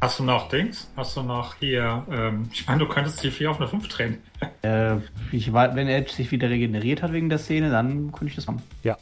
Hast 0.00 0.20
du 0.20 0.24
noch 0.24 0.48
Dings? 0.48 0.90
Hast 0.96 1.16
du 1.16 1.22
noch 1.22 1.56
hier, 1.56 2.04
ähm, 2.10 2.48
ich 2.52 2.66
meine, 2.66 2.80
du 2.80 2.88
könntest 2.88 3.22
die 3.24 3.30
4 3.30 3.50
auf 3.50 3.56
eine 3.58 3.68
5 3.68 3.88
drehen. 3.88 4.18
Äh, 4.62 4.96
ich, 5.32 5.52
wenn 5.52 5.88
Edge 5.88 6.12
sich 6.12 6.30
wieder 6.30 6.48
regeneriert 6.48 7.02
hat 7.02 7.12
wegen 7.12 7.28
der 7.28 7.38
Szene, 7.38 7.70
dann 7.70 8.12
könnte 8.12 8.26
ich 8.26 8.36
das 8.36 8.46
machen. 8.46 8.62
Ja. 8.84 8.96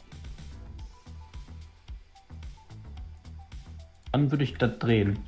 Dann 4.15 4.31
würde 4.31 4.45
ich 4.45 4.53
das 4.53 4.79
drehen. 4.79 5.19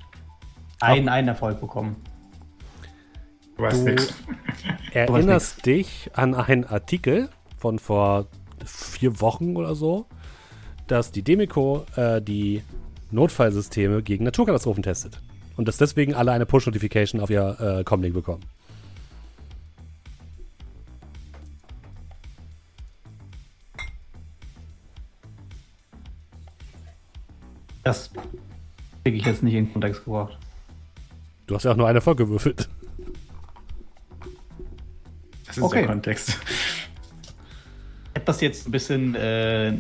Einen, 0.79 1.09
einen 1.09 1.27
Erfolg 1.27 1.59
bekommen. 1.59 1.97
Du, 3.57 3.67
du 3.67 3.95
erinnerst 4.93 5.65
dich 5.65 6.09
an 6.13 6.33
einen 6.33 6.63
Artikel 6.63 7.27
von 7.57 7.79
vor 7.79 8.27
vier 8.63 9.19
Wochen 9.19 9.57
oder 9.57 9.75
so, 9.75 10.05
dass 10.87 11.11
die 11.11 11.21
Demico 11.21 11.85
äh, 11.97 12.21
die 12.21 12.63
Notfallsysteme 13.11 14.03
gegen 14.03 14.23
Naturkatastrophen 14.23 14.83
testet. 14.83 15.21
Und 15.57 15.67
dass 15.67 15.75
deswegen 15.75 16.13
alle 16.13 16.31
eine 16.31 16.45
Push-Notification 16.45 17.19
auf 17.19 17.29
ihr 17.29 17.57
äh, 17.59 17.83
Comlink 17.83 18.13
bekommen. 18.13 18.45
Das 27.83 28.09
kriege 29.11 29.17
ich 29.17 29.25
jetzt 29.25 29.43
nicht 29.43 29.53
in 29.53 29.71
Kontext 29.71 30.03
gebracht. 30.05 30.37
Du 31.47 31.55
hast 31.55 31.63
ja 31.63 31.71
auch 31.71 31.77
nur 31.77 31.87
eine 31.87 32.01
Folge 32.01 32.25
gewürfelt. 32.25 32.69
Das 35.45 35.57
ist 35.57 35.63
okay. 35.63 35.79
der 35.79 35.87
Kontext 35.87 36.37
habe 38.17 38.25
das 38.25 38.41
jetzt 38.41 38.67
ein 38.67 38.71
bisschen 38.71 39.15
äh, 39.15 39.73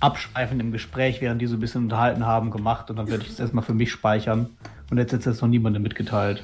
abschweifend 0.00 0.60
im 0.60 0.72
Gespräch, 0.72 1.20
während 1.20 1.40
die 1.40 1.46
so 1.46 1.56
ein 1.56 1.60
bisschen 1.60 1.84
unterhalten 1.84 2.26
haben, 2.26 2.50
gemacht 2.50 2.90
und 2.90 2.96
dann 2.96 3.08
werde 3.08 3.22
ich 3.22 3.28
das 3.28 3.40
erstmal 3.40 3.64
für 3.64 3.74
mich 3.74 3.92
speichern. 3.92 4.48
Und 4.90 4.98
jetzt 4.98 5.12
ist 5.12 5.26
jetzt 5.26 5.42
noch 5.42 5.48
niemandem 5.48 5.82
mitgeteilt. 5.82 6.42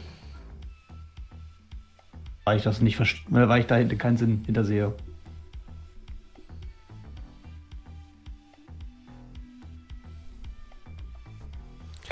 Weil 2.44 2.56
ich 2.56 2.62
das 2.62 2.80
nicht 2.80 2.96
verstehe, 2.96 3.24
weil 3.30 3.60
ich 3.60 3.66
da 3.66 3.82
keinen 3.84 4.16
Sinn 4.16 4.42
hintersehe. 4.44 4.92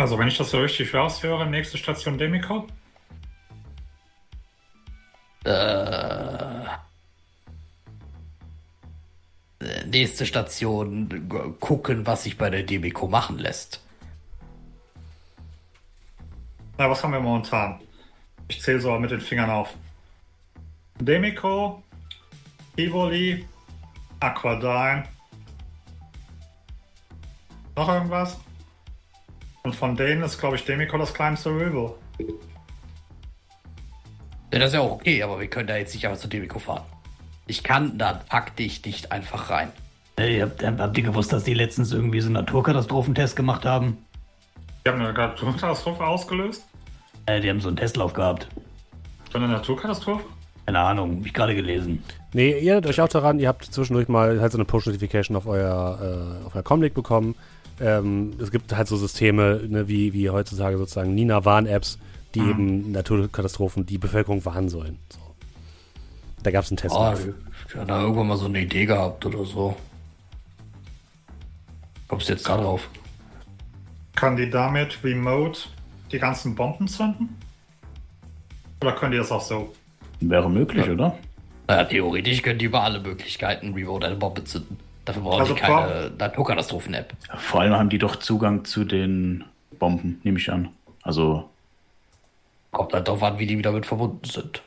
Also, 0.01 0.19
wenn 0.19 0.29
ich 0.29 0.39
das 0.39 0.51
so 0.51 0.59
richtig 0.59 0.95
raushöre, 0.95 1.45
nächste 1.45 1.77
Station 1.77 2.17
Demiko? 2.17 2.67
Äh 5.45 6.65
nächste 9.85 10.25
Station 10.25 11.29
gucken, 11.61 12.07
was 12.07 12.23
sich 12.23 12.39
bei 12.39 12.49
der 12.49 12.63
Demico 12.63 13.09
machen 13.09 13.39
lässt. 13.39 13.85
Na, 16.79 16.89
was 16.89 17.05
haben 17.05 17.13
wir 17.13 17.21
momentan? 17.21 17.79
Ich 18.49 18.63
zähle 18.63 18.81
so 18.81 18.99
mit 18.99 19.11
den 19.11 19.21
Fingern 19.21 19.51
auf. 19.51 19.75
Demico, 20.99 21.83
Tivoli, 22.75 23.47
Aquadine. 24.19 25.05
Noch 27.77 27.89
irgendwas? 27.91 28.41
Und 29.63 29.75
von 29.75 29.97
denen 29.97 30.23
ist, 30.23 30.39
glaube 30.39 30.57
ich, 30.57 30.65
Demico 30.65 30.97
das 30.97 31.13
kleinste 31.13 31.51
Rival. 31.51 31.95
Ja, 34.53 34.59
das 34.59 34.69
ist 34.69 34.75
ja 34.75 34.81
auch 34.81 34.93
okay, 34.93 35.23
aber 35.23 35.39
wir 35.39 35.49
können 35.49 35.69
da 35.69 35.77
jetzt 35.77 35.95
nicht 35.95 36.07
einfach 36.07 36.21
zu 36.21 36.29
Demico 36.29 36.59
fahren. 36.59 36.83
Ich 37.47 37.63
kann 37.63 37.99
da 37.99 38.21
faktisch 38.29 38.85
nicht 38.85 39.13
einfach 39.13 39.51
rein. 39.51 39.73
Hey, 40.19 40.41
habt, 40.41 40.63
habt 40.65 40.99
ihr 40.99 41.05
gewusst, 41.05 41.33
dass 41.33 41.45
die 41.45 41.55
letztens 41.55 41.93
irgendwie 41.93 42.21
so 42.21 42.27
einen 42.27 42.35
Naturkatastrophentest 42.35 43.37
gemacht 43.37 43.65
haben? 43.65 43.99
Die 44.85 44.91
haben 44.91 45.01
eine 45.01 45.13
Naturkatastrophe 45.13 46.05
ausgelöst? 46.05 46.65
Äh, 47.27 47.41
die 47.41 47.51
haben 47.51 47.61
so 47.61 47.69
einen 47.69 47.77
Testlauf 47.77 48.13
gehabt. 48.13 48.49
So 49.33 49.39
eine 49.39 49.49
Naturkatastrophe? 49.49 50.25
Keine 50.67 50.79
Ahnung, 50.79 51.19
hab 51.19 51.27
ich 51.27 51.35
gerade 51.35 51.55
gelesen. 51.55 52.03
Nee, 52.33 52.51
ihr 52.51 52.73
erinnert 52.73 52.87
euch 52.87 53.01
auch 53.01 53.09
daran, 53.09 53.41
ihr 53.41 53.49
habt 53.49 53.65
zwischendurch 53.65 54.09
mal 54.09 54.41
halt 54.41 54.53
so 54.53 54.59
eine 54.59 54.65
Push-Notification 54.65 55.37
auf 55.37 55.47
euer, 55.47 56.41
äh, 56.43 56.47
auf 56.47 56.55
euer 56.55 56.63
Comlink 56.63 56.95
bekommen. 56.95 57.35
Ähm, 57.81 58.35
es 58.41 58.51
gibt 58.51 58.77
halt 58.77 58.89
so 58.89 58.97
Systeme, 58.97 59.61
ne, 59.67 59.89
wie, 59.89 60.13
wie 60.13 60.29
heutzutage 60.31 60.77
sozusagen 60.77 61.15
Nina-Warn-Apps, 61.15 61.99
die 62.35 62.41
Mhm. 62.41 62.51
eben 62.51 62.93
Naturkatastrophen 62.93 63.87
die 63.87 63.99
Bevölkerung 63.99 64.45
warnen 64.45 64.69
sollen. 64.69 64.99
So. 65.09 65.19
Da 66.43 66.51
gab 66.51 66.65
es 66.65 66.71
einen 66.71 66.77
Test. 66.77 66.95
Ah, 66.95 67.15
ich 67.69 67.75
hatte 67.75 67.87
da 67.87 68.03
irgendwann 68.03 68.29
mal 68.29 68.37
so 68.37 68.47
eine 68.47 68.61
Idee 68.61 68.87
gehabt 68.87 69.25
oder 69.27 69.45
so. 69.45 69.77
Kommst 72.09 72.29
du 72.29 72.33
jetzt 72.33 72.49
da 72.49 72.57
drauf? 72.57 72.89
Kann 74.15 74.37
die 74.37 74.51
damit 74.51 74.99
remote 75.05 75.61
die 76.13 76.19
ganzen 76.19 76.55
Bomben 76.55 76.89
zünden? 76.89 77.29
Oder 78.83 78.93
können 78.93 79.13
die 79.13 79.19
das 79.19 79.31
auch 79.31 79.41
so? 79.43 79.73
Wäre 80.21 80.51
möglich, 80.51 80.89
oder? 80.89 81.17
Naja, 81.69 81.85
theoretisch 81.85 82.43
können 82.43 82.59
die 82.59 82.65
über 82.67 82.83
alle 82.83 83.01
Möglichkeiten 83.01 83.73
Remote 83.75 84.07
eine 84.07 84.17
Bombe 84.17 84.43
zünden. 84.45 84.77
Dafür 85.11 85.23
brauchen 85.23 85.41
Also 85.41 85.55
sie 85.55 85.61
keine 85.61 86.13
Naturkatastrophen-App. 86.17 87.15
Vor 87.37 87.63
allem 87.63 87.75
haben 87.75 87.89
die 87.89 87.99
doch 87.99 88.15
Zugang 88.17 88.65
zu 88.65 88.85
den 88.85 89.45
Bomben, 89.79 90.21
nehme 90.23 90.39
ich 90.39 90.53
an. 90.53 90.69
Also 91.03 91.51
Kommt 92.71 92.93
halt 92.93 93.09
darauf 93.09 93.23
an, 93.25 93.39
wie 93.41 93.47
die 93.47 93.61
damit 93.61 93.87
verbunden 93.87 94.25
sind. 94.25 94.63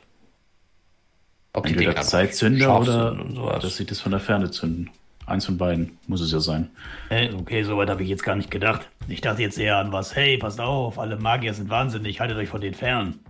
Ob 1.54 1.64
entweder 1.64 1.92
Dinger 1.92 2.02
Zeitzünder 2.02 2.78
oder 2.78 3.58
dass 3.58 3.76
sie 3.76 3.86
das 3.86 4.00
von 4.00 4.12
der 4.12 4.20
Ferne 4.20 4.50
zünden. 4.50 4.90
Eins 5.24 5.46
von 5.46 5.56
beiden 5.56 5.98
muss 6.06 6.20
es 6.20 6.30
ja 6.30 6.40
sein. 6.40 6.68
Hey, 7.08 7.32
okay, 7.32 7.62
soweit 7.62 7.88
habe 7.88 8.02
ich 8.02 8.10
jetzt 8.10 8.22
gar 8.22 8.36
nicht 8.36 8.50
gedacht. 8.50 8.90
Ich 9.08 9.22
dachte 9.22 9.40
jetzt 9.40 9.58
eher 9.58 9.78
an 9.78 9.90
was. 9.92 10.14
Hey, 10.14 10.36
passt 10.36 10.60
auf, 10.60 10.98
alle 10.98 11.16
Magier 11.16 11.54
sind 11.54 11.70
wahnsinnig, 11.70 12.20
haltet 12.20 12.36
euch 12.36 12.50
von 12.50 12.60
denen 12.60 12.74
fern. 12.74 13.20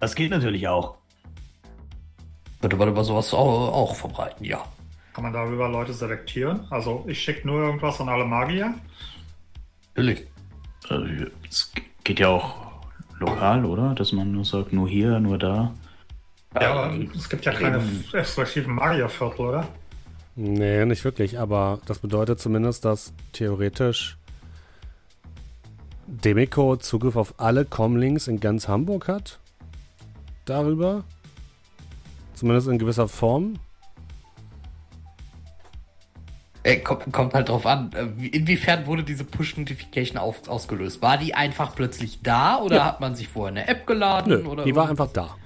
Das 0.00 0.14
geht 0.14 0.30
natürlich 0.30 0.66
auch. 0.68 0.94
Könnte 2.62 2.76
man 2.76 2.88
über 2.88 3.04
sowas 3.04 3.34
auch, 3.34 3.70
auch 3.70 3.94
verbreiten, 3.94 4.46
ja. 4.46 4.64
Kann 5.14 5.22
man 5.24 5.32
darüber 5.32 5.68
Leute 5.68 5.92
selektieren? 5.92 6.66
Also 6.70 7.04
ich 7.06 7.22
schicke 7.22 7.46
nur 7.46 7.60
irgendwas 7.62 8.00
an 8.00 8.08
alle 8.08 8.24
Magier. 8.24 8.74
Natürlich. 9.94 10.26
Also, 10.88 11.06
Es 11.48 11.72
geht 12.02 12.18
ja 12.18 12.28
auch 12.28 12.56
lokal, 13.20 13.64
oder? 13.64 13.94
Dass 13.94 14.12
man 14.12 14.32
nur 14.32 14.44
sagt, 14.44 14.72
nur 14.72 14.88
hier, 14.88 15.20
nur 15.20 15.38
da. 15.38 15.72
Ja, 16.60 16.72
aber 16.72 16.92
Ähm, 16.92 17.10
es 17.14 17.28
gibt 17.28 17.44
ja 17.44 17.52
keine 17.52 17.80
exklusiven 18.12 18.74
Magierviertel, 18.74 19.40
oder? 19.46 19.68
Nee, 20.36 20.84
nicht 20.84 21.04
wirklich, 21.04 21.38
aber 21.38 21.78
das 21.86 22.00
bedeutet 22.00 22.40
zumindest, 22.40 22.84
dass 22.84 23.12
theoretisch 23.32 24.16
Demico 26.08 26.76
Zugriff 26.76 27.14
auf 27.14 27.34
alle 27.38 27.64
Comlinks 27.64 28.26
in 28.26 28.40
ganz 28.40 28.66
Hamburg 28.66 29.06
hat. 29.06 29.38
Darüber. 30.44 31.04
Zumindest 32.34 32.66
in 32.66 32.78
gewisser 32.78 33.06
Form. 33.06 33.54
Äh, 36.64 36.78
kommt, 36.78 37.12
kommt 37.12 37.34
halt 37.34 37.50
drauf 37.50 37.66
an, 37.66 37.92
äh, 37.92 38.06
wie- 38.16 38.28
inwiefern 38.28 38.86
wurde 38.86 39.04
diese 39.04 39.22
Push-Notification 39.24 40.16
ausgelöst? 40.18 41.02
War 41.02 41.18
die 41.18 41.34
einfach 41.34 41.74
plötzlich 41.76 42.20
da 42.22 42.56
oder 42.58 42.76
Ja. 42.76 42.84
hat 42.86 43.00
man 43.00 43.14
sich 43.14 43.28
vorher 43.28 43.50
eine 43.52 43.68
App 43.68 43.86
geladen? 43.86 44.32
Nö, 44.42 44.48
oder 44.48 44.64
die 44.64 44.74
war 44.74 44.84
irgend- 44.88 44.98
einfach 45.00 45.12
da. 45.12 45.36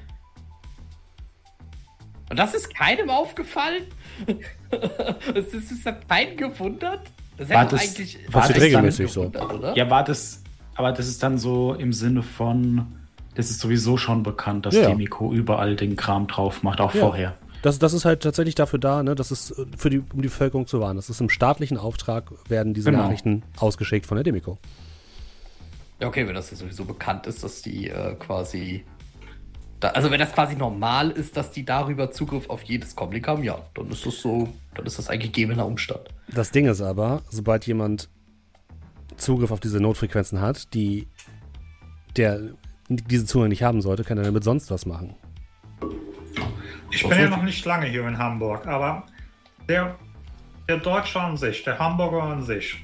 Und 2.31 2.39
das 2.39 2.55
ist 2.55 2.75
keinem 2.75 3.11
aufgefallen? 3.11 3.85
das 4.71 5.47
ist, 5.55 5.71
das 5.71 5.95
keinen 6.07 6.37
gewundert? 6.37 7.01
Das 7.37 7.49
War 7.51 7.65
das- 7.67 7.81
eigentlich 7.81 8.19
war 8.33 8.47
das 8.47 8.61
regelmäßig 8.61 9.11
so. 9.11 9.23
oder? 9.23 9.77
Ja, 9.77 9.89
war 9.91 10.05
das, 10.05 10.43
aber 10.75 10.93
das 10.93 11.07
ist 11.09 11.23
dann 11.23 11.39
so 11.39 11.75
im 11.75 11.93
Sinne 11.93 12.23
von, 12.23 12.87
das 13.35 13.51
ist 13.51 13.61
sowieso 13.61 13.97
schon 13.97 14.23
bekannt, 14.23 14.67
dass 14.67 14.75
Ja. 14.75 14.89
Demiko 14.89 15.33
überall 15.33 15.75
den 15.77 15.97
Kram 15.97 16.27
drauf 16.27 16.63
macht, 16.63 16.81
auch 16.81 16.95
Ja. 16.95 17.01
vorher. 17.01 17.35
Das, 17.63 17.79
das 17.79 17.93
ist 17.93 18.05
halt 18.05 18.23
tatsächlich 18.23 18.55
dafür 18.55 18.79
da, 18.79 19.03
ne? 19.03 19.15
Das 19.15 19.31
ist 19.31 19.51
äh, 19.51 19.67
für 19.77 19.91
die, 19.91 19.99
um 19.99 20.23
die 20.23 20.29
Bevölkerung 20.29 20.67
zu 20.67 20.81
warnen. 20.81 20.97
Das 20.97 21.11
ist 21.11 21.21
im 21.21 21.29
staatlichen 21.29 21.77
Auftrag, 21.77 22.31
werden 22.49 22.75
diese 22.75 22.91
Genau. 22.91 23.03
Nachrichten 23.05 23.43
ausgeschickt 23.57 24.07
von 24.07 24.17
der 24.17 24.25
Demico. 24.25 24.59
Ja, 26.01 26.07
okay, 26.07 26.27
wenn 26.29 26.35
das 26.35 26.51
ja 26.51 26.57
sowieso 26.57 26.85
bekannt 26.85 27.27
ist, 27.27 27.43
dass 27.43 27.63
die 27.63 27.89
äh, 27.89 28.15
quasi. 28.15 28.85
Da, 29.81 29.89
also 29.91 30.11
wenn 30.11 30.19
das 30.19 30.33
quasi 30.33 30.57
normal 30.57 31.11
ist, 31.11 31.37
dass 31.37 31.51
die 31.51 31.65
darüber 31.65 32.11
Zugriff 32.11 32.49
auf 32.51 32.63
jedes 32.63 32.95
Comlink 32.97 33.27
haben, 33.29 33.45
ja, 33.45 33.59
dann 33.75 33.89
ist 33.91 34.05
das 34.07 34.21
so, 34.21 34.49
dann 34.75 34.87
ist 34.87 34.99
das 34.99 35.09
ein 35.09 35.21
gegebener 35.21 35.67
Umstand. 35.67 36.03
Das 36.33 36.51
Ding 36.51 36.67
ist 36.67 36.81
aber, 36.81 37.23
sobald 37.31 37.67
jemand 37.67 38.09
Zugriff 39.17 39.51
auf 39.51 39.61
diese 39.61 39.81
Notfrequenzen 39.81 40.41
hat, 40.41 40.75
die 40.75 41.07
der 42.17 42.41
diesen 42.89 43.27
Zugang 43.27 43.49
nicht 43.49 43.63
haben 43.63 43.83
sollte, 43.83 44.03
kann 44.03 44.19
er 44.19 44.25
damit 44.25 44.45
sonst 44.45 44.71
was 44.71 44.87
machen. 44.87 45.15
Ich 46.91 47.07
bin 47.07 47.19
ja 47.19 47.29
noch 47.29 47.43
nicht 47.43 47.65
lange 47.65 47.87
hier 47.87 48.07
in 48.07 48.19
Hamburg, 48.19 48.67
aber 48.67 49.05
der, 49.69 49.97
der 50.69 50.79
Deutsche 50.79 51.21
an 51.21 51.37
sich, 51.37 51.63
der 51.63 51.79
Hamburger 51.79 52.23
an 52.23 52.43
sich, 52.43 52.83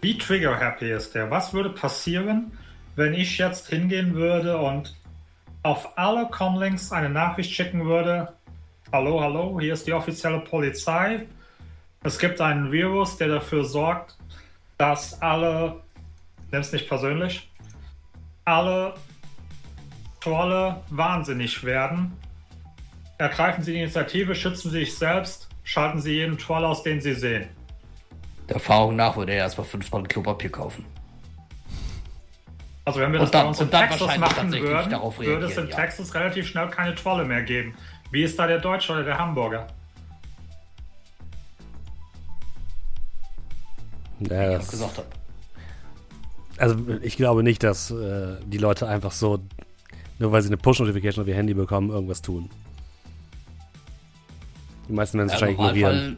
wie 0.00 0.18
trigger-happy 0.18 0.90
ist 0.90 1.14
der? 1.14 1.30
Was 1.30 1.52
würde 1.52 1.70
passieren, 1.70 2.52
wenn 2.96 3.14
ich 3.14 3.38
jetzt 3.38 3.68
hingehen 3.68 4.14
würde 4.14 4.58
und 4.58 4.94
auf 5.62 5.96
alle 5.96 6.26
Comlinks 6.26 6.92
eine 6.92 7.08
Nachricht 7.08 7.52
schicken 7.52 7.86
würde? 7.86 8.32
Hallo, 8.92 9.20
hallo, 9.20 9.58
hier 9.60 9.72
ist 9.72 9.86
die 9.86 9.92
offizielle 9.92 10.40
Polizei. 10.40 11.26
Es 12.02 12.18
gibt 12.18 12.40
einen 12.40 12.70
Virus, 12.70 13.16
der 13.16 13.28
dafür 13.28 13.64
sorgt, 13.64 14.16
dass 14.78 15.20
alle, 15.22 15.82
nimm 16.52 16.60
es 16.60 16.72
nicht 16.72 16.88
persönlich, 16.88 17.50
alle 18.44 18.94
Trolle 20.20 20.82
wahnsinnig 20.90 21.64
werden. 21.64 22.16
Ergreifen 23.18 23.64
Sie 23.64 23.72
die 23.72 23.78
Initiative, 23.80 24.34
schützen 24.34 24.70
Sie 24.70 24.80
sich 24.80 24.94
selbst, 24.96 25.48
schalten 25.64 26.00
Sie 26.00 26.12
jeden 26.12 26.36
Troll 26.38 26.64
aus, 26.64 26.82
den 26.82 27.00
Sie 27.00 27.14
sehen. 27.14 27.48
Der 28.48 28.56
Erfahrung 28.56 28.94
nach 28.94 29.16
würde 29.16 29.32
er 29.32 29.38
erstmal 29.38 29.66
fünf 29.66 29.88
Tonnen 29.88 30.06
Klopapier 30.06 30.50
kaufen. 30.50 30.84
Also 32.84 33.00
wenn 33.00 33.12
wir 33.12 33.18
Und 33.20 33.24
das 33.24 33.30
dann- 33.32 33.42
bei 33.44 33.48
uns 33.48 33.60
in 33.60 33.64
und 33.66 33.70
Texas 33.72 34.18
machen 34.18 34.52
würden, 34.52 34.90
würde 35.18 35.46
es 35.46 35.56
in 35.56 35.68
ja. 35.68 35.74
Texas 35.76 36.14
relativ 36.14 36.46
schnell 36.46 36.68
keine 36.68 36.94
Trolle 36.94 37.24
mehr 37.24 37.42
geben. 37.42 37.74
Wie 38.12 38.22
ist 38.22 38.38
da 38.38 38.46
der 38.46 38.58
Deutsche 38.60 38.92
oder 38.92 39.02
der 39.02 39.18
Hamburger? 39.18 39.66
Ja, 44.20 44.52
ich 44.52 44.58
das, 44.58 44.70
gesagt 44.70 44.98
habe. 44.98 45.08
also 46.58 46.76
ich 47.02 47.16
glaube 47.16 47.42
nicht, 47.42 47.62
dass 47.62 47.90
äh, 47.90 48.36
die 48.46 48.58
Leute 48.58 48.86
einfach 48.88 49.12
so, 49.12 49.40
nur 50.18 50.32
weil 50.32 50.40
sie 50.42 50.48
eine 50.48 50.56
Push-Notification 50.56 51.22
auf 51.22 51.28
ihr 51.28 51.34
Handy 51.34 51.52
bekommen, 51.54 51.90
irgendwas 51.90 52.22
tun. 52.22 52.48
Die 54.88 54.92
meisten 54.92 55.18
werden 55.18 55.28
es 55.28 55.40
Ja, 55.40 55.46
wahrscheinlich 55.46 55.58
im 55.58 55.76
ignorieren. 55.76 56.16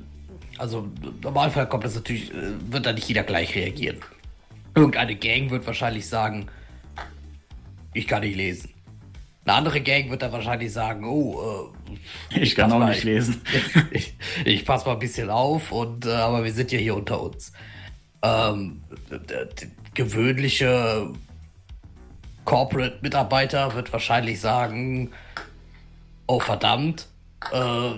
Also 0.58 0.88
im 1.02 1.20
Normalfall 1.20 1.68
kommt 1.68 1.84
das 1.84 1.94
natürlich, 1.94 2.32
äh, 2.32 2.52
wird 2.70 2.86
da 2.86 2.92
nicht 2.92 3.08
jeder 3.08 3.22
gleich 3.22 3.54
reagieren. 3.54 3.98
Irgendeine 4.74 5.14
Gang 5.16 5.50
wird 5.50 5.66
wahrscheinlich 5.66 6.06
sagen, 6.08 6.46
ich 7.94 8.06
kann 8.06 8.22
nicht 8.22 8.36
lesen. 8.36 8.70
Eine 9.44 9.56
andere 9.56 9.80
Gang 9.80 10.10
wird 10.10 10.22
dann 10.22 10.32
wahrscheinlich 10.32 10.72
sagen, 10.72 11.04
oh, 11.04 11.72
äh, 11.90 12.38
Ich 12.42 12.54
kann 12.54 12.66
pass 12.66 12.74
auch 12.74 12.78
mal, 12.80 12.90
nicht 12.90 13.04
lesen. 13.04 13.40
ich, 13.90 14.14
ich 14.44 14.64
passe 14.64 14.86
mal 14.86 14.92
ein 14.92 14.98
bisschen 14.98 15.30
auf 15.30 15.72
und 15.72 16.04
äh, 16.04 16.10
aber 16.10 16.44
wir 16.44 16.52
sind 16.52 16.70
ja 16.70 16.78
hier 16.78 16.94
unter 16.94 17.20
uns. 17.22 17.52
Ähm, 18.22 18.82
der, 19.10 19.46
der 19.46 19.68
gewöhnliche 19.94 21.12
Corporate-Mitarbeiter 22.44 23.74
wird 23.74 23.92
wahrscheinlich 23.92 24.40
sagen, 24.40 25.12
oh 26.26 26.40
verdammt, 26.40 27.08
äh, 27.52 27.90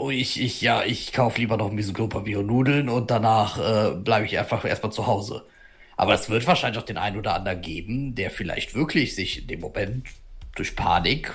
oh, 0.00 0.10
ich, 0.10 0.40
ich, 0.40 0.60
ja, 0.60 0.82
ich 0.82 1.12
kaufe 1.12 1.40
lieber 1.40 1.56
noch 1.56 1.70
ein 1.70 1.76
bisschen 1.76 1.94
Klopapier 1.94 2.40
und 2.40 2.46
Nudeln 2.46 2.88
und 2.88 3.10
danach 3.10 3.58
äh, 3.58 3.94
bleibe 3.94 4.26
ich 4.26 4.38
einfach 4.38 4.64
erstmal 4.64 4.92
zu 4.92 5.06
Hause. 5.06 5.44
Aber 5.96 6.14
es 6.14 6.28
wird 6.28 6.46
wahrscheinlich 6.46 6.78
auch 6.80 6.86
den 6.86 6.98
einen 6.98 7.18
oder 7.18 7.34
anderen 7.34 7.60
geben, 7.60 8.14
der 8.14 8.30
vielleicht 8.30 8.74
wirklich 8.74 9.14
sich 9.14 9.42
in 9.42 9.46
dem 9.48 9.60
Moment 9.60 10.06
durch 10.54 10.76
Panik 10.76 11.34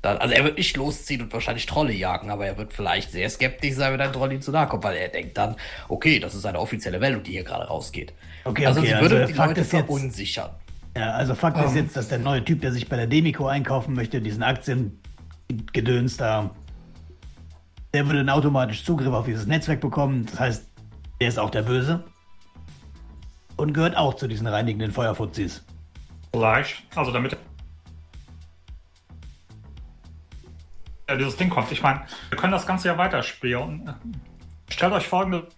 dann, 0.00 0.18
also 0.18 0.32
er 0.32 0.44
wird 0.44 0.58
nicht 0.58 0.76
losziehen 0.76 1.22
und 1.22 1.32
wahrscheinlich 1.32 1.66
Trolle 1.66 1.92
jagen, 1.92 2.30
aber 2.30 2.46
er 2.46 2.56
wird 2.56 2.72
vielleicht 2.72 3.10
sehr 3.10 3.28
skeptisch 3.28 3.74
sein, 3.74 3.92
wenn 3.92 4.00
ein 4.00 4.12
Troll 4.12 4.32
ihm 4.32 4.40
zu 4.40 4.52
nahe 4.52 4.68
kommt, 4.68 4.84
weil 4.84 4.96
er 4.96 5.08
denkt 5.08 5.36
dann, 5.36 5.56
okay, 5.88 6.20
das 6.20 6.36
ist 6.36 6.46
eine 6.46 6.60
offizielle 6.60 7.00
Meldung, 7.00 7.24
die 7.24 7.32
hier 7.32 7.42
gerade 7.42 7.64
rausgeht. 7.66 8.12
Okay, 8.44 8.66
also 8.66 8.78
okay, 8.80 8.88
sie 8.90 8.94
also 8.94 9.04
würde 9.04 9.16
der 9.18 9.26
die 9.26 9.34
Fakt 9.34 9.48
Leute 9.50 9.60
ist 9.62 9.72
jetzt- 9.72 9.86
verunsichern. 9.86 10.50
Ja, 10.96 11.12
also 11.12 11.34
Fakt 11.34 11.64
ist 11.64 11.74
jetzt, 11.74 11.96
dass 11.96 12.08
der 12.08 12.18
neue 12.18 12.44
Typ, 12.44 12.60
der 12.60 12.72
sich 12.72 12.88
bei 12.88 12.96
der 12.96 13.06
Demico 13.06 13.46
einkaufen 13.46 13.94
möchte, 13.94 14.20
diesen 14.20 14.42
Aktiengedöns 15.50 16.16
da, 16.16 16.50
der 17.94 18.06
würde 18.06 18.18
dann 18.18 18.30
automatisch 18.30 18.84
Zugriff 18.84 19.12
auf 19.12 19.26
dieses 19.26 19.46
Netzwerk 19.46 19.80
bekommen. 19.80 20.26
Das 20.26 20.38
heißt, 20.38 20.68
der 21.20 21.28
ist 21.28 21.38
auch 21.38 21.50
der 21.50 21.62
Böse. 21.62 22.04
Und 23.56 23.72
gehört 23.72 23.96
auch 23.96 24.14
zu 24.14 24.28
diesen 24.28 24.46
reinigenden 24.46 24.92
Feuerfuzis. 24.92 25.64
Vielleicht. 26.32 26.84
Also 26.94 27.10
damit 27.10 27.36
ja, 31.08 31.16
dieses 31.16 31.36
Ding 31.36 31.48
kommt. 31.48 31.72
Ich 31.72 31.82
meine, 31.82 32.02
wir 32.28 32.38
können 32.38 32.52
das 32.52 32.66
Ganze 32.66 32.88
ja 32.88 32.98
weiterspielen. 32.98 33.94
Stellt 34.68 34.92
euch 34.92 35.08
folgende. 35.08 35.48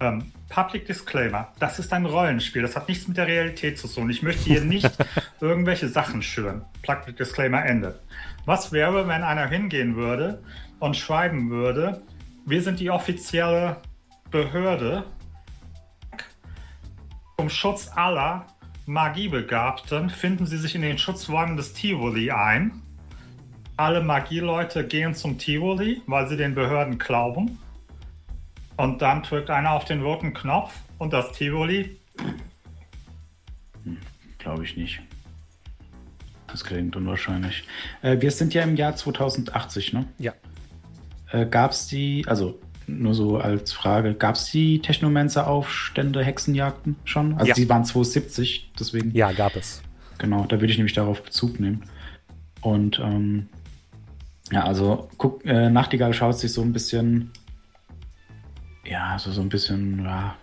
Ähm, 0.00 0.32
Public 0.48 0.86
Disclaimer. 0.86 1.52
Das 1.60 1.78
ist 1.78 1.92
ein 1.92 2.04
Rollenspiel. 2.04 2.62
Das 2.62 2.74
hat 2.74 2.88
nichts 2.88 3.06
mit 3.06 3.16
der 3.16 3.28
Realität 3.28 3.78
zu 3.78 3.86
tun. 3.86 4.10
Ich 4.10 4.22
möchte 4.22 4.42
hier 4.42 4.60
nicht 4.60 4.90
irgendwelche 5.40 5.88
Sachen 5.88 6.22
schüren. 6.22 6.64
Public 6.82 7.16
Disclaimer 7.16 7.64
Ende. 7.64 8.00
Was 8.44 8.72
wäre, 8.72 9.06
wenn 9.08 9.22
einer 9.22 9.46
hingehen 9.48 9.96
würde 9.96 10.42
und 10.80 10.96
schreiben 10.96 11.50
würde, 11.50 12.02
wir 12.44 12.62
sind 12.62 12.80
die 12.80 12.90
offizielle 12.90 13.76
Behörde 14.30 15.04
zum 17.42 17.50
Schutz 17.50 17.90
aller 17.96 18.46
Magiebegabten 18.86 20.10
finden 20.10 20.46
sie 20.46 20.58
sich 20.58 20.76
in 20.76 20.82
den 20.82 20.96
Schutzräumen 20.96 21.56
des 21.56 21.72
Tivoli 21.72 22.30
ein. 22.30 22.82
Alle 23.76 24.00
Magieleute 24.00 24.86
gehen 24.86 25.12
zum 25.14 25.38
Tivoli, 25.38 26.02
weil 26.06 26.28
sie 26.28 26.36
den 26.36 26.54
Behörden 26.54 26.98
glauben. 26.98 27.58
Und 28.76 29.02
dann 29.02 29.24
drückt 29.24 29.50
einer 29.50 29.72
auf 29.72 29.84
den 29.84 30.02
roten 30.02 30.34
Knopf 30.34 30.72
und 30.98 31.12
das 31.12 31.32
Tivoli. 31.32 31.96
Glaube 34.38 34.62
ich 34.62 34.76
nicht. 34.76 35.00
Das 36.52 36.64
klingt 36.64 36.94
unwahrscheinlich. 36.96 37.64
Äh, 38.02 38.20
wir 38.20 38.30
sind 38.30 38.52
ja 38.54 38.62
im 38.62 38.76
Jahr 38.76 38.94
2080, 38.94 39.94
ne? 39.94 40.04
Ja. 40.18 40.34
Äh, 41.30 41.46
gab 41.46 41.72
es 41.72 41.86
die, 41.86 42.24
also 42.28 42.60
nur 42.86 43.14
so 43.14 43.38
als 43.38 43.72
Frage, 43.72 44.14
gab 44.14 44.34
es 44.34 44.50
die 44.50 44.80
Technomancer-Aufstände, 44.80 46.22
Hexenjagden 46.22 46.96
schon? 47.04 47.34
Also 47.34 47.46
Ja. 47.46 47.54
die 47.54 47.68
waren 47.68 47.84
270, 47.84 48.70
deswegen. 48.78 49.12
Ja, 49.14 49.32
gab 49.32 49.56
es. 49.56 49.82
Genau, 50.18 50.44
da 50.44 50.60
würde 50.60 50.70
ich 50.70 50.76
nämlich 50.76 50.94
darauf 50.94 51.22
Bezug 51.22 51.58
nehmen. 51.58 51.84
Und 52.60 53.00
ähm, 53.00 53.48
ja, 54.52 54.64
also 54.64 55.08
guck, 55.16 55.44
äh, 55.46 55.70
Nachtigall 55.70 56.12
schaut 56.12 56.38
sich 56.38 56.52
so 56.52 56.60
ein 56.60 56.72
bisschen, 56.74 57.30
ja, 58.84 59.18
so, 59.18 59.32
so 59.32 59.40
ein 59.40 59.48
bisschen, 59.48 60.04
ja, 60.04 60.36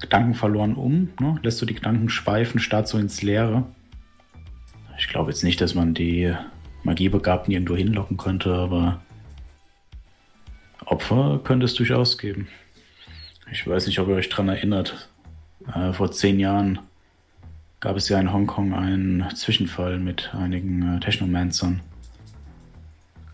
Gedanken 0.00 0.34
verloren 0.34 0.74
um, 0.74 1.10
ne? 1.20 1.38
lässt 1.42 1.60
du 1.62 1.66
die 1.66 1.74
Gedanken 1.74 2.08
schweifen, 2.08 2.58
starrt 2.58 2.88
so 2.88 2.98
ins 2.98 3.22
Leere. 3.22 3.64
Ich 4.98 5.08
glaube 5.08 5.30
jetzt 5.30 5.44
nicht, 5.44 5.60
dass 5.60 5.74
man 5.74 5.94
die 5.94 6.34
Magiebegabten 6.82 7.52
irgendwo 7.52 7.76
hinlocken 7.76 8.16
könnte, 8.16 8.54
aber 8.54 9.00
Opfer 10.84 11.40
könnte 11.42 11.64
es 11.64 11.74
durchaus 11.74 12.18
geben. 12.18 12.48
Ich 13.50 13.66
weiß 13.66 13.86
nicht, 13.86 13.98
ob 13.98 14.08
ihr 14.08 14.16
euch 14.16 14.28
dran 14.28 14.48
erinnert. 14.48 15.08
Äh, 15.74 15.92
vor 15.92 16.10
zehn 16.12 16.38
Jahren 16.38 16.78
gab 17.80 17.96
es 17.96 18.08
ja 18.08 18.18
in 18.18 18.32
Hongkong 18.32 18.74
einen 18.74 19.28
Zwischenfall 19.34 19.98
mit 19.98 20.34
einigen 20.34 20.96
äh, 20.96 21.00
Technomancern. 21.00 21.80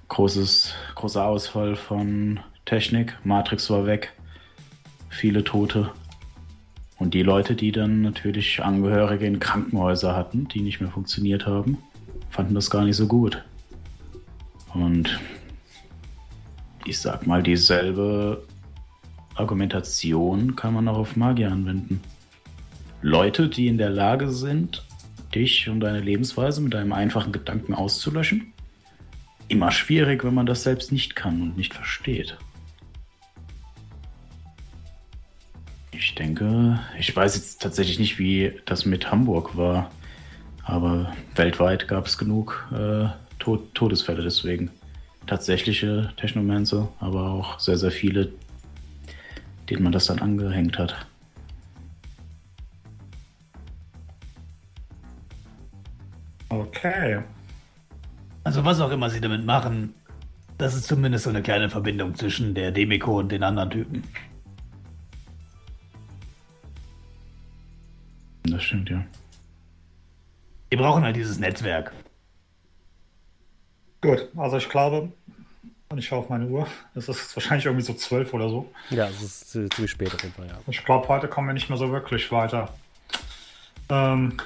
Großes, 0.09 0.75
großer 0.97 1.25
Ausfall 1.25 1.77
von 1.77 2.41
Technik, 2.65 3.17
Matrix 3.25 3.71
war 3.71 3.87
weg, 3.87 4.13
viele 5.09 5.45
Tote. 5.45 5.91
Und 7.01 7.15
die 7.15 7.23
Leute, 7.23 7.57
die 7.57 7.73
dann 7.73 8.03
natürlich 8.03 8.63
Angehörige 8.63 9.25
in 9.25 9.41
Krankenhäuser 9.41 10.15
hatten, 10.15 10.47
die 10.49 10.61
nicht 10.61 10.83
mehr 10.83 10.91
funktioniert 10.91 11.47
haben, 11.47 11.79
fanden 12.29 12.55
das 12.55 12.69
gar 12.69 12.85
nicht 12.85 12.97
so 12.97 13.07
gut. 13.07 13.43
Und 14.75 15.19
ich 16.85 16.99
sag 16.99 17.27
mal, 17.27 17.43
dieselbe 17.43 18.47
Argumentation 19.35 20.57
kann 20.57 20.75
man 20.75 20.89
auch 20.89 20.99
auf 20.99 21.17
Magier 21.17 21.51
anwenden. 21.51 22.03
Leute, 23.01 23.49
die 23.49 23.69
in 23.69 23.79
der 23.79 23.91
Lage 23.91 24.31
sind, 24.31 24.85
dich 25.35 25.71
und 25.71 25.81
deine 25.81 26.01
Lebensweise 26.01 26.61
mit 26.61 26.75
einem 26.75 26.93
einfachen 26.93 27.33
Gedanken 27.33 27.73
auszulöschen. 27.73 28.53
Immer 29.49 29.71
schwierig, 29.71 30.23
wenn 30.23 30.35
man 30.35 30.45
das 30.45 30.65
selbst 30.65 30.93
nicht 30.93 31.17
kann 31.17 31.41
und 31.41 31.57
nicht 31.57 31.73
versteht. 31.73 32.37
Ich 36.11 36.17
denke, 36.17 36.81
ich 36.99 37.15
weiß 37.15 37.37
jetzt 37.37 37.63
tatsächlich 37.63 38.01
nicht, 38.01 38.19
wie 38.19 38.61
das 38.65 38.85
mit 38.85 39.13
Hamburg 39.13 39.57
war, 39.57 39.93
aber 40.65 41.13
weltweit 41.37 41.87
gab 41.87 42.07
es 42.07 42.19
genug 42.19 42.69
äh, 42.73 43.07
Tod 43.39 43.73
Todesfälle 43.75 44.21
deswegen. 44.21 44.73
Tatsächliche 45.29 46.13
Technomancer, 46.17 46.89
aber 46.99 47.31
auch 47.31 47.61
sehr, 47.61 47.79
sehr 47.79 47.93
viele, 47.93 48.33
denen 49.71 49.85
man 49.85 49.93
das 49.93 50.07
dann 50.07 50.19
angehängt 50.19 50.79
hat. 50.79 51.07
Okay. 56.49 57.21
Also 58.43 58.65
was 58.65 58.81
auch 58.81 58.91
immer 58.91 59.11
sie 59.11 59.21
damit 59.21 59.45
machen, 59.45 59.95
das 60.59 60.75
ist 60.75 60.89
zumindest 60.89 61.23
so 61.23 61.31
eine 61.31 61.41
kleine 61.41 61.71
Verbindung 61.71 62.17
zwischen 62.17 62.53
der 62.55 62.73
Demiko 62.73 63.21
und 63.21 63.31
den 63.31 63.45
anderen 63.45 63.71
Typen. 63.71 64.03
Das 68.61 68.67
stimmt, 68.67 68.91
ja. 68.91 69.03
Die 70.71 70.77
brauchen 70.77 71.03
halt 71.03 71.17
dieses 71.17 71.39
Netzwerk. 71.39 71.93
Gut, 74.03 74.29
also 74.37 74.59
ich 74.59 74.69
glaube, 74.69 75.11
und 75.89 75.97
ich 75.97 76.07
schaue 76.07 76.19
auf 76.19 76.29
meine 76.29 76.47
Uhr, 76.47 76.67
es 76.95 77.09
ist 77.09 77.35
wahrscheinlich 77.35 77.65
irgendwie 77.65 77.87
so 77.87 77.95
zwölf 77.95 78.35
oder 78.35 78.51
so. 78.51 78.71
Ja, 78.91 79.09
es 79.09 79.23
ist 79.23 79.57
äh, 79.57 79.67
ziemlich 79.71 79.91
spät 79.91 80.13
auf 80.13 80.23
jeden 80.23 80.35
Fall, 80.35 80.47
ja. 80.47 80.59
Ich 80.67 80.85
glaube, 80.85 81.09
heute 81.09 81.27
kommen 81.27 81.47
wir 81.47 81.55
nicht 81.55 81.71
mehr 81.71 81.79
so 81.79 81.91
wirklich 81.91 82.31
weiter. 82.33 82.69
Ähm, 83.89 84.37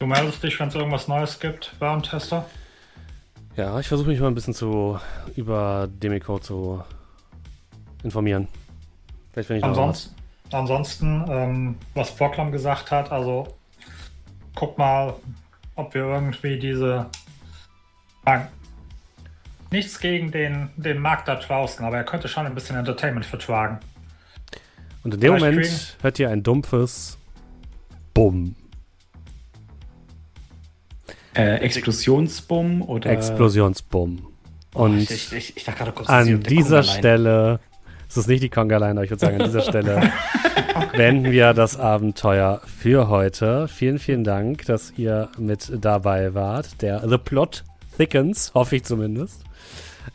du 0.00 0.06
meldest 0.06 0.42
dich, 0.42 0.58
wenn 0.58 0.70
es 0.70 0.74
irgendwas 0.74 1.06
Neues 1.06 1.38
gibt, 1.38 1.72
Warentester. 1.78 2.50
Ja, 3.54 3.78
ich 3.78 3.86
versuche 3.86 4.08
mich 4.08 4.18
mal 4.18 4.26
ein 4.26 4.34
bisschen 4.34 4.54
zu 4.54 4.98
über 5.36 5.88
Demico 5.88 6.40
zu 6.40 6.82
informieren. 8.02 8.48
Vielleicht 9.32 9.50
wenn 9.50 9.58
ich 9.58 9.62
noch 9.62 9.70
was. 9.70 9.78
Ansonsten, 9.78 10.17
ansonsten 10.52 11.24
ähm, 11.28 11.76
was 11.94 12.14
Proklam 12.14 12.52
gesagt 12.52 12.90
hat, 12.90 13.12
also 13.12 13.56
guck 14.54 14.78
mal, 14.78 15.14
ob 15.74 15.94
wir 15.94 16.02
irgendwie 16.02 16.58
diese. 16.58 17.06
Nein. 18.24 18.48
Nichts 19.70 20.00
gegen 20.00 20.30
den, 20.30 20.70
den 20.76 20.98
Markt 20.98 21.28
da 21.28 21.34
draußen, 21.34 21.84
aber 21.84 21.98
er 21.98 22.04
könnte 22.04 22.26
schon 22.26 22.46
ein 22.46 22.54
bisschen 22.54 22.76
Entertainment 22.76 23.26
vertragen. 23.26 23.78
Und 25.04 25.14
in 25.14 25.20
dem 25.20 25.34
Vielleicht 25.36 25.44
Moment 25.54 25.66
kriegen- 25.68 26.02
hört 26.02 26.18
ihr 26.18 26.30
ein 26.30 26.42
dumpfes 26.42 27.18
Bumm. 28.14 28.56
Äh, 31.34 31.56
Explosionsbumm 31.58 32.82
oder. 32.82 33.10
Explosionsbumm. 33.10 34.26
Und 34.74 34.98
ich, 34.98 35.10
ich, 35.10 35.32
ich, 35.32 35.56
ich 35.58 35.64
dachte 35.64 35.78
gerade 35.78 35.92
kurz, 35.92 36.08
an 36.08 36.42
dieser 36.42 36.82
Stelle, 36.82 37.60
es 38.08 38.16
ist 38.16 38.26
nicht 38.26 38.42
die 38.42 38.48
Conga 38.48 38.78
Line, 38.78 38.92
aber 38.92 39.04
ich 39.04 39.10
würde 39.10 39.20
sagen, 39.20 39.40
an 39.40 39.46
dieser 39.46 39.60
Stelle 39.60 40.12
beenden 40.96 41.30
wir 41.30 41.52
das 41.52 41.78
Abenteuer 41.78 42.60
für 42.64 43.08
heute. 43.08 43.68
Vielen, 43.68 43.98
vielen 43.98 44.24
Dank, 44.24 44.64
dass 44.64 44.92
ihr 44.96 45.28
mit 45.38 45.70
dabei 45.80 46.34
wart. 46.34 46.80
Der 46.82 47.06
The 47.06 47.18
Plot 47.18 47.64
thickens, 47.96 48.52
hoffe 48.54 48.76
ich 48.76 48.84
zumindest. 48.84 49.42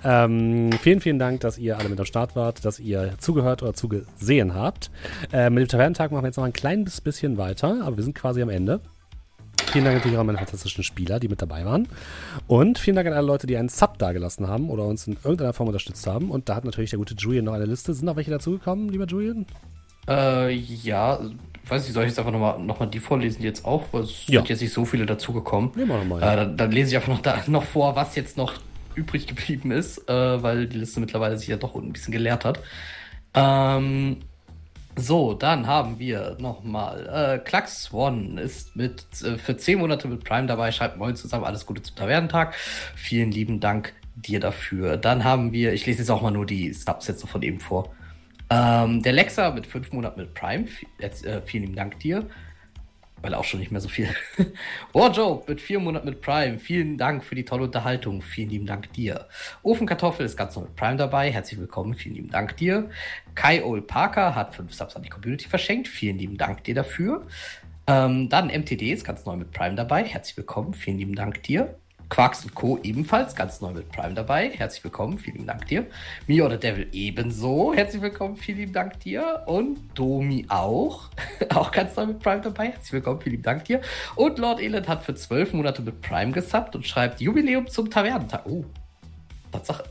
Ähm, 0.03 0.71
vielen, 0.81 1.01
vielen 1.01 1.19
Dank, 1.19 1.41
dass 1.41 1.57
ihr 1.57 1.77
alle 1.77 1.89
mit 1.89 1.99
am 1.99 2.05
Start 2.05 2.35
wart, 2.35 2.65
dass 2.65 2.79
ihr 2.79 3.13
zugehört 3.19 3.61
oder 3.61 3.73
zugesehen 3.73 4.55
habt. 4.55 4.89
Äh, 5.31 5.49
mit 5.49 5.61
dem 5.61 5.67
Tavernentag 5.67 6.11
machen 6.11 6.23
wir 6.23 6.29
jetzt 6.29 6.37
noch 6.37 6.43
ein 6.43 6.53
kleines 6.53 6.99
bisschen 6.99 7.37
weiter, 7.37 7.81
aber 7.83 7.97
wir 7.97 8.03
sind 8.03 8.15
quasi 8.15 8.41
am 8.41 8.49
Ende. 8.49 8.81
Vielen 9.73 9.85
Dank 9.85 9.97
natürlich 9.97 10.17
auch 10.17 10.21
an 10.21 10.27
meine 10.27 10.37
fantastischen 10.37 10.83
Spieler, 10.83 11.19
die 11.19 11.27
mit 11.27 11.41
dabei 11.41 11.65
waren. 11.65 11.87
Und 12.45 12.77
vielen 12.77 12.95
Dank 12.95 13.07
an 13.07 13.13
alle 13.13 13.25
Leute, 13.25 13.47
die 13.47 13.57
einen 13.57 13.69
Sub 13.69 13.97
dagelassen 13.97 14.47
haben 14.47 14.69
oder 14.69 14.83
uns 14.85 15.07
in 15.07 15.17
irgendeiner 15.23 15.51
Form 15.51 15.67
unterstützt 15.67 16.05
haben. 16.05 16.29
Und 16.29 16.47
da 16.47 16.53
hat 16.55 16.63
natürlich 16.63 16.91
der 16.91 16.99
gute 16.99 17.15
Julian 17.15 17.45
noch 17.45 17.53
eine 17.53 17.65
Liste. 17.65 17.91
Sind 17.95 18.05
noch 18.05 18.15
welche 18.15 18.29
dazugekommen, 18.29 18.89
lieber 18.89 19.07
Julian? 19.07 19.47
Äh, 20.07 20.53
ja, 20.53 21.19
weiß 21.67 21.85
nicht, 21.85 21.93
soll 21.93 22.03
ich 22.03 22.09
jetzt 22.09 22.19
einfach 22.19 22.31
nochmal 22.31 22.59
noch 22.59 22.79
mal 22.79 22.85
die 22.85 22.99
vorlesen 22.99 23.41
jetzt 23.41 23.65
auch? 23.65 23.85
Weil 23.91 24.03
es 24.03 24.27
Ja. 24.27 24.41
sind 24.41 24.49
jetzt 24.49 24.61
nicht 24.61 24.73
so 24.73 24.85
viele 24.85 25.07
dazugekommen. 25.07 25.71
Nehmen 25.75 25.89
wir 25.89 25.97
nochmal. 25.97 26.21
Äh, 26.21 26.35
dann, 26.35 26.55
dann 26.57 26.71
lese 26.71 26.91
ich 26.91 26.95
einfach 26.97 27.09
noch, 27.11 27.21
da, 27.23 27.41
noch 27.47 27.63
vor, 27.63 27.95
was 27.95 28.15
jetzt 28.15 28.37
noch 28.37 28.53
übrig 28.93 29.25
geblieben 29.25 29.71
ist, 29.71 30.07
äh, 30.07 30.43
weil 30.43 30.67
die 30.67 30.77
Liste 30.77 30.99
mittlerweile 30.99 31.35
sich 31.39 31.47
ja 31.47 31.57
doch 31.57 31.73
ein 31.73 31.91
bisschen 31.93 32.11
geleert 32.11 32.45
hat. 32.45 32.59
Ähm, 33.33 34.17
so, 34.95 35.33
dann 35.33 35.67
haben 35.67 35.99
wir 35.99 36.37
nochmal. 36.39 37.39
Äh, 37.39 37.39
Klax 37.39 37.91
One 37.93 38.39
ist 38.39 38.75
mit 38.75 39.05
äh, 39.23 39.37
für 39.37 39.57
10 39.57 39.79
Monate 39.79 40.07
mit 40.07 40.23
Prime 40.23 40.47
dabei, 40.47 40.71
schreibt 40.71 40.97
moin 40.97 41.15
zusammen, 41.15 41.45
alles 41.45 41.65
Gute 41.65 41.81
zum 41.81 41.95
Tavernentag. 41.95 42.53
Vielen 42.95 43.31
lieben 43.31 43.59
Dank 43.59 43.93
dir 44.15 44.39
dafür. 44.39 44.97
Dann 44.97 45.23
haben 45.23 45.51
wir, 45.51 45.73
ich 45.73 45.85
lese 45.85 45.99
jetzt 45.99 46.09
auch 46.09 46.21
mal 46.21 46.31
nur 46.31 46.45
die 46.45 46.73
Subs 46.73 47.07
jetzt 47.07 47.23
noch 47.23 47.29
von 47.29 47.41
eben 47.41 47.59
vor. 47.59 47.93
Ähm, 48.49 49.01
der 49.01 49.13
Lexa 49.13 49.51
mit 49.51 49.65
fünf 49.65 49.91
Monaten 49.91 50.19
mit 50.19 50.33
Prime, 50.33 50.65
jetzt, 50.99 51.25
äh, 51.25 51.41
vielen 51.41 51.63
lieben 51.63 51.75
Dank 51.75 51.99
dir. 51.99 52.27
Weil 53.23 53.33
auch 53.33 53.45
schon 53.45 53.61
nicht 53.61 53.71
mehr 53.71 53.81
so 53.81 53.87
viel. 53.87 54.09
Warjoe 54.93 55.43
mit 55.47 55.61
vier 55.61 55.79
Monaten 55.79 56.07
mit 56.07 56.21
Prime, 56.21 56.59
vielen 56.59 56.97
Dank 56.97 57.23
für 57.23 57.35
die 57.35 57.45
tolle 57.45 57.63
Unterhaltung, 57.63 58.21
vielen 58.21 58.49
lieben 58.49 58.65
Dank 58.65 58.91
dir. 58.93 59.27
Ofenkartoffel 59.63 60.25
ist 60.25 60.37
ganz 60.37 60.55
neu 60.55 60.63
mit 60.63 60.75
Prime 60.75 60.97
dabei, 60.97 61.31
herzlich 61.31 61.59
willkommen, 61.59 61.95
vielen 61.95 62.15
lieben 62.15 62.29
Dank 62.29 62.57
dir. 62.57 62.89
Kai 63.33 63.63
Ol 63.63 63.81
Parker 63.81 64.35
hat 64.35 64.53
fünf 64.53 64.73
Subs 64.73 64.95
an 64.95 65.03
die 65.03 65.09
Community 65.09 65.47
verschenkt, 65.47 65.87
vielen 65.87 66.19
lieben 66.19 66.37
Dank 66.37 66.65
dir 66.65 66.75
dafür. 66.75 67.25
Ähm, 67.87 68.27
dann 68.29 68.47
MTD 68.47 68.91
ist 68.91 69.05
ganz 69.05 69.25
neu 69.25 69.37
mit 69.37 69.51
Prime 69.51 69.75
dabei, 69.75 70.03
herzlich 70.03 70.37
willkommen, 70.37 70.73
vielen 70.73 70.97
lieben 70.97 71.15
Dank 71.15 71.41
dir. 71.43 71.75
Quarks 72.13 72.45
und 72.45 72.53
Co. 72.53 72.77
ebenfalls 72.83 73.35
ganz 73.35 73.59
neu 73.59 73.71
mit 73.71 73.91
Prime 73.91 74.13
dabei. 74.13 74.51
Herzlich 74.51 74.83
willkommen, 74.83 75.17
vielen 75.17 75.47
Dank 75.47 75.65
dir. 75.65 75.87
Me 76.27 76.43
or 76.43 76.51
the 76.51 76.57
Devil 76.57 76.87
ebenso. 76.91 77.73
Herzlich 77.73 78.03
willkommen, 78.03 78.35
vielen 78.35 78.71
Dank 78.71 78.99
dir. 78.99 79.41
Und 79.47 79.79
Domi 79.95 80.45
auch. 80.47 81.09
auch 81.49 81.71
ganz 81.71 81.95
neu 81.95 82.05
mit 82.05 82.19
Prime 82.19 82.41
dabei. 82.41 82.67
Herzlich 82.67 82.93
willkommen, 82.93 83.19
vielen 83.19 83.41
Dank 83.41 83.65
dir. 83.65 83.81
Und 84.15 84.37
Lord 84.37 84.61
Elend 84.61 84.87
hat 84.87 85.03
für 85.03 85.15
zwölf 85.15 85.53
Monate 85.53 85.81
mit 85.81 86.01
Prime 86.01 86.31
gesubbt 86.33 86.75
und 86.75 86.85
schreibt 86.85 87.19
Jubiläum 87.19 87.65
zum 87.65 87.89
Tavernentag. 87.89 88.45
Oh, 88.45 88.63
Tatsache. 89.51 89.83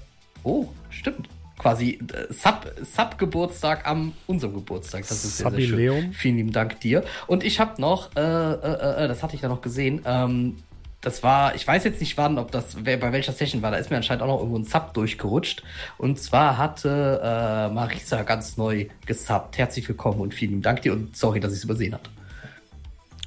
Oh, 0.45 0.69
stimmt. 0.91 1.29
Quasi 1.59 1.99
äh, 2.15 2.33
Sub-Geburtstag 2.33 3.79
Sub 3.81 3.89
am 3.89 4.13
unserem 4.29 4.55
Geburtstag. 4.55 5.01
Das 5.01 5.25
ist 5.25 5.39
sehr, 5.39 5.51
sehr 5.51 5.61
schön. 5.61 6.13
Vielen 6.13 6.37
lieben 6.37 6.53
Dank 6.53 6.79
dir. 6.79 7.03
Und 7.27 7.43
ich 7.43 7.59
habe 7.59 7.81
noch, 7.81 8.15
äh, 8.15 8.21
äh, 8.21 9.05
äh, 9.05 9.09
das 9.09 9.25
hatte 9.25 9.35
ich 9.35 9.41
da 9.41 9.49
noch 9.49 9.61
gesehen, 9.61 10.03
ähm, 10.05 10.59
das 11.03 11.23
war, 11.23 11.55
ich 11.55 11.67
weiß 11.67 11.85
jetzt 11.85 12.01
nicht 12.01 12.17
wann, 12.17 12.39
ob 12.39 12.53
das, 12.53 12.77
bei 12.77 13.13
welcher 13.13 13.33
Session 13.33 13.61
war, 13.61 13.73
da 13.73 13.77
ist 13.77 13.91
mir 13.91 13.97
anscheinend 13.97 14.23
auch 14.23 14.29
noch 14.29 14.39
irgendwo 14.39 14.59
ein 14.59 14.65
Sub 14.65 14.95
durchgerutscht. 14.95 15.63
Und 15.99 16.19
zwar 16.19 16.57
hatte 16.57 17.21
äh, 17.23 17.75
Marisa 17.75 18.23
ganz 18.23 18.57
neu 18.57 18.87
gesubbt. 19.05 19.59
Herzlich 19.59 19.89
willkommen 19.89 20.21
und 20.21 20.33
vielen 20.33 20.63
Dank 20.63 20.83
dir 20.83 20.93
und 20.93 21.17
sorry, 21.17 21.41
dass 21.41 21.53
ich 21.53 21.59
es 21.59 21.65
übersehen 21.65 21.95
habe. 21.95 22.05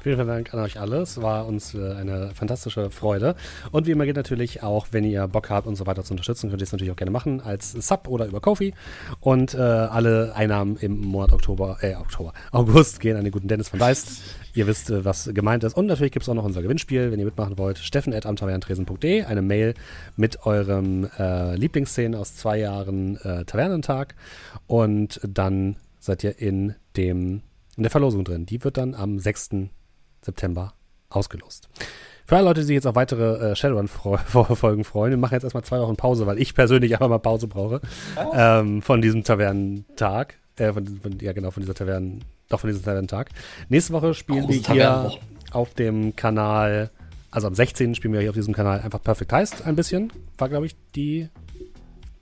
Vielen 0.04 0.26
Dank 0.26 0.54
an 0.54 0.60
euch 0.60 0.80
alle. 0.80 0.98
Es 0.98 1.20
war 1.22 1.48
uns 1.48 1.74
äh, 1.74 1.94
eine 1.95 2.32
fantastische 2.34 2.92
Freude. 2.92 3.36
Und 3.72 3.88
wie 3.88 3.92
immer 3.92 4.06
geht 4.06 4.16
natürlich 4.16 4.64
auch, 4.64 4.88
wenn 4.92 5.04
ihr 5.04 5.28
Bock 5.28 5.50
habt 5.50 5.68
und 5.68 5.76
so 5.76 5.86
weiter 5.86 6.04
zu 6.04 6.14
unterstützen, 6.14 6.50
könnt 6.52 6.62
ihr 6.62 6.66
es 6.66 6.72
natürlich 6.72 6.94
auch 6.94 6.95
gerne 6.98 7.12
machen 7.12 7.42
als 7.42 7.72
Sub 7.72 8.08
oder 8.08 8.28
über 8.28 8.40
Kofi. 8.40 8.74
Und 9.20 9.54
äh, 9.54 9.58
alle 9.58 10.34
Einnahmen 10.36 10.78
im 10.78 11.02
Monat 11.02 11.34
Oktober, 11.34 11.80
äh, 11.82 11.95
Oktober, 11.95 12.34
August 12.52 13.00
gehen 13.02 13.18
an 13.18 13.24
den 13.24 13.32
guten 13.32 13.48
Dennis 13.48 13.70
von 13.70 13.80
Deist. 13.80 14.22
Ihr 14.56 14.67
wisst, 14.67 14.90
äh, 14.90 15.06
was 15.06 15.30
gemeint 15.34 15.64
ist. 15.64 15.75
Und 15.75 15.85
natürlich 15.85 16.11
gibt 16.11 16.24
es 16.24 16.30
auch 16.30 16.34
noch 16.34 16.45
unser 16.45 16.61
Gewinnspiel, 16.61 17.11
wenn 17.11 17.19
ihr 17.19 17.25
mitmachen 17.25 17.58
wollt. 17.58 17.77
steffen.amtavernentresen.de, 17.77 19.24
eine 19.24 19.42
Mail 19.42 19.74
mit 20.16 20.45
eurem 20.45 21.09
äh, 21.19 21.56
Lieblingsszenen 21.56 22.16
aus 22.19 22.35
zwei 22.35 22.58
Jahren 22.58 23.17
äh, 23.17 23.45
Tavernentag. 23.45 24.16
Und 24.67 25.19
dann 25.24 25.75
seid 26.00 26.24
ihr 26.24 26.40
in 26.40 26.75
dem 26.95 27.42
in 27.77 27.84
der 27.84 27.92
Verlosung 27.92 28.24
drin. 28.24 28.45
Die 28.45 28.64
wird 28.64 28.77
dann 28.77 28.95
am 28.95 29.19
6. 29.19 29.50
September 30.22 30.74
ausgelost. 31.09 31.69
Für 32.25 32.38
alle 32.38 32.45
Leute, 32.45 32.61
die 32.61 32.67
sich 32.67 32.74
jetzt 32.75 32.88
auf 32.88 32.95
weitere 32.95 33.51
äh, 33.51 33.56
Shadowrun-Folgen 33.56 34.84
freuen, 34.84 35.11
wir 35.11 35.17
machen 35.17 35.34
jetzt 35.34 35.43
erstmal 35.43 35.64
zwei 35.64 35.80
Wochen 35.80 35.95
Pause, 35.95 36.25
weil 36.25 36.40
ich 36.40 36.56
persönlich 36.56 36.93
einfach 36.93 37.09
mal 37.09 37.19
Pause 37.19 37.48
brauche 37.48 37.82
oh. 38.16 38.32
ähm, 38.34 38.82
von 38.82 39.01
diesem 39.01 39.24
Tavernentag. 39.24 40.35
Äh, 40.56 40.74
von, 40.74 40.88
von, 40.88 41.19
ja, 41.19 41.34
genau, 41.34 41.51
von 41.51 41.61
dieser 41.61 41.75
Tavernen, 41.75 42.24
doch 42.49 42.59
von 42.59 42.69
diesem 42.69 42.83
Tavernentag. 42.83 43.30
Nächste 43.69 43.93
Woche 43.93 44.14
spielen 44.14 44.45
Große 44.45 44.67
wir 44.67 44.74
hier 44.74 45.11
auf 45.51 45.74
dem 45.74 46.15
Kanal, 46.15 46.91
also 47.32 47.48
am 47.48 47.56
16. 47.56 47.95
spielen 47.95 48.14
wir 48.14 48.22
hier 48.22 48.30
auf 48.30 48.35
diesem 48.35 48.53
Kanal 48.53 48.82
einfach 48.82 49.01
Perfect 49.01 49.32
Heist 49.33 49.65
ein 49.65 49.75
bisschen. 49.75 50.11
War, 50.38 50.49
glaube 50.49 50.65
ich, 50.65 50.75
die 50.95 51.30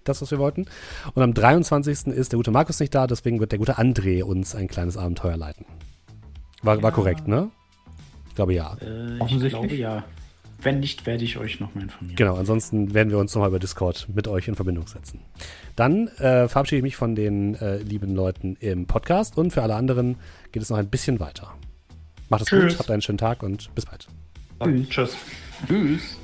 das, 0.03 0.21
was 0.21 0.31
wir 0.31 0.39
wollten. 0.39 0.65
Und 1.13 1.23
am 1.23 1.33
23. 1.33 2.07
ist 2.07 2.31
der 2.31 2.37
gute 2.37 2.51
Markus 2.51 2.79
nicht 2.79 2.93
da, 2.93 3.07
deswegen 3.07 3.39
wird 3.39 3.51
der 3.51 3.59
gute 3.59 3.77
André 3.77 4.23
uns 4.23 4.55
ein 4.55 4.67
kleines 4.67 4.97
Abenteuer 4.97 5.37
leiten. 5.37 5.65
War, 6.61 6.81
war 6.81 6.91
korrekt, 6.91 7.27
ne? 7.27 7.49
Ich 8.29 8.35
glaube 8.35 8.53
ja. 8.53 8.75
Äh, 8.81 9.19
Offensichtlich. 9.19 9.53
Ich 9.53 9.59
glaube 9.59 9.75
ja. 9.75 10.03
Wenn 10.63 10.79
nicht, 10.79 11.05
werde 11.05 11.23
ich 11.23 11.37
euch 11.37 11.59
nochmal 11.59 11.83
informieren. 11.83 12.15
Genau, 12.15 12.35
ansonsten 12.35 12.93
werden 12.93 13.09
wir 13.09 13.17
uns 13.17 13.33
nochmal 13.35 13.49
über 13.49 13.59
Discord 13.59 14.07
mit 14.13 14.27
euch 14.27 14.47
in 14.47 14.55
Verbindung 14.55 14.87
setzen. 14.87 15.19
Dann 15.75 16.07
äh, 16.19 16.47
verabschiede 16.47 16.77
ich 16.77 16.83
mich 16.83 16.95
von 16.95 17.15
den 17.15 17.55
äh, 17.55 17.77
lieben 17.77 18.15
Leuten 18.15 18.55
im 18.59 18.87
Podcast 18.87 19.37
und 19.37 19.51
für 19.51 19.61
alle 19.61 19.75
anderen 19.75 20.17
geht 20.51 20.63
es 20.63 20.69
noch 20.69 20.77
ein 20.77 20.89
bisschen 20.89 21.19
weiter. 21.19 21.53
Macht 22.29 22.43
es 22.43 22.49
gut, 22.49 22.79
habt 22.79 22.89
einen 22.89 23.01
schönen 23.01 23.17
Tag 23.17 23.43
und 23.43 23.73
bis 23.75 23.85
bald. 23.85 24.07
Tschüss. 24.89 25.17
Tschüss. 25.67 26.17